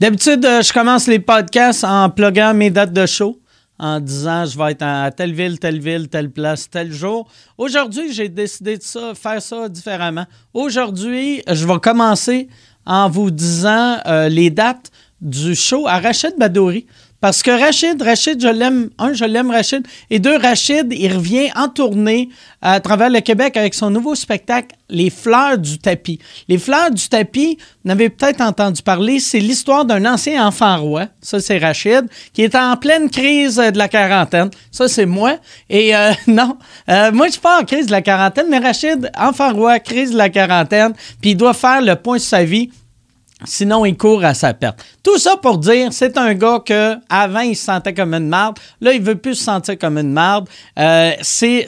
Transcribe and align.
D'habitude, 0.00 0.42
euh, 0.46 0.62
je 0.62 0.72
commence 0.72 1.06
les 1.06 1.18
podcasts 1.18 1.84
en 1.84 2.08
pluguant 2.08 2.54
mes 2.54 2.70
dates 2.70 2.94
de 2.94 3.04
show, 3.04 3.38
en 3.78 4.00
disant 4.00 4.46
je 4.46 4.56
vais 4.56 4.72
être 4.72 4.80
à 4.82 5.10
telle 5.10 5.34
ville, 5.34 5.58
telle 5.58 5.78
ville, 5.78 6.08
telle 6.08 6.30
place, 6.30 6.70
tel 6.70 6.90
jour. 6.90 7.28
Aujourd'hui, 7.58 8.10
j'ai 8.10 8.30
décidé 8.30 8.78
de 8.78 8.82
ça, 8.82 9.12
faire 9.14 9.42
ça 9.42 9.68
différemment. 9.68 10.24
Aujourd'hui, 10.54 11.42
je 11.46 11.66
vais 11.66 11.78
commencer 11.80 12.48
en 12.86 13.10
vous 13.10 13.30
disant 13.30 13.98
euh, 14.06 14.30
les 14.30 14.48
dates 14.48 14.90
du 15.20 15.54
show 15.54 15.86
à 15.86 15.98
Rachid 15.98 16.32
Badouri. 16.38 16.86
Parce 17.20 17.42
que 17.42 17.50
Rachid, 17.50 18.00
Rachid, 18.00 18.40
je 18.40 18.48
l'aime. 18.48 18.90
Un, 18.98 19.12
je 19.12 19.26
l'aime, 19.26 19.50
Rachid. 19.50 19.86
Et 20.08 20.18
deux, 20.18 20.38
Rachid, 20.38 20.86
il 20.90 21.12
revient 21.12 21.50
en 21.54 21.68
tournée 21.68 22.30
à 22.62 22.80
travers 22.80 23.10
le 23.10 23.20
Québec 23.20 23.58
avec 23.58 23.74
son 23.74 23.90
nouveau 23.90 24.14
spectacle, 24.14 24.74
Les 24.88 25.10
Fleurs 25.10 25.58
du 25.58 25.78
Tapis. 25.78 26.18
Les 26.48 26.56
Fleurs 26.56 26.90
du 26.90 27.08
Tapis, 27.08 27.58
vous 27.84 27.90
avez 27.90 28.08
peut-être 28.08 28.40
entendu 28.40 28.82
parler, 28.82 29.20
c'est 29.20 29.38
l'histoire 29.38 29.84
d'un 29.84 30.04
ancien 30.06 30.46
enfant 30.46 30.80
roi. 30.80 31.06
Ça, 31.20 31.40
c'est 31.40 31.58
Rachid, 31.58 32.06
qui 32.32 32.42
est 32.42 32.54
en 32.54 32.76
pleine 32.76 33.10
crise 33.10 33.56
de 33.56 33.76
la 33.76 33.88
quarantaine. 33.88 34.48
Ça, 34.70 34.88
c'est 34.88 35.06
moi. 35.06 35.36
Et 35.68 35.94
euh, 35.94 36.12
non, 36.26 36.56
euh, 36.88 37.12
moi, 37.12 37.26
je 37.26 37.32
suis 37.32 37.40
pas 37.40 37.60
en 37.60 37.64
crise 37.64 37.86
de 37.86 37.92
la 37.92 38.02
quarantaine, 38.02 38.46
mais 38.48 38.58
Rachid, 38.58 39.10
enfant 39.18 39.52
roi, 39.52 39.78
crise 39.78 40.12
de 40.12 40.16
la 40.16 40.30
quarantaine, 40.30 40.94
puis 41.20 41.32
il 41.32 41.36
doit 41.36 41.54
faire 41.54 41.82
le 41.82 41.96
point 41.96 42.16
de 42.16 42.22
sa 42.22 42.44
vie 42.44 42.70
Sinon, 43.44 43.84
il 43.86 43.96
court 43.96 44.24
à 44.24 44.34
sa 44.34 44.52
perte. 44.54 44.84
Tout 45.02 45.18
ça 45.18 45.36
pour 45.36 45.58
dire, 45.58 45.92
c'est 45.92 46.18
un 46.18 46.34
gars 46.34 46.62
que 46.64 46.96
avant 47.08 47.40
il 47.40 47.56
se 47.56 47.64
sentait 47.64 47.94
comme 47.94 48.12
une 48.14 48.28
marde. 48.28 48.58
Là, 48.80 48.92
il 48.92 49.00
veut 49.00 49.14
plus 49.14 49.34
se 49.34 49.44
sentir 49.44 49.78
comme 49.78 49.98
une 49.98 50.12
marde. 50.12 50.48
Euh, 50.78 51.12
c'est, 51.22 51.66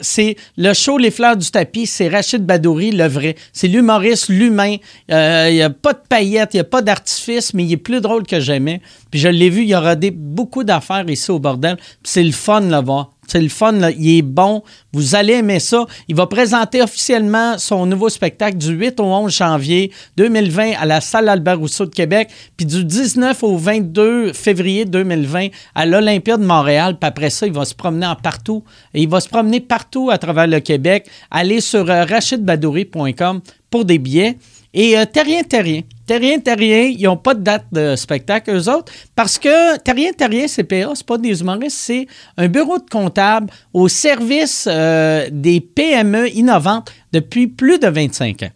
le 0.57 0.73
show 0.73 0.97
Les 0.97 1.11
Fleurs 1.11 1.37
du 1.37 1.49
Tapis, 1.49 1.87
c'est 1.87 2.09
Rachid 2.09 2.45
Badouri, 2.45 2.91
le 2.91 3.07
vrai. 3.07 3.35
C'est 3.51 3.67
l'humoriste, 3.67 4.29
l'humain. 4.29 4.75
Euh, 5.11 5.47
il 5.49 5.55
n'y 5.55 5.61
a 5.61 5.69
pas 5.69 5.93
de 5.93 6.01
paillettes, 6.07 6.53
il 6.53 6.57
n'y 6.57 6.61
a 6.61 6.65
pas 6.65 6.81
d'artifice, 6.81 7.53
mais 7.53 7.63
il 7.63 7.71
est 7.71 7.77
plus 7.77 8.01
drôle 8.01 8.23
que 8.23 8.39
jamais. 8.39 8.81
Puis 9.09 9.19
je 9.19 9.29
l'ai 9.29 9.49
vu, 9.49 9.63
il 9.63 9.69
y 9.69 9.75
aura 9.75 9.95
des, 9.95 10.11
beaucoup 10.11 10.63
d'affaires 10.63 11.09
ici 11.09 11.31
au 11.31 11.39
bordel. 11.39 11.77
c'est 12.03 12.23
le 12.23 12.31
fun 12.31 12.61
de 12.61 12.69
le 12.69 12.81
voir. 12.81 13.12
C'est 13.27 13.41
le 13.41 13.49
fun, 13.49 13.73
il 13.97 14.17
est 14.17 14.21
bon. 14.21 14.63
Vous 14.91 15.15
allez 15.15 15.33
aimer 15.33 15.59
ça. 15.59 15.85
Il 16.07 16.15
va 16.15 16.27
présenter 16.27 16.81
officiellement 16.81 17.57
son 17.57 17.85
nouveau 17.85 18.09
spectacle 18.09 18.57
du 18.57 18.71
8 18.73 18.99
au 18.99 19.05
11 19.05 19.35
janvier 19.35 19.91
2020 20.17 20.73
à 20.79 20.85
la 20.85 21.01
salle 21.01 21.29
Albert 21.29 21.59
Rousseau 21.59 21.85
de 21.85 21.93
Québec, 21.93 22.29
puis 22.57 22.65
du 22.65 22.83
19 22.83 23.43
au 23.43 23.57
22 23.57 24.33
février 24.33 24.85
2020 24.85 25.47
à 25.75 25.85
l'Olympia 25.85 26.37
de 26.37 26.45
Montréal. 26.45 26.97
Puis 26.99 27.07
après 27.07 27.29
ça, 27.29 27.47
il 27.47 27.53
va 27.53 27.65
se 27.65 27.73
promener 27.73 28.05
en 28.05 28.15
partout. 28.15 28.63
Il 28.93 29.09
va 29.09 29.19
se 29.19 29.29
promener 29.29 29.59
partout 29.61 30.09
à 30.11 30.17
travers 30.17 30.47
le 30.47 30.59
Québec. 30.59 31.07
Allez 31.31 31.61
sur 31.61 31.89
euh, 31.89 32.05
rachidbadouri.com 32.05 33.41
pour 33.69 33.85
des 33.85 33.97
billets. 33.97 34.37
Et 34.73 34.97
euh, 34.97 35.05
Terrien 35.05 35.43
Terrien. 35.43 35.81
Terrien 36.05 36.39
Terrien, 36.39 36.83
ils 36.83 37.03
n'ont 37.03 37.17
pas 37.17 37.33
de 37.33 37.41
date 37.41 37.65
de 37.71 37.95
spectacle, 37.95 38.51
eux 38.51 38.69
autres, 38.69 38.91
parce 39.15 39.37
que 39.37 39.77
Terrien 39.77 40.11
Terrien 40.11 40.47
CPA, 40.47 40.91
c'est 40.95 41.05
pas 41.05 41.17
des 41.17 41.41
humoristes, 41.41 41.77
c'est 41.77 42.07
un 42.37 42.47
bureau 42.47 42.77
de 42.77 42.89
comptable 42.89 43.47
au 43.71 43.87
service 43.87 44.67
euh, 44.69 45.27
des 45.31 45.61
PME 45.61 46.29
innovantes 46.35 46.91
depuis 47.11 47.47
plus 47.47 47.79
de 47.79 47.87
25 47.87 48.43
ans. 48.43 48.49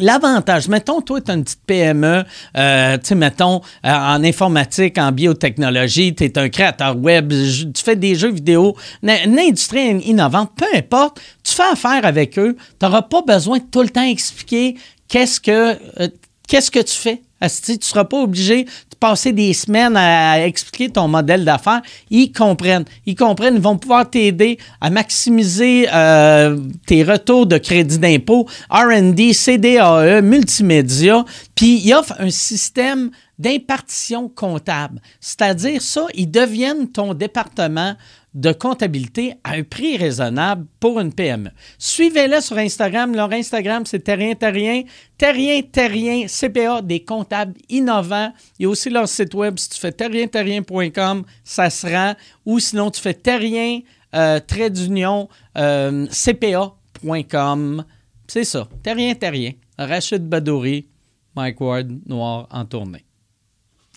L'avantage, 0.00 0.66
mettons, 0.66 1.00
toi, 1.00 1.20
tu 1.20 1.30
as 1.30 1.34
une 1.34 1.44
petite 1.44 1.60
PME, 1.66 2.24
euh, 2.56 2.98
tu 2.98 3.06
sais, 3.06 3.14
mettons, 3.14 3.60
en 3.84 4.24
informatique, 4.24 4.98
en 4.98 5.12
biotechnologie, 5.12 6.14
tu 6.16 6.24
es 6.24 6.36
un 6.36 6.48
créateur 6.48 6.96
web, 6.96 7.32
tu 7.32 7.82
fais 7.82 7.94
des 7.94 8.16
jeux 8.16 8.32
vidéo, 8.32 8.74
une 9.04 9.38
industrie 9.38 9.98
innovante, 10.00 10.50
peu 10.56 10.66
importe, 10.74 11.20
tu 11.44 11.54
fais 11.54 11.70
affaire 11.70 12.04
avec 12.04 12.36
eux, 12.40 12.56
tu 12.80 12.84
n'auras 12.84 13.02
pas 13.02 13.22
besoin 13.22 13.58
de 13.58 13.64
tout 13.70 13.82
le 13.82 13.88
temps 13.88 14.02
expliquer 14.02 14.74
qu'est-ce 15.08 15.40
que, 15.40 15.76
euh, 16.00 16.08
qu'est-ce 16.48 16.70
que 16.70 16.80
tu 16.80 16.94
fais. 16.94 17.22
tu 17.40 17.72
ne 17.72 17.76
seras 17.80 18.04
pas 18.04 18.22
obligé 18.22 18.64
de 18.64 18.96
passer 18.98 19.32
des 19.32 19.52
semaines 19.52 19.96
à 19.96 20.46
expliquer 20.46 20.88
ton 20.90 21.08
modèle 21.08 21.44
d'affaires. 21.44 21.82
Ils 22.10 22.32
comprennent. 22.32 22.84
Ils 23.06 23.14
comprennent. 23.14 23.56
Ils 23.56 23.60
vont 23.60 23.76
pouvoir 23.76 24.08
t'aider 24.08 24.58
à 24.80 24.90
maximiser 24.90 25.88
euh, 25.92 26.58
tes 26.86 27.02
retours 27.02 27.46
de 27.46 27.58
crédit 27.58 27.98
d'impôt, 27.98 28.46
RD, 28.70 29.32
CDAE, 29.32 30.22
multimédia. 30.22 31.24
Puis 31.54 31.80
ils 31.84 31.92
offrent 31.94 32.16
un 32.18 32.30
système 32.30 33.10
d'impartition 33.38 34.28
comptable. 34.28 35.00
C'est-à-dire 35.20 35.82
ça, 35.82 36.06
ils 36.14 36.30
deviennent 36.30 36.88
ton 36.88 37.14
département 37.14 37.94
de 38.34 38.52
comptabilité 38.52 39.34
à 39.44 39.52
un 39.52 39.62
prix 39.62 39.96
raisonnable 39.96 40.66
pour 40.80 40.98
une 40.98 41.12
PME. 41.12 41.50
Suivez-les 41.78 42.40
sur 42.40 42.58
Instagram. 42.58 43.14
Leur 43.14 43.32
Instagram, 43.32 43.86
c'est 43.86 44.00
Terrien 44.00 44.34
Terrien. 44.34 44.82
Terrien 45.16 45.62
Terrien, 45.62 46.26
CPA, 46.26 46.82
des 46.82 47.04
comptables 47.04 47.54
innovants. 47.68 48.32
Il 48.58 48.64
y 48.64 48.66
a 48.66 48.68
aussi 48.68 48.90
leur 48.90 49.08
site 49.08 49.34
web. 49.34 49.58
Si 49.58 49.70
tu 49.70 49.80
fais 49.80 49.92
terrienterrien.com, 49.92 51.24
ça 51.44 51.70
se 51.70 51.86
rend. 51.86 52.14
Ou 52.44 52.58
sinon, 52.58 52.90
tu 52.90 53.00
fais 53.00 53.14
terrien, 53.14 53.80
euh, 54.14 54.40
trait 54.40 54.70
d'union, 54.70 55.28
euh, 55.56 56.06
CPA.com. 56.10 57.84
C'est 58.26 58.44
ça. 58.44 58.68
Terrien 58.82 59.14
Terrien. 59.14 59.52
Rachid 59.78 60.28
Badouri, 60.28 60.88
Mike 61.36 61.60
Ward, 61.60 61.88
Noir 62.06 62.46
en 62.50 62.64
tournée. 62.64 63.04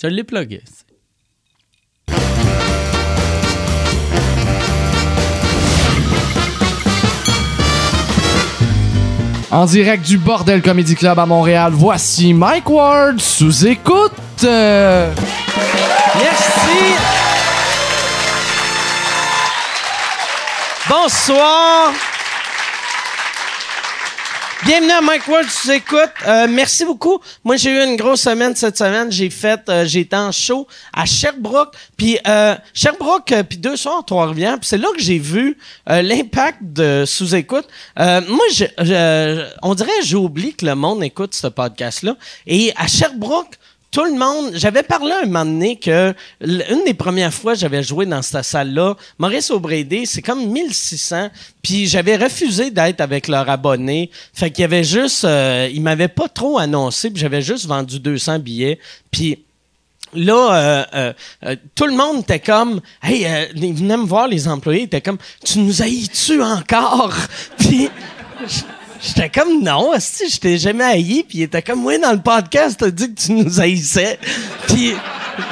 Je 0.01 0.07
l'ai 0.07 0.23
plugué. 0.23 0.61
En 9.49 9.65
direct 9.65 10.05
du 10.05 10.17
Bordel 10.17 10.61
Comedy 10.61 10.95
Club 10.95 11.17
à 11.17 11.25
Montréal, 11.25 11.71
voici 11.73 12.33
Mike 12.33 12.69
Ward 12.69 13.19
sous 13.19 13.65
écoute. 13.65 14.11
Merci. 14.43 15.15
Bonsoir. 20.89 21.93
Bienvenue 24.65 24.91
à 24.91 25.01
Mike 25.01 25.27
Ward, 25.27 25.45
tu 25.61 25.71
écoutes. 25.71 26.11
Euh, 26.27 26.47
merci 26.49 26.83
beaucoup. 26.83 27.19
Moi, 27.43 27.57
j'ai 27.57 27.69
eu 27.69 27.83
une 27.83 27.95
grosse 27.95 28.21
semaine 28.21 28.55
cette 28.55 28.75
semaine. 28.75 29.11
J'ai 29.11 29.29
fait, 29.29 29.61
euh, 29.69 29.85
j'ai 29.85 29.99
été 29.99 30.15
en 30.15 30.31
show 30.31 30.67
à 30.91 31.05
Sherbrooke, 31.05 31.75
puis 31.95 32.17
euh, 32.27 32.55
Sherbrooke, 32.73 33.31
euh, 33.33 33.43
puis 33.43 33.59
deux 33.59 33.77
soirs 33.77 34.03
Trois-Rivières. 34.03 34.59
Puis 34.59 34.67
c'est 34.67 34.79
là 34.79 34.87
que 34.95 35.01
j'ai 35.01 35.19
vu 35.19 35.57
l'impact 35.87 36.57
de 36.61 37.03
sous-écoute. 37.05 37.67
moi, 37.97 38.45
je, 38.51 39.45
on 39.61 39.75
dirait 39.75 39.91
j'oublie 40.03 40.55
que 40.55 40.65
le 40.65 40.73
monde 40.73 41.03
écoute 41.03 41.35
ce 41.35 41.47
podcast-là. 41.47 42.17
Et 42.47 42.73
à 42.75 42.87
Sherbrooke, 42.87 43.59
tout 43.91 44.03
le 44.03 44.17
monde, 44.17 44.51
j'avais 44.53 44.83
parlé 44.83 45.11
un 45.23 45.25
moment 45.25 45.45
donné 45.45 45.77
que 45.77 46.13
une 46.41 46.83
des 46.85 46.93
premières 46.93 47.33
fois 47.33 47.53
que 47.53 47.59
j'avais 47.59 47.83
joué 47.83 48.05
dans 48.05 48.21
cette 48.21 48.43
salle-là, 48.43 48.95
Maurice 49.17 49.49
Aubrédé, 49.49 50.05
c'est 50.05 50.21
comme 50.21 50.45
1600, 50.51 51.29
puis 51.61 51.87
j'avais 51.87 52.17
refusé 52.17 52.69
d'être 52.69 53.01
avec 53.01 53.27
leur 53.27 53.49
abonné. 53.49 54.11
Fait 54.33 54.51
qu'il 54.51 54.63
y 54.63 54.65
avait 54.65 54.83
juste, 54.83 55.23
euh, 55.23 55.69
ils 55.73 55.81
m'avaient 55.81 56.09
pas 56.09 56.27
trop 56.27 56.57
annoncé, 56.57 57.09
puis 57.09 57.21
j'avais 57.21 57.41
juste 57.41 57.65
vendu 57.65 57.99
200 57.99 58.39
billets, 58.39 58.77
puis 59.09 59.39
là, 60.13 60.85
euh, 60.93 61.13
euh, 61.45 61.55
tout 61.73 61.85
le 61.85 61.95
monde 61.95 62.19
était 62.19 62.39
comme, 62.39 62.81
hey, 63.01 63.25
ils 63.55 63.73
venaient 63.73 63.97
me 63.97 64.05
voir 64.05 64.27
les 64.27 64.47
employés, 64.49 64.81
ils 64.81 64.85
étaient 64.85 65.01
comme, 65.01 65.17
tu 65.45 65.59
nous 65.59 65.81
haïs-tu 65.81 66.41
encore? 66.41 67.15
puis 67.57 67.89
J'étais 69.01 69.29
comme 69.29 69.61
non, 69.63 69.91
si 69.99 70.29
je 70.29 70.39
t'ai 70.39 70.57
jamais 70.57 70.83
haï, 70.83 71.23
puis 71.27 71.39
il 71.39 71.41
était 71.43 71.61
comme 71.61 71.85
oui 71.85 71.99
dans 71.99 72.11
le 72.11 72.21
podcast, 72.21 72.77
t'as 72.79 72.89
dit 72.89 73.13
que 73.13 73.19
tu 73.19 73.31
nous 73.33 73.59
haïssais. 73.59 74.19
Puis 74.67 74.93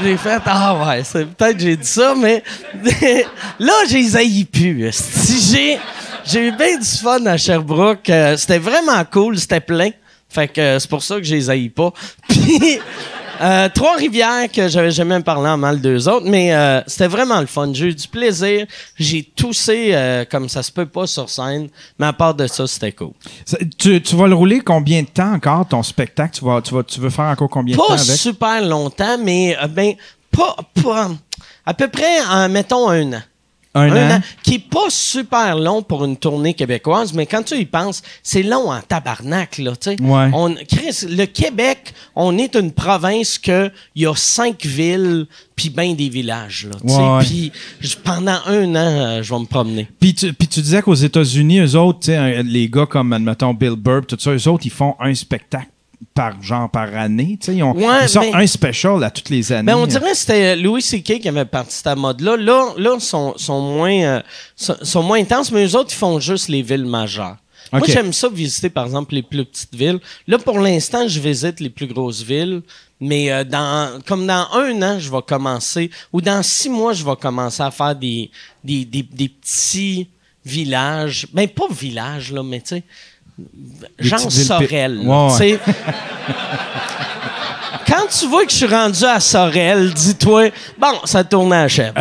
j'ai 0.04 0.18
fait 0.18 0.42
ah 0.46 0.88
ouais, 0.88 1.04
c'est 1.04 1.26
peut-être 1.26 1.60
j'ai 1.60 1.76
dit 1.76 1.88
ça, 1.88 2.16
mais 2.16 2.44
là 3.60 3.74
j'ai 3.90 4.16
haï 4.16 4.46
plus. 4.46 4.92
Si 4.92 5.54
j'ai 5.54 5.80
j'ai 6.26 6.48
eu 6.48 6.52
bien 6.52 6.78
du 6.78 6.86
fun 6.86 7.24
à 7.28 7.38
Sherbrooke, 7.38 8.10
euh, 8.10 8.36
c'était 8.36 8.58
vraiment 8.58 9.04
cool, 9.06 9.38
c'était 9.38 9.60
plein. 9.60 9.92
Fait 10.28 10.48
que 10.48 10.80
c'est 10.80 10.90
pour 10.90 11.04
ça 11.04 11.18
que 11.18 11.24
je 11.24 11.36
les 11.36 11.50
haïs 11.50 11.70
pas. 11.70 11.94
Puis 12.28 12.80
euh, 13.42 13.70
Trois-Rivières, 13.74 14.52
que 14.52 14.68
j'avais 14.68 14.92
jamais 14.92 15.20
parlé 15.22 15.50
en 15.50 15.58
mal 15.58 15.82
d'eux 15.82 16.08
autres, 16.08 16.26
mais 16.28 16.54
euh, 16.54 16.82
c'était 16.88 17.08
vraiment 17.08 17.40
le 17.40 17.46
fun. 17.46 17.72
J'ai 17.74 17.88
eu 17.88 17.96
du 17.96 18.08
plaisir. 18.08 18.66
J'ai 18.98 19.24
toussé 19.24 19.90
euh, 19.92 20.26
comme 20.30 20.50
ça 20.50 20.64
se 20.64 20.72
peut 20.72 20.86
pas 20.86 21.08
sur 21.08 21.30
scène, 21.30 21.70
mais 22.00 22.08
à 22.08 22.14
part 22.14 22.34
de 22.34 22.48
ça, 22.48 22.68
c'était 22.68 22.92
cool. 22.92 23.12
tu, 23.78 24.00
vas 24.16 24.28
le 24.28 24.36
rouler 24.36 24.62
combien 24.62 25.02
de 25.02 25.08
temps 25.08 25.34
encore, 25.34 25.68
ton 25.68 25.84
spectacle? 25.84 26.38
Tu, 26.38 26.46
vas, 26.46 26.62
tu, 26.62 26.74
vas, 26.74 26.84
tu 26.84 27.00
veux 27.00 27.10
faire 27.10 27.26
encore 27.26 27.50
combien 27.50 27.76
de 27.76 27.82
temps 27.82 27.94
avec? 27.94 28.08
Pas 28.08 28.14
super 28.16 28.62
longtemps, 28.66 29.18
mais 29.22 29.58
ben, 29.70 29.94
pas, 30.32 30.56
pas, 30.84 31.12
à 31.66 31.74
peu 31.74 31.88
près, 31.88 32.48
mettons, 32.50 32.90
un 32.90 33.14
an. 33.14 33.22
Un, 33.76 34.18
an. 34.18 34.22
Qui 34.44 34.56
est 34.56 34.70
pas 34.70 34.90
super 34.90 35.58
long 35.58 35.82
pour 35.82 36.06
une 36.06 36.18
tournée 36.18 36.54
québécoise, 36.54 37.14
mais 37.14 37.26
quand 37.26 37.44
tu 37.44 37.56
y 37.56 37.66
penses, 37.66 38.02
c'est 38.24 38.44
long 38.44 38.72
en 38.72 38.82
tabarnak, 38.82 39.58
là, 39.58 39.76
tu 39.76 39.92
sais. 39.92 39.96
On, 40.02 40.56
Chris, 40.68 41.06
le 41.10 41.26
Québec, 41.26 41.94
on 42.16 42.38
est 42.38 42.56
une 42.56 42.72
province 42.72 43.38
que 43.38 43.70
il 43.96 44.04
y 44.04 44.06
a 44.08 44.16
cinq 44.16 44.66
villes 44.66 45.28
puis 45.56 45.70
bien 45.70 45.94
des 45.94 46.10
villages, 46.10 46.68
là, 46.70 47.20
Puis 47.22 47.52
pendant 48.04 48.40
un 48.46 48.76
an, 48.76 48.78
euh, 48.78 49.24
je 49.24 49.34
vais 49.34 49.40
me 49.40 49.46
promener. 49.46 49.88
Puis 50.00 50.14
tu, 50.14 50.34
puis 50.34 50.48
tu 50.48 50.62
disais 50.62 50.82
qu'aux 50.82 50.94
États-Unis, 50.94 51.60
eux 51.60 51.76
autres, 51.78 52.12
les 52.44 52.70
gars 52.70 52.86
comme, 52.86 53.14
admettons, 53.14 53.54
Bill 53.54 53.76
Burr, 53.76 54.06
tout 54.08 54.18
ça, 54.20 54.32
eux 54.32 54.48
autres, 54.48 54.66
ils 54.66 54.72
font 54.72 54.96
un 55.00 55.14
spectacle 55.14 55.68
par 56.14 56.42
genre 56.42 56.70
par 56.70 56.96
année. 56.96 57.38
Ils, 57.48 57.64
ont, 57.64 57.74
Ouais, 57.76 58.04
ils 58.04 58.10
sortent 58.10 58.28
mais- 58.34 58.44
un 58.44 58.48
special 58.48 59.04
à 59.04 59.10
toutes 59.10 59.30
les 59.30 59.52
années. 59.52 59.72
Ben, 59.72 59.78
on 59.78 59.88
dirait 59.88 60.12
que 60.12 60.18
c'était 60.18 60.56
Louis 60.56 60.82
C.K. 60.82 61.20
qui 61.20 61.28
avait 61.30 61.46
parti 61.46 61.76
cette 61.76 61.98
mode-là. 61.98 62.38
Là, 62.38 62.74
là, 62.78 62.92
ils 62.96 63.02
sont, 63.02 63.34
sont, 63.38 63.62
moins, 63.62 64.02
euh, 64.02 64.22
sont, 64.56 64.76
sont 64.82 65.04
moins 65.04 65.20
intenses, 65.20 65.52
mais 65.52 65.66
eux 65.66 65.76
autres, 65.76 65.92
ils 65.92 65.98
font 65.98 66.20
juste 66.20 66.48
les 66.50 66.62
villes 66.62 66.86
majeures. 66.86 67.38
Moi, 67.74 67.82
j'aime 67.88 68.14
ça 68.14 68.30
visiter, 68.30 68.70
par 68.70 68.86
exemple, 68.86 69.16
les 69.16 69.24
plus 69.24 69.44
petites 69.44 69.74
villes. 69.76 70.00
Là, 70.28 70.38
pour 70.38 70.60
l'instant, 70.60 71.08
je 71.08 71.20
visite 71.20 71.60
les 71.60 71.70
plus 71.72 71.88
grosses 71.88 72.22
villes, 72.22 72.62
mais 73.02 73.32
euh, 73.32 73.44
dans, 73.44 74.00
comme 74.06 74.26
dans 74.28 74.48
un 74.54 74.82
an, 74.82 75.00
je 75.00 75.12
vais 75.12 75.22
commencer, 75.28 75.90
ou 76.14 76.22
dans 76.22 76.42
six 76.44 76.70
mois, 76.70 76.94
je 76.94 77.04
vais 77.04 77.16
commencer 77.20 77.64
à 77.64 77.72
faire 77.72 77.96
des, 77.96 78.30
des, 78.64 78.86
des, 78.86 79.02
des 79.04 79.28
petits 79.30 80.08
villages. 80.46 81.28
Ben, 81.34 81.48
pas 81.48 81.66
villages, 81.70 82.32
là, 82.32 82.44
mais 82.44 82.62
tu 82.62 82.68
sais, 82.76 82.84
pi- 84.30 84.44
Sorel. 84.46 85.00
Ouais. 85.04 85.30
Quand 87.88 88.08
tu 88.20 88.28
vois 88.28 88.46
que 88.46 88.52
je 88.52 88.56
suis 88.58 88.66
rendu 88.66 89.04
à 89.06 89.20
Sorel, 89.20 89.94
dis-toi, 89.94 90.50
bon, 90.78 90.94
ça 91.06 91.24
tourne 91.24 91.54
à 91.54 91.64
la 91.64 91.68
chèvre. 91.68 91.94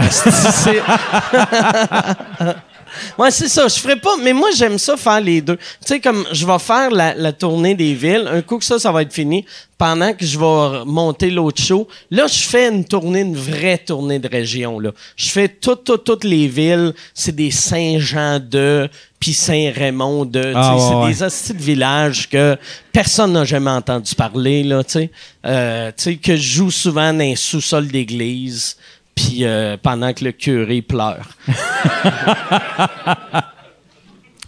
Ouais, 3.18 3.30
c'est 3.30 3.48
ça. 3.48 3.68
Je 3.68 3.74
ferais 3.74 3.98
pas, 3.98 4.16
mais 4.22 4.32
moi, 4.32 4.50
j'aime 4.56 4.78
ça 4.78 4.96
faire 4.96 5.20
les 5.20 5.40
deux. 5.40 5.56
Tu 5.56 5.62
sais, 5.86 6.00
comme 6.00 6.24
je 6.32 6.46
vais 6.46 6.58
faire 6.58 6.90
la, 6.90 7.14
la 7.14 7.32
tournée 7.32 7.74
des 7.74 7.94
villes, 7.94 8.28
un 8.30 8.42
coup 8.42 8.58
que 8.58 8.64
ça, 8.64 8.78
ça 8.78 8.92
va 8.92 9.02
être 9.02 9.12
fini, 9.12 9.44
pendant 9.78 10.12
que 10.12 10.24
je 10.24 10.38
vais 10.38 10.84
monter 10.84 11.30
l'autre 11.30 11.62
show, 11.62 11.88
là, 12.10 12.26
je 12.26 12.42
fais 12.42 12.68
une 12.68 12.84
tournée, 12.84 13.20
une 13.20 13.36
vraie 13.36 13.78
tournée 13.78 14.18
de 14.18 14.28
région, 14.28 14.78
là. 14.78 14.92
Je 15.16 15.28
fais 15.30 15.48
toutes, 15.48 15.84
toutes, 15.84 16.04
toutes 16.04 16.24
les 16.24 16.46
villes. 16.48 16.92
C'est 17.12 17.34
des 17.34 17.50
Saint-Jean 17.50 18.40
de, 18.40 18.88
puis 19.18 19.32
Saint-Raymond 19.32 20.26
de. 20.26 20.52
Ah, 20.54 20.74
ouais, 20.74 20.80
c'est 20.80 20.94
ouais. 20.94 21.12
des 21.12 21.22
hosties 21.22 21.54
de 21.54 21.62
villages 21.62 22.28
que 22.28 22.56
personne 22.92 23.32
n'a 23.32 23.44
jamais 23.44 23.70
entendu 23.70 24.14
parler, 24.14 24.62
là, 24.62 24.84
tu 24.84 24.92
sais. 24.92 25.10
Euh, 25.46 25.90
tu 25.96 26.04
sais, 26.04 26.16
que 26.16 26.36
je 26.36 26.56
joue 26.56 26.70
souvent 26.70 27.12
dans 27.12 27.24
un 27.24 27.34
sous-sol 27.36 27.88
d'église, 27.88 28.76
puis 29.14 29.44
euh, 29.44 29.76
pendant 29.82 30.12
que 30.12 30.24
le 30.24 30.32
curé 30.32 30.82
pleure. 30.82 31.26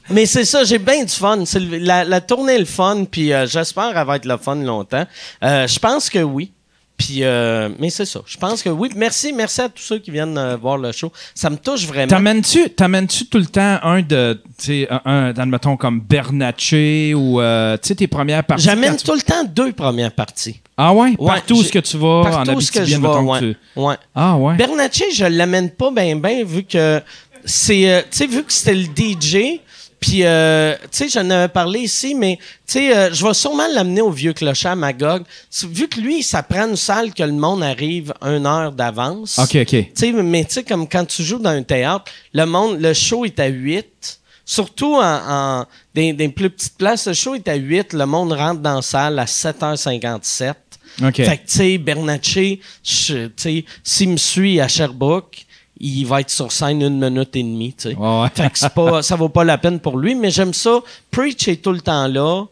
Mais 0.08 0.24
c'est 0.26 0.44
ça, 0.44 0.62
j'ai 0.62 0.78
bien 0.78 1.02
du 1.02 1.12
fun. 1.12 1.44
C'est 1.44 1.58
le- 1.58 1.78
la, 1.78 2.04
la 2.04 2.20
tournée 2.20 2.54
est 2.54 2.58
le 2.60 2.64
fun, 2.64 3.04
puis 3.10 3.32
euh, 3.32 3.46
j'espère 3.46 3.92
qu'elle 3.92 4.06
va 4.06 4.16
être 4.16 4.24
le 4.24 4.36
fun 4.36 4.54
longtemps. 4.54 5.04
Euh, 5.42 5.66
je 5.66 5.78
pense 5.80 6.08
que 6.08 6.20
oui. 6.20 6.52
Puis, 6.96 7.18
euh, 7.24 7.68
mais 7.78 7.90
c'est 7.90 8.06
ça. 8.06 8.20
Je 8.26 8.38
pense 8.38 8.62
que 8.62 8.70
oui. 8.70 8.88
Merci, 8.96 9.30
merci 9.32 9.60
à 9.60 9.68
tous 9.68 9.82
ceux 9.82 9.98
qui 9.98 10.10
viennent 10.10 10.38
euh, 10.38 10.56
voir 10.56 10.78
le 10.78 10.92
show. 10.92 11.12
Ça 11.34 11.50
me 11.50 11.56
touche 11.56 11.84
vraiment. 11.86 12.08
T'amènes-tu, 12.08 12.70
t'amènes-tu 12.70 13.26
tout 13.26 13.36
le 13.38 13.44
temps 13.46 13.78
un 13.82 14.00
de, 14.00 14.40
tu 14.58 14.64
sais, 14.64 14.88
un, 14.90 15.00
un, 15.04 15.24
admettons, 15.38 15.76
comme 15.76 16.00
Bernatchez 16.00 17.12
ou, 17.14 17.40
euh, 17.40 17.76
tu 17.76 17.88
sais, 17.88 17.94
tes 17.96 18.06
premières 18.06 18.42
parties? 18.44 18.64
J'amène 18.64 18.96
tu- 18.96 19.04
tout 19.04 19.12
le 19.14 19.20
temps 19.20 19.44
deux 19.44 19.72
premières 19.72 20.12
parties. 20.12 20.60
Ah 20.78 20.94
ouais? 20.94 21.14
Ouais, 21.18 21.26
Partout 21.34 21.56
où 21.56 21.62
ce 21.62 21.72
que 21.72 21.78
tu 21.80 21.98
vas, 21.98 22.06
en 22.08 22.22
Partout 22.24 22.52
où 22.52 22.60
ce 22.60 22.72
que 22.72 22.78
Abitibi, 22.78 23.02
je 23.02 23.06
vais, 23.06 23.18
ouais. 23.18 23.38
tu- 23.40 23.56
ouais. 23.80 23.94
Ah 24.14 24.36
ouais? 24.36 24.56
Bernatchez, 24.56 25.10
je 25.12 25.24
l'amène 25.26 25.70
pas 25.70 25.90
bien, 25.90 26.16
bien, 26.16 26.44
vu 26.44 26.64
que 26.64 27.02
c'est, 27.44 27.90
euh, 27.90 28.00
tu 28.10 28.18
sais, 28.18 28.26
vu 28.26 28.42
que 28.42 28.52
c'était 28.52 28.74
le 28.74 28.84
DJ, 28.84 29.60
puis, 29.98 30.24
euh, 30.24 30.74
tu 30.82 30.88
sais, 30.90 31.08
j'en 31.08 31.28
avais 31.30 31.48
parlé 31.48 31.80
ici, 31.80 32.14
mais, 32.14 32.38
tu 32.66 32.74
sais, 32.74 32.96
euh, 32.96 33.12
je 33.12 33.26
vais 33.26 33.34
sûrement 33.34 33.66
l'amener 33.72 34.02
au 34.02 34.10
Vieux 34.10 34.32
Clocher 34.32 34.68
à 34.68 34.74
Magog. 34.74 35.22
Vu 35.70 35.88
que 35.88 36.00
lui, 36.00 36.22
ça 36.22 36.42
prend 36.42 36.68
une 36.68 36.76
salle 36.76 37.14
que 37.14 37.22
le 37.22 37.32
monde 37.32 37.62
arrive 37.62 38.12
une 38.22 38.46
heure 38.46 38.72
d'avance. 38.72 39.38
OK, 39.38 39.56
OK. 39.56 39.66
Tu 39.68 39.90
sais, 39.94 40.12
mais 40.12 40.44
tu 40.44 40.54
sais, 40.54 40.64
comme 40.64 40.88
quand 40.88 41.04
tu 41.06 41.22
joues 41.22 41.38
dans 41.38 41.50
un 41.50 41.62
théâtre, 41.62 42.04
le 42.34 42.44
monde, 42.44 42.80
le 42.80 42.92
show 42.92 43.24
est 43.24 43.38
à 43.40 43.46
8. 43.46 44.20
Surtout 44.48 44.94
en, 44.94 45.02
en 45.02 45.66
des, 45.94 46.12
des 46.12 46.28
plus 46.28 46.50
petites 46.50 46.76
places, 46.76 47.06
le 47.06 47.14
show 47.14 47.34
est 47.34 47.48
à 47.48 47.54
8. 47.54 47.94
Le 47.94 48.06
monde 48.06 48.32
rentre 48.32 48.60
dans 48.60 48.76
la 48.76 48.82
salle 48.82 49.18
à 49.18 49.24
7h57. 49.24 50.54
OK. 51.02 51.16
Fait 51.16 51.38
que, 51.38 51.46
tu 51.46 51.80
sais, 52.02 52.60
sais, 52.82 53.64
s'il 53.82 54.08
me 54.10 54.16
suit 54.16 54.60
à 54.60 54.68
Sherbrooke, 54.68 55.45
il 55.78 56.04
va 56.04 56.20
être 56.20 56.30
sur 56.30 56.50
scène 56.52 56.82
une 56.82 56.98
minute 56.98 57.34
et 57.36 57.42
demie, 57.42 57.74
tu 57.74 57.90
sais. 57.90 57.94
Ouais, 57.94 58.22
ouais. 58.22 58.28
Fait 58.34 58.50
que 58.50 58.58
c'est 58.58 58.72
pas, 58.72 59.02
ça 59.02 59.16
vaut 59.16 59.28
pas 59.28 59.44
la 59.44 59.58
peine 59.58 59.80
pour 59.80 59.98
lui, 59.98 60.14
mais 60.14 60.30
j'aime 60.30 60.54
ça. 60.54 60.80
Preach 61.10 61.48
est 61.48 61.62
tout 61.62 61.72
le 61.72 61.80
temps 61.80 62.06
là. 62.08 62.44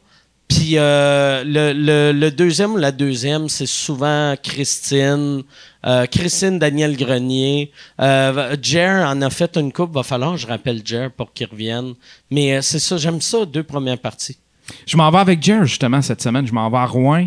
Puis 0.47 0.73
euh, 0.76 1.43
le, 1.43 1.73
le, 1.73 2.12
le 2.12 2.31
deuxième 2.31 2.75
ou 2.75 2.76
la 2.76 2.93
deuxième, 2.93 3.49
c'est 3.49 3.67
souvent 3.67 4.35
Christine. 4.43 5.43
Euh, 5.87 6.06
Christine 6.06 6.59
Daniel 6.59 6.97
Grenier. 6.97 7.71
Euh, 8.00 8.55
Jer 8.61 9.09
en 9.09 9.23
a 9.23 9.31
fait 9.31 9.56
une 9.56 9.73
coupe. 9.73 9.94
Va 9.94 10.03
falloir 10.03 10.32
que 10.32 10.38
je 10.38 10.47
rappelle 10.47 10.82
Jer 10.85 11.11
pour 11.11 11.32
qu'il 11.32 11.49
revienne. 11.50 11.94
Mais 12.31 12.61
c'est 12.61 12.79
ça, 12.79 12.99
j'aime 12.99 13.23
ça, 13.23 13.47
deux 13.47 13.62
premières 13.62 13.99
parties. 13.99 14.37
Je 14.87 14.97
m'en 14.97 15.11
vais 15.11 15.19
avec 15.19 15.43
Jer, 15.43 15.65
justement, 15.65 16.03
cette 16.03 16.23
semaine. 16.23 16.47
Je 16.47 16.53
m'en 16.53 16.70
vais 16.70 16.79
à 16.79 16.87
Rouen. 16.87 17.27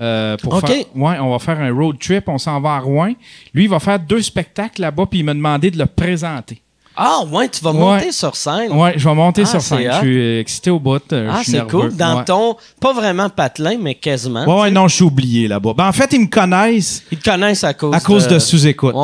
Euh, 0.00 0.36
pour 0.36 0.54
OK. 0.54 0.66
faire, 0.66 0.84
ouais, 0.94 1.18
on 1.18 1.30
va 1.30 1.38
faire 1.38 1.58
un 1.58 1.72
road 1.72 1.98
trip, 1.98 2.28
on 2.28 2.38
s'en 2.38 2.60
va 2.60 2.74
à 2.76 2.78
Rouen. 2.80 3.14
Lui, 3.54 3.64
il 3.64 3.70
va 3.70 3.80
faire 3.80 3.98
deux 3.98 4.22
spectacles 4.22 4.82
là-bas, 4.82 5.06
puis 5.06 5.20
il 5.20 5.24
m'a 5.24 5.34
demandé 5.34 5.70
de 5.70 5.78
le 5.78 5.86
présenter. 5.86 6.62
Ah, 6.96 7.20
ouais, 7.30 7.48
tu 7.48 7.62
vas 7.62 7.72
Ouais. 7.72 7.78
monter 7.78 8.12
sur 8.12 8.34
scène. 8.36 8.72
Ouais, 8.72 8.94
je 8.96 9.06
vais 9.08 9.14
monter 9.14 9.42
Ah, 9.42 9.46
sur 9.46 9.60
scène. 9.60 9.90
Je 9.92 9.98
suis 9.98 10.38
excité 10.38 10.70
au 10.70 10.78
bout. 10.80 11.02
euh, 11.12 11.30
Ah, 11.30 11.42
c'est 11.44 11.66
cool. 11.66 11.94
Dans 11.94 12.18
Ouais. 12.18 12.24
ton, 12.24 12.56
pas 12.80 12.92
vraiment 12.94 13.28
patelin, 13.28 13.76
mais 13.80 13.94
quasiment. 13.94 14.44
Ouais, 14.46 14.62
ouais, 14.62 14.70
non, 14.70 14.88
je 14.88 14.94
suis 14.96 15.04
oublié 15.04 15.46
là-bas. 15.48 15.74
Ben, 15.76 15.86
en 15.88 15.92
fait, 15.92 16.10
ils 16.12 16.20
me 16.20 16.26
connaissent 16.26 17.02
Ils 17.12 17.18
te 17.18 17.28
connaissent 17.30 17.64
à 17.64 17.74
cause 17.74 17.94
à 17.94 18.00
cause 18.00 18.26
de, 18.28 18.38
sous-écoute. 18.38 18.94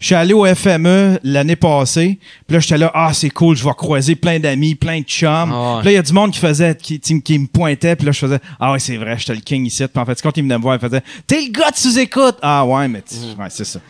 Je 0.00 0.06
suis 0.06 0.14
allé 0.14 0.32
au 0.34 0.44
FME 0.46 1.18
l'année 1.24 1.56
passée. 1.56 2.18
Puis 2.46 2.54
là, 2.54 2.60
j'étais 2.60 2.78
là, 2.78 2.90
ah, 2.94 3.10
c'est 3.12 3.30
cool, 3.30 3.56
je 3.56 3.64
vais 3.64 3.74
croiser 3.76 4.14
plein 4.14 4.38
d'amis, 4.38 4.74
plein 4.74 5.00
de 5.00 5.04
chums. 5.06 5.52
Ah. 5.52 5.78
Puis 5.80 5.86
là, 5.86 5.90
il 5.92 5.94
y 5.94 5.98
a 5.98 6.02
du 6.02 6.12
monde 6.12 6.30
qui 6.30 6.38
faisait, 6.38 6.76
qui, 6.76 7.00
qui, 7.00 7.38
me 7.38 7.46
pointait. 7.46 7.96
Puis 7.96 8.06
là, 8.06 8.12
je 8.12 8.18
faisais, 8.18 8.38
ah 8.60 8.72
ouais, 8.72 8.78
c'est 8.78 8.96
vrai, 8.96 9.16
j'étais 9.18 9.34
le 9.34 9.40
king 9.40 9.66
ici. 9.66 9.82
Puis 9.86 10.00
en 10.00 10.04
fait, 10.06 10.20
quand 10.22 10.36
ils 10.36 10.42
venaient 10.42 10.58
me 10.58 10.62
voir, 10.62 10.76
ils 10.76 10.80
faisaient, 10.80 11.02
t'es 11.26 11.40
le 11.40 11.50
gars 11.50 11.70
de 11.70 11.76
sous-écoute. 11.76 12.36
Ah 12.42 12.64
ouais, 12.64 12.86
mais 12.88 13.00
Mm. 13.12 13.40
ouais, 13.40 13.46
c'est 13.50 13.64
ça. 13.64 13.80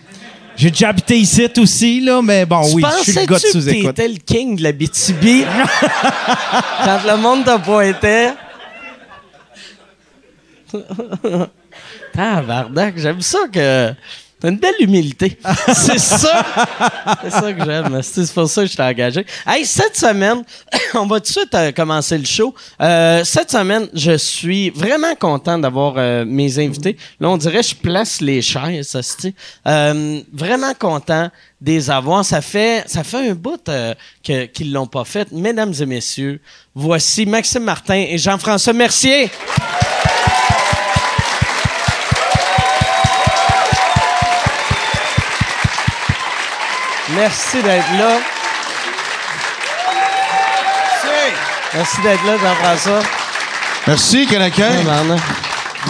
J'ai 0.62 0.70
déjà 0.70 0.90
habité 0.90 1.18
ici 1.18 1.48
aussi, 1.58 2.00
là, 2.00 2.22
mais 2.22 2.46
bon, 2.46 2.64
Tu 2.64 2.76
oui, 2.76 2.84
je 2.98 3.10
suis 3.10 3.12
le 3.14 3.26
gars 3.26 3.34
de 3.34 3.40
sous-écoute. 3.40 3.96
t'étais 3.96 4.06
le 4.06 4.18
king 4.18 4.54
de 4.54 4.62
la 4.62 4.70
BTB 4.70 5.44
quand 6.84 7.00
le 7.04 7.16
monde 7.16 7.44
t'a 7.44 7.58
pointé? 7.58 8.28
Tabarnak, 12.12 12.96
j'aime 12.96 13.20
ça 13.20 13.40
que... 13.52 13.92
T'as 14.42 14.48
une 14.48 14.56
belle 14.58 14.74
humilité. 14.80 15.38
C'est 15.72 16.00
ça. 16.00 16.44
C'est 17.22 17.30
ça 17.30 17.52
que 17.52 17.64
j'aime. 17.64 18.00
C'est 18.02 18.34
pour 18.34 18.48
ça 18.48 18.62
que 18.62 18.68
je 18.68 18.74
t'ai 18.76 18.82
engagé. 18.82 19.24
Hey, 19.46 19.64
cette 19.64 19.96
semaine, 19.96 20.42
on 20.94 21.06
va 21.06 21.20
tout 21.20 21.26
de 21.32 21.38
suite 21.38 21.54
euh, 21.54 21.70
commencer 21.70 22.18
le 22.18 22.24
show. 22.24 22.52
Euh, 22.80 23.22
cette 23.22 23.52
semaine, 23.52 23.86
je 23.94 24.16
suis 24.18 24.70
vraiment 24.70 25.14
content 25.14 25.58
d'avoir 25.58 25.94
euh, 25.96 26.24
mes 26.26 26.58
invités. 26.58 26.96
Là, 27.20 27.28
on 27.30 27.36
dirait 27.36 27.60
que 27.60 27.68
je 27.68 27.74
place 27.76 28.20
les 28.20 28.42
chaises, 28.42 28.88
ça 28.88 29.02
se 29.02 29.16
dit. 29.18 29.34
Euh, 29.68 30.20
vraiment 30.32 30.74
content 30.76 31.30
de 31.60 31.70
les 31.70 31.88
avoir. 31.88 32.24
Ça 32.24 32.40
fait, 32.42 32.82
ça 32.88 33.04
fait 33.04 33.28
un 33.30 33.34
bout 33.34 33.68
euh, 33.68 33.94
que- 34.24 34.46
qu'ils 34.46 34.72
l'ont 34.72 34.88
pas 34.88 35.04
fait. 35.04 35.30
Mesdames 35.30 35.72
et 35.80 35.86
messieurs, 35.86 36.40
voici 36.74 37.26
Maxime 37.26 37.62
Martin 37.62 37.94
et 38.08 38.18
Jean-François 38.18 38.72
Mercier. 38.72 39.30
Merci 47.14 47.62
d'être 47.62 47.92
là. 47.98 48.18
Merci 51.74 52.02
d'être 52.02 52.24
là, 52.26 52.36
Jean-François. 52.36 53.00
Merci. 53.86 54.26
Tabarnak. 54.26 55.20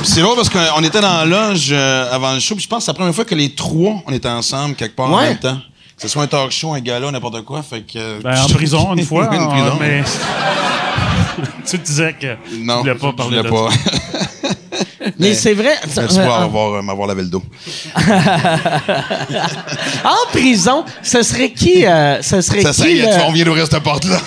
C'est 0.05 0.21
drôle 0.21 0.37
parce 0.37 0.49
qu'on 0.49 0.83
était 0.83 1.01
dans 1.01 1.19
la 1.19 1.25
loge 1.25 1.69
euh, 1.71 2.13
avant 2.13 2.33
le 2.33 2.41
show, 2.41 2.55
puis 2.55 2.65
je 2.65 2.69
pense 2.69 2.79
que 2.81 2.85
c'est 2.87 2.91
la 2.91 2.95
première 2.95 3.15
fois 3.15 3.25
que 3.25 3.35
les 3.35 3.55
trois, 3.55 4.03
on 4.07 4.13
était 4.13 4.29
ensemble 4.29 4.75
quelque 4.75 4.97
part 4.97 5.11
en 5.11 5.21
même 5.21 5.39
temps. 5.39 5.59
Que 5.97 6.03
ce 6.03 6.09
soit 6.09 6.23
un 6.23 6.27
talk 6.27 6.51
show, 6.51 6.73
un 6.73 6.81
gala, 6.81 7.11
n'importe 7.11 7.43
quoi. 7.45 7.63
Fait 7.63 7.83
que, 7.83 7.97
euh, 7.97 8.21
Ben, 8.23 8.41
en 8.41 8.49
prison, 8.49 8.95
une 8.97 9.05
fois. 9.05 9.25
Une 9.33 9.49
prison. 9.49 9.77
Mais 9.79 10.03
tu 11.69 11.79
te 11.79 11.85
disais 11.85 12.15
que 12.15 12.37
Non, 12.57 12.83
tu 12.83 12.89
voulais 12.89 12.95
pas 12.95 13.09
je 13.11 13.17
parler 13.17 13.43
voulais 13.43 13.43
de 13.43 14.49
pas. 14.49 14.49
Mais 15.19 15.35
c'est 15.35 15.55
vrai. 15.55 15.75
Merci 15.97 16.19
pour 16.19 16.29
en- 16.35 16.43
avoir, 16.43 16.73
euh, 16.75 16.83
m'avoir 16.83 17.09
lavé 17.09 17.23
le 17.23 17.29
dos. 17.29 17.43
En 20.05 20.27
prison, 20.33 20.85
ce 21.03 21.23
serait 21.23 21.51
qui 21.51 21.87
euh, 21.87 22.21
Ce 22.23 22.41
serait 22.41 22.63
Ça, 22.63 22.71
qui 22.71 22.77
ça 22.81 22.89
y 22.89 22.99
est, 22.99 23.03
le- 23.07 23.13
tu 23.13 23.19
vas- 23.19 23.27
on 23.27 23.33
vient 23.33 23.45
d'ouvrir 23.45 23.67
cette 23.67 23.83
porte-là. 23.83 24.19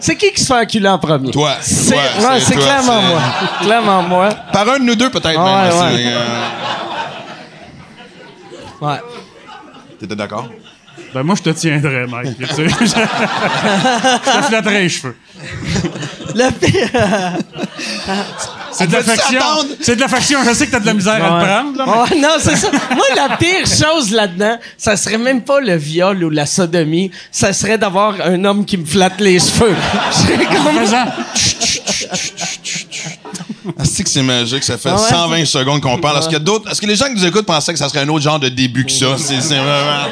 C'est 0.00 0.16
qui 0.16 0.32
qui 0.32 0.40
se 0.40 0.46
fait 0.46 0.54
enculer 0.60 0.88
en 0.88 0.98
premier? 0.98 1.30
Toi. 1.30 1.54
C'est 1.62 1.94
Ouais, 1.94 2.00
ouais, 2.20 2.40
c'est 2.40 2.54
clairement 2.56 3.00
c'est- 3.00 3.08
moi. 3.08 3.20
Clairement 3.62 4.02
moi. 4.02 4.28
Par 4.52 4.68
un 4.68 4.78
de 4.78 4.84
nous 4.84 4.94
deux, 4.94 5.10
peut-être 5.10 5.38
Ah, 5.40 5.70
même. 5.70 5.94
ouais, 5.94 6.04
euh, 6.06 6.20
Ouais. 8.80 9.00
T'étais 9.98 10.16
d'accord? 10.16 10.48
Ben, 11.14 11.22
moi, 11.22 11.36
je 11.36 11.42
te 11.42 11.50
tiendrais, 11.50 12.06
mec. 12.06 12.36
tu 12.36 12.46
sais. 12.46 12.68
je 12.80 12.92
te 14.38 14.42
flatterais 14.48 14.80
les 14.82 14.88
cheveux. 14.88 15.16
Le 16.34 16.50
pire. 16.50 16.90
C'est 18.76 18.86
de 18.86 18.92
l'affection. 18.92 19.38
attendre? 19.40 19.68
C'est 19.80 19.96
de 19.96 20.00
l'affection. 20.00 20.38
Je 20.44 20.52
sais 20.54 20.66
que 20.66 20.72
t'as 20.72 20.80
de 20.80 20.86
la 20.86 20.94
misère 20.94 21.14
à 21.14 21.18
le 21.40 21.46
prendre, 21.46 21.78
là. 21.78 21.84
mais- 21.86 22.16
Ouais, 22.16 22.20
non, 22.22 22.34
c'est 22.38 22.56
ça. 22.56 22.68
Moi, 22.94 23.04
la 23.16 23.36
pire 23.36 23.66
chose 23.66 24.10
là-dedans, 24.10 24.58
ça 24.76 24.96
serait 24.96 25.18
même 25.18 25.42
pas 25.42 25.60
le 25.60 25.76
viol 25.76 26.22
ou 26.24 26.30
la 26.30 26.46
sodomie, 26.46 27.10
ça 27.30 27.52
serait 27.52 27.78
d'avoir 27.78 28.20
un 28.20 28.44
homme 28.44 28.64
qui 28.64 28.76
me 28.76 28.84
flatte 28.84 29.20
les 29.20 29.38
cheveux. 29.38 29.74
Je 33.78 34.02
que 34.02 34.08
c'est 34.10 34.22
magique? 34.22 34.62
Ça 34.64 34.76
fait 34.76 34.90
Ah 34.90 34.96
ouais? 34.96 35.08
120 35.08 35.44
secondes 35.46 35.80
qu'on 35.80 35.98
parle. 35.98 36.18
Est-ce 36.18 36.28
que 36.28 36.36
d'autres, 36.36 36.70
est-ce 36.70 36.80
que 36.80 36.86
les 36.86 36.96
gens 36.96 37.06
qui 37.06 37.14
nous 37.14 37.26
écoutent 37.26 37.46
pensaient 37.46 37.72
que 37.72 37.78
ça 37.78 37.88
serait 37.88 38.00
un 38.00 38.08
autre 38.08 38.22
genre 38.22 38.38
de 38.38 38.48
début 38.48 38.84
que 38.84 38.92
ça? 38.92 39.16
C'est 39.18 39.40
c'est 39.40 39.56
vraiment. 39.56 40.04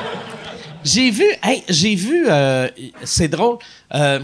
J'ai 0.84 1.10
vu, 1.12 1.24
hey, 1.44 1.62
j'ai 1.68 1.94
vu, 1.94 2.24
euh, 2.28 2.68
c'est 3.04 3.28
drôle. 3.28 3.58
euh, 3.94 4.18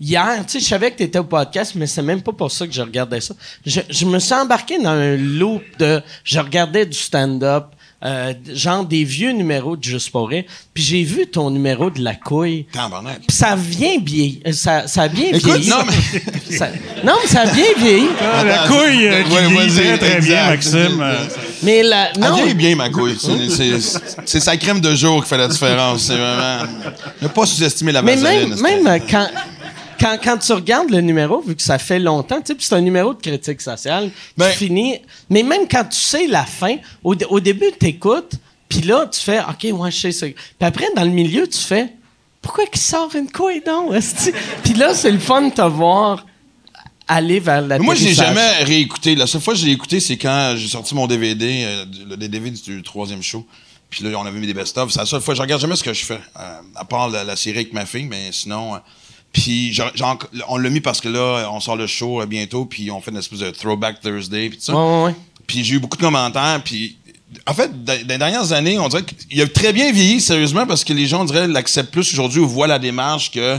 hier, 0.00 0.44
tu 0.46 0.52
sais, 0.52 0.60
je 0.60 0.64
savais 0.64 0.90
que 0.90 0.96
tu 0.96 1.02
étais 1.04 1.18
au 1.18 1.24
podcast, 1.24 1.72
mais 1.76 1.86
c'est 1.86 2.02
même 2.02 2.22
pas 2.22 2.32
pour 2.32 2.50
ça 2.50 2.66
que 2.66 2.72
je 2.72 2.82
regardais 2.82 3.20
ça. 3.20 3.34
Je, 3.66 3.80
je 3.88 4.04
me 4.06 4.18
suis 4.18 4.34
embarqué 4.34 4.78
dans 4.78 4.90
un 4.90 5.16
loop 5.16 5.62
de. 5.78 6.02
Je 6.24 6.38
regardais 6.40 6.86
du 6.86 6.96
stand-up, 6.96 7.66
euh, 8.02 8.32
genre 8.54 8.84
des 8.84 9.04
vieux 9.04 9.32
numéros 9.32 9.76
de 9.76 9.84
Juste 9.84 10.10
pour 10.10 10.28
rire, 10.30 10.44
puis 10.72 10.82
j'ai 10.82 11.02
vu 11.02 11.26
ton 11.26 11.50
numéro 11.50 11.90
de 11.90 12.00
la 12.02 12.14
couille. 12.14 12.66
Puis 12.72 13.36
ça 13.36 13.54
vient 13.56 13.98
bien. 13.98 14.30
Ça, 14.52 14.86
ça 14.88 15.02
a 15.02 15.08
bien 15.08 15.26
Écoute, 15.32 15.42
vieilli. 15.56 15.68
non, 15.68 15.82
mais- 15.86 16.20
Ça- 16.56 16.68
non, 17.04 17.12
mais 17.22 17.28
ça 17.28 17.40
a 17.42 17.46
bien 17.46 17.64
vieilli. 17.78 18.06
Ah, 18.20 18.42
la 18.42 18.58
couille 18.66 19.06
euh, 19.06 19.22
qui 19.22 19.30
Ouais, 19.32 19.48
vieillit 19.48 19.68
vas-y, 19.68 19.98
très, 19.98 19.98
très 19.98 20.20
bien. 20.20 20.46
Maxime. 20.48 21.00
euh, 21.00 21.16
Mais 21.62 21.82
la, 21.82 22.10
Elle 22.14 22.20
non, 22.20 22.34
vieillit 22.36 22.54
bien, 22.54 22.74
ma 22.76 22.88
couille. 22.88 23.16
C'est- 23.18 24.40
sa 24.40 24.56
crème 24.56 24.80
de 24.80 24.94
jour 24.94 25.22
qui 25.22 25.28
fait 25.28 25.36
la 25.38 25.48
différence. 25.48 26.02
C'est 26.04 26.16
vraiment. 26.16 26.66
Ne 27.20 27.28
pas 27.28 27.44
sous-estimer 27.46 27.92
la 27.92 28.00
Mais 28.02 28.16
vaseline. 28.16 28.48
même, 28.48 28.56
c'est- 28.56 28.62
même 28.62 28.86
euh, 28.86 28.98
quand, 29.10 29.28
quand, 30.00 30.16
quand 30.22 30.38
tu 30.38 30.52
regardes 30.52 30.90
le 30.90 31.00
numéro, 31.00 31.40
vu 31.42 31.54
que 31.54 31.62
ça 31.62 31.78
fait 31.78 31.98
longtemps, 31.98 32.40
tu 32.40 32.52
sais, 32.54 32.58
c'est 32.58 32.74
un 32.74 32.80
numéro 32.80 33.12
de 33.14 33.20
critique 33.20 33.60
sociale 33.60 34.10
Ben- 34.36 34.50
qui 34.50 34.56
finit. 34.66 34.98
Mais 35.28 35.42
même 35.42 35.68
quand 35.70 35.84
tu 35.84 35.98
sais 36.00 36.26
la 36.26 36.44
fin, 36.44 36.76
au, 37.04 37.14
dé- 37.14 37.26
au 37.28 37.38
début, 37.40 37.66
tu 37.78 37.86
écoutes, 37.86 38.32
puis 38.68 38.80
là, 38.82 39.06
tu 39.06 39.20
fais 39.20 39.40
OK, 39.40 39.66
ouais, 39.78 39.90
je 39.90 39.96
sais 40.00 40.12
ça. 40.12 40.26
Puis 40.26 40.36
après, 40.60 40.86
dans 40.96 41.04
le 41.04 41.10
milieu, 41.10 41.46
tu 41.48 41.58
fais 41.58 41.92
Pourquoi 42.40 42.64
qu'il 42.66 42.80
sort 42.80 43.14
une 43.14 43.30
couille, 43.30 43.62
donc? 43.66 43.92
Puis 44.64 44.72
là, 44.74 44.94
c'est 44.94 45.10
le 45.10 45.18
fun 45.18 45.42
de 45.42 45.52
te 45.54 45.60
voir 45.62 46.24
aller 47.06 47.40
vers 47.40 47.60
la 47.62 47.78
Moi, 47.78 47.94
je 47.96 48.04
l'ai 48.04 48.14
jamais 48.14 48.62
réécouté. 48.62 49.14
La 49.16 49.26
seule 49.26 49.40
fois 49.40 49.52
que 49.54 49.60
je 49.60 49.66
l'ai 49.66 49.72
écouté, 49.72 49.98
c'est 50.00 50.16
quand 50.16 50.54
j'ai 50.56 50.68
sorti 50.68 50.94
mon 50.94 51.06
DVD, 51.06 51.64
euh, 51.64 51.84
le 52.08 52.16
DVD 52.16 52.50
du 52.50 52.82
troisième 52.82 53.22
show. 53.22 53.44
Puis 53.90 54.04
là, 54.04 54.16
on 54.18 54.24
avait 54.24 54.38
mis 54.38 54.46
des 54.46 54.54
best-of. 54.54 54.90
C'est 54.92 55.00
la 55.00 55.06
seule 55.06 55.20
fois. 55.20 55.34
Je 55.34 55.42
regarde 55.42 55.60
jamais 55.60 55.74
ce 55.74 55.82
que 55.82 55.92
je 55.92 56.04
fais, 56.04 56.20
euh, 56.38 56.60
à 56.76 56.84
part 56.84 57.08
la, 57.08 57.24
la 57.24 57.34
série 57.34 57.58
avec 57.58 57.72
ma 57.72 57.84
fille, 57.84 58.04
mais 58.04 58.30
sinon. 58.32 58.76
euh, 58.76 58.78
puis 59.32 59.76
on 60.48 60.56
l'a 60.56 60.70
mis 60.70 60.80
parce 60.80 61.00
que 61.00 61.08
là, 61.08 61.48
on 61.52 61.60
sort 61.60 61.76
le 61.76 61.86
show 61.86 62.20
euh, 62.20 62.26
bientôt, 62.26 62.64
puis 62.64 62.90
on 62.90 63.00
fait 63.00 63.10
une 63.10 63.18
espèce 63.18 63.38
de 63.40 63.50
throwback 63.50 64.00
Thursday, 64.00 64.48
puis 64.48 64.58
tout 64.58 64.64
ça. 64.64 64.74
Ouais, 64.74 64.80
ouais, 64.80 65.04
ouais. 65.04 65.14
Puis 65.46 65.64
j'ai 65.64 65.76
eu 65.76 65.78
beaucoup 65.78 65.96
de 65.96 66.02
commentaires. 66.02 66.60
Puis 66.64 66.96
en 67.46 67.54
fait, 67.54 67.84
dans 67.84 67.94
dans 67.94 68.08
les 68.08 68.18
dernières 68.18 68.52
années, 68.52 68.78
on 68.78 68.88
dirait 68.88 69.04
qu'il 69.04 69.40
a 69.40 69.46
très 69.46 69.72
bien 69.72 69.92
vieilli, 69.92 70.20
sérieusement, 70.20 70.66
parce 70.66 70.84
que 70.84 70.92
les 70.92 71.06
gens, 71.06 71.22
on 71.22 71.24
dirait, 71.24 71.46
l'acceptent 71.46 71.92
plus 71.92 72.12
aujourd'hui 72.12 72.40
ou 72.40 72.48
voient 72.48 72.66
la 72.66 72.78
démarche 72.78 73.30
que 73.30 73.58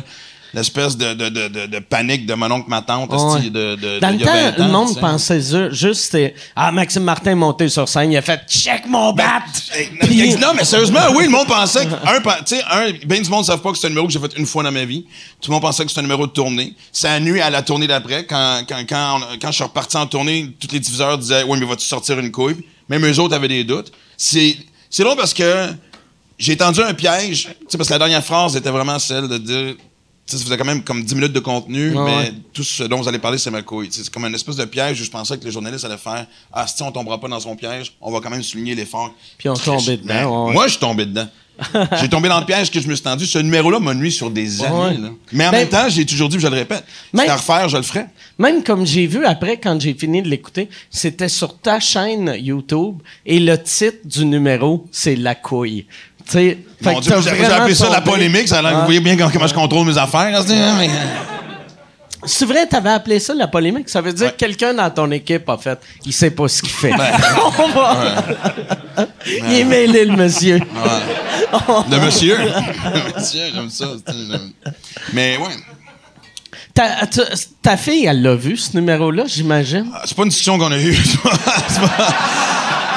l'espèce 0.53 0.97
de, 0.97 1.13
de, 1.13 1.29
de, 1.29 1.47
de, 1.47 1.65
de 1.67 1.79
panique 1.79 2.25
de 2.25 2.33
mon 2.33 2.51
oncle, 2.51 2.69
ma 2.69 2.81
tante, 2.81 3.09
Ouais. 3.11 3.49
de, 3.49 3.75
de, 3.75 3.99
Dans 3.99 4.09
le 4.09 4.15
il 4.15 4.21
y 4.21 4.23
a 4.27 4.51
20 4.51 4.51
temps, 4.53 4.63
le 4.65 4.71
monde 4.71 4.87
tu 4.89 4.93
sais. 4.95 4.99
pensait 4.99 5.41
ju- 5.41 5.69
juste 5.73 6.01
c'était, 6.01 6.35
Ah, 6.55 6.71
Maxime 6.71 7.03
Martin 7.03 7.31
est 7.31 7.35
monté 7.35 7.69
sur 7.69 7.87
scène, 7.87 8.11
il 8.11 8.17
a 8.17 8.21
fait 8.21 8.41
check 8.49 8.85
mon 8.87 9.13
bat! 9.13 9.43
Hey, 9.73 9.89
Puis- 10.01 10.35
non, 10.35 10.49
mais 10.55 10.63
sérieusement, 10.65 10.99
oui, 11.15 11.23
le 11.25 11.29
monde 11.29 11.47
pensait 11.47 11.85
que, 11.85 11.93
un, 12.05 12.19
tu 12.43 12.55
sais, 12.57 12.61
un, 12.69 12.91
ben 13.05 13.21
du 13.21 13.29
monde 13.29 13.41
ne 13.41 13.45
savent 13.45 13.61
pas 13.61 13.71
que 13.71 13.77
c'est 13.77 13.87
un 13.87 13.91
numéro 13.91 14.07
que 14.07 14.13
j'ai 14.13 14.19
fait 14.19 14.37
une 14.37 14.45
fois 14.45 14.63
dans 14.63 14.71
ma 14.71 14.85
vie. 14.85 15.05
Tout 15.41 15.49
le 15.49 15.53
monde 15.53 15.61
pensait 15.63 15.85
que 15.85 15.91
c'est 15.91 15.99
un 15.99 16.03
numéro 16.03 16.27
de 16.27 16.31
tournée. 16.31 16.73
Ça 16.91 17.13
a 17.13 17.19
nuit 17.19 17.39
à 17.41 17.49
la 17.49 17.61
tournée 17.61 17.87
d'après. 17.87 18.25
Quand, 18.25 18.63
quand, 18.67 18.83
quand, 18.87 19.19
on- 19.21 19.37
quand 19.41 19.47
je 19.51 19.55
suis 19.55 19.63
reparti 19.63 19.95
en 19.97 20.05
tournée, 20.07 20.53
tous 20.59 20.67
les 20.73 20.79
diffuseurs 20.79 21.17
disaient, 21.17 21.43
oui, 21.43 21.57
mais 21.59 21.65
vas-tu 21.65 21.85
sortir 21.85 22.19
une 22.19 22.31
couille? 22.31 22.57
Même 22.89 23.05
eux 23.05 23.19
autres 23.19 23.33
avaient 23.35 23.47
des 23.47 23.63
doutes. 23.63 23.91
C'est, 24.17 24.57
c'est 24.89 25.03
long 25.03 25.15
parce 25.15 25.33
que 25.33 25.67
j'ai 26.37 26.57
tendu 26.57 26.81
un 26.81 26.93
piège. 26.93 27.43
Tu 27.43 27.53
sais, 27.69 27.77
parce 27.77 27.87
que 27.87 27.93
la 27.93 27.99
dernière 27.99 28.23
phrase 28.23 28.55
était 28.55 28.69
vraiment 28.71 28.99
celle 28.99 29.27
de 29.27 29.37
dire, 29.37 29.75
ça 30.37 30.43
faisait 30.43 30.57
quand 30.57 30.65
même 30.65 30.83
comme 30.83 31.03
10 31.03 31.15
minutes 31.15 31.33
de 31.33 31.39
contenu, 31.39 31.91
mais 31.91 31.99
ouais. 31.99 32.33
tout 32.53 32.63
ce 32.63 32.83
dont 32.83 32.97
vous 33.01 33.07
allez 33.07 33.19
parler, 33.19 33.37
c'est 33.37 33.51
ma 33.51 33.61
couille. 33.61 33.89
C'est 33.91 34.09
comme 34.09 34.25
une 34.25 34.35
espèce 34.35 34.55
de 34.55 34.65
piège 34.65 34.99
où 35.01 35.03
je 35.03 35.09
pensais 35.11 35.37
que 35.37 35.45
les 35.45 35.51
journalistes 35.51 35.85
allaient 35.85 35.97
faire 35.97 36.25
Ah, 36.51 36.67
si 36.67 36.81
on 36.83 36.91
tombera 36.91 37.19
pas 37.19 37.27
dans 37.27 37.39
son 37.39 37.55
piège, 37.55 37.93
on 38.01 38.11
va 38.11 38.19
quand 38.19 38.29
même 38.29 38.43
souligner 38.43 38.75
l'effort. 38.75 39.13
Puis 39.37 39.49
on 39.49 39.53
tombait 39.55 39.97
dedans, 39.97 40.47
ouais. 40.47 40.53
Moi, 40.53 40.65
je 40.65 40.71
suis 40.71 40.79
tombé 40.79 41.05
dedans. 41.05 41.27
j'ai 42.01 42.09
tombé 42.09 42.27
dans 42.27 42.39
le 42.39 42.45
piège 42.45 42.71
que 42.71 42.79
je 42.79 42.87
me 42.87 42.95
suis 42.95 43.03
tendu. 43.03 43.25
Ce 43.25 43.37
numéro-là 43.37 43.79
m'a 43.79 43.93
nuit 43.93 44.11
sur 44.11 44.31
des 44.31 44.63
années. 44.63 44.75
Ouais. 44.75 44.97
là. 44.97 45.09
Mais 45.31 45.45
en 45.47 45.51
Ben- 45.51 45.59
même 45.59 45.69
temps, 45.69 45.89
j'ai 45.89 46.05
toujours 46.05 46.27
dit, 46.29 46.39
je 46.39 46.47
le 46.47 46.55
répète, 46.55 46.83
si 47.13 47.21
à 47.27 47.35
refaire, 47.35 47.69
je 47.69 47.77
le 47.77 47.83
ferais. 47.83 48.07
Même 48.39 48.63
comme 48.63 48.85
j'ai 48.85 49.05
vu 49.05 49.25
après, 49.25 49.57
quand 49.57 49.79
j'ai 49.79 49.93
fini 49.93 50.23
de 50.23 50.27
l'écouter, 50.29 50.69
c'était 50.89 51.29
sur 51.29 51.59
ta 51.59 51.79
chaîne 51.79 52.35
YouTube 52.39 52.95
et 53.25 53.39
le 53.39 53.61
titre 53.61 53.97
du 54.05 54.25
numéro, 54.25 54.87
c'est 54.91 55.15
La 55.15 55.35
couille. 55.35 55.85
Tu 56.25 56.31
sais, 56.31 56.57
fait 56.81 56.93
Mon 56.93 56.99
Dieu, 56.99 57.15
j'ai 57.21 57.45
appelé 57.45 57.75
ça 57.75 57.89
la 57.89 58.01
polémique. 58.01 58.47
Ça 58.47 58.59
a 58.59 58.73
vous 58.73 58.85
voyez 58.85 58.99
bien 58.99 59.17
comment, 59.17 59.47
je 59.47 59.53
contrôle 59.53 59.87
mes 59.87 59.97
affaires. 59.97 60.39
hein, 60.39 60.43
c'est- 60.45 60.55
mais- 60.77 60.89
C'est 62.23 62.45
vrai, 62.45 62.67
t'avais 62.67 62.91
appelé 62.91 63.19
ça 63.19 63.33
la 63.33 63.47
polémique. 63.47 63.89
Ça 63.89 63.99
veut 63.99 64.13
dire 64.13 64.27
Ouais. 64.27 64.31
que 64.31 64.37
quelqu'un 64.37 64.75
dans 64.75 64.89
ton 64.91 65.09
équipe 65.09 65.49
a 65.49 65.57
fait, 65.57 65.79
il 66.05 66.13
sait 66.13 66.29
pas 66.29 66.47
ce 66.47 66.61
qu'il 66.61 66.69
fait. 66.71 66.91
Ben. 66.95 67.07
On 67.57 67.67
va- 67.69 68.15
il 69.25 69.53
est 69.55 69.63
mêlé, 69.63 70.05
le 70.05 70.15
monsieur. 70.15 70.59
Le 70.59 71.99
monsieur? 72.05 72.37
Le 72.37 73.19
monsieur, 73.19 73.41
j'aime 73.53 73.69
ça. 73.71 73.85
Mais 75.13 75.37
ouais. 75.37 75.49
Ta, 76.75 77.07
ta- 77.07 77.23
ta 77.61 77.75
fille, 77.75 78.05
elle 78.05 78.21
l'a 78.21 78.35
vu, 78.35 78.55
ce 78.55 78.77
numéro-là, 78.77 79.23
j'imagine? 79.25 79.87
Ah, 79.93 80.03
C'est 80.05 80.15
pas 80.15 80.23
une 80.23 80.29
discussion 80.29 80.57
qu'on 80.59 80.71
a 80.71 80.77
eue. 80.77 80.95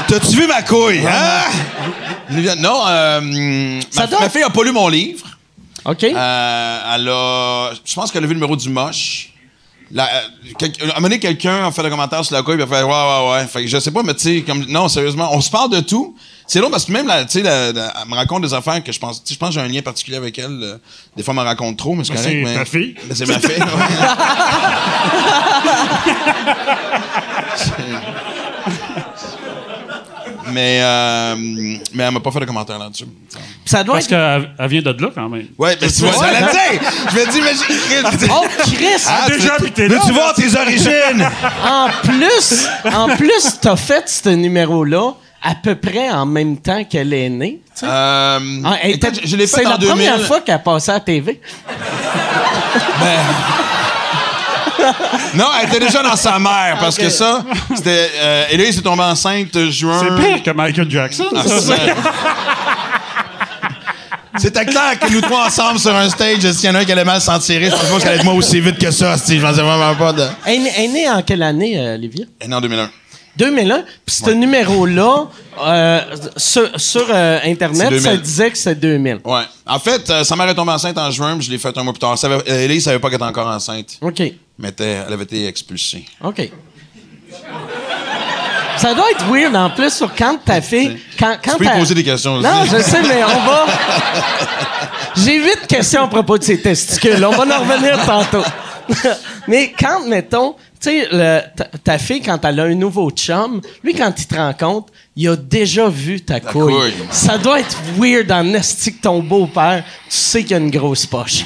T'as-tu 0.06 0.36
vu 0.36 0.46
ma 0.46 0.62
couille, 0.62 1.00
hein? 1.06 1.40
Non, 2.30 2.82
euh, 2.86 3.80
Ça 3.90 4.06
ma, 4.20 4.28
fille 4.30 4.42
a 4.42 4.50
pas 4.50 4.64
lu 4.64 4.72
mon 4.72 4.88
livre. 4.88 5.26
OK? 5.84 6.02
Euh, 6.04 6.94
elle 6.94 7.08
a. 7.08 7.70
Je 7.84 7.94
pense 7.94 8.10
qu'elle 8.10 8.24
a 8.24 8.26
vu 8.26 8.32
le 8.32 8.38
numéro 8.40 8.56
du 8.56 8.68
moche. 8.70 9.30
La, 9.90 10.04
euh, 10.06 10.20
quel- 10.58 10.72
à 10.80 10.84
un 10.84 10.86
moment 10.94 11.02
donné, 11.02 11.18
quelqu'un 11.20 11.66
a 11.66 11.70
fait 11.70 11.84
un 11.84 11.90
commentaire 11.90 12.24
sur 12.24 12.34
la 12.34 12.42
couille, 12.42 12.54
puis 12.56 12.64
elle 12.64 12.72
a 12.72 12.76
fait 12.78 12.82
Ouais, 12.82 12.90
ouais, 12.90 13.30
ouais. 13.32 13.46
Fait 13.46 13.60
que 13.62 13.68
je 13.68 13.78
sais 13.78 13.90
pas, 13.90 14.02
mais 14.02 14.14
tu 14.14 14.20
sais, 14.22 14.42
comme. 14.42 14.64
Non, 14.64 14.88
sérieusement, 14.88 15.28
on 15.32 15.40
se 15.42 15.50
parle 15.50 15.70
de 15.70 15.80
tout. 15.80 16.16
C'est 16.46 16.60
long 16.60 16.70
parce 16.70 16.86
que 16.86 16.92
même, 16.92 17.06
la- 17.06 17.24
tu 17.26 17.40
sais, 17.42 17.46
elle 17.46 17.74
me 18.08 18.14
raconte 18.14 18.42
des 18.42 18.54
affaires 18.54 18.82
que 18.82 18.90
je 18.92 18.98
pense. 18.98 19.22
tu 19.22 19.28
sais, 19.28 19.34
Je 19.34 19.38
pense 19.38 19.50
que 19.50 19.54
j'ai 19.56 19.60
un 19.60 19.68
lien 19.68 19.82
particulier 19.82 20.16
avec 20.16 20.38
elle. 20.38 20.58
euh, 20.62 20.78
Des 21.16 21.22
fois, 21.22 21.34
elle 21.34 21.40
me 21.40 21.44
raconte 21.44 21.76
trop, 21.76 21.94
mais 21.94 22.02
c'est 22.04 22.14
Ben, 22.14 22.22
correct. 22.22 22.34
c'est 22.34 22.44
mais- 22.44 22.54
ta 22.54 22.64
fille? 22.64 22.94
Ben, 23.04 23.14
c'est 23.14 23.26
ma 23.26 23.38
fille. 23.38 23.62
mais, 30.54 30.80
euh, 30.82 31.34
mais 31.36 32.04
elle 32.04 32.10
m'a 32.12 32.20
pas 32.20 32.30
fait 32.30 32.40
de 32.40 32.44
commentaire 32.46 32.78
là-dessus. 32.78 33.04
ça 33.64 33.82
doit 33.84 33.94
Parce 33.96 34.06
être... 34.06 34.10
qu'elle 34.10 34.50
elle 34.58 34.68
vient 34.70 34.82
de 34.82 35.02
là, 35.02 35.08
quand 35.14 35.28
même. 35.28 35.46
Ouais, 35.58 35.76
mais 35.80 35.88
tu 35.88 36.02
vois, 36.04 36.12
j'allais 36.26 36.40
dire! 36.52 36.80
Je 37.10 37.16
me 37.18 37.32
dis, 37.32 37.40
mais 37.42 37.52
j'ai- 37.54 38.28
Oh, 38.30 38.44
Chris! 38.60 39.04
Ah, 39.06 39.26
déjà, 39.28 39.56
tu- 39.56 39.62
puis 39.64 39.72
t'es 39.72 39.88
là, 39.88 39.96
là? 39.96 40.12
voir 40.12 40.34
tes 40.34 40.56
origines? 40.56 41.28
En 41.66 41.88
plus, 42.02 42.66
en 42.94 43.08
plus, 43.16 43.58
t'as 43.60 43.76
fait 43.76 44.08
ce 44.08 44.28
numéro-là 44.30 45.12
à 45.42 45.54
peu 45.56 45.74
près 45.74 46.08
en 46.10 46.24
même 46.24 46.56
temps 46.58 46.84
qu'elle 46.84 47.12
est 47.12 47.28
née. 47.28 47.60
tu. 47.78 47.84
Euh, 47.84 48.38
Ah, 48.64 48.76
elle 48.82 48.90
écoute, 48.92 49.04
était- 49.04 49.20
je, 49.24 49.28
je 49.28 49.36
l'ai 49.36 49.46
fait 49.46 49.58
C'est 49.60 49.66
en 49.66 49.70
la 49.70 49.76
2000. 49.78 49.94
première 49.94 50.20
fois 50.26 50.40
qu'elle 50.40 50.62
passait 50.62 50.92
à 50.92 50.94
la 50.94 51.00
TV. 51.00 51.40
Non, 55.34 55.46
elle 55.60 55.68
était 55.68 55.80
déjà 55.80 56.02
dans 56.02 56.16
sa 56.16 56.38
mère 56.38 56.76
parce 56.80 56.96
que 56.96 57.08
ça, 57.08 57.44
c'était. 57.74 58.10
Euh, 58.16 58.44
Héloïse 58.50 58.78
est 58.78 58.82
tombée 58.82 59.02
enceinte 59.02 59.70
juin. 59.70 59.98
C'est 60.00 60.22
pire 60.22 60.42
que 60.42 60.50
Michael 60.50 60.90
Jackson. 60.90 61.24
Ah, 61.34 61.42
ça. 61.46 61.60
c'est- 61.60 61.94
C'était 64.36 64.64
clair 64.64 64.98
que 64.98 65.12
nous 65.12 65.20
trois 65.20 65.46
ensemble 65.46 65.78
sur 65.78 65.94
un 65.94 66.08
stage, 66.08 66.40
s'il 66.40 66.64
y 66.68 66.68
en 66.68 66.74
a 66.74 66.80
un 66.80 66.84
qui 66.84 66.90
allait 66.90 67.04
mal 67.04 67.20
s'en 67.20 67.38
tirer, 67.38 67.66
je 67.66 67.70
pense 67.70 67.82
pas 67.84 67.98
qu'elle 67.98 68.08
allait 68.08 68.16
être 68.18 68.24
moi 68.24 68.34
aussi 68.34 68.58
vite 68.60 68.78
que 68.78 68.90
ça. 68.90 69.16
si, 69.16 69.38
Je 69.38 69.46
pensais 69.46 69.62
vraiment 69.62 69.94
pas 69.94 70.12
de. 70.12 70.24
Elle, 70.44 70.66
est 70.66 70.88
née- 70.88 71.08
en 71.08 71.22
quelle 71.22 71.42
année, 71.42 71.78
euh, 71.78 71.94
Olivia? 71.94 72.24
Elle 72.40 72.46
est 72.46 72.48
née 72.48 72.56
en 72.56 72.60
2001. 72.60 72.90
2001. 73.36 73.82
Puis 74.04 74.16
ce 74.24 74.30
numéro-là, 74.30 75.26
euh, 75.64 76.00
sur, 76.36 76.68
sur, 76.80 77.06
euh, 77.12 77.38
Internet, 77.44 77.82
ça 77.82 77.90
2000. 77.90 78.20
disait 78.22 78.50
que 78.50 78.58
c'est 78.58 78.74
2000. 78.74 79.20
Ouais. 79.24 79.42
En 79.66 79.78
fait, 79.78 80.08
euh, 80.10 80.24
sa 80.24 80.34
mère 80.34 80.48
est 80.48 80.54
tombée 80.54 80.72
enceinte 80.72 80.98
en 80.98 81.10
juin, 81.12 81.36
puis 81.36 81.46
je 81.46 81.50
l'ai 81.52 81.58
fait 81.58 81.76
un 81.78 81.82
mois 81.84 81.92
plus 81.92 82.00
tard. 82.00 82.18
Savait- 82.18 82.42
Héloïse 82.46 82.84
savait 82.84 82.98
pas 82.98 83.08
qu'elle 83.08 83.16
était 83.16 83.24
encore 83.24 83.46
enceinte, 83.48 83.98
OK. 84.00 84.20
Mais 84.58 84.72
elle 84.78 85.12
avait 85.12 85.24
été 85.24 85.46
expulsée. 85.46 86.04
OK. 86.22 86.50
Ça 88.76 88.92
doit 88.94 89.10
être 89.12 89.24
weird 89.30 89.54
en 89.54 89.70
plus 89.70 89.92
sur 89.92 90.14
quand 90.14 90.36
ta 90.44 90.60
fille. 90.60 90.98
Quand, 91.18 91.36
quand 91.42 91.52
Tu 91.52 91.58
peux 91.58 91.64
lui 91.64 91.70
ta- 91.70 91.78
poser 91.78 91.94
des 91.94 92.04
questions 92.04 92.34
aussi. 92.34 92.46
Non, 92.46 92.64
je 92.64 92.82
sais, 92.82 93.02
mais 93.02 93.22
on 93.24 93.46
va. 93.46 93.66
J'ai 95.16 95.38
huit 95.38 95.66
questions 95.68 96.02
à 96.02 96.08
propos 96.08 96.36
de 96.38 96.42
ses 96.44 96.60
testicules. 96.60 97.24
On 97.24 97.30
va 97.30 97.56
en 97.56 97.60
revenir 97.60 98.04
tantôt. 98.04 98.44
mais 99.48 99.72
quand, 99.78 100.06
mettons, 100.06 100.54
tu 100.80 100.90
sais, 100.90 101.08
ta, 101.56 101.64
ta 101.82 101.98
fille, 101.98 102.20
quand 102.20 102.44
elle 102.44 102.60
a 102.60 102.64
un 102.64 102.74
nouveau 102.74 103.10
chum, 103.10 103.60
lui, 103.82 103.94
quand 103.94 104.12
il 104.18 104.26
te 104.26 104.34
rencontre, 104.34 104.92
il 105.16 105.28
a 105.28 105.36
déjà 105.36 105.88
vu 105.88 106.20
ta 106.20 106.40
couille. 106.40 106.74
couille. 106.74 106.94
Ça 107.10 107.38
doit 107.38 107.60
être 107.60 107.78
weird 107.96 108.30
en 108.32 108.52
esti 108.54 108.96
que 108.96 109.02
ton 109.02 109.22
beau-père, 109.22 109.84
tu 110.10 110.16
sais 110.16 110.42
qu'il 110.42 110.54
a 110.56 110.58
une 110.58 110.70
grosse 110.70 111.06
poche. 111.06 111.44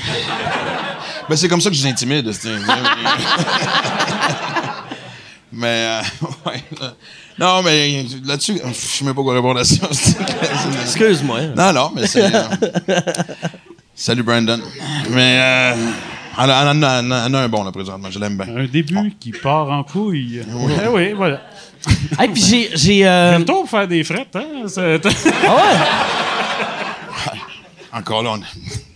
Ben, 1.28 1.36
c'est 1.36 1.48
comme 1.48 1.60
ça 1.60 1.68
que 1.70 1.76
je 1.76 1.82
les 1.84 1.90
intimide. 1.90 2.32
c'est- 2.32 2.48
mais, 5.52 5.66
euh, 5.66 6.00
ouais. 6.46 6.62
là. 6.80 6.94
Non, 7.38 7.62
mais 7.62 8.04
là-dessus, 8.24 8.58
je 8.66 8.72
sais 8.72 9.04
même 9.04 9.14
pas 9.14 9.22
quoi 9.22 9.34
répondre 9.34 9.60
à 9.60 9.64
ça. 9.64 9.86
Excuse-moi. 10.82 11.40
non, 11.56 11.72
non, 11.72 11.92
mais 11.94 12.06
c'est. 12.06 12.24
euh, 12.34 12.42
Salut, 13.94 14.22
Brandon. 14.22 14.60
Mais, 15.10 15.38
euh, 15.40 15.74
Elle 16.40 16.50
en 16.50 16.50
a, 16.50 16.62
elle 16.62 16.68
en 16.68 16.82
a- 16.82 16.98
elle 17.00 17.12
en 17.12 17.34
a 17.34 17.38
un 17.40 17.48
bon, 17.48 17.64
là, 17.64 17.72
présentement. 17.72 18.10
Je 18.10 18.18
l'aime 18.18 18.36
bien. 18.36 18.46
Un 18.56 18.66
début 18.66 19.12
qui 19.18 19.32
part 19.32 19.70
en 19.70 19.82
couille. 19.84 20.42
Eh 20.84 20.88
oui, 20.88 21.12
voilà. 21.12 21.40
Hey, 22.18 22.28
puis 22.28 22.42
j'ai. 22.42 22.70
j'ai 22.74 23.06
euh, 23.08 23.36
Bientôt 23.36 23.60
pour 23.60 23.70
faire 23.70 23.86
des 23.88 24.02
frettes, 24.04 24.34
hein? 24.36 24.44
Ah 24.76 25.56
ouais. 25.56 25.78
Encore 27.92 28.22
là, 28.22 28.30
on... 28.34 28.40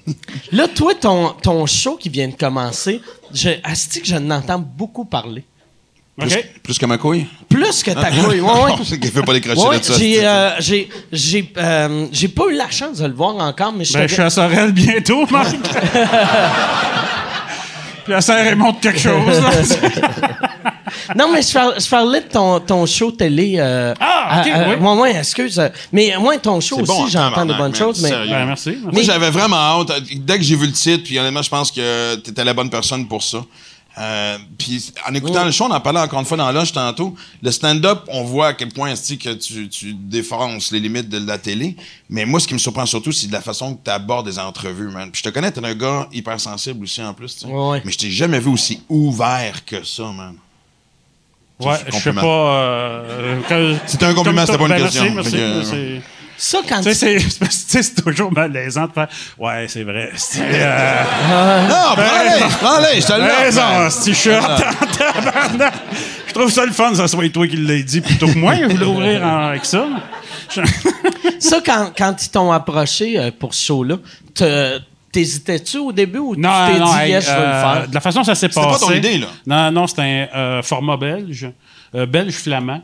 Là, 0.53 0.69
toi, 0.69 0.95
ton, 0.95 1.29
ton 1.43 1.67
show 1.67 1.97
qui 1.97 2.09
vient 2.09 2.29
de 2.29 2.35
commencer, 2.35 3.01
je, 3.33 3.51
asti 3.65 4.01
que 4.01 4.07
je 4.07 4.17
n'entends 4.17 4.59
beaucoup 4.59 5.05
parler. 5.05 5.45
plus, 6.19 6.35
OK. 6.35 6.45
plus 6.63 6.79
que 6.79 6.87
ma 6.87 6.99
couille? 6.99 7.27
Plus 7.49 7.83
que 7.83 7.91
ta 7.91 8.11
couille. 8.11 8.41
Ouais, 8.41 8.63
ouais. 8.65 8.73
C'est 8.85 8.99
qu'il 8.99 9.11
fait 9.11 9.23
pas 9.23 9.33
décrocher 9.33 9.61
Ouais, 9.61 9.79
de 9.79 9.85
ça. 9.85 9.95
j'ai, 9.99 10.27
euh, 10.27 10.51
j'ai, 10.61 10.89
j'ai, 11.13 11.53
euh, 11.57 12.07
j'ai 12.13 12.29
pas 12.29 12.45
eu 12.51 12.55
la 12.55 12.71
chance 12.71 12.99
de 12.99 13.07
le 13.07 13.15
voir 13.15 13.37
encore, 13.37 13.73
mais 13.73 13.85
je 13.85 13.93
Ben, 13.95 14.09
je 14.09 14.13
suis 14.15 14.23
à 14.23 14.31
Sorel 14.31 14.73
bientôt, 14.73 15.27
Marc. 15.31 15.57
Puis 18.05 18.13
la 18.13 18.21
serre, 18.21 18.47
elle 18.49 18.57
montre 18.57 18.81
quelque 18.81 18.99
chose. 18.99 19.41
Non, 21.17 21.31
mais 21.33 21.43
je 21.43 21.53
parlais, 21.53 21.81
je 21.81 21.89
parlais 21.89 22.21
de 22.21 22.29
ton, 22.29 22.61
ton 22.61 22.87
show 22.87 23.11
télé. 23.13 23.55
euh, 23.59 23.95
Ah, 24.01 24.41
ok, 24.43 24.51
à- 24.53 24.57
à- 24.57 24.69
oui. 24.69 24.75
ouais, 24.77 25.01
ouais, 25.01 25.17
excuse. 25.17 25.59
euh, 25.59 25.69
Mais 25.93 26.13
moi, 26.19 26.37
ton 26.39 26.61
show 26.61 26.77
aussi, 26.77 26.87
bon, 26.87 27.07
j'entends 27.09 27.47
de 27.47 27.55
bonnes 27.55 27.75
choses. 27.75 28.01
Mais... 28.03 28.11
Ben, 28.11 28.47
merci. 28.47 28.71
merci. 28.71 28.79
Moi, 28.93 29.03
j'avais 29.03 29.31
vraiment 29.31 29.57
hâte. 29.57 29.93
Dès 30.17 30.39
que 30.39 30.45
j'ai 30.45 30.57
vu 30.57 30.67
le 30.67 30.73
titre, 30.73 31.05
puis 31.05 31.19
honnêtement, 31.19 31.43
je 31.43 31.51
pense 31.51 31.71
que 31.71 32.17
tu 32.17 32.31
étais 32.31 32.45
la 32.45 32.55
bonne 32.55 32.71
personne 32.71 33.07
pour 33.07 33.23
ça. 33.23 33.39
Euh, 33.99 34.39
puis 34.57 34.91
en 35.07 35.13
écoutant 35.15 35.45
le 35.45 35.51
show, 35.51 35.67
on 35.67 35.71
en 35.71 35.79
parlait 35.81 36.01
encore 36.01 36.19
une 36.19 36.25
fois 36.25 36.39
dans 36.39 36.51
l'âge 36.51 36.73
tantôt. 36.73 37.15
Le 37.43 37.51
stand-up, 37.51 38.05
on 38.09 38.25
voit 38.25 38.47
à 38.49 38.53
quel 38.55 38.71
point 38.71 38.95
que 38.95 39.33
tu, 39.35 39.69
tu 39.69 39.93
défonces 39.93 40.71
les 40.73 40.81
limites 40.81 41.11
de 41.11 41.19
la 41.27 41.37
télé. 41.37 41.77
Mais 42.09 42.25
moi, 42.25 42.41
ce 42.41 42.49
qui 42.49 42.55
me 42.55 42.59
surprend 42.59 42.87
surtout, 42.87 43.13
c'est 43.13 43.27
de 43.27 43.33
la 43.35 43.43
façon 43.43 43.75
que 43.75 43.81
tu 43.85 43.91
abordes 43.91 44.25
des 44.27 44.39
entrevues, 44.39 44.89
man. 44.89 45.11
Puis 45.11 45.21
je 45.23 45.29
te 45.29 45.35
connais, 45.35 45.51
t'es 45.51 45.63
un 45.63 45.75
gars 45.75 46.09
hyper 46.11 46.41
sensible 46.41 46.83
aussi 46.83 47.03
en 47.03 47.13
plus. 47.13 47.45
Ouais, 47.45 47.53
ouais. 47.53 47.83
Mais 47.85 47.93
je 47.93 47.99
t'ai 47.99 48.11
jamais 48.11 48.39
vu 48.41 48.49
aussi 48.49 48.81
ouvert 48.89 49.63
que 49.67 49.85
ça, 49.85 50.05
man. 50.05 50.37
Ouais, 51.65 51.77
c'est 51.91 51.97
je 51.99 52.03
sais 52.03 52.13
pas. 52.13 52.23
euh, 52.27 53.37
quand- 53.49 53.79
C'était 53.87 54.07
un 54.07 54.15
compliment, 54.15 54.45
c'était 54.47 54.59
pas 54.59 54.65
une 54.65 54.69
ben, 54.71 54.83
question. 54.83 55.05
Merci, 55.15 55.37
merci. 55.37 55.73
merci. 55.73 56.01
Ça, 56.37 56.59
quand 56.69 56.79
Tu 56.83 56.93
sais, 56.95 57.19
c'est- 57.21 57.47
c'est 57.51 57.83
c'est 57.83 58.03
toujours 58.03 58.33
malaisant 58.33 58.87
de 58.87 58.93
faire. 58.93 59.09
Ouais, 59.39 59.67
c'est 59.69 59.85
vrai. 59.85 60.11
C'est, 60.17 60.41
euh, 60.43 61.03
Non, 61.69 61.95
prends-les, 61.95 62.55
prends-les, 62.61 63.01
je 63.01 63.07
te 63.07 63.13
le 63.13 63.43
raison, 63.45 63.91
ce 63.91 64.05
t-shirt. 64.07 64.63
tabarnak. 64.99 65.75
Je 66.27 66.33
trouve 66.35 66.51
ça 66.51 66.65
le 66.67 66.73
fun, 66.73 66.95
ça 66.95 67.07
soit 67.07 67.29
toi 67.29 67.47
qui 67.47 67.57
l'as 67.59 67.83
dit 67.83 68.01
plutôt 68.01 68.27
que 68.27 68.39
moi. 68.39 68.55
Je 68.57 68.65
voulais 68.65 68.87
ouvrir 68.87 69.23
en- 69.25 69.49
avec 69.51 69.65
ça. 69.65 69.87
Ça, 71.39 71.61
quand, 71.65 71.93
quand 71.97 72.17
ils 72.25 72.29
t'ont 72.31 72.51
approché 72.51 73.19
euh, 73.19 73.31
pour 73.39 73.55
ce 73.55 73.65
show-là, 73.67 73.97
t'hésitais-tu 75.13 75.79
au 75.79 75.93
début 75.93 76.19
ou 76.19 76.35
tu 76.35 76.43
t'es 76.43 76.49
non, 76.49 76.93
dit, 76.93 77.01
hey, 77.01 77.11
yes, 77.11 77.27
je 77.27 77.31
veux 77.31 77.37
le 77.37 77.43
euh, 77.43 77.63
faire? 77.63 77.89
De 77.89 77.95
la 77.95 78.01
façon 78.01 78.21
dont 78.21 78.25
ça 78.25 78.35
s'est 78.35 78.49
C'était 78.49 78.61
passé. 78.61 78.81
pas 78.81 78.87
ton 78.87 78.97
idée, 78.97 79.19
là? 79.19 79.27
Non, 79.47 79.71
non, 79.71 79.87
c'était 79.87 80.29
un 80.33 80.37
euh, 80.37 80.63
format 80.63 80.97
belge, 80.97 81.51
euh, 81.95 82.07
belge-flamand. 82.07 82.83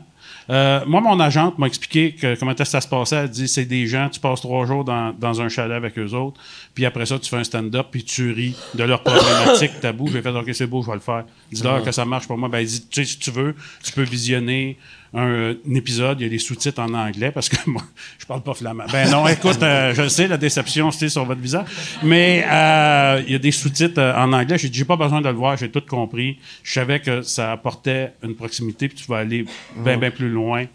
Euh, 0.49 0.81
moi, 0.87 0.99
mon 0.99 1.19
agente 1.19 1.59
m'a 1.59 1.67
expliqué 1.67 2.13
que, 2.13 2.33
comment 2.39 2.53
ça 2.57 2.81
se 2.81 2.87
passait. 2.87 3.17
Elle 3.17 3.29
dit 3.29 3.47
c'est 3.47 3.65
des 3.65 3.85
gens, 3.85 4.09
tu 4.09 4.19
passes 4.19 4.41
trois 4.41 4.65
jours 4.65 4.83
dans, 4.83 5.13
dans 5.13 5.41
un 5.41 5.49
chalet 5.49 5.75
avec 5.75 5.97
eux 5.99 6.13
autres, 6.13 6.41
puis 6.73 6.85
après 6.85 7.05
ça, 7.05 7.19
tu 7.19 7.29
fais 7.29 7.35
un 7.35 7.43
stand-up, 7.43 7.87
puis 7.91 8.03
tu 8.03 8.31
ris 8.31 8.55
de 8.73 8.83
leurs 8.83 9.03
problématiques 9.03 9.79
tabous. 9.79 10.07
J'ai 10.11 10.21
fait 10.23 10.29
OK, 10.29 10.49
c'est 10.53 10.65
beau, 10.65 10.81
je 10.81 10.87
vais 10.87 10.95
le 10.95 10.99
faire. 11.01 11.25
Dis-leur 11.51 11.83
que 11.83 11.91
ça 11.91 12.03
marche 12.03 12.27
pour 12.27 12.37
moi. 12.37 12.49
Ben, 12.49 12.59
elle 12.59 12.65
dit 12.65 12.81
tu 12.89 13.05
sais, 13.05 13.11
si 13.11 13.19
tu 13.19 13.29
veux, 13.29 13.55
tu 13.83 13.91
peux 13.91 14.01
visionner 14.03 14.77
un, 15.13 15.51
un 15.51 15.75
épisode, 15.75 16.19
il 16.19 16.23
y 16.23 16.27
a 16.27 16.29
des 16.29 16.39
sous-titres 16.39 16.81
en 16.81 16.93
anglais, 16.93 17.31
parce 17.31 17.49
que 17.49 17.57
moi, 17.69 17.83
je 18.17 18.25
parle 18.25 18.41
pas 18.41 18.53
flamand. 18.53 18.85
Ben 18.91 19.09
non, 19.09 19.27
écoute, 19.27 19.61
euh, 19.63 19.93
je 19.93 20.03
le 20.03 20.09
sais, 20.09 20.27
la 20.27 20.37
déception, 20.37 20.91
c'était 20.91 21.09
sur 21.09 21.25
votre 21.25 21.41
visage, 21.41 21.65
mais 22.03 22.45
euh, 22.47 23.21
il 23.25 23.33
y 23.33 23.35
a 23.35 23.39
des 23.39 23.51
sous-titres 23.51 23.99
euh, 23.99 24.15
en 24.15 24.31
anglais. 24.33 24.57
J'ai 24.57 24.69
dit, 24.69 24.77
j'ai 24.77 24.85
pas 24.85 24.97
besoin 24.97 25.21
de 25.21 25.27
le 25.27 25.35
voir, 25.35 25.57
j'ai 25.57 25.69
tout 25.69 25.81
compris. 25.87 26.37
Je 26.63 26.73
savais 26.73 26.99
que 26.99 27.21
ça 27.21 27.51
apportait 27.51 28.13
une 28.23 28.35
proximité, 28.35 28.87
puis 28.87 28.97
tu 28.97 29.05
vas 29.05 29.17
aller 29.17 29.45
bien, 29.77 29.97
bien 29.97 30.11
plus 30.11 30.29
loin 30.29 30.65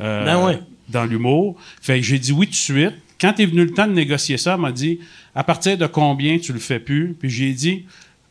euh, 0.00 0.24
Ben 0.24 0.44
ouais. 0.44 0.60
dans 0.88 1.04
l'humour. 1.04 1.56
Fait 1.80 1.98
que 1.98 2.04
j'ai 2.04 2.18
dit 2.18 2.32
oui 2.32 2.46
tout 2.46 2.52
de 2.52 2.56
suite. 2.56 2.94
Quand 3.20 3.38
est 3.40 3.46
venu 3.46 3.64
le 3.64 3.72
temps 3.72 3.86
de 3.86 3.92
négocier 3.92 4.38
ça, 4.38 4.54
elle 4.54 4.60
m'a 4.60 4.70
dit, 4.70 5.00
à 5.34 5.42
partir 5.42 5.76
de 5.76 5.86
combien 5.86 6.38
tu 6.38 6.52
le 6.52 6.60
fais 6.60 6.78
plus? 6.78 7.16
Puis 7.18 7.30
j'ai 7.30 7.52
dit, 7.52 7.84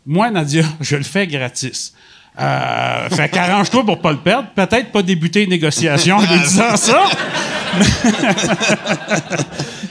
moi, 0.05 0.31
Nadia, 0.31 0.63
je 0.81 0.95
le 0.95 1.03
fais 1.03 1.27
gratis. 1.27 1.93
Euh, 2.39 3.09
fait 3.09 3.29
qu'arrange-toi 3.29 3.83
pour 3.85 3.99
pas 3.99 4.11
le 4.11 4.17
perdre. 4.17 4.47
Peut-être 4.55 4.91
pas 4.91 5.01
débuter 5.01 5.43
une 5.43 5.49
négociation 5.49 6.17
en 6.17 6.21
lui 6.21 6.39
disant 6.39 6.75
ça. 6.75 7.03
tu 7.79 7.85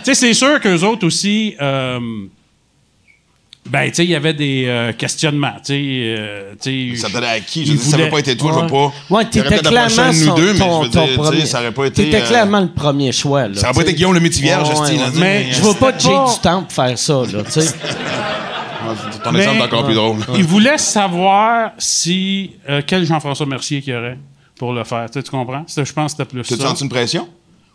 sais, 0.05 0.15
c'est 0.15 0.35
sûr 0.35 0.61
qu'eux 0.61 0.83
autres 0.85 1.07
aussi, 1.07 1.55
euh, 1.61 1.99
ben, 3.69 3.89
tu 3.89 3.95
sais, 3.97 4.05
il 4.05 4.11
y 4.11 4.15
avait 4.15 4.33
des 4.33 4.65
euh, 4.67 4.93
questionnements. 4.93 5.55
Tu 5.65 5.73
sais, 5.73 5.83
euh, 6.19 6.53
tu 6.63 6.95
sais, 6.97 7.03
Ça 7.03 7.11
t'allait 7.11 7.27
à 7.27 7.41
qui? 7.41 7.67
Je 7.67 7.73
veux 7.73 7.79
dire, 7.79 7.91
ça 7.91 7.97
n'aurait 7.97 8.11
pas 8.11 8.19
été 8.21 8.37
toi, 8.37 8.53
je 8.55 8.61
veux 8.61 8.67
pas. 8.69 8.93
Ouais, 9.11 9.25
t'étais 9.25 9.59
clairement 9.59 10.07
nous 10.13 10.25
son- 10.27 10.35
deux, 10.37 10.53
mais 10.53 10.59
ton, 10.61 10.83
je 10.83 10.87
veux 10.87 10.93
ton 10.93 11.01
dire, 11.01 11.09
tu 11.09 11.11
sais, 11.11 11.17
premier. 11.17 11.47
ça 11.47 11.59
aurait 11.61 11.73
pas 11.73 11.85
été. 11.87 12.05
T'étais 12.05 12.23
euh, 12.23 12.27
clairement 12.29 12.61
le 12.61 12.69
premier 12.69 13.11
choix. 13.11 13.49
Là, 13.49 13.55
Ça 13.57 13.67
aurait 13.71 13.75
pas 13.75 13.83
été 13.83 13.95
Guillaume 13.95 14.15
le 14.15 14.21
Métivierge, 14.21 14.69
Ouais, 14.69 14.87
style. 14.87 14.99
ouais, 14.99 15.03
hein, 15.03 15.11
ouais. 15.15 15.21
Mais 15.21 15.45
mais, 15.47 15.53
Je 15.53 15.61
vois 15.63 15.75
pas 15.75 15.93
Jay 15.99 16.09
pas- 16.11 16.33
du 16.33 16.41
Temple 16.41 16.73
faire 16.73 16.97
ça, 16.99 17.23
là, 17.33 17.43
tu 17.45 17.61
sais. 17.61 17.71
euh, 18.91 18.95
Ton 19.25 19.33
Mais- 19.33 19.39
exemple 19.41 19.59
est 19.59 19.63
encore 19.65 19.85
plus 19.85 19.95
drôle. 19.95 20.17
Il 20.37 20.45
voulait 20.45 20.79
savoir 20.79 21.73
si 21.79 22.53
euh, 22.69 22.83
quel 22.87 23.05
Jean-François 23.05 23.47
Mercier 23.47 23.81
qu'il 23.83 23.93
y 23.93 23.97
aurait 23.97 24.19
pour 24.59 24.73
le 24.73 24.85
faire. 24.85 25.07
Tu, 25.11 25.15
sais, 25.15 25.23
tu 25.23 25.31
comprends? 25.31 25.65
Je 25.69 25.93
pense 25.93 26.15
que 26.15 26.19
c'était 26.23 26.25
plus 26.31 26.43
Tu 26.43 26.57
ça. 26.57 26.69
senti 26.69 26.83
une 26.85 26.91
pression? 26.91 27.29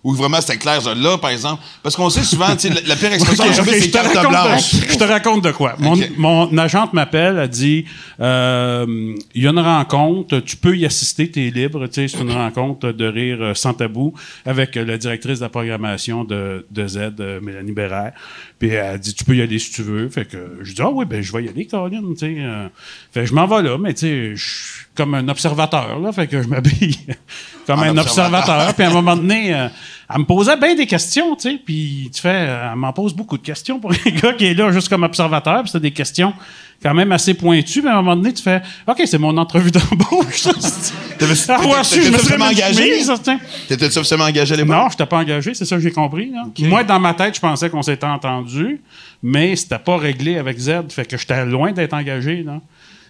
Ou 0.03 0.13
vraiment 0.13 0.41
c'était 0.41 0.57
clair, 0.57 0.81
là, 0.95 1.17
par 1.19 1.29
exemple? 1.29 1.61
Parce 1.83 1.95
qu'on 1.95 2.09
sait 2.09 2.23
souvent, 2.23 2.55
tu 2.55 2.67
sais, 2.67 2.69
la, 2.69 2.81
la 2.81 2.95
pire 2.95 3.13
expression 3.13 3.45
que 3.45 3.53
je, 3.53 3.79
c'est 3.79 3.87
te 3.87 3.93
carte 3.93 4.15
raconte 4.15 4.31
blanche. 4.31 4.73
de, 4.73 4.91
je 4.91 4.97
te 4.97 5.03
raconte 5.03 5.43
de 5.43 5.51
quoi. 5.51 5.75
Mon, 5.77 5.95
mon 6.17 6.57
agente 6.57 6.93
m'appelle, 6.93 7.37
elle 7.37 7.49
dit 7.49 7.85
euh, 8.19 9.15
il 9.35 9.43
y 9.43 9.47
a 9.47 9.51
une 9.51 9.59
rencontre, 9.59 10.39
tu 10.39 10.57
peux 10.57 10.75
y 10.75 10.85
assister, 10.87 11.29
tu 11.29 11.45
es 11.47 11.51
libre. 11.51 11.85
Tu 11.87 11.93
sais, 11.93 12.07
C'est 12.07 12.23
une 12.23 12.31
rencontre 12.31 12.91
de 12.91 13.05
rire 13.05 13.37
euh, 13.41 13.53
sans 13.53 13.73
tabou 13.75 14.13
avec 14.45 14.75
euh, 14.75 14.85
la 14.85 14.97
directrice 14.97 15.37
de 15.39 15.45
la 15.45 15.49
programmation 15.49 16.23
de, 16.23 16.65
de 16.71 16.87
Z, 16.87 16.97
euh, 17.19 17.39
Mélanie 17.39 17.71
Bérère. 17.71 18.13
Puis 18.57 18.69
elle 18.69 18.99
dit 18.99 19.13
tu 19.13 19.23
peux 19.23 19.35
y 19.35 19.41
aller 19.41 19.59
si 19.59 19.71
tu 19.71 19.83
veux. 19.83 20.09
Fait 20.09 20.25
que 20.25 20.59
je 20.61 20.73
dis 20.73 20.81
ah 20.81 20.89
oui, 20.89 21.05
ben 21.05 21.21
je 21.21 21.31
vais 21.31 21.43
y 21.43 21.49
aller, 21.49 21.65
Caroline. 21.65 22.13
Tu 22.13 22.19
sais, 22.19 22.35
euh. 22.39 22.67
fait 23.11 23.25
je 23.27 23.33
m'en 23.33 23.45
vais 23.45 23.61
là, 23.61 23.77
mais 23.77 23.93
tu 23.93 24.01
sais, 24.01 24.35
je 24.35 24.47
comme 24.95 25.13
un 25.13 25.27
observateur, 25.29 25.99
là. 25.99 26.11
Fait 26.11 26.27
que 26.27 26.41
je 26.41 26.47
m'habille 26.47 26.97
comme 27.67 27.79
En 27.79 27.83
un 27.83 27.97
observateur. 27.97 28.39
observateur. 28.39 28.73
Puis 28.75 28.83
à 28.83 28.89
un 28.89 28.93
moment 28.93 29.15
donné, 29.15 29.53
euh, 29.53 29.67
elle 30.13 30.19
me 30.19 30.25
posait 30.25 30.57
bien 30.57 30.75
des 30.75 30.85
questions, 30.87 31.35
tu 31.35 31.49
sais. 31.51 31.59
Puis 31.63 32.09
tu 32.13 32.21
fais, 32.21 32.29
euh, 32.47 32.69
elle 32.71 32.77
m'en 32.77 32.91
pose 32.93 33.13
beaucoup 33.13 33.37
de 33.37 33.43
questions 33.43 33.79
pour 33.79 33.91
un 34.05 34.09
gars 34.11 34.33
qui 34.33 34.45
est 34.45 34.53
là 34.53 34.71
juste 34.71 34.89
comme 34.89 35.03
observateur. 35.03 35.61
Puis 35.61 35.71
c'était 35.71 35.81
des 35.83 35.91
questions 35.91 36.33
quand 36.83 36.93
même 36.93 37.11
assez 37.11 37.33
pointues. 37.35 37.81
Mais 37.81 37.89
à 37.89 37.93
un 37.93 38.01
moment 38.01 38.15
donné, 38.15 38.33
tu 38.33 38.41
fais, 38.43 38.61
OK, 38.87 39.01
c'est 39.05 39.17
mon 39.17 39.37
entrevue 39.37 39.71
d'embauche. 39.71 40.41
ça. 40.41 40.51
Avoir 41.55 41.85
su, 41.85 42.01
je 42.01 42.09
me 42.09 42.17
t'étais 42.17 42.25
serais 42.27 42.41
engagé? 42.41 42.83
T'étais-tu 43.67 43.97
officiellement 43.99 44.25
engagé 44.25 44.53
à 44.53 44.57
l'époque? 44.57 44.75
Non, 44.75 44.83
je 44.87 44.93
n'étais 44.93 45.05
pas 45.05 45.17
engagé, 45.17 45.53
c'est 45.53 45.65
ça 45.65 45.75
que 45.75 45.81
j'ai 45.81 45.91
compris. 45.91 46.31
là. 46.31 46.43
Moi, 46.67 46.83
dans 46.83 46.99
ma 46.99 47.13
tête, 47.13 47.35
je 47.35 47.39
pensais 47.39 47.69
qu'on 47.69 47.83
s'était 47.83 48.07
entendu, 48.07 48.81
mais 49.21 49.55
c'était 49.55 49.77
pas 49.79 49.97
réglé 49.97 50.37
avec 50.37 50.57
Z, 50.57 50.89
fait 50.89 51.05
que 51.05 51.17
j'étais 51.17 51.45
loin 51.45 51.71
d'être 51.71 51.93
engagé. 51.93 52.43
là. 52.43 52.59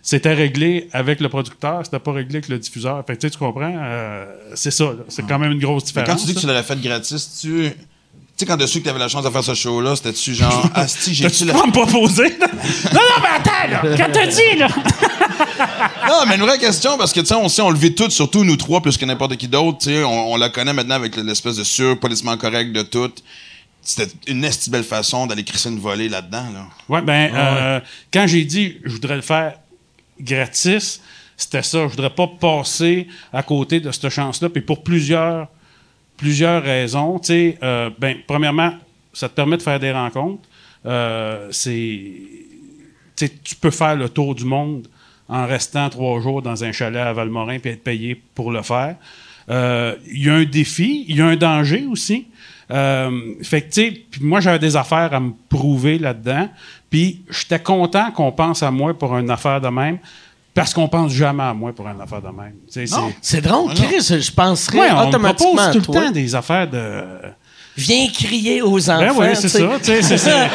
C'était 0.03 0.33
réglé 0.33 0.89
avec 0.93 1.19
le 1.19 1.29
producteur, 1.29 1.81
c'était 1.85 1.99
pas 1.99 2.11
réglé 2.11 2.37
avec 2.37 2.49
le 2.49 2.57
diffuseur. 2.57 3.03
Fait 3.05 3.15
que, 3.15 3.21
tu 3.21 3.27
sais, 3.27 3.31
tu 3.31 3.37
comprends? 3.37 3.71
euh, 3.77 4.25
c'est 4.55 4.71
ça, 4.71 4.85
là. 4.85 5.03
c'est 5.07 5.25
quand 5.27 5.37
même 5.37 5.51
une 5.51 5.59
grosse 5.59 5.83
Mais 5.83 5.87
différence. 5.87 6.09
quand 6.09 6.15
tu 6.15 6.25
dis 6.25 6.33
que 6.35 6.39
tu 6.39 6.47
l'aurais 6.47 6.63
fait 6.63 6.79
gratis, 6.81 7.39
tu. 7.41 7.69
Tu 7.69 7.73
sais, 8.37 8.45
quand 8.47 8.57
tu 8.57 8.67
su 8.67 8.79
que 8.79 8.85
tu 8.85 8.89
avais 8.89 8.97
la 8.97 9.07
chance 9.09 9.23
de 9.23 9.29
faire 9.29 9.43
ce 9.43 9.53
show-là, 9.53 9.95
c'était-tu 9.95 10.33
genre, 10.33 10.67
Asti, 10.75 11.13
j'ai-tu 11.13 11.29
T'as-tu 11.31 11.45
la. 11.45 11.53
pas 11.53 11.67
me 11.67 11.71
proposer? 11.71 12.29
là? 12.39 12.47
non, 12.93 12.99
non, 12.99 13.21
mais 13.21 13.27
attends, 13.37 13.69
là! 13.89 13.95
Quand 13.97 14.11
t'as 14.11 14.25
dit, 14.25 14.57
là? 14.57 14.67
Non, 16.07 16.25
mais 16.27 16.35
une 16.35 16.41
vraie 16.41 16.57
question, 16.57 16.97
parce 16.97 17.13
que, 17.13 17.19
tu 17.19 17.27
sais, 17.27 17.35
on 17.35 17.47
sait, 17.49 17.61
on 17.61 17.69
le 17.69 17.77
vit 17.77 17.93
tous, 17.93 18.09
surtout 18.09 18.43
nous 18.43 18.55
trois, 18.57 18.81
plus 18.81 18.97
que 18.97 19.05
n'importe 19.05 19.35
qui 19.37 19.47
d'autre, 19.47 19.79
tu 19.79 19.85
sais, 19.91 20.03
on, 20.03 20.33
on 20.33 20.37
la 20.37 20.49
connaît 20.49 20.73
maintenant 20.73 20.95
avec 20.95 21.15
l'espèce 21.15 21.57
de 21.57 21.63
sur 21.63 21.99
politicement 21.99 22.37
correct 22.37 22.71
de 22.71 22.81
tout. 22.81 23.11
C'était 23.83 24.11
une 24.27 24.43
esti 24.43 24.69
belle 24.69 24.83
façon 24.83 25.25
d'aller 25.27 25.43
crisser 25.43 25.69
une 25.69 25.79
volée 25.79 26.09
là-dedans, 26.09 26.45
là. 26.53 26.67
Ouais, 26.89 27.01
ben, 27.01 27.31
euh, 27.33 27.79
quand 28.13 28.27
j'ai 28.27 28.43
dit 28.45 28.77
je 28.83 28.91
voudrais 28.91 29.15
le 29.15 29.21
faire 29.21 29.53
gratis, 30.21 31.01
c'était 31.41 31.63
ça. 31.63 31.83
Je 31.87 31.91
voudrais 31.91 32.11
pas 32.11 32.27
passer 32.27 33.07
à 33.33 33.43
côté 33.43 33.79
de 33.79 33.91
cette 33.91 34.09
chance-là. 34.09 34.49
Puis 34.49 34.61
pour 34.61 34.83
plusieurs, 34.83 35.47
raisons. 36.63 37.19
Tu 37.19 37.27
sais, 37.27 37.57
euh, 37.63 37.89
ben, 37.97 38.17
premièrement, 38.27 38.73
ça 39.11 39.27
te 39.27 39.33
permet 39.33 39.57
de 39.57 39.63
faire 39.63 39.79
des 39.79 39.91
rencontres. 39.91 40.47
Euh, 40.85 41.47
c'est, 41.51 42.11
tu 43.15 43.55
peux 43.59 43.71
faire 43.71 43.95
le 43.95 44.07
tour 44.09 44.35
du 44.35 44.45
monde 44.45 44.87
en 45.27 45.47
restant 45.47 45.89
trois 45.89 46.21
jours 46.21 46.41
dans 46.41 46.63
un 46.63 46.71
chalet 46.71 47.01
à 47.01 47.13
Valmorin 47.13 47.59
puis 47.59 47.71
être 47.71 47.83
payé 47.83 48.21
pour 48.35 48.51
le 48.51 48.61
faire. 48.61 48.97
Euh, 49.49 49.95
Il 50.11 50.23
y 50.23 50.29
a 50.29 50.35
un 50.35 50.45
défi, 50.45 51.05
il 51.07 51.15
y 51.15 51.21
a 51.21 51.25
un 51.25 51.35
danger 51.35 51.85
aussi. 51.89 52.27
Fait 52.69 53.69
moi, 54.21 54.39
j'avais 54.39 54.59
des 54.59 54.75
affaires 54.75 55.13
à 55.13 55.19
me 55.19 55.31
prouver 55.49 55.97
là-dedans. 55.97 56.49
Puis, 56.91 57.23
j'étais 57.29 57.57
content 57.59 58.11
qu'on 58.11 58.31
pense 58.31 58.61
à 58.61 58.69
moi 58.69 58.93
pour 58.93 59.17
une 59.17 59.31
affaire 59.31 59.59
de 59.61 59.69
même, 59.69 59.97
parce 60.53 60.73
qu'on 60.73 60.87
pense 60.89 61.11
jamais 61.13 61.41
à 61.43 61.53
moi 61.53 61.71
pour 61.73 61.87
une 61.87 61.99
affaire 62.01 62.21
de 62.21 62.27
même. 62.27 62.55
Non. 62.91 63.11
c'est- 63.21 63.41
drôle, 63.41 63.73
Chris, 63.73 64.01
je 64.21 64.31
penserais 64.31 64.77
Ouais, 64.77 64.87
on 64.91 65.03
me 65.03 65.07
automatiquement 65.07 65.55
propose 65.55 65.67
à 65.67 65.71
tout 65.71 65.77
le 65.79 65.85
toi. 65.85 66.01
temps 66.03 66.11
des 66.11 66.35
affaires 66.35 66.67
de... 66.69 67.03
Viens 67.77 68.07
crier 68.13 68.61
aux 68.61 68.89
enfants. 68.89 68.99
Ben 68.99 69.13
oui, 69.17 69.27
c'est 69.35 69.47
ça. 69.47 69.59
tu 69.79 69.85
sais, 69.85 70.01
c'est- 70.01 70.17
c'est- 70.17 70.17
c'est- 70.17 70.49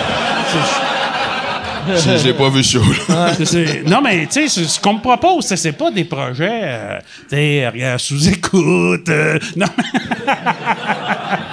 Je, 1.88 2.18
je 2.18 2.24
l'ai 2.26 2.34
pas 2.34 2.50
vu 2.50 2.62
chaud. 2.64 2.82
c'est- 3.44 3.82
non, 3.86 4.00
mais 4.02 4.26
tu 4.26 4.46
sais, 4.48 4.64
ce 4.64 4.78
qu'on 4.80 4.94
me 4.94 5.00
propose, 5.00 5.46
c'est- 5.46 5.72
pas 5.72 5.90
des 5.90 6.04
projets, 6.04 6.60
euh, 6.64 6.98
tu 7.30 7.36
sais, 7.36 7.66
regarde, 7.68 8.00
sous-écoute. 8.00 9.08
euh, 9.08 9.38
non. 9.56 9.66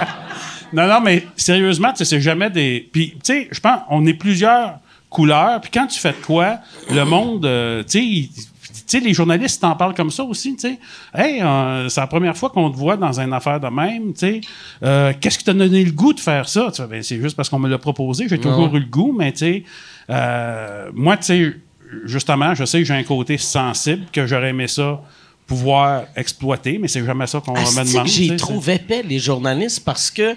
non, 0.74 0.86
non, 0.86 1.00
mais 1.00 1.24
sérieusement, 1.36 1.90
tu 1.92 1.98
sais, 1.98 2.04
c'est 2.04 2.20
jamais 2.20 2.50
des. 2.50 2.88
Puis, 2.92 3.12
tu 3.12 3.18
sais, 3.22 3.48
je 3.50 3.60
pense, 3.60 3.80
on 3.90 4.04
est 4.06 4.14
plusieurs 4.14 4.78
couleurs, 5.08 5.60
puis 5.60 5.70
quand 5.72 5.86
tu 5.86 5.98
fais 5.98 6.10
de 6.12 6.24
quoi, 6.26 6.58
le 6.90 7.04
monde, 7.04 7.44
euh, 7.46 7.82
tu 7.84 7.90
sais, 7.90 8.04
il- 8.04 8.28
tu 8.28 8.98
sais, 8.98 9.00
les 9.00 9.14
journalistes 9.14 9.60
t'en 9.62 9.74
parlent 9.76 9.94
comme 9.94 10.10
ça 10.10 10.24
aussi, 10.24 10.56
tu 10.56 10.68
sais. 10.68 10.78
Hey, 11.14 11.40
euh, 11.40 11.88
c'est 11.88 12.00
la 12.00 12.06
première 12.06 12.36
fois 12.36 12.50
qu'on 12.50 12.68
te 12.70 12.76
voit 12.76 12.96
dans 12.96 13.18
une 13.20 13.32
affaire 13.32 13.58
de 13.60 13.68
même, 13.68 14.12
tu 14.12 14.18
sais. 14.18 14.40
Euh, 14.82 15.12
Qu'est-ce 15.20 15.38
qui 15.38 15.44
t'a 15.44 15.54
donné 15.54 15.84
le 15.84 15.92
goût 15.92 16.12
de 16.12 16.20
faire 16.20 16.48
ça? 16.48 16.70
Tu 16.74 16.82
Ben, 16.86 17.02
c'est 17.02 17.20
juste 17.20 17.36
parce 17.36 17.48
qu'on 17.48 17.58
me 17.60 17.68
l'a 17.68 17.78
proposé, 17.78 18.28
j'ai 18.28 18.38
toujours 18.38 18.74
eu 18.76 18.80
le 18.80 18.86
goût, 18.86 19.14
mais 19.16 19.32
tu 19.32 19.38
sais, 19.38 19.64
euh, 20.10 20.90
moi, 20.92 21.16
tu 21.16 21.22
sais, 21.24 21.56
justement, 22.04 22.54
je 22.54 22.64
sais 22.64 22.78
que 22.80 22.84
j'ai 22.84 22.94
un 22.94 23.04
côté 23.04 23.38
sensible, 23.38 24.04
que 24.12 24.26
j'aurais 24.26 24.50
aimé 24.50 24.66
ça 24.68 25.00
pouvoir 25.46 26.04
exploiter, 26.16 26.78
mais 26.80 26.88
c'est 26.88 27.04
jamais 27.04 27.26
ça 27.26 27.40
qu'on 27.40 27.52
me 27.52 27.58
Asti 27.58 27.92
demande. 27.92 28.06
j'ai 28.08 28.36
trouvé 28.36 28.74
épais, 28.74 29.02
les 29.06 29.18
journalistes, 29.18 29.84
parce 29.84 30.10
que 30.10 30.36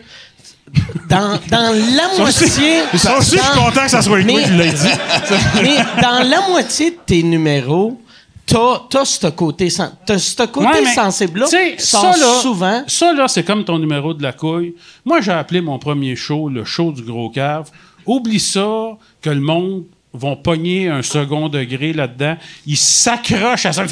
dans, 1.10 1.40
dans 1.50 1.74
la 1.96 2.18
moitié... 2.18 2.82
Je 2.94 2.98
suis 3.24 3.40
content 3.56 3.84
que 3.84 3.90
ça 3.90 4.02
soit 4.02 4.22
Mais- 4.24 4.48
l'ai 4.52 4.70
dit. 4.72 4.88
Mais 5.62 5.78
dans 6.02 6.28
la 6.30 6.48
moitié 6.50 6.92
de 6.92 6.98
tes 7.06 7.24
numéros, 7.24 8.02
t'as, 8.46 9.06
ce 9.06 9.28
côté, 9.28 9.70
sen- 9.70 9.92
ce 10.08 10.46
côté 10.46 10.68
Ouais, 10.68 10.82
mais, 10.84 10.94
sensible-là 10.94 11.48
ça, 11.78 12.02
là, 12.02 12.42
souvent. 12.42 12.84
Ça, 12.88 13.14
là, 13.14 13.28
c'est 13.30 13.44
comme 13.44 13.64
ton 13.64 13.80
numéro 13.80 14.14
de 14.14 14.22
la 14.24 14.34
couille. 14.34 14.76
Moi, 15.06 15.22
j'ai 15.22 15.32
appelé 15.32 15.62
mon 15.62 15.80
premier 15.80 16.16
show 16.18 16.50
le 16.50 16.66
show 16.66 16.92
du 16.92 17.02
gros 17.04 17.30
cave. 17.30 17.70
Oublie 18.06 18.40
ça 18.40 18.98
que 19.22 19.30
le 19.30 19.42
monde 19.42 19.84
vont 20.14 20.36
pogner 20.36 20.90
un 20.90 21.02
second 21.02 21.48
degré 21.50 21.94
là-dedans. 21.94 22.38
Ils 22.66 22.78
s'accrochent 22.78 23.66
à 23.66 23.74
ça. 23.74 23.84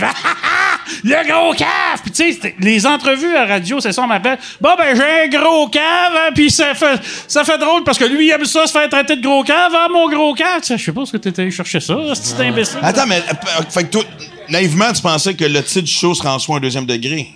Le 1.03 1.27
gros 1.31 1.53
cave! 1.53 1.67
Puis, 2.03 2.11
tu 2.11 2.33
sais, 2.33 2.55
les 2.59 2.85
entrevues 2.85 3.35
à 3.35 3.45
radio, 3.45 3.79
c'est 3.79 3.91
ça, 3.91 4.03
on 4.03 4.07
m'appelle. 4.07 4.37
Bon, 4.61 4.69
ben, 4.77 4.95
j'ai 4.95 5.25
un 5.25 5.27
gros 5.41 5.67
cave, 5.67 5.81
hein, 6.15 6.29
puis 6.33 6.49
ça 6.51 6.73
fait, 6.73 6.99
ça 7.27 7.43
fait 7.43 7.57
drôle 7.57 7.83
parce 7.83 7.97
que 7.97 8.05
lui, 8.05 8.27
il 8.27 8.31
aime 8.31 8.45
ça, 8.45 8.67
se 8.67 8.71
faire 8.71 8.89
traiter 8.89 9.15
de 9.15 9.21
gros 9.21 9.43
cave. 9.43 9.71
Ah, 9.75 9.87
mon 9.91 10.09
gros 10.09 10.33
cave! 10.33 10.61
Tu 10.61 10.67
sais, 10.67 10.77
Je 10.77 10.83
sais 10.85 10.91
pas 10.91 11.05
ce 11.05 11.11
que 11.11 11.17
t'étais 11.17 11.43
allé 11.43 11.51
chercher 11.51 11.79
ça, 11.79 11.95
c'est 12.13 12.39
imbécile. 12.41 12.79
Attends, 12.81 13.07
mais 13.07 13.17
euh, 13.17 13.61
fait 13.69 13.83
que 13.83 13.89
toi, 13.91 14.03
naïvement, 14.49 14.91
tu 14.93 15.01
pensais 15.01 15.33
que 15.33 15.45
le 15.45 15.63
titre 15.63 15.85
du 15.85 15.91
show 15.91 16.13
serait 16.13 16.29
en 16.29 16.39
soi 16.39 16.57
un 16.57 16.59
deuxième 16.59 16.85
degré? 16.85 17.27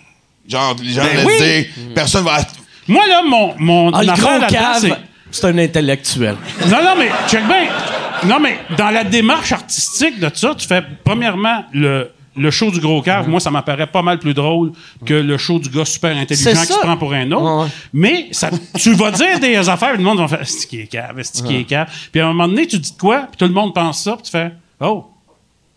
Genre, 0.48 0.76
les 0.82 0.94
gens 0.94 1.02
allaient 1.02 1.24
Ben 1.24 1.28
oui. 1.28 1.38
dire, 1.38 1.66
personne 1.94 2.24
va. 2.26 2.40
Moi, 2.88 3.06
là, 3.08 3.22
mon, 3.24 3.54
mon 3.60 3.92
Ah, 3.94 4.02
le 4.04 4.14
gros 4.14 4.48
cave, 4.48 4.98
c'est 5.32 5.46
un 5.46 5.58
intellectuel. 5.60 6.36
Non, 6.68 6.84
non, 6.84 6.96
mais 6.98 7.10
check 7.28 7.46
bien. 7.46 7.68
Non, 8.26 8.40
mais 8.40 8.60
dans 8.78 8.90
la 8.90 9.04
démarche 9.04 9.52
artistique 9.52 10.20
de 10.20 10.30
ça, 10.34 10.56
tu 10.58 10.68
fais 10.68 10.84
premièrement 11.06 11.64
le, 11.72 12.12
le 12.38 12.52
show 12.52 12.72
du 12.72 12.80
gros 12.80 13.02
cave. 13.02 13.28
Moi, 13.28 13.39
ça 13.39 13.52
m'apparaît 13.52 13.88
pas 13.88 14.02
mal 14.02 14.20
plus 14.20 14.34
drôle 14.34 14.72
que 15.06 15.13
le 15.13 15.38
show 15.38 15.60
du 15.60 15.70
gars 15.70 15.86
super 15.86 16.15
intelligent 16.15 16.52
qui 16.62 16.68
se 16.74 16.80
prend 16.80 16.98
pour 16.98 17.13
un 17.13 17.30
autre. 17.32 17.44
Ouais, 17.58 17.63
ouais. 17.63 17.70
Mais 17.94 18.28
ça, 18.32 18.50
tu 18.78 18.94
vas 18.94 19.12
dire 19.12 19.39
des 19.39 19.68
affaires, 19.70 19.89
puis 19.89 19.98
le 19.98 20.04
monde 20.04 20.20
va 20.20 20.28
faire 20.28 20.48
c'est 20.48 20.68
qui 20.68 20.82
est 20.82 20.88
cave, 20.88 21.20
c'est 21.24 21.44
qui 21.44 21.56
est 21.58 21.63
cave? 21.63 21.88
Puis 22.12 22.22
à 22.22 22.26
un 22.26 22.34
moment 22.34 22.48
donné, 22.48 22.68
tu 22.68 22.78
dis 22.80 22.92
de 22.94 22.98
quoi, 22.98 23.28
puis 23.30 23.38
tout 23.38 23.46
le 23.46 23.54
monde 23.54 23.74
pense 23.74 24.04
ça, 24.04 24.13
puis 24.13 24.24
tu 24.24 24.32
fais 24.32 24.52
oh. 24.80 25.06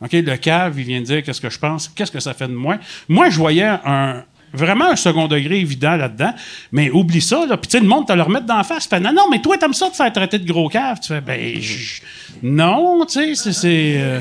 OK, 0.05 0.13
le 0.13 0.37
cave, 0.37 0.75
il 0.79 0.85
vient 0.85 1.01
de 1.01 1.07
dire 1.07 1.23
qu'est-ce 1.23 1.41
que 1.41 1.49
je 1.51 1.59
pense, 1.59 1.89
qu'est-ce 1.89 2.11
que 2.11 2.19
ça 2.21 2.35
fait 2.35 2.49
de 2.49 2.53
moi? 2.55 2.77
Moi, 3.09 3.31
je 3.31 3.39
voyais 3.39 3.65
un 3.85 4.25
vraiment 4.55 4.91
un 4.91 4.97
second 4.97 5.29
degré 5.29 5.61
évident 5.61 5.97
là-dedans, 5.97 6.35
mais 6.73 6.91
oublie 6.91 7.23
ça, 7.23 7.47
là. 7.47 7.57
Puis 7.57 7.69
tu 7.69 7.79
sais, 7.79 7.81
le 7.83 7.89
monde 7.89 8.07
te 8.07 8.13
le 8.13 8.21
remettre 8.23 8.45
d'en 8.47 8.63
face. 8.65 8.87
Fait, 8.87 9.01
non, 9.01 9.13
non, 9.13 9.31
mais 9.31 9.41
toi, 9.41 9.57
t'aimes 9.57 9.73
ça 9.73 9.89
de 9.89 9.95
faire 9.95 10.13
traiter 10.13 10.39
de 10.39 10.47
gros 10.47 10.69
cave? 10.69 10.99
Tu 11.01 11.09
fais, 11.09 11.21
ben, 11.23 11.59
je- 11.61 12.03
non, 12.43 13.07
tu 13.07 13.13
sais, 13.13 13.35
c'est- 13.35 13.53
c'est. 13.53 13.95
euh, 13.97 14.21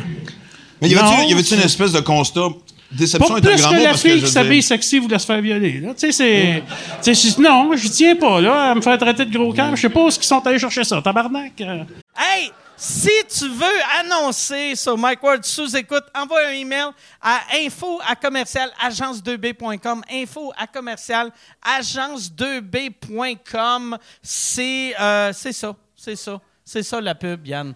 Mais 0.81 0.89
y 0.89 0.95
avait-tu 0.97 1.33
une 1.35 1.43
c'est- 1.43 1.63
espèce 1.65 1.91
de 1.93 1.99
constat? 1.99 2.47
Déception 2.91 3.35
pas 3.35 3.41
plus 3.41 3.55
grand 3.55 3.69
que 3.69 3.75
mot 3.77 3.83
la 3.83 3.91
que 3.93 3.97
fille 3.99 4.21
qui 4.21 4.29
s'habille 4.29 4.61
sexy 4.61 4.99
voulait 4.99 5.17
se 5.17 5.25
faire 5.25 5.39
violer. 5.41 5.79
là. 5.79 5.93
Tu 5.97 6.11
sais, 6.11 6.61
c'est. 7.01 7.37
non, 7.39 7.73
je 7.77 7.87
tiens 7.87 8.17
pas, 8.17 8.41
là, 8.41 8.71
à 8.71 8.75
me 8.75 8.81
faire 8.81 8.97
traiter 8.97 9.23
de 9.23 9.31
gros 9.37 9.53
cave. 9.53 9.75
Je 9.77 9.81
sais 9.81 9.87
pas 9.89 10.01
où 10.01 10.09
ils 10.09 10.23
sont 10.23 10.45
allés 10.45 10.59
chercher 10.59 10.83
ça. 10.83 11.01
Tabarnak. 11.01 11.53
euh. 11.61 11.83
Hey, 12.17 12.51
si 12.75 13.09
tu 13.29 13.47
veux 13.47 13.79
annoncer 13.97 14.75
sur 14.75 14.97
Mike 14.97 15.23
Ward 15.23 15.45
sous 15.45 15.73
écoute, 15.77 16.03
envoie 16.13 16.41
un 16.49 16.51
email 16.51 16.87
à 17.21 17.39
info 17.65 18.01
à 18.05 18.13
commercial 18.17 18.69
agence2b.com. 18.85 20.01
Info 20.11 20.51
à 20.57 20.67
commercial 20.67 21.31
agence2b.com. 21.65 23.97
C'est 24.21 24.93
euh, 24.99 25.31
c'est 25.33 25.53
ça, 25.53 25.73
c'est 25.95 26.17
ça, 26.17 26.41
c'est 26.65 26.83
ça 26.83 26.99
la 26.99 27.15
pub, 27.15 27.47
Yann. 27.47 27.73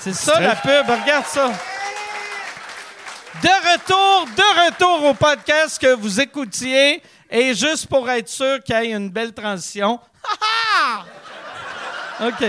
C'est 0.00 0.14
ça 0.14 0.40
la 0.40 0.56
pub, 0.56 0.86
regarde 0.88 1.26
ça. 1.26 1.52
De 3.42 3.48
retour, 3.48 4.26
de 4.36 4.66
retour 4.66 5.04
au 5.10 5.14
podcast 5.14 5.78
que 5.80 5.94
vous 5.94 6.20
écoutiez. 6.20 7.02
Et 7.30 7.54
juste 7.54 7.86
pour 7.86 8.08
être 8.10 8.28
sûr 8.28 8.62
qu'il 8.64 8.74
y 8.74 8.78
ait 8.78 8.92
une 8.92 9.08
belle 9.10 9.32
transition. 9.32 10.00
Ha, 10.24 11.04
ha! 12.20 12.26
OK. 12.28 12.44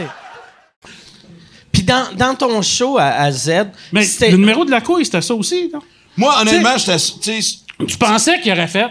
Puis 1.72 1.84
dans, 1.84 2.14
dans 2.14 2.36
ton 2.36 2.62
show 2.62 2.98
à, 2.98 3.06
à 3.06 3.32
Z, 3.32 3.68
Mais 3.92 4.06
le 4.22 4.38
numéro 4.38 4.66
de 4.66 4.72
la 4.72 4.82
couille, 4.82 5.06
c'était 5.06 5.22
ça 5.22 5.36
aussi, 5.36 5.70
non? 5.72 5.82
Moi, 6.18 6.34
honnêtement, 6.42 6.78
j'étais. 6.78 7.40
Tu 7.88 7.98
pensais 7.98 8.40
qu'il 8.42 8.52
aurait 8.52 8.68
fait? 8.68 8.90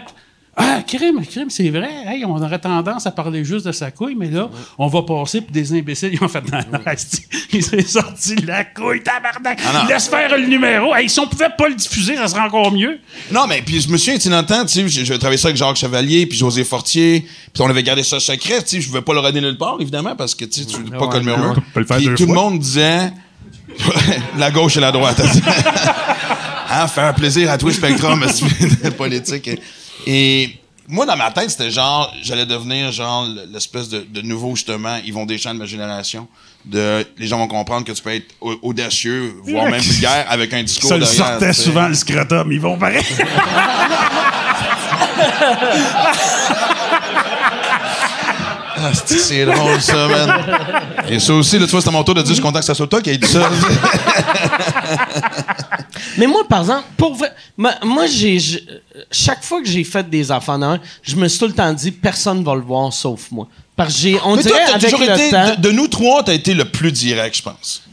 Ah, 0.57 0.81
crime, 0.85 1.25
crime, 1.25 1.49
c'est 1.49 1.69
vrai. 1.69 1.89
Hey, 2.05 2.25
on 2.25 2.35
aurait 2.35 2.59
tendance 2.59 3.07
à 3.07 3.11
parler 3.11 3.45
juste 3.45 3.65
de 3.65 3.71
sa 3.71 3.89
couille, 3.89 4.15
mais 4.15 4.29
là, 4.29 4.49
on 4.77 4.87
va 4.87 5.01
passer 5.03 5.39
pour 5.39 5.51
des 5.51 5.73
imbéciles. 5.73 6.09
Ils 6.13 6.21
ont 6.21 6.27
fait 6.27 6.41
Non, 6.51 6.59
non, 6.73 6.79
asti, 6.85 7.21
il 7.53 7.63
s'est 7.63 7.81
sorti 7.83 8.35
la 8.35 8.65
couille, 8.65 9.01
tabarnak. 9.01 9.59
Ah. 9.65 9.85
Laisse 9.87 10.09
faire 10.09 10.37
le 10.37 10.45
numéro. 10.47 10.93
Hey, 10.93 11.07
si 11.09 11.19
on 11.21 11.27
pouvait 11.27 11.49
pas 11.57 11.69
le 11.69 11.75
diffuser, 11.75 12.17
ça 12.17 12.27
serait 12.27 12.41
encore 12.41 12.69
mieux. 12.73 12.99
Non, 13.31 13.47
mais 13.47 13.61
puis 13.61 13.79
je 13.79 13.87
me 13.89 13.95
souviens, 13.95 14.15
tu 14.15 14.21
sais, 14.23 14.29
dans 14.29 14.39
le 14.41 14.45
temps, 14.45 14.65
tu 14.65 14.73
sais, 14.73 14.87
j'ai- 14.89 15.05
j'avais 15.05 15.19
travaillé 15.19 15.37
ça 15.37 15.47
avec 15.47 15.55
Jacques 15.57 15.77
Chevalier, 15.77 16.25
puis 16.25 16.37
José 16.37 16.65
Fortier, 16.65 17.25
puis 17.53 17.63
on 17.63 17.69
avait 17.69 17.83
gardé 17.83 18.03
ça 18.03 18.19
secret, 18.19 18.61
tu 18.61 18.67
sais, 18.67 18.81
je 18.81 18.87
pouvais 18.87 19.01
pas 19.01 19.13
le 19.13 19.19
redonner 19.19 19.47
nulle 19.47 19.57
part, 19.57 19.77
évidemment, 19.79 20.17
parce 20.17 20.35
que, 20.35 20.43
tu 20.43 20.59
sais, 20.61 20.65
tu 20.67 20.75
veux 20.81 20.97
pas 20.97 21.07
que 21.07 21.17
le 21.17 21.23
murmure. 21.23 21.55
Tu 21.55 21.61
peux 21.73 21.79
le 21.79 21.85
faire 21.85 21.95
Puis 21.97 22.09
tout 22.15 22.25
le 22.25 22.33
monde 22.33 22.59
disait, 22.59 23.09
la 24.37 24.51
gauche 24.51 24.75
et 24.75 24.81
la 24.81 24.91
droite. 24.91 25.21
hein, 26.69 26.87
faire 26.89 27.15
plaisir 27.15 27.49
à 27.49 27.57
toi, 27.57 27.71
Spectrum, 27.71 28.25
politique. 28.97 29.49
Et 30.07 30.49
moi, 30.87 31.05
dans 31.05 31.15
ma 31.15 31.31
tête, 31.31 31.49
c'était 31.49 31.71
genre, 31.71 32.13
j'allais 32.21 32.45
devenir 32.45 32.91
genre 32.91 33.27
l'espèce 33.51 33.87
de, 33.89 34.01
de 34.01 34.21
nouveau, 34.21 34.55
justement, 34.55 34.97
Yvon 35.05 35.25
Deschamps 35.25 35.53
de 35.53 35.59
ma 35.59 35.65
génération. 35.65 36.27
De, 36.65 37.05
les 37.17 37.27
gens 37.27 37.39
vont 37.39 37.47
comprendre 37.47 37.85
que 37.85 37.91
tu 37.91 38.01
peux 38.03 38.13
être 38.13 38.27
au- 38.39 38.57
audacieux, 38.61 39.33
voire 39.43 39.65
même 39.65 39.81
vulgaire, 39.81 40.25
avec 40.29 40.53
un 40.53 40.61
discours 40.63 40.89
Ça 40.89 40.97
le 40.97 41.05
derrière. 41.05 41.27
sortait 41.27 41.53
souvent, 41.53 41.87
le 41.87 41.95
scrotum. 41.95 42.51
Ils 42.51 42.61
vont 42.61 42.77
pareil. 42.77 43.03
Ah, 48.83 48.91
c'est- 49.05 49.45
drôle, 49.45 49.79
ça, 49.81 50.07
man. 50.07 50.33
Et 51.09 51.19
ça 51.19 51.33
aussi, 51.33 51.59
là, 51.59 51.65
tu 51.65 51.71
vois, 51.71 51.81
c'est 51.81 51.89
à 51.89 51.91
mon 51.91 52.03
tour 52.03 52.15
de 52.15 52.21
dire, 52.21 52.29
je 52.29 52.33
suis 52.35 52.41
content 52.41 52.59
que 52.59 52.65
ça 52.65 52.73
soit 52.73 52.87
toi 52.87 53.01
qui 53.01 53.09
ait 53.11 53.17
dit 53.17 53.27
ça. 53.27 53.47
Mais 56.17 56.27
moi, 56.27 56.43
par 56.47 56.61
exemple, 56.61 56.85
pour 56.97 57.15
vrai- 57.15 57.33
moi, 57.57 57.73
moi, 57.83 58.05
j'ai, 58.07 58.37
chaque 59.11 59.43
fois 59.43 59.61
que 59.61 59.67
j'ai 59.67 59.83
fait 59.83 60.09
des 60.09 60.31
enfants 60.31 60.57
d'un, 60.59 60.79
je 61.03 61.15
me 61.15 61.27
suis 61.27 61.39
tout 61.39 61.47
le 61.47 61.53
temps 61.53 61.71
dit, 61.73 61.91
personne 61.91 62.43
va 62.43 62.55
le 62.55 62.61
voir 62.61 62.91
sauf 62.91 63.31
moi. 63.31 63.47
Parce 63.75 63.93
que 63.93 63.99
j'ai, 64.01 64.19
on 64.25 64.35
Mais 64.35 64.43
toi, 64.43 64.51
dirait 64.51 64.65
t'as 64.65 64.73
avec 64.75 64.83
toujours 64.91 64.99
le 65.07 65.13
été, 65.13 65.29
temps. 65.31 65.55
de, 65.57 65.61
de 65.61 65.71
nous 65.71 65.87
trois, 65.87 66.23
t'as 66.23 66.33
été 66.33 66.53
le 66.53 66.65
plus 66.65 66.91
direct, 66.91 67.35
je 67.37 67.41
pense. 67.41 67.83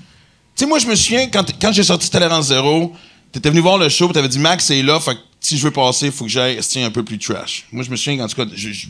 Tu 0.57 0.65
sais, 0.65 0.67
moi, 0.67 0.79
je 0.79 0.87
me 0.87 0.95
souviens, 0.95 1.29
quand, 1.29 1.45
quand 1.61 1.73
j'ai 1.73 1.85
sorti 1.85 2.11
Tolérance 2.11 2.47
Zéro, 2.47 2.93
t'étais 3.33 3.51
venu 3.51 3.61
voir 3.61 3.79
le 3.79 3.89
show, 3.89 4.09
pis 4.09 4.15
t'avais 4.15 4.29
dit, 4.29 4.39
Max, 4.41 4.65
c'est 4.67 4.83
là, 4.83 4.99
fait 5.01 5.15
que 5.15 5.21
si 5.41 5.57
je 5.59 5.63
veux 5.65 5.71
passer, 5.71 6.07
il 6.07 6.13
faut 6.13 6.25
que 6.25 6.31
j'aille 6.31 6.57
rester 6.57 6.83
un 6.83 6.91
peu 6.91 7.03
plus 7.03 7.19
trash. 7.19 7.65
Moi, 7.73 7.85
je 7.85 7.91
me 7.91 7.97
souviens, 7.97 8.25
en 8.25 8.29
tout 8.29 8.37
cas, 8.37 8.45
je, 8.55 8.69
je, 8.71 8.87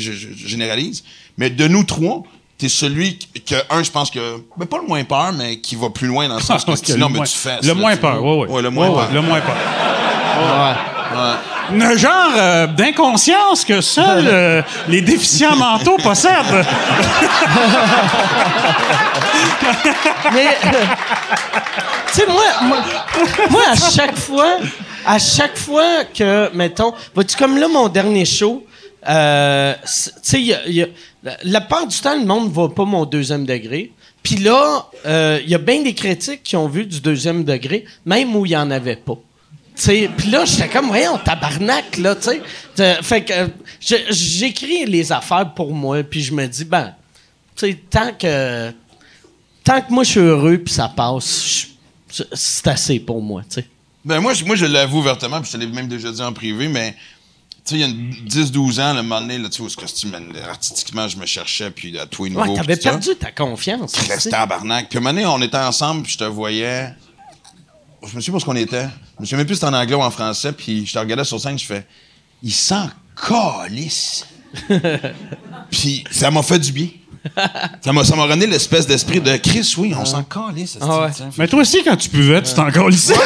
je- 0.00 0.12
je- 0.12 0.28
je 0.36 0.46
généralise, 0.48 1.02
mais 1.36 1.50
de 1.50 1.66
nous 1.68 1.84
trois, 1.84 2.22
t'es 2.58 2.68
celui 2.68 3.18
que, 3.18 3.54
un, 3.70 3.82
je 3.82 3.90
pense 3.90 4.10
que, 4.10 4.42
ben, 4.56 4.66
pas 4.66 4.78
le 4.78 4.86
moins 4.86 5.02
peur, 5.04 5.32
mais 5.32 5.58
qui 5.58 5.76
va 5.76 5.90
plus 5.90 6.06
loin 6.06 6.28
dans 6.28 6.36
le 6.36 6.40
sens 6.42 6.64
que 6.64 6.74
sinon, 6.84 7.08
le 7.08 7.12
ben, 7.12 7.16
moins- 7.18 7.26
tu 7.26 7.36
fais. 7.36 7.58
Le 7.62 7.74
moins 7.74 7.96
peur, 7.96 8.22
oui, 8.24 8.46
oui. 8.46 8.54
Ouais, 8.54 8.62
le 8.62 8.70
moins 8.70 8.90
peur. 8.90 9.08
Le 9.12 9.20
moins 9.22 9.40
peur. 9.40 9.56
Ouais. 10.38 10.74
Un 11.82 11.96
genre 11.96 12.32
euh, 12.36 12.66
d'inconscience 12.66 13.64
que 13.64 13.80
seuls 13.80 14.26
euh, 14.32 14.62
les 14.88 15.00
déficients 15.02 15.54
mentaux 15.56 15.96
possèdent. 15.98 16.64
Mais, 20.32 20.56
tu 20.62 22.20
sais, 22.20 22.26
moi, 22.26 22.42
moi, 22.62 22.78
moi, 23.50 23.62
à 23.70 23.76
chaque 23.90 24.16
fois, 24.18 24.56
à 25.06 25.18
chaque 25.18 25.56
fois 25.56 26.04
que, 26.04 26.54
mettons, 26.54 26.92
vois-tu, 27.14 27.36
comme 27.36 27.58
là, 27.58 27.68
mon 27.68 27.88
dernier 27.88 28.24
show, 28.24 28.66
euh, 29.08 29.74
tu 29.82 30.10
sais, 30.22 30.90
la- 31.44 31.60
part 31.62 31.86
du 31.86 31.98
temps, 31.98 32.18
le 32.18 32.24
monde 32.26 32.48
ne 32.48 32.52
voit 32.52 32.74
pas 32.74 32.84
mon 32.84 33.04
deuxième 33.04 33.46
degré. 33.46 33.92
Puis 34.22 34.36
là, 34.36 34.86
euh, 35.06 35.40
il 35.42 35.48
y 35.50 35.54
a 35.54 35.58
bien 35.58 35.82
des 35.82 35.94
critiques 35.94 36.42
qui 36.42 36.56
ont 36.56 36.68
vu 36.68 36.84
du 36.84 37.00
deuxième 37.00 37.42
degré, 37.44 37.84
même 38.04 38.34
où 38.36 38.44
il 38.44 38.50
n'y 38.50 38.56
en 38.56 38.70
avait 38.70 38.96
pas. 38.96 39.16
Puis 39.82 40.30
là, 40.30 40.44
j'étais 40.44 40.68
comme, 40.68 40.88
voyons, 40.88 41.16
tabarnak, 41.24 41.96
là, 41.96 42.14
tu 42.14 42.28
sais. 42.76 43.02
Fait 43.02 43.24
que 43.24 43.32
euh, 43.32 43.46
j'écris 43.80 44.84
les 44.84 45.10
affaires 45.10 45.54
pour 45.54 45.72
moi, 45.72 46.02
puis 46.02 46.22
je 46.22 46.34
me 46.34 46.46
dis, 46.46 46.66
ben, 46.66 46.94
tu 47.56 47.66
sais, 47.70 47.78
tant 47.88 48.12
que 48.18 48.70
tant 49.64 49.80
que 49.80 49.92
moi 49.92 50.04
je 50.04 50.10
suis 50.10 50.20
heureux 50.20 50.58
puis 50.58 50.72
ça 50.74 50.88
passe, 50.94 51.66
c'est 52.32 52.66
assez 52.66 52.98
pour 53.00 53.22
moi, 53.22 53.42
tu 53.48 53.60
sais. 53.60 53.66
Ben 54.04 54.20
moi, 54.20 54.32
je- 54.34 54.44
moi 54.44 54.56
je 54.56 54.66
l'avoue 54.66 54.98
ouvertement, 54.98 55.40
puis 55.40 55.50
je 55.52 55.56
te 55.56 55.62
l'ai 55.62 55.66
même 55.66 55.88
déjà 55.88 56.10
dit 56.10 56.22
en 56.22 56.32
privé, 56.32 56.68
mais 56.68 56.92
tu 56.92 56.98
sais, 57.64 57.74
il 57.76 57.80
y 57.80 57.84
a 57.84 57.86
une 57.86 58.10
10-12 58.26 58.80
ans, 58.80 58.94
le 58.94 59.02
moment 59.02 59.20
donné, 59.20 59.36
là, 59.38 59.48
tu 59.50 59.60
vois, 59.60 59.70
ce 59.70 59.76
costume, 59.76 60.12
artistiquement, 60.48 61.06
je 61.08 61.16
me 61.18 61.26
cherchais, 61.26 61.70
puis 61.70 61.98
à 61.98 62.06
tout 62.06 62.24
et 62.26 62.30
nouveau. 62.30 62.50
Ouais, 62.52 62.56
t'avais 62.56 62.76
ça. 62.76 62.90
perdu 62.90 63.14
ta 63.16 63.30
confiance. 63.30 63.92
C'était 63.92 64.30
tabarnak. 64.30 64.88
Puis 64.88 64.98
un 64.98 65.00
moment 65.02 65.12
donné, 65.12 65.26
on 65.26 65.42
était 65.42 65.58
ensemble, 65.58 66.02
puis 66.04 66.12
je 66.12 66.18
te 66.18 66.24
voyais. 66.24 66.94
Je 68.02 68.16
me 68.16 68.20
souviens 68.22 68.32
pas 68.32 68.40
ce 68.40 68.44
qu'on 68.46 68.56
était. 68.56 68.88
Je 69.16 69.20
me 69.20 69.26
souviens 69.26 69.38
même 69.38 69.46
plus 69.46 69.56
si 69.56 69.60
c'était 69.60 69.74
en 69.74 69.78
anglais 69.78 69.94
ou 69.94 70.02
en 70.02 70.10
français, 70.10 70.52
puis 70.52 70.86
je 70.86 70.92
te 70.94 70.98
regardais 70.98 71.24
sur 71.24 71.38
scène, 71.38 71.58
je 71.58 71.66
fais. 71.66 71.86
Il 72.42 72.52
sent 72.52 72.86
calisse. 73.28 74.24
puis 75.70 76.04
ça 76.10 76.30
m'a 76.30 76.42
fait 76.42 76.58
du 76.58 76.72
bien. 76.72 76.88
Ça 77.82 77.92
m'a, 77.92 78.04
ça 78.04 78.16
m'a 78.16 78.26
donné 78.26 78.46
l'espèce 78.46 78.86
d'esprit 78.86 79.20
de 79.20 79.36
Chris, 79.36 79.74
oui, 79.76 79.94
on 79.98 80.04
s'en 80.04 80.22
calisse. 80.22 80.78
Ah 80.80 81.02
ouais. 81.02 81.08
Mais 81.36 81.48
toi 81.48 81.60
aussi, 81.60 81.82
quand 81.84 81.96
tu 81.96 82.08
buvais, 82.08 82.42
tu 82.42 82.54
t'en 82.54 82.68
ici. 82.88 83.12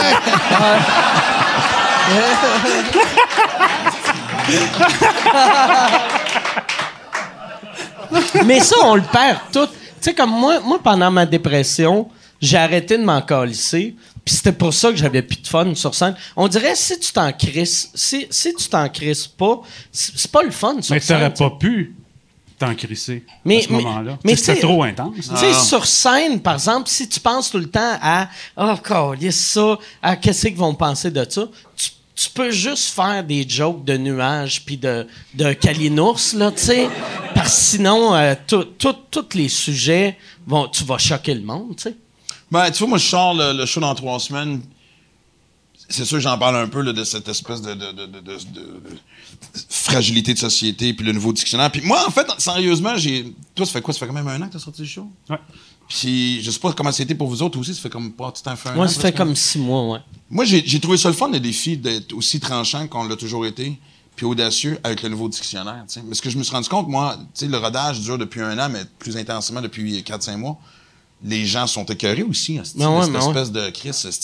Mais 8.44 8.60
ça, 8.60 8.76
on 8.84 8.96
le 8.96 9.02
perd 9.02 9.38
tout. 9.52 9.66
Tu 9.66 9.72
sais, 10.00 10.14
comme 10.14 10.30
moi, 10.30 10.60
moi, 10.60 10.78
pendant 10.82 11.10
ma 11.10 11.26
dépression, 11.26 12.08
j'ai 12.40 12.58
arrêté 12.58 12.98
de 12.98 13.04
m'en 13.04 13.22
calisser. 13.22 13.94
Puis 14.24 14.34
c'était 14.36 14.52
pour 14.52 14.72
ça 14.72 14.90
que 14.90 14.96
j'avais 14.96 15.22
plus 15.22 15.40
de 15.40 15.46
fun 15.46 15.74
sur 15.74 15.94
scène. 15.94 16.14
On 16.36 16.48
dirait, 16.48 16.74
si 16.74 16.98
tu 16.98 17.12
t'en 17.12 17.30
crisses, 17.32 17.90
si, 17.94 18.26
si 18.30 18.54
tu 18.54 18.68
t'en 18.68 18.88
crisses 18.88 19.26
pas, 19.26 19.60
c'est 19.92 20.30
pas 20.30 20.42
le 20.42 20.50
fun 20.50 20.76
sur 20.80 20.94
Mais 20.94 21.00
scène. 21.00 21.18
t'aurais 21.18 21.34
pas 21.34 21.50
pu 21.58 21.94
t'en 22.66 22.74
crisser 22.74 23.24
Mais- 23.44 23.58
à 23.58 23.62
ce 23.62 23.72
mais- 23.72 23.82
moment-là. 23.82 24.18
mais 24.24 24.36
C'était 24.36 24.60
trop 24.60 24.82
intense. 24.82 25.14
Tu 25.16 25.36
sais, 25.36 25.52
sur 25.54 25.86
scène, 25.86 26.40
par 26.40 26.54
exemple, 26.54 26.88
si 26.88 27.08
tu 27.08 27.20
penses 27.20 27.50
tout 27.50 27.58
le 27.58 27.68
temps 27.70 27.98
à 28.02 28.28
Oh, 28.56 28.74
câlisse, 28.82 29.52
ça, 29.52 29.78
à 30.02 30.16
qu'est-ce 30.16 30.48
qu'ils 30.48 30.56
vont 30.56 30.74
penser 30.74 31.10
de 31.10 31.26
ça, 31.28 31.48
tu, 31.76 31.90
tu 32.16 32.30
peux 32.30 32.50
juste 32.50 32.90
faire 32.94 33.24
des 33.24 33.44
jokes 33.48 33.84
de 33.84 33.96
nuages 33.96 34.64
puis 34.64 34.76
de, 34.76 35.06
de 35.34 35.52
calinours, 35.52 36.20
là, 36.34 36.50
tu 36.52 36.62
sais. 36.62 36.88
Parce 37.34 37.50
que 37.56 37.62
sinon, 37.76 38.14
euh, 38.14 38.34
tous 38.46 39.34
les 39.34 39.48
sujets, 39.48 40.16
vont, 40.46 40.68
tu 40.68 40.84
vas 40.84 40.98
choquer 40.98 41.34
le 41.34 41.42
monde, 41.42 41.74
tu 41.76 41.84
sais. 41.84 41.96
Ben, 42.50 42.70
tu 42.70 42.78
vois, 42.80 42.88
moi, 42.88 42.98
je 42.98 43.06
sors 43.08 43.34
le, 43.34 43.52
le 43.52 43.66
show 43.66 43.80
dans 43.80 43.94
trois 43.94 44.20
semaines. 44.20 44.60
C'est 45.88 46.04
sûr 46.04 46.16
que 46.18 46.22
j'en 46.22 46.38
parle 46.38 46.56
un 46.56 46.68
peu 46.68 46.80
là, 46.82 46.92
de 46.92 47.04
cette 47.04 47.28
espèce 47.28 47.60
de, 47.62 47.74
de, 47.74 47.92
de, 47.92 48.06
de- 48.06 48.20
de- 48.20 48.20
de 48.20 48.98
fragilité 49.68 50.32
de 50.34 50.38
société, 50.38 50.94
puis 50.94 51.04
le 51.04 51.12
nouveau 51.12 51.32
dictionnaire. 51.32 51.70
Puis 51.70 51.82
moi, 51.82 52.04
en 52.06 52.10
fait, 52.10 52.26
sérieusement, 52.38 52.96
j'ai. 52.96 53.34
Toi, 53.54 53.66
ça 53.66 53.72
fait 53.72 53.82
quoi? 53.82 53.92
Ça 53.92 54.00
fait 54.00 54.06
quand 54.06 54.12
même 54.12 54.28
un 54.28 54.40
an 54.42 54.46
que 54.48 54.54
t'as 54.54 54.58
sorti 54.58 54.82
le 54.82 54.88
show? 54.88 55.06
Ouais. 55.28 55.38
Puis 55.88 56.42
je 56.42 56.50
sais 56.50 56.58
pas 56.58 56.72
comment 56.72 56.90
c'était 56.92 57.14
pour 57.14 57.28
vous 57.28 57.42
autres 57.42 57.58
aussi, 57.58 57.74
ça 57.74 57.80
fait 57.82 57.90
comme 57.90 58.12
pas 58.12 58.32
tout 58.32 58.42
temps 58.42 58.56
fait 58.56 58.70
un 58.70 58.74
Moi, 58.74 58.86
an, 58.86 58.88
ça 58.88 59.00
fait 59.00 59.12
comme 59.12 59.36
six 59.36 59.58
mois, 59.58 59.86
ouais. 59.92 59.98
Moi, 60.30 60.44
j'ai 60.46 60.80
trouvé 60.80 60.96
ça 60.96 61.08
le 61.08 61.14
fun, 61.14 61.28
le 61.30 61.38
défi 61.40 61.76
d'être 61.76 62.14
aussi 62.14 62.40
tranchant 62.40 62.88
qu'on 62.88 63.04
l'a 63.06 63.16
toujours 63.16 63.44
été, 63.44 63.78
puis 64.16 64.24
audacieux 64.24 64.78
avec 64.82 65.02
le 65.02 65.10
nouveau 65.10 65.28
dictionnaire. 65.28 65.84
tu 65.86 65.94
sais. 65.94 66.02
Mais 66.06 66.14
ce 66.14 66.22
que 66.22 66.30
je 66.30 66.38
me 66.38 66.42
suis 66.42 66.54
rendu 66.54 66.68
compte, 66.70 66.88
moi, 66.88 67.16
tu 67.18 67.40
sais, 67.40 67.46
le 67.48 67.58
rodage 67.58 68.00
dure 68.00 68.16
depuis 68.16 68.40
un 68.40 68.58
an, 68.58 68.70
mais 68.70 68.84
plus 68.98 69.16
intensément 69.18 69.60
depuis 69.60 70.00
4-5 70.02 70.38
mois. 70.38 70.58
Les 71.26 71.46
gens 71.46 71.66
sont 71.66 71.86
écœurés 71.86 72.22
aussi, 72.22 72.56
esti, 72.58 72.76
Ben 72.78 72.90
ouais, 72.90 72.98
de 72.98 73.04
cette 73.04 73.12
ben 73.14 73.20
ouais. 73.20 73.28
espèce 73.28 73.50
de 73.50 73.70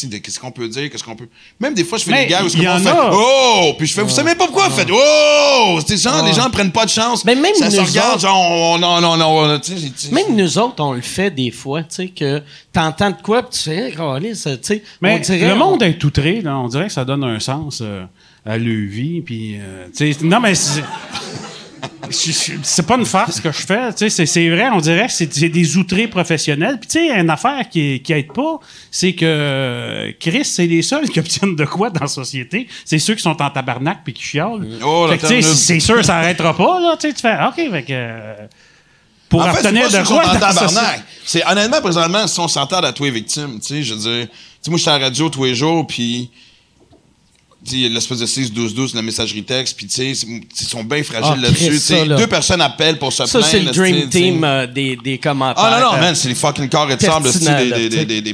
de 0.09 0.19
qu'est-ce 0.19 0.39
qu'on 0.39 0.51
peut 0.51 0.69
dire, 0.69 0.91
qu'est-ce 0.91 1.03
qu'on 1.03 1.17
peut. 1.17 1.29
Même 1.59 1.73
des 1.73 1.83
fois, 1.83 1.97
je 1.97 2.05
fais 2.05 2.11
Mais 2.11 2.25
des 2.27 2.31
gars 2.31 2.45
où 2.45 2.49
y 2.49 2.61
que 2.63 2.69
en 2.69 2.79
fait 2.79 2.89
a. 2.91 3.11
Oh! 3.15 3.73
Puis 3.79 3.87
je 3.87 3.95
fais, 3.95 4.03
vous 4.03 4.11
savez 4.11 4.35
pas 4.35 4.45
pourquoi? 4.45 4.69
Vous 4.69 4.77
faites 4.77 4.91
Oh! 4.93 5.79
C'est 5.87 5.97
genre, 5.97 6.23
les 6.27 6.35
gens 6.35 6.51
prennent 6.51 6.73
pas 6.73 6.85
de 6.85 6.91
chance. 6.91 7.25
Mais 7.25 7.35
même 7.35 7.55
ça 7.55 7.71
se 7.71 7.77
nous 7.79 7.85
regarde, 7.87 8.11
autres- 8.17 8.21
genre, 8.21 8.51
on- 8.51 8.79
non, 8.79 9.01
non, 9.01 9.17
non, 9.17 9.59
sais, 9.63 9.77
sais, 9.97 10.13
Même 10.13 10.37
nous 10.37 10.59
autres, 10.59 10.83
on 10.85 10.93
le 10.93 11.01
fait 11.01 11.31
des 11.31 11.51
fois, 11.51 11.83
tu 11.85 11.87
sais, 11.95 12.09
que 12.09 12.43
t'entends 12.73 13.11
de 13.13 13.23
quoi, 13.23 13.45
puis 13.45 13.59
tu 13.59 13.71
fais, 13.71 13.93
câlisse, 13.97 14.43
tu 14.43 14.59
sais. 14.63 14.83
Mais 15.01 15.15
on 15.17 15.19
dirait, 15.21 15.49
le 15.49 15.55
monde 15.55 15.83
on- 15.83 15.87
est 15.87 16.05
outré, 16.05 16.43
là. 16.43 16.59
On 16.59 16.69
dirait 16.69 16.89
que 16.89 16.93
ça 16.93 17.07
donne 17.07 17.25
un 17.25 17.41
sens 17.41 17.81
euh, 17.81 18.05
à 18.45 18.59
leur 18.59 18.89
vie. 18.91 19.23
Puis, 19.23 19.57
euh, 19.59 19.87
sais, 19.95 20.17
non, 20.23 20.39
mais 20.41 20.55
c'est, 22.11 22.87
pas 22.87 22.97
une 22.97 23.07
farce 23.07 23.41
que 23.41 23.53
je 23.53 23.59
fais. 23.59 23.91
C'est, 24.09 24.49
vrai, 24.49 24.69
on 24.73 24.81
dirait 24.81 25.07
que 25.07 25.13
c'est, 25.13 25.49
des 25.49 25.77
outrés 25.77 26.09
professionnels. 26.09 26.79
Puis, 26.81 26.89
tu 26.89 26.99
sais, 26.99 27.21
une 27.21 27.31
affaire 27.31 27.69
qui, 27.69 28.01
qui 28.01 28.13
aide 28.13 28.33
pas, 28.33 28.59
c'est 28.91 29.15
que 29.15 30.13
Chris, 30.19 30.45
c'est 30.45 30.67
les 30.67 30.83
seuls 30.83 31.09
qui 31.09 31.21
obtiennent 31.21 31.57
de 31.57 31.65
quoi 31.65 31.91
dans 31.91 32.01
la 32.01 32.09
société. 32.09 32.67
C'est 32.85 32.99
ceux 32.99 33.15
qui 33.15 33.23
sont 33.23 33.41
en 33.41 33.51
tabarnak 33.51 34.01
puis 34.05 34.13
qui 34.13 34.23
chiolent. 34.23 34.67
Oh, 34.85 35.09
c'est 35.21 35.81
sûr, 35.81 36.05
ça 36.05 36.19
arrêtera 36.19 36.57
pas, 36.57 36.81
là. 36.81 36.97
Tu 36.99 37.13
fais, 37.13 37.37
OK, 37.47 37.71
fait 37.71 37.83
que. 37.83 37.93
euh, 37.93 38.35
pour 39.29 39.43
En 39.43 39.53
fait, 39.53 39.63
c'est 39.63 39.69
obtenir 39.69 39.89
de 39.89 40.07
quoi 40.07 40.27
dans 40.27 40.39
tabarnak. 40.39 41.05
C'est 41.25 41.47
honnêtement 41.47 41.81
présentement 41.81 42.27
si 42.27 42.41
on 42.41 42.49
s'entend 42.49 42.79
à 42.79 42.93
tous 42.93 43.05
les 43.05 43.13
victimes, 43.13 43.61
tu 43.61 43.67
sais, 43.67 43.83
je 43.83 43.95
veux 43.95 44.01
dire, 44.01 44.27
tu 44.27 44.35
sais 44.63 44.71
moi 44.71 44.79
je 44.79 44.83
suis 44.83 44.91
à 44.91 44.99
la 44.99 45.05
radio 45.05 45.29
tous 45.29 45.45
les 45.45 45.55
jours 45.55 45.87
puis 45.87 46.31
tu 46.33 47.49
sais, 47.49 47.49
il 47.49 47.50
y 47.50 47.50
a 47.50 47.50
l'espèce 47.73 48.19
de 48.19 48.27
6 48.27 48.53
12 48.53 48.75
12 48.75 48.95
la 48.95 49.03
messagerie 49.03 49.43
texte 49.43 49.77
puis 49.77 49.87
tu 49.87 49.95
sais 50.15 50.27
ils 50.27 50.67
sont 50.67 50.83
bien 50.83 51.03
fragiles 51.03 51.33
Ah, 51.37 51.41
là-dessus, 51.41 51.65
Chris, 51.67 51.71
tu 51.75 51.79
sais, 51.81 51.99
ça, 51.99 52.05
là. 52.05 52.17
deux 52.17 52.27
personnes 52.27 52.61
appellent 52.63 52.99
pour 52.99 53.13
se 53.13 53.27
Ça, 53.27 53.39
plaindre. 53.39 53.47
c'est 53.47 53.61
le 53.61 53.71
dream 53.71 54.09
team 54.09 54.45
euh, 54.45 54.67
des, 54.67 54.97
des 54.97 55.19
commentaires. 55.19 55.63
Ah 55.65 55.81
non, 55.81 55.91
non, 55.93 55.97
Euh, 55.99 56.01
man, 56.01 56.15
c'est 56.15 56.29
les 56.29 56.35
fucking 56.35 56.69
carrés 56.69 56.97
de 56.97 57.03
sable, 57.03 57.29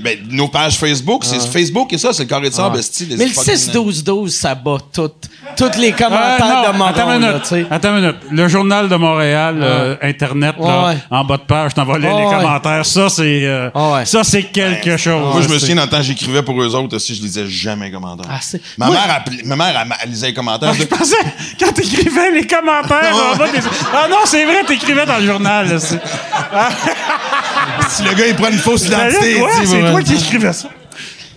ben, 0.01 0.19
nos 0.31 0.49
pages 0.49 0.77
Facebook, 0.77 1.25
c'est 1.25 1.41
Facebook 1.41 1.93
et 1.93 1.99
ça, 1.99 2.13
c'est 2.13 2.23
le 2.23 2.29
carré 2.29 2.51
de 2.51 2.55
sable, 2.55 2.79
des 2.81 3.17
Mais 3.17 3.27
le 3.27 3.33
fucking- 3.33 3.55
6-12-12, 3.55 4.29
ça 4.31 4.55
bat 4.55 4.79
tout, 4.93 5.11
tous 5.57 5.79
les 5.79 5.93
Euh, 5.93 5.97
commentaires 5.97 6.63
non, 6.67 6.73
de 6.73 6.77
Moron, 6.79 6.91
attends 6.91 7.13
une 7.15 7.21
minute. 7.27 7.43
tu 7.43 7.49
sais. 7.49 7.67
Attends 7.71 7.97
une 7.97 8.01
minute. 8.03 8.17
Le 8.31 8.49
journal 8.49 8.89
de 8.89 8.97
Montréal, 8.97 9.57
euh, 9.61 9.97
Internet, 10.03 10.55
là, 10.61 10.87
Ouais. 10.89 10.97
en 11.11 11.25
bas 11.25 11.37
de 11.39 11.43
page, 11.43 11.71
je 11.71 11.77
t'envoie 11.77 11.95
Ouais, 11.97 12.01
les 12.03 12.09
ouais. 12.09 12.37
commentaires. 12.37 12.85
Ça, 12.87 13.09
c'est 13.09 13.41
euh, 13.45 13.71
Ouais. 13.75 14.05
ça, 14.05 14.23
c'est 14.25 14.43
quelque 14.45 14.97
chose. 14.97 15.33
Moi, 15.35 15.43
je 15.43 15.49
me 15.49 15.59
souviens, 15.59 15.77
dans 15.77 15.83
le 15.83 15.89
temps, 15.89 16.03
j'écrivais 16.03 16.43
pour 16.43 16.61
eux 16.63 16.75
autres 16.75 16.97
aussi, 16.97 17.15
je 17.15 17.23
lisais 17.23 17.47
jamais 17.47 17.87
les 17.87 17.93
commentaires. 17.93 18.27
Ah, 18.31 18.39
ma, 18.79 18.87
Moi- 18.87 18.95
mère 18.97 19.17
appelait- 19.17 19.43
ma 19.45 19.57
mère, 19.57 19.75
elle, 19.81 19.89
elle 20.05 20.11
lisait 20.11 20.27
les 20.29 20.35
commentaires. 20.35 20.75
Je 20.75 20.85
pensais, 20.85 21.17
quand 21.59 21.73
t'écrivais 21.73 22.31
les 22.33 22.47
commentaires 22.47 23.15
en 23.33 23.37
bas 23.37 23.49
des... 23.51 23.59
Ah 23.95 24.07
non, 24.09 24.19
c'est 24.25 24.45
vrai, 24.45 24.65
t'écrivais 24.67 25.07
dans 25.07 25.19
le 25.19 25.27
journal. 25.27 25.69
là, 25.69 25.79
si 27.89 28.03
le 28.03 28.15
gars, 28.15 28.27
il 28.29 28.35
prend 28.35 28.49
une 28.49 28.59
fausse 28.59 28.87
identité, 28.87 29.43
c'est 29.65 29.81
toi 29.91 30.03
qui 30.03 30.15
écrivais 30.15 30.53
ça. 30.53 30.69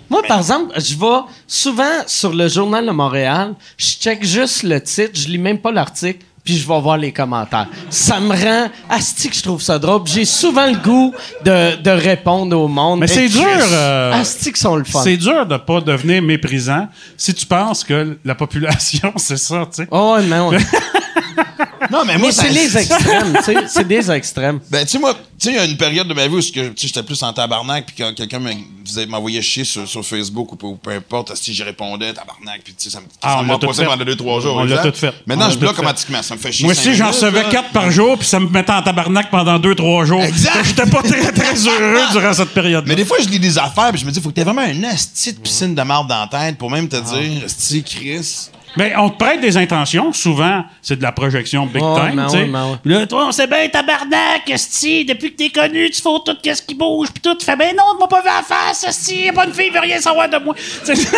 Moi, 0.10 0.22
par 0.28 0.40
exemple, 0.40 0.74
je 0.80 0.96
vais 0.96 1.22
souvent 1.48 2.04
sur 2.08 2.34
le 2.34 2.48
Journal 2.48 2.86
de 2.86 2.92
Montréal, 2.92 3.54
je 3.78 3.86
check 3.86 4.24
juste 4.24 4.64
le 4.64 4.82
titre, 4.82 5.12
je 5.14 5.28
lis 5.28 5.38
même 5.38 5.60
pas 5.60 5.72
l'article, 5.72 6.26
puis 6.44 6.58
je 6.58 6.68
vais 6.68 6.80
voir 6.82 6.98
les 6.98 7.12
commentaires. 7.12 7.68
Ça 7.90 8.20
me 8.20 8.34
rend 8.34 8.70
asti 8.90 9.30
que 9.30 9.36
je 9.36 9.44
trouve 9.44 9.62
ça 9.62 9.78
drôle. 9.78 10.02
J'ai 10.06 10.26
souvent 10.26 10.66
le 10.66 10.78
goût 10.78 11.14
de, 11.46 11.76
de 11.82 11.90
répondre 11.92 12.58
au 12.58 12.68
monde. 12.68 13.02
Mais 13.02 13.08
c'est 13.08 13.30
dur, 13.30 13.46
euh, 13.46 14.14
Asti 14.14 14.46
qu'ils 14.52 14.58
sont 14.58 14.76
le 14.76 14.84
fun. 14.84 15.02
C'est 15.04 15.18
dur 15.18 15.46
de 15.46 15.58
pas 15.58 15.82
devenir 15.82 16.22
méprisant 16.24 16.88
si 17.16 17.34
tu 17.34 17.46
penses 17.46 17.84
que 17.84 18.18
la 18.26 18.36
population, 18.36 19.14
c'est 19.18 19.38
ça, 19.38 19.68
tu 19.70 19.84
sais. 19.84 19.88
Oh, 19.92 20.18
ouais. 20.18 20.58
Non, 21.92 22.04
mais 22.06 22.18
moi, 22.18 22.28
mais 22.28 22.32
c'est 22.32 22.50
les 22.50 22.78
extrêmes, 22.78 23.34
tu 23.38 23.44
sais. 23.44 23.56
C'est 23.68 23.88
des 23.88 24.12
extrêmes. 24.12 24.60
Ben, 24.70 24.84
tu 24.86 24.92
sais, 24.92 25.00
moi, 25.00 25.14
tu 25.14 25.20
sais, 25.46 25.50
il 25.52 25.56
y 25.56 25.60
a 25.60 25.66
une 25.66 25.78
période 25.78 26.08
de 26.08 26.14
ma 26.14 26.28
vie 26.28 26.36
où 26.36 26.42
j'étais 26.42 27.04
plus 27.04 27.22
en 27.24 27.32
tabarnak, 27.34 27.86
puis 27.88 27.96
quand 27.98 28.14
quelqu'un 28.14 28.40
me- 28.40 28.52
vous 28.86 28.98
avez- 28.98 29.08
m'envoyait 29.08 29.42
chier 29.42 29.64
sur, 29.64 29.88
sur 29.88 30.06
Facebook 30.06 30.52
ou 30.52 30.56
peu, 30.56 30.68
ou 30.68 30.76
peu 30.76 30.92
importe, 30.92 31.36
si 31.36 31.54
j'y 31.54 31.64
répondais, 31.64 32.14
tabarnak, 32.14 32.62
puis 32.64 32.74
tu 32.74 32.84
sais, 32.86 32.90
ça 32.90 33.00
me 33.00 33.06
Ah, 33.22 33.42
on 33.48 33.60
passé 33.60 33.86
pendant 33.86 34.04
deux, 34.06 34.16
trois 34.16 34.40
jours. 34.42 34.56
On 34.58 34.64
l'a 34.64 34.78
tout 34.84 34.96
fait. 34.98 35.14
Maintenant, 35.26 35.48
On 35.48 35.52
je 35.52 35.58
bloque 35.58 35.74
automatiquement, 35.74 36.22
ça 36.22 36.36
me 36.36 36.40
fait 36.40 36.52
chier. 36.52 36.66
Moi 36.66 36.74
aussi, 36.74 36.94
j'en 36.94 37.08
recevais 37.08 37.44
là. 37.44 37.50
quatre 37.50 37.70
par 37.72 37.90
jour, 37.92 38.18
puis 38.18 38.28
ça 38.28 38.40
me 38.40 38.48
mettait 38.50 38.72
en 38.74 38.82
tabarnak 38.82 39.30
pendant 39.32 39.58
deux, 39.60 39.76
trois 39.76 40.06
jours. 40.06 40.22
Exact. 40.24 40.64
J'étais 40.64 40.86
pas 40.90 41.02
très, 41.02 41.32
très 41.32 41.56
heureux 41.68 42.02
durant 42.12 42.34
cette 42.34 42.50
période. 42.54 42.84
Mais 42.88 42.96
des 42.96 43.06
fois, 43.06 43.18
je 43.24 43.30
lis 43.30 43.40
des 43.40 43.58
affaires, 43.58 43.92
puis 43.92 44.02
je 44.02 44.06
me 44.06 44.12
dis, 44.12 44.20
faut 44.22 44.30
que 44.30 44.36
t'aies 44.36 44.44
vraiment 44.44 44.62
un 44.62 44.84
esti 44.84 45.34
de 45.34 45.40
piscine 45.40 45.74
de 45.76 45.82
marde 45.82 46.08
dans 46.08 46.20
la 46.22 46.28
tête 46.28 46.58
pour 46.58 46.70
même 46.70 46.88
te 46.90 46.98
dire, 46.98 47.44
esti, 47.46 47.84
Chris. 47.84 48.50
Mais 48.78 48.94
on 48.98 49.10
te 49.10 49.18
prête 49.18 49.42
des 49.42 49.58
intentions. 49.58 50.14
Souvent, 50.14 50.64
c'est 50.82 50.96
de 50.98 51.04
la 51.04 51.12
projection 51.12 51.66
big 51.66 51.82
time, 51.82 52.14
mais 52.14 52.26
tu 52.26 52.32
sais. 52.32 52.50
Puis 52.84 52.94
là, 52.94 53.08
toi, 53.08 53.26
on 53.28 53.32
sait 53.32 53.48
bien, 53.48 53.68
tabarnak, 53.68 54.48
esti, 54.50 55.06
depuis 55.06 55.32
que 55.34 55.38
t'es 55.38 55.50
connu, 55.50 55.90
tu 55.90 56.02
fais 56.02 56.10
tout 56.26 56.38
qu'est-ce 56.42 56.62
qui 56.62 56.76
bouge, 56.76 57.10
puis 57.12 57.22
tout. 57.22 57.36
Tu 57.36 57.46
fais, 57.46 57.56
ben 57.56 57.76
non, 57.76 57.84
tu 57.96 58.00
m'as 58.00 58.08
pas 58.08 58.22
vu 58.22 58.30
en 58.30 58.44
face, 58.44 58.84
esti, 58.84 59.26
y 59.26 59.30
a 59.30 59.34
pas 59.34 59.46
une 59.46 59.54
fille, 59.54 59.70
veut 59.72 59.80
rien 59.80 60.00
savoir 60.00 60.30
de 60.30 60.38
moi. 60.38 60.54
Tu 60.86 60.96
sais, 60.96 61.08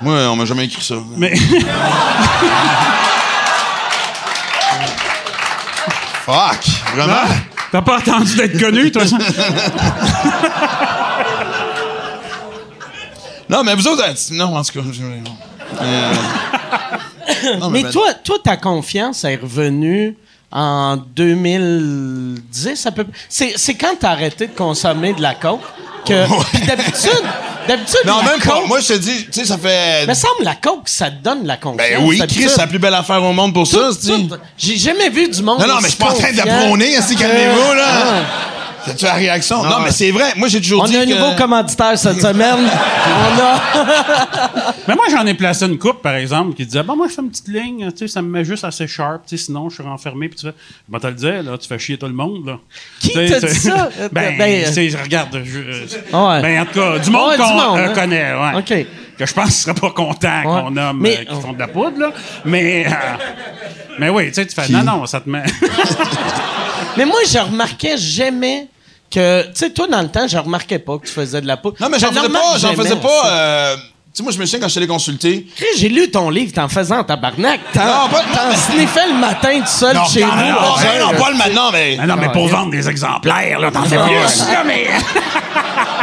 Moi, 0.00 0.14
on 0.30 0.36
m'a 0.36 0.44
jamais 0.44 0.64
écrit 0.64 0.82
ça. 0.82 0.96
Mais 1.16 1.34
Fuck! 6.24 6.64
Vraiment? 6.94 7.28
t'as 7.72 7.82
pas 7.82 7.98
attendu 7.98 8.36
d'être 8.36 8.58
connu, 8.58 8.92
toi, 8.92 9.06
ça? 9.06 9.16
Non, 13.48 13.62
mais 13.64 13.74
vous 13.74 13.86
autres, 13.86 14.02
euh, 14.02 14.14
non, 14.34 14.56
en 14.56 14.62
tout 14.62 14.72
cas. 14.72 14.80
Euh, 15.80 16.12
non, 17.60 17.70
Mais 17.70 17.82
ben- 17.84 17.90
toi, 17.92 18.14
toi, 18.24 18.36
ta 18.42 18.56
confiance 18.56 19.24
est 19.24 19.36
revenue 19.36 20.16
en 20.50 20.96
2010 20.96 22.86
à 22.86 22.90
peu 22.92 23.04
près. 23.04 23.12
C'est, 23.28 23.74
quand 23.74 23.94
t'as 23.98 24.10
arrêté 24.10 24.46
de 24.48 24.52
consommer 24.54 25.12
de 25.14 25.22
la 25.22 25.34
coke 25.34 25.60
que. 26.06 26.26
Puis 26.52 26.66
d'habitude, 26.66 27.22
d'habitude, 27.68 28.00
Non, 28.06 28.22
même 28.22 28.40
pas. 28.40 28.50
coke. 28.50 28.68
Moi, 28.68 28.80
je 28.80 28.88
te 28.88 28.98
dis, 28.98 29.24
tu 29.26 29.32
sais, 29.32 29.44
ça 29.44 29.56
fait. 29.58 30.06
me 30.06 30.14
semble 30.14 30.42
la 30.44 30.54
coke, 30.56 30.88
ça 30.88 31.10
te 31.10 31.22
donne 31.22 31.46
la 31.46 31.56
confiance. 31.56 31.88
Ben 31.88 32.04
oui. 32.04 32.18
Chris, 32.28 32.48
c'est 32.48 32.58
la 32.58 32.66
plus 32.66 32.78
belle 32.78 32.94
affaire 32.94 33.22
au 33.22 33.32
monde 33.32 33.54
pour 33.54 33.66
ça, 33.66 33.90
Tout- 34.04 34.28
J'ai 34.58 34.76
jamais 34.76 35.08
vu 35.10 35.28
du 35.28 35.42
monde. 35.42 35.60
Non, 35.60 35.66
non, 35.66 35.74
mais 35.76 35.84
je 35.88 35.94
suis 35.94 35.96
pas 35.98 36.10
en 36.10 36.14
train 36.14 36.32
de 36.32 36.40
prôner, 36.66 36.96
ainsi, 36.96 37.14
que- 37.14 37.20
calmez-vous, 37.20 37.74
là. 37.74 37.84
Ah. 37.88 38.22
C'est-tu 38.86 39.04
la 39.04 39.14
réaction? 39.14 39.62
Non, 39.62 39.80
mais 39.84 39.90
c'est 39.90 40.10
vrai. 40.10 40.32
Moi, 40.36 40.48
j'ai 40.48 40.60
toujours 40.60 40.82
On 40.82 40.86
dit 40.86 40.96
a 40.96 41.00
un 41.00 41.04
que... 41.06 41.10
nouveau 41.10 41.32
commanditaire 41.36 41.98
cette 41.98 42.20
semaine. 42.20 42.56
On 42.58 43.40
a. 43.40 43.60
Mais 44.88 44.94
moi, 44.96 45.04
j'en 45.10 45.24
ai 45.26 45.34
placé 45.34 45.64
une 45.66 45.78
coupe, 45.78 46.02
par 46.02 46.14
exemple, 46.16 46.54
qui 46.56 46.66
disait, 46.66 46.82
bon, 46.82 46.96
moi, 46.96 47.06
je 47.08 47.14
fais 47.14 47.22
une 47.22 47.30
petite 47.30 47.48
ligne, 47.48 47.90
tu 47.92 47.98
sais, 47.98 48.08
ça 48.08 48.20
me 48.20 48.28
met 48.28 48.44
juste 48.44 48.64
assez 48.64 48.88
sharp, 48.88 49.22
tu 49.28 49.36
sais, 49.38 49.44
sinon, 49.44 49.68
je 49.70 49.76
suis 49.76 49.84
renfermé, 49.84 50.28
puis 50.28 50.38
tu 50.40 50.46
fais, 50.46 50.98
te 50.98 51.06
le 51.06 51.12
dire, 51.14 51.42
là, 51.44 51.56
tu 51.56 51.68
fais 51.68 51.78
chier 51.78 51.96
tout 51.96 52.06
le 52.06 52.12
monde, 52.12 52.46
là. 52.46 52.58
Qui 53.00 53.10
Tu 53.10 53.14
sais, 53.28 53.40
t'a 53.40 53.46
dit 53.46 53.54
ça? 53.54 53.88
Ben, 54.12 54.36
Ben, 54.36 54.64
tu 54.66 54.72
sais, 54.90 54.98
regarde, 55.00 55.40
je, 55.44 55.58
euh, 55.58 55.86
Ouais. 56.12 56.42
ben, 56.42 56.62
en 56.62 56.66
tout 56.66 56.80
cas, 56.80 56.98
du 56.98 57.10
monde 57.10 57.30
Ouais, 57.30 57.36
qu'on 57.36 57.76
euh, 57.76 57.86
hein. 57.86 57.92
connaît, 57.94 58.32
ouais. 58.34 58.58
OK. 58.58 58.86
Que 59.18 59.26
je 59.26 59.32
pense 59.32 59.44
qu'il 59.46 59.54
serait 59.54 59.74
pas 59.74 59.90
content 59.90 60.42
qu'on 60.42 60.70
nomme 60.72 60.98
Mais- 61.00 61.20
euh, 61.20 61.34
qui 61.34 61.40
font 61.40 61.52
de 61.52 61.58
la 61.60 61.68
poudre, 61.68 61.98
là. 62.00 62.12
Mais, 62.44 62.86
euh, 62.86 62.90
mais 64.00 64.08
oui, 64.08 64.28
tu 64.28 64.34
sais, 64.34 64.46
tu 64.46 64.54
fais, 64.54 64.68
non, 64.72 64.82
non, 64.82 65.06
ça 65.06 65.20
te 65.20 65.28
met. 65.30 65.44
Mais 66.96 67.04
moi, 67.04 67.18
je 67.30 67.38
remarquais 67.38 67.96
jamais 67.96 68.68
que. 69.10 69.42
Tu 69.44 69.50
sais, 69.54 69.70
toi, 69.70 69.86
dans 69.88 70.02
le 70.02 70.08
temps, 70.08 70.26
je 70.28 70.36
remarquais 70.38 70.78
pas 70.78 70.98
que 70.98 71.06
tu 71.06 71.12
faisais 71.12 71.40
de 71.40 71.46
la 71.46 71.56
poudre. 71.56 71.76
Non, 71.80 71.88
mais 71.90 71.98
Je 71.98 72.06
j'en 72.06 72.12
faisais 72.12 72.28
pas, 72.28 72.58
j'en 72.58 72.74
faisais 72.74 72.96
pas... 72.96 73.26
euh, 73.26 73.76
Tu 73.76 73.82
sais, 74.14 74.22
moi, 74.22 74.32
je 74.32 74.38
me 74.38 74.44
souviens 74.46 74.60
quand 74.60 74.68
je 74.68 74.74
t'allais 74.74 74.86
consulter. 74.86 75.46
Chris, 75.56 75.66
J'ai 75.78 75.88
lu 75.88 76.10
ton 76.10 76.28
livre, 76.30 76.52
t'en 76.52 76.68
faisais 76.68 76.94
en 76.94 77.02
tabarnak. 77.04 77.60
T'en, 77.72 77.80
Non, 77.84 78.08
pas- 78.10 78.22
t'en 78.34 78.54
sniffais 78.56 79.06
le 79.08 79.14
matin 79.18 79.60
tout 79.60 79.66
seul 79.66 79.96
Non, 79.96 80.04
chez 80.04 80.20
non, 80.20 80.28
vous. 80.30 81.12
non, 81.14 81.18
pas 81.18 81.30
le 81.30 81.36
maintenant, 81.36 81.70
mais... 81.72 81.96
Ah 82.00 82.06
non, 82.06 82.16
mais 82.16 82.28
pour 82.30 82.46
vendre 82.48 82.70
des 82.70 82.88
exemplaires, 82.88 83.58
là, 83.58 83.70
t'en 83.70 83.84
fais 83.84 83.96
plus, 83.98 84.38
là, 84.50 84.62
mais. 84.66 84.86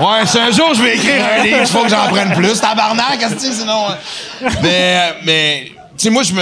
Ouais, 0.02 0.26
si 0.26 0.40
un 0.40 0.50
jour 0.52 0.74
je 0.74 0.82
vais 0.82 0.96
écrire 0.96 1.22
un 1.40 1.44
livre, 1.44 1.58
il 1.60 1.68
faut 1.68 1.84
que 1.84 1.90
j'en 1.90 2.08
prenne 2.08 2.34
plus. 2.34 2.58
Tabarnak, 2.62 3.20
qu'est-ce 3.20 3.36
que 3.36 3.42
c'est, 3.42 3.52
sinon. 3.52 3.84
euh. 3.90 4.50
Mais, 4.64 4.70
euh, 4.98 5.12
mais, 5.26 5.64
tu 5.66 5.76
sais, 5.98 6.10
moi, 6.10 6.24
je 6.24 6.32
me. 6.34 6.42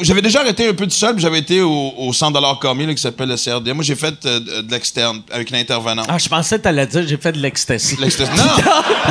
J'avais 0.00 0.20
déjà 0.22 0.40
arrêté 0.40 0.68
un 0.68 0.74
peu 0.74 0.84
tout 0.84 0.90
seul, 0.90 1.14
puis 1.14 1.22
j'avais 1.22 1.38
été 1.38 1.60
au, 1.62 1.92
au 1.96 2.12
centre 2.12 2.36
de 2.38 2.42
l'art 2.42 2.58
commis, 2.58 2.86
là, 2.86 2.94
qui 2.94 3.00
s'appelle 3.00 3.28
le 3.28 3.36
CRD. 3.36 3.72
Moi, 3.72 3.82
j'ai 3.84 3.94
fait 3.94 4.14
euh, 4.26 4.40
de, 4.62 4.70
l'externe 4.70 5.22
avec 5.32 5.50
une 5.50 5.56
intervenante. 5.56 6.06
Ah, 6.08 6.18
je 6.18 6.28
pensais 6.28 6.58
que 6.58 6.62
t'allais 6.64 6.86
dire 6.86 7.04
j'ai 7.06 7.16
fait 7.16 7.32
de 7.32 7.38
l'ecstasy. 7.42 7.96
Non, 8.00 8.06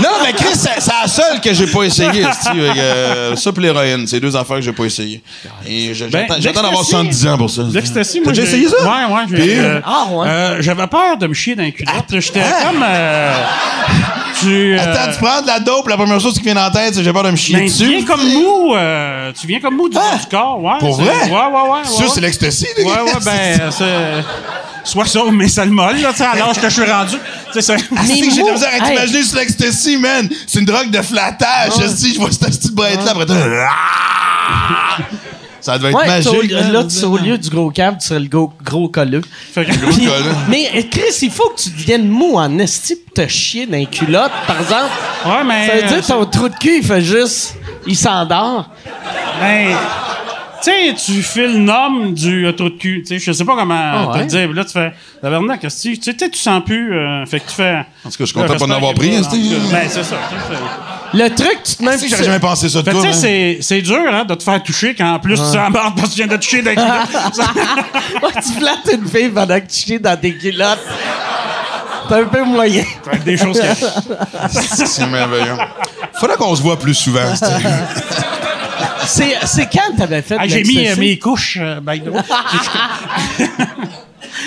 non, 0.02 0.10
mais 0.24 0.34
Chris, 0.34 0.54
c'est 0.56 0.80
c'est 0.80 0.92
la 1.02 1.08
seule 1.08 1.42
que 1.42 1.54
j'ai 1.54 1.68
pas 1.68 1.84
essayé. 1.84 2.24
euh, 2.56 3.36
ça 3.36 3.52
puis 3.52 3.64
l'héroïne, 3.64 4.06
c'est 4.08 4.20
deux 4.20 4.36
affaires 4.36 4.58
que 4.58 4.62
j'ai 4.62 4.74
pas 4.74 4.86
essayé. 4.86 5.24
Et 5.66 5.94
je- 5.94 6.06
Ben, 6.06 6.26
j'attends 6.28 6.42
j'attends 6.42 6.62
d'avoir 6.64 6.82
l'ecstasy- 6.84 6.90
70 6.92 7.28
ans 7.28 7.38
pour 7.38 7.50
ça. 7.50 7.62
L'ecstasy, 7.72 8.18
T'as 8.20 8.24
moi. 8.26 8.34
déjà 8.34 8.46
j'ai- 8.46 8.58
essayé 8.64 8.68
ça? 8.70 8.84
Ouais, 8.84 9.14
ouais. 9.16 9.22
j'ai- 9.30 9.36
Puis? 9.36 9.60
euh, 9.60 9.80
Ah, 9.84 10.06
ouais. 10.12 10.28
euh, 10.28 10.62
J'avais 10.62 10.88
peur 10.88 11.18
de 11.18 11.28
me 11.28 11.34
chier 11.34 11.56
dans 11.56 11.64
les 11.64 11.72
culottes. 11.72 11.94
J'étais 12.20 12.42
Ah. 12.44 12.66
comme. 12.66 12.84
euh, 12.84 13.44
tu. 14.44 14.78
euh, 14.78 14.80
Attends, 14.82 15.12
tu 15.14 15.18
prends 15.24 15.42
de 15.42 15.48
la 15.48 15.60
dope, 15.60 15.88
la 15.88 15.98
première 15.98 16.20
chose 16.20 16.36
qui 16.36 16.42
vient 16.44 16.54
la 16.54 16.70
tête, 16.70 16.96
c'est 16.96 17.04
j'ai 17.04 17.12
peur 17.14 17.24
de 17.24 17.32
me 17.32 17.36
chier 17.36 17.56
ben, 17.56 17.66
tu 17.68 17.72
dessus. 17.72 17.88
viens 17.88 18.06
comme 18.06 18.24
mou. 18.34 18.76
euh, 18.76 19.32
tu 19.40 19.48
viens 19.48 19.60
comme 19.60 19.76
mou 19.76 19.90
du 19.90 19.98
Ah. 20.00 20.18
du 20.18 20.26
corps, 20.28 20.62
ouais. 20.62 20.78
Pour 20.80 20.96
c'est- 20.96 21.04
vrai? 21.04 21.14
Ouais, 21.30 21.30
ouais, 21.32 21.70
ouais. 21.72 21.84
Ça, 21.86 22.04
ouais. 22.04 22.10
c'est 22.14 22.22
l'ecstasy, 22.22 22.68
les 22.78 22.84
Ouais, 22.84 22.92
gars. 22.96 23.04
ouais, 23.04 23.12
ben, 23.24 23.72
c'est. 23.78 24.24
Soit 24.86 25.06
ça, 25.06 25.22
mais 25.32 25.48
ça 25.48 25.64
le 25.64 25.72
molle, 25.72 26.02
là, 26.02 26.10
tu 26.12 26.18
sais, 26.18 26.26
à 26.26 26.36
l'âge 26.36 26.60
que 26.60 26.68
je 26.70 26.82
suis 26.82 26.92
rendu. 26.92 27.16
Tu 27.54 27.54
sais, 27.54 27.62
c'est. 27.62 27.76
Ah, 27.96 28.02
c'est 28.06 28.20
que 28.20 28.30
j'ai 28.36 28.42
de 28.42 28.48
la 28.48 28.54
misère 28.54 28.70
à 28.70 28.76
Hey. 28.86 28.96
t'imaginer 28.96 29.24
sur 29.24 29.38
l'ecstasy, 29.40 29.98
man. 29.98 30.30
C'est 30.46 30.60
une 30.60 30.66
drogue 30.66 30.90
de 30.92 31.02
flattage. 31.02 31.72
Je 31.80 31.88
sais, 31.88 32.10
je 32.14 32.20
vois 32.20 32.30
cette 32.32 32.42
petite 32.48 32.74
brette-là, 32.74 33.12
après! 33.12 35.08
Ça 35.64 35.78
devait 35.78 35.90
être 35.90 35.98
Ouais, 35.98 36.08
magique. 36.08 36.52
man. 36.52 36.72
là, 36.74 36.84
tu, 36.84 37.06
au 37.06 37.18
lieu 37.18 37.38
du 37.38 37.50
gros 37.50 37.72
câble, 37.72 37.98
tu 38.00 38.08
serais 38.08 38.20
le 38.20 38.28
gros, 38.28 38.52
gros 38.64 38.90
colleux. 38.90 39.22
Fait 39.54 39.64
que- 39.66 39.72
Puis- 39.72 40.06
gars, 40.06 40.12
là. 40.20 40.36
mais 40.50 40.70
euh, 40.76 40.82
Chris, 40.92 41.18
il 41.22 41.32
faut 41.32 41.50
que 41.50 41.62
tu 41.62 41.70
deviennes 41.70 42.08
mou 42.08 42.36
en 42.36 42.60
esti 42.60 42.96
pour 42.98 43.14
te 43.14 43.28
chier 43.28 43.66
dans 43.66 43.78
les 43.78 43.86
culottes, 43.86 44.32
par 44.46 44.60
exemple. 44.60 44.92
Ouais, 45.26 45.44
mais. 45.46 45.68
Ça 45.68 45.74
veut 45.76 45.82
dire 45.88 45.98
euh, 45.98 46.02
que 46.02 46.08
ton 46.08 46.26
trou 46.26 46.50
de 46.50 46.56
cul, 46.56 46.78
il 46.80 46.84
fait 46.86 47.02
juste... 47.02 47.56
Il 47.88 47.96
s'endort. 47.96 48.70
Ben, 49.42 49.76
tu 50.64 50.72
sais, 50.72 50.94
tu 50.96 51.22
fais 51.22 51.48
le 51.48 51.58
nom 51.58 52.12
du 52.12 52.46
euh, 52.46 52.52
trou 52.54 52.70
de 52.70 52.78
cul. 52.78 53.04
Tu 53.06 53.20
sais, 53.20 53.26
je 53.26 53.32
sais 53.34 53.44
pas 53.44 53.56
comment 53.56 53.74
Ah 53.76 54.10
te 54.14 54.18
ouais? 54.20 54.26
dire. 54.26 54.52
Là, 54.54 54.64
tu 54.64 54.72
fais. 54.72 54.94
Qu'est-ce 55.62 55.84
que 55.84 55.90
tu 55.96 56.00
tu 56.00 56.12
sais, 56.18 56.30
tu 56.30 56.40
sens 56.40 56.64
plus. 56.66 56.94
euh, 56.98 57.26
fait 57.26 57.40
que 57.42 57.50
tu 57.50 57.56
fais. 57.56 57.80
En 58.06 58.10
tout 58.10 58.10
cas, 58.10 58.12
je 58.20 58.26
suis 58.26 58.34
content 58.34 58.54
de 58.54 58.60
pas 58.60 58.66
en 58.66 58.68
Là, 58.70 58.76
avoir 58.76 58.94
pris, 58.94 59.16
hein, 59.16 59.22
Ben, 59.72 59.88
c'est 59.90 60.04
ça. 60.04 60.16
Le 61.14 61.30
truc, 61.30 61.60
tu 61.64 61.76
te 61.76 61.84
mets... 61.84 61.92
Ah, 61.94 61.98
c'est 61.98 62.06
que 62.06 62.12
j'aurais 62.12 62.24
jamais 62.24 62.40
pensé 62.40 62.70
ça 62.70 62.82
de 62.82 62.92
toi, 62.92 63.02
tu 63.04 63.14
sais, 63.14 63.58
c'est- 63.62 63.82
dur, 63.82 64.00
hein, 64.12 64.26
de 64.26 64.34
te 64.34 64.44
faire 64.44 64.62
toucher 64.64 64.96
quand 64.96 65.14
en 65.14 65.20
plus 65.20 65.36
tu 65.36 65.58
en 65.58 65.72
parce 65.72 65.94
que 65.94 66.10
tu 66.10 66.16
viens 66.16 66.28
de 66.28 66.38
toucher 66.38 66.62
d'un 66.62 66.72
Ouais, 66.76 68.32
tu 68.36 68.54
flattes 68.60 68.90
une 68.94 69.08
fille 69.08 69.30
pendant 69.30 69.60
que 69.60 69.66
tu 69.68 69.80
chies 69.80 70.00
dans 70.00 70.20
tes 70.20 70.36
culottes. 70.36 70.80
C'est 72.10 72.16
un 72.16 72.26
peu 72.26 72.44
moyen. 72.44 72.84
des 73.26 73.38
choses 73.38 73.60
qui. 73.60 73.86
C'est 74.86 75.08
merveilleux. 75.08 75.58
Faudrait 76.14 76.38
qu'on 76.38 76.56
se 76.56 76.62
voit 76.62 76.78
plus 76.80 76.94
souvent. 76.96 77.22
c'est- 79.06 79.70
quand 79.72 79.96
t'avais 79.98 80.22
fait 80.22 80.38
Ah, 80.40 80.48
j'ai 80.48 80.64
mis 80.64 80.88
euh, 80.88 80.96
mes 80.98 81.18
couches, 81.20 81.58
euh, 81.62 81.80
by 81.80 82.02
the 82.02 82.08
way. 82.10 82.22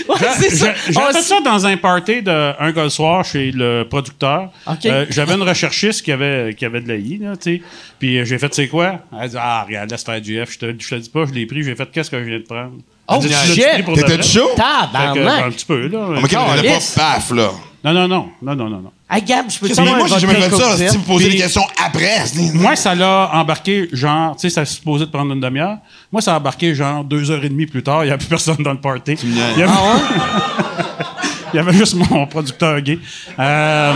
Ouais, 0.09 0.17
c'est 0.39 0.51
ça. 0.51 0.73
J'ai 0.89 0.97
On 0.99 1.13
fait 1.13 1.23
ça 1.23 1.41
dans 1.41 1.67
un 1.67 1.77
party 1.77 2.23
de 2.23 2.53
un 2.61 2.73
gars 2.73 2.85
le 2.85 2.91
soir 2.91 3.25
chez 3.25 3.51
le 3.53 3.85
producteur. 3.89 4.51
Euh, 4.85 5.07
J'avais 5.11 5.35
une 5.35 5.43
recherchiste 5.43 6.03
qui 6.03 6.13
avait, 6.13 6.55
qui 6.55 6.65
avait 6.65 6.81
de 6.81 6.89
l'AI, 6.89 7.19
là, 7.21 7.37
tu 7.37 7.57
sais. 7.57 7.63
Puis 7.99 8.19
euh, 8.19 8.25
j'ai 8.25 8.39
fait, 8.39 8.53
c'est 8.55 8.69
quoi? 8.69 9.01
Elle 9.21 9.29
dit, 9.31 9.37
ah, 9.39 9.65
regarde, 9.67 9.91
laisse 9.91 10.05
faire 10.05 10.23
GF. 10.23 10.53
Je 10.53 10.59
te, 10.59 10.67
je 10.79 10.89
te 10.89 10.95
dis 10.97 11.09
pas, 11.09 11.25
je 11.27 11.33
l'ai 11.33 11.47
pris. 11.47 11.63
J'ai 11.63 11.75
fait, 11.75 11.91
qu'est-ce 11.91 12.11
que 12.11 12.19
je 12.19 12.25
viens 12.29 12.39
de 12.39 12.45
prendre? 12.45 12.73
Oh, 13.09 13.21
shit! 13.23 13.65
T'étais 13.95 14.23
chaud? 14.23 14.49
Que, 14.55 14.57
ben, 14.57 14.65
un 14.65 15.15
Tabarnak! 15.15 15.53
petit 15.55 15.65
peu, 15.65 15.87
là. 15.87 16.09
Mais 16.21 16.29
qu'elle 16.29 16.39
n'était 16.41 16.69
Calisse. 16.69 16.95
pas 16.95 17.15
paf, 17.15 17.31
là. 17.33 17.51
Non, 17.87 17.92
non, 17.94 18.09
non. 18.09 18.29
Non, 18.42 18.57
non, 18.57 18.68
non, 18.68 18.81
non. 18.83 18.92
Hey, 19.09 19.22
Gab, 19.22 19.49
je 19.49 19.61
peux 19.61 19.68
te 19.68 19.75
Mais 19.75 19.79
avoir 19.88 19.99
moi, 19.99 20.09
j'ai 20.09 20.18
jamais 20.27 20.35
fait 20.40 20.57
ça. 20.57 20.77
Si 20.88 20.96
vous 20.96 21.05
posez 21.05 21.29
des 21.31 21.37
questions 21.37 21.62
après. 21.85 22.27
c'est- 22.27 22.53
Moi, 22.53 22.75
ça 22.75 22.96
l'a 22.96 23.31
embarqué, 23.33 23.88
genre, 23.92 24.35
tu 24.35 24.40
sais, 24.40 24.51
ça 24.51 24.64
se 24.64 24.75
supposait 24.75 25.07
de 25.07 25.11
prendre 25.12 25.33
une 25.33 25.38
demi-heure. 25.40 25.79
Moi, 26.11 26.20
ça 26.20 26.35
a 26.35 26.38
embarqué, 26.38 26.75
genre, 26.75 27.05
deux 27.05 27.31
heures 27.31 27.44
et 27.44 27.49
demie 27.49 27.66
plus 27.66 27.85
tard. 27.85 28.03
Il 28.03 28.07
n'y 28.09 28.11
avait 28.11 28.18
plus 28.18 28.27
personne 28.29 28.57
dans 28.59 28.72
le 28.72 28.81
party. 28.81 29.14
Il 29.22 29.38
y 29.38 29.40
avait, 29.40 29.64
Il 31.57 31.61
y 31.64 31.69
avait 31.69 31.73
juste 31.73 31.95
mon 31.95 32.27
producteur 32.27 32.79
gay. 32.83 32.99
Euh, 33.38 33.92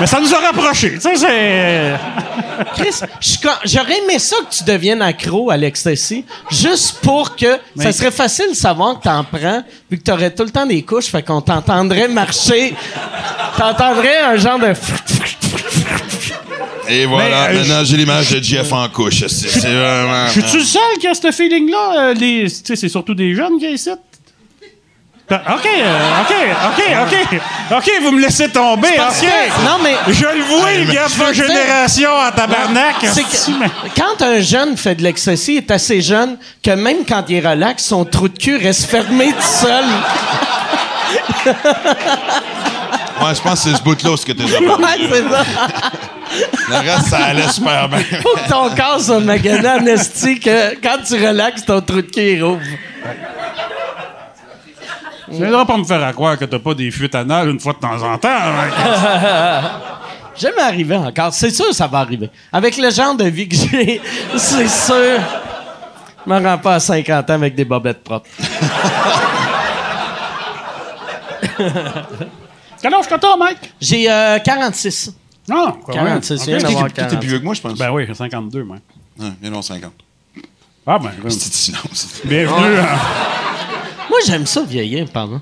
mais 0.00 0.06
ça 0.08 0.18
nous 0.20 0.34
a 0.34 0.38
rapprochés. 0.40 0.94
Tu 0.94 1.00
sais, 1.02 1.14
c'est. 1.16 1.92
Chris, 2.74 3.00
j'aurais 3.64 3.98
aimé 4.02 4.18
ça 4.18 4.34
que 4.48 4.52
tu 4.56 4.64
deviennes 4.64 5.00
accro 5.00 5.50
à 5.52 5.56
l'ecstasy, 5.56 6.24
juste 6.50 6.98
pour 7.00 7.36
que 7.36 7.58
Mais- 7.76 7.84
ça 7.84 7.92
serait 7.92 8.10
facile 8.10 8.46
de 8.50 8.56
savoir 8.56 8.98
que 8.98 9.04
t'en 9.04 9.22
prends, 9.22 9.62
vu 9.88 9.98
que 9.98 10.02
t'aurais 10.02 10.32
tout 10.34 10.42
le 10.42 10.50
temps 10.50 10.66
des 10.66 10.82
couches, 10.82 11.06
fait 11.06 11.22
qu'on 11.22 11.40
t'entendrait 11.40 12.08
marcher. 12.08 12.74
T'entendrais 13.56 14.18
un 14.18 14.36
genre 14.36 14.58
de... 14.58 14.72
Et 16.88 17.06
voilà, 17.06 17.48
Mais, 17.50 17.54
euh, 17.56 17.58
maintenant, 17.60 17.84
j'ai 17.84 17.96
l'image 17.96 18.30
de 18.30 18.42
Jeff 18.42 18.72
en 18.72 18.88
couche. 18.88 19.20
C'est 19.28 19.48
c'est 19.48 19.60
vraiment. 19.72 20.26
Je 20.26 20.32
suis-tu 20.40 20.58
le 20.58 20.64
seul 20.64 20.98
qui 21.00 21.06
a 21.06 21.14
ce 21.14 21.30
feeling-là? 21.30 21.98
Euh, 22.10 22.14
les- 22.14 22.42
Tu 22.50 22.60
sais, 22.64 22.76
c'est 22.76 22.88
surtout 22.88 23.14
des 23.14 23.32
jeunes 23.34 23.58
qui 23.58 23.66
ici. 23.72 23.90
OK, 25.30 25.66
euh, 25.66 26.20
OK, 26.20 26.34
OK, 26.66 26.82
OK. 27.02 27.40
OK, 27.78 27.90
vous 28.02 28.10
me 28.12 28.20
laissez 28.20 28.48
tomber. 28.50 28.88
parce 28.96 29.22
OK. 29.22 29.28
que- 29.28 29.64
non, 29.64 29.78
mais- 29.82 29.96
Je 30.12 30.26
le 30.26 30.42
vois, 30.44 30.72
il 30.72 30.92
y 30.92 30.98
a 30.98 31.08
dire- 31.32 31.46
génération 31.46 32.10
en 32.10 32.30
tabarnak. 32.30 32.96
C'est 33.10 33.22
que 33.22 33.64
quand 33.98 34.22
un 34.22 34.40
jeune 34.40 34.76
fait 34.76 34.94
de 34.94 35.02
l'ecstasy, 35.02 35.54
il 35.54 35.56
est 35.58 35.70
assez 35.70 36.02
jeune 36.02 36.36
que 36.62 36.72
même 36.72 36.98
quand 37.08 37.24
il 37.28 37.36
est 37.36 37.48
relax, 37.48 37.84
son 37.84 38.04
trou 38.04 38.28
de 38.28 38.36
cul 38.38 38.56
reste 38.58 38.84
fermé 38.90 39.32
tout 39.32 39.66
seul. 39.66 39.84
Ouais, 43.22 43.32
je 43.34 43.40
pense 43.40 43.62
que 43.64 43.70
c'est 43.70 43.76
ce 43.76 43.82
bout-là 43.82 44.16
ce 44.16 44.26
que 44.26 44.32
t'es 44.32 44.42
ouais, 44.60 45.08
c'est 45.08 45.28
ça. 45.30 45.44
Le 46.68 46.90
reste, 46.90 47.06
ça 47.08 47.18
allait 47.26 47.48
super 47.48 47.88
bien. 47.88 48.00
Faut 48.22 48.34
que 48.34 48.48
ton 48.48 48.74
corps 48.74 49.00
soit 49.00 49.20
magané 49.20 49.68
en 49.68 49.86
que 50.40 50.74
quand 50.82 50.96
tu 51.06 51.14
relaxes, 51.24 51.64
ton 51.64 51.80
trou 51.80 52.02
de 52.02 52.10
cul 52.10 52.32
il 52.32 52.42
rouvre. 52.42 52.60
Tu 55.30 55.36
viendras 55.36 55.64
pas 55.64 55.76
me 55.76 55.84
faire 55.84 56.02
à 56.04 56.12
croire 56.12 56.38
que 56.38 56.44
t'as 56.44 56.58
pas 56.58 56.74
des 56.74 56.90
fuites 56.90 57.14
anales 57.14 57.48
une 57.50 57.60
fois 57.60 57.72
de 57.72 57.78
temps 57.78 58.02
en 58.02 58.18
temps. 58.18 58.28
hein. 58.28 59.62
Jamais 60.36 60.60
arrivé 60.62 60.96
encore. 60.96 61.32
C'est 61.32 61.50
sûr 61.50 61.68
que 61.68 61.74
ça 61.74 61.86
va 61.86 61.98
arriver. 62.00 62.28
Avec 62.52 62.76
le 62.76 62.90
genre 62.90 63.14
de 63.14 63.24
vie 63.24 63.48
que 63.48 63.54
j'ai, 63.56 64.00
c'est 64.36 64.68
sûr. 64.68 65.20
Je 66.26 66.32
me 66.32 66.42
rends 66.44 66.58
pas 66.58 66.74
à 66.74 66.80
50 66.80 67.30
ans 67.30 67.34
avec 67.34 67.54
des 67.54 67.64
bobettes 67.64 68.02
propres. 68.02 68.28
Quel 72.82 72.94
âge 72.94 73.08
que 73.08 73.14
t'as, 73.14 73.36
Mike? 73.36 73.72
J'ai 73.80 74.10
euh, 74.10 74.38
46. 74.40 75.12
Non, 75.48 75.72
quoi, 75.84 75.94
46, 75.94 76.32
ouais. 76.32 76.38
je 76.38 76.44
viens 76.46 76.58
d'avoir 76.58 76.84
T'es 76.86 76.92
plus 77.02 77.02
46. 77.10 77.26
vieux 77.28 77.38
que 77.38 77.44
moi, 77.44 77.54
je 77.54 77.60
pense. 77.60 77.78
Ben 77.78 77.90
oui, 77.90 78.04
j'ai 78.06 78.14
52, 78.14 78.64
moi. 78.64 78.76
Ouais, 79.18 79.26
viens 79.40 79.50
donc 79.50 79.64
50. 79.64 79.92
Ah, 80.86 80.98
ben, 80.98 81.10
Petit 81.22 81.38
silence. 81.38 82.20
bienvenue. 82.24 82.78
hein. 82.78 82.98
Moi, 84.10 84.18
j'aime 84.26 84.46
ça 84.46 84.62
vieillir, 84.62 85.06
pardon. 85.12 85.40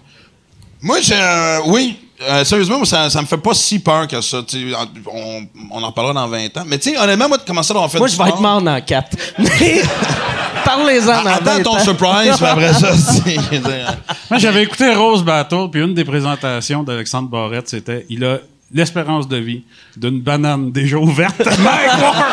Moi, 0.81 1.01
j'ai. 1.01 1.15
euh, 1.15 1.59
oui. 1.67 1.99
Euh, 2.25 2.45
sérieusement, 2.45 2.77
moi, 2.79 2.87
ça, 2.87 3.11
ça 3.11 3.21
me 3.21 3.27
fait 3.27 3.37
pas 3.39 3.53
si 3.53 3.81
peur 3.81 4.07
que 4.07 4.21
ça. 4.21 4.43
tu 4.47 4.71
sais, 4.71 4.77
On, 5.13 5.43
on 5.73 5.83
en 5.83 5.91
parlera 5.91 6.15
dans 6.15 6.29
20 6.29 6.57
ans. 6.59 6.63
Mais 6.67 6.79
tu 6.79 6.91
sais, 6.91 6.99
honnêtement, 6.99 7.29
moi, 7.29 7.39
de 7.39 7.43
commencer 7.43 7.73
à 7.75 7.79
en 7.79 7.89
faire 7.89 8.01
Moi, 8.01 8.09
du 8.09 8.15
je 8.15 8.23
vais 8.23 8.29
être 8.29 8.41
mort 8.41 8.63
dans 8.63 8.81
4. 8.81 9.17
Mais 9.39 9.83
parlez-en 10.65 11.07
dans 11.07 11.31
Ah, 11.31 11.35
Attends 11.35 11.57
20 11.57 11.63
ton 11.65 11.77
ans. 11.77 11.79
surprise, 11.81 12.37
puis 12.37 12.47
après 12.47 12.73
ça, 12.75 12.91
c'est. 12.97 13.37
dire, 13.59 13.97
Moi, 14.31 14.39
j'avais 14.39 14.63
écouté 14.63 14.95
Rose 14.95 15.25
Battle, 15.25 15.69
puis 15.73 15.81
une 15.83 15.95
des 15.95 16.05
présentations 16.05 16.85
d'Alexandre 16.85 17.29
Barrette, 17.29 17.69
c'était 17.69 18.07
il 18.09 18.25
a 18.25 18.39
l'espérance 18.73 19.27
de 19.27 19.37
vie 19.39 19.65
d'une 19.97 20.21
banane 20.21 20.71
déjà 20.71 20.99
ouverte. 20.99 21.39
Mike 21.45 22.01
Ward! 22.01 22.25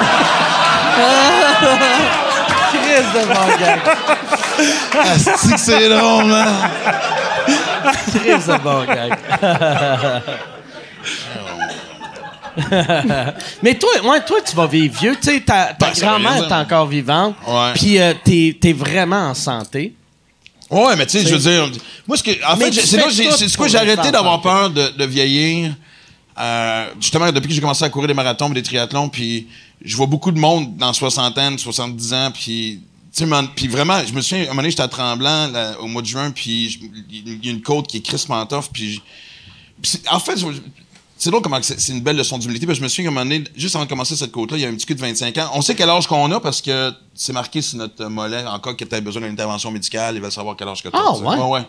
Christ 2.71 3.13
de 3.13 3.25
mon 3.27 3.47
gars. 3.59 4.18
Asti 4.99 5.51
que 5.53 5.59
c'est 5.59 5.89
drôle, 5.89 6.25
man. 6.25 6.47
Très 8.11 8.57
bon 8.59 8.83
gag. 8.85 9.17
Mais 13.63 13.75
toi, 13.75 13.89
ouais, 14.03 14.25
toi, 14.25 14.37
tu 14.45 14.55
vas 14.55 14.67
vivre 14.67 14.99
vieux. 14.99 15.15
Tu 15.21 15.31
sais, 15.31 15.39
ta, 15.41 15.73
ta 15.73 15.87
Ben, 15.87 15.93
grand-mère 15.99 16.43
est 16.45 16.53
encore 16.53 16.87
vivante. 16.87 17.35
Ouais. 17.47 17.73
Puis 17.75 17.99
euh, 17.99 18.13
t'es, 18.23 18.57
t'es 18.59 18.73
vraiment 18.73 19.29
en 19.29 19.33
santé. 19.33 19.93
Ouais, 20.69 20.95
mais 20.95 21.05
tu 21.05 21.19
sais, 21.19 21.25
je 21.25 21.33
veux 21.33 21.39
dire, 21.39 21.71
moi, 22.07 22.15
ce 22.15 22.23
que, 22.23 22.31
en 22.45 22.55
Mais 22.57 22.71
fait, 22.71 22.81
c'est 22.81 22.97
là, 22.97 23.05
c'est 23.09 23.47
ce 23.47 23.53
que 23.53 23.63
pour 23.63 23.67
j'ai 23.67 23.77
arrêté 23.77 24.11
d'avoir 24.11 24.41
peur 24.41 24.69
de, 24.69 24.89
de 24.97 25.05
vieillir. 25.05 25.73
Euh, 26.39 26.87
justement, 26.99 27.31
depuis 27.31 27.47
que 27.47 27.53
j'ai 27.53 27.61
commencé 27.61 27.83
à 27.83 27.89
courir 27.89 28.07
des 28.07 28.13
marathons, 28.13 28.49
et 28.51 28.53
des 28.53 28.63
triathlons, 28.63 29.09
puis 29.09 29.47
je 29.83 29.95
vois 29.95 30.05
beaucoup 30.05 30.31
de 30.31 30.39
monde 30.39 30.77
dans 30.77 30.93
soixantaine, 30.93 31.57
70 31.57 32.13
ans, 32.13 32.31
puis 32.31 32.81
puis 33.55 33.67
vraiment, 33.67 34.05
je 34.05 34.13
me 34.13 34.21
souviens, 34.21 34.43
à 34.43 34.45
un 34.45 34.49
moment 34.49 34.57
donné, 34.61 34.71
j'étais 34.71 34.83
à 34.83 34.87
Tremblant 34.87 35.47
là, 35.47 35.79
au 35.79 35.87
mois 35.87 36.01
de 36.01 36.07
juin, 36.07 36.31
puis 36.31 36.79
il 37.09 37.45
y 37.45 37.49
a 37.49 37.51
une 37.51 37.61
côte 37.61 37.87
qui 37.87 37.97
est 37.97 38.01
crissement 38.01 38.45
tough, 38.45 38.65
puis 38.71 39.01
en 40.11 40.19
fait, 40.19 40.37
c'est 41.17 41.29
drôle 41.29 41.41
comment 41.41 41.59
c'est 41.61 41.91
une 41.91 42.01
belle 42.01 42.15
leçon 42.15 42.37
d'humilité, 42.37 42.65
parce 42.65 42.77
que 42.77 42.81
je 42.81 42.83
me 42.83 42.89
souviens 42.89 43.05
qu'à 43.05 43.09
un 43.09 43.23
moment 43.23 43.29
donné, 43.29 43.43
juste 43.55 43.75
avant 43.75 43.85
de 43.85 43.89
commencer 43.89 44.15
cette 44.15 44.31
côte-là, 44.31 44.57
il 44.57 44.61
y 44.61 44.65
a 44.65 44.69
un 44.69 44.73
petit 44.73 44.85
cul 44.85 44.95
de 44.95 45.01
25 45.01 45.37
ans. 45.37 45.49
On 45.53 45.61
sait 45.61 45.75
quel 45.75 45.89
âge 45.89 46.07
qu'on 46.07 46.31
a 46.31 46.39
parce 46.39 46.61
que 46.61 46.93
c'est 47.13 47.33
marqué 47.33 47.61
sur 47.61 47.77
notre 47.77 48.05
mollet, 48.05 48.45
en 48.45 48.59
cas 48.59 48.73
que 48.73 48.85
tu 48.85 48.95
as 48.95 49.01
besoin 49.01 49.23
d'une 49.23 49.31
intervention 49.31 49.71
médicale, 49.71 50.15
ils 50.15 50.21
veulent 50.21 50.31
savoir 50.31 50.55
quel 50.55 50.67
âge 50.67 50.81
que 50.81 50.89
tu 50.89 50.95
as. 50.95 50.99
Ah, 50.99 51.17
ouais? 51.17 51.37
ouais, 51.37 51.49
ouais. 51.49 51.67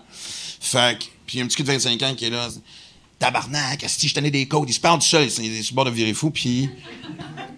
Fait 0.60 0.98
que, 0.98 1.04
puis 1.26 1.36
il 1.36 1.38
y 1.38 1.40
a 1.40 1.44
un 1.44 1.48
petit 1.48 1.56
cul 1.56 1.62
de 1.62 1.68
25 1.68 2.02
ans 2.02 2.14
qui 2.14 2.26
est 2.26 2.30
là. 2.30 2.48
Tabarnak, 3.20 3.84
si 3.86 4.08
je 4.08 4.14
tenais 4.14 4.30
des 4.30 4.46
côtes, 4.46 4.64
il 4.66 4.72
se 4.72 4.80
parle 4.80 4.98
du 4.98 5.06
seul, 5.06 5.28
il 5.42 5.58
est 5.58 5.62
sur 5.62 5.74
le 5.74 5.76
bord 5.76 5.84
de 5.84 5.90
virer 5.90 6.14
fou, 6.14 6.30
puis. 6.30 6.70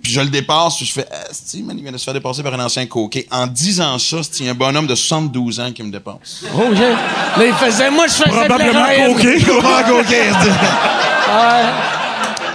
Puis 0.02 0.10
je 0.10 0.20
le 0.20 0.30
dépasse, 0.30 0.78
puis 0.78 0.86
je 0.86 0.92
fais, 0.92 1.06
Asti, 1.30 1.62
man, 1.62 1.78
il 1.78 1.82
vient 1.84 1.92
de 1.92 1.96
se 1.96 2.02
faire 2.02 2.12
dépasser 2.12 2.42
par 2.42 2.52
un 2.54 2.64
ancien 2.64 2.84
coquet. 2.86 3.24
En 3.30 3.46
disant 3.46 3.96
ça, 4.00 4.16
c'est 4.28 4.48
un 4.48 4.54
bonhomme 4.54 4.88
de 4.88 4.96
72 4.96 5.60
ans 5.60 5.70
qui 5.70 5.84
me 5.84 5.92
dépasse. 5.92 6.42
Oh, 6.52 6.74
yeah. 6.74 6.90
Là, 7.36 7.46
il 7.46 7.54
faisait, 7.54 7.88
moi, 7.88 8.08
je 8.08 8.14
faisais 8.14 8.28
Probablement 8.28 9.14
coquet. 9.14 9.38
Probablement 9.38 10.02
coquet, 10.02 10.30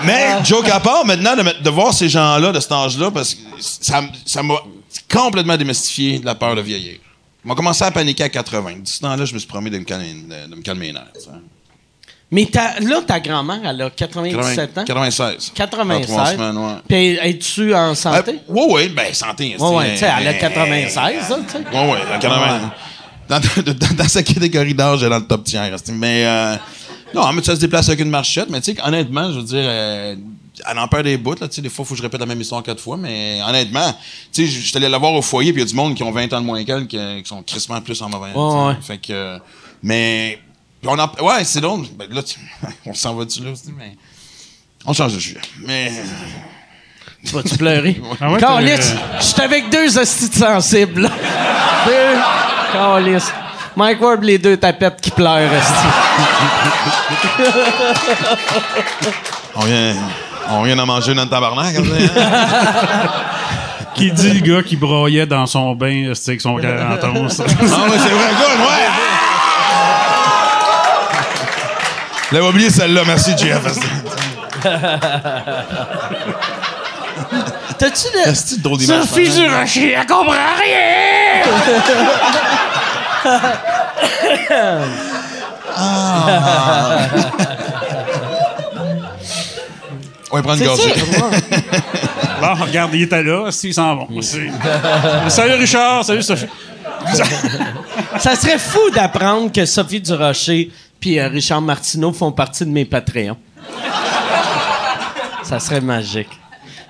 Mais, 0.03 0.43
joke 0.43 0.67
à 0.67 0.81
part, 0.81 1.05
maintenant, 1.05 1.37
de, 1.37 1.69
voir 1.69 1.93
ces 1.93 2.09
gens-là 2.09 2.51
de 2.51 2.59
cet 2.59 2.73
âge-là, 2.73 3.09
parce 3.09 3.33
que 3.33 3.41
ça 3.61 4.43
m'a 4.43 4.55
complètement 5.09 5.55
démystifié 5.55 6.19
de 6.19 6.25
la 6.25 6.35
peur 6.35 6.53
de 6.57 6.61
vieillir. 6.61 6.97
On 7.45 7.47
m'a 7.47 7.55
commencé 7.55 7.85
à 7.85 7.91
paniquer 7.91 8.23
à 8.23 8.29
80. 8.29 8.79
De 8.79 8.85
ce 8.85 8.99
temps-là, 8.99 9.23
je 9.23 9.33
me 9.33 9.39
suis 9.39 9.47
promis 9.47 9.69
de 9.69 9.79
me 9.79 9.85
calmer, 9.85 10.13
de, 10.13 10.51
de 10.51 10.55
me 10.57 10.61
calmer 10.61 10.87
les 10.87 10.93
nerfs. 10.93 11.13
Mais 12.29 12.45
ta- 12.45 12.79
là, 12.81 13.01
ta 13.07 13.19
grand-mère, 13.21 13.61
elle 13.63 13.81
a 13.81 13.89
97 13.89 14.77
ans. 14.79 14.83
96. 14.85 15.51
96. 15.55 16.07
Dans 16.07 16.13
trois 16.13 16.31
semaines, 16.33 16.57
ouais. 16.57 16.73
Puis 16.87 17.29
es-tu 17.29 17.73
en 17.73 17.95
santé? 17.95 18.39
Euh, 18.49 18.53
ouais, 18.53 18.73
ouais, 18.73 18.89
ben, 18.89 19.13
santé. 19.13 19.55
Ouais, 19.57 19.75
ouais, 19.75 19.91
tu 19.93 19.99
sais, 19.99 20.11
elle 20.19 20.27
a 20.27 20.31
mais- 20.33 20.37
96, 20.37 21.31
hein, 21.31 21.39
tu 21.47 21.51
sais. 21.53 21.57
Ouais, 21.59 21.91
ouais, 21.91 21.99
dans 22.11 22.19
80. 22.19 22.71
Dans, 23.29 23.39
dans- 23.39 23.95
dans 23.95 24.07
sa 24.09 24.23
catégorie 24.23 24.73
d'âge, 24.73 25.01
elle 25.03 25.07
est 25.07 25.09
dans 25.09 25.19
le 25.19 25.25
top 25.27 25.43
tiers. 25.45 25.75
Mais, 25.93 26.25
euh, 26.25 26.55
non, 27.13 27.31
mais 27.33 27.41
ça 27.43 27.55
se 27.55 27.61
déplace 27.61 27.87
avec 27.87 28.01
une 28.01 28.09
marchette. 28.09 28.49
Mais, 28.49 28.59
tu 28.61 28.73
sais, 28.73 28.81
honnêtement, 28.83 29.31
je 29.31 29.37
veux 29.37 29.43
dire, 29.43 29.63
euh, 29.63 30.15
elle 30.69 30.79
en 30.79 30.87
perd 30.89 31.03
des 31.05 31.17
bouts, 31.17 31.35
là. 31.39 31.47
Tu 31.47 31.55
sais, 31.55 31.61
des 31.61 31.69
fois, 31.69 31.83
il 31.83 31.87
faut 31.87 31.93
que 31.93 31.97
je 31.99 32.03
répète 32.03 32.19
la 32.19 32.25
même 32.25 32.41
histoire 32.41 32.61
quatre 32.63 32.81
fois. 32.81 32.97
Mais, 32.97 33.39
honnêtement, 33.47 33.93
tu 34.33 34.45
sais, 34.45 34.47
je 34.47 34.67
suis 34.67 34.75
allé 34.77 34.89
la 34.89 34.97
voir 34.97 35.13
au 35.13 35.21
foyer, 35.21 35.53
puis 35.53 35.61
il 35.61 35.65
y 35.65 35.67
a 35.67 35.69
du 35.69 35.75
monde 35.75 35.95
qui 35.95 36.03
ont 36.03 36.11
20 36.11 36.31
ans 36.33 36.41
de 36.41 36.45
moins 36.45 36.61
qu'elle, 36.65 36.87
qui, 36.87 36.97
qui 36.97 37.27
sont 37.29 37.41
crissement 37.41 37.79
plus 37.81 38.01
en 38.01 38.09
mauvais. 38.09 38.31
Ouais, 38.33 38.67
ouais. 38.67 38.75
Fait 38.81 38.97
que, 38.97 39.39
mais, 39.83 40.39
on 40.85 40.97
en, 40.99 41.09
ouais, 41.21 41.43
c'est 41.43 41.61
drôle. 41.61 41.85
Ben, 41.97 42.07
là, 42.11 42.21
tu- 42.23 42.39
on 42.85 42.93
s'en 42.93 43.13
va-tu, 43.15 43.43
là? 43.43 43.51
esti, 43.51 43.73
Mais, 43.77 43.95
on 44.85 44.93
change 44.93 45.13
de 45.15 45.19
sujet. 45.19 45.39
Mais, 45.65 45.91
Tu 47.25 47.33
vas-tu 47.33 47.57
pleurer? 47.57 47.99
Ah 48.21 48.31
ouais, 48.31 48.39
Calice, 48.39 48.93
t'as- 48.93 49.19
je 49.19 49.25
suis 49.25 49.41
avec 49.41 49.69
deux 49.69 49.97
hosties 49.97 50.37
sensibles, 50.37 51.01
là. 51.01 51.09
Deux. 51.85 52.19
Calice. 52.73 53.31
Mike 53.75 54.01
Ward, 54.01 54.23
les 54.23 54.37
deux 54.39 54.57
tapettes 54.57 54.99
qui 55.01 55.11
pleurent, 55.11 55.51
on 59.55 59.61
vient, 59.65 59.95
on 60.49 60.63
vient 60.63 60.75
d'en 60.75 60.85
manger 60.85 61.13
notre 61.13 61.29
tabarnak, 61.31 61.75
comme 61.75 61.85
ça, 61.87 61.95
hein? 61.95 63.09
Qui 63.95 64.11
dit 64.11 64.33
le 64.33 64.39
gars 64.55 64.63
qui 64.63 64.75
broyait 64.75 65.25
dans 65.25 65.45
son 65.47 65.73
bain, 65.75 66.11
c'est 66.13 66.31
avec 66.31 66.41
son 66.41 66.55
41. 66.61 67.29
ça. 67.29 67.43
Ah 67.47 67.53
ouais, 67.53 67.59
c'est 67.59 68.09
vrai, 68.09 68.29
good, 68.37 68.59
ouais! 68.61 68.87
L'avais 72.31 72.47
oublié 72.47 72.69
celle-là, 72.69 73.03
merci 73.05 73.33
Jeff. 73.37 73.61
T'as-tu 77.77 78.07
le... 78.13 78.33
C'est 78.33 78.61
drôle 78.61 78.79
d'image. 78.79 79.05
Sophie 79.05 79.29
du 79.29 79.47
Rocher, 79.47 79.91
elle 79.93 80.05
comprend 80.05 80.33
rien! 80.59 81.43
On 90.31 90.35
va 90.35 90.43
prendre 90.43 90.61
une 90.61 90.67
gorgée. 90.67 90.93
Bon, 92.39 92.53
regarde, 92.53 92.93
il 92.93 93.01
était 93.01 93.23
là, 93.23 93.49
s'il 93.51 93.73
s'en 93.73 93.95
vont. 93.95 94.21
Salut 94.21 95.53
Richard, 95.55 96.05
salut 96.05 96.21
Sophie. 96.21 96.45
Ça 98.19 98.35
serait 98.35 98.59
fou 98.59 98.91
d'apprendre 98.93 99.51
que 99.51 99.65
Sophie 99.65 100.01
Durocher 100.01 100.69
puis 100.99 101.19
euh, 101.19 101.27
Richard 101.27 101.61
Martineau 101.61 102.11
font 102.13 102.31
partie 102.31 102.65
de 102.65 102.69
mes 102.69 102.85
Patreons. 102.85 103.37
ça 105.43 105.59
serait 105.59 105.81
magique. 105.81 106.29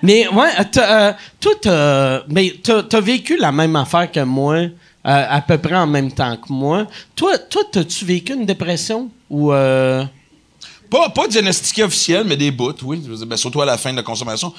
Mais 0.02 0.28
ouais, 0.28 0.50
euh, 0.60 0.64
t'as, 0.72 1.10
euh, 1.10 1.14
toi, 1.40 1.52
t'as, 1.62 2.22
t'as, 2.64 2.84
t'as 2.84 3.02
vécu 3.02 3.38
la 3.38 3.52
même 3.52 3.76
affaire 3.76 4.12
que 4.12 4.20
moi, 4.20 4.56
euh, 4.56 4.70
à 5.04 5.42
peu 5.42 5.58
près 5.58 5.76
en 5.76 5.88
même 5.88 6.12
temps 6.12 6.36
que 6.38 6.52
moi. 6.52 6.88
Toi, 7.16 7.38
toi, 7.38 7.64
t'as-tu 7.72 8.06
vécu 8.06 8.34
une 8.34 8.46
dépression 8.46 9.10
ou 9.30 9.50
Pas, 9.50 11.10
pas 11.10 11.28
diagnostiqué 11.28 11.84
officiel, 11.84 12.26
mais 12.26 12.38
des 12.38 12.52
bouts, 12.52 12.74
oui. 12.84 13.02
Ben, 13.26 13.38
surtout 13.38 13.62
à 13.62 13.66
la 13.66 13.78
fin 13.78 13.92
de 13.92 13.98
la 13.98 14.04
consommation. 14.04 14.52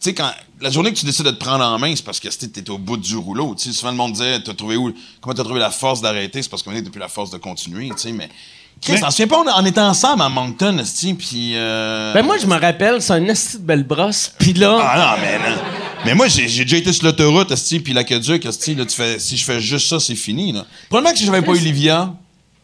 Tu 0.00 0.10
sais, 0.10 0.14
quand 0.14 0.30
la 0.60 0.70
journée 0.70 0.92
que 0.92 0.98
tu 0.98 1.06
décides 1.06 1.26
de 1.26 1.30
te 1.30 1.38
prendre 1.38 1.64
en 1.64 1.78
main, 1.78 1.94
c'est 1.96 2.04
parce 2.04 2.20
que 2.20 2.28
tu 2.28 2.60
es 2.60 2.70
au 2.70 2.78
bout 2.78 2.96
du 2.96 3.16
rouleau. 3.16 3.54
Sais, 3.56 3.72
souvent, 3.72 3.90
le 3.90 3.96
monde 3.96 4.12
disait 4.12 4.40
t'as 4.42 4.54
trouvé 4.54 4.76
où, 4.76 4.92
Comment 5.20 5.34
tu 5.34 5.40
as 5.40 5.44
trouvé 5.44 5.60
la 5.60 5.70
force 5.70 6.00
d'arrêter? 6.00 6.42
C'est 6.42 6.48
parce 6.48 6.62
qu'on 6.62 6.72
est 6.72 6.82
depuis 6.82 7.00
la 7.00 7.08
force 7.08 7.30
de 7.30 7.38
continuer. 7.38 7.90
Mais. 8.12 8.28
Chris, 8.92 9.00
t'en 9.00 9.10
souviens 9.10 9.26
pas, 9.26 9.38
on, 9.38 9.62
on 9.62 9.66
était 9.66 9.80
ensemble 9.80 10.22
à 10.22 10.28
Moncton, 10.28 10.78
esti, 10.78 11.14
puis. 11.14 11.52
euh, 11.54 12.12
Ben 12.12 12.22
moi, 12.24 12.36
je 12.38 12.46
me 12.46 12.56
rappelle, 12.58 13.00
c'est 13.02 13.12
un 13.14 13.24
esti 13.26 13.58
de 13.58 13.62
belle 13.62 13.84
brosse. 13.84 14.32
Puis 14.38 14.52
là, 14.52 14.78
Ah 14.80 15.16
non, 15.16 15.22
mais 15.22 15.38
non. 15.38 15.56
Mais 16.04 16.14
moi, 16.14 16.28
j'ai 16.28 16.48
j'ai 16.48 16.64
déjà 16.64 16.76
été 16.76 16.92
sur 16.92 17.04
l'autoroute, 17.06 17.50
esti, 17.50 17.80
puis 17.80 17.92
l'aqueduc, 17.94 18.44
esti, 18.44 18.74
là, 18.74 18.84
tu 18.84 18.94
fais, 18.94 19.18
si 19.18 19.36
je 19.36 19.44
fais 19.44 19.60
juste 19.60 19.88
ça, 19.88 19.98
c'est 20.00 20.14
fini, 20.14 20.52
là. 20.52 20.66
Probablement 20.88 21.12
que 21.12 21.18
si 21.18 21.24
j'avais 21.24 21.42
pas 21.42 21.52
eu 21.52 21.58
Livia, 21.60 22.12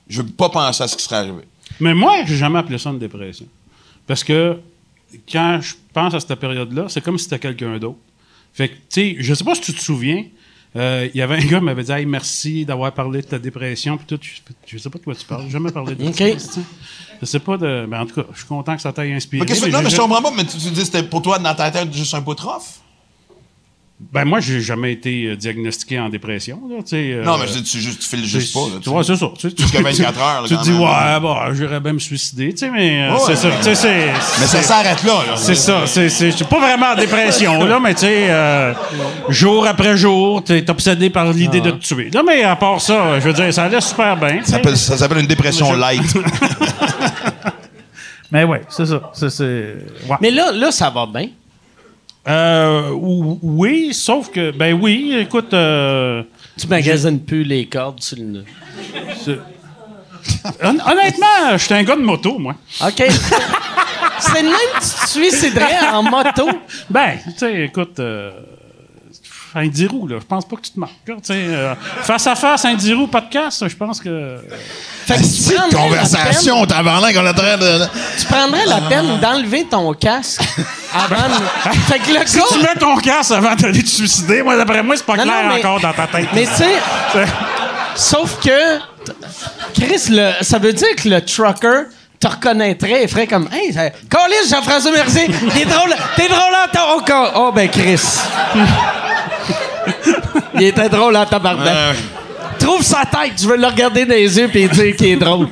je 0.09 0.21
veux 0.23 0.29
pas 0.29 0.49
penser 0.51 0.83
à 0.83 0.89
ce 0.89 0.97
qui 0.97 1.03
serait 1.05 1.16
arrivé. 1.16 1.43
Mais 1.81 1.95
moi, 1.95 2.16
j'ai 2.27 2.37
jamais 2.37 2.59
appelé 2.59 2.77
ça 2.79 2.91
une 2.91 2.99
dépression. 2.99 3.47
Parce 4.07 4.23
que 4.25 4.59
quand 5.31 5.61
je 5.62 5.75
pense 5.95 6.12
à 6.14 6.21
cette 6.21 6.35
période-là, 6.35 6.85
c'est 6.89 7.01
comme 7.01 7.16
si 7.16 7.25
c'était 7.25 7.39
quelqu'un 7.39 7.79
d'autre. 7.79 7.99
Fait 8.53 8.68
que, 8.68 8.75
tu 8.75 8.81
sais, 8.91 9.16
je 9.21 9.33
sais 9.35 9.45
pas 9.45 9.55
si 9.55 9.61
tu 9.62 9.73
te 9.73 9.81
souviens, 9.81 10.25
euh, 10.77 11.09
il 11.12 11.18
y 11.18 11.23
avait 11.23 11.37
un 11.37 11.45
gars 11.47 11.59
qui 11.59 11.64
m'avait 11.64 11.83
dit 11.85 11.93
Hey, 11.93 12.07
merci 12.07 12.64
d'avoir 12.64 12.93
parlé 12.93 13.23
de 13.23 13.27
ta 13.27 13.39
dépression. 13.39 13.97
Puis 13.97 14.07
tout, 14.07 14.18
je, 14.23 14.31
je 14.66 14.79
sais 14.79 14.91
pas 14.91 14.99
de 14.99 15.05
quoi 15.05 15.14
tu 15.14 15.25
parles. 15.27 15.43
J'ai 15.47 15.51
jamais 15.51 15.73
parlé 15.73 15.95
de 15.95 16.07
OK. 16.09 16.41
ça. 16.41 16.61
Je 17.21 17.27
sais 17.27 17.41
pas 17.41 17.57
de. 17.57 17.87
Ben, 17.87 18.01
en 18.01 18.07
tout 18.07 18.14
cas, 18.14 18.27
je 18.33 18.39
suis 18.39 18.47
content 18.47 18.77
que 18.77 18.83
ça 18.83 18.93
t'aille 18.93 19.12
inspiré. 19.12 19.45
Mais 19.49 19.55
que- 19.55 19.61
mais 19.64 19.71
non, 19.71 19.83
mais 19.83 19.91
je 19.91 19.97
comprends 19.97 20.23
pas, 20.23 20.31
mais 20.37 20.45
tu, 20.45 20.57
tu 20.57 20.71
dis 20.71 20.79
que 20.81 20.85
c'était 20.85 21.03
pour 21.03 21.21
toi, 21.23 21.39
dans 21.39 21.55
ta 21.55 21.71
tête, 21.71 21.93
juste 21.93 22.14
un 22.14 22.23
peu 22.23 22.35
trop? 22.35 22.53
Ben, 24.13 24.25
moi, 24.25 24.41
j'ai 24.41 24.61
jamais 24.61 24.91
été 24.93 25.27
euh, 25.27 25.37
diagnostiqué 25.37 26.01
en 26.01 26.09
dépression. 26.09 26.61
Là, 26.69 26.79
tu 26.79 26.89
sais, 26.89 27.13
euh, 27.13 27.23
Non, 27.23 27.39
mais 27.39 27.47
je 27.47 27.53
dis, 27.53 27.63
tu, 27.63 27.79
juste, 27.79 28.01
tu 28.01 28.09
files 28.09 28.25
juste 28.27 28.53
pas, 28.53 28.61
là. 28.75 28.81
Tu 28.83 28.89
vois, 28.91 29.05
c'est 29.05 29.15
ça. 29.15 29.31
Tu, 29.39 29.55
tu- 29.55 29.63
Jusqu'à 29.63 29.83
24 29.83 30.21
heures, 30.21 30.43
là, 30.43 30.49
Tu 30.49 30.57
te 30.57 30.63
dis, 30.65 30.73
ouais, 30.73 31.21
bon, 31.21 31.37
j'irais 31.55 31.79
bien 31.79 31.93
me 31.93 32.01
suicider, 32.01 32.51
tu 32.51 32.59
sais, 32.59 32.71
mais 32.71 33.05
euh, 33.05 33.13
Ouais, 33.13 33.21
c'est 33.25 33.37
ça. 33.37 33.49
Tu 33.63 33.73
c'est. 33.77 34.07
Mais 34.41 34.47
ça 34.47 34.63
s'arrête 34.63 35.05
là, 35.05 35.13
là. 35.29 35.37
C'est 35.37 35.55
ça, 35.55 35.83
c'est, 35.87 36.09
c'est, 36.09 36.33
je 36.33 36.37
suis 36.37 36.45
pas 36.45 36.59
vraiment 36.59 36.87
en 36.87 36.97
dépression, 36.97 37.63
là, 37.65 37.79
mais 37.79 37.95
tu 37.95 38.01
sais, 38.01 38.27
euh, 38.31 38.75
jour 39.29 39.65
après 39.65 39.97
jour, 39.97 40.43
t'es 40.43 40.69
obsédé 40.69 41.09
par 41.09 41.33
l'idée 41.33 41.61
de 41.61 41.71
te 41.71 41.77
tuer. 41.79 42.11
Là, 42.13 42.23
mais 42.27 42.43
à 42.43 42.57
part 42.57 42.81
ça, 42.81 43.21
je 43.21 43.25
veux 43.29 43.33
dire, 43.33 43.55
ça 43.55 43.65
allait 43.67 43.81
super 43.81 44.17
bien. 44.17 44.39
tu 44.39 44.45
Ça 44.47 44.51
s'appelle, 44.55 44.77
ça 44.77 44.97
s'appelle 44.97 45.19
une 45.19 45.27
dépression 45.27 45.73
light. 45.75 46.03
Mais 48.33 48.45
ouais, 48.45 48.63
c'est 48.69 48.87
ça. 48.87 49.11
C'est, 49.13 49.29
c'est, 49.31 49.45
ouais. 50.09 50.17
mais 50.21 50.31
là, 50.31 50.53
là, 50.53 50.71
ça 50.71 50.89
va 50.89 51.05
bien. 51.07 51.29
Euh, 52.29 52.91
ou- 52.91 53.39
oui, 53.43 53.95
sauf 53.95 54.31
que, 54.31 54.51
ben 54.51 54.79
oui, 54.81 55.16
écoute, 55.18 55.55
euh, 55.55 56.23
Tu 56.59 56.66
magasines 56.68 57.21
plus 57.21 57.45
les 57.45 57.66
cordes 57.66 58.01
sur 58.03 58.18
le... 58.18 58.45
Hon- 60.62 60.79
honnêtement, 60.87 61.57
j'étais 61.57 61.75
un 61.75 61.83
gars 61.83 61.97
de 61.97 62.03
moto, 62.03 62.39
moi. 62.39 62.55
OK. 62.83 62.95
c'est 64.21 64.43
le 64.43 64.49
même 64.49 64.71
que 64.75 64.81
tu 64.81 65.05
te 65.05 65.09
suiciderais 65.09 65.89
en 65.93 66.03
moto. 66.03 66.49
Ben, 66.91 67.18
tu 67.25 67.31
sais, 67.39 67.64
écoute, 67.64 67.99
euh, 68.01 68.33
un 69.55 69.66
10 69.66 69.86
roues, 69.88 70.07
là, 70.07 70.16
je 70.20 70.26
pense 70.26 70.46
pas 70.46 70.57
que 70.57 70.62
tu 70.62 70.70
te 70.72 70.80
marques. 70.80 70.92
là, 71.07 71.14
tu 71.24 71.32
euh, 71.32 71.74
face 72.03 72.26
à 72.26 72.34
face, 72.36 72.64
un 72.64 72.74
10 72.74 72.94
roues 72.94 73.07
podcast, 73.09 73.66
je 73.68 73.76
pense 73.76 74.01
que. 74.01 74.36
Fait 75.07 75.16
que 75.16 75.22
tu 75.22 75.55
prendrais, 75.55 75.76
conversation, 75.76 76.66
tabarnak, 76.66 77.16
on 77.18 77.24
est 77.26 77.30
en 77.30 77.34
train 77.34 77.57
de. 77.57 77.78
peine, 77.78 77.88
tu 78.18 78.26
prendrais 78.26 78.66
la 78.66 78.80
peine 78.82 79.18
d'enlever 79.18 79.64
ton 79.64 79.92
casque 79.94 80.42
avant 80.94 81.28
de... 81.28 81.70
Fait 81.88 81.98
que 81.98 82.12
le 82.12 82.26
Si 82.26 82.36
gars... 82.38 82.44
tu 82.53 82.59
mets 82.59 82.74
ton 82.78 82.96
casque 82.96 83.32
avant 83.32 83.55
d'aller 83.57 83.82
te 83.82 83.88
suicider, 83.88 84.42
moi, 84.42 84.57
d'après 84.57 84.82
moi, 84.82 84.96
c'est 84.96 85.05
pas 85.07 85.16
Non, 85.16 85.24
clair 85.24 85.42
non, 85.44 85.48
mais- 85.55 85.59
encore 85.61 85.80
dans 85.80 85.92
ta 85.92 86.07
tête. 86.07 86.28
Mais 86.34 86.46
tu 86.46 86.55
sais, 86.55 87.24
Sauf 87.96 88.38
que, 88.40 88.78
Chris, 89.74 90.11
le- 90.11 90.32
ça 90.42 90.59
veut 90.59 90.72
dire 90.72 90.94
que 90.96 91.09
le 91.09 91.20
trucker 91.24 91.88
te 92.20 92.28
reconnaîtrait 92.28 93.03
et 93.03 93.09
ferait 93.09 93.26
comme 93.26 93.48
Hey, 93.53 93.72
ça- 93.72 93.90
Câlisse, 93.90 94.48
Jean-François 94.51 94.92
Mercier, 94.92 95.24
est 95.24 95.64
drôle, 95.64 95.94
t'es 96.16 96.28
drôle 96.28 96.55
en 96.55 97.05
ca- 97.07 97.32
oh, 97.34 97.51
ben, 97.53 97.68
Chris. 97.68 98.01
il 100.55 100.62
était 100.62 100.88
drôle 100.88 101.16
en 101.16 101.26
tabarnak. 101.26 101.66
Euh, 101.68 101.93
Trouve 102.59 102.82
sa 102.82 103.05
tête, 103.05 103.32
je 103.41 103.47
veux 103.49 103.57
le 103.57 103.66
regarder 103.66 104.05
dans 104.05 104.14
les 104.14 104.38
yeux 104.38 104.51
et 104.55 104.68
dire 104.68 104.97
qu'il 104.97 105.07
est 105.09 105.16
drôle. 105.16 105.49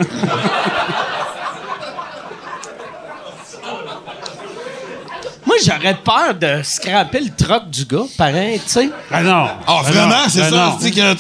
Moi, 5.47 5.57
j'aurais 5.65 5.95
peur 5.95 6.35
de 6.35 6.63
scraper 6.63 7.21
le 7.21 7.31
troc 7.35 7.71
du 7.71 7.85
gars, 7.87 8.05
pareil, 8.17 8.61
tu 8.61 8.69
sais. 8.71 8.91
Ah 9.11 9.23
non. 9.23 9.49
Ah, 9.67 9.81
Ben 9.85 9.91
vraiment? 9.93 10.29
C'est 10.29 10.41
Ben 10.41 10.51
ça? 10.51 10.57
non. 10.57 10.77
que 10.77 11.15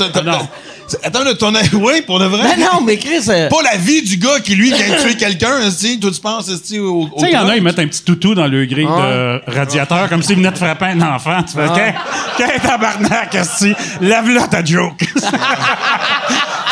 Attends, 1.03 1.24
là, 1.24 1.34
ton 1.34 1.53
oui, 1.74 2.03
pour 2.07 2.18
de 2.18 2.26
vrai? 2.26 2.43
Ben 2.57 2.61
non, 2.61 2.80
mais 2.84 2.97
Chris. 2.97 3.22
euh, 3.28 3.49
Pas 3.49 3.62
la 3.62 3.76
vie 3.76 4.03
du 4.03 4.16
gars 4.16 4.41
qui, 4.41 4.55
lui, 4.55 4.72
vient 4.72 4.97
de 4.97 5.03
tuer 5.03 5.16
quelqu'un, 5.16 5.61
esti. 5.61 5.99
Toi, 6.01 6.11
tu 6.11 6.20
penses, 6.20 6.49
esti, 6.49 6.78
au. 6.78 7.03
au 7.03 7.09
Tu 7.18 7.24
sais, 7.24 7.30
il 7.30 7.34
y 7.34 7.39
en 7.39 7.49
a, 7.49 7.57
ils 7.57 7.62
mettent 7.62 7.78
un 7.78 7.86
petit 7.86 8.03
toutou 8.03 8.34
dans 8.34 8.47
le 8.47 8.64
grille 8.66 8.86
de 8.86 9.51
radiateur, 9.51 10.09
comme 10.09 10.22
s'ils 10.22 10.36
venaient 10.36 10.51
de 10.51 10.57
frapper 10.59 10.86
un 10.86 11.01
enfant. 11.03 11.43
Tu 11.43 11.55
fais, 11.55 11.66
qu'un 11.66 12.47
qu'un 12.47 12.59
tabarnak, 12.59 13.34
esti, 13.34 13.74
lave-la 14.01 14.47
ta 14.49 14.64
joke. 14.64 15.03
ça, 15.16 15.30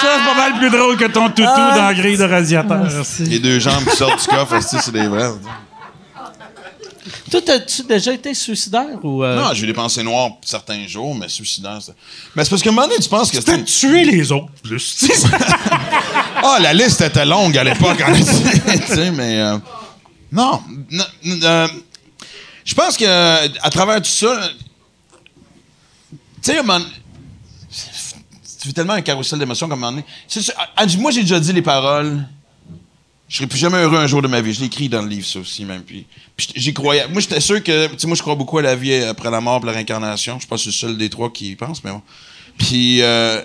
c'est 0.01 0.35
pas 0.35 0.35
mal 0.37 0.59
plus 0.59 0.71
drôle 0.71 0.97
que 0.97 1.07
ton 1.07 1.29
toutou 1.29 1.43
dans 1.45 1.83
la 1.87 1.95
grille 1.95 2.17
de 2.17 2.25
radiateur. 2.25 2.87
Les 3.21 3.39
deux 3.39 3.59
jambes 3.59 3.85
qui 3.91 3.97
sortent 3.97 4.21
du 4.21 4.27
coffre, 4.37 4.57
c'est 4.61 4.93
des 4.93 5.09
vrais. 5.09 5.31
Toi, 7.31 7.41
as-tu 7.49 7.83
déjà 7.85 8.13
été 8.13 8.35
suicidaire 8.35 8.99
ou. 9.05 9.23
euh? 9.25 9.37
Non, 9.37 9.53
j'ai 9.55 9.65
eu 9.65 9.67
des 9.67 9.73
pensées 9.75 10.03
noires 10.03 10.31
certains 10.45 10.87
jours, 10.87 11.15
mais 11.15 11.29
suicidaire, 11.29 11.79
c'est. 11.81 11.93
Mais 12.35 12.45
c'est 12.45 12.51
parce 12.51 12.63
qu'à 12.63 12.71
un 12.71 12.73
moment 12.73 12.87
donné, 12.89 13.01
tu 13.01 13.09
penses 13.09 13.31
que 13.31 13.37
C'était 13.39 13.63
tuer 13.65 14.05
les 14.05 14.33
autres, 14.33 14.49
plus. 14.63 14.97
tu 14.99 15.07
sais. 15.07 15.29
Ah, 16.43 16.59
la 16.61 16.73
liste 16.73 17.01
était 17.01 17.25
longue 17.25 17.57
à 17.57 17.65
l'époque, 17.65 18.01
en 18.07 18.15
sais, 18.95 19.11
mais. 19.11 19.41
euh, 19.41 19.59
non. 20.33 20.61
euh, 21.43 21.69
je 22.65 22.75
pense 22.75 22.97
que 22.97 23.05
à 23.65 23.71
travers 23.71 24.03
tout 24.03 24.11
ça. 24.11 24.51
Tu 26.11 26.19
sais, 26.53 26.57
à 26.57 26.61
un 26.61 26.63
moment- 26.63 26.85
tu 28.61 28.69
fais 28.69 28.73
tellement 28.73 28.95
un 28.95 29.01
carrousel 29.03 29.39
d'émotions 29.39 29.69
comme 29.69 29.85
un 29.85 29.91
moment 29.93 30.03
donné. 30.03 30.53
Ah, 30.57 30.69
ah, 30.77 30.87
moi, 30.99 31.11
j'ai 31.13 31.21
déjà 31.23 31.39
dit 31.41 31.53
les 31.53 31.63
paroles. 31.63 32.27
Je 33.29 33.37
serai 33.39 33.47
plus 33.49 33.59
jamais 33.59 33.79
heureux 33.79 33.99
un 33.99 34.07
jour 34.07 34.23
de 34.23 34.29
ma 34.29 34.41
vie. 34.41 34.53
Je 34.55 34.61
l'ai 34.61 34.67
écrit 34.67 34.89
dans 34.89 35.03
le 35.03 35.09
livre, 35.09 35.27
ça 35.27 35.41
aussi, 35.41 35.65
même. 35.65 35.83
Puis, 35.83 36.07
puis 36.37 36.49
j'y 36.55 36.73
croyais. 36.73 37.09
Moi, 37.09 37.21
j'étais 37.21 37.41
sûr 37.41 37.63
que. 37.63 37.89
Tu 37.89 37.99
sais, 37.99 38.07
moi, 38.07 38.15
je 38.17 38.23
crois 38.23 38.37
beaucoup 38.37 38.59
à 38.59 38.63
la 38.63 38.77
vie 38.77 38.95
après 38.95 39.31
la 39.31 39.41
mort, 39.41 39.61
et 39.63 39.67
la 39.67 39.73
réincarnation. 39.73 40.35
Je 40.35 40.41
suis 40.41 40.49
pas 40.49 40.57
le 40.65 40.71
seul 40.71 40.97
des 40.97 41.11
trois 41.11 41.31
qui 41.33 41.51
y 41.51 41.57
pense, 41.57 41.83
mais 41.83 41.91
bon. 41.91 42.03
Puis, 42.57 43.03
euh, 43.03 43.43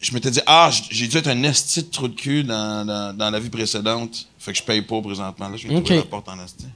je 0.00 0.12
m'étais 0.12 0.30
dit, 0.30 0.40
ah, 0.46 0.70
j'ai 0.90 1.08
dû 1.08 1.16
être 1.16 1.28
un 1.28 1.42
esti 1.44 1.82
de 1.84 1.88
trou 1.88 2.08
de 2.08 2.14
cul 2.14 2.44
dans, 2.44 2.84
dans, 2.86 3.16
dans 3.16 3.30
la 3.30 3.40
vie 3.40 3.48
précédente. 3.48 4.26
Fait 4.38 4.52
que 4.52 4.58
je 4.58 4.62
paye 4.62 4.82
pas 4.82 5.00
présentement. 5.00 5.48
Là, 5.48 5.56
je 5.56 5.66
viens 5.68 5.76
de 5.76 5.80
Ok. 5.80 5.84
trouver 5.86 6.00
la 6.00 6.06
porte 6.06 6.28
en 6.28 6.44
esti. 6.44 6.66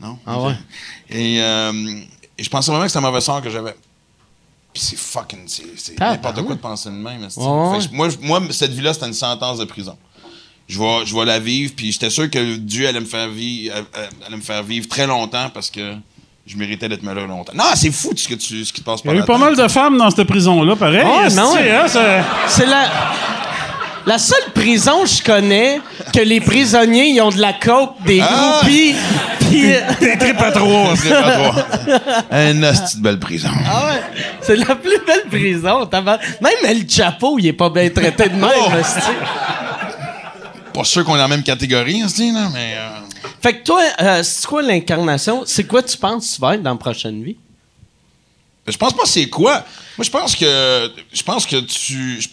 Non? 0.00 0.18
Ah 0.26 0.40
ouais. 0.40 0.54
Et, 1.10 1.42
euh, 1.42 1.72
et 2.38 2.42
je 2.42 2.48
pensais 2.48 2.70
vraiment 2.70 2.84
que 2.86 2.90
c'était 2.90 3.04
un 3.04 3.08
mauvais 3.08 3.20
sort 3.20 3.42
que 3.42 3.50
j'avais. 3.50 3.76
Puis 4.72 4.82
c'est 4.82 4.96
fucking. 4.96 5.40
C'est, 5.46 5.98
n'importe 6.00 6.42
quoi 6.42 6.54
de 6.54 6.60
penser 6.60 6.88
de 6.88 6.94
même. 6.94 7.22
esti. 7.24 7.38
Ouais, 7.38 7.80
Fait 7.82 7.88
que 7.88 7.94
moi, 7.94 8.08
je- 8.08 8.16
moi, 8.22 8.40
cette 8.50 8.72
vie-là, 8.72 8.94
c'était 8.94 9.06
une 9.08 9.12
sentence 9.12 9.58
de 9.58 9.66
prison. 9.66 9.96
Je 10.68 10.78
vais, 10.78 11.04
je 11.06 11.14
vais 11.14 11.24
la 11.24 11.38
vivre, 11.38 11.72
puis 11.76 11.92
j'étais 11.92 12.08
sûr 12.10 12.30
que 12.30 12.56
Dieu 12.56 12.88
allait 12.88 13.00
me 13.00 13.04
faire 13.06 13.28
vivre, 13.28 13.74
allait- 13.74 14.08
allait 14.26 14.36
me 14.36 14.42
faire 14.42 14.62
vivre 14.62 14.88
très 14.88 15.06
longtemps 15.06 15.50
parce 15.52 15.70
que 15.70 15.94
je 16.46 16.56
méritais 16.56 16.88
d'être 16.88 17.02
malheureux 17.02 17.26
longtemps. 17.28 17.52
Non, 17.54 17.64
c'est 17.74 17.90
fou 17.92 18.12
ce 18.16 18.26
que 18.26 18.34
tu, 18.34 18.64
ce 18.64 18.72
qui 18.72 18.80
te 18.80 18.84
passe 18.86 19.00
Il 19.04 19.10
y 19.10 19.14
a 19.14 19.16
eu 19.18 19.24
pas 19.24 19.38
mal 19.38 19.54
de 19.56 19.68
femmes 19.68 19.98
dans 19.98 20.10
cette 20.10 20.26
prison-là, 20.26 20.74
pareil. 20.76 21.04
Esti, 21.26 21.36
non, 21.38 21.54
hein, 21.56 21.84
c'est- 21.88 22.22
C'est 22.48 22.66
la. 22.66 22.84
La 24.04 24.18
seule 24.18 24.50
prison 24.52 25.02
que 25.04 25.08
je 25.08 25.22
connais 25.22 25.80
que 26.12 26.18
les 26.18 26.40
prisonniers 26.40 27.10
ils 27.10 27.20
ont 27.20 27.30
de 27.30 27.38
la 27.40 27.52
coke, 27.52 27.94
des 28.04 28.20
Ah! 28.20 28.58
groupies, 28.60 28.96
puis. 29.38 29.72
euh, 29.76 29.80
Des 30.00 30.18
trois. 30.50 30.94
Un 32.32 32.62
hostie 32.64 32.96
de 32.96 33.02
belle 33.02 33.20
prison. 33.20 33.50
Ah 33.64 33.86
ouais, 33.86 34.00
c'est 34.40 34.56
la 34.56 34.74
plus 34.74 34.98
belle 35.06 35.26
prison. 35.30 35.88
Même 35.92 36.52
El 36.64 36.90
Chapeau, 36.90 37.38
il 37.38 37.46
est 37.46 37.52
pas 37.52 37.70
bien 37.70 37.88
traité 37.90 38.28
de 38.28 38.34
même. 38.34 38.50
Oh! 38.58 38.70
Pas 40.72 40.84
sûr 40.84 41.04
qu'on 41.04 41.16
est 41.16 41.22
en 41.22 41.28
même 41.28 41.42
catégorie, 41.42 42.02
hostie, 42.04 42.32
là, 42.32 42.48
mais. 42.52 42.74
euh, 42.76 43.00
Fait 43.42 43.58
que 43.58 43.64
toi, 43.64 43.82
euh, 44.00 44.22
c'est 44.22 44.46
quoi 44.46 44.62
l'incarnation? 44.62 45.42
C'est 45.46 45.64
quoi 45.66 45.82
tu 45.82 45.96
penses 45.96 46.30
que 46.30 46.34
tu 46.36 46.40
vas 46.40 46.54
être 46.54 46.62
dans 46.62 46.70
la 46.70 46.76
prochaine 46.76 47.22
vie? 47.22 47.36
Je 48.66 48.76
pense 48.76 48.92
pas 48.92 49.02
c'est 49.06 49.28
quoi. 49.28 49.64
Moi, 49.98 50.04
je 50.04 50.10
pense 50.10 50.36
que. 50.36 50.92
Je 51.12 51.22
pense 51.22 51.46
que 51.46 51.56
tu. 51.60 52.20
Je, 52.20 52.28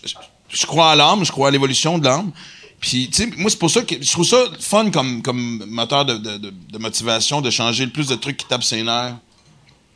je 0.49 0.65
crois 0.65 0.91
à 0.91 0.95
l'âme, 0.95 1.25
je 1.25 1.31
crois 1.31 1.47
à 1.47 1.51
l'évolution 1.51 1.97
de 1.97 2.05
l'âme. 2.05 2.31
Puis, 2.79 3.09
tu 3.11 3.23
sais, 3.23 3.29
moi, 3.37 3.49
c'est 3.49 3.59
pour 3.59 3.69
ça 3.69 3.81
que 3.81 3.95
je 4.01 4.09
trouve 4.11 4.25
ça 4.25 4.37
fun 4.59 4.89
comme, 4.91 5.21
comme 5.21 5.65
moteur 5.67 6.05
de, 6.05 6.13
de- 6.15 6.37
de- 6.37 6.53
de 6.71 6.77
motivation 6.77 7.41
de 7.41 7.49
changer 7.49 7.85
le 7.85 7.91
plus 7.91 8.07
de 8.07 8.15
trucs 8.15 8.37
qui 8.37 8.45
tapent 8.45 8.63
ses 8.63 8.83
nerfs 8.83 9.17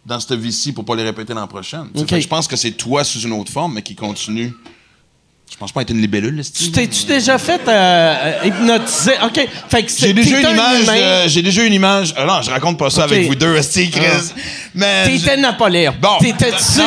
dans 0.06 0.20
cette 0.20 0.34
vie-ci 0.38 0.74
pour 0.74 0.84
pas 0.84 0.96
les 0.96 1.04
répéter 1.04 1.34
l'an 1.34 1.48
prochaine. 1.48 1.88
Tu 1.94 2.00
sais, 2.00 2.04
Ok. 2.04 2.10
fait 2.10 2.16
que 2.18 2.22
Je 2.24 2.28
pense 2.28 2.48
que 2.48 2.56
c'est 2.58 2.72
toi 2.74 3.04
sous 3.06 3.22
une 3.22 3.32
autre 3.32 3.52
forme, 3.52 3.76
mais 3.76 3.82
qui 3.84 3.96
continue. 3.96 4.54
Je 5.54 5.58
pense 5.60 5.72
pas 5.72 5.82
être 5.84 5.92
une 5.92 6.02
libellule, 6.02 6.36
là, 6.36 6.42
Tu 6.44 6.72
t'es-tu 6.72 7.06
déjà 7.06 7.38
fait 7.38 7.62
euh, 7.68 7.72
euh, 7.72 8.34
hypnotiser? 8.48 9.14
OK. 9.24 9.48
Fait 9.70 9.84
que 9.84 9.92
c'est- 9.92 10.08
J'ai 10.08 10.14
déjà 10.14 10.42
t'es 10.42 10.52
une 10.52 10.60
un 10.60 10.80
image. 10.82 11.30
J'ai 11.30 11.42
déjà 11.44 11.64
une 11.64 11.74
image. 11.74 12.14
Ah 12.18 12.26
non, 12.26 12.42
je 12.42 12.50
raconte 12.50 12.78
pas 12.80 12.90
ça 12.90 13.04
avec 13.04 13.28
vous 13.28 13.36
deux, 13.36 13.56
hostie, 13.56 13.90
Chris. 13.92 14.02
Mais. 14.74 15.06
T'étais 15.06 15.38
Napoléon. 15.38 15.94
Bon. 16.02 16.18
T'étais-tu? 16.20 16.82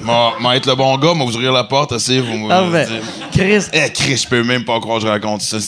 Moi, 0.00 0.34
moi, 0.40 0.56
être 0.56 0.66
le 0.66 0.74
bon 0.74 0.96
gars, 0.96 1.12
moi, 1.14 1.26
ouvrir 1.26 1.52
la 1.52 1.64
porte, 1.64 1.92
assez, 1.92 2.20
vous 2.20 2.38
me 2.38 2.50
Ah 2.50 2.62
ben, 2.72 2.88
Chris. 3.32 3.64
Eh, 3.72 3.92
Chris, 3.92 4.16
je 4.16 4.26
peux 4.28 4.42
même 4.42 4.64
pas 4.64 4.80
croire 4.80 4.98
que 4.98 5.04
je 5.04 5.10
raconte 5.10 5.42
ça. 5.42 5.58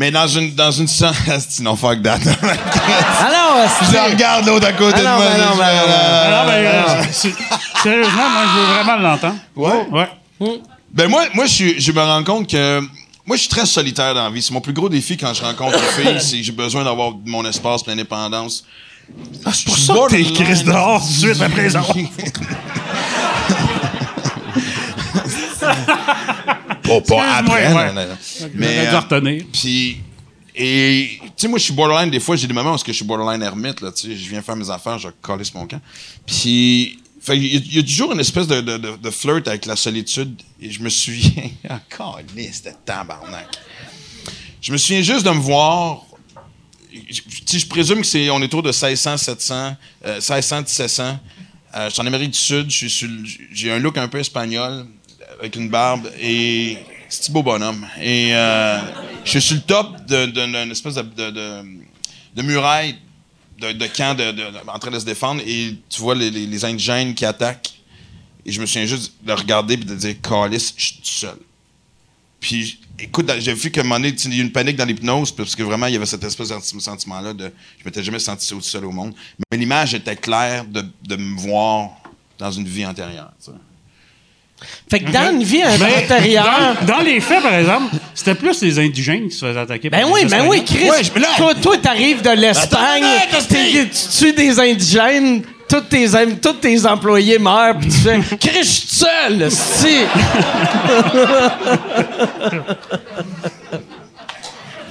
Mais 0.00 0.12
dans 0.12 0.28
une, 0.28 0.54
dans 0.54 0.70
une 0.70 0.86
sens, 0.86 1.16
Asti, 1.28 1.60
non, 1.62 1.74
fuck 1.74 2.00
that. 2.04 2.20
Alors, 3.20 3.68
je 3.82 4.10
regarde 4.12 4.46
l'autre 4.46 4.68
à 4.68 4.72
côté 4.72 4.94
Ah 4.96 5.00
de 5.00 5.04
non, 5.04 5.16
moi. 5.16 5.24
non, 5.24 5.30
je 5.32 5.38
fais, 5.38 5.44
non, 5.50 5.56
ben 5.56 5.64
euh, 6.52 6.82
Ah, 6.86 6.92
euh, 6.92 7.02
c'est- 7.10 7.34
sérieusement, 7.82 8.28
moi, 8.30 8.42
je 8.54 8.60
veux 8.60 8.66
vraiment 8.74 8.96
l'entendre. 8.96 9.34
Ouais? 9.56 9.86
Ouais. 9.90 10.08
Ben 10.94 11.08
moi, 11.10 11.24
moi 11.34 11.46
je, 11.46 11.80
je 11.80 11.90
me 11.92 12.00
rends 12.00 12.22
compte 12.22 12.48
que 12.48 12.80
moi, 13.26 13.34
je 13.36 13.40
suis 13.40 13.48
très 13.50 13.66
solitaire 13.66 14.14
dans 14.14 14.22
la 14.22 14.30
vie. 14.30 14.40
C'est 14.40 14.52
mon 14.54 14.60
plus 14.60 14.72
gros 14.72 14.88
défi 14.88 15.16
quand 15.16 15.34
je 15.34 15.42
rencontre 15.42 15.76
une 15.78 16.04
fille, 16.04 16.20
c'est 16.20 16.36
que 16.38 16.42
j'ai 16.44 16.52
besoin 16.52 16.84
d'avoir 16.84 17.10
mon 17.26 17.44
espace, 17.44 17.84
mon 17.86 17.92
indépendance. 17.92 18.64
Ah, 19.44 19.50
c'est 19.52 19.64
pour 19.64 19.76
ça 19.76 19.94
que 19.94 20.10
t'es 20.10 20.22
Chris 20.22 20.62
dehors 20.64 21.00
tout 21.00 21.08
de 21.12 21.18
suite 21.34 21.42
après 21.42 21.62
les 21.62 21.76
Pas, 26.88 27.00
pas 27.00 27.36
après. 27.36 27.58
Excuse-moi, 27.60 27.86
ouais. 27.86 27.92
non, 27.92 28.02
non, 28.02 28.08
non. 28.08 28.50
Mais, 28.54 28.86
euh, 28.86 28.98
retenir. 29.00 29.44
Puis, 29.52 30.00
et, 30.54 31.20
tu 31.20 31.28
sais, 31.36 31.48
moi, 31.48 31.58
je 31.58 31.64
suis 31.64 31.72
borderline. 31.72 32.10
Des 32.10 32.20
fois, 32.20 32.34
j'ai 32.36 32.46
des 32.46 32.54
moments 32.54 32.74
où 32.74 32.78
je 32.84 32.92
suis 32.92 33.04
borderline 33.04 33.42
ermite, 33.42 33.80
là, 33.80 33.92
tu 33.92 34.08
sais. 34.08 34.16
Je 34.16 34.28
viens 34.28 34.42
faire 34.42 34.56
mes 34.56 34.68
affaires, 34.70 34.98
je 34.98 35.08
calisse 35.24 35.54
mon 35.54 35.66
camp. 35.66 35.80
Puis, 36.26 36.98
fait, 37.20 37.36
il 37.36 37.72
y, 37.72 37.76
y 37.76 37.78
a 37.78 37.82
toujours 37.82 38.12
une 38.12 38.20
espèce 38.20 38.46
de, 38.46 38.60
de, 38.60 38.76
de, 38.76 38.96
de 38.96 39.10
flirt 39.10 39.46
avec 39.46 39.66
la 39.66 39.76
solitude. 39.76 40.40
Et 40.60 40.70
je 40.70 40.82
me 40.82 40.88
souviens. 40.88 41.30
Ah, 41.68 41.80
calisse 41.90 42.62
de 42.62 42.70
tabarnak. 42.84 43.48
Je 44.60 44.72
me 44.72 44.78
souviens 44.78 45.02
juste 45.02 45.24
de 45.24 45.30
me 45.30 45.40
voir. 45.40 46.02
Je, 46.90 47.20
tu 47.20 47.42
sais, 47.46 47.58
je 47.58 47.66
présume 47.66 48.00
que 48.00 48.06
c'est, 48.06 48.30
on 48.30 48.40
est 48.40 48.46
autour 48.46 48.62
de 48.62 48.68
1600, 48.68 49.18
700, 49.18 49.76
euh, 50.06 50.14
1600, 50.14 50.56
1700. 50.58 51.18
Euh, 51.76 51.88
je 51.88 51.92
suis 51.92 52.00
en 52.02 52.06
Amérique 52.06 52.30
du 52.30 52.38
Sud. 52.38 52.70
J'ai 53.52 53.70
un 53.70 53.78
look 53.78 53.98
un 53.98 54.08
peu 54.08 54.18
espagnol, 54.18 54.86
avec 55.38 55.56
une 55.56 55.68
barbe. 55.68 56.10
Et 56.20 56.78
c'est 57.08 57.32
beau 57.32 57.42
bonhomme. 57.42 57.86
Et 58.00 58.34
euh, 58.34 58.78
je 59.24 59.30
suis 59.30 59.40
sur 59.40 59.56
le 59.56 59.62
top 59.62 60.06
d'une 60.06 60.70
espèce 60.70 60.94
de, 60.94 61.02
de, 61.02 61.30
de- 61.30 61.62
de 62.34 62.42
muraille 62.42 62.96
de, 63.60 63.86
camp 63.88 64.16
en 64.68 64.78
train 64.78 64.90
de 64.90 64.98
se 64.98 65.04
défendre. 65.04 65.42
Et 65.46 65.74
tu 65.88 66.00
vois 66.00 66.14
les, 66.14 66.64
indigènes 66.64 67.14
qui 67.14 67.24
attaquent. 67.24 67.74
Et 68.44 68.52
je 68.52 68.60
me 68.60 68.66
souviens 68.66 68.86
juste 68.86 69.12
de 69.22 69.32
regarder 69.32 69.74
et 69.74 69.78
de 69.78 69.94
dire 69.94 70.20
Calice, 70.22 70.72
je 70.76 70.84
suis 70.86 70.96
tout 70.96 71.04
seul. 71.04 71.36
Puis, 72.40 72.80
écoute, 72.98 73.30
j'ai 73.40 73.52
vu 73.52 73.70
qu'à 73.70 73.80
un 73.80 73.84
moment 73.84 73.96
donné, 73.96 74.14
il 74.24 74.34
y 74.34 74.36
a 74.36 74.38
eu 74.38 74.44
une 74.44 74.52
panique 74.52 74.76
dans 74.76 74.84
l'hypnose, 74.84 75.32
parce 75.32 75.56
que 75.56 75.62
vraiment, 75.64 75.86
il 75.86 75.94
y 75.94 75.96
avait 75.96 76.06
cette 76.06 76.22
espèce 76.22 76.48
de 76.50 76.80
sentiment-là 76.80 77.34
de 77.34 77.52
je 77.78 77.84
m'étais 77.84 78.02
jamais 78.02 78.20
senti 78.20 78.54
aussi 78.54 78.70
seul 78.70 78.84
au 78.84 78.92
monde. 78.92 79.12
Mais 79.50 79.58
l'image 79.58 79.92
était 79.92 80.16
claire 80.16 80.64
de, 80.64 81.16
me 81.16 81.36
voir 81.36 81.90
dans 82.38 82.52
une 82.52 82.66
vie 82.66 82.86
antérieure. 82.86 83.32
Fait 84.90 85.00
que 85.00 85.10
dans 85.10 85.30
une 85.32 85.42
vie 85.42 85.62
Mais 85.80 85.96
intérieure. 86.04 86.74
dans, 86.80 86.94
dans 86.96 87.00
les 87.00 87.20
faits, 87.20 87.42
par 87.42 87.54
exemple, 87.54 87.94
c'était 88.14 88.34
plus 88.34 88.60
les 88.62 88.78
indigènes 88.78 89.28
qui 89.28 89.36
se 89.36 89.44
faisaient 89.46 89.60
attaquer 89.60 89.90
Ben 89.90 90.02
par 90.02 90.10
oui, 90.12 90.20
les 90.24 90.28
ben 90.28 90.46
oui. 90.48 90.64
Chris. 90.64 90.90
Ouais, 90.90 91.04
je- 91.04 91.10
mais 91.14 91.20
là- 91.20 91.28
toi, 91.36 91.54
toi, 91.54 91.76
t'arrives 91.78 92.22
de 92.22 92.30
l'Espagne, 92.30 93.04
tu 93.30 93.88
tues 94.18 94.32
des 94.32 94.58
indigènes, 94.58 95.42
tous 95.68 95.82
tes, 95.82 96.06
tous 96.42 96.52
tes 96.54 96.86
employés 96.86 97.38
meurent, 97.38 97.76
puis 97.78 97.88
tu 97.90 97.98
fais 97.98 98.18
Chris, 98.40 98.58
je 98.62 98.68
suis 98.68 98.86
tout 98.88 98.94
seul, 99.04 99.50
si. 99.50 99.98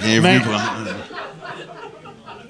Bienvenue 0.00 0.40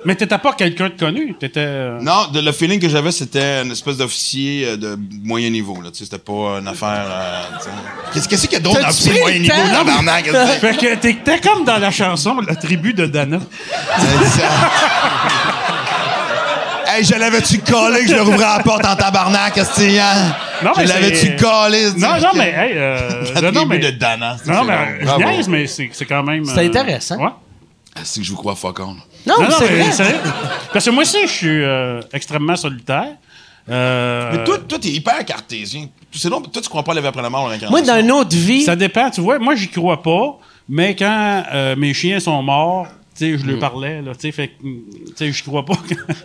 Mais 0.08 0.14
t'étais 0.14 0.38
pas 0.38 0.54
quelqu'un 0.54 0.88
de 0.88 0.94
connu. 0.98 1.34
T'étais. 1.38 1.60
euh, 1.60 1.98
Non, 2.00 2.28
de- 2.32 2.40
le 2.40 2.50
feeling 2.52 2.80
que 2.80 2.88
j'avais, 2.88 3.12
c'était 3.12 3.60
une 3.62 3.72
espèce 3.72 3.98
d'officier 3.98 4.64
euh, 4.66 4.76
de 4.78 4.98
moyen 5.22 5.50
niveau. 5.50 5.74
Là. 5.82 5.90
Tu 5.90 5.98
sais, 5.98 6.04
C'était 6.04 6.16
pas 6.18 6.58
une 6.60 6.66
affaire. 6.66 7.04
euh, 7.06 7.42
tu 7.58 7.64
sais. 7.64 7.70
Qu'est-ce 8.14 8.26
qu'est-ce 8.28 8.42
qu'il 8.48 8.52
y 8.54 8.56
a 8.56 8.60
d'autre 8.60 8.80
T'as-tu 8.80 9.10
dans 9.10 9.20
moyen 9.20 9.36
le 9.36 9.42
niveau, 9.42 9.54
temps? 9.54 9.84
tabarnak? 9.84 10.24
qu'est-ce 10.24 10.60
que 10.60 10.66
Fait 10.66 10.76
que 10.78 10.94
t'étais 10.94 11.40
comme 11.40 11.64
dans 11.66 11.76
la 11.76 11.90
chanson 11.90 12.40
La 12.40 12.56
tribu 12.56 12.94
de 12.94 13.04
Dana. 13.04 13.38
c'est? 13.98 14.42
Hey, 16.90 17.04
je 17.04 17.14
l'avais-tu 17.14 17.58
collé 17.58 18.00
que 18.04 18.08
je 18.08 18.14
le 18.14 18.22
rouvrais 18.22 18.44
à 18.46 18.56
la 18.58 18.62
porte 18.64 18.84
en 18.86 18.96
tabarnak, 18.96 19.58
est 19.58 19.98
hein? 20.00 20.34
Non, 20.64 20.72
Je 20.74 20.80
mais 20.80 20.86
l'avais-tu 20.86 21.16
c'est- 21.16 21.36
collé? 21.36 21.90
Non, 21.98 22.18
non, 22.18 22.30
mais, 22.34 22.48
hey, 22.48 22.72
euh, 22.76 23.24
La 23.34 23.40
non, 23.42 23.52
tribu 23.52 23.66
mais, 23.68 23.78
de 23.78 23.90
Dana. 23.90 24.36
c'est 24.42 24.50
non, 24.50 24.64
mais, 24.64 25.04
bon. 25.04 25.12
je 25.20 25.24
niaise, 25.26 25.48
mais 25.48 25.66
c'est 25.66 25.90
c'est 25.92 26.06
quand 26.06 26.22
même. 26.22 26.46
C'est 26.46 26.64
intéressant. 26.64 27.16
Ouais. 27.22 27.28
Ah, 27.94 28.00
C'est 28.04 28.20
que 28.20 28.26
je 28.26 28.30
vous 28.32 28.38
crois 28.38 28.54
fuck 28.56 28.80
on. 28.80 28.96
Non, 29.26 29.34
Non, 29.40 29.44
non, 29.48 29.50
c'est 29.58 29.66
vrai. 29.66 29.92
sérieux. 29.92 30.16
Parce 30.72 30.84
que 30.84 30.90
moi 30.90 31.02
aussi, 31.02 31.18
je 31.26 31.32
suis 31.32 31.62
euh, 31.64 32.00
extrêmement 32.12 32.56
solitaire. 32.56 33.08
Euh, 33.70 34.30
Mais 34.32 34.44
toi, 34.44 34.58
toi, 34.66 34.78
t'es 34.80 34.88
hyper 34.88 35.24
cartésien. 35.24 35.86
C'est 36.12 36.30
long, 36.30 36.40
toi, 36.40 36.62
tu 36.62 36.68
crois 36.70 36.82
pas 36.82 36.92
à 36.92 36.94
la 36.94 37.00
vie 37.02 37.06
après 37.06 37.20
la 37.22 37.28
mort, 37.28 37.42
Moi, 37.42 37.50
l'incarnation. 37.52 37.86
dans 37.94 38.00
une 38.00 38.12
autre 38.12 38.34
vie, 38.36 38.62
Ça 38.62 38.74
dépend, 38.76 39.10
tu 39.10 39.20
vois. 39.20 39.38
Moi, 39.38 39.54
j'y 39.56 39.68
crois 39.68 40.00
pas, 40.02 40.38
mais 40.68 40.96
quand 40.96 41.42
euh, 41.52 41.76
mes 41.76 41.92
chiens 41.92 42.18
sont 42.18 42.42
morts, 42.42 42.86
tu 43.18 43.32
sais, 43.32 43.38
je 43.38 43.44
Mm. 43.44 43.50
leur 43.50 43.58
parlais, 43.58 44.00
là, 44.00 44.12
tu 44.14 44.20
sais, 44.22 44.32
fait 44.32 44.48
que, 44.48 44.52
tu 44.62 45.12
sais, 45.16 45.32
je 45.32 45.42
crois 45.44 45.64
pas. 45.66 45.74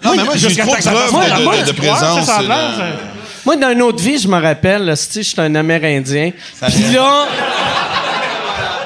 Non, 0.05 0.11
mais 0.15 0.23
moi, 0.23 0.35
trop 0.35 0.65
temps 0.71 0.73
que 0.77 0.81
ça 0.83 0.91
de- 0.91 1.39
de- 1.39 1.43
Moi, 1.43 1.57
de 1.57 1.65
tu 1.71 1.73
crois, 1.75 1.95
présence, 1.97 2.19
ça, 2.19 2.23
ça 2.23 2.35
a 2.37 2.41
c'est 2.41 2.47
l'air, 2.47 2.57
dans- 2.77 3.57
moi, 3.59 3.73
une 3.73 3.81
autre 3.81 4.01
vie, 4.01 4.17
je 4.19 4.27
me 4.29 4.39
rappelle, 4.41 4.85
là, 4.85 4.93
je 4.95 5.21
suis 5.21 5.33
un 5.41 5.53
Amérindien. 5.55 6.31
Ça 6.57 6.67
Puis 6.67 6.93
là, 6.93 7.25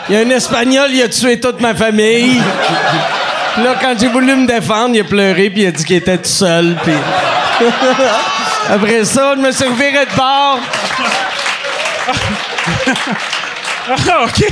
il 0.10 0.16
y 0.16 0.18
a 0.18 0.22
un 0.22 0.30
Espagnol, 0.32 0.89
il 0.91 1.01
a 1.03 1.10
tué 1.10 1.39
toute 1.39 1.62
ma 1.62 1.76
famille. 1.76 2.41
Puis 3.58 3.66
là, 3.66 3.74
quand 3.82 3.95
j'ai 3.99 4.08
voulu 4.08 4.36
me 4.36 4.45
défendre, 4.45 4.93
il 4.93 5.01
a 5.01 5.03
pleuré, 5.03 5.49
puis 5.49 5.64
il 5.64 5.68
a 5.68 5.72
dit 5.72 5.84
qu'il 5.84 5.95
était 5.95 6.20
tout 6.20 6.30
seul. 6.30 6.76
Puis... 6.84 6.93
Après 8.70 9.03
ça, 9.03 9.34
je 9.36 9.41
me 9.41 9.51
suis 9.51 9.66
reviré 9.66 10.05
de 10.05 10.16
bord. 10.16 10.60
Ah, 13.89 14.26
OK. 14.26 14.43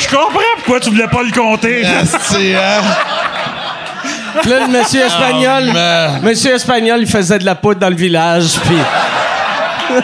Je 0.00 0.08
comprends 0.08 0.40
pourquoi 0.56 0.80
tu 0.80 0.90
voulais 0.90 1.06
pas 1.06 1.22
le 1.22 1.30
compter. 1.30 1.86
Hein? 1.86 2.02
Puis 4.40 4.50
là, 4.50 4.60
le 4.66 4.66
monsieur 4.66 5.02
espagnol, 5.02 5.72
Oh, 5.72 6.08
monsieur 6.22 6.54
espagnol, 6.54 7.02
il 7.02 7.06
faisait 7.06 7.38
de 7.38 7.44
la 7.44 7.54
poudre 7.54 7.78
dans 7.78 7.90
le 7.90 7.94
village, 7.94 8.58
puis... 8.64 8.78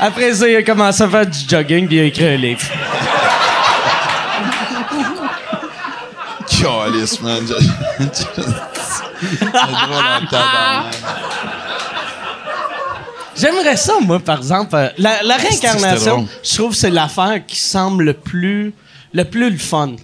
Après 0.00 0.32
ça, 0.32 0.48
il 0.48 0.56
a 0.56 0.62
commencé 0.62 1.02
à 1.02 1.08
faire 1.10 1.26
du 1.26 1.38
jogging, 1.46 1.86
puis 1.88 1.96
il 1.96 2.00
a 2.00 2.04
écrit 2.04 2.26
un 2.26 2.36
livre. 2.36 2.62
Calice, 6.66 7.20
man. 7.20 7.46
Je- 7.46 7.54
je-. 8.04 9.46
J'aimerais 13.40 13.76
ça, 13.76 13.94
moi, 14.00 14.18
par 14.18 14.38
exemple. 14.38 14.74
euh, 14.74 14.88
la, 14.98 15.36
réincarnation, 15.36 16.26
je 16.42 16.54
trouve 16.54 16.70
que 16.70 16.76
c'est 16.76 16.90
l'affaire 16.90 17.44
qui 17.46 17.56
semble 17.56 18.04
le 18.04 18.12
plus 18.14 18.72
le 19.12 19.24
plus 19.24 19.50
le 19.50 19.58
fun. 19.58 19.96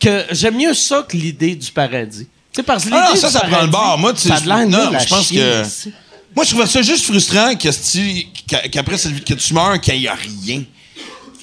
Que 0.00 0.24
j'aime 0.30 0.56
mieux 0.56 0.74
ça 0.74 1.04
que 1.08 1.16
l'idée 1.16 1.54
du 1.56 1.70
paradis. 1.72 2.28
Parce 2.66 2.84
que 2.84 2.90
Ah 2.92 3.10
non, 3.10 3.16
ça, 3.20 3.30
ça 3.30 3.40
prend 3.40 3.62
le 3.62 3.68
bord. 3.68 3.98
Moi, 3.98 4.12
tu 4.12 4.20
sais, 4.22 4.28
non, 4.66 4.90
je 4.98 5.08
pense 5.08 5.28
que-. 5.30 5.88
Moi, 6.36 6.44
je 6.44 6.50
trouvais 6.50 6.66
ça 6.66 6.82
juste 6.82 7.04
frustrant 7.04 7.54
que 7.56 8.68
qu'après 8.68 8.98
cette 8.98 9.12
vie- 9.12 9.24
que 9.24 9.34
tu 9.34 9.54
meurs, 9.54 9.80
qu'il 9.80 9.98
n'y 9.98 10.06
a 10.08 10.14
rien. 10.14 10.62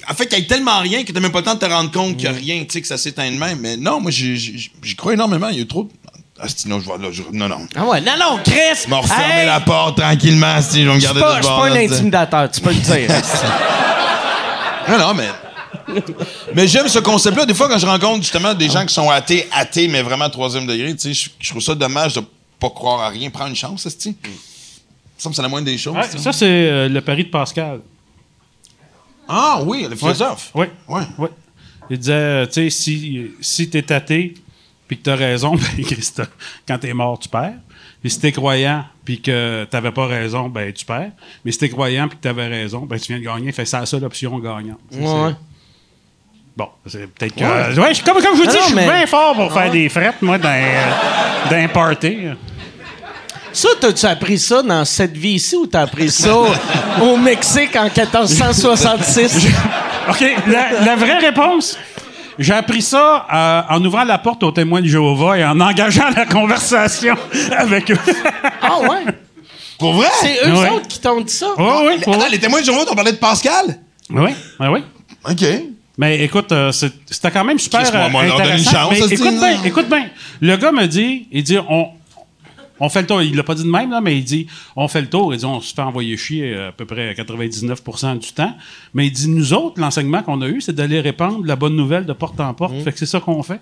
En 0.08 0.14
fait, 0.14 0.26
qu'il 0.26 0.38
y 0.38 0.42
ait 0.42 0.46
tellement 0.46 0.78
rien 0.80 1.02
que 1.02 1.06
tu 1.08 1.12
n'as 1.12 1.20
même 1.20 1.32
pas 1.32 1.38
le 1.40 1.44
temps 1.44 1.54
de 1.54 1.58
te 1.58 1.64
rendre 1.66 1.90
compte 1.90 2.16
qu'il 2.16 2.30
n'y 2.30 2.34
a 2.36 2.38
rien, 2.38 2.60
tu 2.64 2.66
sais, 2.70 2.80
que 2.80 2.86
ça 2.86 2.96
s'éteint 2.98 3.30
de 3.30 3.36
même. 3.36 3.58
Mais 3.60 3.76
non, 3.76 4.00
moi, 4.00 4.10
j'y- 4.10 4.70
crois 4.96 5.14
énormément. 5.14 5.48
Il 5.48 5.56
y 5.56 5.58
a 5.58 5.62
eu 5.62 5.66
trop. 5.66 5.84
de- 5.84 5.90
Ah, 6.38 6.44
c'est- 6.48 6.66
non, 6.68 6.78
je 6.80 6.84
vois 6.84 6.98
là. 6.98 7.08
je- 7.10 7.22
Non, 7.32 7.48
non. 7.48 7.66
Ah 7.74 7.84
ouais, 7.86 8.00
non, 8.02 8.12
non, 8.20 8.38
Chris! 8.44 8.54
Je 8.84 8.90
vais 8.90 8.96
refermer 8.96 9.40
hey, 9.40 9.46
la 9.46 9.60
porte 9.60 9.96
tranquillement, 9.98 10.60
si 10.60 10.82
je 10.82 10.88
vais 10.88 10.94
me 10.94 11.00
Je 11.00 11.04
garder 11.04 11.20
pas, 11.20 11.30
de 11.30 11.42
je 11.42 11.42
ce 11.42 11.48
suis 11.48 11.56
pas 11.56 11.66
un 11.66 11.76
intimidateur, 11.84 12.50
tu 12.50 12.60
peux 12.60 12.70
le 12.70 12.76
dire. 12.76 13.10
Non, 14.88 14.98
non, 14.98 15.14
mais. 15.14 15.28
mais 16.54 16.68
j'aime 16.68 16.88
ce 16.88 16.98
concept-là. 17.00 17.44
Des 17.44 17.54
fois, 17.54 17.68
quand 17.68 17.78
je 17.78 17.86
rencontre 17.86 18.22
justement 18.22 18.54
des 18.54 18.68
gens 18.68 18.84
qui 18.86 18.94
sont 18.94 19.10
athées, 19.10 19.48
athées, 19.52 19.88
mais 19.88 20.02
vraiment 20.02 20.28
troisième 20.30 20.66
degré, 20.66 20.94
tu 20.94 21.12
sais, 21.12 21.14
je, 21.14 21.30
je 21.40 21.50
trouve 21.50 21.62
ça 21.62 21.74
dommage 21.74 22.14
de 22.14 22.20
pas 22.60 22.70
croire 22.70 23.00
à 23.00 23.08
rien. 23.08 23.28
Prends 23.30 23.46
une 23.46 23.56
chance, 23.56 23.82
ça, 23.82 23.90
tu 23.90 23.96
Ça 23.98 24.08
me 24.10 24.14
semble 25.18 25.32
que 25.32 25.36
c'est 25.36 25.42
la 25.42 25.48
moindre 25.48 25.66
des 25.66 25.78
choses. 25.78 25.96
Ouais, 25.96 26.08
ça, 26.18 26.32
c'est 26.32 26.44
euh, 26.46 26.88
le 26.88 27.00
pari 27.00 27.24
de 27.24 27.30
Pascal. 27.30 27.80
Ah 29.28 29.60
oui, 29.64 29.86
le 29.88 29.96
philosophe. 29.96 30.50
Oui. 30.54 30.66
Ouais. 30.88 31.02
Oui. 31.18 31.28
Il 31.90 31.98
disait, 31.98 32.12
euh, 32.12 32.46
tu 32.46 32.52
sais, 32.52 32.70
si, 32.70 33.30
si 33.40 33.68
t'es 33.70 33.92
athée 33.92 34.34
puis 34.88 34.98
que 34.98 35.02
t'as 35.04 35.16
raison, 35.16 35.54
ben, 35.76 35.84
Christ, 35.84 36.22
quand 36.66 36.78
t'es 36.78 36.92
mort, 36.92 37.18
tu 37.18 37.28
perds. 37.28 37.54
Et 38.04 38.08
si 38.08 38.20
t'es 38.20 38.30
croyant 38.32 38.84
puis 39.04 39.20
que 39.20 39.64
t'avais 39.70 39.90
pas 39.90 40.06
raison, 40.06 40.48
ben, 40.48 40.72
tu 40.72 40.84
perds. 40.84 41.10
Mais 41.44 41.50
si 41.52 41.58
t'es 41.58 41.68
croyant 41.68 42.08
puis 42.08 42.18
que 42.18 42.22
t'avais 42.22 42.46
raison, 42.46 42.80
ben, 42.86 42.98
tu 42.98 43.12
viens 43.12 43.18
de 43.20 43.24
gagner. 43.24 43.52
Fait 43.52 43.62
que 43.64 43.68
c'est 43.68 43.78
la 43.80 43.86
seule 43.86 44.04
option 44.04 44.38
gagnante. 44.38 44.78
Ouais. 44.92 45.32
Bon, 46.56 46.68
c'est 46.86 47.06
peut-être 47.12 47.34
que. 47.34 47.44
Ouais, 47.80 47.94
je- 47.94 48.02
comme, 48.02 48.22
comme 48.22 48.34
je 48.36 48.42
vous 48.42 48.46
dis, 48.48 48.56
je 48.56 48.62
suis 48.66 48.74
mais- 48.74 48.86
bien 48.86 49.06
fort 49.06 49.34
pour 49.34 49.52
faire 49.52 49.70
des 49.70 49.88
frettes, 49.88 50.22
moi, 50.22 50.38
dans, 50.38 50.48
euh, 50.48 50.90
dans 51.50 51.56
un 51.56 51.68
party. 51.68 52.16
Ça, 53.56 53.68
t'as-tu 53.80 54.04
appris 54.04 54.38
ça 54.38 54.62
dans 54.62 54.84
cette 54.84 55.16
vie 55.16 55.30
ici 55.36 55.56
ou 55.56 55.66
t'as 55.66 55.80
appris 55.82 56.10
ça 56.10 56.36
au 57.02 57.16
Mexique 57.16 57.74
en 57.74 57.84
1466? 57.84 59.46
OK, 60.10 60.24
la, 60.46 60.84
la 60.84 60.94
vraie 60.96 61.16
réponse, 61.18 61.78
j'ai 62.38 62.52
appris 62.52 62.82
ça 62.82 63.26
euh, 63.32 63.62
en 63.74 63.82
ouvrant 63.82 64.04
la 64.04 64.18
porte 64.18 64.42
aux 64.42 64.50
témoins 64.52 64.82
de 64.82 64.86
Jéhovah 64.86 65.38
et 65.38 65.44
en 65.46 65.58
engageant 65.58 66.10
la 66.14 66.26
conversation 66.26 67.14
avec 67.56 67.90
eux. 67.90 67.98
Ah 68.60 68.78
ouais? 68.80 69.06
Pour 69.78 69.94
vrai? 69.94 70.08
C'est 70.20 70.38
eux 70.46 70.52
Ouais. 70.52 70.68
autres 70.70 70.86
qui 70.88 71.00
t'ont 71.00 71.22
dit 71.22 71.32
ça? 71.32 71.46
Oui, 71.56 71.64
oui, 71.64 71.94
oui. 72.06 72.14
Attends, 72.14 72.28
les 72.30 72.38
témoins 72.38 72.60
de 72.60 72.66
Jéhovah, 72.66 72.84
t'ont 72.84 72.94
parlé 72.94 73.12
de 73.12 73.16
Pascal? 73.16 73.78
Oui, 74.10 74.32
oui, 74.60 74.66
oui. 74.68 74.80
OK. 75.30 75.44
Mais 75.96 76.20
écoute, 76.22 76.52
euh, 76.52 76.72
c'est- 76.72 76.92
c'était 77.10 77.30
quand 77.30 77.44
même 77.44 77.58
super 77.58 77.80
euh, 77.80 78.10
donne 78.10 78.22
une 78.26 78.32
intéressant. 78.32 78.70
chance, 78.70 78.90
Mais 78.90 78.98
écoute 79.14 79.38
bien, 79.40 79.62
écoute 79.64 79.88
bien. 79.88 80.06
Le 80.42 80.56
gars 80.58 80.72
me 80.72 80.84
dit, 80.86 81.26
il 81.32 81.42
dit, 81.42 81.56
on, 81.70 81.88
on 82.80 82.88
fait 82.88 83.00
le 83.02 83.06
tour. 83.06 83.22
Il 83.22 83.34
l'a 83.36 83.42
pas 83.42 83.54
dit 83.54 83.64
de 83.64 83.70
même, 83.70 83.90
là, 83.90 84.00
mais 84.00 84.18
il 84.18 84.24
dit, 84.24 84.46
on 84.76 84.88
fait 84.88 85.00
le 85.00 85.08
tour. 85.08 85.32
Il 85.34 85.38
dit, 85.38 85.44
on 85.46 85.60
se 85.60 85.74
fait 85.74 85.82
envoyer 85.82 86.16
chier 86.16 86.52
euh, 86.54 86.68
à 86.68 86.72
peu 86.72 86.84
près 86.86 87.12
99% 87.14 88.18
du 88.18 88.32
temps. 88.32 88.54
Mais 88.94 89.06
il 89.06 89.12
dit, 89.12 89.28
nous 89.28 89.52
autres, 89.54 89.80
l'enseignement 89.80 90.22
qu'on 90.22 90.40
a 90.42 90.48
eu, 90.48 90.60
c'est 90.60 90.74
d'aller 90.74 91.00
répandre 91.00 91.44
la 91.46 91.56
bonne 91.56 91.76
nouvelle 91.76 92.04
de 92.06 92.12
porte 92.12 92.38
en 92.40 92.52
Mmh. 92.52 92.56
porte. 92.56 92.74
Fait 92.82 92.92
que 92.92 92.98
c'est 92.98 93.06
ça 93.06 93.20
qu'on 93.20 93.42
fait. 93.42 93.60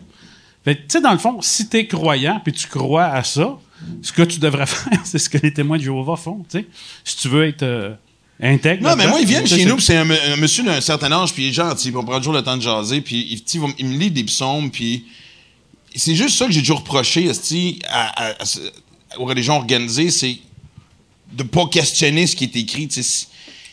Fait 0.64 0.74
tu 0.76 0.82
sais, 0.88 1.00
dans 1.00 1.12
le 1.12 1.18
fond, 1.18 1.38
si 1.42 1.68
t'es 1.68 1.86
croyant 1.86 2.40
puis 2.42 2.52
tu 2.52 2.66
crois 2.68 3.04
à 3.04 3.22
ça, 3.22 3.58
ce 4.00 4.12
que 4.12 4.22
tu 4.22 4.38
devrais 4.40 4.66
faire, 4.66 4.98
c'est 5.04 5.18
ce 5.18 5.28
que 5.28 5.38
les 5.38 5.52
témoins 5.52 5.76
de 5.78 5.82
Jéhovah 5.82 6.16
font, 6.16 6.44
tu 6.50 6.58
sais. 6.58 6.66
Si 7.04 7.18
tu 7.18 7.28
veux 7.28 7.44
être 7.46 7.62
euh, 7.62 7.92
intègre. 8.40 8.82
Non, 8.82 8.96
mais 8.96 9.06
moi, 9.06 9.20
ils 9.20 9.26
viennent 9.26 9.44
tu 9.44 9.54
chez 9.56 9.64
nous, 9.66 9.78
c'est 9.78 9.96
un, 9.96 10.08
un 10.10 10.36
monsieur 10.36 10.64
d'un 10.64 10.80
certain 10.80 11.12
âge, 11.12 11.34
puis 11.34 11.44
il 11.44 11.48
est 11.50 11.52
gentil, 11.52 11.90
puis 11.90 11.96
on 11.98 12.04
prend 12.04 12.16
toujours 12.16 12.32
le 12.32 12.42
temps 12.42 12.56
de 12.56 12.62
jaser, 12.62 13.00
puis 13.02 13.26
il, 13.30 13.44
tu 13.44 13.60
me 13.60 13.98
lit 13.98 14.10
des 14.10 14.24
psaumes, 14.24 14.70
puis 14.70 15.04
c'est 15.94 16.14
juste 16.14 16.36
ça 16.36 16.46
que 16.46 16.52
j'ai 16.52 16.60
toujours 16.60 16.78
reproché 16.80 17.30
à, 17.88 18.30
à- 18.30 18.34
aux 19.18 19.24
religions 19.26 19.56
organisées, 19.56 20.10
c'est 20.10 20.36
de 21.32 21.42
pas 21.42 21.66
questionner 21.66 22.26
ce 22.26 22.36
qui 22.36 22.44
est 22.44 22.56
écrit. 22.56 22.88
tu 22.88 22.94
sais. 22.94 23.02
C'est- 23.02 23.26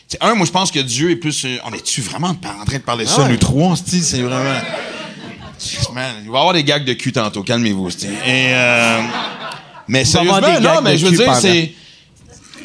c'est- 0.08 0.18
un, 0.24 0.36
moi, 0.36 0.46
je 0.46 0.52
pense 0.52 0.72
que 0.72 0.80
Dieu 0.80 1.12
est 1.12 1.16
plus... 1.16 1.46
euh, 1.46 1.58
on 1.66 1.74
est-tu 1.74 2.02
vraiment 2.02 2.30
en 2.30 2.36
train 2.66 2.78
de 2.78 2.84
parler 2.84 3.06
ça, 3.06 3.28
nous 3.28 3.38
trois, 3.38 3.76
c'est 3.76 4.22
vraiment... 4.22 4.60
Man, 5.94 6.16
il 6.24 6.30
va 6.32 6.38
y 6.38 6.40
avoir 6.40 6.54
des 6.54 6.64
gags 6.64 6.84
de 6.86 6.94
cul 6.94 7.12
tantôt, 7.12 7.44
calmez-vous. 7.44 7.90
Et, 7.90 7.94
euh, 8.28 9.02
mais 9.88 10.04
sérieusement, 10.06 10.40
non, 10.60 10.82
mais 10.82 10.94
de 10.94 10.98
je 10.98 11.06
veux 11.06 11.12
dire, 11.16 11.36
c'est... 11.36 11.74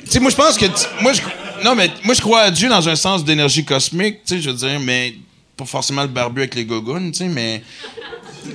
Tu 0.07 0.12
sais, 0.12 0.20
moi, 0.20 0.31
je 0.31 0.37
pense 0.37 0.57
que. 0.57 0.66
Moi, 1.03 1.12
je, 1.12 1.20
non, 1.64 1.74
mais 1.74 1.91
moi, 2.05 2.14
je 2.14 2.20
crois 2.20 2.43
à 2.43 2.51
Dieu 2.51 2.68
dans 2.68 2.89
un 2.89 2.95
sens 2.97 3.24
d'énergie 3.24 3.64
cosmique, 3.64 4.18
tu 4.24 4.37
sais, 4.37 4.41
je 4.41 4.49
veux 4.51 4.57
dire, 4.57 4.79
mais 4.81 5.14
pas 5.57 5.64
forcément 5.64 6.03
le 6.03 6.09
barbu 6.09 6.43
avec 6.43 6.55
les 6.55 6.64
gogounes, 6.64 7.11
tu 7.11 7.18
sais, 7.18 7.29
mais. 7.29 7.62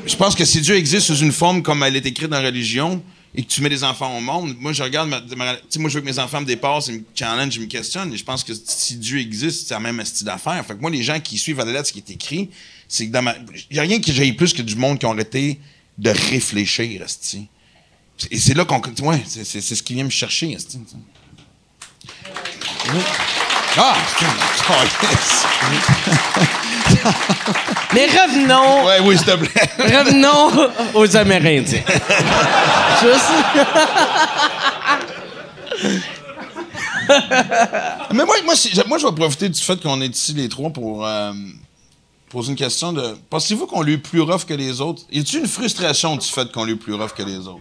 Je 0.08 0.16
pense 0.16 0.34
que 0.34 0.46
si 0.46 0.62
Dieu 0.62 0.76
existe 0.78 1.08
sous 1.08 1.18
une 1.18 1.34
forme 1.34 1.62
comme 1.62 1.84
elle 1.84 1.98
est 1.98 2.06
écrite 2.06 2.30
dans 2.30 2.40
la 2.40 2.48
religion 2.48 3.04
et 3.34 3.44
que 3.44 3.48
tu 3.48 3.62
mets 3.62 3.70
des 3.70 3.84
enfants 3.84 4.18
au 4.18 4.20
monde, 4.22 4.56
moi, 4.60 4.74
je 4.74 4.84
regarde. 4.84 5.08
ma- 5.10 5.22
ma- 5.38 5.56
tu 5.56 5.62
sais, 5.70 5.80
moi, 5.80 5.90
je 5.90 5.96
veux 5.96 6.02
que 6.02 6.06
mes 6.06 6.20
enfants 6.20 6.42
me 6.42 6.46
dépassent, 6.46 6.88
ils 6.88 6.96
me 6.96 7.04
challenge, 7.16 7.56
ils 7.56 7.62
me 7.62 7.66
questionnent, 7.68 8.14
et 8.14 8.18
je 8.18 8.24
pense 8.24 8.44
que 8.44 8.54
si 8.54 8.96
Dieu 8.98 9.20
existe, 9.20 9.68
c'est 9.68 9.74
la 9.74 9.80
même 9.80 10.04
style 10.04 10.26
d'affaires. 10.26 10.66
Fait 10.66 10.76
que 10.76 10.82
moi, 10.82 10.90
les 10.92 11.02
gens 11.04 11.20
qui 11.20 11.38
suivent 11.38 11.60
à 11.62 11.66
la 11.66 11.72
lettre 11.72 11.88
ce 11.88 11.94
qui 11.94 12.00
est 12.00 12.10
écrit, 12.12 12.50
c'est 12.88 13.08
que 13.08 13.12
dans 13.12 13.22
ma. 13.22 13.36
Il 13.70 13.74
n'y 13.74 13.80
a 13.80 13.84
rien 13.84 14.02
que 14.02 14.12
j'aille 14.12 14.34
plus 14.34 14.54
que 14.54 14.62
du 14.62 14.76
monde 14.76 15.00
qui 15.00 15.06
ont 15.06 15.12
arrêté 15.14 15.60
de 15.98 16.10
réfléchir, 16.10 17.02
esti. 17.04 17.48
Et 18.30 18.38
c'est 18.38 18.54
là 18.54 18.66
qu'on. 18.66 18.82
Ouais, 19.02 19.24
c'est, 19.26 19.46
c'est- 19.46 19.62
c'est 19.62 19.76
ce 19.76 19.82
qui 19.84 19.94
vient 19.94 20.04
me 20.04 20.10
chercher, 20.10 20.52
esti. 20.52 20.80
Ah! 23.78 23.96
yes. 25.04 25.46
Mais 27.94 28.06
revenons, 28.06 28.86
Ouais, 28.86 29.00
oui, 29.04 29.18
s'il 29.18 29.26
te 29.28 29.36
plaît. 29.36 29.70
revenons 29.80 30.70
aux 30.94 31.18
Amérindiens. 31.18 31.82
Juste... 33.02 33.32
Mais 38.14 38.26
moi, 38.26 38.36
moi, 38.46 38.54
moi, 38.88 38.98
je 38.98 39.06
vais 39.06 39.12
profiter 39.16 39.50
du 39.50 39.60
fait 39.60 39.82
qu'on 39.82 40.00
est 40.02 40.08
ici 40.16 40.34
les 40.34 40.50
trois 40.50 40.70
pour. 40.70 41.06
euh, 41.06 41.34
poser 42.30 42.52
une 42.52 42.56
question 42.56 42.94
de. 42.94 43.18
Pensez-vous 43.30 43.68
qu'on 43.68 43.82
lui 43.82 43.94
est 43.94 43.98
plus 43.98 44.22
rough 44.22 44.46
que 44.46 44.54
les 44.54 44.80
autres? 44.80 45.04
Y 45.12 45.20
a-t-il 45.20 45.40
une 45.40 45.48
frustration 45.48 46.16
du 46.16 46.26
fait 46.26 46.50
qu'on 46.52 46.64
lui 46.64 46.74
est 46.74 46.78
plus 46.78 46.94
rough 46.94 47.12
que 47.16 47.24
les 47.24 47.40
autres? 47.48 47.60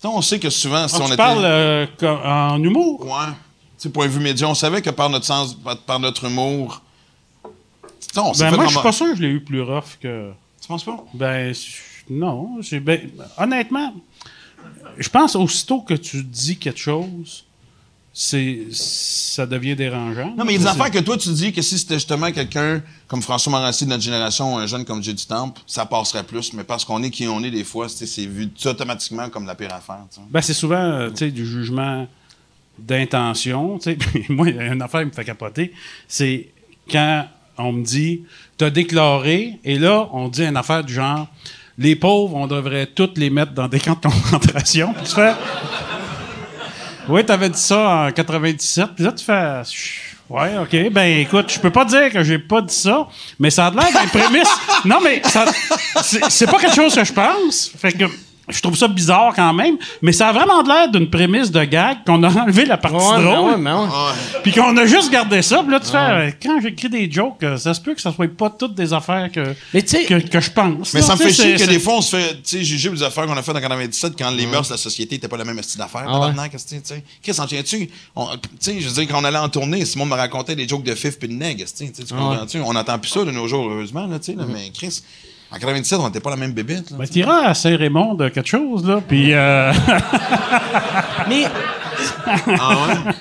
T'sais, 0.00 0.08
on 0.08 0.20
sait 0.22 0.38
que 0.40 0.50
souvent, 0.50 0.88
si 0.88 0.96
Ah, 0.96 1.02
on 1.02 1.06
tu 1.06 1.12
était. 1.12 1.16
parles 1.16 1.44
euh, 1.44 1.86
en 2.02 2.60
humour? 2.62 3.06
Ouais. 3.06 3.32
Tu 3.78 3.80
sais, 3.84 3.88
point 3.90 4.06
de 4.06 4.10
vue 4.10 4.20
média, 4.20 4.48
on 4.48 4.54
savait 4.54 4.82
que 4.82 4.90
par 4.90 5.08
notre 5.08 5.24
sens, 5.26 5.56
par 5.86 6.00
notre 6.00 6.24
humour. 6.24 6.82
T'sais, 8.10 8.20
on 8.20 8.34
s'est 8.34 8.50
Ben, 8.50 8.56
moi, 8.56 8.66
je 8.66 8.72
suis 8.72 8.82
pas 8.82 8.92
sûr 8.92 9.10
que 9.10 9.16
je 9.16 9.22
l'ai 9.22 9.28
eu 9.28 9.40
plus 9.40 9.62
rough 9.62 9.98
que. 10.00 10.32
Tu 10.60 10.68
penses 10.68 10.84
pas? 10.84 11.04
Ben, 11.14 11.52
non. 12.10 12.60
Ben, 12.82 13.10
honnêtement, 13.38 13.94
je 14.96 15.08
pense 15.08 15.36
aussitôt 15.36 15.80
que 15.80 15.94
tu 15.94 16.22
dis 16.22 16.56
quelque 16.56 16.80
chose, 16.80 17.44
c'est 18.12 18.68
ça 18.70 19.44
devient 19.44 19.76
dérangeant. 19.76 20.34
Non, 20.36 20.44
mais 20.44 20.54
il 20.54 20.62
y 20.62 20.66
a 20.66 20.72
des 20.72 20.80
affaires 20.80 20.90
que 20.90 21.00
toi, 21.00 21.18
tu 21.18 21.28
dis 21.30 21.52
que 21.52 21.60
si 21.60 21.78
c'était 21.78 21.94
justement 21.94 22.32
quelqu'un 22.32 22.82
comme 23.08 23.20
François 23.20 23.50
Morancy 23.52 23.84
de 23.84 23.90
notre 23.90 24.02
génération 24.02 24.54
ou 24.54 24.56
un 24.56 24.66
jeune 24.66 24.86
comme 24.86 25.02
Jay 25.02 25.12
du 25.12 25.26
Temple, 25.26 25.60
ça 25.66 25.84
passerait 25.84 26.24
plus. 26.24 26.54
Mais 26.54 26.64
parce 26.64 26.84
qu'on 26.84 27.02
est 27.02 27.10
qui 27.10 27.28
on 27.28 27.42
est, 27.42 27.50
des 27.50 27.64
fois, 27.64 27.88
c'est 27.90 28.24
vu 28.24 28.48
automatiquement 28.64 29.28
comme 29.28 29.46
la 29.46 29.54
pire 29.54 29.74
affaire. 29.74 30.00
Ben, 30.30 30.40
c'est 30.40 30.54
souvent, 30.54 30.76
euh, 30.76 31.10
sais, 31.14 31.30
du 31.30 31.44
jugement 31.44 32.06
d'intention, 32.78 33.78
moi, 34.30 34.48
il 34.48 34.56
y 34.56 34.58
a 34.58 34.72
une 34.72 34.82
affaire 34.82 35.00
qui 35.00 35.06
me 35.06 35.12
fait 35.12 35.24
capoter, 35.24 35.72
c'est 36.08 36.48
quand 36.90 37.26
on 37.58 37.72
me 37.72 37.82
dit, 37.84 38.22
t'as 38.58 38.70
déclaré, 38.70 39.58
et 39.64 39.78
là, 39.78 40.08
on 40.12 40.28
dit 40.28 40.44
une 40.44 40.56
affaire 40.56 40.84
du 40.84 40.92
genre, 40.92 41.26
les 41.78 41.94
pauvres, 41.96 42.34
on 42.36 42.46
devrait 42.46 42.86
toutes 42.86 43.18
les 43.18 43.28
mettre 43.30 43.52
dans 43.52 43.68
des 43.68 43.80
camps 43.80 43.94
de 44.02 44.08
concentration. 44.08 44.92
Puis 44.94 45.04
tu 45.08 45.14
fais, 45.14 45.32
oui, 47.08 47.24
t'avais 47.24 47.50
dit 47.50 47.58
ça 47.60 48.06
en 48.08 48.12
97, 48.12 48.86
puis 48.96 49.04
là, 49.04 49.12
tu 49.12 49.24
fais, 49.24 49.62
ouais, 50.28 50.58
OK, 50.58 50.92
ben 50.92 51.20
écoute, 51.20 51.52
je 51.52 51.60
peux 51.60 51.70
pas 51.70 51.84
dire 51.84 52.10
que 52.10 52.24
j'ai 52.24 52.38
pas 52.38 52.60
dit 52.62 52.74
ça, 52.74 53.06
mais 53.38 53.50
ça 53.50 53.66
a 53.66 53.70
l'air 53.70 53.88
d'une 53.88 54.10
prémisse. 54.20 54.48
Non, 54.84 54.98
mais 55.02 55.22
ça- 55.24 55.44
c'est 56.28 56.46
pas 56.50 56.58
quelque 56.58 56.74
chose 56.74 56.94
que 56.94 57.04
je 57.04 57.12
pense. 57.12 57.70
Fait 57.78 57.92
que 57.92 58.04
je 58.48 58.60
trouve 58.60 58.76
ça 58.76 58.88
bizarre 58.88 59.32
quand 59.34 59.52
même, 59.52 59.76
mais 60.02 60.12
ça 60.12 60.28
a 60.28 60.32
vraiment 60.32 60.62
l'air 60.62 60.90
d'une 60.90 61.10
prémisse 61.10 61.50
de 61.50 61.64
gag 61.64 61.98
qu'on 62.06 62.22
a 62.22 62.28
enlevé 62.42 62.64
la 62.64 62.76
partie 62.76 62.96
Ouais, 62.96 63.18
mais 63.18 63.24
drôle. 63.34 63.50
ouais, 63.50 63.56
mais 63.58 63.72
ouais. 63.72 63.88
Puis 64.42 64.52
qu'on 64.52 64.76
a 64.76 64.86
juste 64.86 65.10
gardé 65.10 65.42
ça. 65.42 65.62
Puis 65.62 65.72
là, 65.72 65.80
tu 65.80 65.90
fais, 65.90 65.96
euh, 65.96 66.30
quand 66.42 66.60
j'écris 66.60 66.88
des 66.88 67.10
jokes, 67.10 67.42
euh, 67.42 67.56
ça 67.56 67.74
se 67.74 67.80
peut 67.80 67.94
que 67.94 68.00
ça 68.00 68.12
soit 68.12 68.28
pas 68.34 68.50
toutes 68.50 68.74
des 68.74 68.92
affaires 68.92 69.30
que, 69.32 69.54
Mais 69.74 69.82
que, 69.82 70.28
que 70.28 70.40
je 70.40 70.50
pense. 70.50 70.94
Mais 70.94 71.00
là. 71.00 71.06
ça 71.06 71.14
me 71.16 71.18
fait 71.18 71.32
chier 71.32 71.56
que 71.56 71.64
des 71.66 71.80
fois, 71.80 71.94
on 71.96 72.00
se 72.00 72.16
fait 72.16 72.34
tu 72.34 72.40
sais, 72.44 72.64
juger 72.64 72.90
des 72.90 73.02
affaires 73.02 73.26
qu'on 73.26 73.36
a 73.36 73.42
faites 73.42 73.56
en 73.56 73.60
97 73.60 74.14
quand 74.16 74.30
les 74.30 74.46
mœurs 74.46 74.68
de 74.68 74.72
la 74.74 74.78
société 74.78 75.16
n'étaient 75.16 75.28
pas 75.28 75.36
la 75.36 75.44
même 75.44 75.60
style 75.62 75.78
d'affaires. 75.80 76.04
Ah 76.06 76.12
ouais. 76.20 76.26
Tabarnak, 76.28 76.52
qu'est-ce 76.52 76.66
que 76.66 76.74
tu 76.76 76.80
sais. 76.84 77.02
Chris, 77.22 77.34
en 77.40 77.46
tiens-tu? 77.46 77.88
Tu 77.88 77.92
sais, 78.60 78.80
je 78.80 78.88
veux 78.88 78.94
dire, 78.94 79.08
quand 79.08 79.20
on 79.20 79.24
allait 79.24 79.38
en 79.38 79.48
tournée, 79.48 79.84
Simon 79.84 80.06
me 80.06 80.14
racontait 80.14 80.54
des 80.54 80.68
jokes 80.68 80.84
de 80.84 80.94
fif 80.94 81.18
puis 81.18 81.28
de 81.28 81.34
nègre, 81.34 81.64
tu 81.76 81.84
Ah 81.84 82.14
comprends-tu? 82.16 82.60
On 82.60 82.72
n'entend 82.72 82.98
plus 82.98 83.10
ça 83.10 83.24
de 83.24 83.30
nos 83.30 83.48
jours, 83.48 83.68
heureusement, 83.68 84.06
là, 84.06 84.18
tu 84.18 84.26
sais, 84.32 84.38
là, 84.38 84.44
mais 84.48 84.70
Chris, 84.72 85.02
en 85.52 85.56
97, 85.58 85.98
on 86.00 86.06
n'était 86.06 86.20
pas 86.20 86.30
la 86.30 86.36
même 86.36 86.52
bébête. 86.52 86.90
là. 86.90 86.96
Ben, 86.98 87.06
t'iras 87.06 87.46
à 87.46 87.54
Saint-Raymond 87.54 88.14
de 88.14 88.28
quelque 88.28 88.48
chose, 88.48 88.86
là, 88.86 89.00
puis... 89.06 89.32
euh, 89.32 89.72
Mais 91.28 91.44
Ah 92.58 93.12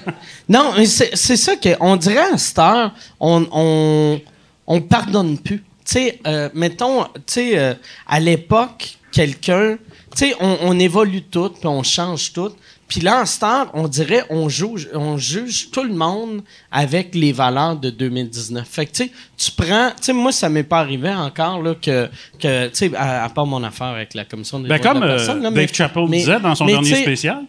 non, 0.49 0.73
mais 0.78 0.86
c'est 0.86 1.15
c'est 1.15 1.38
ça 1.38 1.53
qu'on 1.55 1.95
dirait 1.95 2.34
à 2.34 2.38
cette 2.38 2.59
heure, 2.59 2.91
on, 3.19 3.45
on, 3.51 4.21
on 4.67 4.82
pardonne 4.82 5.38
plus. 5.38 5.59
Tu 5.59 5.63
sais, 5.86 6.19
euh, 6.26 6.49
mettons, 6.53 7.03
tu 7.03 7.11
sais, 7.28 7.57
euh, 7.59 7.73
à 8.07 8.19
l'époque, 8.19 8.97
quelqu'un, 9.11 9.78
tu 10.15 10.28
sais, 10.30 10.36
on, 10.39 10.57
on 10.63 10.80
évolue 10.80 11.21
tout, 11.23 11.49
puis 11.49 11.67
on 11.67 11.84
change 11.84 12.34
tout. 12.34 12.51
Puis 12.88 12.99
là, 13.01 13.23
en 13.23 13.45
heure, 13.45 13.71
on 13.73 13.88
dirait, 13.88 14.23
on 14.29 14.47
juge, 14.47 14.89
on 14.93 15.17
juge 15.17 15.71
tout 15.71 15.83
le 15.83 15.93
monde 15.93 16.43
avec 16.71 17.15
les 17.15 17.31
valeurs 17.31 17.75
de 17.75 17.89
2019. 17.89 18.67
Fait 18.67 18.86
que, 18.86 18.91
tu 18.91 19.03
sais, 19.05 19.11
tu 19.38 19.51
prends, 19.51 19.89
tu 19.89 20.03
sais, 20.03 20.13
moi, 20.13 20.31
ça 20.31 20.49
m'est 20.49 20.63
pas 20.63 20.79
arrivé 20.79 21.09
encore, 21.09 21.61
là, 21.63 21.73
que, 21.75 22.07
que 22.39 22.67
tu 22.67 22.75
sais, 22.75 22.95
à, 22.95 23.23
à 23.23 23.29
part 23.29 23.47
mon 23.47 23.63
affaire 23.63 23.88
avec 23.88 24.13
la 24.13 24.23
commission 24.23 24.59
des 24.59 24.69
ben, 24.69 24.77
droits 24.77 24.91
comme 24.91 25.01
de 25.01 25.07
la 25.07 25.13
euh, 25.13 25.15
personne, 25.17 25.41
là, 25.41 25.49
Dave 25.49 25.53
mais- 25.55 25.73
Chappelle 25.73 26.07
disait 26.09 26.39
dans 26.39 26.53
son 26.55 26.65
dernier 26.67 26.95
spécial 26.95 27.43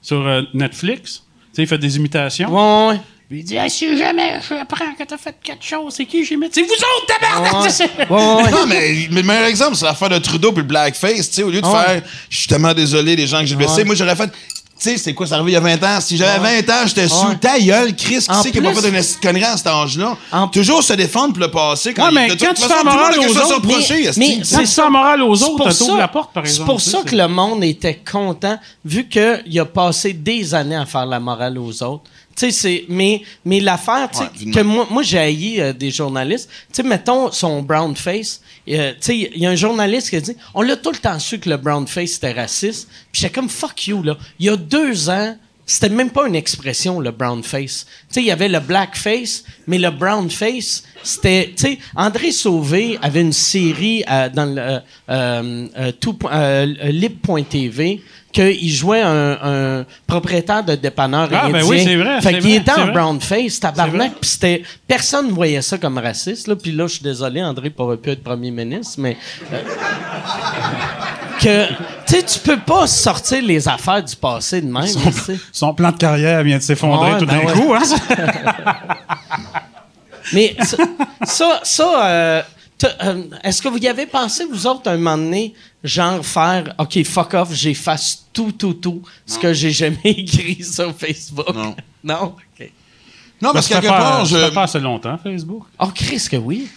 sur 0.00 0.26
euh, 0.26 0.42
Netflix, 0.54 1.24
tu 1.52 1.56
sais, 1.56 1.62
il 1.62 1.68
fait 1.68 1.78
des 1.78 1.96
imitations. 1.96 2.48
Ouais, 2.48 2.94
ouais. 2.94 3.00
Puis 3.32 3.40
il 3.40 3.44
dit 3.44 3.56
Hey, 3.56 3.70
si 3.70 3.96
jamais 3.96 4.40
je 4.46 4.52
apprends 4.52 4.92
que 4.98 5.04
t'as 5.04 5.16
fait 5.16 5.34
quelque 5.42 5.64
chose, 5.64 5.94
c'est 5.96 6.04
qui 6.04 6.22
j'imite 6.22 6.54
C'est 6.54 6.60
vous 6.60 6.68
autres, 6.68 7.06
tabarnak! 7.06 7.64
Ouais. 8.10 8.50
Non, 8.50 8.66
mais, 8.66 9.08
le 9.10 9.22
meilleur 9.22 9.46
exemple, 9.46 9.74
c'est 9.74 9.86
l'affaire 9.86 10.10
de 10.10 10.18
Trudeau 10.18 10.52
puis 10.52 10.60
le 10.60 10.68
blackface. 10.68 11.30
Tu 11.30 11.36
sais, 11.36 11.42
au 11.42 11.48
lieu 11.50 11.62
de 11.62 11.66
Ouais. 11.66 11.72
faire 11.72 12.02
Je 12.28 12.36
suis 12.36 12.46
tellement 12.46 12.74
désolé 12.74 13.16
des 13.16 13.26
gens 13.26 13.40
que 13.40 13.46
j'ai 13.46 13.56
blessés, 13.56 13.76
Ouais. 13.78 13.84
moi 13.84 13.94
j'aurais 13.94 14.16
fait. 14.16 14.26
Tu 14.28 14.90
sais, 14.90 14.98
c'est 14.98 15.14
quoi, 15.14 15.26
ça 15.26 15.36
arrivé 15.36 15.52
il 15.52 15.54
y 15.54 15.56
a 15.56 15.60
20 15.60 15.82
ans? 15.82 16.00
Si 16.02 16.16
j'avais 16.18 16.60
20 16.60 16.68
ans, 16.70 16.86
j'étais 16.86 17.08
sous 17.08 17.34
ta 17.40 17.58
gueule, 17.58 17.94
Chris, 17.96 18.18
qui 18.18 18.30
En 18.30 18.42
sait 18.42 18.50
qui 18.50 18.58
a 18.58 18.62
pas 18.62 18.74
fait 18.74 18.88
une 18.88 19.02
connerie 19.22 19.44
à 19.44 19.56
cet 19.56 19.66
âge-là? 19.68 20.14
En- 20.30 20.48
Toujours 20.48 20.82
se 20.82 20.92
défendre 20.92 21.32
pour 21.32 21.40
le 21.42 21.50
passé. 21.50 21.94
Quand 21.94 22.06
Ouais, 22.08 22.10
mais 22.12 22.28
quand 22.36 22.52
tu 22.52 22.60
façon, 22.62 22.74
fais 22.74 22.84
morale 22.84 23.14
aux 23.18 23.22
autres, 23.38 23.66
mais- 24.18 24.42
c'est 24.42 24.58
tu 24.58 24.66
sens 24.66 24.90
moral 24.90 25.22
aux 25.22 25.42
autres, 25.42 25.70
ça- 25.70 25.96
la 25.96 26.08
porte, 26.08 26.34
par 26.34 26.46
C'est 26.46 26.64
pour 26.64 26.80
ça 26.82 26.98
que 27.06 27.14
le 27.16 27.28
monde 27.28 27.64
était 27.64 27.94
content, 28.10 28.58
vu 28.84 29.08
qu'il 29.08 29.58
a 29.58 29.64
passé 29.64 30.12
des 30.12 30.52
années 30.54 30.76
à 30.76 30.84
faire 30.84 31.06
la 31.06 31.18
morale 31.20 31.56
aux 31.58 31.82
autres. 31.82 32.02
Mais, 32.88 33.22
mais 33.44 33.60
l'affaire, 33.60 34.08
Ouais, 34.18 34.52
que 34.52 34.60
moi, 34.60 34.86
moi 34.90 35.02
j'ai 35.02 35.18
haï 35.18 35.60
euh, 35.60 35.72
des 35.72 35.90
journalistes. 35.90 36.48
Tu 36.72 36.76
sais, 36.76 36.82
mettons 36.82 37.30
son 37.30 37.62
brown 37.62 37.94
face. 37.96 38.40
euh, 38.68 38.92
tu 38.92 38.96
sais, 39.00 39.18
il 39.34 39.38
y 39.40 39.46
a 39.46 39.50
un 39.50 39.54
journaliste 39.56 40.10
qui 40.10 40.16
a 40.16 40.20
dit 40.20 40.36
On 40.54 40.62
l'a 40.62 40.76
tout 40.76 40.90
le 40.92 40.98
temps 40.98 41.18
su 41.18 41.38
que 41.38 41.48
le 41.48 41.56
brown 41.56 41.86
face 41.86 42.16
était 42.16 42.32
raciste. 42.32 42.88
Puis 43.12 43.22
j'étais 43.22 43.32
comme 43.34 43.48
fuck 43.48 43.86
you, 43.86 44.02
là. 44.02 44.16
Il 44.38 44.46
y 44.46 44.48
a 44.48 44.56
deux 44.56 45.08
ans, 45.10 45.36
c'était 45.64 45.88
même 45.88 46.10
pas 46.10 46.26
une 46.26 46.34
expression, 46.34 46.98
le 47.00 47.12
brown 47.12 47.42
face. 47.42 47.86
Tu 48.08 48.14
sais, 48.14 48.20
il 48.20 48.26
y 48.26 48.30
avait 48.32 48.48
le 48.48 48.60
black 48.60 48.96
face, 48.96 49.44
mais 49.66 49.78
le 49.78 49.90
brown 49.90 50.28
face, 50.28 50.82
c'était. 51.02 51.52
Tu 51.56 51.62
sais, 51.62 51.78
André 51.94 52.32
Sauvé 52.32 52.98
avait 53.02 53.20
une 53.20 53.32
série 53.32 54.02
euh, 54.10 54.28
dans 54.28 54.46
le 54.46 54.60
euh, 54.60 54.80
euh, 55.10 55.66
euh, 55.78 55.92
tout, 56.00 56.18
lib.tv 56.84 58.02
qu'il 58.32 58.70
jouait 58.70 59.02
un, 59.02 59.38
un 59.42 59.84
propriétaire 60.06 60.64
de 60.64 60.74
dépanneur 60.74 61.28
Ah, 61.32 61.48
ben 61.50 61.62
oui, 61.64 61.82
c'est 61.84 61.96
vrai, 61.96 62.20
Fait 62.20 62.38
qu'il 62.38 62.54
était 62.54 62.72
en 62.72 62.82
vrai. 62.84 62.92
brown 62.92 63.20
face, 63.20 63.60
tabarnak, 63.60 64.12
puis 64.20 64.30
c'était 64.30 64.62
personne 64.88 65.28
ne 65.28 65.32
voyait 65.32 65.62
ça 65.62 65.78
comme 65.78 65.98
raciste 65.98 66.48
là. 66.48 66.56
Puis 66.56 66.72
là, 66.72 66.86
je 66.86 66.94
suis 66.94 67.02
désolé, 67.02 67.42
André 67.42 67.70
pourrait 67.70 67.98
plus 67.98 68.12
être 68.12 68.22
premier 68.24 68.50
ministre, 68.50 68.94
mais 68.98 69.16
euh, 69.52 69.60
que 71.40 71.66
tu 71.68 71.74
sais, 72.06 72.22
tu 72.22 72.38
peux 72.40 72.58
pas 72.58 72.86
sortir 72.86 73.42
les 73.42 73.68
affaires 73.68 74.02
du 74.02 74.16
passé 74.16 74.60
de 74.60 74.66
même. 74.70 74.86
Son 75.52 75.74
plan 75.74 75.90
de 75.90 75.96
carrière 75.96 76.42
vient 76.42 76.58
de 76.58 76.62
s'effondrer 76.62 77.12
Ouais, 77.12 77.18
tout 77.18 77.26
ben 77.26 77.38
d'un 77.38 77.46
ouais. 77.46 77.52
coup. 77.52 77.74
Hein? 77.74 77.82
Mais 80.32 80.56
ça, 81.24 81.60
ça, 81.62 82.06
euh, 82.06 82.42
est-ce 83.42 83.62
que 83.62 83.68
vous 83.68 83.78
y 83.78 83.88
avez 83.88 84.06
pensé, 84.06 84.44
vous 84.44 84.66
autres, 84.66 84.90
un 84.90 84.96
moment 84.96 85.16
donné, 85.16 85.54
genre 85.84 86.24
faire, 86.24 86.74
OK, 86.78 87.02
fuck 87.04 87.34
off, 87.34 87.52
j'efface 87.52 88.26
tout, 88.32 88.52
tout, 88.52 88.74
tout, 88.74 89.02
ce 89.26 89.38
que 89.38 89.52
j'ai 89.52 89.70
jamais 89.70 89.98
écrit 90.04 90.62
sur 90.62 90.94
Facebook? 90.94 91.54
Non. 91.54 91.76
Non? 92.02 92.34
OK. 92.36 92.70
Non, 93.40 93.52
parce 93.52 93.66
ça 93.66 93.74
qu'à 93.74 93.80
fait 93.80 93.88
quelque 93.88 93.98
pas, 93.98 94.10
part, 94.10 94.26
ça 94.26 94.36
fait 94.36 94.48
je. 94.48 94.54
pas 94.54 94.62
assez 94.62 94.80
longtemps, 94.80 95.18
Facebook. 95.18 95.64
Oh, 95.78 95.88
Chris, 95.94 96.26
que 96.30 96.36
oui. 96.36 96.68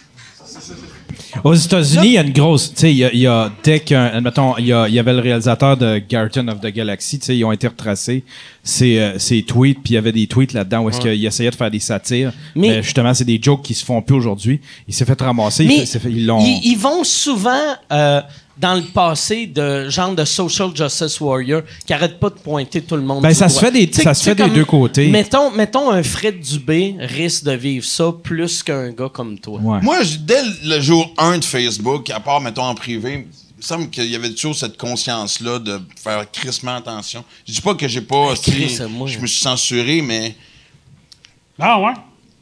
Aux 1.44 1.54
États-Unis, 1.54 2.06
il 2.06 2.12
y 2.12 2.18
a 2.18 2.22
une 2.22 2.32
grosse. 2.32 2.70
Tu 2.72 2.80
sais, 2.80 2.90
il 2.92 2.96
y 2.98 3.04
a, 3.04 3.12
il 3.12 3.18
y 3.20 3.26
a 3.26 3.50
dès 3.62 3.80
qu'un. 3.80 4.04
Admettons, 4.06 4.56
il 4.58 4.66
y, 4.66 4.72
a- 4.72 4.88
il 4.88 4.94
y 4.94 4.98
avait 4.98 5.12
le 5.12 5.20
réalisateur 5.20 5.76
de 5.76 6.00
Guardian 6.10 6.48
of 6.48 6.60
the 6.60 6.66
Galaxy, 6.68 7.18
tu 7.18 7.26
sais, 7.26 7.36
ils 7.36 7.44
ont 7.44 7.52
été 7.52 7.66
retracés, 7.68 8.24
ses, 8.62 8.98
euh, 8.98 9.18
ses 9.18 9.42
tweets, 9.42 9.78
puis 9.82 9.92
il 9.92 9.94
y 9.94 9.98
avait 9.98 10.12
des 10.12 10.26
tweets 10.26 10.52
là-dedans 10.52 10.82
où 10.82 10.88
est-ce 10.90 11.00
qu'il 11.00 11.24
essayait 11.24 11.50
de 11.50 11.54
faire 11.56 11.70
des 11.70 11.78
satires. 11.78 12.32
Mais- 12.54 12.68
Mais, 12.68 12.82
justement, 12.82 13.12
c'est 13.14 13.24
des 13.24 13.38
jokes 13.42 13.62
qui 13.62 13.74
se 13.74 13.84
font 13.84 14.00
plus 14.02 14.16
aujourd'hui. 14.16 14.60
Il 14.88 14.94
s'est 14.94 15.04
fait 15.04 15.20
ramasser. 15.20 15.64
il 15.64 15.68
Mais 15.68 15.78
fait- 15.80 15.86
s'est 15.86 15.98
fait- 15.98 16.10
ils 16.10 16.26
l'ont. 16.26 16.40
ils, 16.40 16.60
ils 16.72 16.78
vont 16.78 17.04
souvent 17.04 17.60
euh, 17.92 18.20
dans 18.58 18.74
le 18.74 18.82
passé 18.82 19.46
de 19.46 19.88
genre 19.90 20.14
de 20.14 20.24
social 20.24 20.70
justice 20.74 21.20
warrior 21.20 21.62
qui 21.86 21.92
arrête 21.92 22.18
pas 22.18 22.30
de 22.30 22.36
pointer 22.36 22.80
tout 22.82 22.96
le 22.96 23.02
monde. 23.02 23.22
Ben, 23.22 23.28
du 23.28 23.34
ça 23.34 23.48
se 23.48 23.60
fait 23.60 23.70
des- 23.70 23.92
ça 23.92 24.14
se 24.14 24.24
fait 24.24 24.34
des 24.34 24.48
deux 24.48 24.64
côtés. 24.64 25.08
Mettons, 25.08 25.50
mettons 25.50 25.90
un 25.90 26.02
Fred 26.02 26.40
Dubé 26.40 26.94
risque 27.00 27.44
de 27.44 27.52
vivre 27.52 27.84
ça 27.84 28.12
plus 28.22 28.62
qu'un 28.62 28.90
gars 28.92 29.10
comme 29.12 29.38
toi. 29.38 29.60
Ouais. 29.60 29.80
Moi, 29.82 30.02
je- 30.02 30.16
dès 30.16 30.40
le 30.64 30.80
jour 30.80 31.12
1 31.18 31.38
de 31.38 31.44
Facebook, 31.44 32.08
à 32.10 32.20
part, 32.20 32.40
mettons, 32.40 32.62
en 32.64 32.74
privé, 32.74 33.12
il 33.12 33.56
me 33.58 33.62
semble 33.62 33.90
qu'il 33.90 34.06
y 34.10 34.16
avait 34.16 34.30
toujours 34.30 34.54
cette 34.56 34.76
conscience-là 34.78 35.58
de 35.58 35.80
faire 36.02 36.24
crissement 36.30 36.76
attention. 36.76 37.24
Je 37.46 37.52
dis 37.52 37.60
pas 37.60 37.74
que 37.74 37.86
j'ai 37.88 38.00
pas. 38.02 38.34
Chris, 38.42 38.78
moi. 38.90 39.06
je 39.08 39.18
me 39.18 39.26
suis 39.26 39.40
censuré, 39.42 40.00
mais. 40.02 40.34
Ah 41.58 41.80
ouais? 41.80 41.92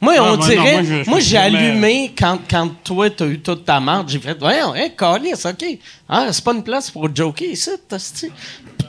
Moi, 0.05 0.13
on 0.21 0.37
moi, 0.37 0.47
dirait. 0.47 1.03
moi, 1.07 1.19
j'ai 1.19 1.37
allumé 1.37 2.13
quand, 2.17 2.39
quand 2.49 2.69
toi, 2.83 3.09
t'as 3.09 3.25
eu 3.27 3.39
toute 3.39 3.65
ta 3.65 3.79
marde. 3.79 4.07
J'ai 4.09 4.19
fait, 4.19 4.37
voyons, 4.39 4.73
hey, 4.73 4.91
calice, 4.95 5.45
OK. 5.45 5.65
Ah, 6.07 6.27
c'est 6.31 6.43
pas 6.43 6.53
une 6.53 6.63
place 6.63 6.89
pour 6.91 7.13
joker 7.13 7.47
ici, 7.47 7.69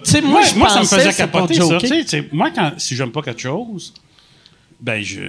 sais, 0.04 0.20
moi, 0.20 0.30
Moi, 0.30 0.42
je 0.42 0.54
moi, 0.58 0.68
ça 0.68 0.80
me 0.80 0.84
faisait 0.84 1.10
c'est 1.12 1.16
capoter 1.16 1.54
ça. 1.54 1.60
joker. 1.60 1.80
Tu 1.80 1.88
sais, 1.88 2.02
tu 2.04 2.08
sais, 2.08 2.28
moi, 2.32 2.50
quand, 2.54 2.72
si 2.78 2.94
j'aime 2.96 3.10
pas 3.12 3.22
quelque 3.22 3.40
chose, 3.42 3.92
ben, 4.80 5.02
je. 5.02 5.20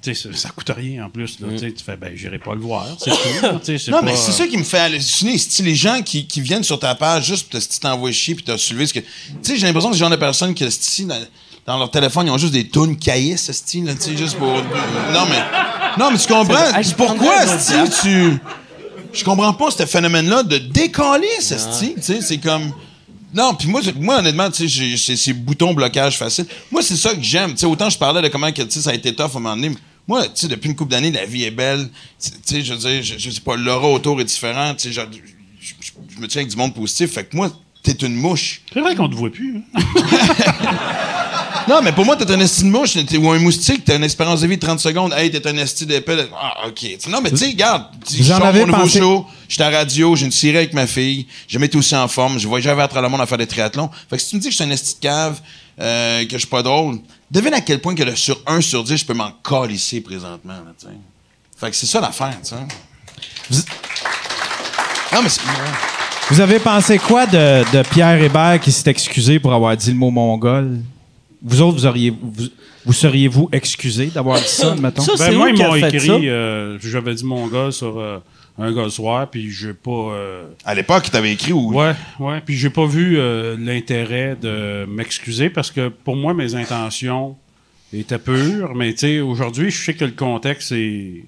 Tu 0.00 0.14
sais, 0.14 0.28
ça, 0.30 0.32
ça 0.32 0.48
coûte 0.50 0.70
rien 0.74 1.04
en 1.04 1.10
plus. 1.10 1.40
Là, 1.40 1.48
Tu 1.52 1.58
sais, 1.58 1.72
tu 1.72 1.82
fais, 1.82 1.96
ben, 1.96 2.12
j'irai 2.14 2.38
pas 2.38 2.54
le 2.54 2.60
voir. 2.60 2.86
C'est 3.00 3.10
tout. 3.10 3.60
c'est 3.64 3.88
Non, 3.90 3.98
pas- 3.98 4.04
mais 4.04 4.16
c'est 4.16 4.30
ça 4.32 4.46
qui 4.46 4.56
me 4.56 4.62
fait 4.62 4.78
halluciner. 4.78 5.36
C'est 5.38 5.64
les 5.64 5.74
gens 5.74 6.00
qui, 6.02 6.26
qui 6.26 6.40
viennent 6.40 6.62
sur 6.62 6.78
ta 6.78 6.94
page 6.94 7.26
juste 7.26 7.50
pour 7.50 7.58
te 7.60 7.64
si 7.72 7.80
t'envoies 7.80 8.12
chier 8.12 8.34
puis 8.36 8.44
t'as 8.44 8.56
soulevé. 8.58 8.86
ce 8.86 8.94
que- 8.94 9.00
Tu 9.00 9.06
sais, 9.42 9.56
j'ai 9.56 9.66
l'impression 9.66 9.90
que 9.90 9.96
ce 9.96 10.00
genre 10.00 10.10
de 10.10 10.16
personnes 10.16 10.54
qui, 10.54 10.62
esti, 10.64 11.04
dans, 11.68 11.78
leur 11.78 11.90
téléphone, 11.90 12.26
ils 12.26 12.30
ont 12.30 12.38
juste 12.38 12.52
des 12.54 12.68
tunes 12.68 12.96
caïs, 12.96 13.48
esti, 13.48 13.82
là, 13.82 13.94
tu 13.94 14.00
sais, 14.00 14.16
juste 14.16 14.36
pour. 14.38 14.48
Non, 14.48 15.26
mais. 15.28 15.42
Non, 15.98 16.10
mais 16.10 16.18
tu 16.18 16.26
comprends? 16.26 16.82
Je 16.82 16.94
Pourquoi, 16.94 17.44
bière. 17.44 17.90
tu. 18.02 18.38
Je 19.12 19.24
comprends 19.24 19.52
pas 19.52 19.70
ce 19.70 19.84
phénomène-là 19.86 20.42
de 20.44 20.58
décaler, 20.58 21.28
esti. 21.38 21.94
Tu 21.96 22.02
sais, 22.02 22.20
c'est 22.20 22.38
comme. 22.38 22.72
Non, 23.34 23.54
puis 23.54 23.68
moi, 23.68 23.82
c'est- 23.84 23.94
moi, 23.94 24.18
honnêtement, 24.20 24.50
tu 24.50 24.62
sais, 24.62 24.68
j'ai- 24.68 24.96
j'ai 24.96 25.16
ces 25.16 25.34
boutons 25.34 25.74
blocage 25.74 26.16
facile. 26.16 26.46
Moi, 26.72 26.80
c'est 26.82 26.96
ça 26.96 27.14
que 27.14 27.22
j'aime. 27.22 27.50
Tu 27.52 27.58
sais, 27.58 27.66
autant 27.66 27.90
je 27.90 27.98
parlais 27.98 28.22
de 28.22 28.28
comment 28.28 28.50
que, 28.50 28.62
ça 28.70 28.88
a 28.90 28.94
été 28.94 29.14
tough 29.14 29.24
à 29.34 29.36
un 29.36 29.40
moment 29.40 29.54
donné. 29.54 29.68
mais 29.68 29.76
Moi, 30.06 30.22
tu 30.24 30.30
sais, 30.34 30.48
depuis 30.48 30.70
une 30.70 30.74
couple 30.76 30.92
d'années, 30.92 31.10
la 31.10 31.26
vie 31.26 31.44
est 31.44 31.50
belle. 31.50 31.90
Tu 32.18 32.30
sais, 32.44 32.62
je 32.62 32.72
veux 32.72 32.78
dire, 32.78 33.02
je, 33.02 33.18
je 33.18 33.30
sais 33.30 33.40
pas, 33.42 33.56
l'aura 33.56 33.88
autour 33.88 34.18
est 34.22 34.24
différent. 34.24 34.72
Tu 34.74 34.84
sais, 34.88 34.92
genre, 34.92 35.04
je, 35.12 35.18
je- 35.82 35.90
je 36.16 36.18
me 36.20 36.26
tiens 36.26 36.40
avec 36.40 36.50
du 36.50 36.56
monde 36.56 36.72
positif. 36.74 37.12
Fait 37.12 37.24
que 37.24 37.36
moi, 37.36 37.50
t'es 37.82 37.92
une 37.92 38.14
mouche. 38.14 38.62
C'est 38.72 38.80
vrai 38.80 38.94
qu'on 38.96 39.08
te 39.10 39.14
voit 39.14 39.30
plus. 39.30 39.62
hein. 39.74 39.82
Non, 41.68 41.82
mais 41.82 41.92
pour 41.92 42.04
moi, 42.06 42.16
t'es 42.16 42.30
un 42.30 42.40
esti 42.40 42.62
de 42.64 42.68
mouche 42.70 42.94
t'es- 43.06 43.16
ou 43.18 43.30
un 43.30 43.38
moustique, 43.38 43.84
t'as 43.84 43.96
une 43.96 44.04
espérance 44.04 44.40
de 44.40 44.46
vie 44.46 44.56
de 44.56 44.64
30 44.66 44.80
secondes. 44.80 45.12
Hey, 45.12 45.30
t'es 45.30 45.46
un 45.46 45.56
esti 45.58 45.84
d'épée. 45.84 46.16
Ah, 46.34 46.66
OK. 46.68 46.86
Non, 47.08 47.20
mais 47.20 47.30
tu 47.30 47.36
sais, 47.36 47.46
regarde, 47.48 47.84
je 48.10 48.16
Vous 48.22 48.32
en 48.32 48.38
sors 48.38 48.46
avez 48.46 48.60
mon 48.60 48.66
nouveau 48.68 48.78
pensé- 48.84 48.98
show, 49.00 49.26
j'étais 49.48 49.64
à 49.64 49.70
la 49.70 49.78
radio, 49.78 50.16
j'ai 50.16 50.24
une 50.26 50.32
série 50.32 50.56
avec 50.56 50.72
ma 50.72 50.86
fille, 50.86 51.26
je 51.46 51.58
m'étais 51.58 51.76
aussi 51.76 51.94
en 51.94 52.08
forme, 52.08 52.38
je 52.38 52.48
voyageais 52.48 52.70
à 52.80 52.88
travers 52.88 53.02
le 53.02 53.08
monde 53.10 53.20
à 53.20 53.26
faire 53.26 53.38
des 53.38 53.46
triathlons. 53.46 53.90
Fait 54.08 54.16
que 54.16 54.22
si 54.22 54.30
tu 54.30 54.36
me 54.36 54.40
dis 54.40 54.48
que 54.48 54.52
je 54.52 54.56
suis 54.56 54.64
un 54.64 54.70
esti 54.70 54.94
de 54.94 55.00
cave, 55.00 55.40
euh, 55.80 56.24
que 56.24 56.32
je 56.32 56.38
suis 56.38 56.46
pas 56.46 56.62
drôle, 56.62 56.98
devine 57.30 57.52
à 57.54 57.60
quel 57.60 57.80
point 57.80 57.94
que 57.94 58.02
le 58.02 58.16
sur 58.16 58.40
1 58.46 58.60
sur 58.62 58.82
10, 58.82 58.96
je 58.96 59.04
peux 59.04 59.14
m'en 59.14 59.30
calisser 59.46 60.00
présentement, 60.00 60.54
là. 60.54 60.90
Fait 61.60 61.70
que 61.70 61.76
c'est 61.76 61.86
ça 61.86 62.00
l'affaire, 62.00 62.36
tu 62.42 62.50
sais. 63.50 63.60
Non, 65.12 65.22
mais 65.22 65.28
c'est... 65.28 65.40
Vous 66.30 66.40
avez 66.40 66.58
pensé 66.58 66.98
quoi 66.98 67.26
de, 67.26 67.64
de 67.72 67.82
Pierre 67.88 68.22
Hébert 68.22 68.60
qui 68.60 68.70
s'est 68.70 68.88
excusé 68.90 69.38
pour 69.38 69.52
avoir 69.54 69.76
dit 69.76 69.90
le 69.90 69.96
mot 69.96 70.10
mongol? 70.10 70.78
Vous 71.42 71.62
autres, 71.62 71.76
vous 71.78 71.86
auriez 71.86 72.10
vous, 72.10 72.46
vous 72.84 72.92
seriez-vous 72.92 73.48
excusé 73.52 74.06
d'avoir 74.06 74.38
dit 74.38 74.48
ça, 74.48 74.74
mettons? 74.74 75.02
Ça, 75.02 75.12
Ben, 75.18 75.36
moi, 75.36 75.50
ils 75.50 75.58
m'ont 75.58 75.74
écrit, 75.76 76.28
euh, 76.28 76.78
j'avais 76.80 77.14
dit 77.14 77.24
mon 77.24 77.46
gars 77.46 77.70
sur 77.70 77.98
euh, 77.98 78.18
un 78.58 78.72
gars 78.72 78.88
soir, 78.90 79.28
puis 79.30 79.50
j'ai 79.50 79.72
pas. 79.74 79.90
euh, 79.90 80.44
À 80.64 80.74
l'époque, 80.74 81.10
t'avais 81.10 81.32
écrit 81.32 81.52
ou... 81.52 81.72
Ouais, 81.74 81.92
ouais. 82.18 82.40
Puis 82.44 82.56
j'ai 82.56 82.70
pas 82.70 82.86
vu 82.86 83.18
euh, 83.18 83.56
l'intérêt 83.58 84.36
de 84.40 84.84
m'excuser 84.86 85.48
parce 85.50 85.70
que 85.70 85.88
pour 85.88 86.16
moi, 86.16 86.34
mes 86.34 86.54
intentions 86.56 87.36
étaient 87.92 88.18
pures. 88.18 88.74
Mais 88.74 88.92
tu 88.92 88.98
sais, 89.00 89.20
aujourd'hui, 89.20 89.70
je 89.70 89.84
sais 89.84 89.94
que 89.94 90.04
le 90.04 90.10
contexte 90.12 90.72
est, 90.72 91.24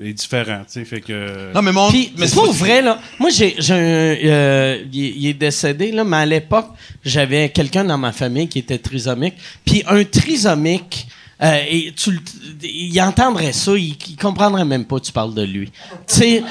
est 0.00 0.12
différent. 0.12 0.62
Tu 0.66 0.74
sais, 0.80 0.84
fait 0.84 1.00
que. 1.00 1.52
Non, 1.54 1.62
mais 1.62 1.72
mon... 1.72 1.88
Puis, 1.90 2.12
mais 2.16 2.26
c'est 2.26 2.34
c'est 2.34 2.40
pas 2.40 2.46
pas- 2.46 2.52
vrai, 2.52 2.82
là. 2.82 3.00
Moi, 3.18 3.30
j'ai, 3.30 3.54
j'ai 3.58 3.74
un. 3.74 3.76
euh, 3.78 4.84
il, 4.92 5.04
est- 5.04 5.14
il 5.16 5.26
est 5.26 5.34
décédé, 5.34 5.90
là, 5.92 6.04
mais 6.04 6.18
à 6.18 6.26
l'époque, 6.26 6.68
j'avais 7.04 7.48
quelqu'un 7.50 7.84
dans 7.84 7.98
ma 7.98 8.12
famille 8.12 8.48
qui 8.48 8.60
était 8.60 8.78
trisomique. 8.78 9.34
Puis, 9.64 9.82
un 9.88 10.04
trisomique, 10.04 11.06
euh, 11.42 11.60
et 11.70 11.92
tu, 11.96 12.12
le- 12.12 12.20
il 12.62 13.00
entendrait 13.00 13.52
ça, 13.52 13.72
il, 13.76 13.96
il 14.08 14.16
comprendrait 14.16 14.64
même 14.64 14.84
pas 14.84 15.00
que 15.00 15.04
tu 15.06 15.12
parles 15.12 15.34
de 15.34 15.42
lui. 15.42 15.66
Tu 16.06 16.14
sais, 16.14 16.42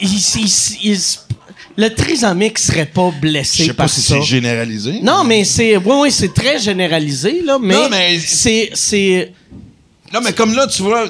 il- 0.00 0.08
il- 0.10 0.90
il- 0.92 1.00
le 1.76 1.88
trisomique 1.88 2.58
serait 2.60 2.86
pas 2.86 3.10
Je 3.16 3.20
blessé 3.20 3.64
sais 3.64 3.68
pas 3.74 3.84
par 3.84 3.90
si 3.90 4.00
ça. 4.02 4.14
c'est 4.14 4.22
généralisé. 4.22 5.00
Non, 5.02 5.24
mais 5.24 5.42
c'est. 5.44 5.76
Oui, 5.76 5.94
oui, 6.02 6.10
c'est 6.12 6.32
très 6.32 6.60
généralisé, 6.60 7.42
là, 7.42 7.58
mais. 7.60 7.74
Non, 7.74 7.88
mais- 7.90 8.18
C'est. 8.20 8.70
c'est 8.74 9.32
Non, 10.12 10.20
mais 10.22 10.32
comme 10.32 10.54
là, 10.54 10.68
tu 10.68 10.82
vois. 10.82 11.06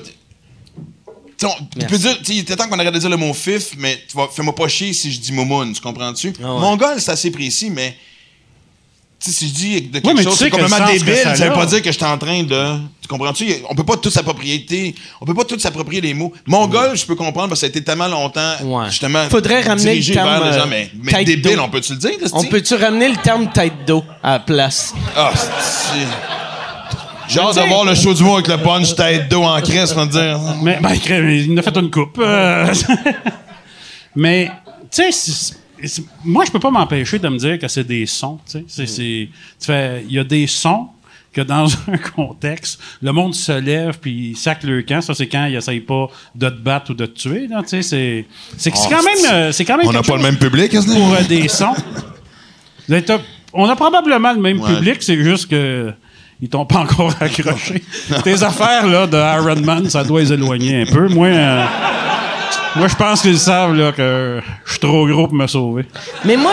Tu 1.38 1.46
on- 1.46 1.86
peux 1.88 1.98
dire, 1.98 2.16
tu 2.18 2.24
sais, 2.26 2.32
il 2.34 2.38
était 2.40 2.56
temps 2.56 2.68
qu'on 2.68 2.78
arrête 2.78 2.94
de 2.94 2.98
dire 2.98 3.10
le 3.10 3.16
mot 3.16 3.32
fif, 3.34 3.70
mais 3.78 4.02
tu 4.08 4.16
vas, 4.16 4.28
fais-moi 4.34 4.54
pas 4.54 4.68
chier 4.68 4.92
si 4.92 5.12
je 5.12 5.18
dis 5.20 5.32
momoun, 5.32 5.72
tu 5.72 5.80
comprends-tu? 5.80 6.32
Ah 6.42 6.54
ouais. 6.54 6.60
Mongol, 6.60 7.00
c'est 7.00 7.10
assez 7.12 7.30
précis, 7.30 7.70
mais. 7.70 7.96
Tu 9.20 9.30
sais, 9.30 9.36
si 9.38 9.48
je 9.48 9.54
dis 9.54 9.80
de 9.82 9.98
quelque 10.00 10.18
tu 10.18 10.22
chose, 10.24 10.36
c'est 10.38 10.50
complètement 10.50 10.84
débile, 10.86 11.16
ça 11.16 11.34
ça, 11.34 11.48
veut 11.48 11.54
pas 11.54 11.64
dire 11.64 11.80
que 11.80 11.90
je 11.90 11.96
suis 11.96 12.04
en 12.04 12.18
train 12.18 12.42
de. 12.42 12.76
Tu 13.00 13.08
comprends-tu? 13.08 13.54
On 13.70 13.74
peut 13.74 13.84
pas 13.84 13.96
tout 13.96 14.10
s'approprier. 14.10 14.94
On 15.20 15.24
peut 15.24 15.32
pas 15.34 15.44
tout 15.44 15.58
s'approprier 15.58 16.02
les 16.02 16.12
mots. 16.12 16.30
Mongol, 16.46 16.94
je 16.96 17.06
peux 17.06 17.14
comprendre 17.14 17.48
parce 17.48 17.60
que 17.60 17.66
ça 17.66 17.66
a 17.66 17.70
été 17.70 17.82
tellement 17.82 18.08
longtemps, 18.08 18.54
Ouais. 18.62 18.90
justement. 18.90 19.26
Faudrait 19.30 19.62
ramener 19.62 19.94
le 19.96 20.12
terme, 20.12 20.44
les 20.44 20.52
gens, 20.52 20.58
euh, 20.60 20.66
mais, 20.68 20.90
mais 21.02 21.12
tête 21.12 21.26
débile, 21.26 21.56
d'eau. 21.56 21.62
on 21.62 21.68
peut-tu 21.70 21.92
le 21.92 21.98
dire? 21.98 22.10
on 22.32 22.44
peut-tu 22.44 22.74
ramener 22.74 23.08
le 23.08 23.16
terme 23.16 23.50
tête 23.50 23.72
d'eau 23.86 24.04
à 24.22 24.32
la 24.32 24.38
place? 24.40 24.92
Ah, 25.16 25.32
c'est. 25.34 26.06
J'ai 27.28 27.40
hâte 27.40 27.56
de 27.56 27.68
voir 27.68 27.84
le 27.84 27.94
show 27.94 28.12
du 28.14 28.22
mot 28.22 28.34
avec 28.34 28.48
le 28.48 28.58
punch 28.58 28.94
tête 28.94 29.28
d'eau 29.28 29.42
en 29.42 29.60
crise, 29.60 29.94
me 29.96 30.06
dire. 30.06 30.38
Mais, 30.62 30.78
ben, 30.80 30.90
il 30.94 31.52
en 31.52 31.56
a 31.58 31.62
fait 31.62 31.76
une 31.76 31.90
coupe. 31.90 32.18
euh. 32.18 32.72
mais, 34.16 34.50
tu 34.90 35.10
sais, 35.12 35.54
moi, 36.24 36.44
je 36.44 36.50
peux 36.50 36.60
pas 36.60 36.70
m'empêcher 36.70 37.18
de 37.18 37.28
me 37.28 37.38
dire 37.38 37.58
que 37.58 37.68
c'est 37.68 37.84
des 37.84 38.06
sons. 38.06 38.38
Tu 38.50 38.64
sais, 38.66 39.28
il 40.08 40.12
y 40.12 40.18
a 40.18 40.24
des 40.24 40.46
sons 40.46 40.88
que 41.32 41.40
dans 41.40 41.66
un 41.88 41.98
contexte, 42.14 42.80
le 43.02 43.10
monde 43.12 43.34
se 43.34 43.52
lève 43.52 43.98
puis 43.98 44.30
il 44.30 44.36
sac 44.36 44.62
le 44.62 44.82
camp. 44.82 45.00
Ça, 45.00 45.14
c'est 45.14 45.26
quand 45.26 45.46
il 45.46 45.56
essaye 45.56 45.80
pas 45.80 46.06
de 46.34 46.48
te 46.48 46.54
battre 46.60 46.92
ou 46.92 46.94
de 46.94 47.06
te 47.06 47.18
tuer. 47.18 47.48
tu 47.48 47.68
sais, 47.68 47.82
C'est 47.82 48.24
c'est 48.56 48.74
c'est 48.76 48.88
quand 48.88 49.02
même, 49.02 49.32
euh, 49.32 49.52
c'est 49.52 49.64
quand 49.64 49.76
même 49.76 49.88
On 49.88 49.92
n'a 49.92 50.02
pas 50.02 50.16
le 50.16 50.22
même 50.22 50.38
public, 50.38 50.72
est-ce 50.72 50.86
que- 50.86 50.92
pour 50.94 51.12
euh, 51.12 51.22
des 51.28 51.48
sons. 51.48 51.74
On 53.56 53.68
a 53.68 53.76
probablement 53.76 54.32
le 54.32 54.40
même 54.40 54.60
Ouais. 54.60 54.74
public, 54.74 54.96
c'est 55.02 55.16
juste 55.22 55.48
que 55.48 55.92
ils 56.44 56.48
t'ont 56.50 56.66
pas 56.66 56.80
encore 56.80 57.10
accroché. 57.20 57.82
Tes 58.22 58.42
affaires 58.42 58.86
là 58.86 59.06
de 59.06 59.16
Iron 59.16 59.60
Man, 59.62 59.88
ça 59.88 60.04
doit 60.04 60.20
les 60.20 60.30
éloigner 60.32 60.82
un 60.82 60.86
peu. 60.86 61.08
Moi, 61.08 61.28
euh, 61.28 61.64
moi, 62.76 62.86
je 62.88 62.94
pense 62.96 63.22
qu'ils 63.22 63.38
savent 63.38 63.74
là 63.74 63.92
que 63.92 64.40
je 64.66 64.70
suis 64.72 64.80
trop 64.80 65.06
gros 65.06 65.26
pour 65.28 65.36
me 65.36 65.46
sauver. 65.46 65.86
Mais 66.24 66.36
moi, 66.36 66.52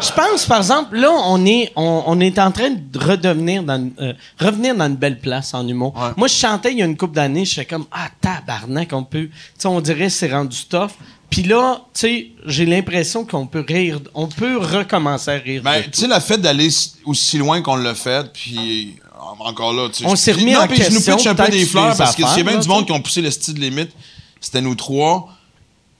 je 0.00 0.10
pense, 0.10 0.46
par 0.46 0.58
exemple, 0.58 0.96
là, 0.96 1.10
on 1.26 1.44
est, 1.46 1.70
on, 1.76 2.02
on 2.06 2.18
est 2.20 2.38
en 2.40 2.50
train 2.50 2.70
de 2.70 2.98
redevenir 2.98 3.62
dans, 3.62 3.76
une- 3.76 3.92
euh, 4.00 4.12
revenir 4.40 4.74
dans 4.74 4.86
une 4.86 4.96
belle 4.96 5.18
place 5.20 5.54
en 5.54 5.68
humour. 5.68 5.94
Moi, 6.16 6.26
je 6.26 6.34
chantais 6.34 6.72
il 6.72 6.78
y 6.78 6.82
a 6.82 6.86
une 6.86 6.96
couple 6.96 7.14
d'années, 7.14 7.44
je 7.44 7.54
fais 7.54 7.64
comme, 7.64 7.84
ah, 7.92 8.08
tabarnak, 8.20 8.88
on 8.92 9.04
peut, 9.04 9.26
tu 9.28 9.30
sais, 9.58 9.68
on 9.68 9.80
dirait 9.80 10.06
que 10.06 10.12
c'est 10.12 10.32
rendu 10.32 10.56
tough. 10.68 10.90
Puis 11.30 11.44
là, 11.44 11.80
tu 11.94 12.00
sais, 12.00 12.26
j'ai 12.44 12.66
l'impression 12.66 13.24
qu'on 13.24 13.46
peut 13.46 13.64
rire, 13.66 14.00
on 14.14 14.26
peut 14.26 14.58
recommencer 14.58 15.30
à 15.30 15.34
rire. 15.34 15.62
Ben, 15.64 15.82
tu 15.84 16.00
sais, 16.00 16.06
le 16.06 16.20
fait 16.20 16.36
d'aller 16.36 16.68
aussi 17.06 17.38
loin 17.38 17.62
qu'on 17.62 17.76
l'a 17.76 17.94
fait, 17.94 18.26
puis 18.32 18.96
encore 19.40 19.72
là, 19.72 19.88
tu 19.88 20.02
sais. 20.02 20.04
On 20.06 20.16
s'est 20.16 20.32
remis 20.32 20.52
non, 20.52 20.60
en 20.60 20.66
puis 20.68 20.76
je 20.76 20.90
nous 20.90 20.96
question, 20.96 21.16
pitch 21.16 21.26
un 21.26 21.34
peu 21.34 21.48
des 21.50 21.64
fleurs 21.66 21.96
parce 21.96 22.14
que 22.16 22.22
s'il 22.22 22.24
y 22.24 22.24
a 22.26 22.30
affaires, 22.32 22.44
bien 22.44 22.58
du 22.60 22.68
monde 22.68 22.86
qui 22.86 22.92
ont 22.92 23.00
poussé 23.00 23.20
le 23.22 23.30
style 23.30 23.58
limite, 23.58 23.90
c'était 24.40 24.60
nous 24.60 24.74
trois. 24.74 25.28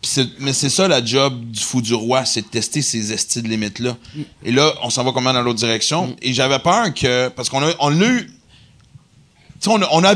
C'est- 0.04 0.28
mais 0.40 0.52
c'est 0.52 0.68
ça 0.68 0.88
la 0.88 1.04
job 1.04 1.40
du 1.50 1.60
fou 1.60 1.80
du 1.80 1.94
roi, 1.94 2.24
c'est 2.24 2.42
de 2.42 2.46
tester 2.48 2.82
ces 2.82 3.12
estis 3.12 3.40
de 3.40 3.48
limites-là. 3.48 3.96
Et 4.44 4.50
là, 4.50 4.72
on 4.82 4.90
s'en 4.90 5.04
va 5.04 5.12
comment 5.12 5.32
dans 5.32 5.42
l'autre 5.42 5.60
direction? 5.60 6.08
Mm. 6.08 6.14
Et 6.22 6.32
j'avais 6.34 6.58
peur 6.58 6.92
que. 6.92 7.28
Parce 7.28 7.48
qu'on 7.48 7.62
a, 7.62 7.70
on 7.78 8.00
a 8.00 8.04
eu. 8.04 8.26
Tu 8.26 8.32
sais, 9.60 9.70
on 9.70 9.80
a. 9.82 9.88
On 9.92 10.04
a 10.04 10.14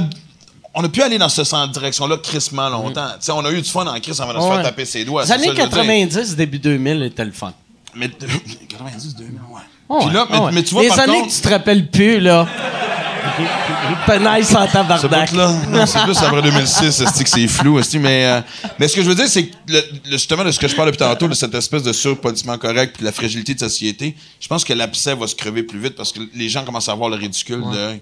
on 0.79 0.85
a 0.85 0.89
pu 0.91 1.01
aller 1.01 1.17
dans 1.17 1.31
cette 1.31 1.47
direction-là 1.73 2.19
crissement 2.19 2.69
longtemps. 2.69 3.09
Tu 3.13 3.17
sais, 3.27 3.33
on 3.33 3.43
a 3.47 3.51
eu 3.51 3.63
du 3.63 3.71
fun 3.71 3.87
en 3.87 3.99
crise 3.99 4.21
avant 4.21 4.35
de 4.35 4.41
se 4.41 4.45
Mm. 4.47 4.53
Faire 4.55 4.63
taper 4.63 4.85
ses 4.85 5.05
doigts. 5.07 5.25
Les 5.25 5.33
années 5.33 5.47
ça 5.47 5.51
que 5.53 5.57
je 5.57 5.63
veux 5.63 5.69
dire. 5.69 5.79
90, 5.79 6.37
début 6.37 6.59
2000 6.59 7.03
était 7.05 7.25
le 7.25 7.33
fun. 7.33 7.55
Mais 7.95 8.11
90, 8.69 9.15
2000, 9.17 9.41
ouais. 9.51 9.61
Oh, 9.89 10.01
Puis 10.05 10.15
là, 10.15 10.25
ouais, 10.31 10.53
mais, 10.53 10.61
oh, 10.61 10.63
tu 10.65 10.75
vois, 10.75 10.83
Les 10.83 10.89
par 10.89 11.01
années 11.01 11.13
contre, 11.21 11.29
que 11.29 11.35
tu 11.35 11.41
te 11.41 11.49
rappelles 11.49 11.87
plus, 11.91 12.21
là. 12.21 12.47
Penaille 14.07 14.45
sans 14.45 14.67
tabarnak. 14.67 15.29
c'est 15.87 16.03
plus 16.05 16.19
après 16.19 16.43
2006, 16.43 16.91
c'est 17.15 17.25
que 17.25 17.31
c'est 17.31 17.49
flou, 17.49 17.81
mais, 18.01 18.25
euh, 18.27 18.41
mais 18.79 18.89
ce 18.89 18.97
que 18.97 19.03
je 19.03 19.09
veux 19.09 19.15
dire, 19.15 19.29
c'est 19.29 19.47
que 19.47 19.55
le- 19.69 19.83
le- 20.05 20.13
justement 20.13 20.45
de 20.45 20.51
ce 20.51 20.59
que 20.59 20.69
je 20.69 20.75
parle 20.75 20.89
depuis 20.91 20.99
tantôt, 21.05 21.29
de 21.29 21.35
cette 21.35 21.55
espèce 21.55 21.83
de 21.83 21.93
surpolissement 21.93 22.57
correct 22.59 22.93
puis 22.95 23.01
de 23.01 23.05
la 23.07 23.13
fragilité 23.13 23.55
de 23.55 23.59
société, 23.61 24.17
je 24.41 24.49
pense 24.49 24.65
que 24.65 24.73
l'abcès 24.73 25.15
va 25.15 25.27
se 25.27 25.35
crever 25.35 25.63
plus 25.65 25.79
vite 25.79 25.95
parce 25.97 26.13
que 26.13 26.21
les 26.35 26.49
gens 26.49 26.65
commencent 26.65 26.89
à 26.89 26.95
voir 26.95 27.11
le 27.11 27.17
ridicule 27.17 27.63
de. 27.73 27.99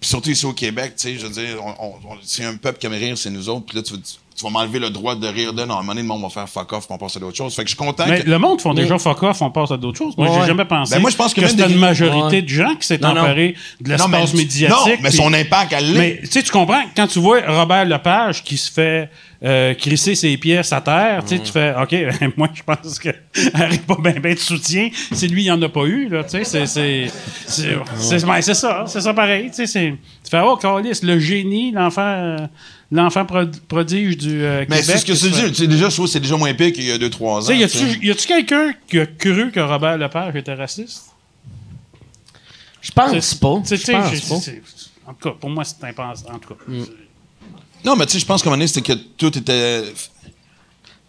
Puis 0.00 0.08
surtout 0.10 0.30
ici 0.30 0.46
au 0.46 0.52
Québec, 0.52 0.94
tu 0.96 1.02
sais, 1.08 1.16
je 1.18 1.26
veux 1.26 1.32
dire, 1.32 1.56
on, 1.64 1.94
c'est 2.24 2.44
un 2.44 2.56
peuple 2.56 2.78
qui 2.78 2.86
aime 2.86 2.92
rire, 2.92 3.16
c'est 3.16 3.30
nous 3.30 3.48
autres. 3.48 3.66
Puis 3.66 3.76
là, 3.76 3.82
tu, 3.82 3.92
vas- 3.94 4.00
tu 4.36 4.44
vas 4.44 4.50
m'enlever 4.50 4.78
le 4.78 4.90
droit 4.90 5.14
de 5.14 5.26
rire 5.26 5.52
de. 5.52 5.62
Non, 5.64 5.74
à 5.74 5.78
un 5.78 5.80
moment 5.82 5.88
donné, 5.92 6.02
le 6.02 6.08
monde 6.08 6.22
va 6.22 6.28
faire 6.28 6.48
fuck 6.48 6.72
off, 6.72 6.86
on 6.90 6.98
passe 6.98 7.16
à 7.16 7.20
d'autres 7.20 7.36
choses. 7.36 7.54
Fait 7.54 7.62
que 7.62 7.68
je 7.70 7.74
suis 7.76 7.84
content 7.84 8.04
Mais 8.08 8.22
que. 8.22 8.28
le 8.30 8.38
monde 8.38 8.60
font 8.60 8.74
déjà 8.74 8.98
fuck 8.98 9.22
off, 9.22 9.42
on 9.42 9.50
passe 9.50 9.70
à 9.70 9.76
d'autres 9.76 9.98
choses. 9.98 10.16
Moi, 10.16 10.28
Ouais. 10.30 10.38
j'ai 10.40 10.46
jamais 10.46 10.64
pensé 10.64 10.94
Ben, 10.94 11.00
moi, 11.00 11.10
je 11.10 11.16
pense 11.16 11.34
que 11.34 11.40
même 11.40 11.50
c'était 11.50 11.66
des- 11.66 11.74
une 11.74 11.78
majorité 11.80 12.36
Ouais. 12.36 12.42
de 12.42 12.48
gens 12.48 12.74
qui 12.76 12.86
s'est 12.86 13.04
emparé 13.04 13.54
de 13.80 13.88
l'espace 13.90 14.34
médiatique. 14.34 14.76
Non, 14.86 14.94
mais 15.02 15.10
son 15.10 15.32
impact, 15.32 15.72
elle 15.76 15.92
l'est. 15.92 15.98
Mais 15.98 16.20
tu 16.22 16.26
sais, 16.30 16.42
tu 16.42 16.50
comprends, 16.50 16.82
quand 16.96 17.06
tu 17.06 17.18
vois 17.18 17.40
Robert 17.46 17.84
Lepage 17.84 18.42
qui 18.42 18.56
se 18.56 18.70
fait 18.70 19.08
euh, 19.44 19.74
crisser 19.74 20.14
ses 20.14 20.36
pièces 20.36 20.72
à 20.72 20.80
terre, 20.80 21.24
tu 21.26 21.36
sais, 21.36 21.42
tu 21.42 21.50
fais 21.50 21.74
OK, 21.76 21.92
moi 22.36 22.48
je 22.54 22.62
pense 22.62 22.96
que 23.00 23.08
n'arrive 23.58 23.80
pas 23.82 23.96
bien 23.98 24.14
ben 24.20 24.34
de 24.34 24.38
soutien. 24.38 24.88
Si 25.10 25.26
lui, 25.26 25.42
il 25.42 25.50
en 25.50 25.60
a 25.62 25.68
pas 25.68 25.82
eu, 25.84 26.08
là, 26.08 26.22
tu 26.22 26.30
sais, 26.30 26.44
c'est. 26.44 26.66
C'est 26.66 27.08
c'est- 27.48 27.76
c'est- 27.98 28.24
ben, 28.26 28.40
c'est 28.40 28.54
ça, 28.54 28.84
c'est 28.86 29.00
ça 29.00 29.12
pareil. 29.12 29.48
Tu 29.48 29.56
sais, 29.56 29.66
c'est- 29.66 29.90
tu 30.22 30.30
fais 30.30 30.40
Oh, 30.44 30.56
Carlis, 30.56 31.00
le 31.02 31.18
génie, 31.18 31.72
l'enfant 31.72 32.02
euh, 32.02 32.36
l'enfant 32.92 33.24
prod- 33.24 33.58
prodige 33.66 34.16
du 34.18 34.44
euh, 34.44 34.64
mais 34.68 34.82
c'est 34.82 34.98
ce 34.98 35.04
que 35.06 35.14
c'est 35.14 35.66
déjà, 35.66 35.88
je 35.88 35.94
trouve 35.94 36.06
que 36.06 36.12
c'est 36.12 36.20
déjà 36.20 36.36
moins 36.36 36.54
pire 36.54 36.72
qu'il 36.72 36.84
y 36.84 36.92
a 36.92 36.98
2-3 36.98 37.48
ans. 37.48 37.50
Y 37.52 37.64
a-tu 37.64 38.26
quelqu'un 38.28 38.72
qui 38.88 39.00
a 39.00 39.06
cru 39.06 39.50
que 39.50 39.60
Robert 39.60 39.98
Lepage 39.98 40.36
était 40.36 40.54
raciste? 40.54 41.06
Je 42.80 42.90
pense 42.92 43.34
pas. 43.34 43.48
En 43.48 45.14
tout 45.14 45.28
cas, 45.28 45.34
pour 45.40 45.50
moi, 45.50 45.64
c'est 45.64 45.82
impensable. 45.84 46.34
En 46.34 46.38
tout 46.38 46.54
cas. 46.54 46.64
Non, 47.84 47.96
mais 47.96 48.06
tu 48.06 48.12
sais, 48.12 48.18
je 48.20 48.26
pense 48.26 48.42
qu'à 48.42 48.48
un 48.48 48.52
moment 48.52 48.58
donné, 48.58 48.68
c'était 48.68 48.94
que 48.94 49.00
tout 49.16 49.36
était. 49.36 49.82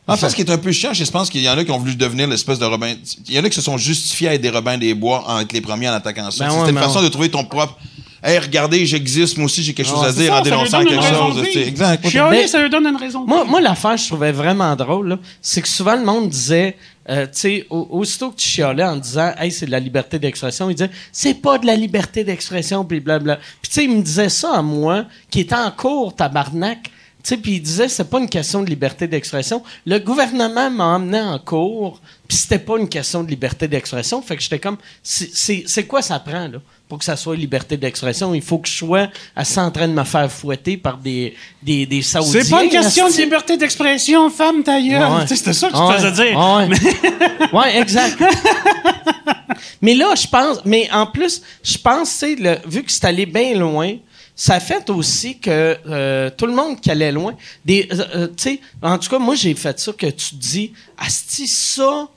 En 0.07 0.17
fait, 0.17 0.29
ce 0.29 0.35
qui 0.35 0.41
est 0.41 0.49
un 0.49 0.57
peu 0.57 0.71
chiant, 0.71 0.93
je 0.93 1.03
pense 1.05 1.29
qu'il 1.29 1.41
y 1.41 1.49
en 1.49 1.57
a 1.57 1.63
qui 1.63 1.71
ont 1.71 1.77
voulu 1.77 1.95
devenir 1.95 2.27
l'espèce 2.27 2.59
de 2.59 2.65
Robin. 2.65 2.95
Il 3.27 3.33
y 3.35 3.39
en 3.39 3.43
a 3.43 3.49
qui 3.49 3.55
se 3.55 3.61
sont 3.61 3.77
justifiés 3.77 4.29
à 4.29 4.33
être 4.33 4.41
des 4.41 4.49
Robins 4.49 4.77
des 4.77 4.93
Bois 4.93 5.23
en 5.29 5.39
être 5.39 5.53
les 5.53 5.61
premiers 5.61 5.87
en 5.89 5.93
attaquant 5.93 6.29
ça. 6.31 6.45
Ben 6.45 6.51
C'était 6.59 6.71
une 6.71 6.77
façon 6.77 6.99
on- 6.99 7.03
de 7.03 7.07
trouver 7.09 7.29
ton 7.29 7.45
propre. 7.45 7.77
Hey, 8.23 8.39
regardez, 8.39 8.85
j'existe, 8.85 9.37
moi 9.37 9.45
aussi, 9.45 9.61
j'ai 9.63 9.73
quelque 9.73 9.85
chose 9.89 10.03
à 10.03 10.11
dire, 10.13 10.31
ça, 10.33 10.39
en 10.39 10.41
dénonçant 10.43 10.83
quelque 10.85 11.03
chose. 11.17 11.43
Exact. 11.67 12.07
Chialer, 12.09 12.47
ça 12.47 12.61
lui 12.61 12.69
donne 12.69 12.87
une 12.87 12.95
raison. 12.95 13.25
Moi, 13.25 13.43
moi 13.43 13.59
l'affaire, 13.59 13.97
je 13.97 14.07
trouvais 14.07 14.31
vraiment 14.31 14.75
drôle, 14.77 15.09
là, 15.09 15.19
c'est 15.41 15.61
que 15.61 15.67
souvent 15.67 15.95
le 15.95 16.05
monde 16.05 16.29
disait, 16.29 16.77
euh, 17.09 17.25
tu 17.25 17.31
sais, 17.33 17.67
au- 17.69 17.87
aussitôt 17.91 18.31
que 18.31 18.37
tu 18.37 18.47
chialais 18.47 18.85
en 18.85 18.95
disant, 18.95 19.33
hey, 19.37 19.51
c'est 19.51 19.65
de 19.65 19.71
la 19.71 19.79
liberté 19.81 20.19
d'expression, 20.19 20.69
il 20.69 20.75
disait, 20.75 20.89
c'est 21.11 21.33
pas 21.33 21.57
de 21.57 21.65
la 21.65 21.75
liberté 21.75 22.23
d'expression, 22.23 22.85
puis 22.85 23.01
blabla. 23.01 23.35
Puis 23.61 23.69
tu 23.69 23.73
sais, 23.73 23.83
il 23.83 23.91
me 23.91 24.01
disait 24.01 24.29
ça 24.29 24.53
à 24.57 24.61
moi, 24.61 25.03
qui 25.29 25.41
était 25.41 25.55
en 25.55 25.71
cours, 25.71 26.15
tabarnak. 26.15 26.83
Tu 27.25 27.29
sais, 27.29 27.37
puis 27.37 27.53
il 27.53 27.61
disait, 27.61 27.87
c'est 27.89 28.09
pas 28.09 28.19
une 28.19 28.27
question 28.29 28.61
de 28.63 28.69
liberté 28.69 29.07
d'expression. 29.07 29.63
Le 29.85 29.97
gouvernement 29.99 30.69
m'a 30.69 30.85
emmené 30.95 31.21
en 31.21 31.39
cours, 31.39 32.01
puis 32.27 32.37
c'était 32.37 32.59
pas 32.59 32.77
une 32.77 32.89
question 32.89 33.23
de 33.23 33.29
liberté 33.29 33.65
d'expression. 33.67 34.21
Fait 34.21 34.35
que 34.35 34.41
j'étais 34.41 34.59
comme, 34.59 34.75
c'est 35.01 35.87
quoi 35.87 36.01
ça 36.01 36.19
prend, 36.19 36.47
là? 36.49 36.57
Pour 36.89 36.99
que 36.99 37.05
ça 37.05 37.15
soit 37.15 37.35
liberté 37.35 37.75
d'expression, 37.77 38.35
il 38.35 38.41
faut 38.41 38.59
que 38.59 38.67
je 38.67 38.73
sois 38.77 39.07
assis 39.35 39.59
en 39.59 39.71
train 39.71 39.87
de 39.87 39.93
me 39.93 40.03
faire 40.03 40.31
fouetter 40.31 40.77
par 40.77 40.97
des, 40.97 41.33
des, 41.61 41.85
des 41.87 42.01
Saoudiens. 42.03 42.43
C'est 42.43 42.49
pas 42.51 42.63
une 42.63 42.69
question 42.69 43.07
de 43.09 43.13
liberté 43.15 43.57
d'expression, 43.57 44.29
femme 44.29 44.61
ta 44.63 44.79
gueule. 44.79 45.01
Ouais. 45.11 45.25
Tu 45.25 45.35
C'était 45.35 45.53
ça 45.53 45.69
que 45.69 45.73
tu 45.73 45.79
Ouais. 45.81 45.95
te 45.95 46.01
faisais 46.01 46.25
dire. 46.29 46.37
Ouais, 46.37 47.49
Ouais, 47.51 47.79
exact. 47.81 48.21
mais 49.81 49.95
là, 49.95 50.13
je 50.15 50.27
pense, 50.27 50.59
mais 50.65 50.89
en 50.91 51.05
plus, 51.07 51.41
je 51.63 51.77
pense, 51.77 52.17
tu 52.19 52.35
le- 52.35 52.57
vu 52.65 52.83
que 52.83 52.91
c'est 52.91 53.05
allé 53.05 53.25
bien 53.25 53.55
loin, 53.55 53.95
ça 54.35 54.59
fait 54.59 54.89
aussi 54.89 55.39
que 55.39 55.77
euh, 55.87 56.29
tout 56.35 56.45
le 56.45 56.53
monde 56.53 56.79
qui 56.79 56.89
allait 56.91 57.11
loin, 57.11 57.33
des, 57.65 57.87
euh, 57.91 58.03
euh, 58.15 58.27
tu 58.27 58.43
sais, 58.43 58.59
en 58.81 58.97
tout 58.97 59.09
cas, 59.09 59.19
moi, 59.19 59.35
j'ai 59.35 59.53
fait 59.55 59.79
ça 59.79 59.93
que 59.93 60.07
tu 60.07 60.35
dis, 60.35 60.73
asti, 60.97 61.47
ça, 61.47 62.07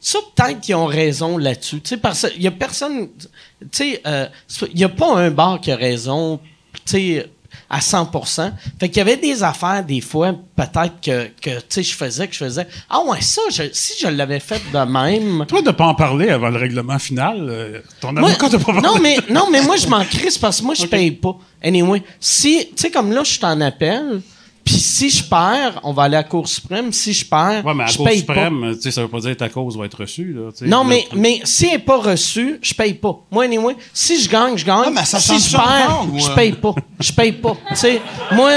ça, 0.00 0.18
peut-être 0.34 0.60
qu'ils 0.60 0.74
ont 0.76 0.86
raison 0.86 1.38
là-dessus. 1.38 1.80
Tu 1.80 1.88
sais, 1.90 1.96
parce 1.96 2.28
qu'il 2.30 2.42
y 2.42 2.46
a 2.46 2.50
personne. 2.52 3.08
Tu 3.18 3.66
sais, 3.72 4.00
euh, 4.06 4.26
il 4.70 4.76
n'y 4.76 4.84
a 4.84 4.88
pas 4.88 5.16
un 5.16 5.30
bar 5.30 5.60
qui 5.60 5.70
a 5.72 5.76
raison, 5.76 6.38
tu 6.84 6.92
sais, 6.92 7.30
à 7.70 7.80
100% 7.80 8.52
Fait 8.78 8.88
qu'il 8.88 8.98
y 8.98 9.00
avait 9.00 9.16
des 9.16 9.42
affaires, 9.42 9.84
des 9.84 10.00
fois, 10.00 10.34
peut-être 10.56 11.00
que, 11.02 11.26
que 11.40 11.58
tu 11.58 11.64
sais, 11.68 11.82
je 11.82 11.94
faisais, 11.94 12.26
que 12.28 12.32
je 12.34 12.38
faisais. 12.38 12.66
Ah 12.88 13.00
ouais, 13.04 13.20
ça, 13.20 13.42
je- 13.50 13.70
si 13.72 13.94
je 14.00 14.06
l'avais 14.08 14.40
fait 14.40 14.62
de 14.72 14.78
même. 14.90 15.44
Toi, 15.46 15.60
de 15.62 15.70
pas 15.72 15.86
en 15.86 15.94
parler 15.94 16.28
avant 16.30 16.48
le 16.50 16.58
règlement 16.58 16.98
final, 16.98 17.36
euh, 17.50 17.80
ton 18.00 18.16
avocat 18.16 18.48
t'a 18.50 18.58
pas 18.58 18.64
parlé. 18.64 18.80
non, 18.82 18.98
mais, 19.02 19.16
non, 19.30 19.48
mais 19.50 19.62
moi, 19.62 19.76
je 19.76 19.86
m'en 19.88 20.04
crisse 20.04 20.38
parce 20.38 20.60
que 20.60 20.64
moi, 20.66 20.74
je 20.74 20.86
paye 20.86 21.10
pas. 21.10 21.36
Anyway, 21.62 22.02
si, 22.20 22.68
tu 22.68 22.82
sais, 22.82 22.90
comme 22.90 23.12
là, 23.12 23.22
je 23.24 23.32
suis 23.32 23.44
en 23.44 23.60
appel, 23.60 24.20
puis 24.68 24.78
si 24.80 25.08
je 25.08 25.24
perds, 25.24 25.80
on 25.82 25.94
va 25.94 26.02
aller 26.02 26.16
à 26.16 26.18
la 26.18 26.24
Cour 26.24 26.46
suprême. 26.46 26.92
Si 26.92 27.14
je 27.14 27.24
perds, 27.24 27.64
Ouais, 27.64 27.72
mais 27.72 27.84
à 27.84 27.86
je 27.86 27.96
Cour 27.96 28.06
paye 28.06 28.22
pas. 28.22 28.34
suprême, 28.34 28.74
tu 28.76 28.82
sais, 28.82 28.90
ça 28.90 29.00
veut 29.00 29.08
pas 29.08 29.20
dire 29.20 29.30
que 29.30 29.36
ta 29.38 29.48
cause 29.48 29.78
va 29.78 29.86
être 29.86 29.98
reçue. 30.00 30.34
Là, 30.34 30.50
tu 30.52 30.58
sais. 30.58 30.66
Non, 30.66 30.82
Là, 30.82 30.88
mais, 30.90 31.08
mais 31.14 31.40
si 31.44 31.64
elle 31.64 31.72
n'est 31.72 31.78
pas 31.78 31.96
reçue, 31.96 32.58
je 32.60 32.74
paye 32.74 32.92
pas. 32.92 33.16
Moi, 33.30 33.44
anyway, 33.44 33.74
si 33.94 34.22
je 34.22 34.28
gagne, 34.28 34.58
je 34.58 34.66
gagne. 34.66 34.82
Ah, 34.86 34.90
mais 34.92 35.06
ça 35.06 35.18
si 35.20 35.38
je 35.40 35.56
perds, 35.56 36.04
ou, 36.12 36.18
je 36.18 36.28
paye 36.34 36.52
pas. 36.52 36.74
Je 37.00 37.12
paye 37.12 37.32
pas. 37.32 37.56
Tu 37.70 37.76
sais, 37.76 38.02
moi, 38.32 38.50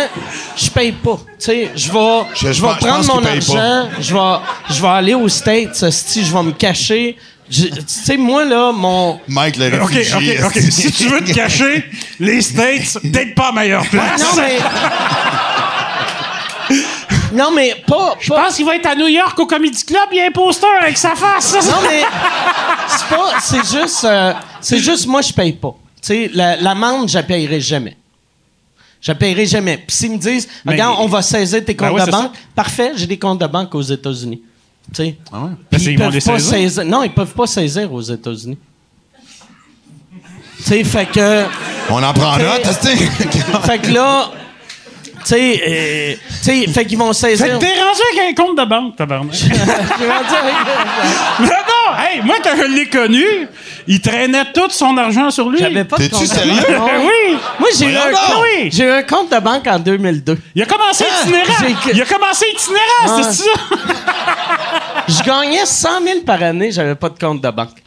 je 0.57 0.69
paye 0.69 0.91
pas. 0.91 1.17
Tu 1.39 1.45
sais, 1.45 1.69
je 1.75 1.91
vais, 1.93 2.51
Je- 2.53 2.61
vais 2.61 2.67
prendre 2.79 3.07
mon 3.15 3.21
pas. 3.21 3.29
argent, 3.29 3.89
je 4.01 4.13
vais, 4.13 4.73
je 4.75 4.81
vais 4.81 4.87
aller 4.89 5.13
aux 5.13 5.29
States, 5.29 5.89
si 5.91 6.25
je 6.25 6.33
vais 6.33 6.43
me 6.43 6.51
cacher. 6.51 7.15
Tu 7.49 7.69
sais, 7.85 8.15
moi, 8.15 8.45
là, 8.45 8.71
mon... 8.71 9.19
Mike, 9.27 9.57
le 9.57 9.81
OK, 9.81 9.89
réfugié. 9.91 10.41
OK, 10.41 10.55
OK. 10.55 10.61
si 10.71 10.89
tu 10.93 11.07
veux 11.09 11.21
te 11.21 11.33
cacher, 11.33 11.83
les 12.19 12.41
States, 12.41 12.97
peut-être 13.01 13.35
pas 13.35 13.47
la 13.53 13.61
meilleure 13.61 13.85
place. 13.89 14.21
Non, 14.21 14.27
mais... 14.41 14.57
non, 17.33 17.51
mais 17.55 17.75
pas... 17.87 18.15
Je 18.19 18.29
pense 18.29 18.55
qu'il 18.55 18.65
va 18.65 18.75
être 18.75 18.85
à 18.85 18.95
New 18.95 19.07
York 19.07 19.37
au 19.39 19.45
Comedy 19.45 19.83
Club, 19.83 20.07
il 20.11 20.17
y 20.17 20.21
a 20.21 20.25
un 20.27 20.31
poster 20.31 20.67
avec 20.81 20.97
sa 20.97 21.15
face. 21.15 21.53
Non, 21.65 21.77
mais 21.89 22.03
c'est 22.87 23.07
pas. 23.15 23.39
C'est 23.41 23.79
juste. 23.79 24.03
euh, 24.05 24.33
c'est 24.59 24.79
juste, 24.79 25.07
moi, 25.07 25.21
je 25.21 25.31
paye 25.33 25.53
pas. 25.53 25.75
Tu 26.01 26.07
sais, 26.07 26.31
la- 26.33 26.55
l'amende, 26.57 27.09
je 27.09 27.15
la 27.15 27.23
payerai 27.23 27.61
jamais. 27.61 27.95
Je 29.01 29.11
la 29.11 29.15
payerai 29.15 29.45
jamais. 29.45 29.77
Puis 29.77 29.95
s'ils 29.95 30.11
me 30.11 30.17
disent, 30.17 30.47
Mais- 30.65 30.73
regarde, 30.73 30.95
on 30.99 31.07
va 31.07 31.21
saisir 31.21 31.63
tes 31.65 31.73
Ben 31.73 31.89
comptes 31.89 31.99
ouais, 31.99 32.05
de 32.05 32.11
banque, 32.11 32.31
parfait, 32.55 32.91
j'ai 32.95 33.07
des 33.07 33.17
comptes 33.19 33.39
de 33.41 33.47
banque 33.47 33.73
aux 33.75 33.81
États-Unis. 33.81 34.41
Tu 34.93 34.95
sais. 35.03 35.15
Ah 35.31 35.39
ouais? 35.43 35.49
Parce 35.69 35.83
Puis 35.83 35.91
qu'ils 35.95 36.03
vont 36.03 36.09
les 36.09 36.19
pas 36.21 36.37
saisir? 36.39 36.51
saisir. 36.69 36.85
Non, 36.85 37.03
ils 37.03 37.13
peuvent 37.13 37.33
pas 37.33 37.47
saisir 37.47 37.91
aux 37.93 38.01
États-Unis. 38.01 38.57
Tu 40.57 40.63
sais, 40.63 40.83
fait 40.83 41.05
que. 41.07 41.45
On 41.89 42.01
en 42.03 42.13
prend 42.13 42.37
note, 42.37 42.61
tu 42.63 42.87
sais. 42.87 42.95
fait 43.63 43.79
que 43.79 43.91
là. 43.91 44.31
Tu 45.23 45.29
sais, 45.29 45.61
euh, 45.67 46.13
tu 46.43 46.63
sais, 46.65 46.67
fait 46.71 46.85
qu'ils 46.85 46.97
vont 46.97 47.13
saisir. 47.13 47.45
Fait 47.45 47.51
que 47.53 47.57
t'es 47.59 47.67
rendu 47.67 48.01
avec 48.19 48.29
un 48.39 48.43
compte 48.43 48.57
de 48.57 48.65
banque, 48.65 48.95
tabarnak. 48.95 49.33
Avec- 49.41 49.51
non, 51.39 51.45
non, 51.47 51.97
hey, 51.99 52.21
moi, 52.23 52.35
quand 52.43 52.55
je 52.57 52.63
l'ai 52.63 52.87
connu, 52.89 53.23
il 53.87 54.01
traînait 54.01 54.45
tout 54.53 54.69
son 54.69 54.97
argent 54.97 55.29
sur 55.31 55.49
lui. 55.49 55.59
J'avais 55.59 55.83
pas 55.83 55.97
de 55.97 56.03
T'es-tu 56.03 56.15
compte 56.15 56.23
de 56.23 56.27
sérieux? 56.27 56.53
banque. 56.77 56.87
Ben 56.91 57.01
oui! 57.05 57.37
Moi, 57.59 57.69
j'ai 57.77 57.85
eu, 57.85 57.95
un 57.95 58.01
Voyons 58.01 58.17
compte- 58.17 58.29
donc. 58.35 58.43
Oui. 58.57 58.69
j'ai 58.71 58.83
eu 58.85 58.91
un 58.91 59.03
compte 59.03 59.31
de 59.31 59.39
banque 59.39 59.67
en 59.67 59.79
2002. 59.79 60.37
Il 60.55 60.63
a 60.63 60.65
commencé 60.65 61.05
itinérant. 61.21 61.53
j'ai- 61.85 61.91
Il 61.93 62.01
a 62.01 62.05
commencé 62.05 62.45
itinérant, 62.53 63.05
Ah. 63.05 63.21
c'est 63.23 63.43
ça? 63.43 63.51
Je 65.07 65.23
gagnais 65.23 65.65
100 65.65 65.89
000 66.03 66.19
par 66.25 66.41
année, 66.41 66.71
j'avais 66.71 66.95
pas 66.95 67.09
de 67.09 67.17
compte 67.19 67.41
de 67.41 67.49
banque. 67.49 67.77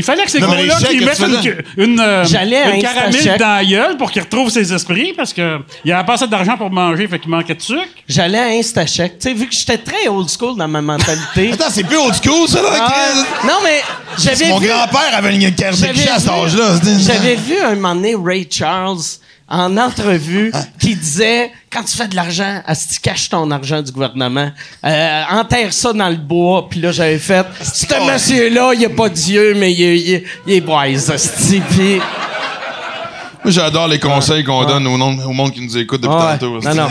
Il 0.00 0.04
fallait 0.04 0.24
que 0.24 0.30
ces 0.30 0.40
gars-là 0.40 0.74
que 0.80 1.04
mettent 1.04 1.64
une, 1.76 1.84
une, 1.84 2.00
euh, 2.00 2.24
une 2.24 2.82
caramel 2.82 3.38
dans 3.38 3.56
la 3.56 3.64
gueule 3.64 3.96
pour 3.98 4.10
qu'il 4.10 4.22
retrouve 4.22 4.48
ses 4.48 4.72
esprits 4.72 5.12
parce 5.14 5.34
que 5.34 5.58
il 5.84 5.92
avait 5.92 6.06
pas 6.06 6.14
assez 6.14 6.26
d'argent 6.26 6.56
pour 6.56 6.70
manger, 6.70 7.06
fait 7.06 7.18
qu'il 7.18 7.30
manquait 7.30 7.54
de 7.54 7.60
sucre. 7.60 7.84
J'allais 8.08 8.38
à 8.38 8.46
Instachèque. 8.46 9.18
Tu 9.18 9.28
sais, 9.28 9.34
vu 9.34 9.46
que 9.46 9.54
j'étais 9.54 9.76
très 9.76 10.08
old 10.08 10.28
school 10.30 10.56
dans 10.56 10.68
ma 10.68 10.80
mentalité. 10.80 11.50
Attends, 11.52 11.64
c'est 11.70 11.84
plus 11.84 11.98
old 11.98 12.14
school, 12.14 12.48
ça, 12.48 12.62
là, 12.62 12.68
Ah, 12.72 12.90
Chris? 13.12 13.46
non, 13.46 13.54
mais 13.62 13.82
j'avais 14.18 14.48
Mon 14.48 14.58
grand-père 14.60 15.14
avait 15.14 15.34
une 15.34 15.54
carte 15.54 15.78
de 15.80 15.86
à 16.10 16.18
cet 16.18 16.30
âge-là. 16.30 16.80
J'avais 16.98 17.34
vu 17.36 17.60
un 17.60 17.74
moment 17.74 17.94
donné 17.94 18.14
Ray 18.16 18.48
Charles 18.50 18.98
en 19.50 19.76
entrevue 19.76 20.52
qui 20.78 20.94
disait 20.94 21.50
quand 21.72 21.82
tu 21.82 21.96
fais 21.96 22.06
de 22.08 22.14
l'argent, 22.14 22.62
tu 22.92 23.00
caches 23.00 23.28
ton 23.28 23.50
argent 23.50 23.82
du 23.82 23.90
gouvernement, 23.92 24.50
euh, 24.84 25.22
enterre 25.30 25.72
ça 25.72 25.92
dans 25.92 26.08
le 26.08 26.16
bois. 26.16 26.68
Puis 26.68 26.80
là, 26.80 26.92
j'avais 26.92 27.18
fait 27.18 27.44
ce 27.62 27.84
monsieur-là, 28.12 28.72
il 28.74 28.84
a 28.84 28.90
pas 28.90 29.08
d'yeux, 29.08 29.54
mais 29.54 29.72
il, 29.72 29.82
est- 29.82 29.98
il, 29.98 30.14
est- 30.14 30.24
il 30.46 30.52
est 30.54 30.64
wise. 30.66 31.12
Puis 31.70 31.96
Moi, 33.42 33.52
j'adore 33.52 33.88
les 33.88 33.98
conseils 33.98 34.44
qu'on 34.44 34.64
donne 34.64 34.86
au, 34.86 34.98
nom- 34.98 35.18
au 35.26 35.32
monde 35.32 35.52
qui 35.52 35.60
nous 35.62 35.76
écoute 35.78 36.00
depuis 36.02 36.14
Ouais. 36.14 36.38
tantôt. 36.38 36.60
Non, 36.60 36.74
non. 36.74 36.88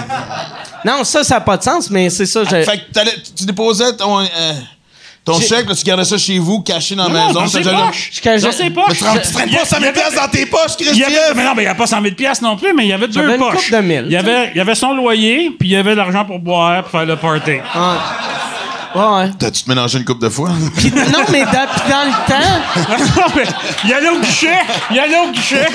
Non, 0.86 1.04
ça, 1.04 1.24
ça 1.24 1.36
n'a 1.36 1.42
pas 1.42 1.58
de 1.58 1.64
sens, 1.64 1.90
mais 1.90 2.10
c'est 2.10 2.26
ça. 2.26 2.44
Fait 2.46 2.64
que 2.66 3.36
tu 3.36 3.46
déposais 3.46 3.96
ton, 3.96 4.20
euh, 4.22 4.26
ton 5.34 5.40
chèque, 5.42 5.70
là, 5.70 5.76
tu 5.76 5.84
gardais 5.84 6.04
ça 6.06 6.18
chez 6.18 6.40
vous, 6.40 6.62
caché 6.62 6.96
dans 6.96 7.08
la 7.08 7.14
Non, 7.14 7.28
maison. 7.28 7.40
dans 7.42 7.48
ses 7.48 7.62
t'as 7.62 7.72
jamais- 7.72 7.84
poches. 7.88 8.10
Je 8.14 8.22
cache- 8.22 8.42
Dans 8.42 8.52
ses 8.52 8.64
Mais 8.64 8.70
poches. 8.72 8.98
Tu 8.98 9.04
traînes- 9.04 9.22
tu 9.22 9.32
traînes 9.34 9.50
pas 9.52 9.66
100 9.66 9.80
000 9.80 9.94
piastres 9.94 10.22
dans 10.22 10.28
tes 10.28 10.46
poches, 10.46 10.62
Il 10.80 10.86
y 10.86 10.90
avait, 11.04 11.14
Christian! 11.14 11.34
mais 11.36 11.44
non, 11.44 11.52
mais 11.56 11.62
il 11.64 11.66
n'y 11.66 11.72
a 11.72 11.76
pas 11.76 11.88
100 11.88 12.02
000 12.02 12.16
piastres 12.16 12.44
non 12.44 12.56
plus, 12.58 12.74
mais 12.74 12.84
il 12.86 12.90
y 12.90 12.94
avait 12.94 13.08
deux 13.08 13.38
poches. 13.38 13.56
couple 13.56 13.72
de 13.72 13.82
mille, 13.82 14.04
il, 14.08 14.12
y 14.12 14.18
avait, 14.18 14.52
il 14.54 14.58
y 14.58 14.62
avait 14.62 14.76
son 14.76 14.94
loyer, 14.94 15.52
puis 15.60 15.70
il 15.70 15.72
y 15.72 15.76
avait 15.76 15.92
de 15.92 15.96
l'argent 15.98 16.26
pour 16.26 16.40
boire, 16.40 16.82
pour 16.84 16.92
faire 16.92 17.06
le 17.06 17.16
party. 17.16 17.52
Ouais. 17.52 17.60
Ouais, 18.96 19.04
ouais. 19.04 19.30
T'as-tu 19.38 19.62
te 19.64 19.70
mélangé 19.70 20.00
une 20.00 20.04
coupe 20.06 20.20
de 20.20 20.30
fois? 20.30 20.50
Puis, 20.78 20.92
non, 20.96 21.04
mais 21.32 21.44
dans, 21.44 21.68
puis 21.68 21.90
dans 21.92 22.06
le 22.06 22.28
temps, 22.28 23.16
non, 23.18 23.24
mais 23.36 23.44
il 23.86 23.94
allait 23.94 24.10
au 24.10 24.20
guichet! 24.20 24.58
Il 24.90 24.98
allait 24.98 25.20
au 25.28 25.32
guichet! 25.32 25.68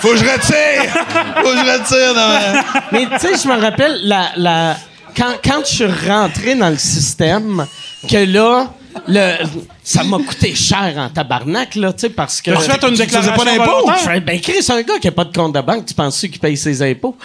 Faut 0.00 0.08
que 0.08 0.16
je 0.16 0.24
retire! 0.24 0.92
Faut 1.36 1.50
que 1.50 1.56
je 1.56 1.72
retire! 1.78 2.14
dans 2.14 2.28
ma- 2.28 2.80
mais 2.90 3.06
tu 3.20 3.28
sais, 3.28 3.40
je 3.42 3.48
me 3.48 3.60
rappelle, 3.60 3.96
la, 4.02 4.30
la, 4.36 4.76
quand, 5.16 5.34
quand 5.44 5.60
je 5.68 5.74
suis 5.74 6.08
rentré 6.08 6.56
dans 6.56 6.70
le 6.70 6.78
système, 6.78 7.64
que 8.06 8.16
là, 8.32 8.72
le, 9.06 9.34
ça 9.82 10.02
m'a 10.04 10.18
coûté 10.18 10.54
cher 10.54 10.94
en 10.96 11.08
tabarnak, 11.08 11.74
là, 11.76 11.92
tu 11.92 12.00
sais, 12.00 12.10
parce 12.10 12.40
que. 12.40 12.50
Tu 12.50 12.56
fait 12.60 12.72
une 12.74 12.94
tu 12.94 12.96
faisais 12.96 13.04
déclaration 13.06 13.32
pas 13.32 13.44
d'impôt? 13.44 13.62
Je 13.64 13.70
volontaire? 13.84 13.98
fais, 14.00 14.20
ben, 14.20 14.40
Chris, 14.40 14.66
un 14.70 14.82
gars 14.82 14.98
qui 15.00 15.08
a 15.08 15.12
pas 15.12 15.24
de 15.24 15.36
compte 15.36 15.54
de 15.54 15.60
banque, 15.60 15.86
tu 15.86 15.94
penses 15.94 16.20
qu'il 16.20 16.38
paye 16.38 16.56
ses 16.56 16.82
impôts? 16.82 17.16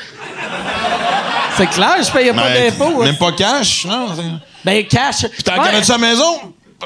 C'est 1.57 1.67
clair, 1.69 1.95
je 2.03 2.11
payais 2.11 2.33
pas 2.33 2.43
Ben, 2.49 2.69
d'impôts. 2.71 3.01
hein. 3.01 3.05
Même 3.05 3.17
pas 3.17 3.31
cash, 3.31 3.85
non? 3.85 4.07
Ben, 4.65 4.83
cash. 4.87 5.25
T'as 5.43 5.57
Ouais. 5.59 5.65
gardé 5.65 5.83
ça 5.83 5.95
à 5.95 5.97
la 5.99 6.07
maison? 6.07 6.35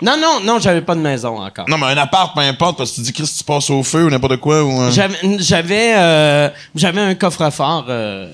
Non, 0.02 0.16
non, 0.18 0.40
non, 0.44 0.60
j'avais 0.60 0.82
pas 0.82 0.94
de 0.94 1.00
maison 1.00 1.42
encore. 1.42 1.68
Non, 1.70 1.78
mais 1.78 1.88
un 1.88 1.98
appart, 1.98 2.36
peu 2.36 2.42
importe, 2.42 2.78
parce 2.78 2.92
que 2.92 2.96
tu 2.98 3.02
dis, 3.02 3.14
Chris, 3.14 3.34
tu 3.38 3.44
passes 3.44 3.70
au 3.70 3.82
feu 3.82 4.04
ou 4.06 4.10
n'importe 4.10 4.38
quoi. 4.38 4.64
Ou, 4.64 4.82
euh, 4.84 4.92
J'avais, 4.92 5.16
j'avais, 5.40 5.94
euh, 5.96 6.50
j'avais 6.76 7.02
un 7.02 7.16
coffre-fort, 7.16 7.86
euh, 7.90 8.28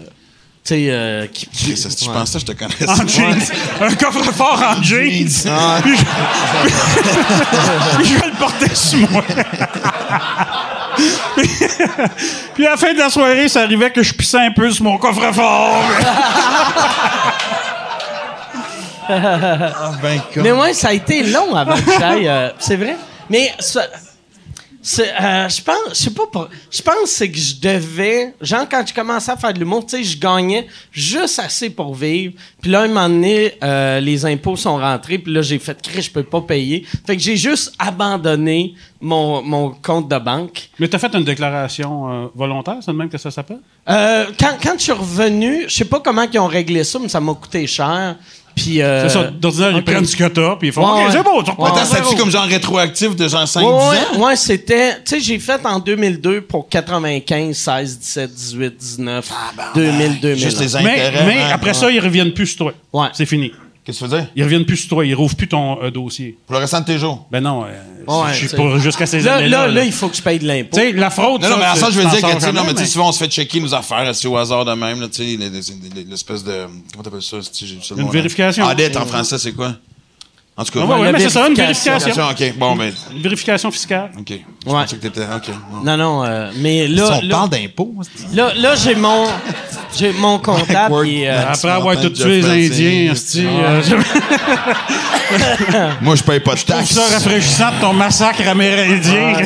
sais, 0.64 0.86
euh, 0.90 1.28
qui. 1.28 1.48
Ouais. 1.48 2.14
pensais 2.14 2.34
que 2.34 2.40
je 2.40 2.46
te 2.46 2.52
connaissais? 2.54 2.90
En 2.90 3.08
jeans. 3.08 3.42
Un 3.82 3.94
coffre-fort 3.96 4.62
en 4.78 4.82
jeans. 4.82 5.28
Ah. 5.50 5.80
Puis 5.82 5.98
je... 5.98 6.04
puis 7.98 8.06
je 8.06 8.16
le 8.16 8.38
portais 8.38 8.76
sur 8.76 9.12
moi. 9.12 9.24
puis, 12.54 12.66
à 12.66 12.72
la 12.72 12.78
fin 12.78 12.94
de 12.94 13.00
la 13.00 13.10
soirée, 13.10 13.50
ça 13.50 13.62
arrivait 13.62 13.92
que 13.92 14.04
je 14.04 14.14
pissais 14.14 14.38
un 14.38 14.52
peu 14.52 14.70
sur 14.72 14.84
mon 14.86 14.98
coffre-fort. 14.98 15.84
Ben, 19.10 20.22
Mais 20.38 20.52
ouais, 20.52 20.74
ça 20.74 20.90
a 20.90 20.94
été 20.94 21.24
long 21.24 21.56
avant 21.56 21.76
que 21.76 21.92
j'aille. 22.00 22.28
euh, 22.28 22.50
c'est 22.60 22.76
vrai. 22.78 22.96
Mais 23.30 23.52
ça- 23.60 23.88
euh, 25.00 25.48
je 25.48 25.62
pense, 25.62 25.78
je 25.90 25.94
sais 25.94 26.12
pas, 26.12 26.50
je 26.70 26.82
pense 26.82 27.04
que 27.04 27.08
c'est 27.08 27.32
que 27.32 27.38
je 27.38 27.56
devais, 27.56 28.34
genre 28.42 28.68
quand 28.70 28.84
je 28.86 28.94
commençais 28.94 29.32
à 29.32 29.38
faire 29.38 29.54
de 29.54 29.60
l'humour, 29.60 29.86
tu 29.86 29.96
sais, 29.96 30.04
je 30.04 30.20
gagnais 30.20 30.68
juste 30.92 31.40
assez 31.40 31.70
pour 31.70 31.96
vivre. 31.96 32.34
Puis 32.62 32.70
là, 32.70 32.82
un 32.82 32.88
moment 32.90 33.08
donné, 33.08 33.54
euh, 33.64 34.02
les 34.02 34.26
impôts 34.26 34.58
sont 34.58 34.78
rentrés, 34.78 35.20
puis 35.20 35.32
là, 35.32 35.42
j'ai 35.42 35.60
fait, 35.60 35.82
Chris, 35.82 36.02
je 36.02 36.12
peux 36.12 36.24
pas 36.24 36.42
payer. 36.42 36.86
Fait 37.08 37.16
que 37.16 37.22
j'ai 37.22 37.38
juste 37.38 37.74
abandonné 37.80 38.74
mon, 39.00 39.42
mon 39.42 39.70
compte 39.70 40.10
de 40.10 40.18
banque. 40.18 40.70
Mais 40.80 40.88
t'as 40.90 41.00
fait 41.00 41.14
une 41.14 41.24
déclaration 41.24 42.12
euh, 42.12 42.28
volontaire, 42.36 42.78
c'est 42.82 42.92
de 42.92 42.98
même 42.98 43.10
que 43.10 43.18
ça 43.18 43.32
s'appelle? 43.32 43.60
Euh, 43.90 44.26
quand, 44.40 44.58
quand 44.62 44.74
je 44.78 44.84
suis 44.84 44.92
revenu, 44.92 45.64
je 45.68 45.76
sais 45.76 45.86
pas 45.86 46.00
comment 46.02 46.26
ils 46.32 46.40
ont 46.40 46.48
réglé 46.48 46.84
ça, 46.84 47.00
mais 47.00 47.10
ça 47.10 47.20
m'a 47.20 47.34
coûté 47.34 47.68
cher. 47.68 48.18
Puis, 48.56 48.82
euh, 48.82 49.08
c'est 49.08 49.14
ça. 49.14 49.24
D'ordinaire, 49.32 49.72
ils 49.76 49.84
prennent 49.84 50.06
ce 50.06 50.16
que 50.16 50.26
t'as, 50.26 50.56
puis 50.58 50.68
ils 50.70 50.72
font 50.72 50.82
Ouais, 50.86 51.02
OK, 51.02 51.08
ouais. 51.08 51.12
c'est 51.12 51.24
beau, 51.24 51.42
tu 51.44 51.50
reprends 51.52 51.66
Attends, 51.66 51.86
c'était-tu 51.86 52.16
comme 52.16 52.30
genre 52.30 52.44
rétroactif 52.46 53.16
de 53.16 53.28
genre 53.28 53.44
5-10 53.46 53.60
Ouais, 53.64 53.66
ans? 53.68 53.90
ouais, 53.90 54.24
ouais, 54.26 54.36
c'était. 54.36 54.96
Tu 55.04 55.16
sais, 55.16 55.20
j'ai 55.20 55.40
fait 55.40 55.60
en 55.66 55.80
2002 55.80 56.42
pour 56.42 56.70
95, 56.70 57.56
16, 57.58 58.00
17, 58.00 58.34
18, 58.34 58.78
19, 58.78 59.32
2000, 59.76 60.20
2000. 60.20 60.38
Juste 60.44 60.60
les 60.60 60.84
Mais, 60.84 60.92
intérêts. 60.92 61.26
mais 61.26 61.42
hein. 61.42 61.50
après 61.54 61.74
ça, 61.74 61.90
ils 61.90 62.00
reviennent 62.00 62.34
plus 62.34 62.48
sur 62.48 62.58
toi. 62.58 62.74
Ouais. 62.94 63.08
C'est 63.14 63.26
fini. 63.26 63.52
Qu'est-ce 63.86 64.00
que 64.00 64.06
tu 64.06 64.12
veux 64.12 64.18
dire? 64.18 64.28
Ils 64.36 64.44
reviennent 64.44 64.66
plus 64.66 64.78
sur 64.78 64.90
toi. 64.90 65.06
Ils 65.06 65.14
rouvrent 65.14 65.36
plus 65.36 65.48
ton 65.50 65.82
euh, 65.84 65.92
dossier. 65.92 66.38
Pour 66.48 66.56
le 66.56 66.62
restant 66.62 66.80
de 66.80 66.86
tes 66.86 66.98
jours. 66.98 67.28
Ben 67.32 67.42
non, 67.42 67.66
euh, 67.66 67.68
Ouais, 68.08 68.30
je 68.32 68.38
suis 68.38 68.48
t'sais. 68.48 68.56
pas 68.58 68.78
jusqu'à 68.80 69.06
ces 69.06 69.20
Là, 69.22 69.36
années-là. 69.36 69.62
là, 69.64 69.68
là. 69.68 69.74
là, 69.74 69.84
il 69.86 69.92
faut 69.92 70.08
que 70.08 70.16
je 70.16 70.22
paye 70.22 70.40
de 70.40 70.48
l'impôt. 70.48 70.78
Tu 70.78 70.82
sais, 70.84 70.92
la 70.94 71.10
fraude, 71.10 71.42
Non, 71.42 71.50
non, 71.50 71.58
mais 71.58 71.66
à 71.66 71.76
ça, 71.76 71.90
je 71.90 72.00
veux 72.00 72.04
tu 72.06 72.10
dire 72.12 72.22
que, 72.22 72.34
tu 72.36 72.40
sais, 72.42 72.52
non, 72.54 72.62
mais 72.64 72.70
tu 72.72 72.76
sais, 72.78 72.82
mais- 72.84 72.88
souvent, 72.88 73.10
on 73.10 73.12
se 73.12 73.20
fait 73.24 73.30
checker 73.30 73.60
nos 73.60 73.74
affaires, 73.74 74.08
assis 74.08 74.28
au 74.28 74.38
hasard 74.38 74.64
de 74.66 74.74
même, 74.74 75.02
là, 75.02 75.08
tu 75.10 75.16
sais, 75.18 75.24
les- 75.24 75.38
les- 75.38 75.50
les- 75.96 76.04
l'espèce 76.10 76.44
de. 76.44 76.66
Comment 76.92 77.04
t'appelles 77.04 77.22
ça? 77.22 77.38
c'est- 77.42 77.66
c'est 77.82 77.96
Une 77.98 78.10
vérification. 78.10 78.66
Audit 78.66 78.96
en 78.96 79.06
français, 79.06 79.38
c'est 79.38 79.52
quoi? 79.54 79.76
En 80.56 80.64
tout 80.64 80.72
cas. 80.72 80.82
Ah 80.84 80.86
ouais, 80.86 81.02
ouais, 81.02 81.12
mais 81.12 81.20
c'est 81.20 81.30
ça, 81.30 81.48
une 81.48 81.56
vérification. 81.56 81.98
vérification. 81.98 82.30
OK. 82.52 82.58
Bon, 82.60 82.76
ben. 82.76 82.94
Une 83.16 83.22
vérification 83.24 83.72
fiscale. 83.72 84.12
OK. 84.20 84.28
Je 84.30 84.34
Ouais. 84.72 84.82
pensais 84.84 84.96
que 84.98 85.02
t'étais. 85.02 85.22
OK. 85.22 85.50
bon. 85.72 85.82
Non, 85.84 85.98
non, 85.98 86.24
euh, 86.26 86.52
mais 86.58 86.88
là, 86.88 87.06
on 87.08 87.22
là, 87.26 87.36
parle 87.36 87.50
d'impôts. 87.50 87.96
là, 88.36 88.54
là, 88.56 88.76
j'ai 88.76 88.94
mon, 88.94 89.26
j'ai 89.98 90.14
mon 90.14 90.38
comptable. 90.38 90.94
Word. 90.94 91.06
et, 91.06 91.28
euh, 91.28 91.50
Après 91.52 91.70
avoir 91.72 92.00
tout 92.00 92.10
tué 92.12 92.42
les. 92.42 92.68
Indiens, 92.68 93.12
esti, 93.14 93.48
euh, 93.48 93.82
je 93.82 93.96
Moi, 96.02 96.16
je 96.18 96.24
paye 96.24 96.40
pas 96.40 96.54
de 96.54 96.60
taxes. 96.62 96.92
ça 96.94 97.02
rafraîchissant 97.16 97.72
de 97.72 97.82
ton 97.82 97.94
massacre 97.94 98.48
amérindien. 98.48 99.34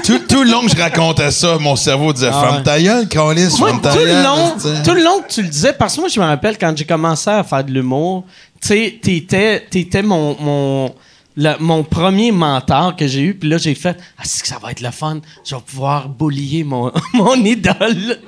tout, 0.00 0.18
tout 0.28 0.42
le 0.42 0.50
long 0.50 0.62
que 0.62 0.70
je 0.70 0.76
racontais 0.76 1.30
ça, 1.30 1.58
mon 1.58 1.76
cerveau 1.76 2.12
disait 2.12 2.30
Ah 2.32 2.40
ouais. 2.40 2.48
Femme 2.48 2.62
ta 2.62 2.80
gueule, 2.80 3.08
câlisse, 3.08 3.58
Moi, 3.58 3.68
ferme 3.68 3.80
ta 3.80 3.92
tout 3.92 3.98
le, 3.98 4.04
gueule, 4.06 4.82
tout 4.84 4.94
le 4.94 5.02
long 5.02 5.20
que 5.20 5.32
tu 5.32 5.42
le 5.42 5.48
disais, 5.48 5.72
parce 5.72 5.94
que 5.94 6.00
moi, 6.00 6.08
je 6.08 6.20
me 6.20 6.24
rappelle 6.24 6.58
quand 6.58 6.76
j'ai 6.76 6.84
commencé 6.84 7.30
à 7.30 7.44
faire 7.44 7.64
de 7.64 7.70
l'humour, 7.70 8.24
tu 8.60 8.68
sais, 8.68 8.98
t'étais, 9.02 9.66
t'étais 9.70 10.02
mon, 10.02 10.36
mon, 10.40 10.94
le- 11.36 11.54
mon 11.60 11.82
premier 11.82 12.30
mentor 12.32 12.94
que 12.96 13.06
j'ai 13.06 13.20
eu, 13.20 13.34
puis 13.34 13.48
là, 13.48 13.58
j'ai 13.58 13.74
fait 13.74 13.96
Ah, 14.18 14.22
c'est 14.24 14.42
que 14.42 14.48
ça 14.48 14.58
va 14.62 14.70
être 14.70 14.80
le 14.80 14.90
fun, 14.90 15.20
je 15.44 15.54
vais 15.54 15.60
pouvoir 15.60 16.08
boulier 16.08 16.64
mon, 16.64 16.92
mon 17.14 17.34
idole. 17.36 18.18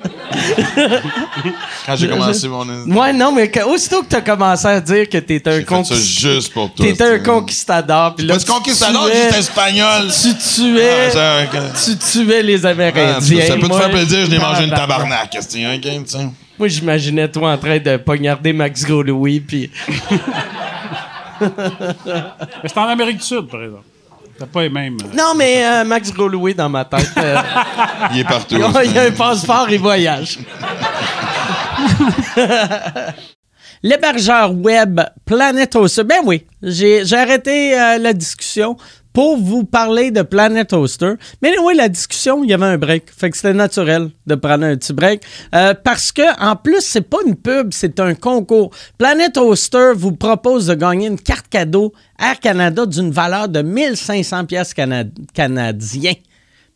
Quand 1.85 1.95
j'ai 1.95 2.07
commencé 2.07 2.47
mon. 2.47 2.65
Ouais, 2.87 3.13
non, 3.13 3.31
mais 3.31 3.51
aussitôt 3.63 4.01
que 4.01 4.07
t'as 4.07 4.21
commencé 4.21 4.65
à 4.67 4.81
dire 4.81 5.07
que 5.09 5.17
t'étais 5.17 5.49
un, 5.49 5.53
J'ai 5.53 5.59
fait 5.65 5.65
ça 5.65 5.75
conquist- 5.95 6.19
juste 6.19 6.53
pour 6.53 6.73
toi. 6.73 6.85
t'étais 6.85 7.03
un 7.03 7.19
conquistador, 7.19 8.15
puis 8.15 8.25
là, 8.25 8.37
tu 8.37 8.45
conquistador, 8.45 9.07
j'étais 9.07 9.39
espagnol. 9.39 10.07
Tu 10.09 10.35
tuais, 10.35 11.09
Ah, 11.15 11.43
tu 11.83 11.97
tuais 11.97 12.43
les 12.43 12.65
Ah, 12.65 12.69
Amérindiens. 12.69 13.41
ça, 13.41 13.47
ça 13.47 13.57
peut 13.57 13.67
te 13.69 13.73
faire 13.75 13.89
plaisir, 13.91 14.25
je 14.25 14.31
n'ai 14.31 14.39
mangé 14.39 14.63
une 14.63 14.69
tabarnak. 14.71 15.33
esti, 15.35 15.65
ok, 15.65 15.81
tu 15.81 15.89
sais? 16.07 16.27
Moi, 16.57 16.67
j'imaginais 16.69 17.27
toi 17.29 17.51
en 17.51 17.57
train 17.57 17.77
de 17.79 17.97
poignarder 17.97 18.53
Max 18.53 18.85
Gros-Louis, 18.85 19.41
puis... 19.41 19.69
Mais 21.41 22.69
c'est 22.69 22.77
en 22.77 22.87
Amérique 22.87 23.17
du 23.17 23.23
Sud, 23.23 23.47
par 23.49 23.61
exemple. 23.63 23.83
T'as 24.37 24.45
pas 24.47 24.63
les 24.63 24.69
mêmes. 24.69 24.97
euh, 25.01 25.15
Non, 25.17 25.33
mais 25.35 25.65
euh, 25.65 25.83
Max 25.85 26.11
Gros-Louis 26.11 26.53
dans 26.55 26.67
ma 26.69 26.83
tête. 26.83 27.09
euh, 27.17 27.37
Il 28.11 28.19
est 28.19 28.23
partout. 28.25 28.55
il 28.83 28.91
y 28.91 28.99
a 28.99 29.03
un 29.03 29.11
passeport 29.11 29.69
et 29.69 29.77
voyage. 29.77 30.39
L'hébergeur 33.83 34.51
web 34.53 34.99
Planet. 35.25 35.77
Ben 36.05 36.19
oui, 36.25 36.43
j'ai 36.61 37.05
j'ai 37.05 37.17
arrêté 37.17 37.79
euh, 37.79 37.97
la 37.97 38.13
discussion 38.13 38.77
pour 39.15 39.37
vous 39.37 39.63
parler 39.63 40.11
de 40.11 40.23
Planet 40.23 40.73
Hoster. 40.73 41.13
Mais 41.41 41.57
oui, 41.63 41.73
la 41.73 41.87
discussion, 41.87 42.43
il 42.43 42.49
y 42.49 42.53
avait 42.53 42.65
un 42.65 42.77
break. 42.77 43.05
Fait 43.09 43.31
que 43.31 43.37
c'était 43.37 43.53
naturel 43.53 44.09
de 44.27 44.35
prendre 44.35 44.65
un 44.65 44.75
petit 44.75 44.91
break. 44.91 45.23
Euh, 45.55 45.73
parce 45.73 46.11
que, 46.11 46.21
en 46.43 46.57
plus, 46.57 46.81
c'est 46.81 47.09
pas 47.09 47.19
une 47.25 47.37
pub, 47.37 47.69
c'est 47.71 48.01
un 48.01 48.13
concours. 48.13 48.71
Planet 48.97 49.37
Hoster 49.37 49.93
vous 49.95 50.11
propose 50.11 50.67
de 50.67 50.73
gagner 50.73 51.07
une 51.07 51.19
carte 51.19 51.47
cadeau 51.49 51.93
Air 52.19 52.41
Canada 52.41 52.85
d'une 52.85 53.09
valeur 53.09 53.47
de 53.47 53.61
1500 53.61 54.45
pièces 54.45 54.73
canadiens. 54.73 56.13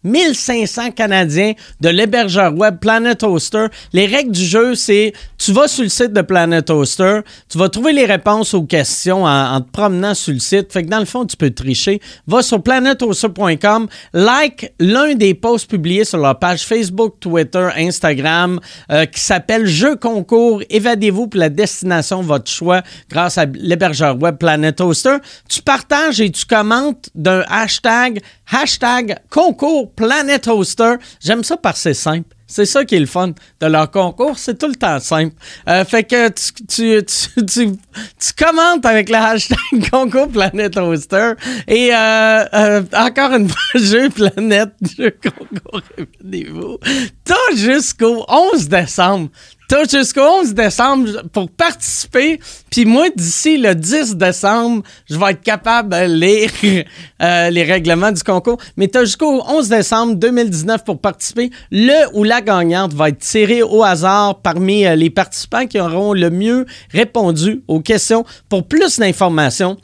1500 0.04 0.92
Canadiens 0.92 1.54
de 1.82 1.90
l'hébergeur 1.90 2.54
web 2.54 2.80
Planet 2.80 3.22
Hoster. 3.24 3.68
Les 3.94 4.06
règles 4.06 4.32
du 4.32 4.46
jeu, 4.46 4.76
c'est 4.76 5.14
tu 5.38 5.52
vas 5.52 5.68
sur 5.68 5.84
le 5.84 5.90
site 5.90 6.14
de 6.14 6.22
Planet 6.22 6.70
Hoster, 6.70 7.22
tu 7.50 7.58
vas 7.58 7.70
trouver 7.70 7.94
les 7.94 8.06
réponses 8.06 8.54
aux 8.54 8.64
questions 8.64 9.26
en, 9.26 9.62
te 9.62 9.70
promenant 9.72 10.14
sur 10.14 10.34
le 10.34 10.40
site. 10.40 10.72
Fait 10.72 10.84
que 10.84 10.90
dans 10.90 11.00
le 11.00 11.06
fond, 11.06 11.26
tu 11.26 11.38
peux 11.38 11.52
tricher. 11.52 12.02
Va 12.28 12.42
sur 12.42 12.62
planethoster.com, 12.62 13.88
like 14.14 14.74
l'un 14.80 15.16
des 15.16 15.34
posts 15.34 15.70
publiés 15.70 16.04
sur 16.04 16.20
leur 16.20 16.38
page 16.40 16.66
Facebook, 16.66 17.16
Twitter, 17.20 17.70
Instagram, 17.78 18.60
euh, 18.92 19.06
qui 19.06 19.20
s'appelle 19.20 19.66
Jeu 19.66 19.96
concours, 19.96 20.62
évadez-vous 20.70 21.28
pour 21.28 21.40
la 21.40 21.50
destination 21.50 22.22
de 22.22 22.28
votre 22.28 22.50
choix 22.50 22.82
grâce 23.10 23.38
à 23.38 23.46
l'hébergeur 23.46 24.22
web 24.22 24.38
Planet 24.38 24.80
Hoster. 24.82 25.18
Tu 25.48 25.62
partages 25.62 26.22
et 26.22 26.32
tu 26.32 26.46
commentes 26.46 27.10
d'un 27.16 27.44
hashtag, 27.50 28.22
hashtag 28.52 29.18
concours 29.30 29.92
Planet 29.92 30.48
Hoster. 30.48 30.96
J'aime 31.22 31.44
ça 31.44 31.58
parce 31.58 31.78
que 31.78 31.82
c'est 31.82 31.94
simple. 31.94 32.36
C'est 32.50 32.66
ça 32.66 32.84
qui 32.84 32.96
est 32.96 33.00
le 33.00 33.06
fun 33.06 33.34
de 33.60 33.68
leur 33.68 33.92
concours, 33.92 34.40
c'est 34.40 34.58
tout 34.58 34.68
le 34.68 34.74
temps 34.74 35.00
simple. 35.00 35.36
Euh, 35.68 35.86
fait 35.86 36.04
que 36.04 36.30
tu, 36.30 36.66
tu, 36.68 37.06
tu, 37.06 37.46
tu, 37.46 38.34
commentes 38.36 38.88
avec 38.88 39.10
le 39.10 39.18
hashtag 39.18 39.60
concours 39.92 40.30
Planet 40.30 40.76
Hoster 40.76 41.34
et 41.68 41.94
euh, 41.94 42.46
euh, 42.56 42.84
encore 42.94 43.34
une 43.34 43.50
fois, 43.50 43.60
jeu 43.80 44.10
Planète, 44.10 44.74
jeu 44.98 45.16
concours, 45.22 45.82
répétez-vous. 45.98 46.80
T'as 47.24 47.56
jusqu'au 47.56 48.26
11 48.28 48.68
décembre. 48.68 49.30
T'as 49.70 49.84
jusqu'au 49.84 50.22
11 50.22 50.56
décembre 50.56 51.22
pour 51.32 51.48
participer. 51.48 52.40
Puis 52.72 52.86
moi, 52.86 53.06
d'ici 53.16 53.56
le 53.56 53.76
10 53.76 54.16
décembre, 54.16 54.82
je 55.08 55.16
vais 55.16 55.30
être 55.30 55.44
capable 55.44 55.90
de 55.90 56.06
lire 56.12 56.50
euh, 57.22 57.52
les 57.52 57.64
règlements 57.64 58.12
du 58.12 58.24
concours. 58.24 58.58
Mais 58.78 58.88
t'as 58.88 59.02
jusqu'au 59.02 59.44
11 59.48 59.70
décembre 59.70 60.16
2019 60.16 60.84
pour 60.84 61.00
participer. 61.00 61.52
Le 61.70 62.08
ou 62.18 62.24
la 62.24 62.42
gagnante 62.42 62.96
va 62.96 63.10
être 63.10 63.20
tirée 63.20 63.62
au 63.62 63.84
hasard 63.84 64.40
parmi 64.42 64.88
euh, 64.88 64.96
les 64.96 65.12
participants 65.12 65.68
qui 65.68 65.80
auront 65.80 66.14
le 66.14 66.32
mieux 66.32 66.66
répondu 66.92 67.62
aux 67.68 67.82
questions. 67.82 68.26
Pour 68.50 68.68
plus 68.68 68.98
d'informations, 68.98 69.78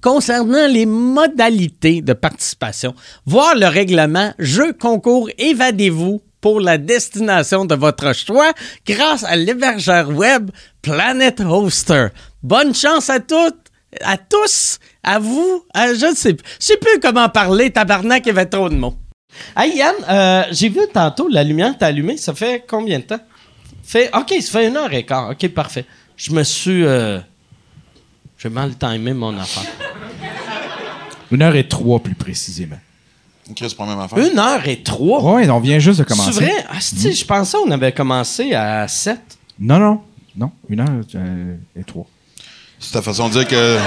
concernant 0.00 0.66
les 0.66 0.86
modalités 0.86 2.02
de 2.02 2.14
participation, 2.14 2.96
voir 3.26 3.54
le 3.54 3.66
règlement 3.66 4.32
Jeu 4.40 4.72
concours 4.72 5.30
évadez-vous 5.38 6.20
pour 6.44 6.60
la 6.60 6.76
destination 6.76 7.64
de 7.64 7.74
votre 7.74 8.12
choix 8.14 8.52
grâce 8.86 9.24
à 9.24 9.34
l'hébergeur 9.34 10.10
web 10.10 10.50
Planet 10.82 11.40
Hoster. 11.40 12.08
Bonne 12.42 12.74
chance 12.74 13.08
à 13.08 13.18
toutes, 13.18 13.64
à 14.02 14.18
tous, 14.18 14.78
à 15.02 15.18
vous. 15.18 15.64
à- 15.72 15.94
je 15.94 16.04
ne 16.04 16.14
sais, 16.14 16.36
je 16.60 16.66
sais 16.66 16.76
plus 16.76 17.00
comment 17.00 17.30
parler, 17.30 17.70
tabarnak, 17.70 18.26
il 18.26 18.28
y 18.28 18.30
avait 18.32 18.44
trop 18.44 18.68
de 18.68 18.74
mots. 18.74 18.94
Hey 19.56 19.74
Yann, 19.78 19.94
euh, 20.06 20.42
j'ai 20.50 20.68
vu 20.68 20.80
tantôt 20.92 21.28
la 21.28 21.42
lumière 21.44 21.78
t'a 21.78 21.86
allumée. 21.86 22.18
Ça 22.18 22.34
fait 22.34 22.62
combien 22.68 22.98
de 22.98 23.04
temps? 23.04 23.20
Fait, 23.82 24.10
OK, 24.14 24.34
ça 24.42 24.58
fait 24.58 24.68
une 24.68 24.76
heure 24.76 24.92
et 24.92 25.06
quart. 25.06 25.30
OK, 25.30 25.48
parfait. 25.48 25.86
Je 26.14 26.30
me 26.32 26.42
suis... 26.42 26.84
euh, 26.84 27.20
j'ai 28.36 28.50
mal 28.50 28.76
timé 28.76 29.14
mon 29.14 29.34
affaire. 29.38 29.64
Une 31.30 31.40
heure 31.40 31.56
et 31.56 31.66
trois, 31.66 32.00
plus 32.00 32.14
précisément. 32.14 32.76
Pas 33.76 33.86
même 33.86 33.98
affaire. 34.00 34.18
Une 34.18 34.38
heure 34.38 34.66
et 34.66 34.82
trois? 34.82 35.22
Ouais, 35.34 35.48
on 35.50 35.60
vient 35.60 35.78
juste 35.78 35.98
de 35.98 36.04
commencer. 36.04 36.32
C'est 36.32 36.40
vrai? 36.44 36.64
Ah, 36.70 36.76
c'est- 36.80 37.12
Je 37.12 37.24
pensais 37.24 37.56
qu'on 37.58 37.70
avait 37.70 37.92
commencé 37.92 38.54
à 38.54 38.88
7. 38.88 39.18
Non, 39.60 39.78
non. 39.78 40.00
Non, 40.36 40.50
une 40.68 40.80
heure 40.80 40.88
euh, 41.14 41.56
et 41.78 41.84
trois. 41.84 42.06
C'est 42.80 42.92
ta 42.92 43.02
façon 43.02 43.28
de 43.28 43.32
dire 43.34 43.46
que 43.46 43.78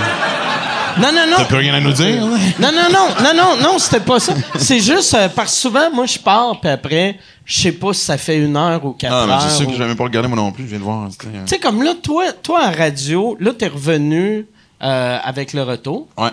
Non, 1.01 1.11
non, 1.13 1.25
non. 1.29 1.35
t'as 1.38 1.45
plus 1.45 1.57
rien 1.57 1.73
à 1.73 1.79
nous 1.81 1.91
dire. 1.91 2.21
Non, 2.25 2.71
non, 2.71 2.89
non, 2.91 3.07
non, 3.21 3.34
non, 3.35 3.61
non, 3.61 3.79
c'était 3.79 3.99
pas 3.99 4.19
ça. 4.19 4.34
C'est 4.57 4.79
juste 4.79 5.13
euh, 5.13 5.27
parce 5.29 5.53
que 5.53 5.59
souvent, 5.59 5.91
moi, 5.93 6.05
je 6.05 6.17
pars, 6.17 6.59
puis 6.61 6.69
après, 6.69 7.19
je 7.45 7.59
sais 7.59 7.71
pas 7.73 7.93
si 7.93 8.01
ça 8.05 8.17
fait 8.17 8.38
une 8.38 8.55
heure 8.55 8.84
ou 8.85 8.93
quatre 8.93 9.13
Ah, 9.13 9.25
mais 9.27 9.34
heures. 9.34 9.41
c'est 9.41 9.57
sûr 9.57 9.65
que 9.65 9.71
ou- 9.71 9.73
je 9.73 9.79
vais 9.79 9.88
même 9.88 9.97
pas 9.97 10.05
regarder 10.05 10.29
moi 10.29 10.38
non 10.38 10.51
plus. 10.51 10.63
Je 10.63 10.69
viens 10.69 10.79
de 10.79 10.84
voir. 10.84 11.05
euh, 11.05 11.09
Tu 11.19 11.27
sais, 11.47 11.59
comme 11.59 11.84
là, 11.84 11.93
toi, 12.01 12.31
toi, 12.41 12.61
en 12.67 12.71
radio, 12.71 13.35
là, 13.39 13.51
t'es 13.57 13.67
revenu 13.67 14.45
euh, 14.81 15.17
avec 15.23 15.53
le 15.53 15.63
retour. 15.63 16.07
Ouais, 16.17 16.29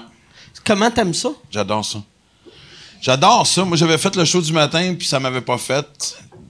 Comment 0.64 0.90
t'aimes 0.90 1.12
ça? 1.14 1.30
j'adore 1.50 1.84
ça. 1.84 1.98
J'adore 3.04 3.46
ça. 3.46 3.64
Moi, 3.66 3.76
j'avais 3.76 3.98
fait 3.98 4.16
le 4.16 4.24
show 4.24 4.40
du 4.40 4.50
matin, 4.54 4.94
puis 4.98 5.06
ça 5.06 5.20
m'avait 5.20 5.42
pas 5.42 5.58
fait. 5.58 5.84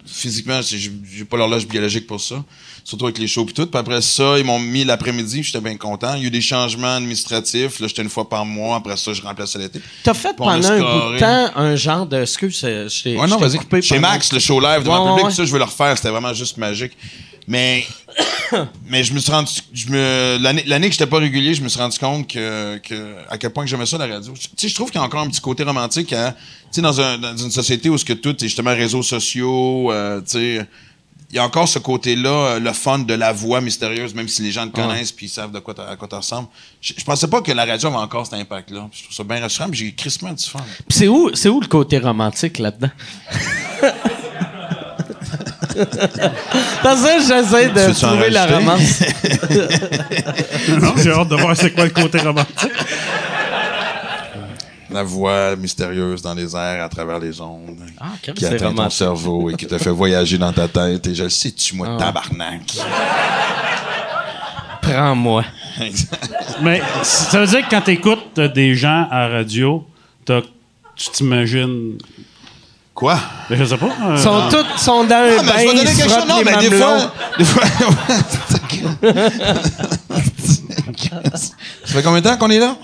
physiquement, 0.06 0.60
j'ai 0.62 1.24
pas 1.24 1.36
l'horloge 1.36 1.66
biologique 1.66 2.06
pour 2.06 2.20
ça. 2.20 2.36
Surtout 2.84 3.06
avec 3.06 3.18
les 3.18 3.26
shows 3.26 3.44
et 3.48 3.52
tout. 3.52 3.66
Puis 3.66 3.76
après 3.80 4.00
ça, 4.02 4.38
ils 4.38 4.44
m'ont 4.44 4.60
mis 4.60 4.84
l'après-midi, 4.84 5.42
j'étais 5.42 5.60
bien 5.60 5.76
content. 5.76 6.14
Il 6.14 6.20
y 6.20 6.24
a 6.24 6.28
eu 6.28 6.30
des 6.30 6.40
changements 6.42 6.94
administratifs. 6.96 7.80
Là, 7.80 7.88
j'étais 7.88 8.02
une 8.02 8.08
fois 8.10 8.28
par 8.28 8.44
mois. 8.44 8.76
Après 8.76 8.96
ça, 8.96 9.12
je 9.12 9.22
remplaçais 9.22 9.58
l'été. 9.58 9.80
T'as 10.04 10.14
fait 10.14 10.36
pendant 10.36 10.52
un 10.52 10.78
bout 10.78 11.14
de 11.14 11.18
temps 11.18 11.50
un 11.56 11.74
genre 11.74 12.06
de. 12.06 12.20
Excuse, 12.20 12.60
je 12.60 13.02
t'ai 13.02 13.16
Ouais, 13.16 13.26
non, 13.26 13.36
je 13.38 13.44
t'ai 13.44 13.48
vas-y. 13.48 13.58
coupé 13.58 13.82
Chez 13.82 13.98
Max, 13.98 14.32
le 14.32 14.38
show 14.38 14.60
live 14.60 14.84
devant 14.84 15.02
Ouais, 15.02 15.08
le 15.10 15.14
public, 15.16 15.26
ouais, 15.30 15.34
ça, 15.34 15.44
je 15.44 15.50
veux 15.50 15.58
le 15.58 15.64
refaire. 15.64 15.96
C'était 15.96 16.10
vraiment 16.10 16.34
juste 16.34 16.56
magique. 16.58 16.92
Mais, 17.46 17.84
mais 18.86 19.04
je 19.04 19.12
me 19.12 19.18
suis 19.18 19.30
rendu, 19.30 19.52
je 19.72 19.88
me, 19.88 20.38
l'année, 20.40 20.64
l'année 20.66 20.88
que 20.88 20.92
j'étais 20.92 21.06
pas 21.06 21.18
régulier, 21.18 21.54
je 21.54 21.62
me 21.62 21.68
suis 21.68 21.80
rendu 21.80 21.98
compte 21.98 22.28
que, 22.28 22.78
que 22.78 23.16
à 23.28 23.38
quel 23.38 23.50
point 23.50 23.64
que 23.64 23.70
j'aimais 23.70 23.86
ça 23.86 23.98
la 23.98 24.06
radio. 24.06 24.32
Tu 24.32 24.48
sais, 24.56 24.68
je 24.68 24.74
trouve 24.74 24.90
qu'il 24.90 25.00
y 25.00 25.02
a 25.02 25.06
encore 25.06 25.20
un 25.20 25.28
petit 25.28 25.40
côté 25.40 25.62
romantique 25.62 26.12
à, 26.12 26.32
tu 26.32 26.38
sais, 26.72 26.82
dans, 26.82 27.00
un, 27.00 27.18
dans 27.18 27.36
une 27.36 27.50
société 27.50 27.88
où 27.90 27.98
ce 27.98 28.04
que 28.04 28.12
tout 28.12 28.36
est 28.36 28.48
justement 28.48 28.70
réseaux 28.70 29.02
sociaux, 29.02 29.92
euh, 29.92 30.20
tu 30.20 30.30
sais, 30.30 30.66
il 31.30 31.36
y 31.36 31.40
a 31.40 31.44
encore 31.44 31.66
ce 31.68 31.80
côté-là, 31.80 32.30
euh, 32.30 32.60
le 32.60 32.72
fun 32.72 33.00
de 33.00 33.14
la 33.14 33.32
voix 33.32 33.60
mystérieuse, 33.60 34.14
même 34.14 34.28
si 34.28 34.42
les 34.42 34.52
gens 34.52 34.68
te 34.68 34.76
connaissent 34.76 35.10
puis 35.10 35.26
ils 35.26 35.30
savent 35.30 35.50
de 35.50 35.58
quoi 35.58 35.74
à 35.88 35.96
quoi 35.96 36.06
tu 36.06 36.14
ressembles. 36.14 36.48
Je, 36.80 36.94
je 36.96 37.04
pensais 37.04 37.26
pas 37.26 37.42
que 37.42 37.50
la 37.50 37.64
radio 37.64 37.88
avait 37.88 37.98
encore 37.98 38.24
cet 38.24 38.34
impact-là. 38.34 38.88
Je 38.92 39.02
trouve 39.02 39.14
ça 39.16 39.24
bien 39.24 39.40
rassurant, 39.40 39.68
mais 39.68 39.76
j'ai 39.76 39.92
crissement 39.92 40.32
du 40.32 40.44
fun. 40.44 40.60
Puis 40.88 40.98
c'est 40.98 41.08
où, 41.08 41.34
c'est 41.34 41.48
où 41.48 41.60
le 41.60 41.66
côté 41.66 41.98
romantique 41.98 42.58
là-dedans? 42.58 42.90
Parce 46.82 47.02
que 47.02 47.20
j'essaie 47.26 47.68
de 47.68 47.92
trouver 47.92 48.30
la 48.30 48.46
romance. 48.46 49.02
Non, 50.80 50.94
J'ai 51.02 51.10
hâte 51.12 51.28
de 51.28 51.36
voir 51.36 51.56
c'est 51.56 51.70
quoi 51.72 51.84
le 51.84 51.90
côté 51.90 52.18
romantique. 52.18 52.70
La 54.90 55.02
voix 55.02 55.56
mystérieuse 55.56 56.22
dans 56.22 56.34
les 56.34 56.54
airs 56.54 56.84
à 56.84 56.88
travers 56.88 57.18
les 57.18 57.40
ondes. 57.40 57.78
Ah, 58.00 58.06
qui 58.34 58.46
atteint 58.46 58.72
ton 58.72 58.90
cerveau 58.90 59.50
et 59.50 59.54
qui 59.54 59.66
te 59.66 59.76
fait 59.78 59.90
voyager 59.90 60.38
dans 60.38 60.52
ta 60.52 60.68
tête. 60.68 61.06
Et 61.08 61.14
je 61.14 61.24
le 61.24 61.28
sais, 61.30 61.50
tu 61.50 61.74
Ah. 61.74 61.76
moi, 61.76 61.96
tabarnak? 61.98 62.62
Prends-moi. 64.82 65.44
Mais 66.62 66.80
ça 67.02 67.40
veut 67.40 67.46
dire 67.46 67.66
que 67.66 67.70
quand 67.70 67.80
tu 67.80 67.90
écoutes 67.92 68.38
des 68.38 68.74
gens 68.74 69.06
à 69.10 69.28
radio, 69.28 69.84
tu 70.26 71.10
t'imagines. 71.12 71.98
Quoi? 72.94 73.18
Ben, 73.50 73.58
Je 73.58 73.64
sais 73.64 73.76
pas. 73.76 73.86
euh, 73.86 74.14
Ils 74.16 74.22
sont 74.22 74.40
tous 74.50 74.64
sont 74.80 75.04
dans 75.04 75.16
un 75.16 75.38
Ah, 75.38 75.42
mais 75.42 75.44
bain, 75.46 75.52
je 75.52 75.58
vais 75.58 75.64
ils 75.64 75.76
donner 75.76 75.86
se 75.90 75.96
quelque 75.96 76.02
chose. 76.02 76.12
frottent 76.12 76.28
Non, 76.28 76.38
les 76.38 76.44
mais 76.44 76.56
des 76.56 76.70
mamelons. 76.70 77.00
fois. 77.00 77.12
Des 77.38 77.44
fois. 77.44 77.64
Ça 81.34 81.50
fait 81.86 82.02
combien 82.02 82.20
de 82.20 82.28
temps 82.28 82.36
qu'on 82.36 82.50
est 82.50 82.58
là? 82.58 82.76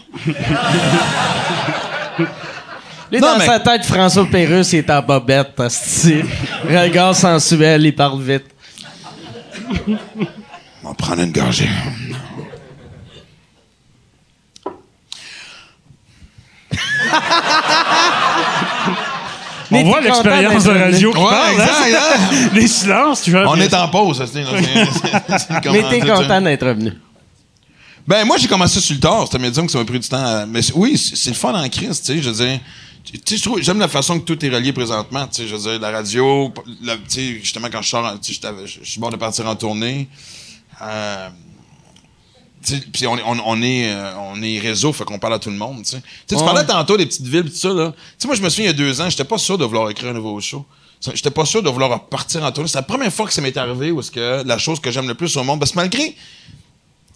Lui, 3.13 3.21
Non, 3.21 3.33
dans 3.33 3.39
mais- 3.39 3.47
sa 3.47 3.61
tête, 3.61 3.85
François 3.85 4.27
Pérusse, 4.27 4.73
il 4.73 4.79
est 4.81 4.91
en 4.91 5.03
bobette, 5.03 5.59
hostie. 5.59 6.23
Regard 6.69 7.15
sensuel, 7.15 7.85
il 7.87 7.95
parle 7.95 8.21
vite. 8.23 8.45
On 10.85 10.89
va 10.89 10.95
prendre 10.95 11.23
une 11.23 11.33
gorgée. 11.33 11.69
on 19.71 19.75
Mais 19.75 19.85
voit 19.85 20.01
l'expérience 20.01 20.65
de 20.65 20.71
radio 20.71 21.13
qui 21.13 21.19
Ouais, 21.19 21.25
parle. 21.31 21.61
hein? 21.61 21.67
exact, 21.87 22.03
hein? 22.33 22.49
Les 22.55 22.67
silences, 22.69 23.23
tu 23.23 23.31
vois. 23.31 23.45
On 23.49 23.57
est 23.57 23.73
en 23.75 23.89
pause, 23.89 24.19
ça, 24.19 24.27
c'est- 24.27 24.45
Mais 25.73 25.83
t'es 25.89 26.01
content 26.01 26.41
d'être 26.41 26.67
revenu. 26.67 26.93
Ben, 28.07 28.25
moi, 28.25 28.37
j'ai 28.39 28.49
commencé 28.49 28.81
sur 28.81 28.95
le 28.95 29.01
tard. 29.01 29.25
C'était 29.27 29.39
médium 29.39 29.67
que 29.67 29.73
ça 29.73 29.79
m'a 29.79 29.85
pris 29.85 30.01
du 30.01 30.09
temps. 30.09 30.25
à- 30.25 30.47
Mais 30.47 30.61
oui, 30.75 30.97
c'est 30.99 31.31
le 31.31 31.37
fun 31.37 31.55
en 31.55 31.69
crise, 31.69 32.01
tu 32.03 32.07
sais. 32.17 32.23
Je 32.23 32.31
veux 32.31 32.45
dire, 32.47 32.59
tu 33.05 33.19
sais, 33.25 33.37
je 33.37 33.43
trouve- 33.43 33.63
j'aime 33.63 33.79
la 33.79 33.89
façon 33.89 34.19
que 34.19 34.25
tout 34.25 34.45
est 34.45 34.49
relié 34.49 34.73
présentement. 34.73 35.27
Tu 35.29 35.43
sais, 35.43 35.49
je 35.49 35.55
veux 35.55 35.63
dire, 35.71 35.79
la 35.81 35.91
radio, 35.91 36.53
la- 36.83 36.97
tu 36.97 37.03
sais, 37.09 37.39
justement, 37.41 37.69
quand 37.71 37.83
je 37.83 37.89
sors, 37.89 38.19
tu 38.21 38.35
sais, 38.35 38.41
je 38.67 38.85
suis 38.91 38.99
bord 39.01 39.11
de 39.11 39.17
partir 39.17 39.47
en 39.47 39.55
tournée. 39.55 40.09
Euh, 40.83 41.29
puis 42.93 43.07
on, 43.07 43.17
est- 43.17 43.23
on, 43.25 43.37
on 43.47 43.63
est 43.63 43.91
euh, 43.91 44.13
on 44.33 44.43
est 44.43 44.59
réseau, 44.59 44.93
fait 44.93 45.05
qu'on 45.05 45.19
parle 45.19 45.35
à 45.35 45.39
tout 45.39 45.51
le 45.51 45.57
monde. 45.57 45.83
Tu 45.85 45.91
sais, 45.93 46.03
Tu 46.29 46.35
parlais 46.37 46.65
tantôt 46.67 46.97
des 46.97 47.07
petites 47.07 47.27
villes, 47.27 47.45
tout 47.51 47.57
ça 47.57 47.69
là. 47.71 47.93
Tu 47.93 48.03
sais, 48.19 48.27
moi, 48.29 48.37
je 48.37 48.43
me 48.43 48.49
souviens 48.49 48.65
il 48.67 48.69
y 48.69 48.71
a 48.71 48.73
deux 48.75 49.01
ans, 49.01 49.09
j'étais 49.09 49.25
pas 49.25 49.39
sûr 49.39 49.57
de 49.59 49.65
vouloir 49.65 49.89
écrire 49.91 50.11
un 50.11 50.15
nouveau 50.15 50.39
show. 50.41 50.65
J'étais 51.15 51.31
pas 51.31 51.47
sûr 51.47 51.63
de 51.63 51.71
vouloir 51.71 52.09
partir 52.09 52.45
en 52.45 52.53
tournée. 52.53 52.69
C'est 52.69 52.77
la 52.77 52.83
première 52.83 53.11
fois 53.13 53.27
que 53.27 53.33
ça 53.33 53.41
m'est 53.41 53.57
arrivé 53.57 53.91
où 53.91 54.01
est-ce 54.01 54.11
que 54.11 54.43
la 54.45 54.59
chose 54.59 54.81
que 54.81 54.91
j'aime 54.91 55.09
le 55.09 55.15
plus 55.15 55.35
au 55.39 55.45
monde, 55.45 55.59
parce 55.59 55.71
que 55.73 55.77
malgré 55.77 56.15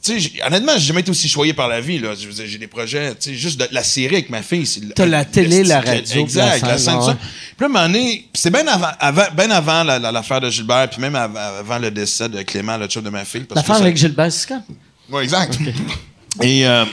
tu 0.03 0.13
sais, 0.13 0.21
j'ai- 0.21 0.43
honnêtement, 0.47 0.73
j'ai 0.77 0.85
jamais 0.85 1.01
été 1.01 1.11
aussi 1.11 1.29
choyé 1.31 1.55
par 1.55 1.67
la 1.67 1.81
vie. 1.81 1.99
Là. 1.99 2.11
J'ai 2.15 2.59
des 2.59 2.67
projets, 2.67 3.15
tu 3.15 3.31
sais, 3.31 3.35
juste 3.35 3.59
de 3.59 3.67
la 3.71 3.83
série 3.83 4.17
avec 4.17 4.29
ma 4.29 4.43
fille. 4.43 4.67
c'est 4.67 4.81
le- 4.85 4.93
T'as 4.93 5.07
la 5.07 5.25
télé, 5.25 5.65
la 5.65 5.81
radio, 5.81 6.23
Exact, 6.23 6.61
la 6.63 6.77
scène, 6.79 6.97
ouais. 6.97 7.05
ça. 7.07 7.17
Puis 7.57 7.67
là, 7.73 7.89
c'est 8.35 8.51
bien 8.51 8.67
avant, 8.67 8.89
avant, 9.01 9.25
bien 9.35 9.51
avant 9.51 9.83
la- 9.83 9.99
la- 9.99 10.13
l'affaire 10.13 10.43
de 10.43 10.51
Gilbert, 10.51 10.91
puis 10.91 11.01
même 11.01 11.15
avant, 11.17 11.39
avant 11.59 11.79
le 11.79 11.91
décès 11.91 12.29
de 12.29 12.43
Clément, 12.43 12.77
le 12.77 12.87
chum 12.87 13.03
de 13.03 13.09
ma 13.09 13.25
fille. 13.25 13.47
L'affaire 13.55 13.77
avec 13.77 13.97
Gilbert 13.97 14.31
Sicard. 14.31 14.61
Oui, 15.11 15.23
exact. 15.23 15.59
Et, 16.43 16.67
euh, 16.67 16.85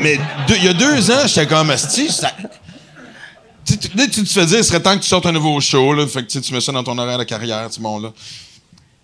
mais 0.00 0.18
deux- 0.48 0.56
il 0.56 0.64
y 0.64 0.68
a 0.68 0.72
deux 0.72 1.10
ans, 1.10 1.26
j'étais 1.26 1.46
comme, 1.46 1.70
Asti, 1.70 2.10
ça. 2.10 2.32
Tu, 3.64 3.78
tu, 3.78 3.96
là, 3.96 4.06
tu 4.08 4.24
te 4.24 4.28
fais 4.28 4.44
dire, 4.46 4.58
il 4.58 4.64
serait 4.64 4.80
temps 4.82 4.96
que 4.96 5.02
tu 5.02 5.08
sortes 5.08 5.26
un 5.26 5.32
nouveau 5.32 5.60
show, 5.60 5.92
là. 5.92 6.06
Fait 6.08 6.22
que 6.22 6.26
tu 6.26 6.32
sais, 6.32 6.40
tu 6.40 6.52
mets 6.52 6.60
ça 6.60 6.72
dans 6.72 6.82
ton 6.82 6.98
horaire 6.98 7.18
de 7.18 7.24
carrière, 7.24 7.70
tu 7.70 7.80
bon, 7.80 8.00
là. 8.00 8.12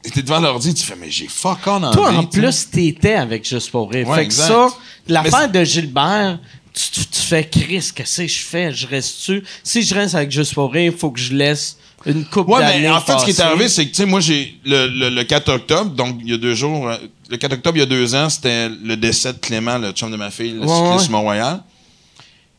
Et 0.05 0.11
t'es 0.11 0.23
devant 0.23 0.41
l'ordi, 0.41 0.75
tu 0.75 0.85
fais, 0.85 0.97
mais 0.97 1.11
j'ai 1.11 1.29
fuck 1.29 1.59
on 1.67 1.83
envie. 1.83 1.95
Toi, 1.97 2.13
en 2.13 2.25
plus, 2.25 2.71
t'étais 2.71 3.15
avec 3.15 3.49
Juste 3.49 3.71
pour 3.71 3.91
rire. 3.91 4.09
Ouais, 4.09 4.17
fait 4.17 4.23
que 4.23 4.27
exact. 4.27 4.47
ça, 4.49 4.69
Mais 5.07 5.15
l'affaire 5.15 5.51
de 5.51 5.65
Gilbert, 5.65 6.39
tu, 6.73 6.91
tu, 6.91 7.07
tu 7.07 7.21
fais 7.21 7.49
Chris, 7.49 7.91
qu'est-ce 7.95 8.23
que 8.23 8.27
je 8.29 8.39
fais? 8.41 8.73
Je 8.73 8.87
reste-tu? 8.87 9.45
Si 9.63 9.83
je 9.83 9.95
reste 9.95 10.15
avec 10.15 10.31
Juste 10.31 10.55
pour 10.55 10.73
rire, 10.73 10.93
il 10.93 10.99
faut 10.99 11.11
que 11.11 11.21
je 11.21 11.35
laisse 11.35 11.77
une 12.07 12.25
coupe 12.25 12.49
Ouais, 12.49 12.61
mais 12.81 12.89
en 12.89 13.01
fait, 13.01 13.19
ce 13.19 13.25
qui 13.25 13.31
est 13.33 13.41
arrivé, 13.41 13.69
c'est 13.69 13.85
que, 13.85 13.91
tu 13.91 13.97
sais, 13.97 14.07
moi, 14.07 14.21
j'ai 14.21 14.59
le, 14.65 14.87
le, 14.87 15.11
le 15.11 15.25
4 15.25 15.49
octobre, 15.53 15.91
donc 15.91 16.19
il 16.23 16.31
y 16.31 16.35
a 16.35 16.37
deux 16.37 16.55
jours, 16.55 16.89
euh, 16.89 16.97
le 17.29 17.37
4 17.37 17.55
octobre, 17.55 17.77
il 17.77 17.81
y 17.81 17.83
a 17.83 17.87
deux 17.87 18.15
ans, 18.15 18.29
c'était 18.29 18.69
le 18.69 18.97
décès 18.97 19.33
de 19.33 19.39
Clément, 19.39 19.79
le 19.79 19.91
chum 19.93 20.11
de 20.11 20.17
ma 20.17 20.31
fille, 20.31 20.53
le 20.53 20.61
Ouais, 20.61 20.67
cycliste 20.69 21.07
ouais. 21.07 21.13
Mont-Royal. 21.13 21.63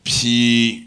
Puis, 0.04 0.86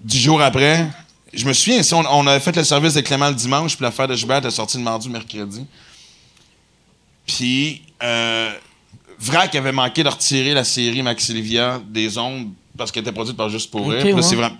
dix 0.00 0.20
jours 0.20 0.40
après, 0.42 0.86
je 1.32 1.44
me 1.46 1.52
souviens, 1.52 1.82
si 1.82 1.94
on, 1.94 2.00
on 2.10 2.26
avait 2.26 2.40
fait 2.40 2.54
le 2.56 2.64
service 2.64 2.94
de 2.94 3.00
Clément 3.00 3.28
le 3.28 3.34
dimanche, 3.34 3.76
puis 3.76 3.84
l'affaire 3.84 4.08
de 4.08 4.14
Gilbert 4.14 4.38
était 4.38 4.50
sortie 4.50 4.76
le 4.76 4.82
mardi 4.84 5.08
mercredi. 5.08 5.64
Puis, 7.26 7.82
euh, 8.02 8.50
Vrac 9.18 9.54
avait 9.54 9.72
manqué 9.72 10.02
de 10.02 10.08
retirer 10.08 10.54
la 10.54 10.64
série 10.64 11.02
Maxilivia 11.02 11.80
des 11.88 12.16
ondes 12.18 12.50
parce 12.76 12.92
qu'elle 12.92 13.02
était 13.02 13.12
produite 13.12 13.36
par 13.36 13.48
Juste 13.48 13.70
pour 13.70 13.86
Ok, 13.86 13.92
rire. 13.92 14.02
Puis 14.02 14.12
là, 14.12 14.16
ouais. 14.48 14.50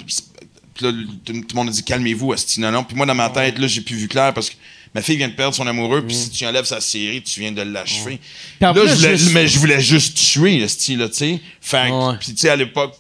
Puis 0.78 0.86
là, 0.86 0.92
tout, 1.24 1.32
le 1.32 1.55
monde 1.55 1.68
a 1.68 1.72
dit 1.72 1.82
calmez-vous, 1.82 2.32
Asti. 2.32 2.60
Non, 2.60 2.70
non. 2.70 2.84
Puis 2.84 2.96
moi, 2.96 3.05
dans 3.05 3.14
ma 3.14 3.28
tête, 3.30 3.59
là, 3.59 3.66
j'ai 3.66 3.80
plus 3.80 3.96
vu 3.96 4.06
clair 4.06 4.32
parce 4.32 4.48
que 4.48 4.55
ma 4.94 5.02
fille 5.02 5.16
vient 5.16 5.28
de 5.28 5.34
perdre 5.34 5.55
son 5.55 5.66
amoureux. 5.66 6.06
Puis 6.06 6.14
si 6.14 6.30
tu 6.30 6.46
enlèves 6.46 6.66
sa 6.66 6.80
série, 6.80 7.20
tu 7.20 7.40
viens 7.40 7.50
de 7.50 7.62
l'achever. 7.62 8.20
Là, 8.60 8.72
je 8.74 8.94
voulais, 8.94 9.16
mais 9.32 9.48
je 9.48 9.59
voulais 9.59 9.80
juste 9.80 10.16
tuer, 10.16 10.62
Asti, 10.62 10.94
là, 10.94 11.09
tu 11.09 11.16
sais. 11.16 11.40
Fait. 11.60 11.90
Puis, 12.20 12.32
tu 12.32 12.38
sais, 12.38 12.50
à 12.50 12.56
l'époque. 12.56 12.94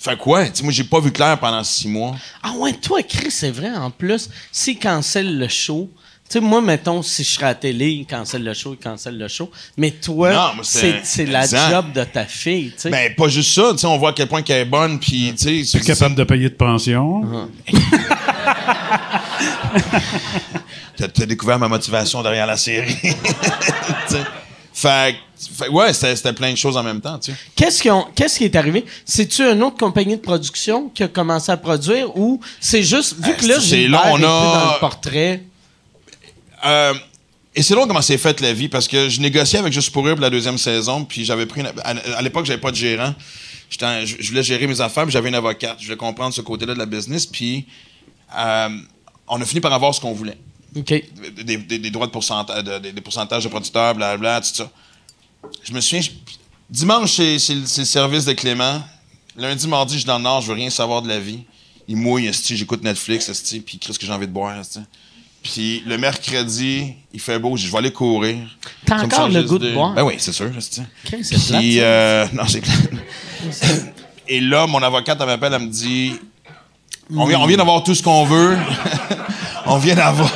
Fait 0.00 0.16
quoi? 0.16 0.44
Moi, 0.62 0.72
j'ai 0.72 0.84
pas 0.84 1.00
vu 1.00 1.10
clair 1.10 1.40
pendant 1.40 1.64
six 1.64 1.88
mois. 1.88 2.14
Ah 2.40 2.52
ouais, 2.52 2.72
toi, 2.74 3.02
Chris, 3.02 3.32
c'est 3.32 3.50
vrai, 3.50 3.74
en 3.74 3.90
plus, 3.90 4.30
s'il 4.52 4.78
cancelle 4.78 5.36
le 5.38 5.48
show, 5.48 5.90
tu 6.28 6.34
sais, 6.34 6.40
moi, 6.40 6.60
mettons, 6.60 7.02
si 7.02 7.24
je 7.24 7.30
serais 7.30 7.46
à 7.46 7.48
la 7.48 7.54
télé, 7.54 7.88
il 7.90 8.06
cancelle 8.06 8.44
le 8.44 8.52
show, 8.54 8.74
il 8.78 8.82
cancelle 8.84 9.16
le 9.16 9.28
show. 9.28 9.50
Mais 9.76 9.90
toi, 9.92 10.54
c'est 10.62 11.24
la 11.26 11.46
job 11.46 11.92
de 11.94 12.04
ta 12.04 12.24
fille, 12.26 12.70
tu 12.72 12.82
sais. 12.82 12.90
Ben, 12.90 13.14
pas 13.14 13.28
juste 13.28 13.52
ça. 13.54 13.70
Tu 13.72 13.78
sais, 13.78 13.86
on 13.86 13.96
voit 13.98 14.10
à 14.10 14.12
quel 14.12 14.28
point 14.28 14.42
qu'elle 14.42 14.62
est 14.62 14.64
bonne. 14.64 14.98
Puis, 15.00 15.34
tu 15.38 15.64
sais. 15.64 15.80
Capable 15.80 16.14
de 16.14 16.24
payer 16.24 16.50
de 16.50 16.54
pension. 16.54 17.48
T'as 20.96 21.06
t'as 21.08 21.26
découvert 21.26 21.58
ma 21.58 21.68
motivation 21.68 22.22
derrière 22.22 22.46
la 22.46 22.56
série. 22.56 22.96
Tu 24.08 24.16
fait, 24.72 25.14
que- 25.14 25.64
fait 25.64 25.68
ouais, 25.70 25.92
c'était 25.92 26.32
plein 26.32 26.52
de 26.52 26.56
choses 26.56 26.76
en 26.76 26.82
même 26.84 27.00
temps, 27.00 27.18
tu 27.18 27.32
sais. 27.32 27.38
Qu'est-ce 27.56 27.82
qui, 27.82 27.88
qui 28.38 28.44
est 28.44 28.56
arrivé? 28.56 28.84
C'est-tu 29.04 29.42
une 29.42 29.62
autre 29.62 29.76
compagnie 29.76 30.16
de 30.16 30.20
production 30.22 30.88
qui 30.88 31.02
a 31.02 31.08
commencé 31.08 31.50
à 31.52 31.56
produire 31.56 32.16
ou 32.16 32.40
c'est 32.60 32.82
juste, 32.84 33.16
vu 33.20 33.34
que 33.34 33.46
là, 33.46 33.54
c'est 33.60 33.66
Gilbert 33.82 34.04
long, 34.04 34.12
on 34.12 34.16
a- 34.18 34.20
dans 34.66 34.72
le 34.74 34.80
portrait, 34.80 35.42
Euh, 36.64 36.94
et 37.54 37.62
c'est 37.62 37.74
long 37.74 37.86
comment 37.86 38.02
c'est 38.02 38.18
fait 38.18 38.40
la 38.40 38.52
vie 38.52 38.68
parce 38.68 38.86
que 38.86 39.08
je 39.08 39.20
négociais 39.20 39.58
avec 39.58 39.72
Juste 39.72 39.90
pour 39.90 40.04
rire 40.04 40.14
pour 40.14 40.22
la 40.22 40.30
deuxième 40.30 40.58
saison, 40.58 41.04
puis 41.04 41.24
j'avais 41.24 41.46
pris 41.46 41.60
une- 41.62 41.66
à, 41.82 41.90
à 42.18 42.22
l'époque 42.22 42.46
j'avais 42.46 42.60
pas 42.60 42.70
de 42.70 42.76
gérant. 42.76 43.14
Je, 43.70 44.06
je 44.18 44.28
voulais 44.28 44.42
gérer 44.42 44.66
mes 44.66 44.80
affaires, 44.80 45.04
puis 45.04 45.12
j'avais 45.12 45.28
une 45.28 45.34
avocate. 45.34 45.76
Je 45.78 45.84
voulais 45.84 45.96
comprendre 45.96 46.32
ce 46.34 46.40
côté-là 46.40 46.74
de 46.74 46.78
la 46.78 46.86
business, 46.86 47.26
puis 47.26 47.66
euh, 48.38 48.68
on 49.26 49.40
a 49.40 49.44
fini 49.44 49.60
par 49.60 49.72
avoir 49.72 49.94
ce 49.94 50.00
qu'on 50.00 50.12
voulait. 50.12 50.38
Des, 51.42 51.56
des- 51.56 51.78
des 51.78 51.90
droits 51.90 52.06
de 52.06 52.12
pourcentage, 52.12 52.62
de- 52.64 52.78
des, 52.78 52.92
des 52.92 53.00
pourcentages 53.00 53.44
de 53.44 53.48
producteurs, 53.48 53.94
blablabla, 53.94 54.40
tout 54.40 54.54
ça. 54.54 54.70
Je 55.64 55.72
me 55.72 55.80
souviens, 55.80 56.00
je- 56.02 56.10
dimanche, 56.70 57.12
c'est, 57.12 57.38
c'est 57.38 57.54
le- 57.54 57.66
c'est 57.66 57.82
le 57.82 57.86
service 57.86 58.24
de 58.24 58.32
Clément. 58.32 58.82
Lundi, 59.36 59.66
mardi, 59.68 59.94
je 59.94 59.98
suis 60.00 60.06
dans 60.06 60.18
le 60.18 60.24
Nord, 60.24 60.40
je 60.42 60.48
veux 60.48 60.54
rien 60.54 60.70
savoir 60.70 61.00
de 61.02 61.08
la 61.08 61.18
vie. 61.20 61.40
Il 61.88 61.96
mouille, 61.96 62.30
j'écoute 62.32 62.82
Netflix, 62.82 63.30
puis 63.64 63.78
qu'est-ce 63.78 63.98
que 63.98 64.04
j'ai 64.06 64.12
envie 64.12 64.26
de 64.26 64.32
boire. 64.32 64.54
Puis 65.52 65.82
le 65.86 65.96
mercredi, 65.96 66.94
il 67.12 67.20
fait 67.20 67.38
beau, 67.38 67.56
je 67.56 67.70
vais 67.70 67.78
aller 67.78 67.92
courir. 67.92 68.36
T'as 68.84 69.02
encore 69.02 69.28
le 69.28 69.42
goût 69.42 69.58
de 69.58 69.72
boire? 69.72 69.94
Ben 69.94 70.04
oui, 70.04 70.14
c'est 70.18 70.32
sûr, 70.32 70.50
esti. 70.56 70.82
OK, 70.82 71.18
c'est 71.22 71.58
Puis, 71.58 71.80
euh, 71.80 72.26
non, 72.34 72.42
c'est. 72.46 72.62
Et 74.28 74.40
là, 74.40 74.66
mon 74.66 74.82
avocate, 74.82 75.16
elle 75.20 75.26
m'appelle, 75.26 75.54
elle 75.54 75.62
me 75.62 75.70
dit 75.70 76.12
on 77.16 77.24
vient, 77.24 77.40
on 77.40 77.46
vient 77.46 77.56
d'avoir 77.56 77.82
tout 77.82 77.94
ce 77.94 78.02
qu'on 78.02 78.24
veut. 78.24 78.56
On 79.70 79.76
vient 79.76 79.96
d'avoir. 79.96 80.30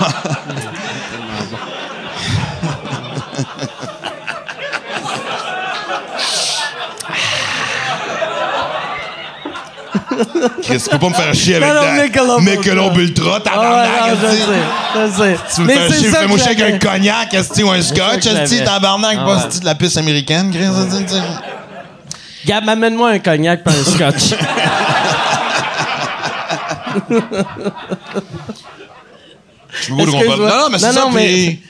Chris, 10.62 10.78
tu 10.82 10.88
peux 10.90 10.98
pas 10.98 11.08
me 11.08 11.14
faire 11.14 11.34
chier 11.34 11.56
avec 11.56 11.68
Non, 11.68 11.74
ta 11.80 12.40
Michelob 12.40 12.96
Ultra. 12.98 13.36
Ah 13.36 13.40
tabarnak, 13.40 13.88
non, 14.00 14.16
je 14.20 14.26
sais, 14.26 14.42
je 14.94 15.10
sais. 15.22 15.36
Tu 15.54 15.60
me 15.62 15.66
Mais 15.66 15.74
fais 15.74 15.88
c'est 15.92 15.98
chier, 16.00 16.10
fais-moi 16.10 16.38
chier 16.38 16.48
avec 16.62 16.74
un 16.74 16.78
cognac, 16.78 17.28
ou 17.64 17.70
un 17.70 17.82
scotch, 17.82 18.26
esti, 18.26 18.64
tabarnak, 18.64 19.16
Ah 19.20 19.24
pas 19.24 19.46
esti, 19.46 19.60
de 19.60 19.64
la 19.64 19.74
piste 19.74 19.96
américaine, 19.96 20.50
Chris. 20.52 20.66
Gab, 22.46 22.68
amène-moi 22.68 23.10
un 23.10 23.18
cognac 23.18 23.60
et 23.66 23.68
un 23.70 23.84
scotch. 23.84 24.34
Je 29.82 29.92
comprendre. 29.92 30.36
Non, 30.38 30.56
non, 30.64 30.68
mais 30.70 30.78
c'est 30.78 30.92
ça. 30.92 31.06
mais- 31.12 31.26
puis 31.26 31.62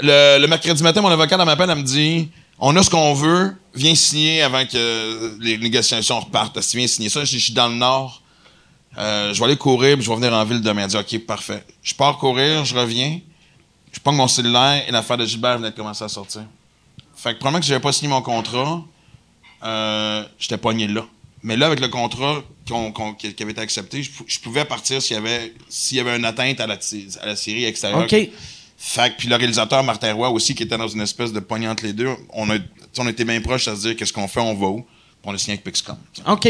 le, 0.00 0.38
le 0.40 0.46
mercredi 0.46 0.82
matin, 0.82 1.00
mon 1.00 1.08
avocat, 1.08 1.36
elle 1.38 1.46
m'appelle, 1.46 1.70
elle 1.70 1.78
me 1.78 1.82
dit 1.82 2.28
On 2.58 2.76
a 2.76 2.82
ce 2.82 2.90
qu'on 2.90 3.14
veut, 3.14 3.54
viens 3.76 3.94
signer 3.94 4.42
avant 4.42 4.64
que 4.66 5.36
les 5.40 5.58
négociations 5.58 6.20
repartent. 6.20 6.60
Si 6.60 6.76
viens 6.76 6.86
signer 6.86 7.08
ça, 7.08 7.24
je 7.24 7.30
dis, 7.30 7.38
je 7.38 7.44
suis 7.44 7.52
dans 7.52 7.68
le 7.68 7.74
Nord. 7.76 8.22
Euh, 8.98 9.34
je 9.34 9.38
vais 9.38 9.44
aller 9.46 9.56
courir, 9.56 9.96
puis 9.96 10.04
je 10.04 10.10
vais 10.10 10.16
venir 10.16 10.32
en 10.32 10.44
ville 10.44 10.60
demain. 10.62 10.82
Elle 10.84 10.88
dit 10.88 10.96
OK, 10.96 11.26
parfait. 11.26 11.64
Je 11.82 11.94
pars 11.94 12.16
courir, 12.18 12.64
je 12.64 12.74
reviens. 12.74 13.20
Je 13.92 14.00
prends 14.00 14.12
mon 14.12 14.28
cellulaire 14.28 14.84
et 14.88 14.90
l'affaire 14.90 15.16
de 15.18 15.24
Gilbert 15.26 15.58
venait 15.58 15.70
de 15.70 15.76
commencer 15.76 16.04
à 16.04 16.08
sortir. 16.08 16.42
Fait 17.14 17.32
que, 17.32 17.38
probablement 17.38 17.60
que 17.60 17.66
j'avais 17.66 17.80
pas 17.80 17.92
signé 17.92 18.08
mon 18.08 18.22
contrat, 18.22 18.82
euh, 19.64 20.24
j'étais 20.38 20.58
pogné 20.58 20.86
là. 20.86 21.04
Mais 21.42 21.56
là, 21.56 21.66
avec 21.66 21.80
le 21.80 21.88
contrat 21.88 22.42
qu'on- 22.68 22.92
qu'on- 22.92 23.14
qui 23.14 23.34
avait 23.40 23.52
été 23.52 23.60
accepté, 23.60 24.02
je, 24.02 24.10
pou- 24.10 24.24
je 24.26 24.38
pouvais 24.40 24.64
partir 24.64 25.00
s'il 25.00 25.14
y 25.14 25.18
avait 25.18 25.52
s'il 25.68 25.96
y 25.96 26.00
avait 26.00 26.16
une 26.16 26.24
atteinte 26.24 26.60
à 26.60 26.66
la, 26.66 26.74
à 27.22 27.26
la 27.26 27.36
série 27.36 27.64
extérieure. 27.64 28.00
OK. 28.02 28.30
Fait 28.78 29.10
que, 29.10 29.16
puis 29.18 29.28
le 29.28 29.36
réalisateur 29.36 29.82
Martin 29.82 30.12
Roy 30.12 30.28
aussi, 30.30 30.54
qui 30.54 30.64
était 30.64 30.76
dans 30.76 30.88
une 30.88 31.00
espèce 31.00 31.32
de 31.32 31.40
poignée 31.40 31.68
entre 31.68 31.84
les 31.84 31.92
deux, 31.94 32.10
on 32.34 32.50
a, 32.50 32.56
on 32.98 33.08
était 33.08 33.24
bien 33.24 33.40
proches 33.40 33.68
à 33.68 33.76
se 33.76 33.82
dire 33.82 33.96
qu'est-ce 33.96 34.12
qu'on 34.12 34.28
fait, 34.28 34.40
on 34.40 34.54
va 34.54 34.66
où? 34.66 34.86
On 35.24 35.34
a 35.34 35.38
signé 35.38 35.54
avec 35.54 35.64
Pixcom. 35.64 35.96
OK. 36.28 36.48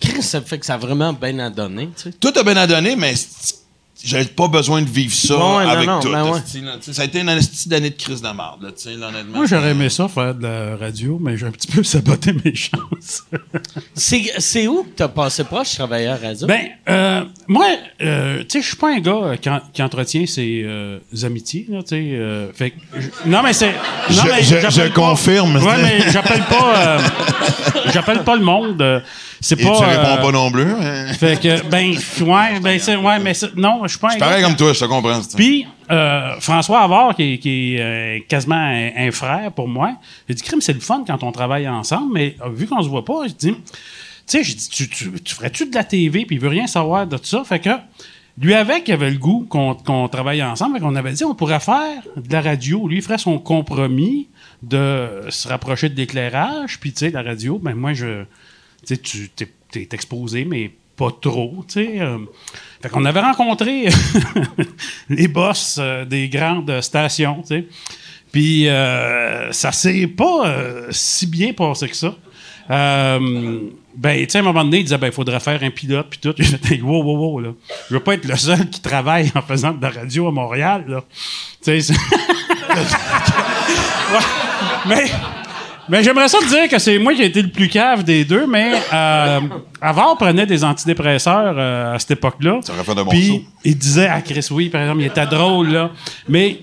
Chris, 0.00 0.22
ça 0.22 0.40
fait 0.42 0.58
que 0.58 0.66
ça 0.66 0.74
a 0.74 0.78
vraiment 0.78 1.12
bien 1.12 1.38
à 1.38 1.48
donner, 1.48 1.90
tu 1.96 2.10
sais. 2.10 2.12
Tout 2.12 2.32
a 2.34 2.42
bien 2.42 2.56
à 2.56 2.66
donner, 2.66 2.96
mais 2.96 3.14
j'avais 4.06 4.24
pas 4.26 4.48
besoin 4.48 4.80
de 4.82 4.88
vivre 4.88 5.12
ça 5.14 5.36
Ouais, 5.36 5.64
avec 5.70 5.86
non, 5.86 6.00
tout. 6.00 6.10
ben 6.10 6.24
ouais. 6.24 6.40
là. 6.62 6.72
Ça 6.80 7.02
a 7.02 7.04
été 7.04 7.20
une 7.20 7.26
d'année 7.66 7.90
de 7.90 7.96
crise 7.96 8.22
de 8.22 8.28
marde, 8.28 8.62
là, 8.62 8.70
tu 8.70 8.82
sais, 8.84 8.94
là, 8.94 9.08
honnêtement. 9.08 9.38
Moi, 9.38 9.46
j'aurais 9.46 9.70
aimé 9.72 9.88
ça, 9.88 10.08
faire 10.08 10.34
de 10.34 10.42
la 10.44 10.76
radio, 10.76 11.18
mais 11.20 11.36
j'ai 11.36 11.46
un 11.46 11.50
petit 11.50 11.66
peu 11.66 11.82
saboté 11.84 12.32
mes 12.44 12.54
chances. 12.54 13.24
C'est 13.94 14.32
c'est 14.38 14.66
où 14.68 14.84
que 14.84 14.90
t'as 14.96 15.08
passé 15.08 15.44
proche, 15.44 15.74
travailleur 15.74 16.20
radio? 16.20 16.46
ben, 16.46 16.60
euh, 16.88 17.24
moi, 17.48 17.66
euh, 18.00 18.38
tu 18.40 18.46
sais, 18.48 18.62
je 18.62 18.66
suis 18.68 18.76
pas 18.76 18.94
un 18.94 19.00
gars 19.00 19.12
euh, 19.22 19.36
qui, 19.36 19.50
en- 19.50 19.60
qui 19.72 19.82
entretient 19.82 20.26
ses 20.26 20.62
euh, 20.64 20.98
amitiés, 21.24 21.66
là, 21.68 21.82
tu 21.82 21.88
sais. 21.88 22.04
euh, 22.12 22.50
non, 23.26 23.42
mais 23.42 23.52
c'est. 23.52 23.74
Je- 24.08 24.20
mais 24.22 24.42
je- 24.42 24.48
j'appelle 24.60 24.70
je 24.70 24.80
pas- 24.82 24.88
confirme, 24.90 25.56
Ouais, 25.56 25.82
mais 25.82 26.10
j'appelle 26.10 26.42
pas. 26.44 26.74
euh, 26.76 26.98
j'appelle 27.92 28.22
pas 28.24 28.36
le 28.36 28.42
monde. 28.44 29.02
Euh, 29.36 29.40
c'est 29.40 29.60
Et 29.60 29.64
pas. 29.64 29.76
tu 29.76 29.84
réponds 29.84 30.16
euh, 30.18 30.22
pas 30.22 30.32
non 30.32 30.50
plus. 30.50 30.62
hein? 30.70 31.12
Fait 31.18 31.40
que, 31.40 31.62
ben, 31.68 31.90
ouais, 32.20 32.60
ben, 32.60 32.78
c'est, 32.78 32.96
ouais, 32.96 33.18
mais 33.18 33.32
non, 33.56 33.80
je 33.84 33.88
suis 33.88 33.98
pas 33.98 34.16
pareil 34.18 34.42
comme 34.42 34.56
toi, 34.56 34.72
je 34.72 34.80
te 34.80 34.84
comprends. 34.86 35.20
Puis, 35.36 35.66
euh, 35.90 36.40
François 36.40 36.80
Havard, 36.82 37.14
qui 37.14 37.34
est, 37.34 37.38
qui 37.38 37.74
est, 37.76 37.80
euh, 37.80 38.18
quasiment 38.28 38.56
un, 38.56 38.90
un 38.96 39.10
frère 39.12 39.52
pour 39.52 39.68
moi, 39.68 39.94
j'ai 40.28 40.34
dit, 40.34 40.42
crime, 40.42 40.60
c'est 40.60 40.72
le 40.72 40.80
fun 40.80 41.04
quand 41.06 41.22
on 41.22 41.32
travaille 41.32 41.68
ensemble, 41.68 42.12
mais 42.14 42.36
euh, 42.44 42.48
vu 42.50 42.66
qu'on 42.66 42.82
se 42.82 42.88
voit 42.88 43.04
pas, 43.04 43.26
je 43.28 43.32
dis, 43.34 43.52
tu 43.52 43.62
sais, 44.26 44.42
j'ai 44.42 44.54
dit, 44.54 44.68
tu, 44.68 44.88
tu, 44.88 45.12
tu 45.22 45.34
ferais-tu 45.34 45.66
de 45.66 45.74
la 45.74 45.84
TV, 45.84 46.24
puis 46.24 46.36
il 46.36 46.40
veut 46.42 46.48
rien 46.48 46.66
savoir 46.66 47.06
de 47.06 47.16
tout 47.16 47.24
ça? 47.26 47.42
Fait 47.44 47.60
que, 47.60 47.70
lui 48.38 48.52
avec, 48.54 48.88
il 48.88 48.92
avait 48.92 49.10
le 49.10 49.16
goût 49.18 49.46
qu'on, 49.48 49.74
qu'on 49.74 50.08
travaille 50.08 50.42
ensemble, 50.42 50.80
qu'on 50.80 50.96
avait 50.96 51.12
dit, 51.12 51.24
on 51.24 51.34
pourrait 51.34 51.60
faire 51.60 52.02
de 52.16 52.32
la 52.32 52.40
radio. 52.42 52.86
Lui, 52.88 52.96
il 52.96 53.02
ferait 53.02 53.16
son 53.18 53.38
compromis 53.38 54.28
de 54.62 55.08
se 55.30 55.46
rapprocher 55.48 55.88
de 55.88 55.94
l'éclairage, 55.96 56.80
puis, 56.80 56.92
tu 56.92 56.98
sais, 57.06 57.10
la 57.10 57.22
radio, 57.22 57.58
ben, 57.62 57.74
moi, 57.74 57.92
je, 57.94 58.24
tu 58.84 59.28
t'es, 59.30 59.48
t'es 59.70 59.88
exposé, 59.92 60.44
mais 60.44 60.70
pas 60.96 61.10
trop, 61.20 61.64
tu 61.68 61.74
sais. 61.74 62.00
euh. 62.00 62.18
fait 62.80 62.88
qu'on 62.88 63.04
avait 63.04 63.20
rencontré 63.20 63.88
les 65.10 65.28
boss 65.28 65.76
euh, 65.78 66.04
des 66.06 66.28
grandes 66.28 66.80
stations, 66.80 67.42
tu 67.42 67.48
sais. 67.48 67.66
Puis 68.32 68.68
euh, 68.68 69.52
ça 69.52 69.72
s'est 69.72 70.06
pas 70.06 70.46
euh, 70.46 70.88
si 70.90 71.26
bien 71.26 71.52
passé 71.52 71.88
que 71.88 71.96
ça. 71.96 72.14
Ben, 72.68 74.18
tu 74.18 74.26
sais, 74.28 74.38
à 74.38 74.40
un 74.42 74.44
moment 74.44 74.62
donné, 74.62 74.78
il 74.78 74.84
disait, 74.84 74.98
ben, 74.98 75.06
il 75.06 75.12
faudrait 75.12 75.40
faire 75.40 75.62
un 75.62 75.70
pilote, 75.70 76.08
puis 76.10 76.18
tout. 76.18 76.34
J'ai 76.38 76.58
fait, 76.58 76.82
wow, 76.82 77.02
wow, 77.02 77.16
wow, 77.16 77.40
là. 77.40 77.48
Je 77.88 77.94
veux 77.94 78.00
pas 78.00 78.12
être 78.14 78.26
le 78.26 78.36
seul 78.36 78.68
qui 78.68 78.80
travaille 78.82 79.32
en 79.34 79.40
faisant 79.40 79.72
de 79.72 79.80
la 79.80 79.88
radio 79.88 80.28
à 80.28 80.32
Montréal, 80.32 80.84
là. 80.86 81.02
Tu 81.64 81.80
sais, 81.80 81.94
Ouais. 84.12 84.20
Mais, 84.86 85.04
mais 85.88 86.02
j'aimerais 86.02 86.28
ça 86.28 86.38
te 86.38 86.48
dire 86.48 86.68
que 86.68 86.78
c'est 86.78 86.98
moi 86.98 87.14
qui 87.14 87.22
ai 87.22 87.26
été 87.26 87.42
le 87.42 87.48
plus 87.48 87.68
cave 87.68 88.04
des 88.04 88.24
deux, 88.24 88.46
mais 88.46 88.72
euh, 88.92 89.40
avant, 89.80 90.12
on 90.12 90.16
prenait 90.16 90.46
des 90.46 90.64
antidépresseurs 90.64 91.54
euh, 91.56 91.94
à 91.94 91.98
cette 91.98 92.12
époque-là. 92.12 92.60
Ça 92.62 92.72
aurait 92.72 92.84
fait 92.84 92.94
de 92.94 93.02
bons 93.02 93.10
Puis, 93.10 93.46
il 93.64 93.76
disait 93.76 94.08
à 94.08 94.20
Chris, 94.20 94.46
oui, 94.50 94.68
par 94.68 94.80
exemple, 94.82 95.00
il 95.00 95.06
était 95.06 95.26
drôle, 95.26 95.68
là. 95.68 95.90
Mais 96.28 96.60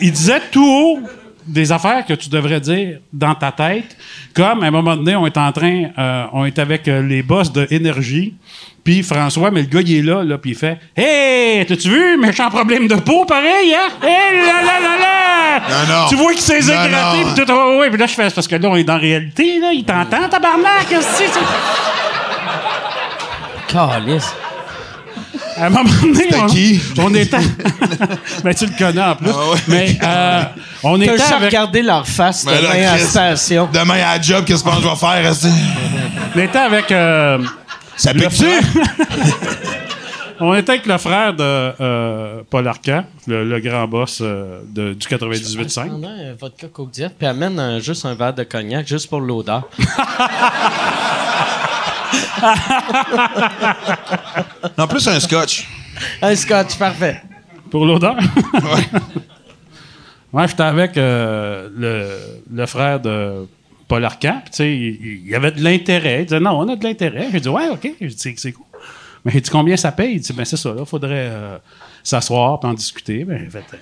il 0.00 0.12
disait 0.12 0.40
tout 0.50 0.66
haut 0.66 0.98
des 1.46 1.72
affaires 1.72 2.04
que 2.06 2.14
tu 2.14 2.28
devrais 2.28 2.60
dire 2.60 2.98
dans 3.12 3.34
ta 3.34 3.52
tête. 3.52 3.96
Comme, 4.34 4.62
à 4.62 4.66
un 4.66 4.70
moment 4.70 4.96
donné, 4.96 5.14
on 5.16 5.26
est 5.26 5.36
en 5.36 5.52
train, 5.52 5.90
euh, 5.98 6.24
on 6.32 6.44
est 6.44 6.58
avec 6.58 6.88
euh, 6.88 7.02
les 7.02 7.22
boss 7.22 7.52
de 7.52 7.66
Énergie. 7.70 8.34
Puis 8.84 9.02
François, 9.02 9.50
mais 9.50 9.62
le 9.62 9.66
gars, 9.66 9.80
il 9.80 9.96
est 9.96 10.02
là, 10.02 10.22
là, 10.22 10.36
puis 10.36 10.50
il 10.50 10.56
fait 10.56 10.78
Hey, 10.94 11.64
t'as-tu 11.64 11.88
vu, 11.88 12.18
méchant 12.18 12.50
problème 12.50 12.86
de 12.86 12.96
peau, 12.96 13.24
pareil, 13.24 13.74
hein? 13.74 13.88
Hé 14.02 14.46
là 14.46 14.62
là 14.62 14.80
là 14.80 14.98
là! 14.98 15.60
Non, 15.70 15.94
non. 16.02 16.08
Tu 16.08 16.16
vois 16.16 16.32
qu'il 16.32 16.42
s'est 16.42 16.60
gratté, 16.60 17.24
puis 17.34 17.44
tout, 17.44 17.50
ouais, 17.50 17.78
ouais, 17.78 17.88
puis 17.88 17.98
là, 17.98 18.06
je 18.06 18.12
fais, 18.12 18.28
parce 18.28 18.46
que 18.46 18.56
là, 18.56 18.68
on 18.68 18.76
est 18.76 18.84
dans 18.84 18.94
la 18.94 18.98
réalité, 18.98 19.58
là, 19.58 19.72
il 19.72 19.84
t'entend, 19.84 20.28
tabarnak, 20.28 20.86
qu'est-ce 20.90 21.18
que 21.18 21.24
c'est? 21.24 21.40
Calice. 23.72 24.34
À 25.56 25.66
un 25.66 25.70
moment 25.70 25.88
donné, 26.02 26.28
on, 26.36 26.46
qui? 26.46 26.80
on 26.98 27.14
était. 27.14 27.36
Ben, 28.42 28.54
tu 28.54 28.66
le 28.66 28.72
connais 28.76 29.00
en 29.02 29.14
plus. 29.14 29.30
Ah 29.32 29.50
ouais. 29.50 29.58
Mais 29.68 29.98
euh, 30.02 30.42
on 30.82 31.00
était 31.00 31.12
avec, 31.12 31.44
regardé 31.46 31.82
leur 31.82 32.06
face 32.06 32.44
Mais 32.44 32.60
là, 32.60 32.72
demain 32.72 32.88
à 32.88 32.96
la 32.96 32.98
station. 32.98 33.68
Demain 33.72 33.94
à 33.94 34.16
la 34.16 34.22
job, 34.22 34.44
qu'est-ce 34.44 34.64
que 34.64 34.70
je 34.70 34.88
vais 34.88 34.96
faire? 34.96 35.32
on 36.34 36.38
était 36.40 36.58
avec 36.58 36.90
euh, 36.92 37.38
Ça 37.96 38.12
le 38.12 38.20
pique-tu? 38.20 38.46
on 40.40 40.54
était 40.54 40.72
avec 40.72 40.86
le 40.86 40.98
frère 40.98 41.32
de 41.34 41.42
euh, 41.42 42.42
Paul 42.50 42.66
Arcan, 42.68 43.04
le, 43.26 43.44
le 43.44 43.60
grand 43.60 43.86
boss 43.86 44.18
euh, 44.20 44.60
de- 44.68 44.94
du 44.94 45.06
98.5. 45.06 45.86
Prends 45.88 46.02
un 46.04 46.34
vodka 46.38 46.66
Coke 46.68 46.90
Diet, 46.90 47.10
puis 47.16 47.26
amène 47.26 47.58
un- 47.58 47.78
juste 47.78 48.04
un 48.04 48.14
verre 48.14 48.34
de 48.34 48.42
cognac, 48.44 48.86
juste 48.86 49.08
pour 49.08 49.20
l'odeur. 49.20 49.68
En 54.78 54.86
plus, 54.86 55.06
un 55.08 55.18
scotch. 55.20 55.66
Un 56.22 56.34
scotch, 56.36 56.76
parfait. 56.78 57.22
Pour 57.70 57.84
l'odeur? 57.86 58.16
Ouais, 60.32 60.48
j'étais 60.48 60.62
avec 60.62 60.96
euh, 60.96 61.68
le, 61.76 62.08
le 62.52 62.66
frère 62.66 62.98
de 63.00 63.46
Paul 63.94 64.04
Arcan. 64.04 64.40
puis 64.42 64.50
Tu 64.50 64.56
sais, 64.56 64.76
il, 64.76 65.28
y 65.28 65.36
avait 65.36 65.52
de 65.52 65.62
l'intérêt. 65.62 66.22
Il 66.22 66.24
disait 66.24 66.40
non, 66.40 66.58
on 66.58 66.68
a 66.68 66.74
de 66.74 66.82
l'intérêt. 66.82 67.28
J'ai 67.30 67.38
dit 67.38 67.48
ouais, 67.48 67.68
ok. 67.68 67.88
C'est- 68.16 68.52
cool. 68.52 68.64
Mais 69.24 69.32
il 69.36 69.40
dit 69.40 69.50
combien 69.50 69.76
ça 69.76 69.92
paye? 69.92 70.14
Il 70.16 70.20
dit 70.20 70.32
ben 70.32 70.44
c'est 70.44 70.56
ça, 70.56 70.74
là, 70.74 70.84
faudrait 70.84 71.28
euh, 71.30 71.58
s'asseoir 72.02 72.58
et 72.60 72.66
en 72.66 72.74
discuter. 72.74 73.24
Ben, 73.24 73.38
j'ai 73.38 73.50
fait, 73.50 73.64
euh, 73.72 73.76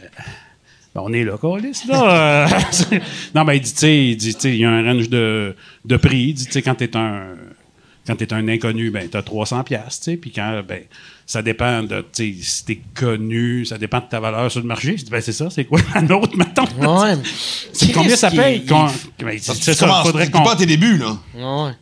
ben, 0.94 1.00
on 1.02 1.12
est 1.14 1.24
là, 1.24 1.38
Calis, 1.40 1.82
là. 1.88 2.46
Euh, 2.46 2.98
non, 3.34 3.44
ben 3.44 3.54
il 3.54 3.62
dit, 3.62 3.72
tu 3.72 3.78
sais, 3.78 4.04
il 4.08 4.16
dit, 4.16 4.34
tu 4.34 4.40
sais, 4.40 4.50
il 4.50 4.58
y 4.58 4.64
a 4.66 4.70
un 4.70 4.84
range 4.84 5.08
de, 5.08 5.56
de 5.86 5.96
prix. 5.96 6.24
Il 6.28 6.34
dit, 6.34 6.44
tu 6.44 6.52
sais, 6.52 6.60
quand 6.62 6.74
t'es 6.74 6.94
un 6.94 7.34
quand 8.06 8.16
t'es 8.16 8.32
un 8.32 8.48
inconnu, 8.48 8.90
ben 8.90 9.08
t'as 9.08 9.22
300 9.22 9.62
pièces, 9.64 10.00
tu 10.00 10.10
sais, 10.12 10.16
puis 10.16 10.32
quand 10.32 10.62
ben 10.66 10.82
ça 11.26 11.40
dépend 11.40 11.82
de, 11.84 12.04
tu 12.12 12.34
sais, 12.34 12.42
si 12.42 12.64
t'es 12.64 12.80
connu, 12.94 13.64
ça 13.64 13.78
dépend 13.78 13.98
de 14.00 14.04
ta 14.10 14.18
valeur 14.20 14.50
sur 14.50 14.60
le 14.60 14.66
marché. 14.66 14.96
Je 14.98 15.04
dis 15.04 15.10
ben 15.10 15.20
c'est 15.20 15.32
ça, 15.32 15.48
c'est 15.50 15.64
quoi 15.64 15.78
la 15.94 16.02
nôtre 16.02 16.36
maintenant 16.36 16.64
Ouais. 17.04 17.14
C'est 17.72 17.92
combien 17.92 18.16
ça 18.16 18.30
paye? 18.30 18.60
ben, 18.60 18.88
C'est 19.40 19.54
tu 19.54 19.72
ça, 19.74 19.86
commences- 19.86 20.06
faudrait 20.06 20.26
tu 20.26 20.32
qu'on. 20.32 20.42
pas 20.42 20.52
à 20.52 20.56
tes 20.56 20.66
débuts, 20.66 20.98
là. 20.98 21.16
Ouais. 21.34 21.72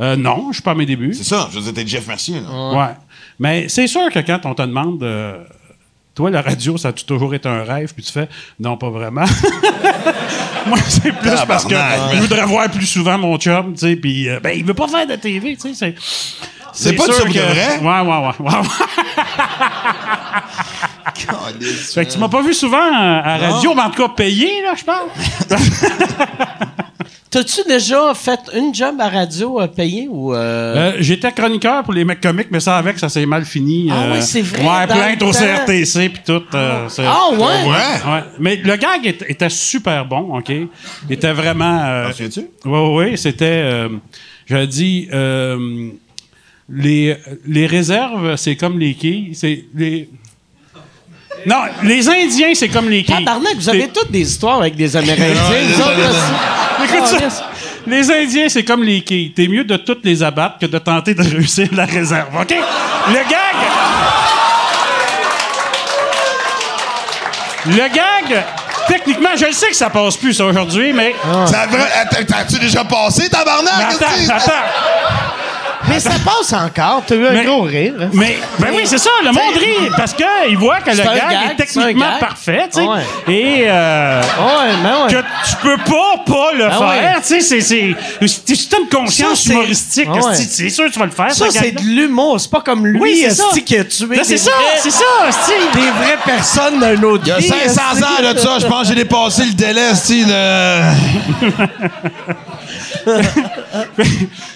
Euh, 0.00 0.16
non, 0.16 0.46
je 0.50 0.54
suis 0.54 0.62
pas 0.62 0.70
à 0.70 0.74
mes 0.74 0.86
débuts. 0.86 1.12
C'est 1.14 1.24
ça. 1.24 1.48
Je 1.52 1.58
veux 1.58 1.64
dire, 1.64 1.74
t'es 1.74 1.86
Jeff 1.86 2.06
Mercier, 2.06 2.40
là. 2.40 2.72
Ouais. 2.72 2.94
Mais 3.38 3.68
c'est 3.68 3.86
sûr 3.86 4.10
que 4.10 4.18
quand 4.20 4.40
on 4.46 4.54
te 4.54 4.62
demande, 4.62 5.02
euh, 5.02 5.42
toi, 6.14 6.30
la 6.30 6.40
radio, 6.42 6.76
ça 6.78 6.88
a 6.88 6.92
toujours 6.92 7.34
été 7.34 7.48
un 7.48 7.62
rêve, 7.64 7.92
puis 7.94 8.02
tu 8.02 8.10
fais, 8.12 8.28
non, 8.58 8.76
pas 8.78 8.88
vraiment. 8.90 9.24
Moi, 10.66 10.78
c'est 10.88 11.12
plus 11.12 11.30
parce 11.48 11.64
que 11.64 11.74
je 12.14 12.20
voudrais 12.20 12.44
voir 12.44 12.68
plus 12.70 12.86
souvent 12.86 13.16
mon 13.18 13.36
chum, 13.38 13.72
tu 13.74 13.80
sais, 13.80 13.96
puis 13.96 14.28
euh, 14.28 14.40
ben, 14.40 14.52
il 14.56 14.64
veut 14.64 14.74
pas 14.74 14.88
faire 14.88 15.06
de 15.06 15.16
TV, 15.16 15.56
tu 15.56 15.74
sais. 15.74 15.94
C'est, 16.72 16.90
C'est 16.90 16.92
pas 16.92 17.06
de 17.06 17.12
sûr 17.12 17.22
ça 17.22 17.28
que- 17.28 17.38
vrai? 17.38 17.78
Ouais, 17.78 18.00
ouais, 18.00 18.18
ouais. 18.18 18.34
ouais, 18.38 18.58
ouais. 18.58 18.68
Fait 21.94 22.06
que 22.06 22.12
tu 22.12 22.18
m'as 22.18 22.28
pas 22.28 22.42
vu 22.42 22.54
souvent 22.54 22.76
euh, 22.78 23.20
à 23.24 23.38
la 23.38 23.50
radio, 23.52 23.74
mais 23.74 23.82
en 23.82 23.90
tout 23.90 24.02
cas 24.06 24.12
payé, 24.14 24.62
là, 24.62 24.74
je 24.76 24.84
pense. 24.84 25.10
T'as-tu 27.30 27.60
déjà 27.68 28.12
fait 28.12 28.40
une 28.56 28.74
job 28.74 28.96
à 28.98 29.08
radio 29.08 29.60
euh, 29.60 29.68
payée 29.68 30.08
ou. 30.10 30.34
euh, 30.34 30.94
Euh, 30.94 30.96
J'étais 30.98 31.30
chroniqueur 31.30 31.84
pour 31.84 31.92
les 31.92 32.04
mecs 32.04 32.20
comiques, 32.20 32.48
mais 32.50 32.58
ça 32.58 32.76
avec, 32.76 32.98
ça 32.98 33.08
s'est 33.08 33.24
mal 33.24 33.44
fini. 33.44 33.88
Ah 33.92 34.02
euh, 34.02 34.12
ouais, 34.14 34.20
c'est 34.20 34.42
vrai, 34.42 34.62
Ouais, 34.62 34.86
dans 34.88 34.94
plainte 34.94 35.22
au. 35.22 35.30
CRTC 35.30 36.08
puis 36.08 36.22
tout. 36.26 36.42
euh, 36.54 36.88
c'est- 36.88 37.04
Ah, 37.06 37.28
ouais? 37.30 37.38
Ouais. 37.38 38.12
Ouais. 38.12 38.22
Mais 38.40 38.56
le 38.56 38.74
gag 38.76 39.06
est- 39.06 39.24
était 39.28 39.48
super 39.48 40.04
bon, 40.06 40.36
OK? 40.38 40.48
Il 40.50 40.68
était 41.12 41.32
vraiment. 41.32 41.80
euh, 41.84 42.10
souviens-tu? 42.10 42.40
oui, 42.64 42.78
oui, 42.78 43.04
oui. 43.10 43.18
C'était. 43.18 43.62
Euh, 43.64 43.88
dit. 44.66 45.08
euh, 45.12 45.90
les, 46.68 47.16
les 47.46 47.66
réserves, 47.66 48.36
c'est 48.36 48.56
comme 48.56 48.78
les 48.78 48.94
quilles. 48.94 49.34
C'est 49.34 49.64
les. 49.74 50.08
Non, 51.46 51.62
les 51.82 52.08
Indiens, 52.08 52.52
c'est 52.54 52.68
comme 52.68 52.88
les 52.88 53.02
quilles. 53.02 53.24
Tabarnak, 53.24 53.56
vous 53.56 53.68
avez 53.68 53.88
toutes 53.88 54.10
des 54.10 54.20
histoires 54.20 54.58
avec 54.58 54.76
des 54.76 54.96
Amérindiens. 54.96 55.34
vous 55.74 55.80
autres, 55.82 56.10
aussi. 56.10 56.94
Écoute 56.94 57.06
ça. 57.30 57.50
Les 57.86 58.10
Indiens, 58.10 58.48
c'est 58.48 58.62
comme 58.64 58.82
les 58.82 59.00
quilles. 59.00 59.32
T'es 59.32 59.48
mieux 59.48 59.64
de 59.64 59.76
toutes 59.76 60.04
les 60.04 60.22
abattre 60.22 60.58
que 60.58 60.66
de 60.66 60.78
tenter 60.78 61.14
de 61.14 61.22
réussir 61.22 61.68
la 61.72 61.86
réserve, 61.86 62.28
OK? 62.40 62.54
Le 63.08 63.14
gag... 63.14 63.56
Le 67.66 67.88
gag, 67.94 68.44
techniquement, 68.88 69.30
je 69.36 69.44
le 69.46 69.52
sais 69.52 69.68
que 69.68 69.76
ça 69.76 69.90
passe 69.90 70.16
plus, 70.16 70.32
ça, 70.32 70.46
aujourd'hui, 70.46 70.92
mais... 70.94 71.14
Ça 71.46 71.62
a 71.62 72.24
T'as-tu 72.24 72.58
déjà 72.58 72.84
passé, 72.84 73.28
tabarnak? 73.28 73.72
Attends, 73.74 73.98
Qu'est-ce 73.98 74.20
que 74.20 74.24
c'est? 74.26 74.32
attends. 74.32 75.19
Mais 75.90 76.00
ça 76.00 76.12
passe 76.24 76.52
encore. 76.52 77.02
T'as 77.06 77.14
eu 77.16 77.26
un 77.26 77.32
Mais- 77.32 77.44
gros 77.44 77.62
rire. 77.62 77.94
hein. 78.00 78.08
Mais, 78.12 78.38
ben 78.58 78.68
oui, 78.74 78.82
c'est 78.86 78.98
ça, 78.98 79.10
le 79.24 79.32
monde 79.32 79.56
rit, 79.56 79.90
parce 79.96 80.14
qu'il 80.14 80.56
voit 80.56 80.80
que 80.80 80.90
le 80.90 80.96
gag, 80.96 81.06
gag, 81.06 81.50
est 81.52 81.54
techniquement 81.56 82.10
gag. 82.12 82.18
parfait, 82.20 82.68
tu 82.72 82.80
sais. 82.80 82.86
Ouais. 82.86 83.00
Et... 83.28 83.64
euh, 83.68 84.20
Ouais, 84.22 84.72
mais 84.82 84.88
ouais. 84.90 85.10
que 85.22 85.48
tu 85.50 85.56
peux 85.62 85.76
pas 85.78 86.22
pas 86.26 86.52
le 86.56 86.64
Ah 86.66 86.70
faire, 86.70 86.88
ouais. 86.88 87.14
tu 87.20 87.26
sais, 87.26 87.40
c'est 87.40 87.60
c'est 87.60 87.94
c'est 88.26 88.54
c'est 88.56 88.78
une 88.78 88.88
conscience 88.88 89.42
Ça, 89.42 89.52
humoristique, 89.52 90.08
c'est 90.48 90.70
sûr 90.70 90.84
que 90.86 90.90
tu 90.92 90.98
vas 90.98 91.06
le 91.06 91.10
faire. 91.10 91.32
Ça, 91.32 91.46
ce 91.46 91.58
c'est 91.58 91.72
de 91.72 91.80
l'humour. 91.82 92.40
C'est 92.40 92.50
pas 92.50 92.60
comme 92.60 92.86
lui, 92.86 92.98
Oui, 93.00 93.26
c'est 93.28 93.60
qui 93.62 93.76
a 93.76 93.84
tué 93.84 94.06
Ben, 94.06 94.20
c'est 94.24 94.36
ça, 94.38 94.50
vrais- 94.52 94.80
c'est 94.82 94.90
ça, 94.90 95.04
des 95.74 95.80
vraies 95.80 96.18
personnes 96.24 96.78
d'un 96.80 97.02
autre 97.02 97.24
Il 97.26 97.28
y 97.28 97.32
a 97.32 97.38
vie, 97.38 97.48
500 97.48 97.80
esti. 97.92 98.04
ans 98.04 98.22
là, 98.22 98.34
de 98.34 98.38
ça, 98.38 98.58
je 98.60 98.66
pense 98.66 98.82
que 98.82 98.88
j'ai 98.88 98.94
dépassé 98.94 99.44
le 99.44 99.52
délai, 99.52 99.90
de... 99.90 101.50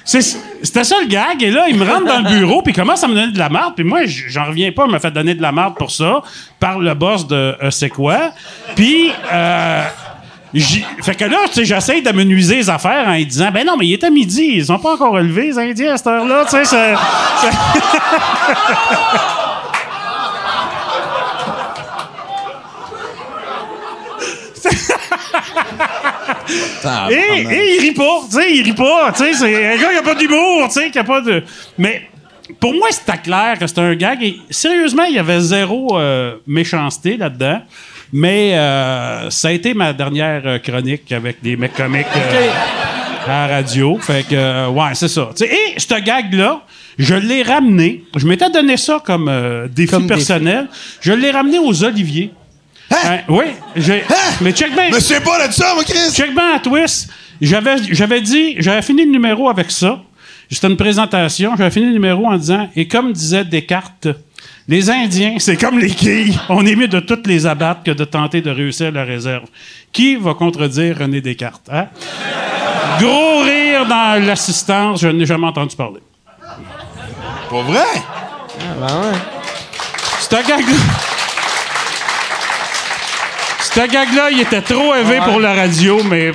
C'était 0.04 0.84
ça 0.84 0.96
le 1.00 1.06
gag, 1.08 1.42
et 1.42 1.50
là, 1.50 1.66
il 1.68 1.76
me 1.78 1.84
rentre 1.84 2.04
dans 2.06 2.18
le 2.18 2.28
bureau, 2.38 2.62
puis 2.62 2.72
commence 2.72 3.02
à 3.04 3.08
me 3.08 3.14
donner 3.14 3.32
de 3.32 3.38
la 3.38 3.48
marde, 3.48 3.74
puis 3.74 3.84
moi, 3.84 4.00
j'en 4.06 4.44
reviens 4.46 4.70
pas, 4.72 4.84
il 4.86 4.92
m'a 4.92 4.98
fait 4.98 5.10
donner 5.10 5.34
de 5.34 5.42
la 5.42 5.52
marde 5.52 5.76
pour 5.76 5.90
ça, 5.90 6.22
par 6.60 6.78
le 6.78 6.94
boss 6.94 7.26
de 7.26 7.34
euh, 7.62 7.70
C'est 7.70 7.88
quoi. 7.90 8.30
Puis, 8.76 9.10
euh, 9.32 9.82
fait 11.02 11.14
que 11.16 11.24
là, 11.24 11.36
tu 11.48 11.54
sais, 11.54 11.64
j'essaye 11.64 12.00
d'amenuiser 12.02 12.56
les 12.56 12.70
affaires 12.70 13.08
en 13.08 13.18
disant, 13.18 13.50
ben 13.52 13.66
non, 13.66 13.76
mais 13.76 13.86
il 13.88 13.92
est 13.94 14.04
à 14.04 14.10
midi, 14.10 14.52
ils 14.54 14.66
sont 14.66 14.78
pas 14.78 14.92
encore 14.94 15.12
relevés, 15.12 15.46
les 15.46 15.58
Indiens, 15.58 15.94
à 15.94 15.96
cette 15.96 16.06
heure-là, 16.06 16.44
tu 16.44 16.50
sais, 16.50 16.64
c'est- 16.64 16.94
Et, 27.10 27.14
et 27.14 27.76
il 27.76 27.80
rit 27.80 27.92
pas, 27.92 28.20
tu 28.30 28.36
sais, 28.36 28.54
il 28.54 28.62
rit 28.62 28.72
pas, 28.72 29.12
tu 29.12 29.24
sais, 29.24 29.32
c'est 29.34 29.74
un 29.74 29.76
gars 29.76 29.90
qui 29.90 29.96
a 29.96 30.02
pas 30.02 30.14
d'humour, 30.14 30.68
tu 30.68 30.80
sais, 30.80 30.90
qui 30.90 30.98
a 30.98 31.04
pas 31.04 31.20
de... 31.20 31.42
Mais 31.78 32.02
pour 32.60 32.74
moi, 32.74 32.88
c'était 32.90 33.18
clair 33.18 33.58
que 33.58 33.66
c'était 33.66 33.80
un 33.80 33.94
gag. 33.94 34.22
Et 34.22 34.36
sérieusement, 34.50 35.04
il 35.04 35.14
y 35.14 35.18
avait 35.18 35.40
zéro 35.40 35.98
euh, 35.98 36.34
méchanceté 36.46 37.16
là-dedans. 37.16 37.62
Mais 38.12 38.56
euh, 38.56 39.30
ça 39.30 39.48
a 39.48 39.50
été 39.52 39.74
ma 39.74 39.92
dernière 39.92 40.42
euh, 40.44 40.58
chronique 40.58 41.10
avec 41.10 41.42
des 41.42 41.56
mecs 41.56 41.74
comiques 41.74 42.06
euh, 42.16 42.50
à 43.26 43.48
la 43.48 43.56
radio. 43.56 43.98
Fait 44.00 44.24
que, 44.28 44.68
ouais, 44.68 44.94
c'est 44.94 45.08
ça. 45.08 45.30
Tu 45.34 45.46
sais, 45.46 45.52
et 45.52 45.80
ce 45.80 46.00
gag-là, 46.00 46.60
je 46.98 47.14
l'ai 47.14 47.42
ramené. 47.42 48.04
Je 48.14 48.26
m'étais 48.26 48.50
donné 48.50 48.76
ça 48.76 49.02
comme 49.04 49.30
défi 49.70 49.90
Comme 49.90 50.06
défi. 50.06 50.14
personnel. 50.14 50.68
Je 51.00 51.12
l'ai 51.12 51.30
ramené 51.32 51.58
aux 51.58 51.82
Oliviers. 51.82 52.30
Hein, 53.06 53.18
oui, 53.28 53.44
j'ai- 53.76 54.04
mais 54.40 54.52
check 54.52 54.72
bien. 54.74 54.88
Je 54.90 54.94
me 54.94 55.00
souviens 55.00 55.20
pas 55.20 55.48
de 55.48 55.52
ça, 55.52 55.74
moi, 55.74 55.84
Chris! 55.84 56.12
Check 56.12 56.34
bien 56.34 56.54
à 56.56 56.58
twist. 56.60 57.08
J'avais, 57.40 57.76
j'avais 57.90 58.20
dit, 58.20 58.56
j'avais 58.58 58.82
fini 58.82 59.04
le 59.04 59.10
numéro 59.10 59.48
avec 59.48 59.70
ça. 59.70 60.00
C'était 60.50 60.68
une 60.68 60.76
présentation. 60.76 61.52
J'avais 61.56 61.70
fini 61.70 61.86
le 61.86 61.92
numéro 61.92 62.26
en 62.26 62.36
disant, 62.36 62.68
et 62.76 62.86
comme 62.86 63.12
disait 63.12 63.44
Descartes, 63.44 64.08
les 64.68 64.88
Indiens, 64.88 65.34
c'est 65.38 65.56
comme 65.56 65.78
les 65.78 65.90
quilles. 65.90 66.38
On 66.48 66.64
est 66.64 66.76
mieux 66.76 66.88
de 66.88 67.00
toutes 67.00 67.26
les 67.26 67.46
abattre 67.46 67.82
que 67.82 67.90
de 67.90 68.04
tenter 68.04 68.40
de 68.40 68.50
réussir 68.50 68.92
la 68.92 69.04
réserve. 69.04 69.44
Qui 69.92 70.16
va 70.16 70.34
contredire 70.34 70.98
René 70.98 71.20
Descartes? 71.20 71.68
Hein? 71.72 71.86
Gros 73.00 73.40
rire 73.42 73.86
dans 73.86 74.24
l'assistance. 74.24 75.00
Je 75.00 75.08
n'ai 75.08 75.26
jamais 75.26 75.46
entendu 75.46 75.74
parler. 75.76 76.00
Pas 77.50 77.62
vrai? 77.62 77.84
C'est 80.20 80.34
un 80.36 80.42
gag-là. 80.42 80.56
C'est 80.58 80.62
un 80.62 81.13
gag-là, 83.82 84.30
il 84.30 84.40
était 84.40 84.62
trop 84.62 84.94
élevé 84.94 85.18
pour 85.24 85.40
la 85.40 85.54
radio, 85.54 86.02
mais 86.04 86.32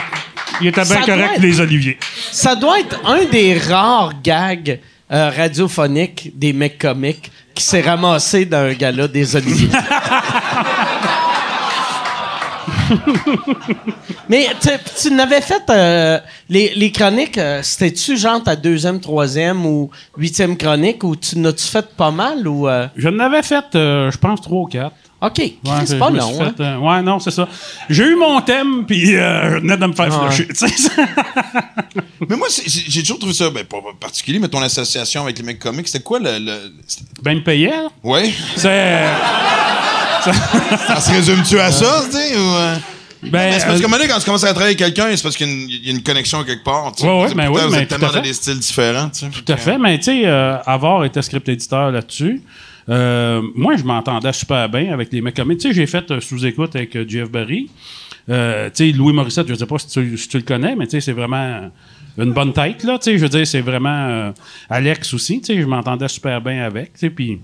il 0.61 0.67
était 0.67 0.83
bien 0.83 1.01
correct 1.01 1.31
être- 1.35 1.41
les 1.41 1.59
Oliviers. 1.59 1.97
Ça 2.31 2.55
doit 2.55 2.79
être 2.79 2.99
un 3.05 3.25
des 3.25 3.57
rares 3.57 4.13
gags 4.23 4.79
euh, 5.11 5.29
radiophoniques 5.35 6.31
des 6.35 6.53
mecs 6.53 6.77
comiques 6.77 7.31
qui 7.55 7.63
s'est 7.63 7.81
ramassé 7.81 8.45
dans 8.45 8.57
un 8.69 8.73
gala 8.73 9.07
des 9.07 9.35
Oliviers. 9.35 9.69
Mais 14.29 14.47
tu, 14.61 14.69
tu 15.01 15.11
n'avais 15.13 15.41
fait 15.41 15.61
euh, 15.69 16.19
les, 16.49 16.73
les 16.75 16.91
chroniques, 16.91 17.37
euh, 17.37 17.61
c'était-tu 17.63 18.17
genre 18.17 18.41
ta 18.43 18.55
deuxième, 18.55 18.99
troisième 18.99 19.65
ou 19.65 19.89
huitième 20.17 20.57
chronique 20.57 21.03
ou 21.03 21.15
tu 21.15 21.37
n'as-tu 21.39 21.65
fait 21.65 21.85
pas 21.95 22.11
mal 22.11 22.47
ou 22.47 22.67
euh, 22.67 22.87
Je 22.95 23.09
n'avais 23.09 23.43
fait, 23.43 23.65
euh, 23.75 24.09
je 24.11 24.17
pense, 24.17 24.41
trois 24.41 24.61
ou 24.61 24.65
quatre. 24.65 24.95
OK, 25.21 25.37
Ouais, 25.37 25.53
c'est 25.85 25.99
pas 25.99 26.09
long. 26.09 26.41
hein? 26.41 26.53
fait, 26.55 26.63
euh, 26.63 26.77
ouais, 26.77 27.01
non, 27.01 27.19
c'est 27.19 27.31
ça. 27.31 27.45
J'ai 27.89 28.03
eu 28.05 28.15
mon 28.15 28.39
thème, 28.39 28.85
puis 28.87 29.15
euh, 29.17 29.49
je 29.51 29.55
venais 29.57 29.75
de 29.75 29.85
me 29.85 29.91
faire 29.93 30.07
Ouais. 30.23 30.31
flusher. 30.31 30.47
tu 30.47 30.55
sais. 30.55 30.91
Mais 32.29 32.35
moi, 32.37 32.47
j'ai 32.65 33.01
toujours 33.01 33.19
trouvé 33.19 33.33
ça, 33.33 33.49
ben, 33.49 33.65
pas 33.65 33.77
particulier, 33.99 34.39
mais 34.39 34.47
ton 34.47 34.61
association 34.61 35.23
avec 35.23 35.37
les 35.37 35.43
mecs 35.43 35.59
comiques, 35.59 35.87
c'était 35.87 36.03
quoi 36.03 36.19
le. 36.19 36.37
ben, 37.21 37.31
il 37.31 37.37
me 37.39 37.43
payait. 37.43 37.69
là. 37.69 37.87
Ouais? 38.03 38.31
C'est. 38.55 39.05
Ça 40.87 40.99
se 40.99 41.11
résume-tu 41.11 41.59
à 41.59 41.71
ça, 41.71 42.03
tu 42.11 42.17
sais? 42.17 42.37
Ou... 42.37 42.41
euh? 42.41 42.75
Ben, 43.23 43.29
Mais 43.31 43.59
c'est 43.59 43.65
parce 43.65 43.77
euh, 43.77 43.79
qu'à 43.79 43.85
un 43.85 43.89
moment 43.89 43.97
donné, 43.97 44.09
quand 44.09 44.19
tu 44.19 44.25
commences 44.25 44.43
à 44.43 44.47
travailler 44.53 44.75
avec 44.75 44.95
quelqu'un, 44.95 45.15
c'est 45.15 45.23
parce 45.23 45.35
qu'il 45.35 45.47
y 45.47 45.49
a 45.49 45.53
une- 45.53 45.69
il 45.69 45.85
y, 45.85 45.89
a 45.89 45.91
une 45.91 46.03
connexion 46.03 46.43
quelque 46.43 46.63
part. 46.63 46.91
tu 46.95 47.03
sais. 47.03 47.07
Ouais, 47.07 47.33
ben 47.33 47.47
pourtant, 47.47 47.63
oui, 47.63 47.69
vous 47.69 47.75
mais 47.75 47.81
êtes 47.83 47.89
tout 47.89 47.95
à 47.95 47.97
tellement 47.97 48.13
dans 48.13 48.21
fait. 48.21 48.27
des 48.27 48.33
styles 48.33 48.59
différents. 48.59 49.09
tu 49.09 49.19
sais. 49.19 49.27
Tout 49.29 49.51
à 49.51 49.57
fait, 49.57 49.77
mais 49.77 49.97
tu 49.97 50.05
sais, 50.05 50.21
euh, 50.25 50.57
Avard 50.65 51.03
était 51.05 51.21
script 51.21 51.47
éditeur 51.49 51.91
là-dessus. 51.91 52.41
Euh, 52.89 53.41
moi, 53.55 53.75
je 53.75 53.83
m'entendais 53.83 54.33
super 54.33 54.67
bien 54.69 54.91
avec 54.93 55.11
les 55.13 55.21
mecs 55.21 55.35
comme. 55.35 55.55
Tu 55.55 55.59
sais, 55.69 55.73
j'ai 55.73 55.85
fait 55.85 56.09
euh, 56.11 56.19
sous-écoute 56.19 56.75
avec 56.75 56.95
euh, 56.95 57.05
Jeff 57.07 57.29
Barry. 57.29 57.69
Euh, 58.29 58.69
tu 58.69 58.89
sais, 58.89 58.97
Louis 58.97 59.13
Morissette, 59.13 59.47
je 59.47 59.53
sais 59.53 59.65
pas 59.65 59.77
si 59.77 59.87
tu, 59.87 60.17
si 60.17 60.27
tu 60.27 60.37
le 60.37 60.43
connais, 60.43 60.75
mais 60.75 60.85
tu 60.85 60.91
sais, 60.91 61.01
c'est 61.01 61.11
vraiment 61.13 61.69
une 62.17 62.33
bonne 62.33 62.51
tête, 62.53 62.83
là. 62.83 62.97
Tu 62.97 63.05
sais, 63.11 63.17
je 63.17 63.23
veux 63.23 63.29
dire, 63.29 63.45
c'est 63.45 63.61
vraiment. 63.61 64.33
Alex 64.69 65.13
aussi, 65.13 65.39
tu 65.41 65.47
sais, 65.53 65.61
je 65.61 65.67
m'entendais 65.67 66.07
super 66.07 66.41
bien 66.41 66.63
avec. 66.63 66.93
Tu 66.93 66.99
sais, 66.99 67.09
puis. 67.09 67.39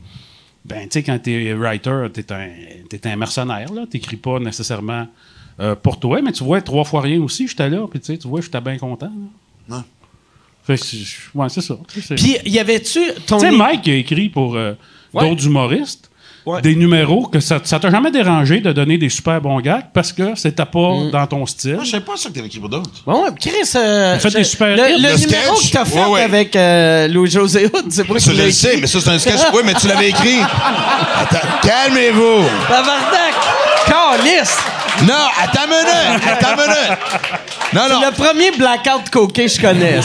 Ben, 0.64 0.84
tu 0.84 0.88
sais, 0.94 1.04
quand 1.04 1.20
t'es 1.20 1.54
writer, 1.54 2.08
t'es 2.12 2.32
un, 2.34 2.50
t'es 2.90 3.08
un 3.08 3.16
mercenaire, 3.16 3.72
là. 3.72 3.86
T'écris 3.90 4.18
pas 4.18 4.40
nécessairement 4.40 5.08
pour 5.84 6.00
toi, 6.00 6.22
mais 6.24 6.32
tu 6.32 6.44
vois, 6.44 6.60
trois 6.62 6.84
fois 6.84 7.02
rien 7.02 7.22
aussi, 7.22 7.48
j'étais 7.48 7.70
là, 7.70 7.86
puis 7.90 8.00
tu 8.00 8.08
sais, 8.08 8.18
tu 8.18 8.28
vois, 8.28 8.42
j'étais 8.42 8.60
bien 8.62 8.78
content, 8.78 9.12
là. 9.70 9.78
Ouais. 9.78 9.84
Fait 10.64 10.76
que, 10.78 10.84
c'est- 10.84 11.36
ouais, 11.36 11.48
c'est 11.50 11.62
ça. 11.62 11.78
Puis 12.16 12.38
y 12.46 12.58
avait-tu 12.60 13.00
ton 13.28 13.38
tu 13.38 13.46
sais, 13.46 13.52
Mike 13.52 13.88
a 13.88 13.94
écrit 13.94 14.30
pour 14.30 14.58
Ouais. 15.16 15.28
d'autres 15.30 15.46
humoristes 15.46 16.10
Ouais. 16.46 16.62
des 16.62 16.76
numéros 16.76 17.26
que 17.26 17.40
ça, 17.40 17.58
ça 17.64 17.80
t'a 17.80 17.90
jamais 17.90 18.12
dérangé 18.12 18.60
de 18.60 18.72
donner 18.72 19.00
des 19.00 19.10
super 19.10 19.42
bons 19.42 19.60
gags 19.62 19.86
parce 19.92 20.14
que 20.14 20.36
c'était 20.36 20.64
pas 20.66 20.92
Mm. 20.92 21.10
dans 21.10 21.26
ton 21.26 21.44
style? 21.48 21.74
Moi, 21.74 21.84
je 21.86 21.90
savais 21.90 22.04
pas 22.04 22.16
ça 22.18 22.30
que 22.30 22.36
t'avais 22.36 22.46
écrit 22.46 22.60
pour 22.60 22.70
d'autres. 22.70 22.92
Bon, 23.04 23.24
ouais, 23.24 23.30
Chris, 23.40 23.52
euh, 23.76 24.20
Faites 24.20 24.32
je- 24.32 24.38
des 24.38 24.44
super 24.44 24.68
le, 24.68 24.76
le 24.76 24.82
Le 24.84 24.96
numéro 25.18 25.18
sketch? 25.56 25.72
que 25.72 25.74
t'as 25.76 25.86
fait 25.86 26.00
Ouais, 26.04 26.06
ouais. 26.12 26.22
avec 26.22 26.56
euh, 26.56 27.08
Louis-José 27.08 27.66
Hood, 27.66 27.86
c'est 27.90 28.04
pas 28.04 28.20
Ça, 28.20 28.32
je 28.32 28.44
le 28.44 28.52
sais, 28.52 28.68
écrit. 28.68 28.82
mais 28.82 28.86
ça, 28.88 29.00
c'est 29.02 29.10
un 29.10 29.18
sketch. 29.18 29.40
Oui, 29.56 29.62
mais 29.66 29.74
tu 29.74 29.88
l'avais 29.88 30.10
écrit. 30.10 30.38
Attends, 30.40 31.48
calmez-vous. 31.64 32.44
Tabarnak! 32.68 33.34
Calice! 33.88 34.58
Non, 35.02 35.14
attends 35.42 35.68
minute. 35.68 36.24
Attends 36.28 36.56
minute. 36.62 37.00
Non, 37.74 37.82
non. 37.90 38.02
Le 38.08 38.12
premier 38.14 38.52
blackout 38.52 39.10
coquet 39.12 39.46
que 39.48 39.52
je 39.52 39.60
connais. 39.62 40.00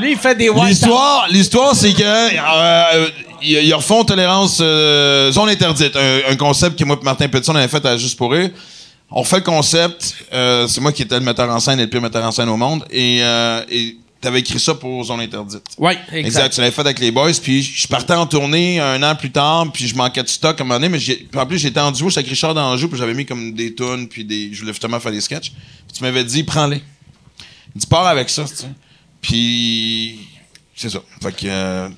Lui, 0.00 0.12
il 0.12 0.16
fait 0.18 0.34
des 0.34 0.48
white 0.48 0.68
L'histoire, 0.68 1.26
l'histoire, 1.28 1.74
c'est 1.74 1.92
que 1.92 2.02
euh, 2.02 3.08
ils 3.42 3.64
ils 3.64 3.74
refont 3.74 4.04
tolérance 4.04 4.58
euh, 4.60 5.30
zone 5.32 5.48
interdite, 5.48 5.96
un, 5.96 6.20
un 6.30 6.36
concept 6.36 6.78
que 6.78 6.84
moi 6.84 6.98
et 7.00 7.04
Martin 7.04 7.28
Petit 7.28 7.50
on 7.50 7.54
avait 7.56 7.68
fait 7.68 7.84
à 7.86 7.96
Juste 7.96 8.16
pour 8.16 8.34
eux. 8.34 8.50
On 9.10 9.24
fait 9.24 9.36
le 9.38 9.42
concept, 9.42 10.14
euh, 10.32 10.68
c'est 10.68 10.80
moi 10.80 10.92
qui 10.92 11.02
étais 11.02 11.18
le 11.18 11.24
metteur 11.24 11.50
en 11.50 11.58
scène 11.58 11.80
et 11.80 11.82
le 11.82 11.90
pire 11.90 12.00
metteur 12.00 12.24
en 12.24 12.30
scène 12.30 12.48
au 12.48 12.56
monde, 12.56 12.84
et 12.90 13.18
euh, 13.22 13.64
et 13.68 13.96
t'avais 14.20 14.40
écrit 14.40 14.60
ça 14.60 14.74
pour 14.74 15.02
zone 15.04 15.20
interdite. 15.20 15.62
Oui, 15.78 15.92
Exact. 16.12 16.26
exact. 16.26 16.54
Tu 16.54 16.60
l'avais 16.60 16.70
fait 16.72 16.82
avec 16.82 16.98
les 17.00 17.10
boys. 17.10 17.32
Puis 17.42 17.62
je 17.62 17.88
partais 17.88 18.12
en 18.14 18.26
tournée 18.26 18.78
un 18.78 19.02
an 19.02 19.14
plus 19.16 19.32
tard, 19.32 19.66
puis 19.72 19.88
je 19.88 19.94
manquais 19.96 20.22
de 20.22 20.28
stock 20.28 20.60
à 20.60 20.62
un 20.62 20.66
moment 20.66 20.78
donné, 20.78 20.90
mais 20.90 20.98
j'ai- 20.98 21.26
en 21.34 21.46
plus 21.46 21.58
j'étais 21.58 21.80
en 21.80 21.90
duo, 21.90 22.08
avec 22.14 22.28
Richard 22.28 22.54
d'Anjou, 22.54 22.88
puis 22.88 22.98
j'avais 22.98 23.14
mis 23.14 23.24
comme 23.26 23.52
des 23.54 23.74
tunes, 23.74 24.06
puis 24.08 24.24
des, 24.24 24.50
je 24.52 24.60
voulais 24.60 24.72
justement 24.72 25.00
faire 25.00 25.10
des 25.12 25.20
sketchs. 25.22 25.50
Puis 25.50 25.96
tu 25.96 26.02
m'avais 26.04 26.22
dit, 26.22 26.44
prends-les. 26.44 26.82
Il 27.74 27.80
dit, 27.80 27.86
pars 27.86 28.06
avec 28.06 28.28
ça, 28.28 28.44
tu 28.44 28.54
sais. 28.54 28.66
Puis, 29.22 30.18
c'est 30.74 30.90
ça. 30.90 31.00
Fait 31.22 31.32
que, 31.32 31.46
euh, 31.46 31.88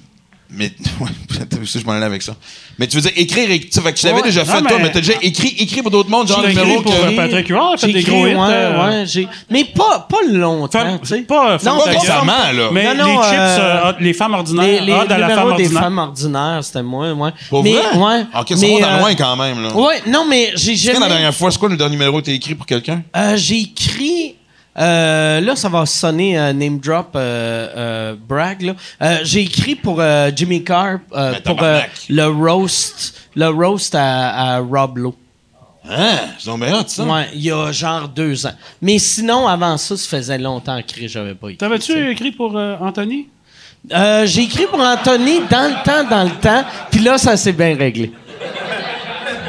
mais, 0.54 0.72
je 1.64 1.84
m'en 1.84 1.92
allais 1.92 2.06
avec 2.06 2.22
ça. 2.22 2.34
Mais 2.78 2.86
tu 2.86 2.96
veux 2.96 3.02
dire, 3.02 3.12
écrire, 3.16 3.48
tu 3.48 3.80
fait 3.80 3.92
que 3.92 3.98
tu 3.98 4.06
l'avais 4.06 4.18
Ouais. 4.18 4.22
déjà 4.22 4.44
fait, 4.44 4.60
Non, 4.60 4.68
toi, 4.68 4.78
mais- 4.80 4.90
t'as 4.90 5.00
déjà 5.00 5.14
écrit, 5.22 5.54
écrit 5.58 5.82
pour 5.82 5.90
d'autres 5.90 6.10
mondes, 6.10 6.28
genre 6.28 6.42
numéro 6.46 6.80
pour, 6.82 6.92
que. 6.94 7.16
Patrick 7.16 7.48
Huard, 7.48 7.78
fait 7.78 7.86
J'ai 7.88 7.92
des 7.94 8.00
écrit, 8.00 8.12
gros 8.12 8.26
hits. 8.26 8.34
ouais, 8.34 8.38
euh, 8.48 9.00
ouais, 9.00 9.06
j'ai- 9.06 9.28
mais 9.50 9.64
pas, 9.64 10.06
pas 10.08 10.18
longtemps, 10.30 10.98
tu 10.98 11.06
sais. 11.08 11.22
pas 11.22 11.58
Non, 11.64 11.78
Pas 11.78 11.92
de 11.92 11.98
récemment, 11.98 12.32
là. 12.54 12.68
Mais 12.72 12.94
Non, 12.94 13.04
non, 13.04 13.20
les 13.20 13.24
chips, 13.28 13.34
euh, 13.38 13.80
euh, 13.86 13.92
les 14.00 14.12
femmes 14.12 14.34
ordinaires, 14.34 14.80
Les, 14.82 14.86
les 14.86 14.92
Ode 14.92 15.12
à 15.12 15.18
la 15.18 15.28
femme 15.30 15.56
des 15.56 15.68
femmes 15.68 15.98
ordinaires, 15.98 16.60
c'était 16.62 16.82
moi, 16.82 17.12
ouais. 17.12 17.30
Pour 17.50 17.62
mais, 17.62 17.72
vrai? 17.74 17.96
Ouais. 17.98 18.26
Ok, 18.40 18.48
ça 18.50 18.54
mais, 18.60 18.68
monte 18.68 18.82
à 18.82 18.94
euh, 18.94 18.98
loin 19.00 19.14
quand 19.14 19.36
même, 19.36 19.62
là. 19.62 19.74
Ouais, 19.74 20.02
non, 20.06 20.24
mais 20.28 20.52
j'ai 20.54 20.76
C'est 20.76 20.88
quand 20.92 21.00
la 21.00 21.06
jamais... 21.06 21.12
dernière 21.14 21.34
fois, 21.34 21.50
c'est 21.50 21.58
quoi 21.58 21.68
le 21.68 21.76
dernier 21.76 21.96
numéro 21.96 22.20
que 22.20 22.26
t'as 22.26 22.32
écrit 22.32 22.54
pour 22.54 22.66
quelqu'un? 22.66 23.02
J'ai 23.36 23.60
écrit. 23.60 24.34
Euh, 24.78 25.40
là, 25.40 25.54
ça 25.56 25.68
va 25.68 25.84
sonner 25.86 26.38
euh, 26.38 26.52
name 26.52 26.78
drop 26.78 27.10
euh, 27.14 27.68
euh, 27.76 28.14
brag. 28.28 28.74
Euh, 29.02 29.18
j'ai 29.22 29.40
écrit 29.42 29.74
pour 29.74 30.00
euh, 30.00 30.30
Jimmy 30.34 30.64
Carr 30.64 30.98
euh, 31.14 31.32
Mais 31.34 31.40
pour 31.40 31.62
euh, 31.62 31.80
le 32.08 32.26
roast, 32.26 33.28
le 33.34 33.48
roast 33.48 33.94
à, 33.94 34.54
à 34.54 34.58
Rob 34.60 34.98
Lowe. 34.98 35.14
Hein? 35.88 36.16
Donc 36.46 36.60
bien 36.60 36.78
hot, 36.78 36.84
ça. 36.86 37.04
Ouais, 37.04 37.28
il 37.34 37.42
y 37.42 37.50
a 37.50 37.72
genre 37.72 38.08
deux 38.08 38.46
ans. 38.46 38.52
Mais 38.80 38.98
sinon, 38.98 39.48
avant 39.48 39.76
ça, 39.76 39.96
ça 39.96 40.16
faisait 40.16 40.38
longtemps 40.38 40.80
que 40.80 41.06
j'avais 41.08 41.34
pas 41.34 41.48
écrit. 41.48 41.56
T'avais-tu 41.58 42.10
écrit 42.10 42.30
pour 42.32 42.56
euh, 42.56 42.76
Anthony? 42.80 43.28
Euh, 43.92 44.24
j'ai 44.26 44.42
écrit 44.42 44.66
pour 44.66 44.78
Anthony 44.80 45.40
dans 45.50 45.68
le 45.68 45.84
temps, 45.84 46.08
dans 46.08 46.22
le 46.24 46.40
temps. 46.40 46.64
Puis 46.90 47.00
là, 47.00 47.18
ça 47.18 47.36
s'est 47.36 47.52
bien 47.52 47.76
réglé. 47.76 48.12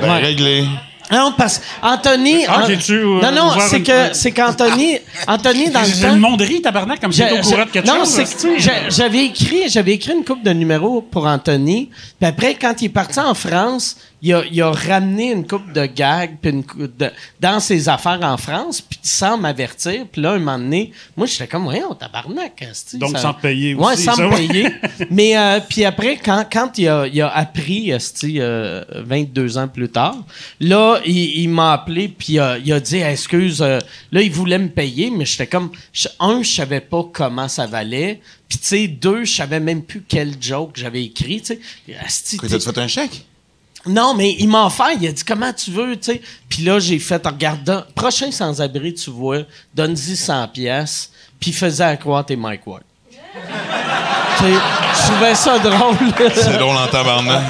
Ben, 0.01 0.09
Ouais. 0.09 0.17
réglé. 0.19 0.65
Non, 1.13 1.33
parce 1.37 1.61
Anthony. 1.81 2.45
Ah, 2.47 2.63
j'ai-tu, 2.67 2.93
euh, 2.93 3.21
non, 3.21 3.31
non, 3.31 3.51
c'est 3.59 3.77
une- 3.77 3.83
que 3.83 4.13
c'est 4.13 4.31
qu'Anthony, 4.31 4.97
Anthony 5.27 5.69
dans 5.69 5.81
le 5.81 5.85
C'est 5.85 6.07
temps. 6.07 6.13
le 6.13 6.19
monde 6.19 6.41
rit, 6.41 6.61
tabarnak, 6.61 6.99
comme 6.99 7.11
si 7.13 7.21
au 7.23 7.37
courant 7.41 7.65
de 7.65 7.69
quelque 7.69 7.87
non, 7.87 7.99
chose. 7.99 8.09
c'est 8.09 8.23
que 8.47 8.57
j'a- 8.59 8.89
j'avais 8.89 9.25
écrit, 9.25 9.63
j'avais 9.69 9.93
écrit 9.93 10.13
une 10.13 10.23
coupe 10.25 10.43
de 10.43 10.51
numéros 10.51 11.01
pour 11.01 11.25
Anthony. 11.27 11.89
Puis 12.19 12.27
après, 12.29 12.55
quand 12.55 12.73
il 12.81 12.85
est 12.85 12.89
parti 12.89 13.19
en 13.19 13.33
France, 13.33 13.97
il 14.25 14.33
a, 14.33 14.43
il 14.49 14.61
a 14.61 14.71
ramené 14.71 15.33
une 15.33 15.45
coupe 15.45 15.73
de 15.73 15.85
gags 15.85 16.37
puis 16.41 16.51
une 16.51 16.63
coupe 16.63 16.95
de, 16.97 17.11
dans 17.41 17.59
ses 17.59 17.89
affaires 17.89 18.19
en 18.23 18.37
France, 18.37 18.79
puis 18.79 18.97
sans 19.03 19.37
m'avertir. 19.37 20.05
Puis 20.09 20.21
là, 20.21 20.31
un 20.31 20.39
moment 20.39 20.57
donné, 20.57 20.93
moi, 21.17 21.27
j'étais 21.27 21.45
comme, 21.45 21.63
voyons, 21.63 21.93
tabarnak. 21.93 22.65
Donc, 22.93 23.11
ça- 23.17 23.19
sans 23.19 23.33
payer 23.33 23.75
Ouais, 23.75 23.93
aussi, 23.93 24.03
sans 24.03 24.15
ça, 24.15 24.27
me 24.29 24.35
payer. 24.35 24.69
Mais 25.11 25.37
euh, 25.37 25.59
puis 25.67 25.83
après, 25.83 26.15
quand, 26.23 26.45
quand 26.49 26.77
il, 26.77 26.87
a, 26.87 27.05
il 27.05 27.21
a 27.21 27.35
appris, 27.35 27.91
euh, 27.91 28.83
22 28.95 29.57
ans 29.57 29.67
plus 29.67 29.89
tard, 29.89 30.15
là, 30.61 31.01
il, 31.05 31.41
il 31.41 31.49
m'a 31.49 31.73
appelé, 31.73 32.07
puis 32.07 32.39
euh, 32.39 32.57
il 32.63 32.71
a 32.71 32.79
dit, 32.79 32.99
excuse, 32.99 33.61
euh, 33.61 33.79
là, 34.13 34.21
il 34.21 34.31
voulait 34.31 34.57
me 34.59 34.69
payer, 34.69 35.11
mais 35.11 35.25
j'étais 35.25 35.47
comme, 35.47 35.69
un, 36.21 36.41
je 36.41 36.49
savais 36.49 36.79
pas 36.79 37.03
comment 37.11 37.49
ça 37.49 37.67
valait, 37.67 38.21
puis 38.47 38.57
tu 38.57 38.65
sais, 38.67 38.87
deux, 38.87 39.25
je 39.25 39.33
savais 39.35 39.59
même 39.59 39.83
plus 39.83 40.01
quel 40.07 40.35
joke 40.41 40.71
j'avais 40.75 41.03
écrit, 41.03 41.41
tu 41.41 41.55
sais. 41.55 41.59
Fait 42.39 42.77
un 42.77 42.87
chèque? 42.87 43.25
Non, 43.85 44.13
mais 44.13 44.35
il 44.39 44.47
m'a 44.47 44.65
offert, 44.65 44.91
il 44.99 45.07
a 45.07 45.11
dit 45.11 45.23
comment 45.23 45.51
tu 45.51 45.71
veux, 45.71 45.97
tu 45.97 46.13
sais. 46.13 46.21
Puis 46.47 46.63
là, 46.63 46.79
j'ai 46.79 46.99
fait, 46.99 47.25
regarde, 47.25 47.85
prochain 47.93 48.31
sans-abri, 48.31 48.93
tu 48.93 49.09
vois, 49.09 49.39
donne-y 49.73 50.15
100 50.15 50.47
pièces, 50.49 51.11
puis 51.39 51.51
faisais 51.51 51.83
à 51.83 51.97
croire 51.97 52.25
t'es 52.25 52.35
Mike 52.35 52.65
Ward. 52.65 52.83
Je 54.39 55.11
trouvais 55.11 55.35
ça 55.35 55.59
drôle. 55.59 55.95
C'est 56.33 56.57
drôle 56.57 56.75
en 56.75 56.87
tabarnak. 56.87 57.43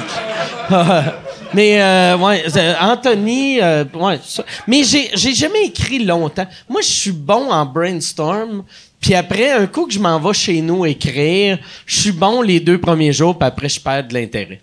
mais, 1.54 1.80
euh, 1.80 2.16
ouais, 2.16 2.44
euh, 2.56 2.74
Anthony, 2.80 3.60
euh, 3.60 3.84
ouais, 3.94 4.18
ça. 4.24 4.44
Mais 4.66 4.82
j'ai, 4.84 5.10
j'ai 5.14 5.34
jamais 5.34 5.66
écrit 5.66 6.04
longtemps. 6.04 6.46
Moi, 6.68 6.80
je 6.82 6.88
suis 6.88 7.12
bon 7.12 7.50
en 7.50 7.64
brainstorm. 7.66 8.64
Puis 9.00 9.14
après, 9.14 9.52
un 9.52 9.66
coup 9.66 9.86
que 9.86 9.92
je 9.92 9.98
m'en 9.98 10.18
vais 10.18 10.32
chez 10.32 10.60
nous 10.62 10.86
écrire, 10.86 11.58
je 11.84 12.00
suis 12.00 12.12
bon 12.12 12.40
les 12.40 12.60
deux 12.60 12.78
premiers 12.78 13.12
jours, 13.12 13.38
puis 13.38 13.46
après, 13.46 13.68
je 13.68 13.78
perds 13.78 14.08
de 14.08 14.14
l'intérêt. 14.14 14.60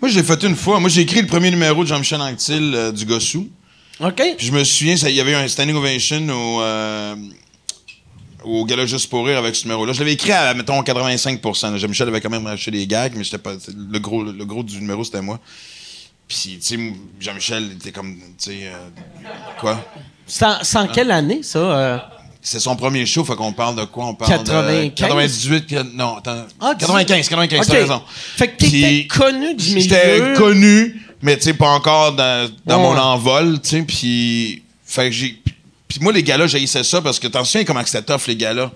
Moi, 0.00 0.10
je 0.10 0.18
l'ai 0.18 0.24
fait 0.24 0.42
une 0.42 0.56
fois. 0.56 0.78
Moi, 0.80 0.90
j'ai 0.90 1.02
écrit 1.02 1.20
le 1.22 1.26
premier 1.26 1.50
numéro 1.50 1.82
de 1.82 1.88
Jean-Michel 1.88 2.20
Anctil 2.20 2.72
euh, 2.74 2.92
du 2.92 3.06
Gossou. 3.06 3.48
OK? 4.00 4.22
Puis 4.36 4.46
je 4.46 4.52
me 4.52 4.62
souviens, 4.62 4.94
il 4.94 5.14
y 5.14 5.20
avait 5.20 5.34
un 5.34 5.48
standing 5.48 5.74
ovation 5.74 6.28
au, 6.28 6.60
euh, 6.60 7.16
au 8.44 8.64
Gala 8.66 8.84
Juste 8.84 9.08
pour 9.08 9.26
rire 9.26 9.38
avec 9.38 9.56
ce 9.56 9.64
numéro-là. 9.64 9.94
Je 9.94 10.00
l'avais 10.00 10.12
écrit 10.12 10.32
à, 10.32 10.52
mettons, 10.52 10.82
85 10.82 11.42
là. 11.44 11.76
Jean-Michel 11.78 12.08
avait 12.08 12.20
quand 12.20 12.30
même 12.30 12.46
racheté 12.46 12.70
des 12.70 12.86
gags, 12.86 13.14
mais 13.16 13.38
pas, 13.38 13.54
le, 13.74 13.98
gros, 13.98 14.22
le 14.22 14.44
gros 14.44 14.62
du 14.62 14.78
numéro, 14.80 15.02
c'était 15.02 15.22
moi. 15.22 15.40
Puis, 16.28 16.58
tu 16.60 16.76
sais, 16.76 16.92
Jean-Michel 17.20 17.72
était 17.72 17.92
comme, 17.92 18.16
tu 18.16 18.50
sais, 18.50 18.58
euh, 18.64 18.88
quoi? 19.58 19.82
C'est 20.26 20.76
en 20.76 20.88
quelle 20.88 21.10
année, 21.10 21.42
ça? 21.42 22.15
C'est 22.48 22.60
son 22.60 22.76
premier 22.76 23.04
show, 23.06 23.24
fait 23.24 23.34
qu'on 23.34 23.52
parle 23.52 23.74
de 23.74 23.84
quoi? 23.86 24.06
On 24.06 24.14
parle 24.14 24.30
95? 24.30 24.84
de 24.84 24.94
98, 24.94 25.66
que- 25.66 25.82
non, 25.96 26.18
attends. 26.18 26.44
Ah, 26.60 26.74
95, 26.78 27.28
95, 27.28 27.58
OK. 27.66 27.66
t'as 27.66 27.80
raison. 27.80 28.02
Fait 28.36 28.48
que 28.48 28.56
t'étais 28.58 29.06
connu 29.08 29.52
du 29.56 29.64
milieu. 29.74 29.80
J'étais 29.80 30.32
connu, 30.36 31.02
mais 31.22 31.36
tu 31.36 31.42
sais, 31.42 31.54
pas 31.54 31.70
encore 31.70 32.12
dans, 32.12 32.48
dans 32.64 32.76
Ouais. 32.76 32.82
mon 32.94 32.96
envol, 33.00 33.60
tu 33.60 33.70
sais, 33.70 33.82
puis... 33.82 34.62
Fait 34.84 35.06
que 35.06 35.10
j'ai... 35.10 35.42
Puis 35.88 35.98
moi, 36.00 36.12
les 36.12 36.22
gars-là, 36.22 36.46
j'haïssais 36.46 36.84
ça 36.84 37.00
parce 37.02 37.18
que 37.18 37.26
t'en 37.26 37.44
souviens 37.44 37.64
comment 37.64 37.82
que 37.82 37.88
c'était 37.88 38.04
tough, 38.04 38.28
les 38.28 38.36
gars-là. 38.36 38.70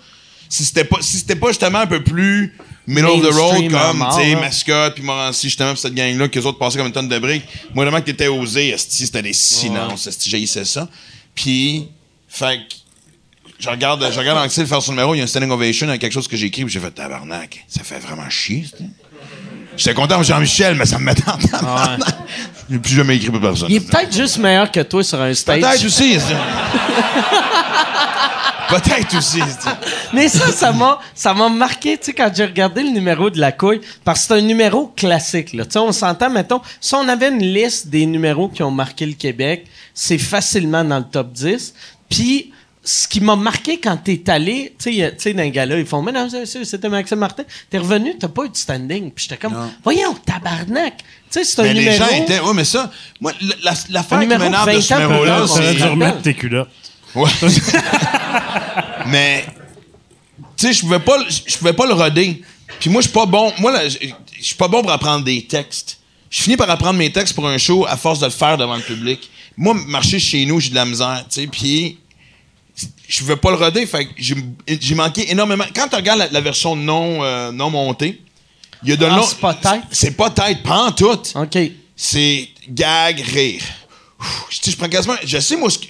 Si 0.48 0.64
c'était 0.64 0.82
pas, 0.84 0.97
si 1.01 1.18
c'était 1.18 1.36
pas 1.36 1.48
justement 1.48 1.78
un 1.78 1.86
peu 1.86 2.02
plus 2.02 2.56
middle 2.88 3.06
of 3.09 3.20
the 3.22 3.32
road, 3.32 3.70
comme, 3.70 4.05
tu 4.10 4.16
sais, 4.16 4.32
hein. 4.34 4.40
Mascotte, 4.40 4.94
puis 4.97 5.05
Morancy, 5.05 5.47
justement, 5.48 5.74
puis 5.74 5.80
cette 5.80 5.94
gang-là, 5.94 6.26
qu'eux 6.26 6.42
autres 6.42 6.59
passaient 6.59 6.78
comme 6.78 6.88
une 6.88 6.92
tonne 6.92 7.09
de 7.09 7.18
briques. 7.20 7.44
Moi, 7.72 7.84
vraiment, 7.84 8.01
que 8.01 8.06
t'étais 8.06 8.26
osé, 8.26 8.74
c'était 8.76 9.22
des 9.22 9.32
silences, 9.32 10.09
esti, 10.09 10.28
j'haïssais 10.28 10.64
ça. 10.64 10.88
Puis, 11.36 11.86
fait 12.26 12.59
que, 12.68 12.74
je 13.61 13.69
regarde, 13.69 14.05
je 14.11 14.19
regarde 14.19 14.39
Anctil 14.39 14.66
faire 14.66 14.82
son 14.82 14.93
numéro, 14.93 15.15
il 15.15 15.19
y 15.19 15.20
a 15.20 15.24
un 15.24 15.27
standing 15.27 15.51
ovation 15.51 15.89
avec 15.89 16.01
quelque 16.01 16.12
chose 16.12 16.27
que 16.27 16.37
j'ai 16.37 16.47
écrit, 16.47 16.65
puis 16.65 16.73
j'ai 16.73 16.81
fait 16.81 16.91
tabarnak. 16.91 17.65
Ça 17.69 17.85
fait 17.85 17.99
vraiment 17.99 18.28
chier. 18.31 18.65
J'étais 19.77 19.95
content 19.95 20.23
Jean-Michel, 20.23 20.74
mais 20.74 20.87
ça 20.87 20.99
me 20.99 21.05
mettait 21.05 21.28
en 21.28 21.37
tabarnak. 21.37 22.01
Je 22.69 22.74
n'ai 22.74 22.81
plus 22.81 22.95
jamais 22.95 23.16
écrit 23.16 23.31
pour 23.31 23.41
personne. 23.41 23.69
Il 23.70 23.77
est 23.77 23.81
peut-être 23.81 24.15
juste 24.15 24.39
meilleur 24.39 24.70
que 24.70 24.81
toi 24.81 25.05
sur 25.05 25.20
un 25.20 25.35
stage. 25.35 25.61
Peut-être 25.61 25.85
aussi. 25.85 26.19
Peut-être 28.70 29.16
aussi. 29.16 29.41
Mais 30.12 30.28
ça, 30.28 30.53
ça 30.53 30.70
m'a, 30.73 31.01
ça 31.12 31.35
m'a 31.35 31.49
marqué, 31.49 31.99
tu 31.99 32.05
sais, 32.05 32.12
quand 32.12 32.31
j'ai 32.32 32.45
regardé 32.45 32.85
le 32.85 32.91
numéro 32.91 33.28
de 33.28 33.41
la 33.41 33.51
couille, 33.51 33.81
parce 34.05 34.20
que 34.20 34.27
c'est 34.28 34.35
un 34.35 34.43
numéro 34.43 34.87
classique, 34.97 35.53
là. 35.53 35.65
Tu 35.65 35.73
sais, 35.73 35.78
on 35.81 35.91
s'entend, 35.91 36.31
mettons, 36.31 36.61
si 36.81 36.95
on 36.95 37.09
avait 37.09 37.31
une 37.31 37.43
liste 37.43 37.89
des 37.89 38.07
numéros 38.07 38.49
qui 38.49 38.62
ont 38.62 38.70
marqué 38.70 39.07
le 39.07 39.15
Québec, 39.15 39.66
c'est 39.93 40.19
facilement 40.19 40.85
dans 40.85 40.99
le 40.99 41.05
top 41.05 41.32
10. 41.32 41.74
Puis, 42.09 42.53
ce 42.82 43.07
qui 43.07 43.20
m'a 43.20 43.36
marqué 43.36 43.78
quand 43.78 43.97
t'es 43.98 44.23
allé, 44.31 44.74
tu 44.82 44.93
sais, 45.19 45.32
les 45.35 45.51
gars-là, 45.51 45.78
ils 45.78 45.85
font, 45.86 46.01
mais 46.02 46.12
non, 46.12 46.28
c'était 46.65 46.89
Maxime 46.89 47.19
Martin. 47.19 47.43
T'es 47.69 47.78
revenu, 47.78 48.16
t'as 48.19 48.28
pas 48.28 48.44
eu 48.44 48.48
de 48.48 48.57
standing. 48.57 49.11
Puis 49.12 49.24
j'étais 49.28 49.36
comme, 49.36 49.70
voyons, 49.85 50.15
tabarnak. 50.24 50.97
Tu 50.98 51.05
sais, 51.31 51.44
c'est 51.44 51.61
un 51.61 51.65
Mais 51.65 51.74
numéro. 51.74 51.90
les 51.93 51.97
gens 51.98 52.09
étaient. 52.24 52.40
Oui, 52.40 52.52
mais 52.55 52.65
ça, 52.65 52.90
moi, 53.20 53.32
la- 53.62 53.74
la- 53.90 54.01
Un 54.01 54.20
qui 54.20 54.27
m'énerve 54.27 54.66
de 54.66 54.73
20 54.73 54.81
ce 54.81 54.94
numéro-là, 54.94 55.47
c'est. 55.47 55.74
dû 55.74 55.82
remettre 55.85 56.23
tes 56.23 56.35
culottes. 56.35 56.70
Ouais. 57.15 57.28
mais, 59.07 59.44
tu 60.57 60.66
sais, 60.66 60.73
je 60.73 60.81
pouvais 60.81 60.98
pas, 61.01 61.19
le- 61.19 61.24
je 61.47 61.59
pouvais 61.59 61.73
pas 61.73 61.86
le 61.86 61.93
roder. 61.94 62.43
Puis 62.78 62.90
moi, 62.90 63.01
je 63.02 63.09
suis 63.09 63.15
pas 63.15 63.27
bon. 63.27 63.52
Moi, 63.59 63.89
je 63.89 63.98
suis 64.40 64.55
pas 64.57 64.69
bon 64.69 64.82
pour 64.82 64.90
apprendre 64.93 65.24
des 65.24 65.44
textes. 65.47 65.98
Je 66.31 66.43
finis 66.43 66.57
par 66.57 66.70
apprendre 66.70 66.98
mes 66.98 67.11
textes 67.12 67.35
pour 67.35 67.47
un 67.48 67.59
show 67.59 67.85
à 67.89 67.97
force 67.97 68.20
de 68.20 68.27
le 68.27 68.31
faire 68.31 68.57
devant 68.57 68.77
le 68.77 68.82
public. 68.82 69.28
Moi, 69.57 69.74
marcher 69.86 70.19
chez 70.19 70.47
nous, 70.47 70.61
j'ai 70.61 70.70
de 70.70 70.74
la 70.77 70.85
misère, 70.86 71.24
tu 71.28 71.40
sais. 71.43 71.47
Puis, 71.47 71.98
je 73.09 73.19
pouvais 73.20 73.36
pas 73.36 73.51
le 73.51 73.57
roder. 73.57 73.86
Fait 73.86 74.07
que 74.07 74.12
j'ai 74.19 74.94
manqué 74.94 75.31
énormément. 75.31 75.65
Quand 75.74 75.89
tu 75.89 75.97
regardes 75.97 76.19
la, 76.20 76.28
la 76.28 76.40
version 76.40 76.77
non, 76.77 77.23
euh, 77.23 77.51
non 77.52 77.70
montée, 77.70 78.20
il 78.82 78.90
y 78.90 78.93
a 78.93 78.97
de 78.97 79.05
Ah, 79.05 79.16
long- 79.16 79.23
c'est 79.23 79.39
pas 79.39 79.55
tête? 79.55 79.82
C'est 79.90 80.16
pas 80.16 80.31
tête, 80.31 80.62
pas 80.62 80.85
en 80.86 80.93
tout 80.93 81.11
OK. 81.35 81.59
c'est 81.97 82.48
gag, 82.69 83.20
rire. 83.20 83.62
Ouf, 84.20 84.47
Je, 84.51 84.70
je 84.70 84.77
prends 84.77 84.89
quasiment. 84.89 85.15
Je 85.24 85.39
sais, 85.39 85.57
moi, 85.57 85.70
ce 85.70 85.78
que- 85.78 85.86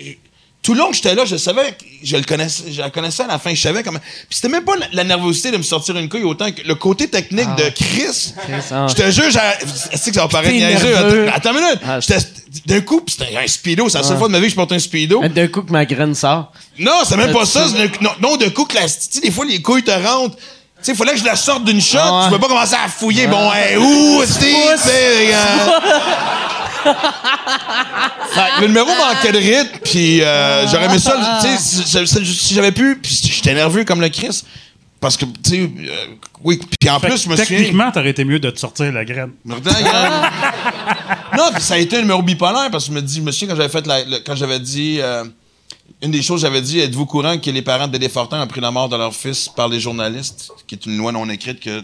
tout 0.63 0.75
le 0.75 0.81
long 0.81 0.91
que 0.91 0.97
j'étais 0.97 1.15
là, 1.15 1.25
je 1.25 1.37
savais, 1.37 1.73
que 1.73 1.85
je 2.03 2.17
le 2.17 2.23
connaissais, 2.23 2.65
je 2.71 2.81
la 2.83 2.91
connaissais 2.91 3.23
à 3.23 3.27
la 3.29 3.39
fin, 3.39 3.55
je 3.55 3.61
savais 3.61 3.83
comment. 3.83 3.99
Puis 3.99 4.27
c'était 4.37 4.49
même 4.49 4.63
pas 4.65 4.77
la, 4.77 4.87
la 4.93 5.05
nervosité 5.05 5.51
de 5.51 5.57
me 5.57 5.63
sortir 5.63 5.97
une 5.97 6.09
couille 6.09 6.25
autant 6.25 6.53
que 6.53 6.61
le 6.67 6.75
côté 6.75 7.09
technique 7.09 7.49
de 7.57 7.71
Chris. 7.71 8.35
ah. 8.71 8.87
Je 8.89 8.95
te 8.95 9.11
jure, 9.11 9.25
est-ce 9.93 10.11
que 10.11 10.15
ça 10.15 10.21
va 10.23 10.29
paraître 10.29 10.53
niaiseux? 10.53 11.29
Attends, 11.33 11.51
une 11.55 11.61
minute. 11.65 11.81
Ah, 11.87 11.99
D'un 12.67 12.81
coup, 12.83 13.01
c'était 13.09 13.35
un 13.37 13.47
speedo. 13.47 13.89
C'est 13.89 13.99
la 13.99 14.05
seule 14.05 14.19
fois 14.19 14.29
de 14.29 14.33
ma 14.33 14.39
vie 14.39 14.45
que 14.47 14.51
je 14.51 14.57
porte 14.57 14.73
un 14.73 14.79
speedo. 14.79 15.23
D'un 15.29 15.49
coup 15.49 15.63
que 15.63 15.73
ma 15.73 15.87
graine 15.87 16.15
sort. 16.15 16.53
Non, 16.79 16.93
c'est 17.09 17.17
même 17.17 17.33
pas 17.33 17.43
Euh, 17.43 17.47
ça. 17.47 17.67
c'est 17.67 17.79
d'un- 17.79 17.99
non, 18.03 18.11
non, 18.21 18.37
de 18.37 18.49
coup 18.51 18.65
que 18.67 18.75
la. 18.75 18.83
Des 19.23 19.31
fois, 19.31 19.45
les 19.47 19.63
couilles 19.63 19.83
te 19.83 19.91
rentrent. 19.91 20.37
Tu 20.37 20.87
sais, 20.87 20.93
il 20.93 20.97
fallait 20.97 21.13
que 21.13 21.19
je 21.21 21.25
la 21.25 21.37
sorte 21.37 21.65
d'une 21.65 21.81
shot. 21.81 21.99
Ah. 22.01 22.23
Je 22.25 22.29
pouvais 22.29 22.41
pas 22.41 22.49
commencer 22.49 22.75
à 22.75 22.89
fouiller. 22.89 23.27
Bon, 23.27 23.51
hey, 23.53 23.77
où, 23.77 24.23
Steve? 24.27 24.91
Fait 28.33 28.61
le 28.61 28.67
numéro 28.69 28.87
manquait 28.89 29.33
de 29.33 29.39
rythme, 29.39 29.79
puis 29.85 30.23
euh, 30.23 30.67
j'aurais 30.69 30.87
aimé 30.87 30.99
ça, 30.99 31.41
tu 31.43 31.49
sais, 31.59 32.07
si, 32.07 32.55
j'avais 32.55 32.73
pu, 32.73 32.99
puis 33.03 33.21
j'étais 33.25 33.55
nerveux 33.55 33.85
comme 33.85 34.01
le 34.01 34.09
Chris. 34.09 34.43
Parce 35.01 35.17
que, 35.17 35.25
tu 35.25 35.33
sais, 35.45 35.61
euh, 35.61 36.07
oui, 36.45 36.61
puis 36.79 36.91
en 36.91 37.01
Fait 37.01 37.09
plus, 37.09 37.25
je 37.25 37.29
me 37.31 37.37
souviens... 37.37 37.57
Techniquement, 37.59 37.91
t'aurais 37.91 38.11
été 38.11 38.23
mieux 38.23 38.39
de 38.39 38.51
te 38.51 38.59
sortir 38.61 38.93
la 38.93 39.05
graine. 39.07 39.31
Non, 39.47 39.57
puis 41.55 41.63
ça 41.63 41.75
a 41.75 41.79
été 41.79 41.97
un 41.97 42.01
numéro 42.01 42.23
bipolaire 42.23 42.69
parce 42.71 42.85
que 42.85 42.91
je 42.91 42.95
me 42.97 43.01
dis, 43.03 43.17
je 43.17 43.23
me 43.23 43.33
souviens 43.33 43.49
quand 43.49 43.57
j'avais 43.57 43.71
fait 43.71 43.87
la- 43.87 44.05
le- 44.05 44.19
quand 44.19 44.37
j'avais 44.37 44.61
dit 44.61 44.99
euh, 45.01 45.25
une 46.03 46.11
des 46.11 46.21
choses 46.23 46.43
j'avais 46.43 46.61
dit, 46.61 46.81
êtes-vous 46.81 47.07
courant 47.07 47.39
que 47.39 47.51
les 47.51 47.63
parents 47.63 47.87
de 47.87 47.93
Dédé 47.93 48.11
Fortin 48.11 48.43
ont 48.43 48.47
pris 48.47 48.61
la 48.61 48.71
mort 48.71 48.91
de 48.91 48.97
leur 48.97 49.15
fils 49.15 49.49
par 49.49 49.69
les 49.69 49.81
journalistes, 49.81 50.51
qui 50.67 50.75
est 50.75 50.85
une 50.85 50.99
loi 50.99 51.13
non 51.13 51.27
écrite 51.31 51.61
que 51.61 51.83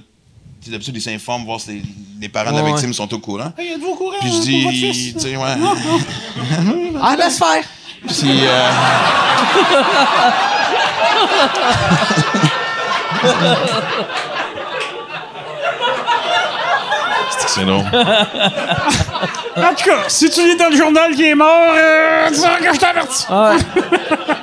d'habitude 0.70 0.96
ils 0.96 1.00
s'informent 1.02 1.44
voir 1.44 1.60
si 1.60 1.70
les, 1.70 1.82
les 2.20 2.28
parents 2.28 2.50
de 2.52 2.56
la 2.56 2.62
Ouais, 2.62 2.70
victime 2.72 2.92
sont 2.94 3.12
au 3.14 3.18
courant. 3.18 3.52
Hey, 3.58 3.72
êtes-vous 3.72 3.88
au 3.88 3.94
courant 3.94 4.16
Puis 4.20 4.30
je 4.30 4.34
pour 4.34 4.62
votre 4.62 4.70
dis, 4.72 4.92
fils? 4.92 5.14
tu 5.14 5.20
sais, 5.20 5.36
ouais. 5.36 5.54
Ah, 7.02 7.16
laisse 7.16 7.38
faire. 7.38 7.64
Puis 8.06 8.40
euh, 8.46 8.70
C'est 17.46 17.64
drôle. 17.64 17.84
En 19.58 19.74
tout 19.74 19.84
cas, 19.88 20.04
si 20.08 20.28
tu 20.28 20.46
lis 20.46 20.56
dans 20.56 20.68
le 20.68 20.76
journal 20.76 21.14
qui 21.14 21.24
est 21.30 21.34
mort, 21.34 21.72
euh, 21.74 22.28
tu 22.28 22.34
sauras 22.34 22.58
que 22.58 22.74
je 22.74 22.78
t'avertis. 22.78 23.24
Ah 23.30 23.52
ouais. 23.52 23.82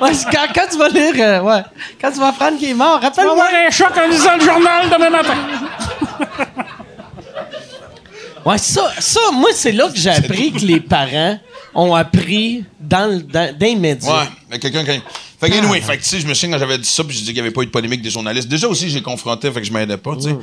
Ouais, 0.00 0.10
quand, 0.32 0.46
quand 0.52 0.66
tu 0.72 0.76
vas 0.76 0.88
lire, 0.88 1.14
euh, 1.18 1.40
ouais, 1.40 1.62
quand 2.00 2.10
tu 2.10 2.18
vas 2.18 2.28
apprendre 2.28 2.58
qu'il 2.58 2.70
est 2.70 2.74
mort, 2.74 2.96
Tu 2.98 3.02
vas 3.02 3.08
rappelle-moi. 3.10 3.32
avoir 3.34 3.48
un 3.66 3.70
choc 3.70 3.92
en 3.96 4.08
lisant 4.08 4.34
le 4.36 4.44
journal 4.44 4.90
demain 4.90 5.10
matin. 5.10 5.34
Ouais, 8.44 8.58
ça, 8.58 8.92
ça, 8.98 9.20
moi, 9.32 9.48
c'est 9.54 9.72
là 9.72 9.88
que 9.88 9.96
j'ai 9.96 10.10
appris 10.10 10.52
que 10.52 10.58
les 10.66 10.78
parents 10.80 11.38
ont 11.74 11.94
appris 11.94 12.64
dans, 12.78 13.10
le- 13.10 13.22
dans, 13.22 13.56
dans 13.56 13.66
les 13.66 13.74
médias. 13.76 14.12
Ouais, 14.12 14.28
mais 14.50 14.58
quelqu'un 14.58 14.84
qui. 14.84 15.00
Fait 15.40 15.48
que, 15.48 15.56
anyway, 15.56 15.80
fait 15.80 15.96
que, 15.96 16.02
tu 16.02 16.08
sais, 16.10 16.20
je 16.20 16.26
me 16.26 16.34
souviens 16.34 16.52
quand 16.54 16.58
j'avais 16.60 16.76
dit 16.76 16.88
ça, 16.88 17.02
puis 17.04 17.14
j'ai 17.16 17.20
dit 17.22 17.26
qu'il 17.28 17.34
n'y 17.36 17.40
avait 17.40 17.50
pas 17.52 17.62
eu 17.62 17.66
de 17.66 17.70
polémique 17.70 18.02
des 18.02 18.10
journalistes. 18.10 18.46
Déjà 18.48 18.68
aussi, 18.68 18.90
j'ai 18.90 19.00
confronté, 19.00 19.50
fait 19.50 19.60
que 19.60 19.66
je 19.66 19.72
m'aidais 19.72 19.96
pas, 19.96 20.14
tu 20.16 20.22
sais. 20.24 20.36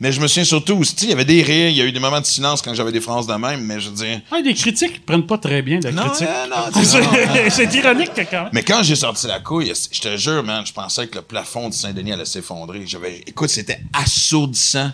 Mais 0.00 0.10
je 0.12 0.20
me 0.20 0.26
souviens 0.26 0.44
surtout, 0.44 0.76
tu 0.78 0.84
sais, 0.84 0.94
il 1.02 1.10
y 1.10 1.12
avait 1.12 1.24
des 1.24 1.42
rires, 1.42 1.68
il 1.68 1.76
y 1.76 1.80
a 1.80 1.84
eu 1.84 1.92
des 1.92 2.00
moments 2.00 2.20
de 2.20 2.26
silence 2.26 2.60
quand 2.62 2.74
j'avais 2.74 2.92
des 2.92 3.00
phrases 3.00 3.26
de 3.26 3.34
même, 3.34 3.60
mais 3.64 3.78
je 3.80 3.90
veux 3.90 3.96
dire. 3.96 4.20
Ah, 4.30 4.42
des 4.42 4.54
critiques 4.54 4.94
ne 5.00 5.04
prennent 5.04 5.26
pas 5.26 5.38
très 5.38 5.62
bien 5.62 5.80
la 5.80 5.92
Non, 5.92 6.08
critique. 6.08 6.26
non, 6.50 6.56
non, 6.56 6.72
tu 6.80 6.84
sais, 6.84 7.50
C'est 7.50 7.74
ironique, 7.74 8.10
quand 8.30 8.44
même. 8.44 8.50
Mais 8.52 8.62
quand 8.62 8.82
j'ai 8.82 8.96
sorti 8.96 9.26
la 9.26 9.40
couille, 9.40 9.72
je 9.92 10.00
te 10.00 10.16
jure, 10.16 10.42
man, 10.42 10.66
je 10.66 10.72
pensais 10.72 11.06
que 11.06 11.16
le 11.16 11.22
plafond 11.22 11.68
de 11.68 11.74
Saint-Denis 11.74 12.12
allait 12.12 12.24
s'effondrer. 12.24 12.84
J'avais, 12.86 13.22
écoute, 13.26 13.50
c'était 13.50 13.80
assourdissant. 13.92 14.90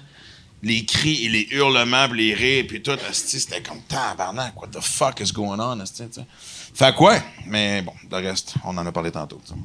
Les 0.62 0.84
cris 0.84 1.24
et 1.24 1.28
les 1.30 1.48
hurlements, 1.52 2.06
puis 2.10 2.26
les 2.28 2.34
rires, 2.34 2.64
puis 2.68 2.82
tout, 2.82 2.92
c'était 3.12 3.62
comme 3.62 3.80
tabarnak, 3.88 4.60
what 4.60 4.68
the 4.68 4.82
fuck 4.82 5.18
is 5.20 5.32
going 5.32 5.58
on, 5.58 5.80
asti, 5.80 6.02
tu 6.08 6.20
sais. 6.20 6.26
Fait 6.74 6.94
quoi? 6.94 7.16
Mais 7.46 7.80
bon, 7.80 7.92
le 8.10 8.16
reste, 8.18 8.52
on 8.66 8.76
en 8.76 8.86
a 8.86 8.92
parlé 8.92 9.10
tantôt, 9.10 9.40
tu 9.42 9.54
sais. 9.54 9.58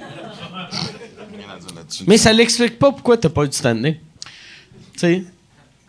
Rien 0.00 1.50
à 1.54 1.58
dire 1.58 1.74
là-dessus. 1.76 2.04
Mais 2.06 2.16
ça 2.16 2.32
l'explique 2.32 2.78
pas 2.78 2.92
pourquoi 2.92 3.18
t'as 3.18 3.28
pas 3.28 3.44
eu 3.44 3.48
de 3.48 3.52
stand-up. 3.52 3.96
Tu 4.94 5.00
sais. 5.00 5.24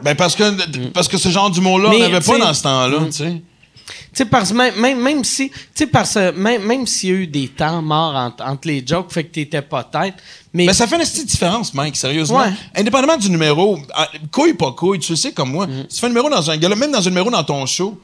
Ben 0.03 0.15
parce 0.15 0.35
que, 0.35 0.89
parce 0.89 1.07
que 1.07 1.17
ce 1.17 1.29
genre 1.29 1.49
d'humour-là, 1.49 1.89
on 1.93 1.97
n'avait 1.99 2.19
pas 2.19 2.37
dans 2.37 2.53
ce 2.53 2.63
temps-là, 2.63 2.99
tu 3.05 3.11
sais. 3.11 3.41
Tu 3.85 3.91
sais, 4.19 4.25
parce 4.25 4.53
même, 4.53 4.75
même, 4.79 5.01
même 5.01 5.23
si, 5.23 5.49
tu 5.49 5.57
sais, 5.75 5.87
parce 5.87 6.15
même, 6.15 6.63
même 6.63 6.87
s'il 6.87 7.09
y 7.09 7.11
a 7.11 7.15
eu 7.15 7.27
des 7.27 7.47
temps 7.47 7.81
morts 7.81 8.15
entre, 8.15 8.43
entre 8.45 8.67
les 8.67 8.85
jokes, 8.85 9.11
fait 9.11 9.23
que 9.25 9.33
t'étais 9.33 9.61
pas 9.61 9.83
tête, 9.83 10.13
mais, 10.53 10.65
Mais 10.67 10.73
ça 10.73 10.87
fait 10.87 10.95
une 10.95 11.01
petite 11.01 11.25
différence, 11.27 11.73
Mike, 11.73 11.95
sérieusement. 11.97 12.39
Ouais. 12.39 12.53
Indépendamment 12.75 13.17
du 13.17 13.29
numéro, 13.29 13.79
ah, 13.93 14.07
couille 14.31 14.53
pas 14.53 14.71
couille, 14.71 14.99
tu 14.99 15.11
le 15.13 15.15
sais 15.17 15.31
comme 15.31 15.51
moi. 15.51 15.67
Mm. 15.67 15.85
Si 15.89 15.95
tu 15.95 15.99
fais 15.99 16.05
un 16.05 16.09
numéro 16.09 16.29
dans 16.29 16.49
un 16.49 16.57
gala, 16.57 16.75
même 16.75 16.91
dans 16.91 17.05
un 17.05 17.09
numéro 17.09 17.29
dans 17.31 17.43
ton 17.43 17.65
show, 17.65 17.99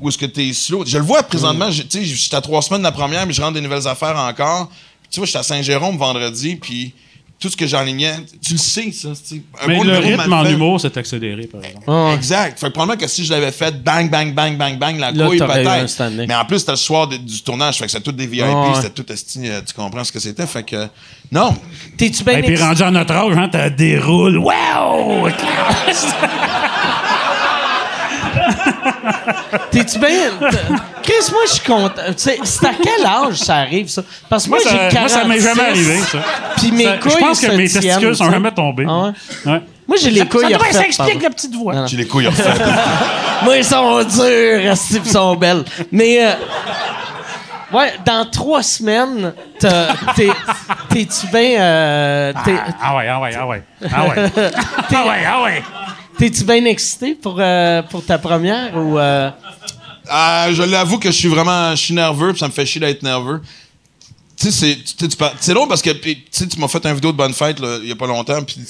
où 0.00 0.08
est-ce 0.08 0.18
que 0.18 0.26
t'es 0.26 0.52
slow, 0.52 0.84
je 0.86 0.96
le 0.98 1.04
vois 1.04 1.20
Mm. 1.20 1.26
présentement, 1.26 1.70
je- 1.70 1.82
tu 1.82 1.98
sais, 1.98 2.04
j'étais 2.04 2.36
à 2.36 2.40
trois 2.40 2.62
semaines 2.62 2.80
de 2.82 2.86
la 2.86 2.92
première, 2.92 3.26
mais 3.26 3.32
je 3.32 3.40
rentre 3.42 3.54
des 3.54 3.60
nouvelles 3.60 3.86
affaires 3.86 4.16
encore. 4.16 4.70
Tu 5.10 5.20
vois, 5.20 5.26
j'étais 5.26 5.38
à 5.38 5.42
Saint-Jérôme 5.44 5.96
vendredi, 5.98 6.56
puis 6.56 6.94
tout 7.38 7.50
ce 7.50 7.56
que 7.56 7.66
j'enlignais, 7.66 8.14
tu 8.42 8.52
le 8.54 8.58
sais, 8.58 8.90
ça. 8.92 9.08
un 9.08 9.66
Mais 9.68 9.76
bon 9.76 9.84
le 9.84 9.98
rythme 9.98 10.32
en 10.32 10.44
humour 10.46 10.80
s'est 10.80 10.96
accéléré, 10.96 11.46
par 11.46 11.62
exemple. 11.62 11.88
Ouais. 11.90 12.14
Exact. 12.14 12.58
Fait 12.58 12.68
que 12.68 12.72
probablement 12.72 12.98
que 12.98 13.06
si 13.06 13.24
je 13.26 13.32
l'avais 13.32 13.52
fait 13.52 13.82
bang, 13.82 14.08
bang, 14.10 14.32
bang, 14.32 14.56
bang, 14.56 14.78
bang, 14.78 14.98
la 14.98 15.12
couille, 15.12 15.38
peut-être. 15.38 16.02
Mais 16.26 16.34
en 16.34 16.44
plus, 16.46 16.60
c'était 16.60 16.72
le 16.72 16.76
soir 16.78 17.06
de- 17.08 17.18
du 17.18 17.42
tournage, 17.42 17.76
fait 17.78 17.84
que 17.84 17.90
c'était 17.90 18.02
tout 18.04 18.12
des 18.12 18.26
VIP, 18.26 18.46
Ouais. 18.46 18.74
c'était 18.76 18.88
tout 18.90 19.12
esti, 19.12 19.40
euh, 19.50 19.60
tu 19.66 19.74
comprends 19.74 20.02
ce 20.04 20.12
que 20.12 20.18
c'était. 20.18 20.46
Fait 20.46 20.62
que, 20.62 20.86
non. 21.30 21.54
t'es-tu 21.98 22.24
bien 22.24 22.38
Et 22.38 22.42
puis 22.42 22.56
rendu 22.56 22.82
à 22.82 22.90
notre 22.90 23.12
âge, 23.12 23.36
hein, 23.36 23.48
t'as 23.52 23.68
déroule. 23.68 24.38
Wow! 24.38 25.28
T'es-tu 29.70 29.98
bien? 29.98 30.30
Chris, 31.02 31.30
moi, 31.32 31.40
je 31.46 31.52
suis 31.52 31.64
content. 31.64 32.02
Tu 32.08 32.12
sais, 32.16 32.38
C'est 32.44 32.66
à 32.66 32.72
quel 32.82 33.06
âge 33.06 33.36
ça 33.36 33.56
arrive, 33.56 33.88
ça? 33.88 34.02
Parce 34.28 34.44
que 34.44 34.50
moi, 34.50 34.58
Moi, 34.62 34.70
j'ai 34.72 34.76
ça, 34.78 34.88
46. 34.88 34.98
moi, 34.98 35.08
ça 35.22 35.28
m'est 35.28 35.40
jamais 35.40 35.68
arrivé, 35.70 35.98
ça. 36.00 36.18
Puis 36.56 36.72
mes 36.72 36.84
Ça- 36.84 36.98
couilles. 36.98 37.12
je 37.12 37.16
pense 37.18 37.40
que 37.40 37.46
mes 37.52 37.68
tiennent, 37.68 37.82
testicules 37.84 38.16
sont 38.16 38.30
jamais 38.30 38.52
tombés. 38.52 38.86
Ah 38.88 38.98
ouais? 39.04 39.52
Ouais. 39.52 39.62
Moi, 39.88 39.96
j'ai 40.00 40.10
les 40.10 40.26
couilles 40.26 40.50
ça, 40.50 40.58
refaites, 40.58 40.72
ça 40.74 40.84
explique 40.86 41.22
la 41.22 41.30
petite 41.30 41.54
voix. 41.54 41.86
J'ai 41.86 41.96
les 41.96 42.06
couilles 42.06 42.26
refaites. 42.26 42.60
Moi, 43.44 43.56
ils 43.58 43.64
sont 43.64 44.02
durs, 44.02 44.74
ils 44.92 45.06
sont 45.06 45.36
belles. 45.36 45.62
Mais, 45.92 46.26
euh, 46.26 46.32
ouais, 47.72 47.92
dans 48.04 48.28
trois 48.28 48.62
semaines, 48.64 49.32
t'es-tu 49.60 51.26
bien. 51.28 51.60
euh, 51.60 52.32
t'es- 52.44 52.54
Ah 52.82 52.96
ouais, 52.96 53.08
ah 53.08 53.20
ouais, 53.20 53.30
ah 53.38 53.46
ouais. 53.46 53.62
Ah 53.94 54.04
ouais. 54.08 54.14
ah 54.94 55.06
ouais, 55.06 55.24
ah 55.28 55.42
ouais. 55.44 55.62
T'es-tu 56.18 56.44
bien 56.44 56.64
excité 56.64 57.14
pour, 57.14 57.36
euh, 57.38 57.82
pour 57.82 58.04
ta 58.04 58.18
première 58.18 58.76
ou. 58.76 58.98
euh, 58.98 59.30
Ah, 60.08 60.48
je 60.52 60.62
l'avoue 60.62 60.98
que 60.98 61.10
je 61.10 61.16
suis 61.16 61.28
vraiment 61.28 61.70
je 61.74 61.82
suis 61.82 61.94
nerveux, 61.94 62.30
puis 62.30 62.38
ça 62.40 62.46
me 62.48 62.52
fait 62.52 62.64
chier 62.64 62.80
d'être 62.80 63.02
nerveux. 63.02 63.42
Tu 64.38 64.50
sais, 64.52 64.78
c'est- 64.84 65.52
drôle 65.52 65.68
parce 65.68 65.82
que 65.82 65.90
puis, 65.90 66.24
tu 66.30 66.46
m'as 66.58 66.68
fait 66.68 66.84
une 66.86 66.94
vidéo 66.94 67.10
de 67.12 67.16
bonne 67.16 67.32
fête 67.32 67.58
il 67.82 67.88
y 67.88 67.92
a 67.92 67.96
pas 67.96 68.06
longtemps, 68.06 68.42
puis 68.44 68.60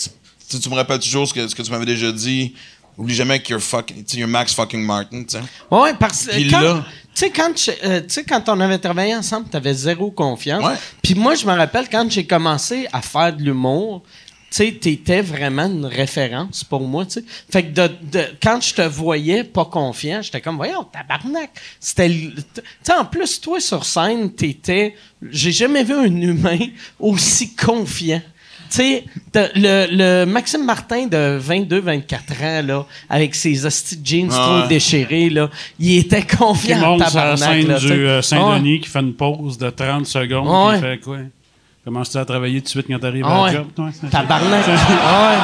tu 0.48 0.68
me 0.70 0.74
rappelles 0.74 1.00
toujours 1.00 1.28
ce 1.28 1.34
que, 1.34 1.46
ce 1.46 1.54
que 1.54 1.62
tu 1.62 1.70
m'avais 1.70 1.86
déjà 1.86 2.10
dit. 2.12 2.54
Oublie 2.96 3.14
jamais 3.14 3.40
que 3.42 3.50
you're 3.50 3.60
fucking, 3.60 4.04
you're 4.14 4.26
Max 4.28 4.54
fucking 4.54 4.80
Martin, 4.82 5.22
tu 5.24 5.36
sais. 5.36 5.42
Ouais, 5.70 5.92
parce 6.00 6.26
que. 6.26 6.50
Quand- 6.50 6.60
là- 6.60 6.84
Tu 7.14 7.20
sais, 7.24 7.30
quand, 7.30 7.50
je- 7.56 7.70
euh, 7.86 8.00
tu 8.00 8.06
sais, 8.08 8.24
quand 8.24 8.46
on 8.48 8.58
avait 8.60 8.78
travaillé 8.78 9.14
ensemble, 9.14 9.48
t'avais 9.48 9.72
zéro 9.74 10.10
confiance. 10.10 10.62
Puis 11.02 11.14
moi, 11.14 11.34
je 11.34 11.46
me 11.46 11.52
rappelle 11.54 11.88
quand 11.90 12.10
j'ai 12.10 12.26
commencé 12.26 12.86
à 12.92 13.00
faire 13.02 13.34
de 13.36 13.42
l'humour, 13.42 14.02
tu 14.50 14.56
sais, 14.64 14.72
t'étais 14.72 15.22
vraiment 15.22 15.66
une 15.66 15.86
référence 15.86 16.62
pour 16.64 16.80
moi, 16.82 17.04
tu 17.04 17.12
sais. 17.20 17.24
Fait 17.50 17.64
que 17.64 17.72
de, 17.72 17.90
de- 18.12 18.24
quand 18.42 18.60
je 18.62 18.74
te 18.74 18.82
voyais 18.82 19.42
pas 19.44 19.64
confiant, 19.64 20.20
j'étais 20.22 20.40
comme, 20.40 20.56
voyons, 20.56 20.84
tabarnak. 20.84 21.50
C'était, 21.80 22.08
le- 22.08 22.32
tu 22.34 22.42
sais, 22.82 22.92
en 22.94 23.04
plus, 23.04 23.40
toi, 23.40 23.60
sur 23.60 23.84
scène, 23.84 24.32
t'étais, 24.32 24.94
j'ai 25.30 25.52
jamais 25.52 25.82
vu 25.84 25.94
un 25.94 26.04
humain 26.20 26.58
aussi 27.00 27.54
confiant. 27.56 28.22
Tu 28.68 28.76
sais, 28.78 29.04
le, 29.34 29.86
le 29.90 30.24
Maxime 30.24 30.64
Martin 30.64 31.06
de 31.06 31.38
22-24 31.40 32.16
ans, 32.42 32.66
là, 32.66 32.86
avec 33.08 33.34
ses 33.36 33.64
hosties 33.64 34.00
jeans 34.02 34.28
Ah 34.32 34.60
trop 34.62 34.68
déchirés, 34.68 35.30
là, 35.30 35.50
il 35.78 35.98
était 35.98 36.22
Qui 36.22 36.36
confiant 36.36 36.82
en 36.82 36.96
monte 36.98 37.08
sur 37.08 37.18
la 37.18 37.36
tabarnak. 37.36 37.38
scène 37.60 37.68
là, 37.68 37.78
du 37.78 37.92
euh, 37.92 38.22
Saint-Denis 38.22 38.80
qui 38.80 38.88
fait 38.88 38.98
une 39.00 39.14
pause 39.14 39.56
de 39.58 39.70
30 39.70 40.06
secondes. 40.06 40.68
Ouais. 40.68 40.76
Qui 40.76 40.82
fait 40.82 40.98
quoi? 40.98 41.18
Commences-tu 41.86 42.18
à 42.18 42.24
travailler 42.24 42.58
tout 42.60 42.64
de 42.64 42.68
suite 42.68 42.86
quand 42.90 42.98
t'arrives 42.98 43.24
Ah 43.26 43.32
à 43.36 43.42
ouais. 43.44 43.52
la 43.52 43.56
job? 43.58 43.66
toi? 43.74 43.88
Tabarnak. 44.10 44.64
Ah 44.68 45.28
ouais. 45.30 45.38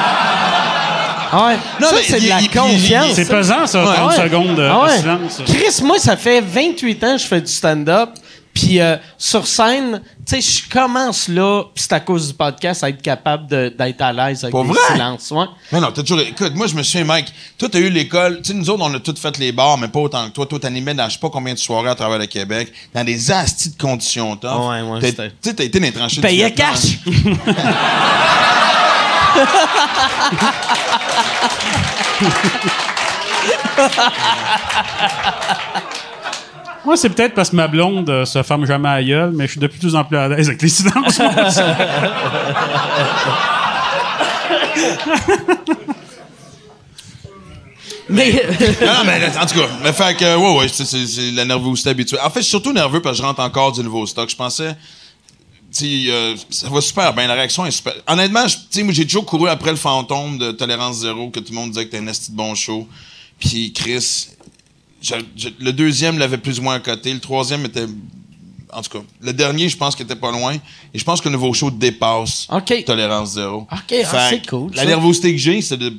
Ah 1.35 1.47
ouais. 1.47 1.55
Non, 1.81 1.87
ça, 1.87 1.95
mais 1.95 2.01
c'est 2.03 2.19
de 2.21 2.29
la 2.29 2.61
confiance. 2.61 3.13
C'est 3.13 3.23
ça. 3.23 3.33
pesant, 3.37 3.65
ça, 3.65 3.81
30 3.83 3.95
Ah 3.97 4.07
ouais. 4.07 4.15
secondes 4.29 4.55
de, 4.55 4.61
Ah 4.61 4.81
de 4.81 4.87
ouais. 4.91 4.97
silence. 4.97 5.41
Chris, 5.47 5.83
moi, 5.83 5.97
ça 5.97 6.15
fait 6.17 6.41
28 6.41 7.03
ans 7.05 7.15
que 7.15 7.21
je 7.21 7.27
fais 7.27 7.41
du 7.41 7.47
stand-up. 7.51 8.09
Puis 8.53 8.79
euh, 8.79 8.97
sur 9.17 9.47
scène, 9.47 10.01
tu 10.27 10.39
sais, 10.39 10.41
je 10.41 10.69
commence 10.69 11.27
là, 11.27 11.63
puis 11.73 11.83
c'est 11.83 11.93
à 11.93 11.99
cause 11.99 12.27
du 12.27 12.33
podcast, 12.35 12.83
à 12.83 12.89
être 12.89 13.01
capable 13.01 13.47
d'être 13.47 14.01
à 14.01 14.13
l'aise 14.13 14.43
avec 14.43 14.53
Pas 14.53 14.63
vrai? 14.63 14.77
silences. 14.91 15.31
Ouais. 15.31 15.45
Mais 15.71 15.79
non, 15.79 15.91
t'as 15.91 16.01
toujours. 16.03 16.19
Écoute, 16.19 16.53
moi, 16.55 16.67
je 16.67 16.75
me 16.75 16.83
souviens, 16.83 17.05
Mike, 17.05 17.33
toi, 17.57 17.67
t'as 17.71 17.79
eu 17.79 17.89
l'école. 17.89 18.37
Tu 18.41 18.49
sais, 18.49 18.53
nous 18.53 18.69
autres, 18.69 18.83
on 18.83 18.93
a 18.93 18.99
tous 18.99 19.19
fait 19.19 19.37
les 19.39 19.51
bars, 19.51 19.77
mais 19.77 19.87
pas 19.87 19.99
autant 19.99 20.27
que 20.27 20.33
toi. 20.33 20.45
Toi, 20.45 20.59
t'animais 20.59 20.93
dans 20.93 21.07
je 21.09 21.13
sais 21.13 21.19
pas 21.19 21.29
combien 21.29 21.53
de 21.53 21.59
soirées 21.59 21.89
à 21.89 21.95
travers 21.95 22.19
le 22.19 22.27
Québec, 22.27 22.71
dans 22.93 23.03
des 23.03 23.31
astis 23.31 23.71
de 23.71 23.77
conditions 23.81 24.35
tough. 24.35 24.69
Ouais, 24.69 24.81
ouais, 24.81 24.99
Tu 25.01 25.07
sais, 25.41 25.53
t'as 25.55 25.63
été 25.63 25.79
dans 25.79 25.85
les 25.85 25.91
tranchées 25.91 26.21
Payais 26.21 26.53
cash. 26.53 26.99
Moi, 36.85 36.97
c'est 36.97 37.09
peut-être 37.09 37.33
parce 37.33 37.49
que 37.49 37.55
ma 37.55 37.67
blonde 37.67 38.09
euh, 38.09 38.25
se 38.25 38.43
ferme 38.43 38.65
jamais 38.65 38.89
à 38.89 39.01
gueule, 39.03 39.31
mais 39.33 39.45
je 39.47 39.51
suis 39.51 39.59
de 39.59 39.67
plus 39.67 39.95
en 39.95 40.03
plus 40.03 40.17
à 40.17 40.27
l'aise 40.27 40.47
avec 40.49 40.61
les 40.61 40.67
silences. 40.69 41.21
Mais. 48.09 48.31
Non, 48.81 48.93
non, 48.97 49.03
mais 49.05 49.25
en 49.37 49.45
tout 49.45 49.55
cas, 49.55 49.67
mais 49.81 49.93
fait 49.93 50.15
que, 50.17 50.35
ouais, 50.37 50.59
ouais, 50.59 50.67
c'est, 50.67 50.85
c'est- 50.85 51.07
c'est 51.07 51.31
la 51.31 51.45
nervosité 51.45 51.89
habituelle. 51.89 52.19
En 52.23 52.29
fait, 52.29 52.39
je 52.39 52.43
suis 52.43 52.49
surtout 52.51 52.73
nerveux 52.73 53.01
parce 53.01 53.15
que 53.17 53.21
je 53.23 53.27
rentre 53.27 53.39
encore 53.39 53.71
du 53.71 53.81
nouveau 53.81 54.05
stock. 54.05 54.29
Je 54.29 54.35
pensais, 54.35 54.75
tu 55.73 56.05
sais, 56.05 56.11
euh, 56.11 56.35
ça 56.49 56.69
va 56.69 56.81
super 56.81 57.13
bien, 57.13 57.27
la 57.27 57.33
réaction 57.35 57.65
est 57.65 57.71
super. 57.71 57.93
Honnêtement, 58.07 58.45
je- 58.47 58.55
tu 58.57 58.61
sais, 58.71 58.83
moi, 58.83 58.93
j'ai 58.93 59.05
toujours 59.05 59.25
couru 59.25 59.47
après 59.49 59.71
le 59.71 59.77
fantôme 59.77 60.37
de 60.37 60.51
Tolérance 60.51 60.97
Zéro, 60.97 61.29
que 61.29 61.39
tout 61.39 61.51
le 61.53 61.55
monde 61.55 61.69
disait 61.71 61.85
que 61.85 61.91
t'es 61.91 61.99
un 61.99 62.07
esti 62.07 62.31
de 62.31 62.35
bon 62.37 62.53
show. 62.55 62.87
Puis 63.39 63.71
Chris, 63.73 64.27
je- 65.03 65.15
je- 65.35 65.49
le 65.59 65.71
deuxième 65.73 66.17
l'avait 66.17 66.37
plus 66.39 66.59
ou 66.59 66.63
moins 66.63 66.75
à 66.75 66.79
côté, 66.79 67.13
le 67.13 67.19
troisième 67.19 67.65
était. 67.65 67.85
En 68.71 68.81
tout 68.81 68.97
cas, 68.97 69.05
le 69.21 69.33
dernier, 69.33 69.69
je 69.69 69.77
pense 69.77 69.95
qu'il 69.95 70.05
était 70.05 70.15
pas 70.15 70.31
loin. 70.31 70.55
Et 70.93 70.97
je 70.97 71.03
pense 71.03 71.21
que 71.21 71.29
le 71.29 71.33
nouveau 71.33 71.53
show 71.53 71.69
dépasse 71.69 72.47
OK. 72.51 72.83
Tolérance 72.85 73.33
Zéro. 73.33 73.67
OK, 73.71 73.93
ah, 74.11 74.29
c'est 74.31 74.47
cool, 74.47 74.71
La 74.73 74.81
ça. 74.81 74.87
nervosité 74.87 75.31
que 75.31 75.37
j'ai, 75.37 75.61
c'est 75.61 75.77
de. 75.77 75.93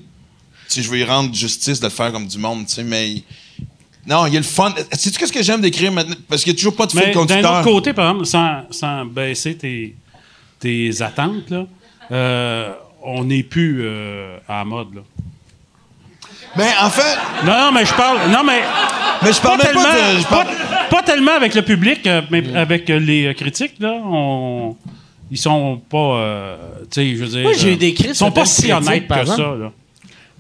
Si 0.66 0.82
je 0.82 0.90
veux 0.90 0.98
y 0.98 1.04
rendre 1.04 1.32
justice, 1.32 1.78
de 1.78 1.84
le 1.84 1.90
faire 1.90 2.10
comme 2.10 2.26
du 2.26 2.38
monde, 2.38 2.66
tu 2.66 2.72
sais, 2.74 2.82
mais. 2.82 3.22
Non, 4.06 4.26
il 4.26 4.32
y 4.34 4.36
a 4.36 4.40
le 4.40 4.44
fun. 4.44 4.74
Sais-tu 4.92 5.18
qu'est-ce 5.18 5.32
que 5.32 5.42
j'aime 5.42 5.60
d'écrire 5.60 5.92
maintenant? 5.92 6.16
Parce 6.28 6.42
qu'il 6.42 6.52
n'y 6.52 6.56
a 6.56 6.58
toujours 6.58 6.74
pas 6.76 6.86
de 6.86 6.90
fil 6.90 7.00
Mais 7.00 7.06
d'un 7.12 7.20
conducteur. 7.20 7.52
autre 7.60 7.62
côté, 7.64 7.92
par 7.92 8.10
exemple, 8.10 8.26
sans, 8.26 8.62
sans 8.70 9.04
baisser 9.06 9.56
tes, 9.56 9.94
tes 10.60 11.00
attentes, 11.00 11.48
là, 11.50 11.66
euh, 12.10 12.72
on 13.02 13.24
n'est 13.24 13.42
plus 13.44 13.82
euh, 13.82 14.36
à 14.48 14.56
la 14.58 14.64
mode. 14.64 14.94
Là. 14.96 15.00
Ben, 16.56 16.66
en 16.82 16.90
fait, 16.90 17.18
Non, 17.44 17.52
non, 17.66 17.72
mais 17.72 17.84
je 17.84 17.94
parle. 17.94 18.18
Non, 18.30 18.44
mais. 18.44 18.60
mais 19.22 19.32
je 19.32 19.40
parle 19.40 19.58
Pas 19.58 19.64
tellement, 19.66 19.82
pas 19.82 20.12
de. 20.12 20.18
je 20.20 20.26
parle- 20.26 20.46
pas- 20.46 20.86
pas 20.90 21.02
tellement 21.02 21.32
avec 21.32 21.54
le 21.54 21.62
public, 21.62 22.06
euh, 22.06 22.22
mais 22.30 22.42
avec 22.54 22.88
euh, 22.90 22.98
les 23.00 23.26
euh, 23.26 23.32
critiques, 23.34 23.74
là. 23.80 23.94
On, 24.04 24.76
ils 25.30 25.38
sont 25.38 25.80
pas. 25.90 25.98
euh, 25.98 26.56
tu 26.92 27.00
sais, 27.00 27.16
je 27.16 27.24
veux 27.24 27.28
dire. 27.28 27.42
Moi, 27.42 27.52
j'ai 27.58 27.72
eu 27.72 27.76
des 27.76 27.92
critiques 27.94 28.12
Ils 28.14 28.18
sont 28.18 28.30
pas 28.30 28.44
si 28.44 28.62
critiques, 28.68 28.76
honnêtes 28.88 29.08
que 29.08 29.24
ça, 29.26 29.36
là. 29.36 29.72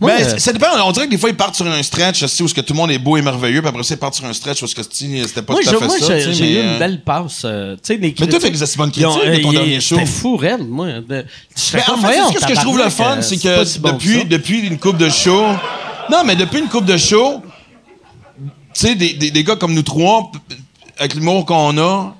Moi, 0.00 0.10
Ben, 0.10 0.24
euh, 0.24 0.38
ça 0.38 0.52
dépend. 0.52 0.66
On 0.84 0.90
dirait 0.92 1.06
que 1.06 1.10
des 1.12 1.18
fois, 1.18 1.30
ils 1.30 1.36
partent 1.36 1.54
sur 1.54 1.66
un 1.66 1.82
stretch 1.82 2.22
aussi, 2.24 2.42
où 2.42 2.46
est-ce 2.46 2.54
que 2.54 2.60
tout 2.60 2.72
le 2.74 2.78
monde 2.78 2.90
est 2.90 2.98
beau 2.98 3.16
et 3.16 3.22
merveilleux, 3.22 3.60
puis 3.60 3.68
après 3.68 3.82
ça, 3.84 3.94
ils 3.94 3.98
partent 3.98 4.14
sur 4.14 4.24
un 4.24 4.32
stretch 4.32 4.60
où 4.60 4.64
est-ce 4.64 4.74
que 4.74 4.82
c'était 4.82 5.42
pas 5.42 5.52
moi, 5.52 5.62
tout 5.62 5.68
à 5.68 5.72
fait 5.78 5.86
moi, 5.86 5.98
ça. 5.98 6.06
sais, 6.06 6.32
j'ai 6.32 6.52
eu 6.52 6.62
mais, 6.64 6.72
une 6.72 6.78
belle 6.80 7.00
passe. 7.02 7.42
euh, 7.44 7.74
tu 7.76 7.80
sais, 7.84 7.94
les 7.94 8.00
Mais 8.00 8.12
toi, 8.12 8.26
critiques. 8.26 8.58
t'as 8.58 8.66
des 8.66 8.76
bonnes 8.76 8.90
critiques 8.90 9.30
de 9.38 9.42
ton 9.42 9.52
dernier 9.52 9.80
show. 9.80 9.94
C'était 9.94 10.06
fou, 10.10 10.36
raide, 10.36 10.68
moi. 10.68 10.86
De- 11.08 11.24
j'étais 11.56 11.76
Mais 11.88 11.92
en 11.92 11.96
fait, 11.98 12.38
ce 12.40 12.46
que 12.46 12.54
je 12.54 12.60
trouve 12.60 12.78
le 12.78 12.90
fun, 12.90 13.22
c'est 13.22 13.36
que 13.36 14.24
depuis, 14.28 14.60
une 14.66 14.78
coupe 14.78 14.96
de 14.98 15.08
show. 15.08 15.44
Non, 16.10 16.22
mais 16.24 16.36
depuis 16.36 16.58
une 16.60 16.68
coupe 16.68 16.84
de 16.84 16.96
show, 16.96 17.42
tu 18.38 18.42
sais, 18.74 18.94
des, 18.94 19.14
des, 19.14 19.30
des 19.30 19.44
gars 19.44 19.56
comme 19.56 19.74
nous 19.74 19.82
trois, 19.82 20.30
avec 20.98 21.14
l'humour 21.14 21.44
qu'on 21.46 21.76
a, 21.78 22.14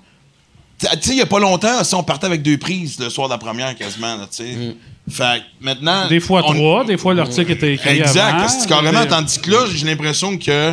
tu 0.78 0.86
sais, 0.86 1.12
il 1.12 1.18
y 1.18 1.22
a 1.22 1.26
pas 1.26 1.38
longtemps, 1.38 1.82
si 1.84 1.94
on 1.94 2.02
partait 2.02 2.26
avec 2.26 2.42
deux 2.42 2.58
prises 2.58 2.98
le 2.98 3.08
soir 3.10 3.28
de 3.28 3.32
la 3.34 3.38
première 3.38 3.74
quasiment, 3.76 4.16
tu 4.26 4.26
sais. 4.30 4.52
Mm. 4.54 4.74
Fait 5.10 5.40
que 5.40 5.64
maintenant. 5.64 6.08
Des 6.08 6.18
fois 6.20 6.42
on- 6.46 6.54
trois, 6.54 6.84
des 6.84 6.96
fois 6.96 7.12
l'article 7.12 7.52
était 7.52 7.74
écrit 7.74 7.98
Exact. 8.00 8.34
avant. 8.36 8.48
C'est 8.48 8.66
carrément, 8.68 9.00
mais- 9.00 9.06
tandis 9.06 9.38
que 9.38 9.50
là, 9.50 9.58
j'ai 9.72 9.84
l'impression 9.86 10.36
que. 10.38 10.72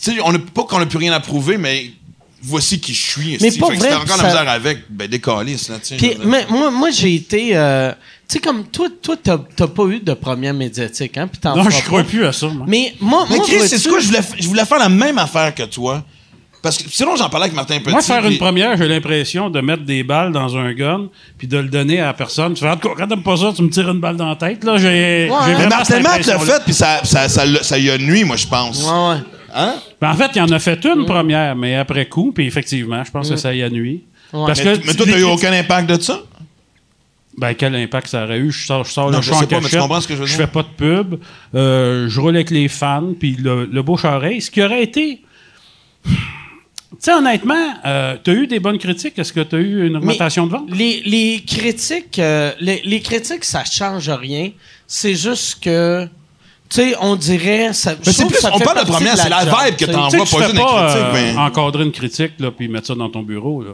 Tu 0.00 0.12
sais, 0.14 0.16
on 0.24 0.32
a 0.34 0.38
pas 0.38 0.62
qu'on 0.64 0.78
a 0.80 0.86
plus 0.86 0.98
rien 0.98 1.12
à 1.12 1.18
prouver, 1.20 1.58
mais 1.58 1.90
voici 2.40 2.78
qui 2.78 2.94
je 2.94 3.10
suis. 3.10 3.38
Mais 3.40 3.50
pas 3.50 3.66
Fait 3.66 3.72
que 3.74 3.78
vrai, 3.80 3.88
si 3.88 3.88
t'as 3.88 3.96
encore 4.00 4.16
ça- 4.16 4.22
la 4.22 4.28
misère 4.28 4.48
avec, 4.48 4.78
ben 4.88 5.08
décalisse, 5.08 5.68
là. 5.70 5.78
Puis, 5.98 6.16
mais 6.24 6.46
moi, 6.48 6.70
moi 6.70 6.90
j'ai 6.90 7.14
été. 7.16 7.56
euh, 7.56 7.92
sais, 8.28 8.38
comme 8.40 8.64
toi, 8.64 8.88
toi, 9.02 9.16
t'as 9.22 9.38
t'as 9.54 9.66
pas 9.68 9.84
eu 9.84 10.00
de 10.00 10.12
première 10.14 10.54
médiatique, 10.54 11.16
hein? 11.16 11.28
Puis 11.28 11.40
t'en 11.40 11.56
Non, 11.56 11.64
feras 11.64 11.78
je 11.78 11.84
crois 11.84 12.02
pas. 12.02 12.08
plus 12.08 12.24
à 12.26 12.32
ça, 12.32 12.48
moi. 12.48 12.66
Mais 12.68 12.94
moi, 13.00 13.24
Mais 13.30 13.36
moi, 13.36 13.44
Chris, 13.46 13.56
vois-tu- 13.58 13.78
c'est 13.78 13.88
quoi? 13.88 13.98
Je 14.00 14.06
voulais, 14.06 14.18
f- 14.20 14.34
je 14.38 14.48
voulais 14.48 14.64
faire 14.64 14.78
la 14.78 14.88
même 14.88 15.18
affaire 15.18 15.54
que 15.54 15.62
toi. 15.64 16.02
Parce 16.62 16.78
que 16.78 16.84
sinon, 16.90 17.14
j'en 17.14 17.28
parlais 17.28 17.44
avec 17.44 17.54
Martin 17.54 17.78
Petit. 17.78 17.90
Moi, 17.90 18.00
faire 18.02 18.26
une 18.26 18.38
première, 18.38 18.76
j'ai 18.76 18.88
l'impression 18.88 19.48
de 19.50 19.60
mettre 19.60 19.84
des 19.84 20.02
balles 20.02 20.32
dans 20.32 20.56
un 20.56 20.72
gun 20.72 21.02
puis 21.38 21.46
de 21.46 21.58
le 21.58 21.68
donner 21.68 22.00
à 22.00 22.06
la 22.06 22.14
personne. 22.14 22.54
Tu 22.54 22.60
fais, 22.64 22.68
En 22.70 22.76
tout 22.76 22.88
cas, 22.88 22.94
quand 22.98 23.06
t'aimes 23.06 23.22
pas 23.22 23.36
ça, 23.36 23.52
tu 23.54 23.62
me 23.62 23.70
tires 23.70 23.88
une 23.88 24.00
balle 24.00 24.16
dans 24.16 24.28
la 24.30 24.34
tête. 24.34 24.64
Là, 24.64 24.76
j'ai. 24.76 25.28
Mais 25.46 25.54
vraiment 25.54 25.68
Martin 25.68 25.84
cette 25.84 26.02
Matt 26.02 26.26
l'a 26.26 26.34
impression-là. 26.34 26.54
fait, 26.58 26.64
puis 26.64 26.74
ça, 26.74 27.00
ça, 27.04 27.28
ça, 27.28 27.46
l'a- 27.46 27.62
ça 27.62 27.78
y 27.78 27.88
a 27.88 27.96
nuit, 27.98 28.24
moi, 28.24 28.34
je 28.36 28.48
pense. 28.48 28.82
Ouais, 28.82 28.90
ouais. 29.10 29.16
Hein? 29.54 29.74
Ben, 30.00 30.10
en 30.10 30.14
fait, 30.14 30.30
il 30.34 30.42
en 30.42 30.48
a 30.50 30.58
fait 30.58 30.84
une 30.84 31.06
première, 31.06 31.54
mais 31.54 31.76
après 31.76 32.06
coup, 32.06 32.32
puis 32.32 32.46
effectivement, 32.48 33.04
je 33.04 33.10
pense 33.12 33.30
que 33.30 33.36
ça 33.36 33.54
y 33.54 33.62
a 33.62 33.70
nuit. 33.70 34.02
Parce 34.32 34.58
Mais, 34.64 34.78
que 34.78 34.86
mais 34.88 34.94
toi, 34.94 35.06
t'as 35.08 35.18
eu 35.18 35.22
aucun 35.22 35.52
impact 35.52 35.88
de 35.88 36.02
ça? 36.02 36.18
Ben, 37.38 37.54
quel 37.54 37.74
impact 37.74 38.06
ça 38.08 38.24
aurait 38.24 38.38
eu? 38.38 38.50
Je 38.50 38.66
sors, 38.66 38.84
je 38.84 38.90
sors 38.92 39.10
Non, 39.10 39.18
le 39.18 39.22
je 39.22 39.28
show 39.30 39.36
en 39.36 39.40
sais 39.40 39.46
pas, 39.46 39.56
mais 39.56 39.60
tu 39.60 39.64
cachette, 39.66 39.80
comprends 39.80 40.00
ce 40.00 40.08
que 40.08 40.14
je 40.14 40.20
veux 40.20 40.26
dire? 40.26 40.36
fais 40.36 40.46
pas 40.46 40.62
de 40.62 40.68
pub. 40.68 41.20
euh, 41.54 42.08
je 42.08 42.20
roule 42.20 42.34
avec 42.34 42.50
les 42.50 42.68
fans, 42.68 43.12
puis 43.18 43.36
le, 43.38 43.66
le 43.66 43.82
bouche-oreille. 43.82 44.40
Ce 44.40 44.50
qui 44.50 44.62
aurait 44.62 44.82
été... 44.82 45.20
Tu 46.04 46.14
sais, 47.00 47.12
honnêtement, 47.12 47.74
euh, 47.84 48.16
t'as 48.22 48.32
eu 48.32 48.46
des 48.46 48.58
bonnes 48.58 48.78
critiques? 48.78 49.18
Est-ce 49.18 49.32
que 49.32 49.40
t'as 49.40 49.58
eu 49.58 49.86
une 49.86 49.96
augmentation 49.96 50.46
de 50.46 50.52
vente? 50.52 50.70
Les, 50.70 51.02
les 51.04 51.42
critiques, 51.46 52.18
euh, 52.18 52.52
les, 52.60 52.80
les 52.84 53.00
critiques, 53.00 53.44
ça 53.44 53.64
change 53.64 54.08
rien. 54.08 54.50
C'est 54.86 55.14
juste 55.14 55.62
que, 55.62 56.04
tu 56.70 56.76
sais, 56.76 56.94
on 57.00 57.16
dirait. 57.16 57.72
Ça, 57.74 57.94
Mais 58.06 58.12
c'est 58.12 58.24
plus, 58.24 58.36
que 58.36 58.40
ça 58.40 58.50
on 58.54 58.58
parle 58.60 58.80
de 58.86 58.90
première, 58.90 59.16
c'est 59.18 59.28
la 59.28 59.44
vibe 59.44 59.76
que 59.76 59.84
tu 59.84 59.90
t'envoies. 59.90 60.10
Tu 60.10 60.16
pas 60.18 60.24
tu 60.24 60.42
juste 60.44 60.56
pas 60.56 60.84
critiques, 60.84 61.04
euh, 61.04 61.12
mais- 61.12 61.36
encadrer 61.38 61.84
une 61.84 61.92
critique, 61.92 62.32
là, 62.38 62.50
puis 62.50 62.68
mettre 62.68 62.86
ça 62.86 62.94
dans 62.94 63.10
ton 63.10 63.22
bureau, 63.22 63.62
là. 63.62 63.70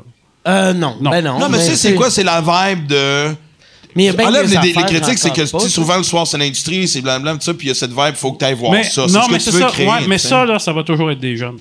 Euh, 0.48 0.72
non, 0.72 0.96
Non. 1.00 1.10
ben 1.10 1.22
non. 1.22 1.38
Non, 1.38 1.48
mais 1.48 1.58
tu 1.58 1.64
sais, 1.66 1.76
c'est 1.76 1.94
quoi? 1.94 2.10
C'est 2.10 2.24
la 2.24 2.40
vibe 2.40 2.86
de. 2.88 3.28
Mais 3.94 4.04
il 4.04 4.06
y 4.06 4.08
a 4.08 4.12
bien 4.14 4.26
Enlève 4.28 4.48
des 4.48 4.56
les, 4.56 4.72
les 4.72 4.72
critiques, 4.84 5.18
c'est 5.18 5.32
que 5.32 5.50
pas, 5.50 5.58
souvent 5.68 5.96
le 5.98 6.02
soir, 6.02 6.26
c'est 6.26 6.38
l'industrie, 6.38 6.88
c'est 6.88 7.00
blablabla, 7.02 7.34
tout 7.38 7.44
ça, 7.44 7.54
puis 7.54 7.66
il 7.66 7.68
y 7.68 7.72
a 7.72 7.74
cette 7.74 7.90
vibe, 7.92 8.14
faut 8.14 8.32
que 8.32 8.38
tu 8.38 8.44
ailles 8.44 8.54
voir 8.54 8.72
mais, 8.72 8.84
ça. 8.84 9.02
non, 9.02 9.22
ce 9.24 9.30
mais 9.30 9.36
que 9.38 9.42
c'est 9.44 9.52
ça. 9.52 9.66
créer. 9.66 9.86
ouais, 9.86 10.06
mais 10.08 10.18
ça, 10.18 10.44
là, 10.46 10.58
ça 10.58 10.72
va 10.72 10.82
toujours 10.82 11.10
être 11.10 11.20
des 11.20 11.36
jeunes. 11.36 11.58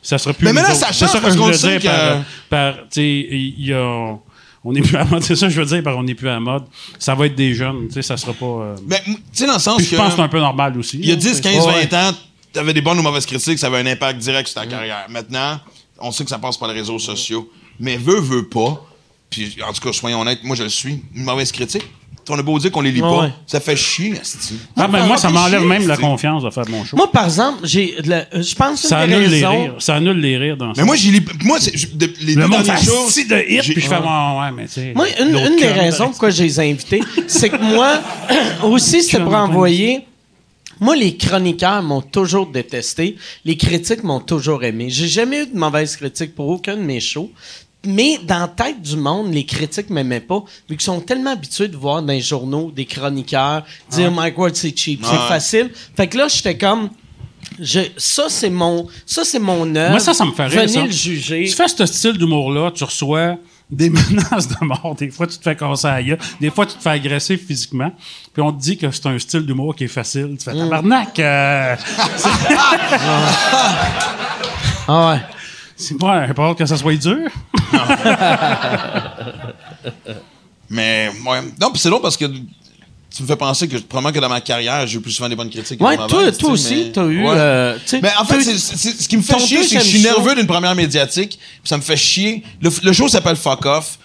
Ça 0.00 0.16
sera 0.18 0.32
plus 0.32 0.44
Mais 0.46 0.52
maintenant, 0.52 0.70
autres. 0.70 0.78
ça 0.80 0.92
change 0.92 1.10
ça 1.10 1.18
que 1.18 1.22
parce 1.24 1.34
je 1.34 1.38
qu'on 1.38 1.52
sait 1.52 1.78
que- 1.80 2.48
par, 2.48 2.74
tu 2.74 2.82
sais, 2.92 3.26
il 3.30 3.66
y 3.66 3.72
a... 3.72 4.16
On 4.64 4.72
n'est 4.72 4.80
plus 4.82 4.96
à 4.96 5.00
la 5.00 5.04
mode, 5.06 5.22
c'est 5.24 5.36
ça 5.36 5.46
que 5.46 5.52
je 5.52 5.60
veux 5.60 5.66
dire 5.66 5.82
par 5.82 5.96
on 5.96 6.02
n'est 6.02 6.14
plus 6.14 6.28
à 6.28 6.32
la 6.34 6.40
mode. 6.40 6.64
Ça 6.98 7.14
va 7.14 7.26
être 7.26 7.34
des 7.34 7.54
jeunes, 7.54 7.88
tu 7.88 7.94
sais, 7.94 8.02
ça 8.02 8.16
sera 8.16 8.32
pas... 8.32 8.44
euh, 8.46 8.76
Mais, 8.86 9.00
tu 9.04 9.14
sais, 9.32 9.46
dans 9.46 9.54
le 9.54 9.58
sens 9.58 9.76
Puis 9.78 9.86
je 9.86 9.90
que. 9.92 9.96
pense 9.96 10.10
que 10.10 10.16
c'est 10.16 10.22
un 10.22 10.28
peu 10.28 10.40
normal 10.40 10.76
aussi. 10.78 10.98
Il 11.00 11.06
y 11.08 11.10
a 11.10 11.14
là, 11.14 11.20
10, 11.20 11.28
tu 11.28 11.34
sais. 11.34 11.40
15, 11.42 11.66
Ouais. 11.66 11.86
20 11.90 12.10
ans, 12.10 12.14
t'avais 12.52 12.72
des 12.74 12.80
bonnes 12.80 12.98
ou 12.98 13.02
mauvaises 13.02 13.26
critiques, 13.26 13.58
ça 13.58 13.66
avait 13.68 13.78
un 13.78 13.86
impact 13.86 14.18
direct 14.20 14.48
sur 14.48 14.60
ta 14.60 14.66
carrière. 14.66 15.06
Maintenant, 15.08 15.58
on 16.00 16.10
sait 16.12 16.22
que 16.24 16.30
ça 16.30 16.38
passe 16.38 16.56
par 16.56 16.68
les 16.68 16.74
réseaux 16.78 16.98
sociaux. 16.98 17.50
Mais 17.80 17.96
veut, 17.96 18.20
veut 18.20 18.48
pas. 18.48 18.84
Puis, 19.30 19.56
en 19.66 19.72
tout 19.72 19.80
cas, 19.82 19.92
soyons 19.92 20.20
honnêtes, 20.22 20.42
moi, 20.42 20.56
je 20.56 20.62
le 20.64 20.68
suis. 20.68 21.02
Une 21.14 21.24
mauvaise 21.24 21.52
critique. 21.52 21.84
On 22.30 22.38
a 22.38 22.42
beau 22.42 22.58
dire 22.58 22.70
qu'on 22.70 22.82
les 22.82 22.92
lit 22.92 23.00
pas. 23.00 23.20
Ouais. 23.22 23.32
Ça 23.46 23.58
fait 23.58 23.74
chier, 23.74 24.12
asti. 24.20 24.56
Ah, 24.76 24.86
ben, 24.86 25.06
moi, 25.06 25.16
ça 25.16 25.30
m'enlève 25.30 25.62
même 25.62 25.88
la 25.88 25.96
confiance 25.96 26.42
de 26.42 26.50
faire 26.50 26.68
mon 26.68 26.84
show. 26.84 26.94
Moi, 26.94 27.10
par 27.10 27.24
exemple, 27.24 27.60
j'ai, 27.64 27.94
le- 28.04 28.42
je 28.42 28.54
pense 28.54 28.82
que 28.82 28.88
ça 28.88 28.98
annule 28.98 29.30
les 29.30 29.46
rires. 29.46 29.76
Ça 29.78 29.94
annule 29.94 30.18
les 30.20 30.36
rires 30.36 30.58
dans 30.58 30.74
ça. 30.74 30.82
Mais 30.82 30.86
moi, 30.86 30.94
j'ai 30.96 31.10
lis. 31.10 31.24
Moi, 31.42 31.58
c'est- 31.58 31.74
je- 31.74 31.86
de- 31.86 32.12
les 32.20 32.34
le 32.34 32.42
deux 32.42 32.48
monde 32.48 32.62
dernières 32.64 32.80
fait 32.80 32.84
choses. 32.84 33.12
si 33.14 33.24
de 33.26 33.34
hit, 33.48 33.62
puis 33.62 33.80
je 33.80 33.88
fais, 33.88 33.94
ouais, 33.96 34.02
ouais, 34.02 34.52
mais 34.54 34.66
tu 34.66 34.72
sais... 34.72 34.92
Moi, 34.94 35.06
une, 35.18 35.56
des 35.56 35.68
raisons 35.68 36.08
pourquoi 36.10 36.28
je 36.28 36.42
les 36.42 36.60
ai 36.60 36.70
invités, 36.70 37.00
c'est 37.26 37.48
que 37.48 37.56
moi, 37.56 37.98
aussi, 38.64 39.02
c'était 39.02 39.20
pour 39.22 39.34
envoyer. 39.34 40.00
Moi, 40.80 40.96
les 40.96 41.16
chroniqueurs 41.16 41.82
m'ont 41.82 42.02
toujours 42.02 42.46
détesté. 42.46 43.16
Les 43.46 43.56
critiques 43.56 44.04
m'ont 44.04 44.20
toujours 44.20 44.62
aimé. 44.64 44.90
J'ai 44.90 45.08
jamais 45.08 45.44
eu 45.44 45.46
de 45.46 45.56
mauvaise 45.58 45.96
critique 45.96 46.34
pour 46.34 46.48
aucun 46.48 46.76
de 46.76 46.82
mes 46.82 47.00
shows. 47.00 47.32
Mais 47.86 48.18
dans 48.24 48.40
la 48.40 48.48
tête 48.48 48.82
du 48.82 48.96
monde, 48.96 49.32
les 49.32 49.44
critiques 49.46 49.88
m'aimaient 49.88 50.20
pas, 50.20 50.40
vu 50.68 50.76
qu'ils 50.76 50.80
sont 50.82 51.00
tellement 51.00 51.30
habitués 51.32 51.68
de 51.68 51.76
voir 51.76 52.02
dans 52.02 52.12
les 52.12 52.20
journaux 52.20 52.72
des 52.74 52.84
chroniqueurs 52.86 53.64
dire 53.90 54.10
Mike 54.10 54.36
Ward 54.36 54.54
c'est 54.56 54.76
cheap, 54.76 55.04
c'est 55.04 55.28
facile. 55.28 55.70
Fait 55.96 56.08
que 56.08 56.18
là, 56.18 56.26
j'étais 56.28 56.58
comme, 56.58 56.90
je, 57.60 57.80
ça 57.96 58.24
c'est 58.28 58.50
mon, 58.50 58.88
ça 59.06 59.22
c'est 59.24 59.38
mon 59.38 59.74
œuvre. 59.76 59.90
Moi, 59.90 60.00
ça, 60.00 60.12
ça 60.12 60.24
me 60.24 60.32
fait 60.32 60.46
rire, 60.46 60.60
Venez 60.62 60.72
ça. 60.72 60.82
le 60.84 60.90
juger. 60.90 61.44
Tu 61.48 61.54
fais 61.54 61.68
ce 61.68 61.86
style 61.86 62.14
d'humour-là, 62.18 62.72
tu 62.72 62.82
reçois 62.82 63.36
des 63.70 63.90
menaces 63.90 64.48
de 64.48 64.56
mort. 64.64 64.96
Des 64.98 65.10
fois, 65.10 65.26
tu 65.28 65.38
te 65.38 65.42
fais 65.44 65.54
casser 65.54 65.88
gueule. 66.04 66.18
Des 66.40 66.50
fois, 66.50 66.66
tu 66.66 66.74
te 66.74 66.82
fais 66.82 66.90
agresser 66.90 67.36
physiquement. 67.36 67.92
Puis 68.32 68.42
on 68.42 68.50
te 68.52 68.60
dit 68.60 68.76
que 68.76 68.90
c'est 68.90 69.06
un 69.06 69.18
style 69.20 69.46
d'humour 69.46 69.76
qui 69.76 69.84
est 69.84 69.88
facile. 69.88 70.36
Tu 70.38 70.44
fais 70.44 70.54
Mm. 70.54 70.58
tabarnak. 70.58 71.18
euh, 71.20 71.76
Ah 74.90 75.10
ouais. 75.12 75.20
C'est 75.78 75.96
pas 75.96 76.26
pas 76.34 76.42
hâte 76.50 76.58
que 76.58 76.66
ça 76.66 76.76
soit 76.76 76.96
dur. 76.96 77.30
Mais, 80.70 81.08
ouais. 81.26 81.40
Non, 81.60 81.70
puis 81.70 81.80
c'est 81.80 81.88
long 81.88 82.00
parce 82.00 82.16
que 82.16 82.26
tu 82.26 83.22
me 83.22 83.26
fais 83.26 83.36
penser 83.36 83.66
que 83.68 83.76
probablement 83.78 84.12
que 84.12 84.20
dans 84.20 84.28
ma 84.28 84.40
carrière, 84.42 84.86
j'ai 84.86 84.98
eu 84.98 85.00
plus 85.00 85.12
souvent 85.12 85.28
des 85.28 85.36
bonnes 85.36 85.48
critiques. 85.48 85.78
que 85.78 85.84
Ouais, 85.84 85.96
toi, 85.96 86.06
mauvaises, 86.10 86.36
toi 86.36 86.50
aussi, 86.50 86.74
mais- 86.86 86.92
t'as 86.92 87.06
eu. 87.06 87.22
Ouais. 87.24 87.30
euh, 87.34 87.78
Mais 88.02 88.10
en 88.20 88.24
fait, 88.24 88.36
t'as- 88.36 88.44
c'est- 88.44 88.58
c'est- 88.76 89.02
ce 89.02 89.08
qui 89.08 89.16
me 89.16 89.22
fait 89.22 89.38
chier, 89.38 89.62
c'est 89.64 89.76
que 89.78 89.82
je 89.82 89.88
suis 89.88 90.02
nerveux 90.02 90.34
d'une 90.34 90.46
première 90.46 90.74
médiatique, 90.74 91.38
puis 91.38 91.68
ça 91.68 91.76
me 91.78 91.82
fait 91.82 91.96
chier. 91.96 92.42
Le, 92.60 92.70
le 92.82 92.92
show 92.92 93.08
s'appelle 93.08 93.36
Fuck 93.36 93.64
Off. 93.64 93.98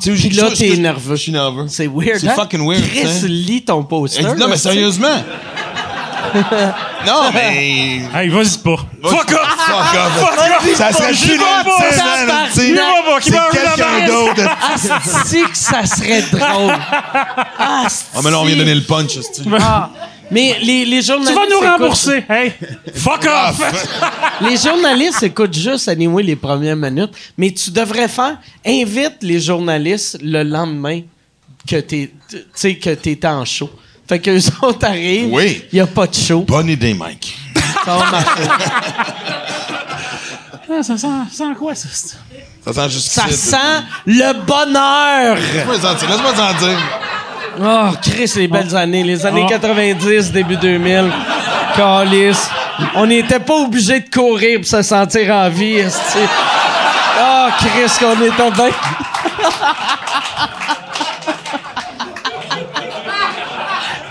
Tu 0.00 0.16
sais, 0.16 0.28
Puis 0.28 0.36
là, 0.36 0.50
t'es 0.56 0.76
nerveux. 0.76 1.16
Je 1.16 1.22
suis 1.22 1.32
nerveux. 1.32 1.66
C'est 1.68 1.88
weird. 1.88 2.18
C'est 2.20 2.28
hein? 2.28 2.34
fucking 2.36 2.66
weird. 2.66 2.84
Chris, 2.88 3.28
lis 3.28 3.62
ton 3.64 3.82
poster. 3.84 4.22
non, 4.22 4.48
mais 4.48 4.56
sérieusement. 4.56 5.22
Non, 7.06 7.30
mais. 7.32 8.02
Hey, 8.14 8.28
vas-y 8.28 8.58
pas. 8.58 8.76
Fuck 9.02 9.32
off! 9.32 9.56
Fuck 9.66 9.94
off! 9.96 10.76
Ça 10.76 10.92
serait 10.92 11.08
plus 11.08 11.18
tu 11.20 11.28
tu 13.22 13.22
C'est 13.22 13.30
quelqu'un 13.52 14.06
d'autre. 14.06 14.42
Ah, 14.60 14.74
c'est 15.24 15.42
que 15.42 15.56
ça 15.56 15.84
serait 15.86 16.22
drôle. 16.22 16.74
Ah, 17.60 17.86
Ah, 18.14 18.20
mais 18.22 18.30
là, 18.30 18.38
on 18.40 18.44
vient 18.44 18.56
donner 18.56 18.74
le 18.74 18.82
punch. 18.82 19.18
Ah. 19.60 19.90
Mais 20.30 20.56
les, 20.62 20.84
les 20.84 21.00
Tu 21.00 21.06
journalistes. 21.06 21.34
vas 21.34 21.46
nous 21.46 21.56
écoutent- 21.56 21.68
rembourser. 21.80 22.24
Hey, 22.28 22.52
fuck 22.94 23.26
Ah, 23.28 23.50
off. 23.50 23.60
Les 24.48 24.56
journalistes 24.56 25.22
écoutent 25.22 25.54
juste 25.56 25.88
anyway 25.88 26.22
les 26.22 26.36
premières 26.36 26.76
minutes. 26.76 27.10
Mais 27.36 27.50
tu 27.50 27.70
devrais 27.70 28.08
faire. 28.08 28.36
Invite 28.64 29.16
les 29.22 29.40
journalistes 29.40 30.18
le 30.22 30.42
lendemain 30.44 31.00
que 31.68 31.76
t'es, 31.80 32.10
tu 32.30 32.36
sais, 32.54 32.76
que 32.76 32.90
t'es 32.90 33.26
en 33.26 33.44
show. 33.44 33.70
Fait 34.08 34.18
qu'eux 34.18 34.38
autres 34.62 34.86
arrivent. 34.86 35.32
Oui. 35.32 35.64
Il 35.72 35.76
n'y 35.76 35.80
a 35.80 35.86
pas 35.86 36.06
de 36.06 36.14
show. 36.14 36.40
Bonne 36.40 36.68
idée, 36.68 36.94
Mike. 36.94 37.36
Ça 37.84 37.96
va 37.96 38.10
marcher. 38.10 38.42
Ah, 40.70 40.82
ça, 40.82 40.96
sent, 40.98 41.06
ça 41.30 41.44
sent 41.44 41.54
quoi, 41.58 41.74
ça? 41.74 41.88
Ça 41.90 42.72
sent 42.72 42.90
juste 42.90 43.08
Ça 43.10 43.28
sent 43.30 43.82
le 44.06 44.32
bonheur. 44.44 45.36
Laisse-moi 45.36 45.78
t'en 45.78 45.94
dire. 45.94 46.08
Laisse-moi 46.08 46.32
t'en 46.32 46.66
dire. 46.66 46.78
Oh, 47.60 47.90
Chris, 48.02 48.32
les 48.36 48.48
belles 48.48 48.76
années. 48.76 49.02
Les 49.02 49.24
années 49.26 49.42
Oh. 49.44 49.48
90, 49.50 50.32
début 50.32 50.56
2000. 50.56 51.10
Calice. 51.76 52.48
On 52.94 53.06
n'était 53.06 53.40
pas 53.40 53.54
obligé 53.54 54.00
de 54.00 54.08
courir 54.10 54.60
pour 54.60 54.68
se 54.68 54.82
sentir 54.82 55.34
en 55.34 55.48
vie. 55.48 55.82
Oh, 57.20 57.48
Chris, 57.58 57.90
qu'on 57.98 58.20
était 58.22 58.50
bien. 58.50 58.70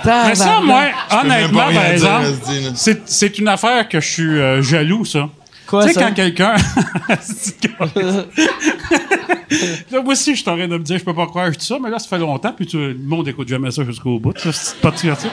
Mais 0.08 0.36
ça, 0.36 0.60
moi, 0.64 0.84
honnêtement, 1.12 1.72
par 1.74 1.86
exemple, 1.86 2.28
c'est, 2.76 3.40
une 3.40 3.48
affaire 3.48 3.88
que 3.88 4.00
je 4.00 4.08
suis 4.08 4.40
euh, 4.40 4.62
jaloux, 4.62 5.06
ça. 5.06 5.30
Quoi, 5.66 5.86
tu 5.86 5.94
sais, 5.94 6.00
quand 6.00 6.14
quelqu'un. 6.14 6.56
Là, 9.92 10.02
moi 10.04 10.14
aussi, 10.14 10.36
je 10.36 10.42
suis 10.42 10.50
en 10.50 10.56
train 10.56 10.68
de 10.68 10.78
me 10.78 10.84
dire, 10.84 10.98
je 10.98 11.04
peux 11.04 11.14
pas 11.14 11.26
croire 11.26 11.48
que 11.48 11.54
je 11.54 11.60
dis 11.60 11.66
ça, 11.66 11.78
mais 11.82 11.90
là, 11.90 12.00
ça 12.00 12.08
fait 12.08 12.18
longtemps, 12.18 12.54
puis 12.54 12.66
tu, 12.66 12.78
le 12.78 12.98
monde 12.98 13.28
écoute 13.28 13.48
jamais 13.48 13.72
ça 13.72 13.84
jusqu'au 13.84 14.20
bout. 14.20 14.34
C'est 14.38 14.78
pas 14.80 14.92
diverti. 14.92 15.28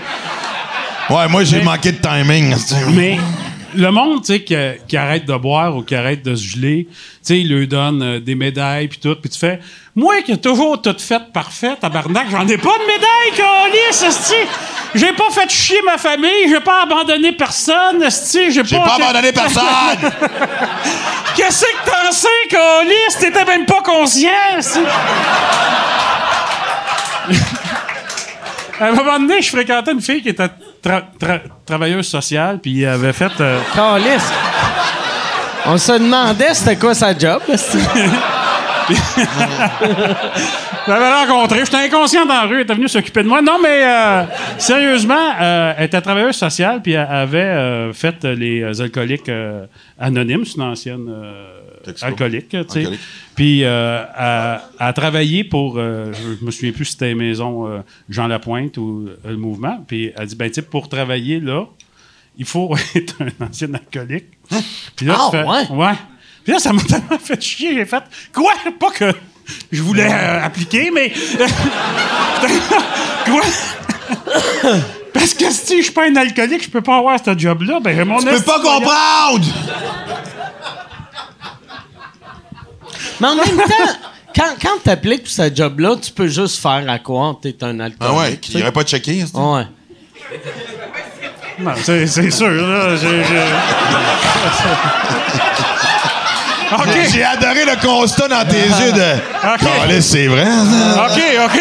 Ouais, 1.11 1.29
moi, 1.29 1.45
j'ai 1.45 1.63
manqué 1.63 1.93
de 1.93 1.99
timing. 1.99 2.55
Mais 2.95 3.19
le 3.75 3.91
monde, 3.91 4.21
tu 4.25 4.33
sais, 4.33 4.41
qui, 4.43 4.55
qui 4.89 4.97
arrête 4.97 5.25
de 5.27 5.37
boire 5.37 5.77
ou 5.77 5.83
qui 5.83 5.95
arrête 5.95 6.23
de 6.23 6.35
se 6.35 6.47
geler, 6.47 6.87
tu 6.91 6.97
sais, 7.23 7.41
il 7.41 7.55
lui 7.55 7.67
donne 7.67 8.03
euh, 8.03 8.21
des 8.21 8.35
médailles 8.35 8.89
puis 8.89 8.99
tout, 8.99 9.17
puis 9.17 9.31
tu 9.31 9.39
fais, 9.39 9.61
moi 9.95 10.23
qui 10.23 10.33
ai 10.33 10.37
toujours 10.37 10.81
tout 10.81 10.97
fait 10.99 11.23
parfait, 11.33 11.77
tabarnak, 11.81 12.29
j'en 12.31 12.47
ai 12.47 12.59
pas 12.59 12.77
de 12.79 12.87
médaille, 12.87 13.33
calice, 13.37 14.03
esti! 14.03 14.35
J'ai 14.95 15.13
pas 15.13 15.31
fait 15.31 15.51
chier 15.51 15.81
ma 15.85 15.99
famille, 15.99 16.49
j'ai 16.49 16.61
pas 16.61 16.83
abandonné 16.83 17.33
personne, 17.33 18.03
esti, 18.03 18.51
j'ai 18.53 18.65
J'ai 18.65 18.77
pas... 18.77 18.85
pas 18.85 18.95
abandonné 18.95 19.33
personne! 19.33 19.63
Qu'est-ce 21.37 21.65
que 21.65 21.91
t'en 21.91 22.13
sais, 22.13 22.29
calice? 22.49 23.19
T'étais 23.19 23.45
même 23.45 23.67
pas 23.67 23.83
conscient! 23.83 24.31
À 28.81 28.87
un 28.87 28.93
moment 28.93 29.21
donné, 29.21 29.41
je 29.41 29.51
fréquentais 29.51 29.93
une 29.93 30.01
fille 30.01 30.21
qui 30.21 30.31
était 30.31 30.49
tra- 30.85 31.05
tra- 31.19 31.41
travailleuse 31.65 32.07
sociale, 32.07 32.59
puis 32.61 32.85
avait 32.87 33.13
fait... 33.13 33.33
euh. 33.41 33.59
On 35.67 35.79
se 35.79 35.93
demandait 35.93 36.53
c'était 36.53 36.77
quoi 36.77 36.95
sa 36.95 37.17
job. 37.17 37.41
Je 40.87 40.91
l'avais 40.91 41.13
rencontré. 41.27 41.61
J'étais 41.65 41.77
inconscient 41.79 42.27
dans 42.27 42.35
la 42.35 42.43
rue. 42.43 42.57
Elle 42.57 42.63
était 42.63 42.75
venue 42.75 42.89
s'occuper 42.89 43.23
de 43.23 43.29
moi. 43.29 43.41
Non, 43.41 43.59
mais 43.63 43.83
euh, 43.85 44.25
sérieusement, 44.59 45.33
euh, 45.41 45.73
elle 45.79 45.85
était 45.85 46.01
travailleuse 46.01 46.37
sociale, 46.37 46.81
puis 46.83 46.93
elle 46.93 47.07
avait 47.09 47.39
euh, 47.39 47.93
fait 47.93 48.23
les 48.25 48.81
alcooliques 48.81 49.31
anonymes. 49.99 50.45
C'est 50.45 50.57
une 50.57 50.63
ancienne. 50.63 51.09
Alcoolique, 52.03 52.49
tu 52.51 52.59
sais. 52.69 52.89
Puis 53.35 53.65
euh, 53.65 54.05
a 54.79 54.93
travaillé 54.93 55.45
pour, 55.45 55.75
euh, 55.79 56.13
je 56.41 56.45
me 56.45 56.51
souviens 56.51 56.73
plus 56.73 56.85
si 56.85 56.93
c'était 56.93 57.15
Maison 57.15 57.67
euh, 57.69 57.81
Jean 58.09 58.27
Lapointe 58.29 58.77
ou 58.79 59.09
euh, 59.09 59.17
le 59.31 59.37
mouvement. 59.37 59.85
Puis 59.87 60.13
elle 60.17 60.27
dit, 60.27 60.37
ben 60.37 60.49
tu 60.49 60.55
sais, 60.55 60.63
pour 60.63 60.89
travailler 60.89 61.41
là, 61.41 61.65
il 62.37 62.45
faut 62.45 62.75
être 62.95 63.17
un 63.23 63.47
ancien 63.47 63.73
alcoolique. 63.75 64.27
Puis 64.97 65.07
là, 65.07 65.17
Ah, 65.19 65.29
tu 65.31 65.37
fais- 65.37 65.45
ouais? 65.45 65.71
Ouais. 65.87 65.95
Puis 66.45 66.53
là, 66.53 66.59
ça 66.59 66.73
m'a 66.73 66.83
tellement 66.83 67.19
fait 67.19 67.41
chier. 67.43 67.75
J'ai 67.75 67.85
fait, 67.87 68.03
quoi? 68.33 68.53
Pas 68.79 68.91
que 68.91 69.13
je 69.73 69.83
voulais 69.83 70.11
euh, 70.13 70.45
appliquer, 70.45 70.91
mais. 70.91 71.11
quoi? 73.25 73.43
Parce 75.13 75.33
que 75.33 75.51
si 75.51 75.79
je 75.79 75.83
suis 75.85 75.93
pas 75.93 76.07
un 76.09 76.17
alcoolique, 76.17 76.65
je 76.65 76.69
peux 76.71 76.81
pas 76.83 76.99
avoir 76.99 77.19
ce 77.25 77.37
job-là. 77.39 77.79
Ben, 77.81 78.05
mon 78.07 78.19
Tu 78.19 78.27
peux 78.27 78.41
pas 78.43 78.61
comprendre! 78.61 79.47
Mais 83.21 83.29
en 83.29 83.37
même 83.37 83.57
temps, 83.57 83.93
quand, 84.35 84.55
quand 84.61 84.83
t'appliques 84.83 85.23
pour 85.25 85.33
ce 85.33 85.55
job-là, 85.55 85.97
tu 86.01 86.11
peux 86.13 86.27
juste 86.29 86.61
faire 86.61 86.85
à 86.89 86.99
quoi 86.99 87.39
t'es 87.41 87.55
un 87.63 87.79
alcoolique. 87.81 87.97
Ah 88.01 88.15
ouais, 88.19 88.37
tu 88.37 88.51
il 88.51 88.53
sais. 88.55 88.63
aurait 88.63 88.73
pas 88.73 88.83
checké. 88.85 89.19
esti. 89.21 89.37
Ouais. 89.39 89.67
Non, 91.61 91.73
c'est, 91.83 92.07
c'est 92.09 92.31
sûr, 92.31 92.51
là. 92.51 92.97
J'ai, 92.97 93.23
j'ai- 93.25 93.25
OK. 96.79 97.09
J'ai 97.13 97.25
adoré 97.25 97.65
le 97.65 97.81
constat 97.87 98.29
dans 98.29 98.45
tes 98.45 98.57
yeux 98.57 98.93
de. 98.93 99.15
Ok. 99.55 99.61
Calisse, 99.61 100.07
c'est 100.07 100.27
vrai, 100.27 100.45
ça? 100.45 101.07
OK, 101.07 101.23
OK. 101.47 101.61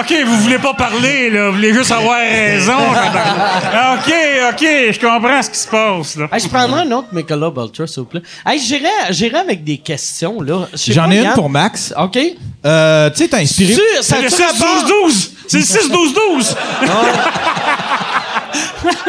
OK, 0.00 0.14
vous 0.26 0.36
voulez 0.38 0.58
pas 0.58 0.74
parler, 0.74 1.30
là. 1.30 1.48
Vous 1.48 1.56
voulez 1.56 1.74
juste 1.74 1.90
avoir 1.90 2.18
raison. 2.18 2.72
OK, 3.94 4.12
OK, 4.50 4.60
je 4.60 4.98
comprends 4.98 5.42
ce 5.42 5.50
qui 5.50 5.58
se 5.58 5.68
passe, 5.68 6.16
là. 6.16 6.28
Hey, 6.32 6.40
je 6.40 6.48
prendrais 6.48 6.82
un 6.82 6.90
autre 6.92 7.08
Michelob 7.12 7.58
Ultra, 7.58 7.86
s'il 7.86 8.00
vous 8.02 8.08
plaît. 8.08 8.22
Hey, 8.46 8.58
j'irais 8.60 9.38
avec 9.40 9.64
des 9.64 9.78
questions, 9.78 10.40
là. 10.40 10.66
J'en 10.88 11.10
ai 11.10 11.18
une 11.18 11.24
Yann. 11.24 11.34
pour 11.34 11.50
Max. 11.50 11.92
OK. 11.98 12.18
Euh, 12.64 13.10
tu 13.10 13.16
sais, 13.16 13.28
t'as 13.28 13.38
inspiré. 13.38 13.74
C'est 14.00 14.20
le 14.20 14.26
a-tu 14.28 14.42
rapport, 14.42 14.84
6-12-12. 15.08 15.30
C'est 15.48 15.58
le 15.58 15.64
6-12-12. 15.64 16.54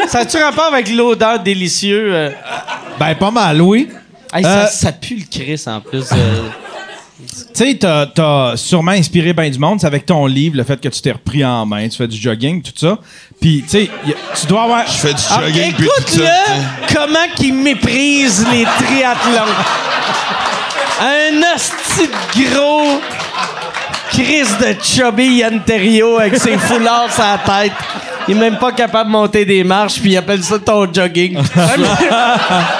ça 0.08 0.18
a-tu 0.20 0.36
rapport 0.38 0.72
avec 0.72 0.88
l'odeur 0.90 1.38
délicieuse? 1.38 2.12
euh? 2.12 2.30
Ben, 2.98 3.14
pas 3.14 3.30
mal, 3.30 3.60
oui. 3.62 3.88
Hey, 4.34 4.42
ça, 4.42 4.48
Euh, 4.64 4.66
ça 4.66 4.92
pue 4.92 5.16
le 5.16 5.24
Chris, 5.30 5.62
en 5.66 5.80
plus. 5.80 6.04
euh. 6.12 6.48
Tu 7.26 7.34
sais, 7.54 7.76
t'as, 7.80 8.06
t'as 8.06 8.56
sûrement 8.56 8.90
inspiré 8.90 9.32
bien 9.32 9.48
du 9.48 9.58
monde. 9.58 9.80
C'est 9.80 9.86
avec 9.86 10.04
ton 10.04 10.26
livre, 10.26 10.56
le 10.56 10.64
fait 10.64 10.80
que 10.80 10.88
tu 10.88 11.00
t'es 11.00 11.12
repris 11.12 11.44
en 11.44 11.64
main, 11.64 11.88
tu 11.88 11.96
fais 11.96 12.08
du 12.08 12.20
jogging, 12.20 12.60
tout 12.60 12.72
ça. 12.74 12.98
Puis, 13.40 13.62
tu 13.62 13.68
sais, 13.68 13.90
tu 14.40 14.46
dois 14.46 14.64
avoir. 14.64 14.86
Je 14.86 14.92
fais 14.92 15.14
du 15.14 15.22
Ah, 15.30 15.40
jogging 15.40 15.72
puis 15.74 15.86
tout 15.86 16.02
ça. 16.08 16.22
Écoute-le, 16.22 16.94
comment 16.94 17.26
qu'il 17.36 17.54
méprise 17.54 18.44
les 18.50 18.64
triathlons. 18.64 19.52
Un 21.00 21.54
hostie 21.54 22.08
de 22.08 22.50
gros 22.54 23.00
Chris 24.10 24.46
de 24.60 24.76
chubby 24.82 25.36
Yann 25.38 25.60
Terriot 25.64 26.18
avec 26.18 26.36
ses 26.36 26.56
foulards 26.58 27.12
sur 27.12 27.22
la 27.24 27.38
tête. 27.38 27.72
Il 28.28 28.36
est 28.36 28.40
même 28.40 28.58
pas 28.58 28.72
capable 28.72 29.10
de 29.10 29.12
monter 29.12 29.44
des 29.44 29.64
marches, 29.64 30.00
puis 30.00 30.12
il 30.12 30.16
appelle 30.16 30.42
ça 30.42 30.58
ton 30.58 30.90
jogging. 30.92 31.36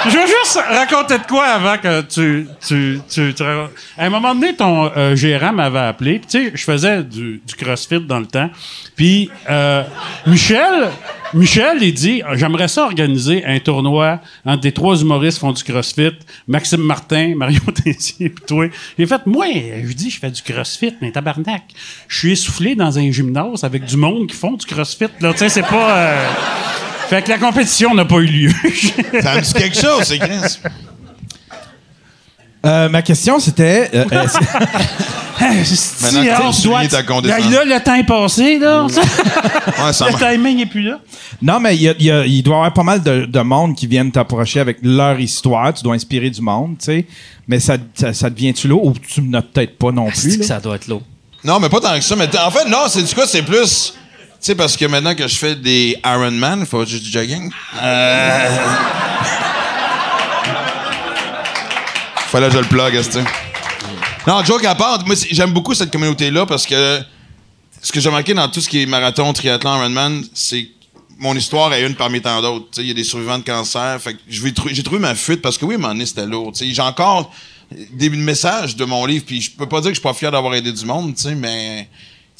Je 0.05 0.17
veux 0.17 0.27
juste 0.27 0.59
raconter 0.69 1.17
de 1.19 1.27
quoi 1.27 1.45
avant 1.45 1.77
que 1.77 2.01
tu. 2.01 2.47
tu, 2.65 2.99
tu, 3.09 3.33
tu. 3.33 3.43
À 3.43 4.05
un 4.05 4.09
moment 4.09 4.33
donné, 4.33 4.55
ton 4.55 4.91
euh, 4.95 5.15
gérant 5.15 5.53
m'avait 5.53 5.79
appelé. 5.79 6.19
puis 6.19 6.27
Tu 6.27 6.45
sais, 6.45 6.51
je 6.55 6.63
faisais 6.63 7.03
du, 7.03 7.41
du 7.45 7.55
CrossFit 7.55 7.99
dans 7.99 8.19
le 8.19 8.25
temps. 8.25 8.49
Puis 8.95 9.29
euh, 9.49 9.83
Michel, 10.25 10.89
Michel, 11.35 11.77
il 11.81 11.93
dit 11.93 12.21
J'aimerais 12.35 12.67
ça 12.67 12.85
organiser 12.85 13.43
un 13.45 13.59
tournoi 13.59 14.19
entre 14.45 14.61
des 14.61 14.71
trois 14.71 14.99
humoristes 15.01 15.39
font 15.39 15.51
du 15.51 15.63
CrossFit, 15.63 16.11
Maxime 16.47 16.81
Martin, 16.81 17.33
Mario 17.37 17.59
Tessier, 17.83 18.29
puis 18.29 18.43
toi. 18.47 18.67
J'ai 18.97 19.05
fait 19.05 19.25
Moi, 19.25 19.47
je 19.85 19.93
dis, 19.93 20.09
je 20.09 20.19
fais 20.19 20.31
du 20.31 20.41
CrossFit, 20.41 20.93
mais 21.01 21.11
tabarnak. 21.11 21.63
Je 22.07 22.17
suis 22.17 22.31
essoufflé 22.31 22.75
dans 22.75 22.97
un 22.97 23.11
gymnase 23.11 23.63
avec 23.63 23.85
du 23.85 23.97
monde 23.97 24.27
qui 24.27 24.35
font 24.35 24.53
du 24.53 24.65
CrossFit. 24.65 25.07
Tu 25.19 25.25
sais, 25.37 25.49
c'est 25.49 25.61
pas. 25.63 25.97
euh, 25.97 26.27
Fait 27.09 27.21
que 27.23 27.29
la 27.29 27.37
compétition 27.37 27.93
n'a 27.93 28.05
pas 28.05 28.17
eu 28.17 28.25
lieu. 28.27 28.49
Ça 29.21 29.35
me 29.35 29.41
dit 29.41 29.53
quelque 29.53 29.77
chose, 29.79 30.03
c'est. 30.03 30.19
Euh, 32.65 32.89
ma 32.89 33.01
question, 33.01 33.39
c'était. 33.39 33.89
euh, 33.93 34.05
Maintenant 35.39 36.23
que 36.23 36.27
t'as 36.41 36.51
souligné 36.53 36.87
ta 36.87 37.03
condescendance. 37.03 37.51
Là, 37.51 37.65
le 37.65 37.83
temps 37.83 37.95
est 37.95 38.05
passé, 38.05 38.57
là. 38.57 38.83
Ouais, 38.85 38.89
ça 39.93 40.07
le 40.09 40.17
timing 40.17 40.57
n'est 40.57 40.65
plus 40.65 40.81
là. 40.81 40.99
non, 41.41 41.59
mais 41.59 41.75
il 41.75 41.81
y 41.81 41.89
a- 41.89 41.93
il 41.99 42.05
y 42.05 42.11
a- 42.11 42.25
il 42.25 42.41
doit 42.41 42.55
y 42.55 42.57
avoir 42.57 42.73
pas 42.73 42.83
mal 42.83 43.03
de, 43.03 43.25
de 43.25 43.39
monde 43.41 43.75
qui 43.75 43.85
viennent 43.85 44.11
t'approcher 44.11 44.59
avec 44.61 44.77
leur 44.81 45.19
histoire. 45.19 45.73
Tu 45.73 45.83
dois 45.83 45.93
inspirer 45.95 46.29
du 46.29 46.41
monde, 46.41 46.77
tu 46.79 46.85
sais. 46.85 47.05
Mais 47.47 47.59
ça, 47.59 47.75
ça, 47.93 48.13
ça 48.13 48.29
devient-tu 48.29 48.67
là 48.69 48.75
ou 48.75 48.93
tu 48.93 49.21
n'as 49.21 49.41
peut-être 49.41 49.77
pas 49.77 49.91
non 49.91 50.07
plus? 50.09 50.15
C'est 50.31 50.35
que 50.37 50.41
là? 50.43 50.47
ça 50.47 50.59
doit 50.59 50.75
être 50.77 50.87
lourd? 50.87 51.01
Non, 51.43 51.59
mais 51.59 51.69
pas 51.69 51.79
tant 51.81 51.93
que 51.95 52.01
ça. 52.01 52.15
Mais 52.15 52.27
t- 52.29 52.39
en 52.39 52.49
fait, 52.49 52.67
non, 52.69 52.85
c'est 52.87 53.03
du 53.03 53.13
quoi, 53.13 53.27
c'est 53.27 53.43
plus. 53.43 53.93
Tu 53.93 54.51
sais, 54.51 54.55
parce 54.55 54.77
que 54.77 54.85
maintenant 54.85 55.13
que 55.15 55.27
je 55.27 55.35
fais 55.35 55.55
des 55.55 55.97
Ironman, 56.05 56.59
il 56.61 56.65
faut 56.65 56.85
juste 56.85 57.03
du 57.03 57.11
jogging. 57.11 57.51
Euh... 57.83 58.49
Fallait 62.35 62.51
je 62.51 62.57
le 62.57 62.65
plug, 62.65 62.91
que- 62.91 63.19
Non, 64.27 64.43
joke 64.43 64.65
à 64.65 64.75
part, 64.75 65.01
moi, 65.05 65.15
j'aime 65.31 65.53
beaucoup 65.53 65.73
cette 65.73 65.89
communauté-là 65.89 66.45
parce 66.45 66.65
que 66.65 66.99
ce 67.81 67.93
que 67.93 68.01
j'ai 68.01 68.09
remarqué 68.09 68.33
dans 68.33 68.49
tout 68.49 68.59
ce 68.59 68.67
qui 68.67 68.81
est 68.81 68.85
marathon, 68.85 69.31
triathlon, 69.31 69.77
Ironman, 69.77 70.21
c'est 70.33 70.67
mon 71.17 71.33
histoire 71.33 71.73
est 71.73 71.87
une 71.87 71.95
parmi 71.95 72.19
tant 72.21 72.41
d'autres. 72.41 72.67
Il 72.81 72.87
y 72.87 72.91
a 72.91 72.93
des 72.93 73.05
survivants 73.05 73.37
de 73.37 73.45
cancer. 73.45 74.01
Fait 74.01 74.17
j'ai 74.27 74.83
trouvé 74.83 74.99
ma 74.99 75.15
fuite 75.15 75.41
parce 75.41 75.57
que 75.57 75.63
oui, 75.63 75.77
donné, 75.77 76.05
c'était 76.05 76.25
lourd. 76.25 76.51
J'ai 76.59 76.81
encore 76.81 77.31
des 77.93 78.09
messages 78.09 78.75
de 78.75 78.83
mon 78.83 79.05
livre, 79.05 79.23
puis 79.25 79.39
je 79.41 79.51
peux 79.51 79.69
pas 79.69 79.79
dire 79.79 79.91
que 79.91 79.95
je 79.95 80.01
suis 80.01 80.03
pas 80.03 80.13
fier 80.13 80.29
d'avoir 80.29 80.53
aidé 80.55 80.73
du 80.73 80.85
monde, 80.85 81.15
mais 81.37 81.87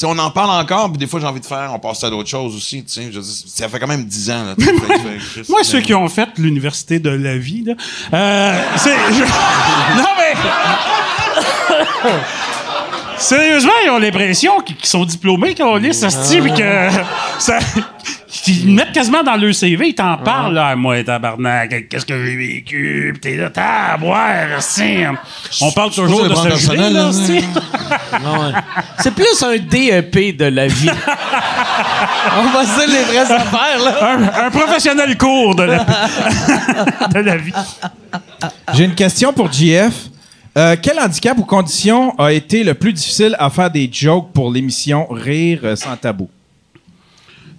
on 0.04 0.18
en 0.20 0.30
parle 0.32 0.50
encore, 0.62 0.90
puis 0.90 0.98
des 0.98 1.08
fois 1.08 1.20
j'ai 1.20 1.26
envie 1.28 1.40
de 1.40 1.46
faire, 1.46 1.72
on 1.74 1.80
passe 1.80 2.04
à 2.04 2.10
d'autres 2.10 2.30
choses 2.30 2.56
aussi. 2.56 2.84
Je 2.88 3.02
dire, 3.10 3.22
ça 3.24 3.70
fait 3.70 3.80
quand 3.80 3.88
même 3.88 4.06
10 4.06 4.30
ans. 4.32 4.44
Là, 4.46 4.56
fait 4.60 5.44
Moi, 5.50 5.64
ceux 5.64 5.80
qui 5.82 5.94
ont 5.94 6.08
fait 6.10 6.30
l'université 6.38 7.00
de 7.00 7.10
la 7.10 7.38
vie, 7.38 7.64
là, 7.64 7.74
euh, 8.14 8.62
c'est... 8.78 8.96
je- 9.14 9.24
Non, 9.98 10.10
mais... 10.18 10.34
Sérieusement, 13.18 13.72
ils 13.86 13.90
ont 13.90 13.98
l'impression 14.00 14.60
qu'ils 14.60 14.76
sont 14.86 15.06
diplômés, 15.06 15.56
qu'on 15.56 15.78
lit 15.78 15.94
ce 15.94 16.10
style, 16.10 16.54
que... 16.54 16.90
Ça... 17.40 17.60
Ils 18.48 18.74
mettent 18.74 18.91
quasiment 18.91 19.24
dans 19.24 19.36
leur 19.36 19.53
CV, 19.53 19.90
ils 19.90 19.95
t'en 19.95 20.18
parlent, 20.18 20.53
là. 20.53 20.76
Moi, 20.76 21.03
tabarnak, 21.03 21.90
qu'est-ce 21.90 22.06
que 22.06 22.26
j'ai 22.26 22.36
vécu? 22.36 23.12
Pis 23.16 23.20
t'es 23.20 23.36
là, 23.38 23.49
t'as 23.49 23.94
à 23.94 23.98
boire. 23.98 24.60
On 25.62 25.72
parle 25.72 25.91
toujours 25.91 26.28
de 26.28 26.36
ce 26.36 26.48
personnel, 26.48 26.94
là, 26.94 27.03
là. 27.03 27.10
esti. 27.10 27.44
C'est 28.99 29.14
plus 29.14 29.44
un 29.44 29.57
DEP 29.57 30.38
de 30.38 30.45
la 30.45 30.68
vie. 30.68 30.90
On 32.38 32.49
va 32.49 32.66
se 32.66 32.86
dire 32.86 32.98
les 32.98 33.03
vraies 33.03 33.32
affaires, 33.32 33.80
là. 33.84 34.16
un, 34.16 34.48
un 34.48 34.49
professionnel 34.52 35.18
court 35.18 35.56
de 35.56 35.64
la, 35.64 35.86
de 37.14 37.20
la 37.20 37.38
vie. 37.38 37.53
J'ai 38.74 38.86
une 38.86 38.95
question 38.95 39.34
pour 39.34 39.52
JF. 39.52 39.94
Euh, 40.57 40.76
quel 40.82 40.98
handicap 40.99 41.38
ou 41.38 41.44
condition 41.44 42.18
a 42.18 42.32
été 42.32 42.64
le 42.64 42.74
plus 42.74 42.94
difficile 42.94 43.36
à 43.40 43.49
faire 43.49 43.70
des 43.70 43.90
jokes 43.91 44.32
pour 44.34 44.52
l'émission 44.52 45.06
Rire 45.10 45.78
sans 45.78 45.98
tabou? 45.98 46.30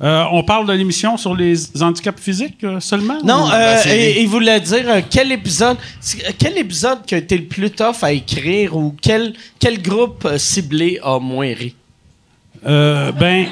Euh, 0.02 0.24
on 0.30 0.42
parle 0.42 0.66
de 0.66 0.72
l'émission 0.74 1.16
sur 1.16 1.34
les 1.34 1.54
handicaps 1.82 2.20
physiques 2.22 2.62
euh, 2.64 2.80
seulement? 2.80 3.18
Non, 3.24 3.46
ou- 3.46 3.50
euh, 3.52 3.76
et- 3.88 4.20
il 4.22 4.28
voulait 4.28 4.60
dire 4.60 4.84
quel 5.08 5.32
épisode, 5.32 5.78
quel 6.38 6.58
épisode 6.58 7.04
qui 7.06 7.14
a 7.14 7.18
été 7.18 7.38
le 7.38 7.44
plus 7.44 7.70
tough 7.70 8.02
à 8.02 8.12
écrire 8.12 8.76
ou 8.76 8.94
quel, 9.00 9.32
quel 9.58 9.80
groupe 9.80 10.28
ciblé 10.36 10.98
a 11.02 11.18
moins 11.18 11.54
ri? 11.54 11.74
Euh, 12.66 13.10
ben, 13.12 13.46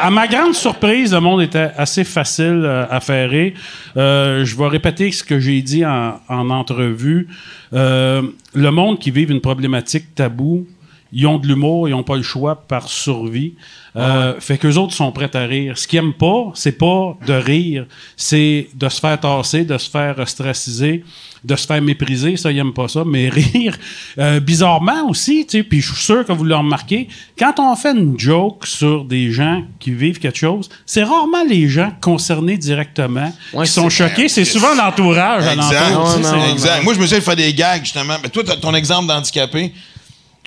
à 0.00 0.10
ma 0.10 0.26
grande 0.26 0.54
surprise, 0.54 1.12
le 1.12 1.20
monde 1.20 1.42
était 1.42 1.70
assez 1.76 2.04
facile 2.04 2.64
à 2.90 3.00
faire 3.00 3.30
rire. 3.30 3.52
Euh, 3.96 4.44
je 4.44 4.56
vais 4.56 4.66
répéter 4.68 5.10
ce 5.12 5.22
que 5.24 5.38
j'ai 5.40 5.60
dit 5.62 5.84
en, 5.84 6.20
en 6.28 6.50
entrevue. 6.50 7.28
Euh, 7.72 8.22
le 8.54 8.70
monde 8.70 8.98
qui 8.98 9.10
vit 9.10 9.24
une 9.24 9.40
problématique 9.40 10.14
taboue, 10.14 10.66
ils 11.12 11.26
ont 11.26 11.38
de 11.38 11.46
l'humour, 11.46 11.88
ils 11.88 11.92
n'ont 11.92 12.02
pas 12.02 12.16
le 12.16 12.22
choix 12.22 12.54
par 12.56 12.88
survie. 12.88 13.54
Euh, 13.96 14.38
Fait 14.40 14.58
qu'eux 14.58 14.74
autres 14.76 14.92
sont 14.94 15.10
prêts 15.10 15.34
à 15.34 15.40
rire. 15.46 15.76
Ce 15.78 15.88
qu'ils 15.88 15.98
aiment 16.00 16.12
pas, 16.12 16.50
c'est 16.54 16.72
pas 16.78 17.16
de 17.26 17.32
rire, 17.32 17.86
c'est 18.16 18.68
de 18.74 18.88
se 18.88 19.00
faire 19.00 19.18
tasser, 19.18 19.64
de 19.64 19.76
se 19.78 19.88
faire 19.90 20.18
ostraciser, 20.18 21.02
de 21.44 21.56
se 21.56 21.66
faire 21.66 21.80
mépriser. 21.82 22.36
Ça, 22.36 22.52
ils 22.52 22.58
aiment 22.58 22.74
pas 22.74 22.88
ça. 22.88 23.02
Mais 23.06 23.28
rire, 23.30 23.76
euh, 24.18 24.38
bizarrement 24.40 25.08
aussi, 25.08 25.46
tu 25.46 25.58
sais, 25.58 25.62
puis 25.64 25.80
je 25.80 25.92
suis 25.94 26.04
sûr 26.04 26.24
que 26.26 26.32
vous 26.32 26.44
l'avez 26.44 26.60
remarqué, 26.62 27.08
quand 27.38 27.58
on 27.58 27.74
fait 27.74 27.92
une 27.92 28.18
joke 28.18 28.66
sur 28.66 29.04
des 29.04 29.32
gens 29.32 29.64
qui 29.80 29.90
vivent 29.92 30.18
quelque 30.18 30.38
chose, 30.38 30.68
c'est 30.86 31.02
rarement 31.02 31.44
les 31.48 31.68
gens 31.68 31.90
concernés 32.00 32.58
directement 32.58 33.32
Ouais, 33.54 33.64
qui 33.64 33.72
sont 33.72 33.88
choqués. 33.88 34.28
C'est 34.28 34.44
souvent 34.44 34.74
l'entourage 34.76 35.46
Exact. 35.46 35.72
sais, 35.72 36.20
non, 36.20 36.52
exact. 36.52 36.84
Moi, 36.84 36.94
je 36.94 37.00
me 37.00 37.06
de 37.06 37.20
faire 37.20 37.36
des 37.36 37.52
gags, 37.54 37.82
justement. 37.82 38.16
Mais 38.22 38.28
toi, 38.28 38.42
t'as- 38.44 38.56
ton 38.56 38.74
exemple 38.74 39.08
d'handicapé, 39.08 39.72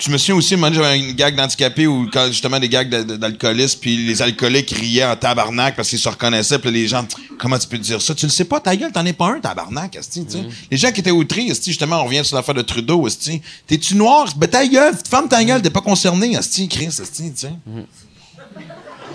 je 0.02 0.10
me 0.12 0.18
souviens 0.18 0.36
aussi, 0.36 0.56
moi, 0.56 0.72
j'avais 0.72 0.98
une 1.00 1.12
gag 1.14 1.36
d'handicapé 1.36 1.86
où, 1.88 2.10
quand, 2.12 2.28
justement, 2.28 2.60
des 2.60 2.68
gags 2.70 2.90
d'alcoolisme, 2.90 3.80
puis 3.80 3.98
les 3.98 4.22
alcooliques 4.22 4.72
riaient 4.72 5.06
en 5.06 5.16
tabarnak 5.16 5.76
parce 5.76 5.90
qu'ils 5.90 6.00
se 6.00 6.10
reconnaissaient, 6.10 6.60
puis 6.60 6.72
les 6.72 6.88
gens, 6.88 7.06
comment 7.38 7.58
tu 7.58 7.68
peux 7.68 7.78
dire 7.78 8.02
ça? 8.02 8.16
Tu 8.16 8.26
le 8.26 8.32
sais 8.32 8.46
pas, 8.46 8.60
ta 8.60 8.76
gueule, 8.76 8.92
t'en 8.92 9.06
es 9.06 9.14
pas 9.14 9.28
un, 9.28 9.40
tabarnak, 9.40 9.96
esti, 9.96 10.26
tu 10.26 10.32
sais. 10.32 10.44
Les 10.72 10.78
gens 10.78 10.92
qui 10.92 11.02
étaient 11.02 11.12
outrés, 11.12 11.46
esti, 11.46 11.70
justement, 11.72 12.02
on 12.02 12.06
revient 12.06 12.26
sur 12.26 12.36
l'affaire 12.36 12.56
de 12.56 12.62
Trudeau, 12.64 13.06
esti. 13.08 13.42
T'es-tu 13.68 13.96
noir? 13.96 14.28
Ben, 14.36 14.48
ta 14.50 14.66
gueule, 14.66 14.94
ferme 15.10 15.28
ta 15.28 15.44
gueule, 15.44 15.62
t'es 15.62 15.70
pas 15.70 15.82
concerné, 15.82 16.32
esti, 16.34 16.68
Chris, 16.68 16.86
esti, 16.88 17.32
tu 17.34 17.40
sais. 17.40 17.52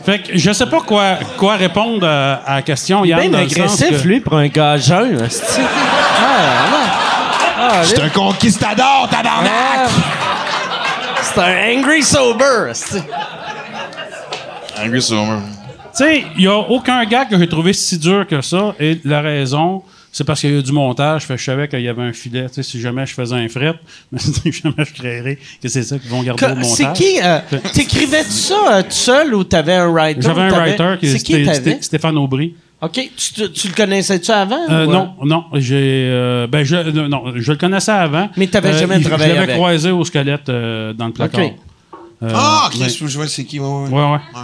Fait 0.05 0.23
que 0.23 0.39
je 0.39 0.53
sais 0.53 0.67
pas 0.67 0.81
quoi, 0.83 1.17
quoi 1.37 1.57
répondre 1.57 2.01
euh, 2.07 2.37
à 2.47 2.57
la 2.57 2.63
question, 2.63 3.03
le 3.03 3.11
sens 3.11 3.35
agressif, 3.35 4.03
que- 4.03 4.07
lui, 4.09 4.21
pour 4.21 4.35
un 4.37 4.47
gars 4.47 4.77
jeune. 4.77 5.23
hostie. 5.23 5.43
Ah. 6.19 7.03
Ah, 7.59 7.83
C'est 7.85 8.01
un 8.01 8.09
conquistador, 8.11 9.09
tabarnak! 9.11 9.51
ah. 9.53 10.26
C'est 11.37 11.43
un 11.43 11.79
angry 11.79 12.03
sober. 12.03 12.73
Angry 14.83 15.03
Summer. 15.03 15.41
Tu 15.97 16.05
sais, 16.05 16.25
il 16.37 16.41
n'y 16.43 16.47
a 16.47 16.57
aucun 16.59 17.05
gars 17.05 17.25
que 17.27 17.39
j'ai 17.39 17.47
trouvé 17.49 17.73
si 17.75 17.99
dur 17.99 18.27
que 18.27 18.41
ça. 18.41 18.75
Et 18.81 18.99
la 19.05 19.21
raison, 19.21 19.83
c'est 20.13 20.25
parce 20.25 20.41
qu'il 20.41 20.51
y 20.51 20.55
a 20.55 20.59
eu 20.59 20.63
du 20.63 20.73
montage. 20.73 21.25
Fait 21.27 21.37
je 21.37 21.45
savais 21.45 21.69
qu'il 21.69 21.81
y 21.83 21.89
avait 21.89 22.03
un 22.03 22.13
filet. 22.15 22.47
Tu 22.49 22.55
sais, 22.55 22.63
si 22.63 22.81
jamais 22.81 23.05
je 23.07 23.13
faisais 23.15 23.35
un 23.35 23.49
fret, 23.49 23.75
mais 24.13 24.19
si 24.19 24.33
jamais 24.51 24.85
je 24.85 24.93
créerais 24.95 25.39
que 25.63 25.69
c'est 25.69 25.83
ça 25.83 25.99
qu'ils 25.99 26.11
vont 26.11 26.23
garder 26.23 26.43
au 26.45 26.49
Que- 26.49 26.55
montage. 26.55 26.67
C'est 26.75 26.93
qui? 26.95 27.19
euh, 27.23 27.39
T'écrivais-tu 27.75 28.31
ça 28.31 28.55
euh, 28.79 28.83
tout 28.83 28.91
seul 28.93 29.35
ou 29.35 29.45
t'avais 29.45 29.75
un 29.75 29.89
writer? 29.91 30.21
J'avais 30.23 30.41
un 30.43 30.51
writer 30.51 30.95
qui 31.01 31.19
c'était 31.19 31.79
Stéphane 31.83 32.17
Aubry. 32.17 32.55
OK. 32.83 33.11
Tu, 33.17 33.51
tu 33.53 33.69
le 33.69 33.75
connaissais-tu 33.75 34.31
avant? 34.31 34.59
Euh, 34.71 34.87
ou, 34.87 34.93
non, 34.93 35.15
non, 35.25 35.45
j'ai, 35.55 36.09
euh, 36.11 36.47
ben 36.47 36.63
je, 36.65 36.77
euh, 36.77 37.09
non, 37.09 37.33
je 37.35 37.53
le 37.53 37.59
connaissais 37.59 37.91
avant. 37.93 38.29
Mais 38.37 38.47
t'avais 38.49 38.69
Euh, 38.71 38.79
jamais 38.79 38.99
il- 38.99 39.05
travaillé 39.05 39.31
Je 39.35 39.41
l'avais 39.41 39.53
croisé 39.55 39.91
au 39.91 40.05
squelette 40.05 40.49
euh, 40.51 40.93
dans 40.93 41.07
le 41.07 41.13
placard. 41.13 41.41
OK. 41.45 41.53
Euh, 42.23 42.31
Ah, 42.35 42.69
mais- 42.79 42.87
Chris, 42.87 42.99
je 43.07 43.17
vois 43.17 43.29
c'est 43.29 43.45
qui, 43.45 43.61
ouais, 43.61 43.67
ouais. 43.67 43.89
Ouais, 43.89 44.13
ouais. 44.13 44.19
Euh, 44.37 44.41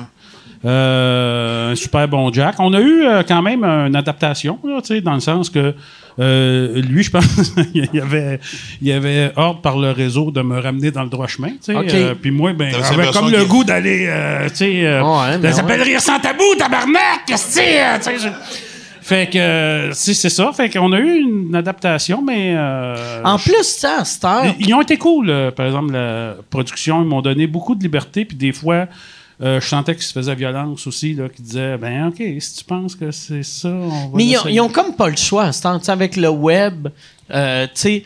un 0.65 1.75
super 1.75 2.07
bon 2.09 2.33
Jack. 2.33 2.57
On 2.59 2.73
a 2.73 2.81
eu 2.81 3.05
euh, 3.05 3.23
quand 3.27 3.43
même 3.43 3.65
une 3.65 3.97
adaptation, 3.97 4.59
là, 4.65 4.81
tu 4.81 4.95
sais, 4.95 5.01
dans 5.01 5.15
le 5.15 5.21
sens 5.21 5.51
que 5.51 5.75
euh, 6.19 6.81
lui, 6.83 7.03
je 7.03 7.11
pense, 7.11 7.53
il 7.75 7.89
y 7.93 8.01
avait, 8.01 8.39
il 8.81 8.89
y 8.89 8.93
avait 8.93 9.33
ordre 9.37 9.61
par 9.61 9.79
le 9.79 9.91
réseau 9.91 10.31
de 10.31 10.43
me 10.43 10.59
ramener 10.61 10.91
dans 10.91 11.03
le 11.03 11.09
droit 11.09 11.27
chemin. 11.27 11.49
tu 11.51 11.57
sais. 11.73 11.75
OK. 11.75 11.95
Euh, 11.95 12.15
Puis 12.21 12.31
moi, 12.31 12.53
ben, 12.53 12.73
j'avais 12.91 13.11
comme 13.11 13.31
le 13.31 13.45
goût 13.45 13.65
d'aller, 13.65 14.07
euh, 14.09 14.49
tu 14.51 14.57
sais, 14.57 14.87
euh, 14.87 15.03
Ouais, 15.03 15.39
mais 15.39 15.51
ça 15.51 15.59
s'appelle 15.59 15.81
ouais. 15.81 15.87
rire 15.87 16.01
sans 16.01 16.19
tabou, 16.21 16.45
tabarnak, 16.59 17.23
qu'est-ce 17.27 17.47
que 17.47 17.53
c'est, 17.53 17.81
euh, 17.83 17.97
tu 17.97 18.03
sais, 18.05 18.19
je- 18.19 18.59
Fait 19.05 19.29
que 19.33 19.39
euh, 19.39 19.93
c'est 19.95 20.15
c'est 20.15 20.29
ça. 20.29 20.53
Fait 20.55 20.69
qu'on 20.71 20.93
a 20.93 20.99
eu 21.01 21.19
une 21.23 21.55
adaptation, 21.57 22.23
mais 22.23 22.55
euh, 22.57 23.23
En 23.25 23.37
plus, 23.39 23.63
ça, 23.65 24.05
heure, 24.25 24.45
ils, 24.61 24.69
ils 24.69 24.75
ont 24.75 24.81
été 24.83 24.97
cool, 24.99 25.29
euh, 25.31 25.51
par 25.51 25.67
exemple, 25.67 25.93
la 25.93 26.35
production. 26.51 27.03
Ils 27.03 27.09
m'ont 27.09 27.21
donné 27.23 27.47
beaucoup 27.49 27.75
de 27.75 27.83
liberté. 27.83 28.25
Puis 28.25 28.37
des 28.37 28.53
fois, 28.53 28.87
euh, 29.43 29.61
je 29.61 29.67
sentais 29.67 29.95
qu'ils 29.95 30.05
se 30.05 30.13
faisaient 30.13 30.35
violence 30.35 30.87
aussi, 30.87 31.15
là, 31.15 31.29
qui 31.29 31.43
disaient 31.43 31.77
Ben, 31.79 32.09
OK, 32.09 32.23
si 32.39 32.57
tu 32.59 32.65
penses 32.65 32.95
que 32.95 33.11
c'est 33.11 33.43
ça, 33.43 33.69
on 33.69 33.89
va. 34.09 34.17
Mais 34.17 34.25
ils 34.27 34.37
ont, 34.39 34.47
ils 34.49 34.61
ont 34.61 34.69
comme 34.69 34.95
pas 34.95 35.09
le 35.09 35.17
choix. 35.17 35.45
à 35.45 35.53
ce 35.53 35.63
temps, 35.63 35.79
tu 35.79 35.87
sais, 35.87 35.93
avec 35.93 36.17
le 36.17 36.29
web, 36.29 36.89
euh, 37.31 37.67
tu 37.67 37.73
sais, 37.75 38.05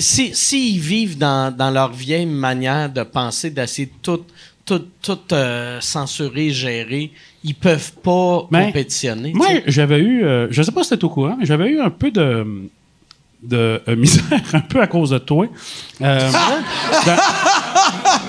si- 0.00 0.34
s'ils 0.34 0.80
vivent 0.80 1.18
dans, 1.18 1.54
dans 1.54 1.70
leur 1.70 1.92
vieille 1.92 2.26
manière 2.26 2.88
de 2.90 3.02
penser, 3.02 3.50
d'essayer 3.50 3.86
de 3.86 3.92
tout, 4.02 4.24
tout, 4.64 4.82
tout 5.02 5.18
euh, 5.32 5.78
censurer, 5.80 6.50
gérer, 6.50 7.10
ils 7.44 7.54
peuvent 7.54 7.92
pas 8.02 8.46
compétitionner. 8.66 9.32
Moi, 9.34 9.46
j'avais 9.66 9.98
eu, 9.98 10.24
euh, 10.24 10.48
je 10.50 10.62
sais 10.62 10.72
pas 10.72 10.82
si 10.82 10.88
c'était 10.90 11.04
au 11.04 11.10
courant, 11.10 11.36
mais 11.38 11.44
j'avais 11.46 11.68
eu 11.68 11.80
un 11.80 11.90
peu 11.90 12.10
de, 12.10 12.46
de 13.42 13.80
misère, 13.96 14.24
un 14.54 14.60
peu 14.60 14.80
à 14.80 14.86
cause 14.86 15.10
de 15.10 15.18
toi. 15.18 15.46
Euh, 16.00 16.30
dans- 16.32 17.16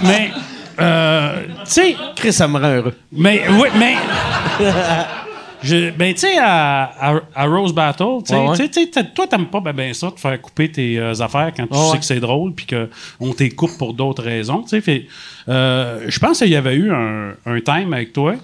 mais, 0.04 0.32
euh, 0.80 1.42
tu 1.66 1.72
sais, 1.72 1.96
Chris, 2.16 2.34
ça 2.34 2.48
me 2.48 2.58
rend 2.60 2.70
heureux. 2.76 2.94
mais, 3.12 3.44
oui, 3.50 3.70
mais. 3.78 3.96
Je, 5.64 5.90
ben, 5.90 6.14
tu 6.14 6.20
sais, 6.20 6.38
à, 6.38 6.84
à, 6.84 7.20
à 7.34 7.46
Rose 7.48 7.74
Battle, 7.74 8.04
tu 8.24 8.34
sais, 8.34 8.36
Ouais, 8.36 8.50
ouais. 8.50 9.04
toi, 9.16 9.26
t'aimes 9.26 9.48
pas 9.48 9.60
ben, 9.62 9.74
ben 9.74 9.94
ça, 9.96 10.12
te 10.12 10.20
faire 10.20 10.40
couper 10.40 10.70
tes 10.72 11.00
euh, 11.00 11.14
affaires 11.20 11.52
quand 11.58 11.66
tu 11.66 11.74
Ouais, 11.76 11.92
sais 11.92 11.98
que 11.98 12.06
c'est 12.06 12.20
drôle, 12.20 12.54
puis 12.54 12.68
qu'on 12.68 13.34
t'écoute 13.34 13.72
pour 13.80 13.96
d'autres 13.96 14.22
raisons, 14.22 14.62
tu 14.62 14.80
sais. 14.80 15.08
Euh, 15.50 16.06
je 16.08 16.20
pense 16.20 16.38
qu'il 16.38 16.50
y 16.50 16.56
avait 16.56 16.76
eu 16.76 16.92
un, 16.92 17.32
un 17.48 17.60
time 17.62 17.94
avec 17.94 18.14
toi, 18.14 18.36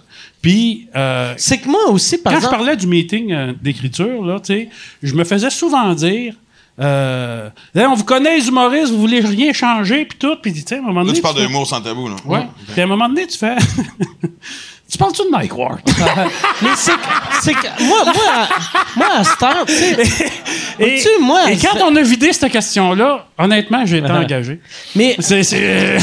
puis 0.42 0.88
euh, 0.96 1.34
C'est 1.38 1.60
que 1.60 1.70
moi 1.70 1.90
aussi, 1.90 2.18
par 2.18 2.34
quand 2.34 2.40
je 2.40 2.48
parlais 2.48 2.76
du 2.76 2.88
meeting 2.88 3.54
d'écriture, 3.62 4.26
là, 4.26 4.40
tu 4.40 4.54
sais, 4.56 4.70
je 5.04 5.14
me 5.14 5.24
faisais 5.24 5.52
souvent 5.52 5.94
dire. 5.94 6.34
Euh, 6.80 7.50
Là, 7.76 7.90
on 7.90 7.96
vous 7.96 8.04
connaît 8.06 8.38
les 8.38 8.48
humoristes, 8.48 8.92
vous 8.92 9.00
voulez 9.02 9.20
rien 9.20 9.54
changer, 9.54 10.06
puis 10.06 10.18
tout, 10.18 10.36
puis 10.42 10.54
tu 10.54 10.62
sais, 10.66 10.76
à 10.76 10.80
un 10.80 10.82
moment 10.82 11.02
Là, 11.02 11.06
donné. 11.08 11.18
tu 11.18 11.22
parles 11.22 11.36
fais- 11.36 11.42
l'humour 11.46 11.68
sans 11.68 11.82
tabou, 11.82 12.08
là. 12.08 12.16
Ouais. 12.26 12.48
Puis 12.72 12.82
à 12.82 12.86
un 12.86 12.88
moment 12.88 13.08
donné, 13.10 13.28
tu 13.28 13.38
fais. 13.38 13.56
tu 14.92 14.98
parles-tu 14.98 15.24
de 15.24 15.30
Mike 15.30 15.56
Ward? 15.58 15.80
Mais 16.62 16.70
c'est 16.76 16.92
que, 16.94 16.98
c'est 17.42 17.54
que 17.54 17.84
moi, 17.84 18.04
moi, 18.06 18.14
à, 18.34 18.48
moi, 18.96 19.08
à 19.18 19.46
heure, 19.60 19.66
tu 19.66 19.74
sais, 19.74 19.98
et, 20.80 20.96
tu 20.96 21.02
sais, 21.02 21.10
moi, 21.22 21.52
et 21.52 21.58
quand 21.58 21.78
on 21.84 21.96
a 21.96 22.02
vidé 22.02 22.32
cette 22.34 22.52
question-là, 22.52 23.28
honnêtement, 23.38 23.86
j'ai 23.86 23.98
été 23.98 24.10
engagé. 24.12 24.60
mais 24.96 25.16
C'est. 25.20 25.44
J'ai 25.44 26.00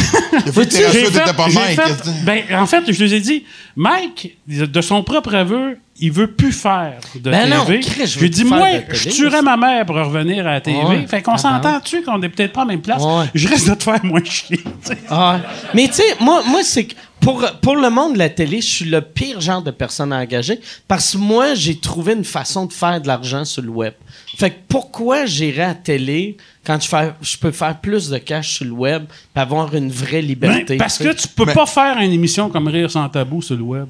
fait- 0.52 0.66
t'étais 0.66 1.32
pas 1.34 1.48
Mike. 1.48 1.80
ben, 2.24 2.42
en 2.52 2.66
fait, 2.66 2.84
je 2.92 3.04
les 3.04 3.14
ai 3.14 3.20
dit, 3.20 3.44
Mike, 3.78 4.36
de 4.48 4.80
son 4.80 5.04
propre 5.04 5.36
aveu, 5.36 5.78
il 6.00 6.10
veut 6.10 6.26
plus 6.26 6.50
faire 6.50 6.98
de 7.14 7.30
Ben 7.30 7.48
non, 7.48 7.64
TV. 7.64 7.78
Chris, 7.78 8.08
je 8.08 8.18
plus 8.18 8.34
faire 8.34 8.58
moi, 8.58 8.68
je 8.90 9.08
tuerais 9.08 9.40
ma 9.40 9.56
mère 9.56 9.86
pour 9.86 9.94
revenir 9.94 10.44
à 10.48 10.54
la 10.54 10.60
TV. 10.60 10.82
Ouais. 10.82 11.06
Fait 11.06 11.22
qu'on 11.22 11.34
Ah 11.34 11.36
ben 11.36 11.62
s'entend-tu 11.62 12.02
qu'on 12.02 12.20
est 12.22 12.28
peut-être 12.28 12.52
pas 12.52 12.62
à 12.62 12.64
la 12.64 12.72
même 12.72 12.82
place? 12.82 13.00
Ouais. 13.00 13.26
Je 13.36 13.46
risque 13.46 13.68
de 13.68 13.74
te 13.74 13.84
faire 13.84 14.04
moins 14.04 14.24
chier. 14.24 14.64
Ah, 15.08 15.38
mais 15.74 15.86
tu 15.86 15.94
sais, 15.94 16.16
moi, 16.18 16.42
moi 16.44 16.64
c'est 16.64 16.86
que 16.86 16.94
pour, 17.20 17.44
pour 17.62 17.76
le 17.76 17.88
monde 17.88 18.14
de 18.14 18.18
la 18.18 18.30
télé, 18.30 18.60
je 18.60 18.66
suis 18.66 18.84
le 18.84 19.00
pire 19.00 19.40
genre 19.40 19.62
de 19.62 19.70
personne 19.70 20.12
à 20.12 20.18
engager 20.18 20.58
parce 20.88 21.12
que 21.12 21.18
moi, 21.18 21.54
j'ai 21.54 21.78
trouvé 21.78 22.14
une 22.14 22.24
façon 22.24 22.66
de 22.66 22.72
faire 22.72 23.00
de 23.00 23.06
l'argent 23.06 23.44
sur 23.44 23.62
le 23.62 23.70
web. 23.70 23.94
Fait 24.38 24.50
que 24.50 24.56
pourquoi 24.68 25.26
j'irais 25.26 25.64
à 25.64 25.68
la 25.68 25.74
télé 25.74 26.36
quand 26.64 26.80
je, 26.80 26.86
fais, 26.86 27.12
je 27.20 27.36
peux 27.36 27.50
faire 27.50 27.76
plus 27.80 28.08
de 28.08 28.18
cash 28.18 28.54
sur 28.54 28.66
le 28.66 28.70
web 28.70 29.06
et 29.34 29.38
avoir 29.40 29.74
une 29.74 29.90
vraie 29.90 30.22
liberté? 30.22 30.74
Ben, 30.74 30.78
parce 30.78 30.98
que 30.98 31.12
tu 31.12 31.26
peux 31.26 31.46
pas 31.46 31.66
faire 31.66 31.98
une 31.98 32.12
émission 32.12 32.48
comme 32.48 32.68
Rire 32.68 32.88
sans 32.88 33.08
tabou 33.08 33.42
sur 33.42 33.56
le 33.56 33.62
web. 33.62 33.88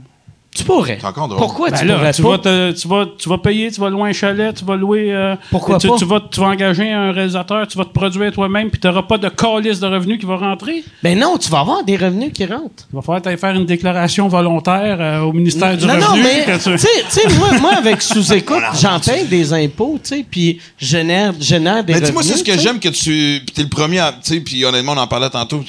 Tu 0.54 0.64
pourrais. 0.64 0.98
C'est 1.00 1.06
encore 1.06 1.28
drôle. 1.28 1.38
Pourquoi 1.38 1.70
Ben 1.70 1.78
tu 1.78 1.84
là, 1.86 1.94
pourrais 1.96 2.12
tu 2.12 2.22
pas? 2.22 2.28
vas, 2.30 2.38
te- 2.38 2.72
tu, 2.72 2.88
vas, 2.88 3.06
tu 3.16 3.28
vas 3.28 3.38
payer, 3.38 3.70
tu 3.70 3.80
vas 3.80 3.90
louer 3.90 4.10
un 4.10 4.12
chalet, 4.12 4.52
tu 4.56 4.64
vas 4.64 4.74
louer. 4.76 5.12
euh, 5.14 5.36
Pourquoi 5.50 5.78
tu, 5.78 5.86
pas? 5.88 5.96
Tu 5.96 6.04
vas, 6.04 6.20
tu 6.30 6.40
vas 6.40 6.46
engager 6.48 6.90
un 6.90 7.12
réalisateur, 7.12 7.68
tu 7.68 7.78
vas 7.78 7.84
te 7.84 7.92
produire 7.92 8.32
toi-même, 8.32 8.68
puis 8.70 8.80
tu 8.80 8.86
n'auras 8.88 9.02
pas 9.02 9.18
de 9.18 9.28
calice 9.28 9.78
de 9.78 9.86
revenus 9.86 10.18
qui 10.18 10.26
va 10.26 10.36
rentrer? 10.36 10.82
Ben 11.02 11.16
non, 11.18 11.36
tu 11.38 11.48
vas 11.50 11.60
avoir 11.60 11.84
des 11.84 11.96
revenus 11.96 12.32
qui 12.32 12.44
rentrent. 12.44 12.86
Il 12.92 12.96
va 12.96 13.02
falloir 13.02 13.22
t'aller 13.22 13.36
faire 13.36 13.54
une 13.54 13.66
déclaration 13.66 14.26
volontaire 14.26 14.96
euh, 15.00 15.20
au 15.20 15.32
ministère 15.32 15.76
du 15.76 15.86
non, 15.86 15.92
Revenu. 15.94 16.06
non, 16.06 16.16
mais 16.16 16.58
tu 16.58 16.78
sais, 16.78 17.28
moi, 17.38 17.52
moi, 17.60 17.74
avec 17.76 18.02
sous-écoute, 18.02 18.62
j'en 18.80 18.98
paye 18.98 19.26
des 19.26 19.52
impôts, 19.52 19.98
tu 20.02 20.08
sais, 20.16 20.26
puis 20.28 20.58
je 20.78 20.86
génère, 20.86 21.34
génère 21.38 21.84
des 21.84 21.92
Mais 21.92 22.00
revenus. 22.00 22.08
dis-moi, 22.08 22.22
c'est 22.24 22.36
ce 22.36 22.44
que 22.44 22.58
j'aime 22.58 22.80
que 22.80 22.88
tu. 22.88 23.42
Puis 23.46 23.54
t'es 23.54 23.62
le 23.62 23.68
premier 23.68 24.00
à. 24.00 24.12
Tu 24.12 24.34
sais, 24.34 24.40
puis 24.40 24.64
honnêtement, 24.64 24.92
on 24.96 24.98
en 24.98 25.06
parlait 25.06 25.30
tantôt. 25.30 25.62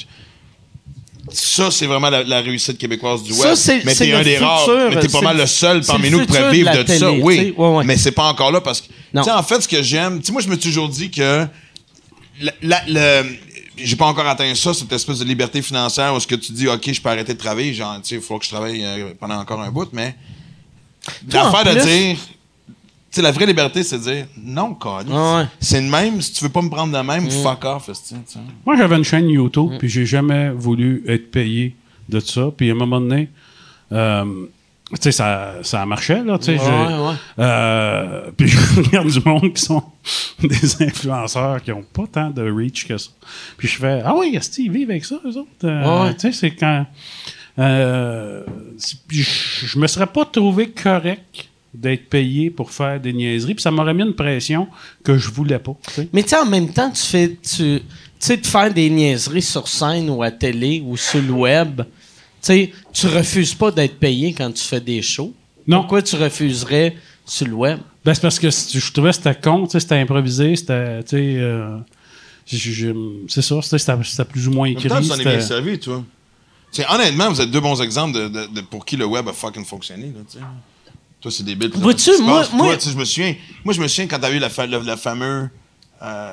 Ça, 1.32 1.70
c'est 1.70 1.86
vraiment 1.86 2.10
la, 2.10 2.22
la 2.24 2.40
réussite 2.40 2.78
québécoise 2.78 3.22
du 3.22 3.32
web. 3.32 3.40
Ça, 3.42 3.56
c'est- 3.56 3.84
mais 3.84 3.94
t'es 3.94 4.12
un 4.12 4.22
des 4.22 4.38
rares. 4.38 4.64
Mais 4.90 5.00
t'es 5.00 5.08
pas 5.08 5.20
mal 5.20 5.36
le- 5.36 5.46
seul 5.46 5.80
parmi 5.84 6.10
nous 6.10 6.20
qui 6.20 6.26
pourrait 6.26 6.50
vivre 6.52 6.70
de 6.72 6.76
ça. 6.76 6.84
télé, 6.84 7.20
Oui. 7.22 7.54
Ouais, 7.56 7.68
ouais. 7.76 7.84
Mais 7.84 7.96
c'est 7.96 8.12
pas 8.12 8.24
encore 8.24 8.50
là 8.52 8.60
parce 8.60 8.80
que. 8.80 8.88
Non. 9.14 9.22
Tu 9.22 9.28
sais, 9.30 9.34
en 9.34 9.42
fait, 9.42 9.60
ce 9.60 9.68
que 9.68 9.82
j'aime. 9.82 10.20
Tu 10.20 10.26
sais, 10.26 10.32
moi, 10.32 10.40
je 10.42 10.48
me 10.48 10.54
suis 10.54 10.62
toujours 10.70 10.88
dit 10.88 11.10
que. 11.10 11.46
la- 12.40 12.52
la- 12.62 12.82
le- 13.22 13.28
j'ai 13.82 13.96
pas 13.96 14.06
encore 14.06 14.26
atteint 14.26 14.54
ça, 14.54 14.74
cette 14.74 14.92
espèce 14.92 15.18
de 15.20 15.24
liberté 15.24 15.62
financière 15.62 16.12
où 16.12 16.16
est-ce 16.18 16.26
que 16.26 16.34
tu 16.34 16.52
dis, 16.52 16.68
OK, 16.68 16.92
je 16.92 17.00
peux 17.00 17.08
arrêter 17.08 17.32
de 17.34 17.38
travailler, 17.38 17.72
genre, 17.72 17.96
tu 18.02 18.08
sais, 18.10 18.14
il 18.16 18.20
faut 18.20 18.38
que 18.38 18.44
je 18.44 18.50
travaille 18.50 18.84
euh, 18.84 19.14
pendant 19.18 19.36
encore 19.36 19.60
un 19.62 19.70
bout, 19.70 19.88
mais 19.92 20.14
l'affaire 21.32 21.64
de 21.74 21.80
dire, 21.80 22.16
sais, 23.10 23.22
la 23.22 23.32
vraie 23.32 23.46
liberté, 23.46 23.82
c'est 23.82 23.98
de 23.98 24.02
dire, 24.02 24.26
non, 24.42 24.70
God, 24.70 25.06
Ah 25.12 25.36
ouais. 25.38 25.44
c'est 25.60 25.80
le 25.80 25.88
même, 25.88 26.20
si 26.20 26.32
tu 26.32 26.44
veux 26.44 26.50
pas 26.50 26.62
me 26.62 26.70
prendre 26.70 26.96
de 26.96 27.02
même, 27.06 27.30
fuck 27.30 27.64
off, 27.64 27.88
esti, 27.88 28.14
tu 28.14 28.20
sais. 28.34 28.38
Moi, 28.64 28.76
j'avais 28.76 28.96
une 28.96 29.04
chaîne 29.04 29.26
Mm. 29.26 29.30
YouTube, 29.30 29.70
puis 29.78 29.88
j'ai 29.88 30.06
jamais 30.06 30.50
voulu 30.50 31.02
être 31.08 31.30
payé 31.30 31.74
de 32.08 32.20
ça. 32.20 32.50
Puis 32.56 32.68
à 32.70 32.72
un 32.72 32.76
moment 32.76 33.00
donné, 33.00 33.28
euh, 33.92 34.24
tu 34.92 34.96
sais, 35.00 35.12
ça, 35.12 35.54
ça 35.62 35.86
marchait, 35.86 36.22
là, 36.24 36.38
tu 36.38 36.46
sais. 36.46 36.52
Ouais, 36.52 36.58
j'ai- 36.64 36.70
ouais. 37.02 37.14
euh, 37.38 38.30
puis 38.36 38.48
je 38.48 38.80
regarde 38.82 39.08
du 39.08 39.20
monde 39.24 39.52
qui 39.54 39.62
sont 39.62 39.82
des 40.42 40.82
influenceurs 40.82 41.62
qui 41.62 41.72
ont 41.72 41.82
pas 41.84 42.06
tant 42.10 42.30
de 42.30 42.42
reach 42.50 42.86
que 42.86 42.96
ça. 42.98 43.10
Puis 43.56 43.68
je 43.68 43.76
fais, 43.78 44.02
ah 44.04 44.14
oui, 44.16 44.32
Esti, 44.36 44.64
ils 44.66 44.72
vivent 44.72 44.90
avec 44.90 45.04
ça, 45.04 45.16
eux 45.24 45.36
autres. 45.36 45.48
Euh, 45.64 46.04
Ouais. 46.04 46.14
Tu 46.14 46.20
sais, 46.20 46.32
c'est 46.32 46.50
quand... 46.52 46.86
Euh, 47.58 48.42
je 49.10 49.78
me 49.78 49.86
serais 49.86 50.06
pas 50.06 50.24
trouvé 50.24 50.70
correct 50.70 51.48
d'être 51.74 52.08
payé 52.08 52.50
pour 52.50 52.70
faire 52.70 53.00
des 53.00 53.12
niaiseries. 53.12 53.54
Puis 53.54 53.62
ça 53.62 53.70
m'aurait 53.70 53.94
mis 53.94 54.02
une 54.02 54.14
pression 54.14 54.68
que 55.04 55.16
je 55.18 55.30
voulais 55.30 55.58
pas. 55.58 55.76
Mais 56.12 56.22
tu 56.22 56.30
sais, 56.30 56.38
en 56.38 56.46
même 56.46 56.72
temps, 56.72 56.90
tu 56.90 57.02
fais. 57.02 57.28
Tu 57.42 57.80
tu 58.20 58.26
sais, 58.26 58.36
de 58.36 58.46
faire 58.46 58.72
des 58.74 58.90
niaiseries 58.90 59.40
sur 59.40 59.66
scène 59.66 60.10
ou 60.10 60.22
à 60.22 60.30
télé 60.30 60.82
ou 60.84 60.94
sur 60.98 61.22
le 61.22 61.30
web, 61.32 61.76
tu 61.80 61.86
sais, 62.42 62.72
tu 62.92 63.06
refuses 63.06 63.54
pas 63.54 63.70
d'être 63.70 63.98
payé 63.98 64.34
quand 64.34 64.52
tu 64.52 64.62
fais 64.62 64.80
des 64.80 65.00
shows. 65.00 65.32
Non. 65.66 65.78
Pourquoi 65.78 66.02
tu 66.02 66.16
refuserais 66.16 66.96
sur 67.24 67.46
le 67.46 67.54
web? 67.54 67.78
Ben, 68.04 68.12
c'est 68.12 68.20
parce 68.20 68.38
que 68.38 68.50
je 68.50 68.92
trouvais 68.92 69.10
que 69.10 69.16
c'était 69.16 69.34
con, 69.40 69.64
tu 69.64 69.70
sais, 69.72 69.80
c'était 69.80 69.94
improvisé, 69.94 70.54
c'était, 70.56 71.02
tu 71.04 71.08
sais, 71.16 71.34
euh, 71.38 71.78
c'est 72.46 73.42
ça, 73.42 73.62
c'était- 73.62 74.24
plus 74.24 74.48
ou 74.48 74.50
moins 74.50 74.68
En 74.68 74.72
même 74.72 74.76
écrit. 74.78 74.88
temps, 74.88 75.00
tu 75.00 75.08
t'en 75.08 75.14
es 75.14 75.18
c'était- 75.18 75.30
bien 75.36 75.40
servi, 75.40 75.78
toi. 75.78 76.04
Honnêtement, 76.90 77.30
vous 77.30 77.40
êtes 77.40 77.50
deux 77.50 77.60
bons 77.60 77.80
exemples 77.80 78.18
de, 78.18 78.28
de- 78.28 78.54
de 78.54 78.60
pour 78.60 78.84
qui 78.84 78.96
le 78.96 79.04
web 79.06 79.26
a 79.28 79.32
fucking 79.32 79.64
fonctionné, 79.64 80.12
là. 80.14 80.40
Toi, 81.20 81.30
c'est 81.30 81.42
débile. 81.44 81.70
Vois-tu, 81.74 82.10
moi- 82.22 82.46
moi- 82.52 82.76
Toi, 82.76 82.90
je 82.92 82.96
me 82.98 83.04
souviens, 83.04 83.34
moi, 83.64 83.74
je 83.74 83.80
me 83.80 83.88
souviens 83.88 84.06
quand 84.06 84.18
t'as 84.18 84.30
eu 84.30 84.38
la, 84.38 84.48
fa- 84.48 84.66
le, 84.66 84.78
le 84.80 84.96
fameux, 84.96 85.50
euh, 86.02 86.32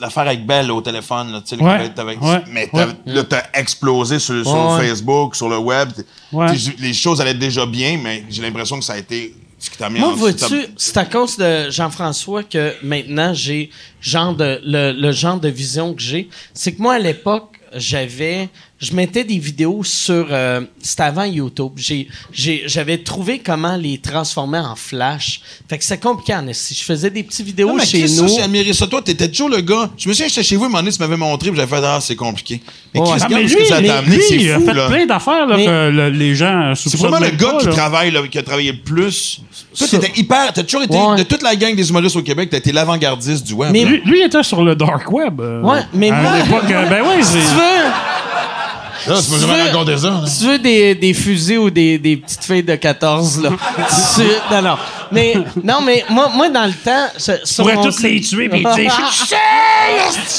l'affaire 0.00 0.24
avec 0.26 0.44
Belle 0.44 0.70
au 0.72 0.80
téléphone, 0.80 1.30
là, 1.32 1.40
tu 1.40 1.50
sais, 1.50 1.56
le 1.56 1.62
Ouais, 1.62 2.42
mais 2.48 2.66
t'as- 2.66 2.86
ouais. 2.86 2.92
là, 3.06 3.22
t'as 3.24 3.42
explosé 3.54 4.18
sur, 4.18 4.42
sur. 4.44 4.76
Facebook, 4.76 5.36
sur 5.36 5.48
le 5.48 5.58
web. 5.58 5.90
T'es- 5.94 6.04
Ouais. 6.32 6.46
t'es- 6.52 6.74
Les 6.80 6.92
choses 6.94 7.20
allaient 7.20 7.34
déjà 7.34 7.64
bien, 7.64 7.98
mais 8.02 8.24
j'ai 8.28 8.42
l'impression 8.42 8.78
que 8.78 8.84
ça 8.84 8.94
a 8.94 8.98
été 8.98 9.34
ce 9.56 9.70
qui 9.70 9.76
t'a 9.78 9.88
mis 9.88 10.00
Moi, 10.00 10.08
en 10.08 10.14
vois-tu, 10.16 10.66
c'est 10.76 10.96
à 10.96 11.04
cause 11.04 11.36
de 11.36 11.70
Jean-François 11.70 12.42
que 12.42 12.74
maintenant 12.82 13.32
j'ai 13.34 13.70
genre 14.00 14.34
de 14.34 14.60
le, 14.64 14.92
le 14.92 15.12
genre 15.12 15.38
de 15.38 15.48
vision 15.48 15.94
que 15.94 16.02
j'ai. 16.02 16.28
C'est 16.54 16.72
que 16.72 16.82
moi 16.82 16.94
à 16.94 16.98
l'époque 16.98 17.54
j'avais, 17.74 18.48
je 18.80 18.92
mettais 18.94 19.24
des 19.24 19.38
vidéos 19.38 19.82
sur, 19.82 20.26
euh, 20.30 20.60
c'était 20.80 21.02
avant 21.02 21.24
YouTube. 21.24 21.72
J'ai, 21.76 22.08
j'ai, 22.32 22.62
j'avais 22.66 22.98
trouvé 22.98 23.40
comment 23.40 23.76
les 23.76 23.98
transformer 23.98 24.58
en 24.58 24.76
flash. 24.76 25.40
Fait 25.68 25.78
que 25.78 25.84
c'est 25.84 25.98
compliqué 25.98 26.34
en 26.34 26.46
esti. 26.46 26.74
Je 26.78 26.84
faisais 26.84 27.10
des 27.10 27.22
petites 27.24 27.44
vidéos 27.44 27.68
Non, 27.68 27.74
mais 27.74 27.84
chez 27.86 28.06
ça, 28.06 28.22
nous. 28.22 28.28
j'ai 28.28 28.40
admiré 28.42 28.72
ça. 28.72 28.86
Toi, 28.86 29.02
t'étais 29.02 29.28
toujours 29.28 29.48
le 29.48 29.60
gars. 29.60 29.90
Je 29.98 30.08
me 30.08 30.14
souviens, 30.14 30.28
j'étais 30.28 30.42
chez 30.44 30.56
vous, 30.56 30.64
un 30.64 30.68
moment 30.68 30.78
donné, 30.78 30.92
tu 30.92 30.98
m'avais 31.00 31.16
montré, 31.16 31.50
puis 31.50 31.58
j'avais 31.58 31.76
fait, 31.76 31.84
ah, 31.84 31.98
c'est 32.00 32.14
compliqué. 32.16 32.60
Mais 32.94 33.00
Ouais. 33.00 33.06
Chris, 33.10 33.18
Ah, 33.24 33.28
ce 33.28 33.34
lui, 33.34 33.54
que 33.56 33.64
ça 33.66 33.82
t'a 33.82 33.98
amené, 33.98 34.16
lui, 34.16 34.22
c'est 34.28 34.36
il 34.36 34.50
a 34.52 34.58
fou, 34.60 34.66
fait 34.66 34.74
là. 34.74 34.86
plein 34.88 35.06
d'affaires 35.06 35.46
là, 35.46 35.56
Mais- 35.56 35.66
que 35.66 35.90
le- 35.90 36.10
les 36.10 36.34
gens 36.36 36.72
C'est 36.76 36.96
vraiment 36.96 37.18
le 37.18 37.30
gars 37.30 37.50
pas, 37.52 37.58
qui 37.58 37.66
là. 37.66 37.72
travaille, 37.72 38.10
là, 38.12 38.20
qui 38.30 38.38
a 38.38 38.42
travaillé 38.42 38.72
le 38.72 38.78
plus. 38.78 39.40
Toi, 39.76 39.86
Ça- 39.88 39.98
t'étais 39.98 40.18
hyper. 40.20 40.52
T'as 40.52 40.62
toujours 40.62 40.82
été. 40.84 40.96
Ouais. 40.96 41.16
De 41.18 41.22
toute 41.24 41.42
la 41.42 41.54
gang 41.56 41.74
des 41.74 41.88
humoristes 41.90 42.16
au 42.16 42.22
Québec, 42.22 42.48
t'as 42.50 42.58
été 42.58 42.72
l'avant-gardiste 42.72 43.44
du 43.46 43.52
web. 43.54 43.70
Mais-. 43.72 43.84
Lui, 43.84 44.00
lui 44.04 44.22
était 44.22 44.42
sur 44.42 44.62
le 44.62 44.74
dark 44.76 45.10
web. 45.12 45.40
euh, 45.40 45.62
Ouais, 45.62 45.80
mais 45.92 46.10
à 46.10 46.22
moi- 46.22 46.36
l'époque, 46.38 46.70
euh, 46.70 46.86
ben 46.88 47.02
oui, 47.04 47.22
Si 47.24 47.32
c'est... 47.32 47.38
Là, 49.06 49.14
tu 49.22 49.30
m'as 49.30 49.36
tu 49.36 49.40
jamais 49.46 49.62
veux- 49.62 49.68
raconté 49.70 49.98
ça. 49.98 50.10
là. 50.10 50.22
si 50.26 50.40
tu 50.40 50.46
veux 50.46 50.58
des, 50.58 50.94
des 50.94 51.14
fusils 51.14 51.58
ou 51.58 51.70
des, 51.70 51.98
des 51.98 52.16
petites 52.16 52.44
filles 52.44 52.62
de 52.62 52.74
14, 52.74 53.42
là. 53.42 53.50
tu- 54.16 54.54
non, 54.54 54.62
non. 54.62 54.76
Mais, 55.10 55.34
non, 55.64 55.80
mais 55.80 56.04
moi, 56.10 56.28
moi 56.34 56.48
dans 56.50 56.66
le 56.66 56.72
temps. 56.72 57.08
mon 57.64 57.82
toutes 57.82 58.02
les 58.02 58.20
tuer 58.20 58.48
puis 58.48 58.60
dire 58.60 58.74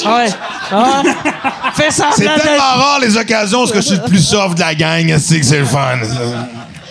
Ouais. 0.06 0.28
Ah. 0.72 1.02
Fais 1.74 1.90
semblant 1.90 2.12
C'est 2.16 2.24
tellement 2.24 2.62
rare 2.62 2.98
les 3.00 3.16
occasions 3.16 3.62
où 3.62 3.66
je 3.74 3.80
suis 3.80 3.96
le 3.96 4.02
plus 4.04 4.24
soft 4.24 4.54
de 4.54 4.60
la 4.60 4.74
gang, 4.74 5.16
c'est 5.18 5.40
que 5.40 5.46
c'est 5.46 5.58
le 5.58 5.64
fun. 5.64 5.98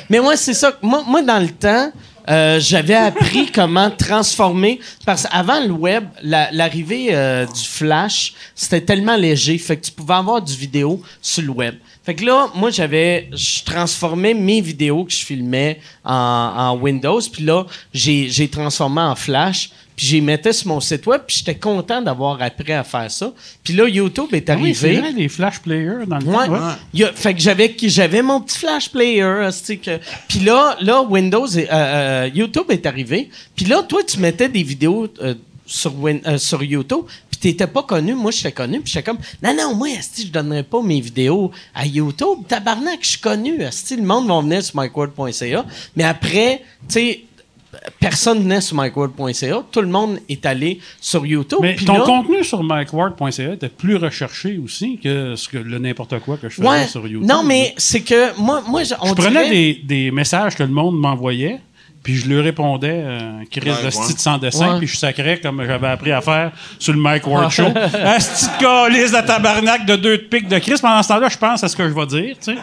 Mais 0.09 0.19
moi, 0.19 0.35
c'est 0.35 0.53
ça. 0.53 0.71
Moi, 0.81 1.03
moi, 1.07 1.21
dans 1.21 1.39
le 1.39 1.49
temps, 1.49 1.91
euh, 2.29 2.59
j'avais 2.59 2.93
appris 2.95 3.51
comment 3.53 3.89
transformer. 3.89 4.79
Parce 5.05 5.23
qu'avant 5.23 5.59
le 5.65 5.71
web, 5.71 6.05
la- 6.21 6.51
l'arrivée 6.51 7.07
euh, 7.11 7.45
du 7.45 7.61
flash, 7.63 8.33
c'était 8.55 8.81
tellement 8.81 9.15
léger. 9.15 9.57
Fait 9.57 9.77
que 9.77 9.85
tu 9.85 9.91
pouvais 9.91 10.13
avoir 10.15 10.41
du 10.41 10.55
vidéo 10.55 11.01
sur 11.21 11.43
le 11.43 11.49
web. 11.49 11.75
Fait 12.03 12.15
que 12.15 12.25
là, 12.25 12.49
moi, 12.55 12.69
j'avais. 12.71 13.29
Je 13.33 13.63
transformais 13.63 14.33
mes 14.33 14.61
vidéos 14.61 15.03
que 15.05 15.11
je 15.11 15.25
filmais 15.25 15.79
en, 16.03 16.13
en 16.13 16.77
Windows. 16.77 17.21
Puis 17.31 17.43
là, 17.43 17.65
j'ai 17.93 18.47
transformé 18.49 19.01
en 19.01 19.15
flash. 19.15 19.69
Puis 19.99 20.07
j'ai 20.07 20.21
mettais 20.21 20.53
sur 20.53 20.69
mon 20.69 20.79
site 20.79 21.05
web. 21.07 21.23
Puis 21.27 21.39
j'étais 21.39 21.55
content 21.59 22.01
d'avoir 22.01 22.41
appris 22.41 22.71
à 22.71 22.85
faire 22.85 23.11
ça. 23.11 23.33
Puis 23.65 23.73
là, 23.73 23.85
YouTube 23.89 24.27
est 24.31 24.49
Ah 24.49 24.55
oui, 24.57 24.73
c'est 24.73 24.85
arrivé. 24.85 25.01
vrai, 25.01 25.11
les 25.11 25.27
flash 25.27 25.59
players 25.59 26.05
dans 26.07 26.19
le 26.19 26.25
Ouais. 26.25 26.45
temps. 26.45 26.53
ouais. 26.53 26.73
Il 26.93 27.01
y 27.01 27.03
a- 27.03 27.11
fait 27.11 27.33
que 27.33 27.41
j'avais 27.41 27.75
j'avais 27.81 28.21
mon 28.21 28.39
petit 28.39 28.57
flash 28.59 28.89
player, 28.89 29.49
que 29.83 29.99
puis 30.29 30.39
là 30.39 30.77
là 30.79 31.01
Windows 31.01 31.45
est- 31.47 31.69
euh, 31.69 31.73
euh, 31.73 32.29
YouTube 32.33 32.67
est 32.69 32.85
arrivé. 32.85 33.29
Puis 33.57 33.65
là 33.65 33.83
toi 33.83 34.01
tu 34.07 34.19
mettais 34.19 34.47
des 34.47 34.63
vidéos 34.63 35.07
euh, 35.21 35.33
sur 35.65 35.93
Win- 35.99 36.37
sur 36.37 36.63
YouTube, 36.63 37.01
puis 37.29 37.39
t'étais 37.41 37.67
pas 37.67 37.83
connu, 37.83 38.13
moi 38.15 38.31
j'étais 38.31 38.51
connu, 38.53 38.79
puis 38.81 38.91
j'étais 38.91 39.03
comme 39.03 39.19
non 39.43 39.53
non 39.53 39.75
moi 39.75 39.89
asti 39.99 40.25
je 40.27 40.31
donnerais 40.31 40.63
pas 40.63 40.81
mes 40.81 40.99
vidéos 41.01 41.51
à 41.75 41.85
YouTube, 41.85 42.39
tabarnak, 42.47 42.99
je 43.01 43.07
suis 43.09 43.19
connu, 43.19 43.61
asti 43.63 43.95
le 43.97 44.03
monde 44.03 44.27
va 44.27 44.39
venir 44.41 44.63
sur 44.63 44.79
micword.ca, 44.81 45.65
mais 45.95 46.05
après 46.05 46.63
tu 46.87 46.93
sais 46.93 47.23
personne 47.99 48.41
venait 48.43 48.61
sur 48.61 48.75
micword.ca, 48.81 49.63
tout 49.71 49.81
le 49.81 49.87
monde 49.87 50.19
est 50.27 50.45
allé 50.45 50.79
sur 50.99 51.25
YouTube. 51.25 51.59
Mais 51.61 51.75
puis 51.75 51.85
ton 51.85 51.99
là- 51.99 52.05
contenu 52.05 52.43
sur 52.43 52.63
MikeWard.ca 52.63 53.53
était 53.53 53.69
plus 53.69 53.95
recherché 53.97 54.59
aussi 54.63 54.97
que 55.03 55.35
ce 55.35 55.47
que 55.47 55.57
le 55.57 55.77
n'importe 55.79 56.19
quoi 56.19 56.37
que 56.37 56.49
je 56.49 56.55
faisais 56.55 56.67
Ouais. 56.67 56.87
sur 56.87 57.05
YouTube. 57.07 57.27
Non, 57.27 57.43
mais 57.43 57.73
c'est 57.77 58.01
que 58.01 58.37
moi, 58.39 58.63
moi 58.67 58.83
je- 58.83 58.95
on 59.01 59.09
je 59.09 59.13
prenais 59.13 59.49
dirait- 59.49 59.49
des, 59.49 59.81
des 60.05 60.11
messages 60.11 60.55
que 60.55 60.63
le 60.63 60.69
monde 60.69 60.97
m'envoyait, 60.99 61.59
puis 62.01 62.15
je 62.15 62.27
lui 62.27 62.39
répondais, 62.41 63.01
euh, 63.03 63.41
Chris 63.51 63.69
Ouais, 63.69 63.77
de 63.77 63.85
ouais. 63.85 63.91
style 63.91 64.17
sans 64.17 64.37
dessin, 64.37 64.73
Ouais. 64.73 64.77
puis 64.79 64.87
je 64.87 64.97
sacrais 64.97 65.39
comme 65.39 65.63
j'avais 65.65 65.87
appris 65.89 66.11
à 66.11 66.21
faire 66.21 66.51
sur 66.79 66.93
le 66.93 66.99
Mike 66.99 67.27
Ward 67.27 67.51
Show. 67.51 67.65
Asti 68.03 68.45
de 68.45 68.59
calice 68.61 69.11
de 69.11 69.21
tabarnak 69.27 69.85
de 69.85 69.95
deux 69.95 70.17
de 70.17 70.23
pique 70.23 70.47
de 70.47 70.57
Chris? 70.59 70.75
Pendant 70.81 71.03
ce 71.03 71.09
temps-là, 71.09 71.27
je 71.29 71.37
pense 71.37 71.63
à 71.63 71.67
ce 71.67 71.75
que 71.75 71.87
je 71.87 71.93
vais 71.93 72.05
dire, 72.07 72.35
tu 72.43 72.53
sais. 72.53 72.57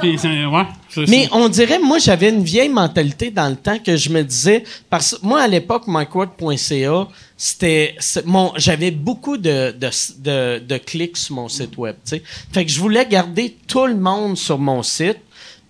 Puis, 0.00 0.12
ouais, 0.12 0.66
c'est 0.88 1.08
Mais 1.08 1.28
on 1.32 1.48
dirait, 1.48 1.78
moi, 1.78 1.98
j'avais 1.98 2.30
une 2.30 2.42
vieille 2.42 2.68
mentalité 2.68 3.30
dans 3.30 3.48
le 3.48 3.56
temps 3.56 3.78
que 3.78 3.96
je 3.96 4.10
me 4.10 4.22
disais, 4.22 4.64
parce 4.88 5.16
que 5.16 5.26
moi, 5.26 5.42
à 5.42 5.48
l'époque, 5.48 5.84
myquote.ca, 5.86 7.08
c'était, 7.36 7.96
mon, 8.24 8.52
j'avais 8.56 8.90
beaucoup 8.90 9.36
de, 9.36 9.72
de, 9.72 9.90
de, 10.18 10.58
de 10.58 10.76
clics 10.78 11.16
sur 11.16 11.36
mon 11.36 11.48
site 11.48 11.76
web, 11.78 11.96
tu 12.04 12.16
sais. 12.16 12.22
Fait 12.52 12.64
que 12.64 12.70
je 12.70 12.80
voulais 12.80 13.06
garder 13.06 13.56
tout 13.66 13.86
le 13.86 13.96
monde 13.96 14.36
sur 14.36 14.58
mon 14.58 14.82
site. 14.82 15.18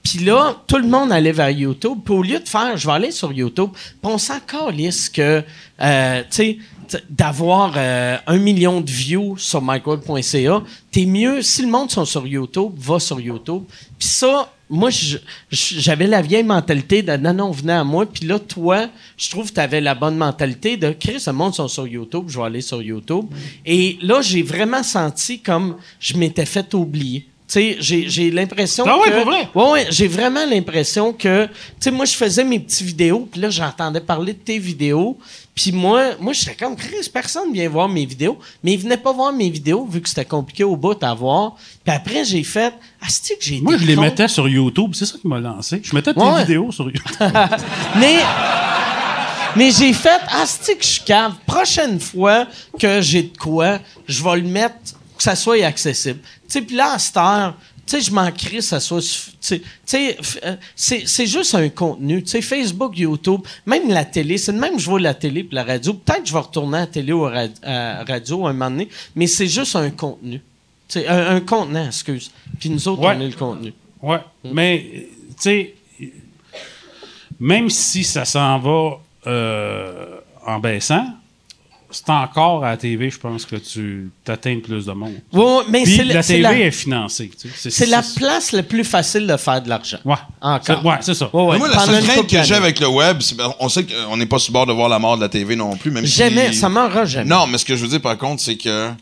Puis 0.03 0.21
là, 0.21 0.57
tout 0.67 0.79
le 0.79 0.89
monde 0.89 1.13
allait 1.13 1.33
vers 1.33 1.51
YouTube. 1.51 1.99
Puis 2.05 2.15
au 2.15 2.23
lieu 2.23 2.39
de 2.39 2.49
faire, 2.49 2.77
je 2.77 2.87
vais 2.87 2.93
aller 2.93 3.11
sur 3.11 3.33
YouTube, 3.33 3.71
puis 3.75 4.13
on 4.13 4.19
s'en 4.19 4.41
calisse 4.41 5.09
que, 5.09 5.43
euh, 5.81 6.21
tu 6.23 6.27
sais, 6.31 6.59
d'avoir 7.09 7.75
euh, 7.77 8.17
un 8.27 8.39
million 8.39 8.81
de 8.81 8.91
views 8.91 9.37
sur 9.39 9.63
mycode.ca, 9.63 10.63
t'es 10.91 11.07
mieux, 11.07 11.43
si 11.43 11.63
le 11.63 11.69
monde 11.69 11.91
sont 11.91 12.05
sur 12.05 12.27
YouTube, 12.27 12.73
va 12.77 12.99
sur 12.99 13.21
YouTube. 13.21 13.63
Puis 13.99 14.09
ça, 14.09 14.53
moi, 14.69 14.91
j'avais 15.51 16.07
la 16.07 16.23
vieille 16.23 16.45
mentalité 16.45 17.03
de 17.03 17.17
non, 17.17 17.35
non, 17.35 17.51
venez 17.51 17.73
à 17.73 17.83
moi. 17.83 18.07
Puis 18.07 18.25
là, 18.25 18.39
toi, 18.39 18.89
je 19.17 19.29
trouve 19.29 19.49
que 19.49 19.55
tu 19.55 19.61
avais 19.61 19.81
la 19.81 19.97
bonne 19.97 20.17
mentalité 20.17 20.77
de 20.77 20.93
Chris, 20.93 21.25
le 21.27 21.33
monde 21.33 21.55
sont 21.55 21.69
sur 21.69 21.87
YouTube, 21.87 22.25
je 22.29 22.39
vais 22.39 22.47
aller 22.47 22.61
sur 22.61 22.81
YouTube. 22.81 23.27
Et 23.67 23.99
là, 24.01 24.21
j'ai 24.23 24.43
vraiment 24.43 24.85
senti 24.85 25.41
comme 25.41 25.77
je 25.99 26.17
m'étais 26.17 26.47
fait 26.47 26.73
oublier. 26.75 27.27
Tu 27.51 27.55
sais, 27.55 27.77
j'ai, 27.81 28.09
j'ai 28.09 28.31
l'impression 28.31 28.85
Ah 28.87 28.97
ouais, 28.97 29.11
que... 29.11 29.17
pour 29.17 29.25
vrai? 29.25 29.49
Ouais, 29.57 29.71
ouais, 29.73 29.87
j'ai 29.91 30.07
vraiment 30.07 30.47
l'impression 30.47 31.13
que, 31.13 31.47
tu 31.47 31.53
sais, 31.81 31.91
moi, 31.91 32.05
je 32.05 32.13
faisais 32.15 32.45
mes 32.45 32.61
petites 32.61 32.87
vidéos, 32.87 33.29
puis 33.31 33.41
là, 33.41 33.51
j'entendais 33.51 34.01
parler 34.01 34.35
de 34.35 34.39
tes 34.39 34.59
vidéos, 34.59 35.19
puis 35.53 35.73
moi, 35.73 36.11
moi, 36.21 36.33
j'étais 36.33 36.55
comme, 36.55 36.77
Chris, 36.77 37.11
personne 37.13 37.53
vient 37.53 37.69
voir 37.69 37.89
mes 37.89 38.07
vidéos, 38.07 38.39
mais 38.63 38.75
ils 38.75 38.79
venaient 38.79 38.97
pas 38.97 39.13
voir 39.13 39.33
mes 39.33 39.51
vidéos, 39.51 39.85
vu 39.85 40.01
que 40.01 40.09
c'était 40.09 40.25
compliqué 40.25 40.63
au 40.63 40.77
bout 40.77 41.03
à 41.03 41.13
voir. 41.13 41.57
Puis 41.85 41.93
après, 41.93 42.25
j'ai 42.25 42.45
fait, 42.45 42.73
ah, 43.03 43.07
c'est 43.09 43.37
que 43.37 43.43
j'ai 43.45 43.61
Moi, 43.61 43.77
je 43.79 43.85
les 43.85 43.97
mettais 43.97 44.29
sur 44.29 44.49
YouTube. 44.49 44.93
C'est 44.95 45.07
ça 45.07 45.17
qui 45.21 45.27
m'a 45.27 45.41
lancé. 45.41 45.81
Je 45.83 45.93
mettais 45.93 46.15
tes 46.15 46.21
Ouais. 46.21 46.43
vidéos 46.43 46.71
sur 46.71 46.85
YouTube. 46.85 47.03
Mais, 47.99 48.19
mais 49.57 49.71
j'ai 49.73 49.93
fait, 49.93 50.21
ah, 50.29 50.45
c'est 50.47 50.77
que 50.77 50.85
je 50.85 50.89
suis 50.89 51.03
cave. 51.05 51.33
Prochaine 51.47 51.99
fois 51.99 52.47
que 52.79 53.01
j'ai 53.01 53.25
de 53.25 53.37
quoi, 53.37 53.81
je 54.07 54.23
vais 54.23 54.37
le 54.37 54.49
mettre, 54.49 54.77
que 55.21 55.25
ça 55.25 55.37
soit 55.37 55.63
accessible. 55.67 56.21
Puis 56.49 56.75
là, 56.75 56.95
à 56.95 56.99
cette 56.99 57.17
heure, 57.19 57.55
tu 57.87 57.97
sais, 57.99 58.01
je 58.01 58.11
m'en 58.11 58.31
crie, 58.33 58.63
ça 58.63 58.81
soit. 58.81 59.01
Tu 59.43 59.61
sais- 59.85 60.17
euh, 60.45 60.57
c'est 60.75 61.27
juste 61.27 61.55
un 61.55 61.69
contenu. 61.69 62.23
Tu 62.23 62.31
sais, 62.31 62.41
Facebook, 62.41 62.97
YouTube, 62.97 63.41
même 63.67 63.89
la 63.91 64.05
télé, 64.07 64.39
c'est 64.39 64.53
même 64.53 64.79
je 64.79 64.89
vois 64.89 64.99
la 65.01 65.13
télé 65.13 65.45
puis 65.45 65.55
la 65.55 65.65
radio. 65.65 65.93
Peut-être 65.93 66.23
que 66.23 66.29
je 66.29 66.33
vais 66.33 66.39
retourner 66.39 66.79
à 66.79 66.81
la 66.81 66.87
télé 66.87 67.13
ou 67.13 67.27
à 67.27 67.47
la 67.63 68.05
radio 68.05 68.47
un 68.47 68.53
moment 68.55 68.71
donné, 68.71 68.89
mais 69.15 69.27
c'est 69.27 69.49
juste 69.49 69.77
un 69.77 69.91
contenu. 69.91 70.41
Tu 70.89 71.01
sais, 71.01 71.07
un, 71.09 71.37
un 71.37 71.41
contenant, 71.41 71.87
excuse. 71.87 72.31
Puis 72.59 72.71
nous 72.71 72.89
autres, 72.89 73.03
Ouais. 73.03 73.15
on 73.17 73.21
est 73.21 73.29
le 73.29 73.35
contenu. 73.37 73.75
Ouais. 74.03 74.19
Mais, 74.45 75.07
tu 75.31 75.35
sais, 75.39 75.75
même 77.39 77.69
si 77.71 78.05
ça 78.05 78.25
s'en 78.25 78.59
va 78.59 78.99
euh, 79.27 80.21
en 80.47 80.59
baissant, 80.59 81.07
c'est 81.91 82.09
encore 82.11 82.65
à 82.65 82.71
la 82.71 82.77
TV, 82.77 83.11
je 83.11 83.19
pense 83.19 83.45
que 83.45 83.57
tu 83.57 84.11
atteins 84.27 84.59
plus 84.61 84.87
de 84.87 84.93
monde. 84.93 85.15
Mais 85.69 85.83
Puis 85.83 85.97
la 86.05 86.23
TV 86.23 86.41
la, 86.43 86.59
est 86.59 86.71
financée. 86.71 87.31
tu 87.41 87.49
sais. 87.51 87.71
c'est 87.71 87.87
la 87.87 88.03
place 88.17 88.53
la 88.53 88.63
plus 88.63 88.85
facile 88.85 89.27
de 89.27 89.37
faire 89.37 89.61
de 89.63 89.69
l'argent. 89.69 89.99
Ouais. 90.05 90.15
Encore. 90.41 90.81
C'est- 90.83 90.89
Ouais, 90.89 90.97
c'est 91.01 91.15
ça. 91.15 91.29
Ouais, 91.33 91.43
ouais. 91.43 91.53
Mais 91.55 91.59
moi, 91.59 91.69
la 91.69 91.79
seule 91.81 92.03
crainte 92.05 92.27
que 92.27 92.43
j'ai 92.43 92.55
avec 92.55 92.81
le 92.81 92.89
web, 92.89 93.19
c'est 93.21 93.37
ben, 93.37 93.53
on 93.61 93.69
sait 93.69 93.85
qu'on 93.85 94.17
n'est 94.17 94.27
pas 94.27 94.39
sur 94.39 94.53
le 94.53 94.55
bord 94.55 94.67
de 94.67 94.73
voir 94.73 94.89
la 94.89 94.99
mort 94.99 95.17
de 95.17 95.23
la 95.23 95.29
TV 95.29 95.57
non 95.57 95.77
plus, 95.77 95.91
même 95.91 96.05
Jamais, 96.07 96.53
si... 96.53 96.59
ça 96.59 96.69
m'aura 96.69 97.05
jamais. 97.05 97.29
Non, 97.29 97.47
mais 97.47 97.59
ce 97.59 97.65
que 97.65 97.77
je 97.77 97.83
veux 97.83 97.89
dire, 97.89 98.01
par 98.01 98.17
contre, 98.19 98.41
c'est 98.43 98.57
que... 98.57 98.91
tu 98.91 98.95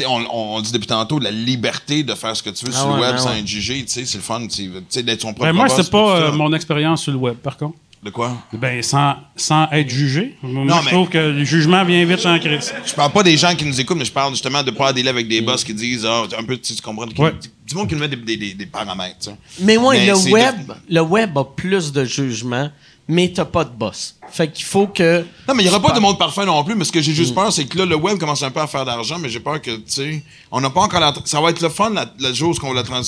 sais, 0.00 0.06
on, 0.06 0.56
on 0.56 0.60
dit 0.60 0.72
depuis 0.72 0.86
tantôt 0.88 1.18
la 1.18 1.30
liberté 1.30 2.02
de 2.02 2.14
faire 2.14 2.36
ce 2.36 2.42
que 2.42 2.50
tu 2.50 2.64
veux 2.66 2.72
Ah 2.74 2.78
sur 2.80 2.88
ouais, 2.90 2.96
le 2.96 3.00
web 3.02 3.12
ben 3.12 3.18
sans 3.18 3.30
ouais. 3.30 3.38
être 3.40 3.46
jugé, 3.46 3.84
tu 3.84 3.92
sais, 3.92 4.04
c'est 4.04 4.18
le 4.18 4.22
fun, 4.24 4.40
d'être 4.40 5.20
son 5.20 5.32
propre 5.32 5.44
Ben, 5.46 5.52
moi, 5.52 5.68
c'est 5.68 5.88
pas 5.90 6.16
euh, 6.16 6.32
mon 6.32 6.52
expérience 6.52 7.02
sur 7.02 7.12
le 7.12 7.18
web, 7.18 7.36
par 7.36 7.56
contre. 7.56 7.76
De 8.04 8.10
quoi? 8.10 8.36
Ben, 8.52 8.82
sans, 8.82 9.16
sans 9.34 9.66
être 9.72 9.88
jugé. 9.88 10.36
Moi, 10.42 10.66
Non, 10.66 10.80
je 10.80 10.84
mais- 10.84 10.90
trouve 10.90 11.08
que 11.08 11.16
le 11.16 11.42
jugement 11.44 11.82
vient 11.86 12.04
vite 12.04 12.26
en 12.26 12.38
crise. 12.38 12.74
Je 12.84 12.92
parle 12.92 13.10
pas 13.12 13.22
des 13.22 13.34
gens 13.38 13.54
qui 13.56 13.64
nous 13.64 13.80
écoutent, 13.80 13.96
mais 13.96 14.04
je 14.04 14.12
parle 14.12 14.32
justement 14.32 14.62
de 14.62 14.70
pas 14.72 14.88
aller 14.88 15.08
avec 15.08 15.26
des 15.26 15.40
boss 15.40 15.64
qui 15.64 15.72
disent, 15.72 16.04
ah, 16.06 16.24
un 16.38 16.44
peu, 16.44 16.58
tu 16.58 16.74
comprends, 16.82 17.06
qui- 17.06 17.48
du 17.66 17.74
monde 17.74 17.88
qui 17.88 17.94
nous 17.94 18.00
met 18.00 18.08
des, 18.08 18.16
des, 18.16 18.36
des, 18.36 18.52
des 18.52 18.66
paramètres. 18.66 19.30
Mais 19.60 19.78
ouais, 19.78 20.00
Mais 20.00 20.06
le 20.08 20.16
web, 20.32 20.66
de- 20.66 20.74
le 20.94 21.00
web 21.00 21.38
a 21.38 21.44
plus 21.44 21.92
de 21.92 22.04
jugement, 22.04 22.70
mais 23.08 23.32
t'as 23.34 23.46
pas 23.46 23.64
de 23.64 23.70
boss. 23.70 24.16
Fait 24.30 24.52
qu'il 24.52 24.66
faut 24.66 24.86
que. 24.86 25.24
Non, 25.48 25.54
mais 25.54 25.62
il 25.62 25.66
n'y 25.70 25.74
aura 25.74 25.80
pas 25.80 25.94
de 25.94 26.00
monde 26.00 26.18
parfait 26.18 26.44
non 26.44 26.62
plus, 26.62 26.74
mais 26.74 26.84
ce 26.84 26.92
que 26.92 27.00
j'ai 27.00 27.12
Mm. 27.12 27.14
juste 27.14 27.34
peur, 27.34 27.50
c'est 27.54 27.64
que 27.64 27.78
là, 27.78 27.86
le 27.86 27.96
web 27.96 28.18
commence 28.18 28.42
un 28.42 28.50
peu 28.50 28.60
à 28.60 28.66
faire 28.66 28.84
d'argent, 28.84 29.18
mais 29.18 29.30
j'ai 29.30 29.40
peur 29.40 29.62
que, 29.62 29.70
tu 29.76 29.82
sais, 29.86 30.22
on 30.50 30.60
n'a 30.60 30.68
pas 30.68 30.82
encore 30.82 31.00
la. 31.00 31.14
Ça 31.24 31.40
va 31.40 31.48
être 31.48 31.62
le 31.62 31.70
fun, 31.70 31.88
la, 31.88 32.04
le 32.20 32.34
jour 32.34 32.50
où 32.54 32.66
on 32.66 32.68
va 32.68 32.74
la 32.74 32.82
trans. 32.82 33.00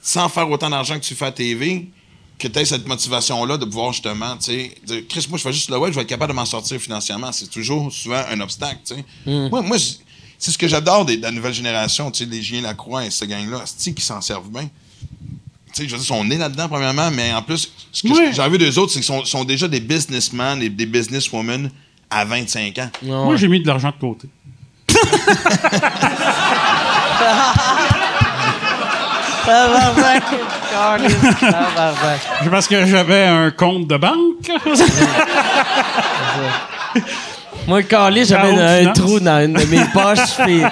Sans 0.00 0.28
faire 0.28 0.48
autant 0.50 0.70
d'argent 0.70 0.94
que 0.98 1.04
tu 1.04 1.14
fais 1.16 1.26
à 1.26 1.32
TV, 1.32 1.88
que 2.42 2.48
tu 2.48 2.58
aies 2.58 2.64
cette 2.64 2.86
motivation-là 2.88 3.56
de 3.56 3.64
pouvoir 3.64 3.92
justement, 3.92 4.36
tu 4.36 4.44
sais, 4.46 4.74
dire, 4.84 5.02
Chris, 5.08 5.26
moi, 5.28 5.38
je 5.38 5.42
fais 5.44 5.52
juste 5.52 5.70
le 5.70 5.78
web, 5.78 5.92
je 5.92 5.96
vais 5.96 6.02
être 6.02 6.08
capable 6.08 6.32
de 6.32 6.36
m'en 6.36 6.44
sortir 6.44 6.80
financièrement. 6.80 7.30
C'est 7.32 7.48
toujours 7.50 7.92
souvent 7.92 8.22
un 8.30 8.40
obstacle, 8.40 8.80
tu 8.86 8.94
sais. 8.96 9.04
Mm. 9.26 9.48
Moi, 9.66 9.76
c'est 10.38 10.50
ce 10.50 10.58
que 10.58 10.66
j'adore 10.66 11.04
des- 11.04 11.16
de 11.18 11.22
la 11.22 11.30
nouvelle 11.30 11.54
génération, 11.54 12.10
tu 12.10 12.24
sais, 12.24 12.30
les 12.30 12.42
Julien 12.42 12.62
Lacroix 12.62 13.04
et 13.06 13.10
ce 13.10 13.24
gang-là, 13.24 13.60
c'est 13.64 13.92
qui 13.94 14.02
s'en 14.04 14.20
servent 14.20 14.50
bien. 14.50 14.68
Tu 15.72 15.84
sais, 15.84 15.88
je 15.88 15.92
veux 15.94 15.98
dire, 15.98 16.00
ils 16.00 16.04
sont 16.04 16.24
nés 16.24 16.36
là-dedans, 16.36 16.68
premièrement, 16.68 17.10
mais 17.12 17.32
en 17.32 17.42
plus, 17.42 17.70
ce 17.92 18.02
que 18.02 18.08
Oui. 18.08 18.30
j'ai 18.32 18.48
vu 18.48 18.58
d'eux 18.58 18.76
autres, 18.78 18.92
c'est 18.92 18.98
qu'ils 19.00 19.06
sont, 19.06 19.24
sont 19.24 19.44
déjà 19.44 19.68
des 19.68 19.80
businessmen 19.80 20.60
et 20.60 20.68
des 20.68 20.86
businesswomen 20.86 21.70
à 22.10 22.24
25 22.24 22.76
ans. 22.78 22.90
Moi, 23.02 23.36
j'ai 23.36 23.46
mis 23.48 23.60
de 23.60 23.66
l'argent 23.68 23.90
de 23.90 24.00
côté. 24.00 24.28
Tabarnak. 30.72 32.20
Parce 32.50 32.66
que 32.66 32.86
j'avais 32.86 33.26
un 33.26 33.50
compte 33.50 33.86
de 33.88 33.96
banque. 33.96 34.50
Moi, 37.66 37.82
Carly, 37.84 38.24
j'avais 38.24 38.58
un 38.58 38.78
finance. 38.80 38.98
trou 38.98 39.20
dans 39.20 39.44
une 39.44 39.52
de 39.52 39.64
mes 39.66 39.84
poches. 39.92 40.36
Puis, 40.44 40.62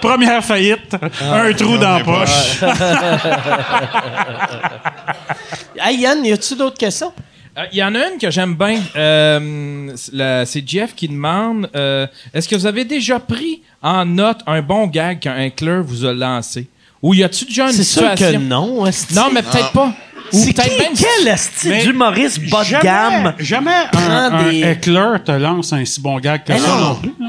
Première 0.00 0.44
faillite, 0.44 0.94
un 1.22 1.52
trou 1.54 1.78
dans 1.78 1.98
la 1.98 2.04
poche. 2.04 2.60
hey, 5.80 5.98
Yann, 6.00 6.22
y 6.24 6.32
a-tu 6.32 6.54
d'autres 6.54 6.76
questions? 6.76 7.12
Euh, 7.56 7.62
Il 7.72 7.78
y 7.78 7.84
en 7.84 7.94
a 7.94 8.08
une 8.10 8.18
que 8.18 8.30
j'aime 8.30 8.54
bien. 8.54 8.78
Euh, 8.96 9.92
c'est 9.96 10.44
c'est 10.44 10.68
Jeff 10.68 10.94
qui 10.94 11.08
demande 11.08 11.70
euh, 11.74 12.06
Est-ce 12.34 12.46
que 12.48 12.56
vous 12.56 12.66
avez 12.66 12.84
déjà 12.84 13.18
pris 13.18 13.62
en 13.80 14.04
note 14.04 14.40
un 14.46 14.60
bon 14.60 14.86
gag 14.86 15.20
qu'un 15.20 15.38
heckler 15.38 15.80
vous 15.82 16.04
a 16.04 16.12
lancé? 16.12 16.68
Ou 17.04 17.12
y 17.12 17.22
a-tu 17.22 17.44
déjà 17.44 17.66
une 17.66 17.72
C'est 17.72 17.84
sûr 17.84 18.00
situation? 18.10 18.40
que 18.40 18.44
non. 18.44 18.86
esti. 18.86 19.14
Non, 19.14 19.26
mais 19.30 19.42
peut-être 19.42 19.72
pas. 19.72 19.92
Ou 20.32 20.38
C'est 20.42 20.54
peut-être 20.54 20.74
qui, 20.74 20.82
même. 20.82 20.92
quel 20.96 21.28
esti 21.28 21.68
Mais 21.68 21.82
d'humoriste 21.84 22.40
bas 22.48 22.60
de 22.64 22.68
Jamais, 22.70 22.82
gamme? 22.82 23.34
jamais 23.40 23.70
un, 23.70 23.86
Prends 23.92 24.10
un 24.10 24.42
des- 24.50 24.60
heckler 24.62 25.18
te 25.22 25.32
lance 25.32 25.72
un 25.74 25.84
si 25.84 26.00
bon 26.00 26.18
gag 26.18 26.44
que 26.44 26.56
ça 26.56 26.66
non. 26.66 26.76
non 26.78 26.94
plus. 26.94 27.12
là. 27.20 27.26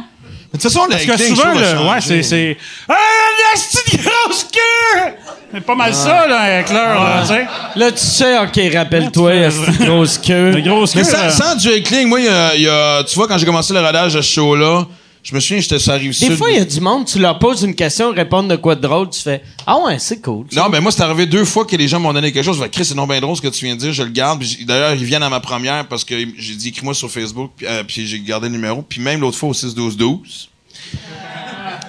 De 0.54 0.58
toute 0.58 0.62
façon, 0.64 0.88
Parce 0.90 1.04
que 1.04 1.18
souvent, 1.18 1.52
le, 1.54 1.90
ouais, 1.90 2.00
c'est, 2.00 2.24
c'est. 2.24 2.58
Ah, 2.88 2.94
la 3.44 3.98
grosse 3.98 4.46
queue! 4.46 5.14
C'est 5.54 5.62
pas 5.62 5.76
mal 5.76 5.94
ça, 5.94 6.26
là, 6.28 6.42
un 6.44 6.60
heckler, 6.60 6.76
là, 6.78 7.22
tu 7.22 7.28
sais. 7.28 7.48
Là, 7.76 7.92
tu 7.92 7.98
sais, 7.98 8.38
OK, 8.40 8.74
rappelle-toi, 8.74 9.32
Ouais, 9.32 9.50
tu 9.50 9.72
esti 9.72 9.86
grosse 9.86 10.18
queue. 10.18 10.52
La 10.52 10.62
grosse 10.62 10.94
queue. 10.94 11.00
Mais 11.00 11.04
sans, 11.04 11.18
là. 11.18 11.30
sans 11.32 11.56
du 11.56 11.68
heckling, 11.70 12.08
moi, 12.08 12.20
il 12.22 12.26
y 12.26 12.30
a- 12.30 12.56
il 12.56 12.62
y 12.62 12.70
a- 12.70 13.04
tu 13.04 13.16
vois, 13.16 13.28
quand 13.28 13.38
j'ai 13.38 13.46
commencé 13.46 13.74
le 13.74 13.82
rodage 13.82 14.14
de 14.14 14.22
ce 14.22 14.34
show-là, 14.34 14.86
je 15.28 15.34
me 15.34 15.40
souviens, 15.40 15.60
j'étais 15.60 15.80
sur 15.80 15.92
la 15.92 15.98
rive 15.98 16.12
Des 16.12 16.28
sud. 16.28 16.36
fois, 16.36 16.52
il 16.52 16.58
y 16.58 16.60
a 16.62 16.66
du 16.66 16.80
monde, 16.80 17.06
tu 17.08 17.18
leur 17.18 17.40
poses 17.40 17.64
une 17.64 17.74
question, 17.74 18.14
ils 18.14 18.16
répondent 18.16 18.48
de 18.48 18.56
quoi 18.58 18.76
de 18.76 18.82
drôle, 18.82 19.10
tu 19.10 19.20
fais 19.20 19.42
Ah 19.66 19.78
ouais, 19.80 19.98
c'est 19.98 20.22
cool. 20.22 20.46
Non, 20.54 20.70
ben 20.70 20.80
moi, 20.82 20.92
c'est 20.92 21.02
arrivé 21.02 21.26
deux 21.26 21.46
fois 21.46 21.66
que 21.66 21.76
les 21.76 21.88
gens 21.88 22.00
m'ont 22.00 22.14
donné 22.14 22.32
quelque 22.32 22.46
chose. 22.46 22.58
Je 22.58 22.64
fais, 22.64 22.70
Chris, 22.70 22.86
c'est 22.86 22.94
non 22.96 23.08
bien 23.08 23.20
drôle 23.20 23.36
ce 23.36 23.42
que 23.42 23.48
tu 23.48 23.66
viens 23.66 23.76
de 23.76 23.80
dire, 23.82 23.92
je 23.92 24.04
le 24.04 24.12
garde. 24.12 24.44
D'ailleurs, 24.68 24.94
ils 24.94 25.04
viennent 25.04 25.24
à 25.24 25.30
ma 25.30 25.40
première 25.40 25.88
parce 25.88 26.04
que 26.06 26.16
j'ai 26.38 26.54
dit, 26.56 26.70
écris-moi 26.70 26.94
sur 26.94 27.10
Facebook, 27.10 27.52
puis, 27.58 27.66
euh, 27.68 27.84
puis 27.84 28.06
j'ai 28.06 28.20
gardé 28.20 28.48
le 28.50 28.54
numéro. 28.54 28.84
Puis 28.84 29.02
même 29.02 29.20
l'autre 29.20 29.38
fois 29.38 29.50
au 29.50 29.54
6-12-12. 29.54 30.50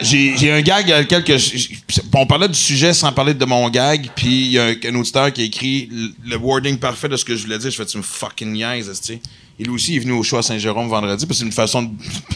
J'ai 0.01 0.51
un 0.53 0.61
gag 0.61 0.91
à 0.93 1.01
lequel 1.01 1.25
que 1.25 1.39
je- 1.39 1.57
je- 1.57 2.01
on 2.15 2.27
parlait 2.27 2.49
du 2.49 2.55
sujet 2.59 2.93
sans 2.93 3.13
parler 3.13 3.33
de 3.35 3.45
mon 3.45 3.69
gag, 3.71 4.11
puis 4.15 4.47
il 4.47 4.53
y 4.53 4.59
a 4.59 4.65
un, 4.67 4.75
un 4.91 4.95
auditeur 4.95 5.33
qui 5.33 5.41
a 5.41 5.45
écrit 5.45 5.89
le, 5.91 6.11
le 6.31 6.37
wording 6.37 6.77
parfait 6.79 7.09
de 7.09 7.17
ce 7.17 7.25
que 7.25 7.35
je 7.35 7.43
voulais 7.45 7.59
dire. 7.59 7.71
Je 7.71 7.77
fais, 7.77 7.87
tu 7.87 7.97
me 7.97 8.03
fucking 8.03 8.53
niaises, 8.53 8.91
tu 9.01 9.15
sais. 9.15 9.21
Et 9.59 9.65
lui 9.65 9.71
aussi, 9.71 9.93
il 9.93 9.97
est 9.97 10.01
venu 10.01 10.13
au 10.13 10.23
show 10.23 10.37
à 10.37 10.43
Saint-Jérôme 10.43 10.89
vendredi, 10.89 11.25
parce 11.25 11.39
que 11.39 11.45
c'est 11.45 11.47
une 11.47 11.53
façon 11.53 11.85
de, 11.85 11.89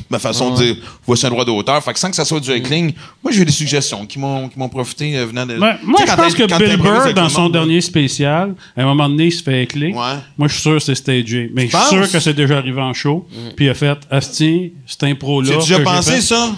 ma 0.09 0.19
façon 0.19 0.53
de 0.53 0.57
dire, 0.57 0.77
voici 1.07 1.27
un 1.27 1.31
droit 1.31 1.45
d'auteur. 1.45 1.83
Fait 1.83 1.93
que 1.93 1.99
sans 1.99 2.09
que 2.09 2.17
ça 2.17 2.25
soit 2.25 2.41
du 2.41 2.51
heckling, 2.51 2.95
moi, 3.23 3.31
j'ai 3.31 3.43
eu 3.43 3.45
des 3.45 3.53
suggestions 3.53 4.07
qui 4.07 4.19
m'ont 4.19 4.49
qui 4.49 4.59
m'ont 4.59 4.69
profité 4.69 5.19
euh, 5.19 5.27
venant 5.27 5.45
de. 5.45 5.59
Ouais, 5.59 5.77
moi, 5.85 6.01
je 6.07 6.15
pense 6.15 6.35
que 6.35 6.45
Bill 6.45 6.77
Burr, 6.79 7.13
dans 7.15 7.29
son 7.29 7.43
monde, 7.43 7.53
dernier 7.53 7.81
spécial, 7.81 8.55
à 8.77 8.83
un 8.83 8.87
moment 8.87 9.09
donné, 9.09 9.27
il 9.27 9.33
se 9.33 9.43
fait. 9.43 9.69
Ouais. 9.75 9.91
Moi, 9.93 10.49
je 10.49 10.53
suis 10.53 10.63
sûr 10.63 10.75
que 10.75 10.81
c'est 10.81 10.95
stagé. 10.95 11.51
Mais 11.55 11.69
je 11.69 11.77
suis 11.77 11.87
sûr 11.89 12.11
que 12.11 12.21
c'est 12.21 12.35
déjà 12.35 12.59
arrivé 12.59 12.81
en 12.81 12.95
show. 12.95 13.27
Puis 13.57 13.67
il 13.67 13.69
a 13.71 13.75
fait, 13.75 13.99
Asti, 14.11 14.73
cette 14.87 15.05
impro-là. 15.05 15.53
J'ai 15.53 15.75
déjà 15.75 15.81
pensé 15.81 16.21
ça? 16.21 16.51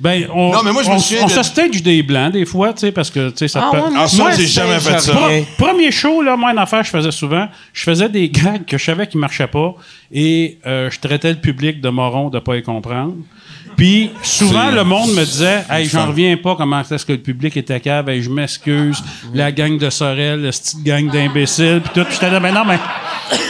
Ben, 0.00 0.26
on, 0.34 0.52
Non, 0.52 0.62
mais 0.64 0.72
moi, 0.72 0.82
je 0.82 0.90
me 0.90 0.98
souviens 0.98 1.22
on 1.22 1.26
de- 1.26 1.32
se 1.32 1.42
stage 1.44 1.82
des 1.82 2.02
blancs, 2.02 2.32
des 2.32 2.44
fois, 2.44 2.72
tu 2.72 2.80
sais, 2.80 2.92
parce 2.92 3.10
que, 3.10 3.30
tu 3.30 3.36
sais, 3.38 3.48
ça 3.48 3.62
Ah 3.64 3.70
peut... 3.70 3.78
ouais, 3.78 3.84
Ah, 3.96 4.08
ça, 4.08 4.16
moi, 4.16 4.32
j'ai 4.36 4.46
jamais 4.46 4.80
fait 4.80 4.98
ça. 5.00 5.12
Premier 5.56 5.92
show, 5.92 6.20
là, 6.20 6.36
moi, 6.36 6.50
une 6.50 6.58
affaire 6.58 6.82
je 6.82 6.90
faisais 6.90 7.12
souvent, 7.12 7.46
je 7.72 7.82
faisais 7.84 8.08
des 8.08 8.28
gags 8.28 8.64
que 8.66 8.76
je 8.76 8.84
savais 8.84 9.06
qu'ils 9.06 9.20
marchaient 9.20 9.46
pas 9.46 9.74
et 10.12 10.58
euh, 10.66 10.90
je 10.90 10.98
traitais 10.98 11.30
le 11.30 11.38
public 11.40 11.80
de 11.80 11.88
moron 11.90 12.28
de 12.28 12.38
pas 12.40 12.56
y 12.56 12.62
comprendre. 12.62 13.14
Puis 13.76 14.10
souvent, 14.22 14.70
le 14.70 14.84
monde 14.84 15.10
me 15.14 15.24
disait 15.24 15.64
Hey, 15.68 15.86
j'en 15.88 16.06
reviens 16.06 16.36
pas 16.36 16.54
comment 16.54 16.80
est-ce 16.80 17.04
que 17.04 17.12
le 17.12 17.18
public 17.18 17.56
était 17.56 17.80
cave, 17.80 18.08
Hey, 18.08 18.22
je 18.22 18.30
m'excuse, 18.30 19.02
la 19.32 19.50
gang 19.50 19.78
de 19.78 19.90
Sorel, 19.90 20.42
la 20.42 20.50
petite 20.50 20.82
gang 20.84 21.10
d'imbéciles, 21.10 21.80
puis 21.84 21.92
tout. 21.94 22.04
Puis 22.04 22.14
j'étais 22.14 22.30
là, 22.30 22.38
ben 22.40 22.52
non, 22.54 22.64
mais 22.64 22.78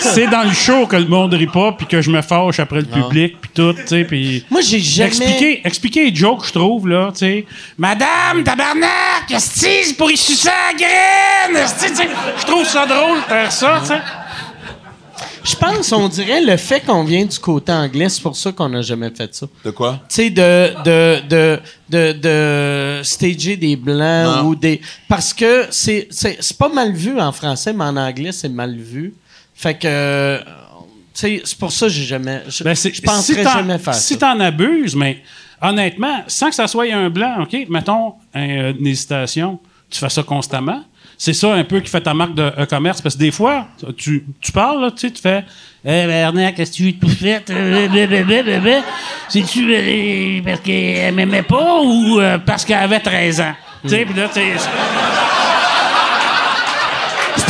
c'est 0.00 0.26
dans 0.28 0.42
le 0.44 0.52
show 0.52 0.86
que 0.86 0.96
le 0.96 1.06
monde 1.06 1.34
rit 1.34 1.46
pas, 1.46 1.72
puis 1.72 1.86
que 1.86 2.00
je 2.02 2.10
me 2.10 2.22
fâche 2.22 2.60
après 2.60 2.80
le 2.80 2.86
public, 2.86 3.36
puis 3.40 3.50
tout, 3.54 3.72
tu 3.74 3.86
sais, 3.86 4.04
puis... 4.04 4.44
Moi, 4.50 4.60
j'ai 4.60 4.80
jamais. 4.80 5.08
Expliquer, 5.08 5.60
expliquer 5.64 6.10
les 6.10 6.14
jokes, 6.14 6.46
je 6.46 6.52
trouve, 6.52 6.88
là, 6.88 7.10
tu 7.12 7.18
sais. 7.20 7.46
Madame, 7.78 8.44
tabarnak, 8.44 9.30
esti, 9.30 9.66
c'est 9.84 9.96
pour 9.96 10.10
y 10.10 10.16
sucer 10.16 10.48
la 10.48 10.76
graine. 10.76 11.66
Je 12.38 12.46
trouve 12.46 12.64
ça 12.64 12.86
drôle 12.86 13.18
de 13.18 13.22
faire 13.24 13.52
ça, 13.52 13.78
tu 13.80 13.88
sais. 13.88 14.00
Je 15.46 15.54
pense, 15.56 15.92
on 15.92 16.08
dirait, 16.08 16.40
le 16.40 16.56
fait 16.56 16.80
qu'on 16.80 17.04
vient 17.04 17.26
du 17.26 17.38
côté 17.38 17.70
anglais, 17.70 18.08
c'est 18.08 18.22
pour 18.22 18.34
ça 18.34 18.50
qu'on 18.50 18.70
n'a 18.70 18.80
jamais 18.80 19.10
fait 19.14 19.34
ça. 19.34 19.46
De 19.62 19.70
quoi? 19.72 20.00
Tu 20.08 20.14
sais, 20.14 20.30
de, 20.30 20.72
de, 20.82 21.20
de, 21.28 21.60
de, 21.90 22.12
de 22.12 23.00
stager 23.02 23.54
des 23.58 23.76
blancs 23.76 24.36
Non. 24.38 24.48
ou 24.48 24.54
des. 24.54 24.80
Parce 25.06 25.34
que 25.34 25.66
c'est, 25.70 26.08
c'est, 26.10 26.38
c'est 26.40 26.56
pas 26.56 26.70
mal 26.70 26.92
vu 26.94 27.20
en 27.20 27.30
français, 27.30 27.74
mais 27.74 27.84
en 27.84 27.96
anglais, 27.98 28.32
c'est 28.32 28.48
mal 28.48 28.74
vu. 28.74 29.12
Fait 29.64 29.74
que. 29.78 30.40
Tu 30.40 30.44
sais, 31.14 31.42
c'est 31.42 31.58
pour 31.58 31.72
ça 31.72 31.86
que 31.86 31.92
j'ai 31.92 32.04
jamais. 32.04 32.42
Je, 32.48 32.62
Ben, 32.62 32.74
je 32.74 33.00
penserais 33.00 33.44
si 33.44 33.50
jamais 33.50 33.78
faire 33.78 33.94
Si 33.94 34.14
ça. 34.14 34.20
t'en 34.20 34.40
abuses, 34.40 34.94
mais 34.94 35.22
honnêtement, 35.62 36.22
sans 36.26 36.50
que 36.50 36.54
ça 36.54 36.66
soit 36.66 36.92
un 36.92 37.08
blanc, 37.08 37.42
OK, 37.42 37.56
mettons 37.70 38.14
un, 38.34 38.48
euh, 38.50 38.72
une 38.78 38.86
hésitation, 38.86 39.58
tu 39.88 39.98
fais 39.98 40.10
ça 40.10 40.22
constamment. 40.22 40.84
C'est 41.16 41.32
ça 41.32 41.54
un 41.54 41.64
peu 41.64 41.80
qui 41.80 41.88
fait 41.88 42.02
ta 42.02 42.12
marque 42.12 42.34
de 42.34 42.64
commerce. 42.66 43.00
Parce 43.00 43.14
que 43.14 43.20
des 43.20 43.30
fois, 43.30 43.68
tu, 43.96 44.26
tu 44.38 44.52
parles, 44.52 44.82
là, 44.82 44.90
tu 44.90 44.98
sais, 45.06 45.10
tu 45.12 45.22
fais 45.22 45.44
Eh, 45.82 46.06
Bernard, 46.06 46.52
qu'est-ce 46.54 46.72
que 46.72 46.76
tu 46.76 46.88
as 46.88 47.00
tout 47.00 47.08
fait? 47.08 47.50
Euh. 47.50 48.80
C'est-tu 49.30 49.64
euh, 49.72 50.40
parce 50.44 50.60
qu'elle 50.60 51.14
m'aimait 51.14 51.42
pas 51.42 51.80
ou 51.82 52.20
parce 52.44 52.66
qu'elle 52.66 52.82
avait 52.82 53.00
13 53.00 53.40
ans? 53.40 53.54
Tu 53.82 53.88
sais, 53.90 54.04
puis 54.04 54.14
là, 54.14 54.28
tu 54.28 54.34
sais, 54.34 54.52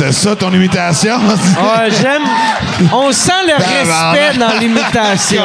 C'était 0.05 0.29
ça 0.29 0.37
ton 0.37 0.53
imitation? 0.53 1.19
Ouais, 1.19 1.91
j'aime. 1.91 2.23
On 2.93 3.11
sent 3.13 3.33
le 3.47 3.55
respect 3.55 4.39
dans 4.39 4.59
l'imitation. 4.59 5.43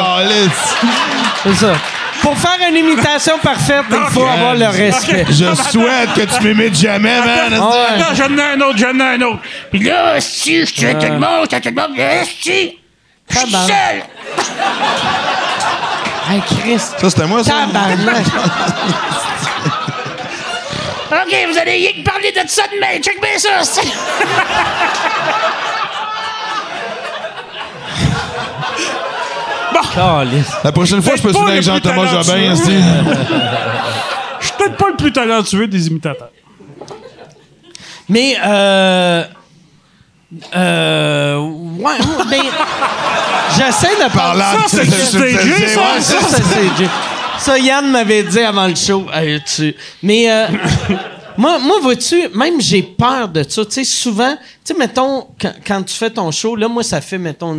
C'est 1.44 1.54
ça. 1.54 1.72
pour 2.20 2.36
faire 2.36 2.58
une 2.68 2.76
imitation 2.76 3.38
parfaite, 3.38 3.84
il 3.90 4.12
faut 4.12 4.26
avoir 4.26 4.54
le 4.54 4.66
respect. 4.66 5.24
Je 5.28 5.54
souhaite 5.54 6.12
que 6.14 6.36
tu 6.36 6.42
m'imites 6.42 6.78
jamais, 6.78 7.18
man. 7.20 7.52
Ouais. 7.52 7.58
Attends, 8.00 8.14
j'en 8.14 8.36
ai 8.36 8.42
un 8.42 8.60
autre, 8.60 8.76
j'en 8.78 8.98
ai 8.98 9.14
un 9.14 9.22
autre. 9.22 9.40
Puis 9.70 9.80
là, 9.80 10.20
si 10.20 10.66
je 10.66 10.74
tue 10.74 10.94
tout 10.94 11.06
le 11.06 11.18
monde, 11.18 11.48
je 11.50 11.56
tout 11.56 11.68
le 11.68 11.74
monde, 11.80 11.90
mais 11.96 12.22
si, 12.24 12.78
je 13.30 13.38
suis 13.38 13.50
Tabarnak. 13.50 13.68
seul. 13.68 14.02
Hey, 16.30 16.42
Chris. 16.46 16.78
Ça, 16.78 17.10
c'était 17.10 17.26
moi, 17.26 17.42
ça? 17.44 17.52
Tabarnak. 17.52 18.24
OK, 21.10 21.36
vous 21.52 21.58
allez 21.58 21.72
rien 21.72 21.92
que 21.92 22.02
parler 22.08 22.32
de 22.32 22.48
ça 22.48 22.62
demain. 22.72 23.00
Check 23.02 23.20
bien 23.20 23.38
ça. 23.38 23.62
c'est- 23.64 23.80
La 30.64 30.72
prochaine 30.72 31.02
fois, 31.02 31.14
je 31.16 31.22
peux 31.22 31.28
Peut-être 31.32 31.38
souvenir 31.38 31.52
avec 31.52 31.62
Jean-Thomas 31.62 32.06
Jobin. 32.06 32.54
Je 34.40 34.46
suis 34.46 34.54
peut-être 34.56 34.76
pas 34.76 34.88
le 34.88 34.96
plus 34.96 35.12
talentueux 35.12 35.66
des 35.66 35.86
imitateurs. 35.88 36.30
Mais, 38.08 38.36
euh. 38.44 39.24
Euh. 40.56 41.36
Ouais, 41.78 41.92
mais. 42.30 42.40
J'essaie 43.56 43.96
de 44.02 44.10
parler. 44.12 44.40
Ça, 44.40 44.64
c'est 44.68 44.84
stagé, 44.86 45.66
ça. 45.68 45.80
Ça, 46.00 46.20
ça, 46.20 46.36
c'est. 46.38 46.86
Ça, 47.40 47.58
Yann 47.58 47.90
m'avait 47.90 48.22
dit 48.22 48.40
avant 48.40 48.66
le 48.66 48.74
show. 48.74 49.06
Tu- 49.46 49.74
Mais 50.02 50.30
euh, 50.30 50.46
moi, 51.38 51.58
moi 51.58 51.76
vois-tu, 51.80 52.28
même 52.34 52.60
j'ai 52.60 52.82
peur 52.82 53.28
de 53.28 53.42
ça. 53.48 53.64
Tu 53.64 53.72
sais, 53.72 53.84
souvent, 53.84 54.34
tu 54.64 54.72
sais, 54.72 54.78
mettons, 54.78 55.26
quand, 55.40 55.54
quand 55.66 55.82
tu 55.82 55.94
fais 55.94 56.10
ton 56.10 56.30
show, 56.30 56.54
là, 56.54 56.68
moi, 56.68 56.82
ça 56.82 57.00
fait, 57.00 57.16
mettons, 57.18 57.54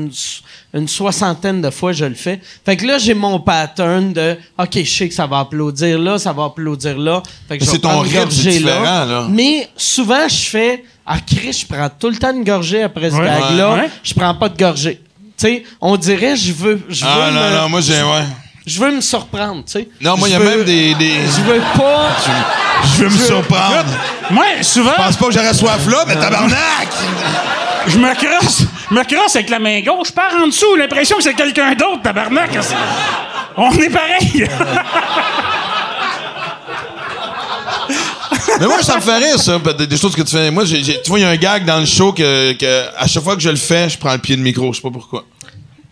une, 0.74 0.88
soixantaine 0.88 1.62
de 1.62 1.70
fois 1.72 1.92
je 1.94 2.06
le 2.06 2.14
fais. 2.14 2.40
Fait 2.64 2.78
que 2.78 2.86
là, 2.86 2.98
j'ai 3.00 3.14
mon 3.16 3.40
pattern 3.40 4.14
de, 4.14 4.38
OK, 4.60 4.70
je 4.76 4.84
sais 4.90 5.10
que 5.10 5.16
ça 5.16 5.26
va 5.26 5.40
applaudir 5.40 5.98
là, 6.00 6.18
ça 6.20 6.32
va 6.32 6.46
applaudir 6.46 6.98
là. 7.00 7.24
Fait 7.50 7.58
que 7.58 7.64
Mais 7.64 7.66
je 7.66 7.72
vais 7.72 7.78
c'est 7.78 7.82
ton 7.82 8.00
rythme, 8.00 8.30
c'est 8.32 8.50
différent, 8.52 9.06
là. 9.06 9.28
Mais 9.30 9.68
souvent, 9.76 10.28
je 10.30 10.36
fais, 10.50 10.84
ah, 11.08 11.18
Chris, 11.26 11.66
je 11.68 11.74
prends 11.74 11.90
tout 11.90 12.10
le 12.10 12.18
temps 12.18 12.34
une 12.34 12.44
gorgée 12.44 12.84
après 12.84 13.10
ce 13.10 13.16
Ouais. 13.16 13.26
gag-là. 13.26 13.74
Ouais. 13.76 13.90
Je 14.04 14.14
prends 14.14 14.36
pas 14.36 14.48
de 14.48 14.58
gorgée. 14.58 15.02
Tu 15.38 15.48
sais, 15.48 15.64
on 15.82 15.98
dirait, 15.98 16.36
je 16.36 16.54
veux, 16.54 16.80
je 16.88 17.04
veux 17.04 17.12
Ah, 17.12 17.32
non, 17.32 17.42
me- 17.50 17.58
non, 17.64 17.70
moi, 17.70 17.82
j'ai, 17.82 17.94
ouais. 18.04 18.26
Je 18.66 18.80
veux 18.80 18.92
me 18.92 19.02
surprendre, 19.02 19.64
tu 19.66 19.72
sais. 19.74 19.88
Non, 20.02 20.18
moi, 20.18 20.28
il 20.28 20.32
y 20.32 20.36
a 20.36 20.40
veux- 20.40 20.46
même 20.58 20.64
des, 20.64 20.94
des... 20.96 21.14
Je 21.14 21.42
veux 21.42 21.62
pas. 21.78 22.10
Je 22.84 23.04
veux 23.04 23.10
me 23.10 23.18
surprendre. 23.26 23.86
Moi, 24.30 24.46
souvent, 24.62 24.92
Je 24.98 25.04
pense 25.04 25.18
pas 25.18 25.26
que 25.28 25.32
j'aurais 25.34 25.54
soif 25.54 25.88
là, 25.88 26.04
mais 26.08 26.16
tabarnak! 26.16 26.58
je 27.88 27.98
me 27.98 28.14
crosse. 28.14 28.62
Je 28.90 28.96
me 28.96 29.04
crosse 29.04 29.36
avec 29.36 29.50
la 29.50 29.60
main 29.60 29.82
gauche. 29.82 30.08
Je 30.10 30.14
pars 30.14 30.34
en 30.42 30.48
dessous. 30.48 30.76
L'impression 30.76 31.18
que 31.18 31.24
c'est 31.24 31.34
quelqu'un 31.34 31.74
d'autre, 31.74 32.02
tabarnak. 32.04 32.52
On 33.58 33.72
est 33.74 33.90
pareil. 33.90 34.48
Mais 38.60 38.68
moi, 38.68 38.82
ça 38.84 38.96
me 38.98 39.02
fait 39.02 39.18
rire, 39.18 39.40
ça, 39.40 39.58
des, 39.78 39.88
des 39.88 39.98
choses 39.98 40.16
que 40.16 40.22
tu 40.22 40.32
fais. 40.36 40.52
Moi, 40.52 40.66
j'ai, 40.66 40.84
j'ai- 40.84 41.02
tu 41.02 41.10
vois, 41.10 41.20
il 41.20 41.24
y 41.24 41.26
a 41.26 41.30
un 41.30 41.36
gag 41.36 41.66
dans 41.66 41.80
le 41.80 41.86
show 41.86 42.12
que, 42.14 42.54
que, 42.54 42.86
à 42.98 43.08
chaque 43.08 43.24
fois 43.24 43.36
que 43.36 43.42
je 43.42 43.50
le 43.50 43.56
fais, 43.56 43.90
je 43.90 43.98
prends 43.98 44.14
le 44.14 44.20
pied 44.20 44.36
de 44.36 44.42
micro. 44.42 44.72
Je 44.72 44.78
sais 44.78 44.82
pas 44.84 44.92
pourquoi. 44.92 45.24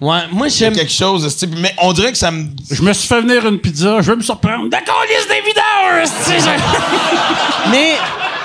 Ouais, 0.01 0.19
moi, 0.31 0.47
j'aime. 0.47 0.73
Quelque 0.73 0.91
chose 0.93 1.23
de 1.23 1.29
ce 1.29 1.39
type. 1.39 1.55
Mais 1.57 1.75
on 1.81 1.91
dirait 1.91 2.11
que 2.11 2.17
ça 2.17 2.31
me. 2.31 2.45
Je 2.71 2.81
me 2.81 2.93
suis 2.93 3.07
fait 3.07 3.19
venir 3.21 3.45
une 3.45 3.59
pizza. 3.59 3.97
Je 4.01 4.11
veux 4.11 4.15
me 4.15 4.21
surprendre. 4.21 4.69
D'accord, 4.69 5.03
liste 5.09 5.27
des 5.27 5.41
videurs. 5.41 6.55
Mais 7.71 7.95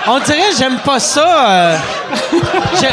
on 0.06 0.18
dirait 0.18 0.50
que 0.50 0.56
j'aime 0.58 0.78
pas 0.84 0.98
ça. 0.98 1.50
euh, 1.50 1.78
je- 2.74 2.86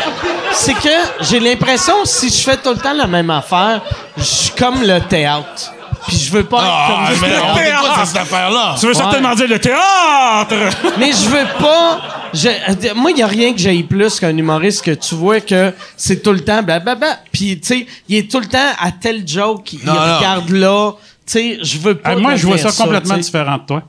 C'est 0.54 0.74
que 0.76 0.90
j'ai 1.22 1.40
l'impression 1.40 2.06
si 2.06 2.30
je 2.30 2.42
fais 2.42 2.58
tout 2.58 2.70
le 2.70 2.78
temps 2.78 2.94
la 2.94 3.08
même 3.08 3.30
affaire, 3.32 3.82
je 4.18 4.24
suis 4.24 4.52
comme 4.52 4.82
le 4.84 5.00
théâtre. 5.02 5.74
Puis 6.08 6.18
je 6.18 6.32
veux 6.32 6.44
pas 6.44 6.58
être 6.58 6.68
Ah, 6.68 6.88
comme 7.10 7.20
mais 7.22 7.36
on 7.38 7.56
théâtre. 7.56 7.84
écoute 7.94 8.06
cette 8.08 8.18
affaire-là? 8.22 8.76
Tu 8.80 8.88
veux 8.88 8.94
certainement 8.94 9.36
dire 9.36 9.48
le 9.48 9.60
théâtre? 9.60 10.56
Mais 11.00 11.12
je 11.12 11.30
veux 11.30 11.46
pas. 11.60 12.02
je- 12.34 12.94
moi, 12.96 13.12
il 13.12 13.18
y 13.18 13.24
a 13.24 13.28
rien 13.28 13.54
que 13.54 13.60
j'aille 13.60 13.84
plus 13.84 14.20
qu'un 14.20 14.36
humoriste 14.36 14.84
que 14.84 14.92
tu 14.92 15.16
vois 15.16 15.40
que 15.42 15.74
c'est 15.98 16.22
tout 16.24 16.32
le 16.32 16.40
temps 16.42 16.64
blablabla. 16.64 17.20
Puis, 17.32 17.60
tu 17.60 17.68
sais, 17.68 17.88
il 18.10 18.18
est 18.18 18.32
tout 18.32 18.40
le 18.40 18.48
temps 18.48 18.72
à 18.80 18.92
tel 18.92 19.28
joke, 19.28 19.74
il 19.74 19.86
Non, 19.86 19.94
non. 19.94 20.18
regarde 20.18 20.50
là. 20.50 20.92
Tu 21.26 21.34
sais, 21.34 21.60
je 21.62 21.78
veux 21.78 21.96
pas. 21.96 22.10
Ah, 22.12 22.16
moi, 22.16 22.36
je 22.36 22.46
vois 22.48 22.56
devenir 22.58 22.72
ça 22.74 22.84
complètement 22.84 23.16
tu 23.16 23.22
sais. 23.22 23.26
différent 23.28 23.58
de 23.58 23.66
toi. 23.66 23.84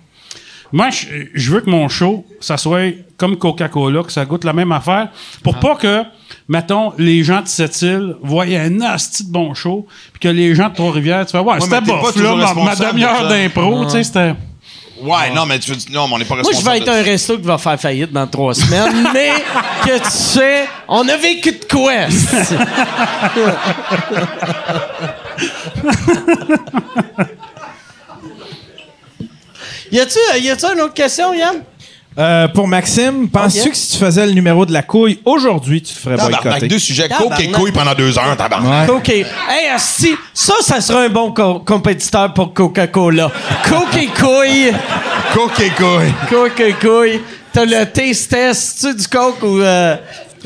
Moi, 0.73 0.89
je, 0.91 1.07
je 1.35 1.51
veux 1.51 1.61
que 1.61 1.69
mon 1.71 1.89
show, 1.89 2.25
ça 2.41 2.57
soit 2.57 2.95
comme 3.19 3.37
Coca-Cola, 3.37 4.03
que 4.03 4.11
ça 4.13 4.25
goûte 4.25 4.45
la 4.45 4.53
même 4.55 4.73
affaire, 4.73 5.09
pour 5.45 5.59
pas 5.61 5.77
que, 5.77 6.03
mettons, 6.49 6.93
les 6.99 7.23
gens 7.23 7.43
de 7.43 7.49
cette 7.49 7.81
île 7.83 8.17
voient 8.23 8.45
un 8.47 8.81
asti 8.81 9.25
de 9.27 9.31
bon 9.31 9.53
show, 9.55 9.87
puis 10.13 10.21
que 10.21 10.29
les 10.29 10.55
gens 10.55 10.71
de 10.71 10.75
Trois-Rivières, 10.75 11.27
tu 11.27 11.33
fais, 11.33 11.39
ouais, 11.39 11.61
c'était 11.61 11.81
bof, 11.83 12.17
là, 12.17 12.31
ma, 12.31 12.37
ma 12.37 12.47
responsable 12.47 12.81
de 12.81 12.87
demi-heure 12.93 13.29
d'impro, 13.29 13.85
tu 13.85 13.91
sais, 13.91 14.05
c'était... 14.05 14.35
Ouais, 15.03 15.31
non, 15.35 15.45
mais 15.47 15.59
tu 15.59 15.71
veux 15.73 15.77
dire, 15.77 15.91
non, 15.93 16.07
mais 16.09 16.15
on 16.15 16.19
n'est 16.19 16.25
pas 16.25 16.35
Moi, 16.37 16.45
je 16.45 16.49
responsable. 16.49 16.77
vais 16.79 16.83
être 16.83 16.89
un 16.89 17.03
resto 17.03 17.37
qui 17.37 17.43
va 17.45 17.59
faire 17.59 17.79
faillite 17.81 18.13
dans 18.13 18.27
trois 18.27 18.55
semaines, 18.55 19.09
mais 19.13 19.31
que 19.85 19.99
tu 19.99 20.11
sais, 20.11 20.65
on 20.89 21.07
a 21.09 21.17
vécu 21.17 21.53
de 21.53 21.65
quoi? 21.69 21.93
esti? 30.01 30.19
y 30.33 30.39
a-tu 30.39 30.45
y 30.45 30.51
a-tu 30.51 30.67
une 30.75 30.81
autre 30.81 30.95
question, 30.95 31.33
Yann? 31.35 31.57
Euh, 32.19 32.47
pour 32.49 32.69
Maxime, 32.69 33.27
penses-tu 33.31 33.71
que 33.71 33.77
si 33.77 33.93
tu 33.93 33.97
faisais 33.97 34.27
le 34.27 34.33
numéro 34.33 34.67
de 34.67 34.73
la 34.73 34.83
couille 34.83 35.19
aujourd'hui, 35.25 35.81
tu 35.81 35.95
te 35.95 35.99
ferais 35.99 36.17
Tabarnak, 36.17 36.43
boycotter? 36.43 36.69
deux 36.69 36.79
sujets. 36.79 37.09
Coke 37.09 37.41
et 37.41 37.51
couilles 37.51 37.73
pendant 37.73 37.95
deux 37.95 38.19
heures, 38.19 38.37
tabarnak. 38.37 38.87
Ouais. 38.91 38.95
OK. 38.97 39.09
Hey, 39.09 39.69
asti, 39.75 40.15
ça, 40.35 40.53
ça 40.61 40.83
sera 40.83 41.01
un 41.05 41.09
bon 41.09 41.33
co- 41.33 41.61
compétiteur 41.61 42.35
pour 42.35 42.53
Coca-Cola. 42.53 43.31
Coke 43.67 43.97
et 43.97 44.07
couille. 44.09 44.73
Coke 45.33 45.61
et 45.61 45.71
couilles. 45.71 46.13
Coke 46.29 46.61
et 46.61 46.73
couille. 46.75 47.21
T'as 47.51 47.65
le 47.65 47.87
taste 47.87 48.31
test. 48.31 48.81
Tu 48.81 48.95
du 48.95 49.09
coke 49.09 49.43
ou... 49.43 49.61
Euh, 49.61 49.97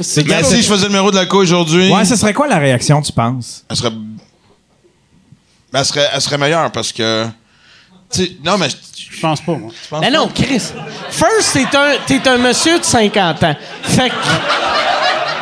c'est 0.01 0.25
Mais 0.25 0.45
si 0.45 0.63
je 0.63 0.69
faisais 0.69 0.85
le 0.85 0.91
numéro 0.91 1.11
de 1.11 1.17
la 1.17 1.27
couille 1.27 1.43
aujourd'hui, 1.45 1.91
Ouais, 1.91 2.05
ce 2.05 2.15
serait 2.15 2.33
quoi 2.35 2.47
la 2.47 2.59
réaction, 2.59 3.03
tu 3.03 3.11
penses? 3.13 3.65
elle 3.69 3.77
serait. 3.77 3.91
Ben, 3.91 5.81
elle 5.81 5.85
serait, 5.85 6.09
elle 6.15 6.21
serait 6.21 6.39
meilleure 6.39 6.71
parce 6.71 6.93
que. 6.93 7.27
Tu 8.13 8.37
non, 8.45 8.57
mais. 8.59 8.69
Je 8.69 9.21
pense 9.21 9.41
pas, 9.41 9.53
moi. 9.53 9.71
Mais 10.01 10.11
non, 10.11 10.29
Chris. 10.35 10.63
First, 11.11 11.53
t'es 11.55 11.77
un, 11.77 11.93
t'es 12.07 12.29
un 12.29 12.39
monsieur 12.39 12.79
de 12.79 12.85
50 12.85 13.43
ans. 13.45 13.57
Fait 13.83 14.11
que 14.11 14.15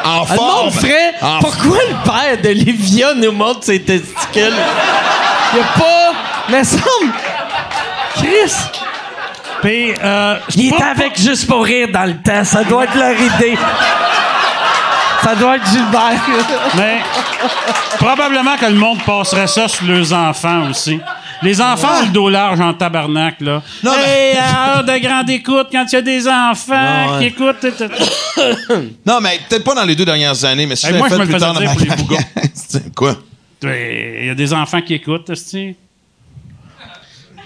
En 0.05 0.23
le 0.25 0.37
monde 0.37 0.73
forme! 0.73 0.93
En 1.23 1.39
Pourquoi 1.41 1.79
le 1.89 2.05
père 2.05 2.41
de 2.43 2.49
Livia 2.51 3.15
nous 3.15 3.33
montre 3.33 3.65
ses 3.65 3.83
testicules? 3.83 4.53
Il 5.55 5.61
a 5.61 5.79
pas... 5.79 6.13
Mais 6.51 6.63
semble... 6.65 7.13
Chris... 8.17 8.53
Puis, 9.63 9.95
euh, 10.05 10.37
Il 10.57 10.71
pas- 10.71 10.77
était 10.77 10.85
avec 10.85 11.19
Juste 11.19 11.47
pour 11.47 11.65
rire 11.65 11.89
dans 11.91 12.05
le 12.05 12.21
temps. 12.21 12.45
Ça 12.45 12.65
doit 12.65 12.85
être 12.85 12.95
leur 12.97 13.13
idée. 13.19 13.57
Ça 15.25 15.35
doit 15.35 15.57
être 15.57 15.67
Gilbert. 15.67 16.23
Mais 16.77 16.99
probablement 17.99 18.57
que 18.57 18.67
le 18.67 18.75
monde 18.75 18.99
passerait 19.05 19.47
ça 19.47 19.67
sur 19.69 19.87
leurs 19.87 20.13
enfants 20.13 20.69
aussi. 20.71 21.01
Les 21.43 21.61
enfants 21.61 21.99
ont 22.01 22.03
le 22.07 22.09
dos 22.13 22.29
large 22.31 22.61
en 22.61 22.73
tabarnak, 22.75 23.41
là. 23.41 23.63
Non, 23.83 23.93
Hey, 23.95 24.37
à 24.39 24.77
heure 24.79 24.85
de 24.85 24.97
grande 24.99 25.29
écoute, 25.31 25.67
quand 25.73 25.85
il 25.91 25.95
y 25.95 25.99
a 25.99 26.03
des 26.03 26.29
enfants 26.29 27.19
Ouais. 27.19 27.19
qui 27.19 27.25
écoutent... 27.27 27.61
t- 27.61 27.73
t- 27.73 27.85
Non, 29.07 29.21
mais 29.21 29.41
peut-être 29.49 29.65
pas 29.65 29.75
dans 29.75 29.85
les 29.85 29.95
deux 29.95 30.05
dernières 30.07 30.43
années, 30.45 30.67
mais 30.67 30.77
si 30.77 30.87
Hey, 30.87 30.93
je 30.93 30.99
moi, 30.99 31.09
je 31.11 31.17
me 31.17 31.25
plus 31.27 31.37
tard 31.39 31.53
dans 31.55 31.61
ma 31.61 31.75
Quoi? 32.97 33.17
Il 33.63 34.27
y 34.27 34.31
a 34.31 34.35
des 34.35 34.53
enfants 34.55 34.81
qui 34.83 34.95
écoutent, 34.95 35.29
esti. 35.31 35.75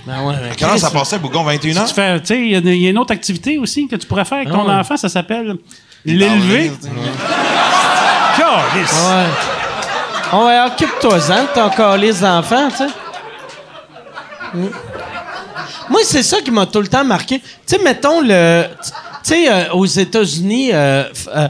Ben 0.07 0.23
ouais, 0.25 0.35
mais 0.43 0.51
Comment 0.59 0.79
ça 0.79 0.91
passait, 0.91 1.19
Bougon, 1.19 1.43
21 1.43 1.77
ans? 1.79 1.85
Tu 1.87 1.95
fais, 1.95 2.21
tu 2.23 2.35
il 2.35 2.51
y, 2.53 2.57
a- 2.57 2.59
il 2.61 2.83
y 2.83 2.87
a 2.87 2.91
une 2.91 2.99
autre 2.99 3.13
activité 3.13 3.59
aussi 3.59 3.87
que 3.89 3.97
tu 3.97 4.07
pourrais 4.07 4.25
faire 4.25 4.39
avec 4.39 4.51
ton 4.51 4.63
Ah 4.63 4.75
ouais. 4.75 4.81
enfant, 4.81 4.97
ça 4.97 5.09
s'appelle 5.09 5.57
l'élever. 6.17 6.73
Calisse. 8.37 8.93
Ouais. 8.93 9.59
Ouais, 10.33 10.61
occupe-toi-en 10.67 11.43
de 11.43 11.49
ton 11.55 11.71
calice 11.71 12.21
d'enfant, 12.21 12.69
tu 12.71 12.77
sais. 12.77 12.89
Mm. 14.55 14.69
Moi, 15.91 16.01
c'est 16.05 16.23
ça 16.23 16.41
qui 16.41 16.51
m'a 16.51 16.67
tout 16.67 16.81
le 16.81 16.89
temps 16.89 17.05
marqué. 17.05 17.41
Tu 17.41 17.47
sais, 17.67 17.79
mettons 17.83 18.21
le. 18.21 18.65
Tu 19.25 19.35
sais, 19.35 19.51
euh, 19.51 19.73
aux 19.73 19.87
États-Unis, 19.87 20.71
euh, 20.73 21.05
euh, 21.35 21.49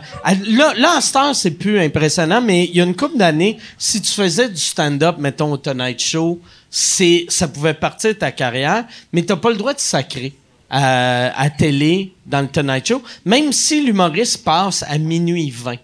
là, 0.49 0.73
là, 0.77 0.97
en 0.97 1.01
ce 1.01 1.13
temps, 1.13 1.35
c'est 1.35 1.51
plus 1.51 1.81
impressionnant, 1.81 2.41
mais 2.41 2.65
il 2.65 2.77
y 2.77 2.81
a 2.81 2.85
une 2.85 2.97
couple 2.97 3.19
d'années, 3.19 3.59
si 3.77 4.01
tu 4.01 4.11
faisais 4.13 4.49
du 4.49 4.61
stand-up, 4.61 5.17
mettons 5.19 5.53
au 5.53 5.57
Tonight 5.57 6.01
Show, 6.01 6.41
c'est, 6.71 7.27
ça 7.29 7.47
pouvait 7.47 7.75
partir 7.75 8.15
de 8.15 8.19
ta 8.19 8.33
carrière, 8.33 8.85
mais 9.13 9.23
t'as 9.23 9.37
pas 9.37 9.51
le 9.51 9.57
droit 9.57 9.75
de 9.75 9.81
sacrer 9.81 10.33
à, 10.71 11.41
à 11.41 11.51
télé 11.51 12.13
dans 12.27 12.41
le 12.43 12.49
Tonight 12.49 12.87
Show, 12.87 13.03
même 13.25 13.53
si 13.53 13.85
l'humoriste 13.85 14.45
passe 14.45 14.85
à 14.89 14.99
minuit 14.99 15.51
20. 15.51 15.77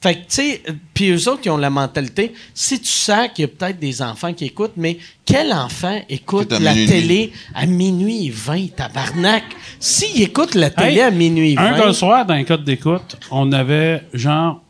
Fait 0.00 0.14
que, 0.14 0.18
tu 0.20 0.24
sais, 0.28 0.62
euh, 0.68 0.72
puis 0.92 1.10
eux 1.10 1.28
autres, 1.28 1.40
ils 1.46 1.50
ont 1.50 1.56
la 1.56 1.70
mentalité, 1.70 2.34
si 2.52 2.78
tu 2.78 2.86
sens 2.92 3.28
qu'il 3.34 3.42
y 3.42 3.44
a 3.46 3.48
peut-être 3.48 3.78
des 3.78 4.02
enfants 4.02 4.32
qui 4.34 4.44
écoutent, 4.44 4.74
mais 4.76 4.98
quel 5.24 5.52
enfant 5.52 5.98
écoute 6.08 6.52
la 6.52 6.74
minuit. 6.74 6.86
télé 6.86 7.32
à 7.54 7.64
minuit 7.66 8.28
20, 8.28 8.76
tabarnak? 8.76 9.44
S'il 9.80 10.22
écoute 10.22 10.54
la 10.54 10.68
télé 10.70 10.96
Hey, 10.96 11.00
à 11.00 11.10
minuit 11.10 11.54
20... 11.54 11.62
Un 11.62 11.78
gars 11.78 11.92
soir, 11.94 12.26
dans 12.26 12.34
un 12.34 12.44
code 12.44 12.62
d'écoute, 12.62 13.16
on 13.30 13.50
avait 13.52 14.02
genre 14.12 14.60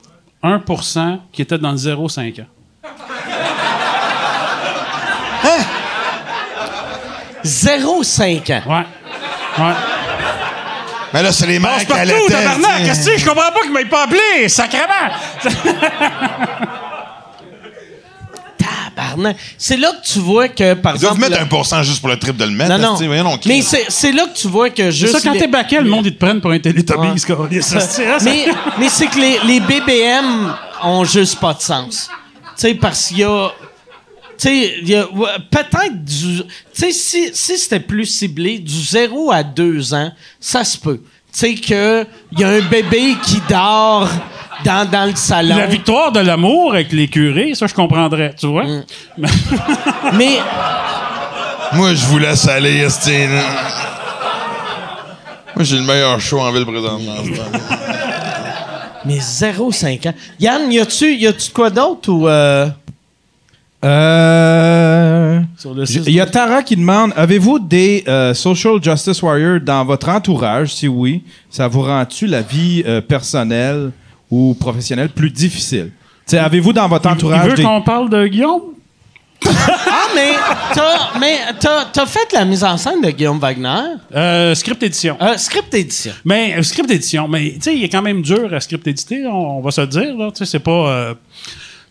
1% 0.45 1.19
qui 1.33 1.43
était 1.43 1.59
dans 1.59 1.73
le 1.73 1.77
0,5 1.77 2.43
ans. 2.43 2.47
0-5 7.45 8.53
ans. 8.53 8.63
Ouais. 8.69 8.87
Ouais. 9.59 9.73
Mais 11.15 11.23
là, 11.23 11.33
c'est 11.33 11.47
les 11.47 11.59
mères 11.59 11.79
qui 11.79 11.87
partout, 11.87 12.03
allaitaient, 12.03 12.33
tabarnak! 12.33 12.85
Qu'est-ce 12.85 13.11
que 13.11 13.17
je 13.19 13.25
comprends 13.25 13.51
pas 13.53 13.61
qu'il 13.63 13.73
m'ait 13.73 13.85
pas 13.87 14.05
appelé, 14.05 14.49
sacrément! 14.49 14.93
Tabarnak. 18.59 19.37
C'est 19.59 19.77
là 19.77 19.91
que 19.93 20.07
tu 20.07 20.19
vois 20.21 20.49
que, 20.49 20.75
par 20.75 20.95
Ils 20.97 21.01
doivent 21.01 21.15
exemple... 21.15 21.21
mettre 21.21 21.37
le- 21.41 21.47
un 21.47 21.49
pourcent 21.49 21.83
juste 21.83 22.01
pour 22.01 22.09
le 22.09 22.19
trip 22.19 22.37
de 22.37 22.45
le 22.45 22.51
mettre. 22.51 22.71
Non, 22.79 22.79
non. 22.79 23.07
voyons. 23.07 23.39
Mais 23.47 23.61
c'est 23.63 23.85
c'est 23.89 24.13
là 24.13 24.25
que 24.27 24.37
tu 24.39 24.49
vois 24.49 24.71
que 24.71 24.77
C'est 24.85 24.93
juste... 24.93 25.13
ça, 25.13 25.21
quand 25.23 25.33
les- 25.33 25.41
t'es 25.41 25.47
baquet, 25.47 25.81
le 25.81 25.89
monde, 25.89 26.07
ils 26.07 26.15
te 26.15 26.19
prennent 26.25 26.41
pour 26.41 26.51
un 26.51 26.59
télétobies, 26.59 27.09
Ouais. 27.11 27.61
c'est- 27.61 28.25
mais 28.25 28.47
mais 28.79 28.89
c'est 28.89 29.07
que 29.07 29.19
les, 29.19 29.39
les 29.45 29.61
BBM 29.61 30.55
ont 30.83 31.05
juste 31.05 31.39
pas 31.39 31.53
de 31.55 31.61
sens. 31.61 32.09
Tu 32.57 32.63
sais, 32.63 32.75
parce 32.75 33.09
qu'il 33.09 33.19
y 33.19 33.25
a. 33.25 33.49
peut-être 34.39 36.05
du. 36.05 36.43
Tu 36.43 36.49
sais, 36.73 36.93
si, 36.93 37.31
si 37.35 37.59
c'était 37.59 37.81
plus 37.81 38.07
ciblé, 38.07 38.59
du 38.59 38.73
0 38.83 39.31
à 39.33 39.43
2 39.43 39.95
ans, 39.95 40.13
ça 40.41 40.65
se 40.65 40.77
peut. 40.79 41.01
Tu 41.33 41.39
sais, 41.41 41.55
qu'il 41.55 42.07
y 42.39 42.45
a 42.45 42.49
un 42.49 42.61
bébé 42.63 43.15
qui 43.23 43.41
dort 43.49 44.09
dans, 44.65 44.89
dans 44.91 45.05
le 45.09 45.15
salon. 45.17 45.57
La 45.57 45.67
victoire 45.67 46.11
de 46.13 46.21
l'amour 46.21 46.73
avec 46.75 46.93
les 46.93 47.09
curés, 47.09 47.55
ça, 47.55 47.67
je 47.67 47.75
comprendrais, 47.75 48.35
tu 48.39 48.47
vois? 48.47 48.65
Mm. 48.65 48.85
Mais. 50.15 50.39
Moi, 51.73 51.95
je 51.95 52.07
vous 52.07 52.19
laisse 52.19 52.47
aller, 52.49 52.77
Esti. 52.79 53.11
là. 53.27 53.43
Moi, 55.55 55.65
j'ai 55.65 55.77
le 55.77 55.83
meilleur 55.83 56.21
show 56.21 56.39
en 56.41 56.53
ville 56.53 56.65
présentement. 56.67 57.17
Mais 59.05 59.19
0,5 59.19 60.09
ans. 60.09 60.15
Yann, 60.41 60.71
y 60.73 60.79
a-tu 60.81 61.15
y 61.15 61.27
a-tu 61.27 61.49
de 61.49 61.53
quoi 61.55 61.71
d'autre 61.71 62.11
ou. 62.11 62.29
euh, 62.29 62.67
Euh. 63.87 65.41
Il 66.07 66.13
y 66.13 66.21
a 66.21 66.27
Tara 66.27 66.63
qui 66.63 66.77
demande 66.77 67.13
Avez-vous 67.17 67.59
des 67.59 68.05
euh, 68.09 68.35
social 68.35 68.83
justice 68.83 69.23
warriors 69.23 69.61
dans 69.61 69.85
votre 69.85 70.09
entourage? 70.09 70.75
Si 70.75 70.89
oui, 70.89 71.23
ça 71.51 71.69
vous 71.69 71.83
rend-tu 71.83 72.27
la 72.27 72.43
vie 72.43 72.83
euh, 72.87 73.01
personnelle 73.01 73.91
ou 74.31 74.55
professionnelle 74.55 75.09
plus 75.09 75.31
difficile? 75.31 75.91
T'sais, 76.27 76.39
Avez-vous 76.39 76.73
dans 76.73 76.89
votre 76.89 77.09
Il 77.09 77.13
entourage 77.13 77.49
veut 77.51 77.55
des. 77.57 77.63
qu'on 77.63 77.83
parle 77.83 78.11
de 78.11 78.27
Guillaume? 78.27 78.63
Ah, 79.89 80.09
mais 80.15 80.33
t'as 80.75 81.19
mais 81.21 81.39
t'as- 81.61 81.87
t'as 81.93 82.07
fait 82.07 82.33
la 82.33 82.45
mise 82.45 82.65
en 82.65 82.77
scène 82.77 83.01
de 83.03 83.11
Guillaume 83.11 83.39
Wagner? 83.39 83.95
Euh, 84.15 84.55
script 84.55 84.83
édition. 84.83 85.17
Euh, 85.21 85.37
script 85.37 85.73
édition. 85.75 86.13
Mais 86.25 86.55
euh, 86.59 86.63
script 86.63 86.91
édition, 86.91 87.29
mais 87.29 87.53
tu 87.55 87.61
sais, 87.63 87.77
il 87.77 87.85
est 87.85 87.89
quand 87.89 88.03
même 88.03 88.23
dur 88.23 88.53
à 88.53 88.61
script 88.61 88.87
éditer, 88.87 89.27
on, 89.27 89.59
on 89.59 89.61
va 89.61 89.71
se 89.71 89.81
le 89.83 89.87
dire. 89.87 90.17
Là, 90.17 90.31
Tu 90.33 90.39
sais, 90.39 90.47
c'est 90.51 90.59
pas 90.61 90.71
euh, 90.91 91.15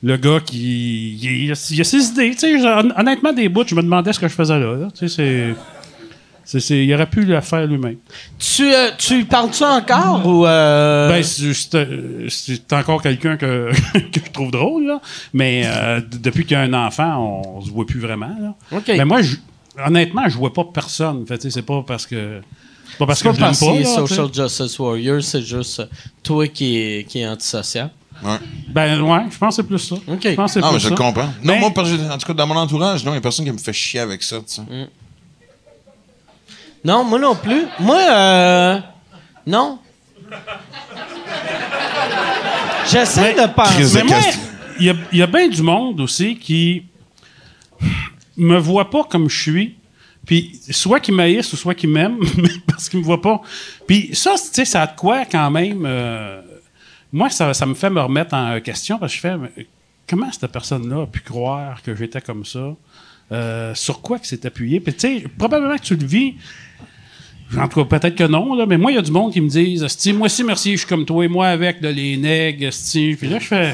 le 0.06 0.18
gars 0.18 0.40
qui. 0.40 1.16
Il, 1.18 1.52
a, 1.52 1.56
il 1.72 1.82
a 1.82 1.84
ses 1.84 2.06
idées. 2.06 2.32
tu 2.32 2.40
sais, 2.40 2.56
hon- 2.68 2.92
honnêtement, 2.98 3.34
des 3.34 3.50
bouts, 3.50 3.64
je 3.68 3.74
me 3.76 3.82
demandais 3.82 4.14
ce 4.14 4.20
que 4.20 4.28
je 4.28 4.34
faisais 4.34 4.58
là. 4.60 4.76
là. 4.76 4.88
Tu 4.98 5.08
sais, 5.10 5.16
c'est. 5.16 5.56
c'est- 6.44 6.60
c'est- 6.60 6.86
il 6.86 6.94
aurait 6.94 7.10
pu 7.10 7.26
le 7.26 7.42
faire 7.42 7.66
lui-même. 7.66 7.98
Tu, 8.38 8.72
euh, 8.72 8.92
tu 9.00 9.26
parles-tu 9.26 9.64
encore 9.64 10.24
ou. 10.26 10.46
euh, 10.46 11.10
Ben, 11.10 11.24
c'est 12.30 12.74
encore 12.74 13.02
quelqu'un 13.02 13.36
que, 13.36 13.72
que 14.12 14.20
je 14.24 14.32
trouve 14.32 14.52
drôle, 14.52 14.86
là. 14.86 15.02
Mais 15.34 15.64
euh, 15.66 16.02
depuis 16.22 16.44
qu'il 16.46 16.54
y 16.56 16.60
a 16.60 16.62
un 16.62 16.74
enfant, 16.74 17.44
on, 17.56 17.62
se 17.62 17.72
voit 17.72 17.86
plus 17.86 18.00
vraiment. 18.00 18.36
Là. 18.40 18.56
Mais 18.88 19.06
moi, 19.06 19.22
je- 19.24 19.38
honnêtement, 19.84 20.30
je 20.30 20.38
vois 20.38 20.54
pas 20.54 20.66
personne. 20.72 21.26
Fait, 21.26 21.50
c'est 21.50 21.62
pas 21.64 21.84
parce 21.86 22.06
que. 22.06 22.42
C'est 22.92 22.98
pas 23.00 23.08
parce 23.08 23.24
que 23.24 23.30
pas 23.30 23.34
je 23.34 23.42
l'aime 23.42 23.56
pas. 23.84 23.90
là. 23.90 23.96
Social 24.08 24.28
Justice 24.32 24.78
Warrior, 24.80 25.24
c'est 25.24 25.42
juste 25.42 25.82
toi 26.22 26.48
qui 26.48 26.78
est, 26.78 27.04
qui 27.10 27.20
est 27.22 27.28
antisocial. 27.28 27.90
Ben 28.70 29.02
ouais, 29.02 29.20
je 29.32 29.38
pense 29.38 29.56
que 29.58 29.62
c'est 29.62 29.68
plus 29.68 29.80
ça. 29.80 29.96
OK. 29.96 30.20
Je 30.24 30.34
pense 30.36 30.54
que 30.54 30.60
c'est 30.60 30.62
Non, 30.62 30.70
plus 30.70 30.74
mais 30.76 30.80
je 30.80 30.90
ça. 30.90 30.96
comprends. 30.96 31.24
Non, 31.26 31.32
Mais- 31.44 31.60
moi, 31.60 31.72
parce 31.74 31.90
que, 31.92 32.12
en 32.12 32.18
tout 32.18 32.28
cas, 32.28 32.34
dans 32.34 32.48
mon 32.48 32.56
entourage, 32.58 33.04
non, 33.06 33.12
il 33.12 33.16
y 33.16 33.18
a 33.18 33.22
personne 33.22 33.46
qui 33.46 33.52
me 33.52 33.58
fait 33.58 33.74
chier 33.74 34.00
avec 34.00 34.24
ça, 34.24 34.38
tu 34.38 34.44
sais. 34.56 34.62
Non, 36.84 37.04
moi 37.04 37.20
non 37.20 37.36
plus. 37.36 37.66
Moi, 37.80 37.98
euh. 38.00 38.80
Non. 39.48 39.80
J'essaie 42.92 43.34
de 43.34 43.48
penser. 43.54 44.04
Il 44.80 44.86
y 44.86 44.90
a, 44.90 44.94
il 45.12 45.18
y 45.20 45.22
a 45.22 45.28
bien 45.28 45.48
du 45.48 45.62
monde 45.62 46.02
aussi 46.02 46.36
qui 46.38 46.84
me 48.38 48.58
voit 48.58 48.90
pas 48.90 49.04
comme 49.06 49.30
je 49.30 49.42
suis. 49.42 49.76
Puis 50.26 50.60
soit 50.72 51.00
qu'ils 51.00 51.14
m'haïssent 51.14 51.54
ou 51.54 51.56
soit 51.58 51.76
qu'ils 51.76 51.90
m'aiment, 51.90 52.18
mais 52.38 52.50
parce 52.68 52.90
qu'ils 52.90 53.00
me 53.00 53.06
voient 53.06 53.22
pas. 53.22 53.42
Puis 53.88 54.10
ça, 54.14 54.34
tu 54.34 54.50
sais, 54.54 54.66
ça 54.66 54.82
a 54.84 54.88
de 54.88 54.96
quoi 54.96 55.24
quand 55.26 55.50
même. 55.52 55.84
euh, 55.86 56.42
moi, 57.16 57.30
ça, 57.30 57.54
ça 57.54 57.66
me 57.66 57.74
fait 57.74 57.90
me 57.90 58.02
remettre 58.02 58.34
en 58.34 58.60
question 58.60 58.98
parce 59.00 59.14
que 59.14 59.16
je 59.18 59.22
fais 59.22 59.66
comment 60.08 60.30
cette 60.32 60.52
personne-là 60.52 61.04
a 61.04 61.06
pu 61.08 61.22
croire 61.22 61.82
que 61.82 61.96
j'étais 61.96 62.20
comme 62.20 62.44
ça? 62.44 62.76
Euh, 63.32 63.74
sur 63.74 64.02
quoi 64.02 64.20
que 64.20 64.28
s'est 64.28 64.46
appuyé? 64.46 64.80
Puis 64.82 64.94
tu 64.94 65.00
sais, 65.20 65.24
probablement 65.38 65.78
que 65.78 65.82
tu 65.84 65.96
le 65.96 66.06
vis. 66.06 66.36
En 67.58 67.68
tout 67.70 67.84
cas, 67.86 68.00
peut-être 68.00 68.16
que 68.16 68.26
non, 68.26 68.54
là, 68.56 68.66
mais 68.66 68.78
moi, 68.78 68.92
il 68.92 68.96
y 68.96 68.98
a 68.98 69.02
du 69.02 69.12
monde 69.12 69.32
qui 69.32 69.40
me 69.40 69.48
disent 69.48 69.82
moi 70.14 70.26
aussi, 70.26 70.44
merci, 70.44 70.72
je 70.74 70.78
suis 70.80 70.88
comme 70.88 71.06
toi, 71.06 71.24
et 71.24 71.28
moi 71.28 71.48
avec 71.48 71.80
de 71.82 71.88
les 71.88 72.18
nègres. 72.18 72.70
Puis 72.92 73.28
là, 73.30 73.40
je 73.40 73.46
fais 73.46 73.74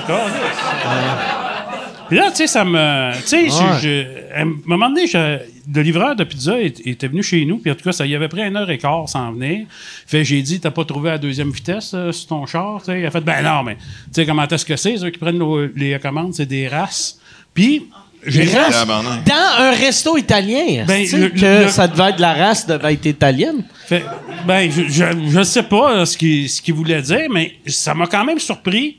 Puis 2.08 2.18
là, 2.18 2.30
tu 2.30 2.36
sais, 2.38 2.48
ça 2.48 2.64
me. 2.64 3.12
Tu 3.22 3.50
sais, 3.50 4.28
à 4.34 4.42
un 4.42 4.54
moment 4.66 4.90
donné, 4.90 5.08
je- 5.08 5.40
le 5.74 5.82
livreur 5.82 6.16
de 6.16 6.24
pizza 6.24 6.60
était 6.60 7.08
venu 7.08 7.24
chez 7.24 7.44
nous, 7.46 7.58
puis 7.58 7.72
en 7.72 7.76
tout 7.76 7.84
cas, 7.84 7.92
ça 7.92 8.06
y 8.06 8.16
avait 8.16 8.28
pris 8.28 8.42
une 8.42 8.56
heure 8.56 8.70
et 8.70 8.78
quart 8.78 9.08
sans 9.10 9.32
venir. 9.32 9.66
Fait 10.08 10.24
j'ai 10.24 10.42
dit, 10.42 10.60
t'as 10.60 10.72
pas 10.72 10.86
trouvé 10.86 11.10
la 11.12 11.18
deuxième 11.18 11.52
vitesse 11.52 11.92
euh, 11.94 12.12
sur 12.12 12.28
ton 12.28 12.46
char? 12.46 12.80
Tu 12.80 12.86
sais, 12.86 13.00
il 13.02 13.06
a 13.06 13.12
fait, 13.12 13.22
ben 13.22 13.42
non, 13.44 13.64
mais 13.64 13.76
tu 13.76 13.82
sais, 14.14 14.26
comment 14.26 14.48
est-ce 14.48 14.66
que 14.66 14.76
c'est, 14.76 14.98
ceux 14.98 15.10
qui 15.10 15.18
prennent 15.20 15.38
nos- 15.38 15.68
les 15.68 15.98
commandes, 16.00 16.34
c'est 16.34 16.46
des 16.46 16.68
races. 16.68 17.20
Puis, 17.54 17.88
j'ai? 18.26 18.46
Tabarnak. 18.46 19.26
Dans 19.26 19.64
un 19.64 19.72
resto 19.72 20.16
italien, 20.18 20.86
Ben, 20.86 21.06
le- 21.12 21.30
que 21.30 21.64
le- 21.64 21.70
ça 21.70 21.88
devait 21.88 22.12
être 22.12 22.20
la 22.20 22.34
race 22.34 22.68
devait 22.68 22.94
être 22.94 23.06
italienne? 23.08 23.64
Fait, 23.88 24.06
ben, 24.46 24.70
je, 24.72 24.84
je, 24.90 25.04
je 25.28 25.44
sais 25.44 25.64
pas 25.64 25.92
euh, 25.94 26.06
ce 26.06 26.18
qu'il 26.18 26.48
ce 26.50 26.72
voulait 26.72 27.02
dire, 27.02 27.28
mais 27.32 27.54
ça 27.66 27.94
m'a 27.94 28.08
quand 28.08 28.24
même 28.24 28.40
surpris 28.40 28.98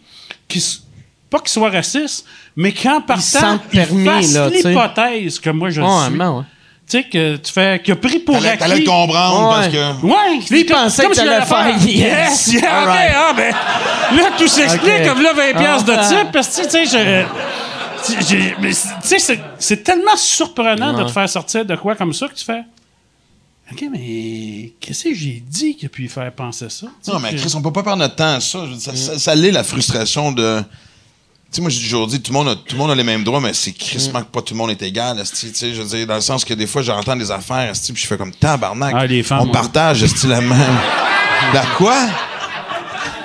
qu'il 0.48 0.60
pas 1.32 1.40
qu'il 1.40 1.48
soit 1.48 1.70
raciste, 1.70 2.24
mais 2.54 2.70
qu'en 2.72 3.00
partant, 3.00 3.22
sente 3.22 3.60
il 3.72 3.80
permis, 3.80 4.08
l'hypothèse 4.52 5.40
que 5.40 5.50
moi 5.50 5.70
je 5.70 5.80
Ouais, 5.80 5.88
suis. 6.10 6.16
ouais. 6.20 6.44
Tu 6.88 6.98
sais, 6.98 7.04
que 7.04 7.36
tu 7.36 7.52
fais, 7.52 7.80
qu'il 7.82 7.92
a 7.94 7.96
pris 7.96 8.18
pour 8.18 8.34
T'allais 8.36 8.48
acquis. 8.50 8.58
t'allais 8.58 8.80
le 8.80 8.86
comprendre 8.86 9.48
parce 9.50 9.68
que. 9.68 10.06
Ouais, 10.06 10.40
Lui, 10.50 10.64
pensait 10.64 11.02
comme 11.04 11.12
que 11.12 11.16
t'allais 11.16 11.44
faire 11.46 11.68
yes. 11.86 12.46
Yes, 12.48 12.52
yeah, 12.52 12.82
ok, 12.82 12.98
ah, 13.14 13.32
ben, 13.36 13.54
là, 14.16 14.30
tout 14.36 14.48
s'explique, 14.48 14.92
Ok. 15.00 15.06
comme 15.08 15.22
là, 15.22 15.32
20 15.32 15.58
piastres 15.58 15.84
de 15.86 15.92
Ah. 15.96 16.06
type, 16.08 16.32
parce 16.32 16.48
que, 16.48 16.62
tu 16.64 16.70
sais, 16.70 16.84
je- 16.86 17.24
tu- 18.14 18.26
j'ai- 18.28 18.56
mais 18.60 18.72
c'est- 18.72 18.88
tu 19.00 19.08
sais, 19.08 19.18
c'est- 19.20 19.40
c'est 19.58 19.82
tellement 19.84 20.16
surprenant 20.16 20.92
de 20.92 21.04
te 21.04 21.10
faire 21.12 21.28
sortir 21.28 21.64
de 21.64 21.76
quoi 21.76 21.94
comme 21.94 22.12
ça 22.12 22.28
que 22.28 22.34
tu 22.34 22.44
fais. 22.44 22.62
OK, 23.72 23.84
mais 23.90 24.72
qu'est-ce 24.80 25.04
que 25.04 25.14
j'ai 25.14 25.42
dit 25.48 25.76
qui 25.76 25.86
a 25.86 25.88
pu 25.88 26.02
lui 26.02 26.08
faire 26.08 26.30
penser 26.32 26.68
ça? 26.68 26.88
Non, 27.08 27.20
mais 27.20 27.30
que- 27.30 27.36
Chris, 27.40 27.52
on 27.56 27.62
peut 27.62 27.72
pas 27.72 27.82
perdre 27.84 28.00
notre 28.00 28.16
temps 28.16 28.34
à 28.34 28.40
ça. 28.40 28.58
Ça, 28.78 28.94
ça, 28.94 29.18
ça 29.18 29.34
l'est, 29.34 29.52
la 29.52 29.64
frustration 29.64 30.30
de. 30.32 30.62
Tu 31.52 31.56
sais, 31.56 31.60
moi, 31.60 31.68
j'ai 31.70 31.82
toujours 31.82 32.06
dit, 32.06 32.18
tout 32.22 32.32
le 32.32 32.38
monde 32.38 32.48
a, 32.48 32.54
tout 32.54 32.74
le 32.74 32.78
monde 32.78 32.92
a 32.92 32.94
les 32.94 33.04
mêmes 33.04 33.24
droits, 33.24 33.38
mais 33.38 33.52
c'est 33.52 33.72
crissement 33.72 34.20
que 34.20 34.28
pas 34.28 34.40
tout 34.40 34.54
le 34.54 34.58
monde 34.58 34.70
est 34.70 34.80
égal, 34.80 35.22
tu 35.22 35.52
sais, 35.52 35.74
je 35.74 35.82
veux 35.82 35.86
dire, 35.86 36.06
dans 36.06 36.14
le 36.14 36.22
sens 36.22 36.46
que 36.46 36.54
des 36.54 36.66
fois, 36.66 36.80
j'entends 36.80 37.14
des 37.14 37.30
affaires, 37.30 37.70
esti, 37.70 37.92
puis 37.92 38.02
je 38.02 38.08
fais 38.08 38.16
comme 38.16 38.32
tabarnak. 38.32 38.94
Ah, 38.96 39.06
les 39.06 39.22
femmes, 39.22 39.40
on 39.42 39.46
ouais. 39.46 39.52
partage, 39.52 40.02
esti, 40.02 40.28
la 40.28 40.40
même. 40.40 40.58
La 41.52 41.62
quoi? 41.76 41.96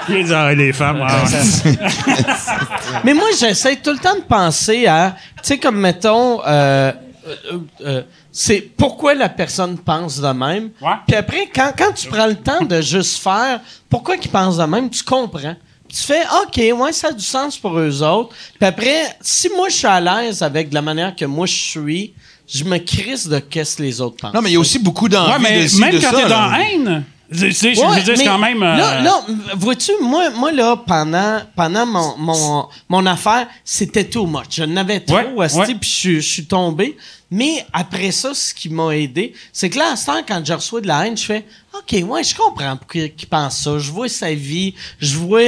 Il 0.10 0.26
dit, 0.26 0.34
ah, 0.34 0.54
les 0.54 0.74
femmes, 0.74 1.00
ouais. 1.00 1.74
Mais 3.06 3.14
moi, 3.14 3.28
j'essaie 3.40 3.78
tout 3.78 3.92
le 3.92 4.00
temps 4.00 4.16
de 4.16 4.24
penser 4.24 4.88
à, 4.88 5.16
tu 5.38 5.44
sais, 5.44 5.58
comme 5.58 5.78
mettons, 5.78 6.42
euh, 6.46 6.92
euh, 7.28 7.60
euh, 7.86 8.04
c'est 8.32 8.60
pourquoi 8.60 9.14
la 9.14 9.30
personne 9.30 9.78
pense 9.78 10.20
de 10.20 10.28
même. 10.28 10.72
Puis 11.08 11.16
après, 11.16 11.48
quand, 11.54 11.72
quand 11.78 11.94
tu 11.94 12.08
prends 12.10 12.28
le 12.28 12.36
temps 12.36 12.66
de 12.66 12.82
juste 12.82 13.22
faire 13.24 13.62
pourquoi 13.90 14.18
qu'ils 14.18 14.32
pensent 14.32 14.58
de 14.58 14.66
même, 14.66 14.90
tu 14.90 15.04
comprends. 15.04 15.56
Tu 15.90 16.04
fais, 16.04 16.22
OK, 16.44 16.80
ouais, 16.80 16.92
ça 16.94 17.08
a 17.10 17.12
du 17.12 17.24
sens 17.24 17.58
pour 17.58 17.78
eux 17.80 18.04
autres. 18.04 18.36
Puis 18.60 18.68
après, 18.68 19.16
si 19.22 19.50
moi, 19.56 19.70
je 19.70 19.76
suis 19.76 19.88
à 19.88 20.00
l'aise 20.02 20.42
avec 20.44 20.70
de 20.70 20.76
la 20.76 20.82
manière 20.82 21.16
que 21.16 21.26
moi, 21.26 21.46
je 21.46 21.54
suis, 21.56 22.14
je 22.48 22.64
me 22.64 22.78
crisse 22.78 23.28
de 23.28 23.40
qu'est-ce 23.40 23.78
que 23.78 23.84
les 23.84 24.00
autres 24.02 24.18
pensent. 24.18 24.34
Non, 24.34 24.42
mais 24.42 24.50
il 24.50 24.54
y 24.54 24.58
a 24.58 24.60
aussi 24.60 24.80
beaucoup 24.80 25.08
d'envie 25.10 25.32
Ouais, 25.34 25.40
mais 25.40 25.64
de 25.64 25.68
ci, 25.68 25.80
même 25.80 25.92
de 25.96 26.00
quand 26.00 26.12
t'es 26.12 26.24
dans 26.30 26.48
là. 26.48 26.60
haine, 26.62 27.04
c'est- 27.32 27.52
c'est- 27.52 27.76
je 27.76 27.82
Ouais, 27.82 27.98
veux 27.98 28.04
dire, 28.04 28.18
c'est 28.18 28.24
quand 28.26 28.38
même. 28.40 28.64
euh, 28.64 28.76
Là, 28.78 29.02
là, 29.02 29.22
vois-tu, 29.56 29.92
moi, 30.02 30.30
moi, 30.32 30.52
là, 30.52 30.76
pendant, 30.86 31.42
pendant 31.56 31.86
mon, 31.86 32.18
mon, 32.18 32.68
mon 32.90 33.06
affaire, 33.06 33.48
c'était 33.66 34.06
too 34.06 34.26
much. 34.26 34.46
Je 34.52 34.64
n'avais 34.64 35.00
trop, 35.02 35.16
Ouais, 35.18 35.28
ouais. 35.36 35.48
puis 35.66 35.78
je, 35.90 35.96
suis- 35.96 36.22
je 36.22 36.28
suis 36.30 36.46
tombé. 36.46 36.96
Mais 37.30 37.66
après 37.74 38.12
ça, 38.12 38.34
ce 38.34 38.54
qui 38.54 38.70
m'a 38.70 38.96
aidé, 38.96 39.34
c'est 39.52 39.70
que 39.70 39.78
là, 39.78 39.92
à 39.92 39.96
ce 39.98 40.06
temps, 40.06 40.22
quand 40.26 40.42
je 40.46 40.54
reçois 40.54 40.80
de 40.80 40.88
la 40.88 41.06
haine, 41.08 41.18
je 41.18 41.26
fais 41.26 41.44
OK, 41.74 42.02
ouais, 42.10 42.24
je 42.24 42.34
comprends 42.34 42.78
pourquoi 42.78 43.02
il 43.02 43.28
pense 43.28 43.58
ça. 43.58 43.78
Je 43.78 43.92
vois 43.92 44.08
sa 44.08 44.34
vie, 44.34 44.74
je 45.02 45.18
vois 45.18 45.42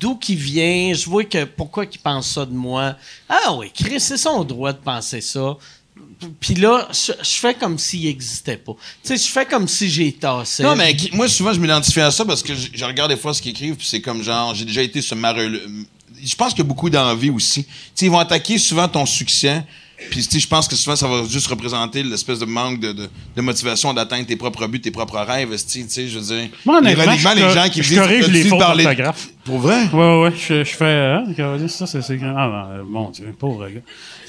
d'où 0.00 0.16
qu'il 0.16 0.36
vient, 0.36 0.92
je 0.94 1.08
vois 1.08 1.24
que 1.24 1.44
pourquoi 1.44 1.84
il 1.84 1.98
pense 1.98 2.32
ça 2.32 2.46
de 2.46 2.52
moi. 2.52 2.96
Ah 3.28 3.54
oui, 3.54 3.70
Chris, 3.74 4.00
c'est 4.00 4.16
son 4.16 4.44
droit 4.44 4.72
de 4.72 4.78
penser 4.78 5.20
ça. 5.20 5.56
Puis 6.40 6.54
là, 6.54 6.88
je, 6.92 7.12
fais 7.22 7.54
comme 7.54 7.78
s'il 7.78 8.04
n'existait 8.04 8.56
pas. 8.56 8.72
Tu 9.02 9.08
sais, 9.08 9.16
je 9.16 9.30
fais 9.30 9.46
comme 9.46 9.68
si 9.68 9.90
j'ai 9.90 10.12
tassé. 10.12 10.62
Non, 10.62 10.74
mais 10.74 10.96
qui- 10.96 11.14
moi, 11.14 11.28
souvent, 11.28 11.52
je 11.52 11.60
m'identifie 11.60 12.00
à 12.00 12.10
ça 12.10 12.24
parce 12.24 12.42
que 12.42 12.54
je, 12.54 12.68
je 12.72 12.84
regarde 12.84 13.10
des 13.10 13.16
fois 13.16 13.34
ce 13.34 13.42
qu'ils 13.42 13.52
écrivent, 13.52 13.76
puis 13.76 13.86
c'est 13.86 14.00
comme 14.00 14.22
genre, 14.22 14.54
j'ai 14.54 14.64
déjà 14.64 14.82
été 14.82 15.02
ce 15.02 15.14
mareux. 15.14 15.60
Je 16.22 16.34
pense 16.34 16.50
qu'il 16.50 16.58
y 16.60 16.66
a 16.66 16.68
beaucoup 16.68 16.90
d'envie 16.90 17.30
aussi. 17.30 17.64
Tu 17.64 17.70
sais, 17.94 18.06
ils 18.06 18.10
vont 18.10 18.18
attaquer 18.18 18.58
souvent 18.58 18.88
ton 18.88 19.06
succès 19.06 19.64
Puis, 20.10 20.22
tu 20.22 20.30
sais, 20.32 20.38
je 20.40 20.46
pense 20.48 20.68
que 20.68 20.76
souvent, 20.76 20.96
ça 20.96 21.08
va 21.08 21.24
juste 21.28 21.46
représenter 21.48 22.02
l'espèce 22.02 22.38
de 22.38 22.44
manque 22.44 22.78
de, 22.80 22.92
de, 22.92 23.08
de 23.36 23.40
motivation 23.42 23.92
d'atteindre 23.92 24.26
tes 24.26 24.36
propres 24.36 24.66
buts, 24.66 24.80
tes 24.80 24.90
propres 24.90 25.18
rêves, 25.18 25.48
tu 25.50 25.84
sais, 25.88 26.06
je 26.08 26.18
veux 26.18 26.24
dire. 26.24 26.48
Moi, 26.64 26.80
ironiquement, 26.82 27.34
les 27.34 27.50
gens 27.50 27.68
qui 27.68 27.78
me 27.78 27.82
je 27.84 27.88
disent. 27.88 27.98
corrige 27.98 28.28
les 28.28 28.44
fautes 28.44 28.58
d'orthographe. 28.60 29.28
Pour 29.44 29.58
vrai? 29.58 29.84
Ouais, 29.92 30.22
ouais, 30.22 30.32
je, 30.36 30.64
je 30.64 30.74
fais. 30.74 30.84
Hein, 30.84 31.24
Caroline, 31.36 31.68
ça, 31.68 31.86
c'est. 31.86 32.00
c'est- 32.02 32.18
Ah, 32.24 32.68
non, 32.78 32.84
mon 32.84 33.10
Dieu, 33.10 33.34
pauvre 33.38 33.68
gars. 33.68 33.80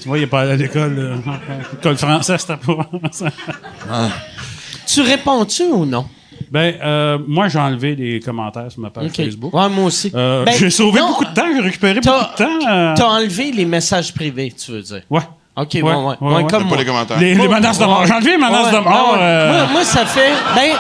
Tu 0.02 0.08
vois, 0.08 0.18
il 0.18 0.24
est 0.24 0.28
pas 0.28 0.42
allé 0.42 0.52
à 0.52 0.56
l'école. 0.58 0.96
euh, 0.98 1.16
L'école 1.74 1.98
française, 1.98 2.42
c'était 2.42 2.58
pas. 2.58 2.90
Tu 4.88 5.02
réponds-tu 5.02 5.64
ou 5.64 5.86
non? 5.86 6.06
ben, 6.52 6.76
euh, 6.84 7.18
moi, 7.28 7.48
j'ai 7.48 7.58
enlevé 7.60 7.96
les 7.96 8.20
commentaires 8.20 8.72
sur 8.72 8.82
ma 8.82 8.90
page 8.90 9.08
OK. 9.08 9.16
Facebook. 9.16 9.54
Ouais, 9.54 9.68
moi 9.70 9.86
aussi. 9.86 10.12
Euh, 10.14 10.46
Ben, 10.46 10.54
j'ai 10.58 10.70
sauvé 10.70 11.00
non, 11.00 11.08
beaucoup 11.10 11.26
de 11.26 11.34
temps, 11.34 11.48
j'ai 11.54 11.60
récupéré 11.62 12.00
beaucoup 12.00 12.32
de 12.34 12.38
temps. 12.38 12.70
euh, 12.70 12.94
T'as 12.96 13.08
enlevé 13.08 13.52
les 13.52 13.66
messages 13.66 14.14
privés, 14.14 14.54
tu 14.54 14.72
veux 14.72 14.82
dire? 14.82 15.02
Ouais. 15.10 15.22
OK, 15.58 15.70
Ouais, 15.76 15.82
ouais, 15.82 15.92
ouais. 15.94 15.96
ouais, 16.04 16.16
Ouais, 16.22 16.34
ouais. 16.36 16.48
comme 16.50 16.64
Pas 16.64 16.70
moi. 16.70 16.78
les 16.78 16.86
commentaires. 16.86 17.20
Les, 17.20 17.34
les 17.34 17.48
menaces 17.48 17.80
de 17.80 17.86
mort. 17.86 18.06
J'ai 18.06 18.14
enlevé 18.14 18.32
les 18.32 18.38
menaces 18.38 18.66
Ouais, 18.74 18.80
de 18.80 18.84
mort. 18.84 19.18
euh, 19.20 19.52
Moi, 19.64 19.68
moi, 19.72 19.84
ça 19.86 20.06
fait... 20.06 20.32
Ben, 20.54 20.72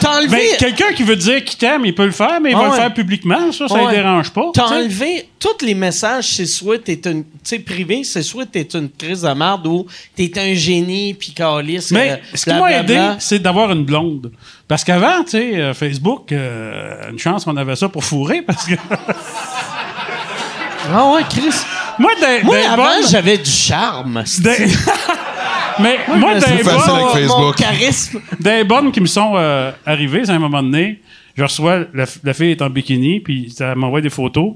t'as 0.00 0.18
enlevé... 0.18 0.50
ben, 0.50 0.56
quelqu'un 0.58 0.92
qui 0.94 1.02
veut 1.02 1.16
dire 1.16 1.42
qu'il 1.44 1.56
t'aime, 1.58 1.86
il 1.86 1.94
peut 1.94 2.04
le 2.04 2.10
faire, 2.12 2.38
mais 2.40 2.50
il 2.50 2.56
va 2.56 2.66
le 2.66 2.72
faire 2.72 2.92
publiquement. 2.92 3.50
Ça, 3.52 3.66
ça 3.68 3.82
ne 3.84 3.90
dérange 3.90 4.30
pas. 4.30 4.50
T'as 4.52 4.66
enlevé 4.66 5.28
tous 5.40 5.64
les 5.64 5.72
messages, 5.74 6.26
c'est 6.28 6.44
soit 6.46 6.78
t'es 6.84 7.00
une... 7.06 7.22
Tu 7.24 7.28
sais, 7.42 7.58
privé, 7.60 8.04
c'est 8.04 8.22
soit 8.22 8.44
t'es 8.44 8.68
une 8.74 8.90
crise 8.90 9.22
de 9.22 9.30
merde 9.32 9.66
ou 9.66 9.86
t'es 10.14 10.30
un 10.36 10.52
génie, 10.54 11.14
puis 11.14 11.32
calice, 11.32 11.90
euh, 11.92 11.94
Mais 11.94 12.22
ce 12.34 12.44
qui 12.44 12.50
m'a 12.54 12.70
aidé, 12.72 13.00
c'est 13.18 13.38
d'avoir 13.38 13.72
une 13.72 13.84
blonde. 13.84 14.30
Parce 14.68 14.84
qu'avant, 14.84 15.24
tu 15.24 15.30
sais, 15.30 15.56
euh, 15.56 15.72
Facebook, 15.72 16.32
euh, 16.32 17.10
une 17.10 17.18
chance 17.18 17.46
qu'on 17.46 17.56
avait 17.56 17.76
ça 17.76 17.88
pour 17.88 18.04
fourrer, 18.04 18.42
parce 18.42 18.66
que 18.66 18.74
Ah 20.94 21.10
ouais, 21.12 21.22
Chris. 21.30 21.54
Moi, 21.98 22.10
des, 22.20 22.44
Moi, 22.44 22.56
des 22.56 22.64
avant, 22.64 22.84
bonnes- 22.84 23.08
j'avais 23.10 23.38
du 23.38 23.50
charme. 23.50 24.22
des- 24.40 24.66
mais 25.80 25.98
moi, 26.16 26.34
des 26.34 26.62
bonnes, 26.62 26.80
avec 27.14 27.28
Mon 27.28 27.52
charisme. 27.52 28.20
des 28.40 28.64
bonnes 28.64 28.90
qui 28.92 29.00
me 29.00 29.06
sont 29.06 29.32
euh, 29.36 29.70
arrivées 29.86 30.28
à 30.28 30.32
un 30.34 30.38
moment 30.38 30.62
donné, 30.62 31.00
je 31.36 31.42
reçois, 31.44 31.84
la, 31.94 32.04
la 32.24 32.34
fille 32.34 32.50
est 32.50 32.62
en 32.62 32.68
bikini, 32.70 33.20
puis 33.20 33.54
elle 33.60 33.76
m'envoie 33.76 34.00
des 34.00 34.10
photos, 34.10 34.54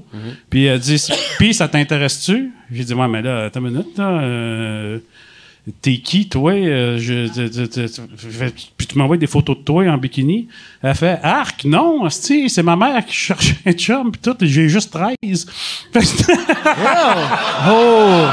puis 0.49 0.65
elle 0.65 0.79
dit, 0.79 1.01
puis 1.37 1.53
ça 1.53 1.67
t'intéresse-tu? 1.67 2.51
J'ai 2.71 2.83
dit, 2.83 2.93
ouais, 2.93 3.07
mais 3.07 3.21
là, 3.21 3.45
attends 3.45 3.61
une 3.61 3.69
minute, 3.71 3.97
là, 3.97 4.09
euh, 4.09 4.97
T'es 5.81 5.97
qui, 5.99 6.27
toi? 6.27 6.51
Euh, 6.51 6.97
je, 6.99 7.29
puis 8.75 8.85
tu 8.85 8.97
m'envoies 8.97 9.15
des 9.15 9.27
photos 9.27 9.57
de 9.57 9.63
toi 9.63 9.85
en 9.89 9.97
bikini. 9.97 10.49
Elle 10.81 10.93
fait 10.93 11.19
Arc, 11.23 11.63
non, 11.63 12.09
c'est 12.09 12.63
ma 12.63 12.75
mère 12.75 13.05
qui 13.05 13.13
cherche 13.13 13.55
un 13.65 13.71
chum, 13.71 14.11
puis 14.11 14.19
tout, 14.21 14.35
j'ai 14.41 14.67
juste 14.67 14.91
13. 14.91 15.45
Fait 15.93 15.99
que- 16.01 16.33
Oh! 17.69 18.27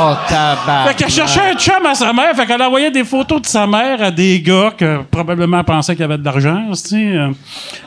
Oh, 0.00 0.12
tabac. 0.28 0.88
fait 0.88 0.94
qu'elle 0.96 1.10
cherchait 1.10 1.40
un 1.40 1.54
chum 1.56 1.84
à 1.86 1.94
sa 1.94 2.12
mère, 2.12 2.34
fait 2.36 2.44
qu'elle 2.46 2.60
envoyait 2.62 2.90
des 2.90 3.04
photos 3.04 3.40
de 3.40 3.46
sa 3.46 3.66
mère 3.66 4.02
à 4.02 4.10
des 4.10 4.40
gars 4.42 4.72
que 4.76 5.00
probablement 5.10 5.64
pensaient 5.64 5.94
qu'il 5.94 6.02
y 6.02 6.04
avait 6.04 6.18
de 6.18 6.24
l'argent, 6.24 6.66
euh, 6.92 7.30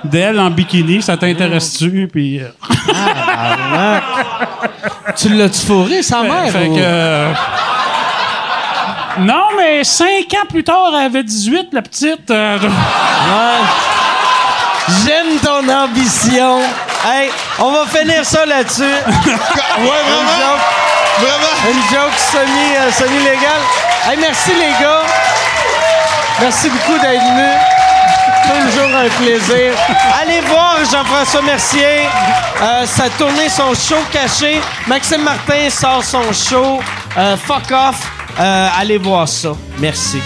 d'elle 0.04 0.40
en 0.40 0.50
bikini, 0.50 1.02
ça 1.04 1.16
t'intéresse-tu? 1.18 2.08
Puis. 2.12 2.40
euh, 2.40 2.50
Tu 5.16 5.30
l'as-tu 5.30 5.66
fourré, 5.66 6.02
sa 6.02 6.22
mère? 6.24 6.52
Fait 6.52 6.68
ou- 6.68 6.76
que. 6.76 6.80
euh, 6.82 7.34
Non, 9.20 9.44
mais 9.58 9.84
cinq 9.84 10.34
ans 10.34 10.46
plus 10.50 10.64
tard, 10.64 10.90
elle 10.94 11.06
avait 11.06 11.24
18, 11.24 11.68
la 11.74 11.82
petite. 11.82 12.32
euh, 12.32 12.58
Ouais. 12.60 13.62
J'aime 15.06 15.38
ton 15.44 15.68
ambition. 15.70 16.60
Hey, 17.06 17.30
on 17.60 17.72
va 17.72 17.86
finir 17.86 18.26
ça 18.26 18.46
là-dessus. 18.46 18.82
Ouais, 18.84 19.32
Une 19.80 19.88
vraiment? 19.88 20.38
joke, 20.40 20.62
Vraiment? 21.20 21.72
une 21.72 21.82
joke 21.96 22.18
semi, 22.18 22.76
euh, 22.78 22.92
semi-légale. 22.92 23.62
Hey, 24.10 24.18
merci 24.20 24.52
les 24.54 24.72
gars. 24.84 25.02
Merci 26.42 26.70
beaucoup 26.70 26.98
d'être 27.00 27.22
venus. 27.22 27.58
Toujours 28.66 28.96
un 28.96 29.08
plaisir. 29.24 29.74
Allez 30.22 30.42
voir 30.42 30.76
Jean-François 30.92 31.42
Mercier. 31.44 32.08
Euh, 32.62 32.86
sa 32.86 33.10
tournée, 33.10 33.50
son 33.50 33.74
show 33.74 34.02
caché. 34.12 34.62
Maxime 34.88 35.22
Martin 35.24 35.70
sort 35.70 36.04
son 36.04 36.32
show. 36.34 36.80
Euh, 37.18 37.38
fuck 37.38 37.72
off. 37.72 37.98
Euh, 38.40 38.68
allez 38.78 38.98
voir 38.98 39.28
ça. 39.28 39.54
Merci. 39.80 40.20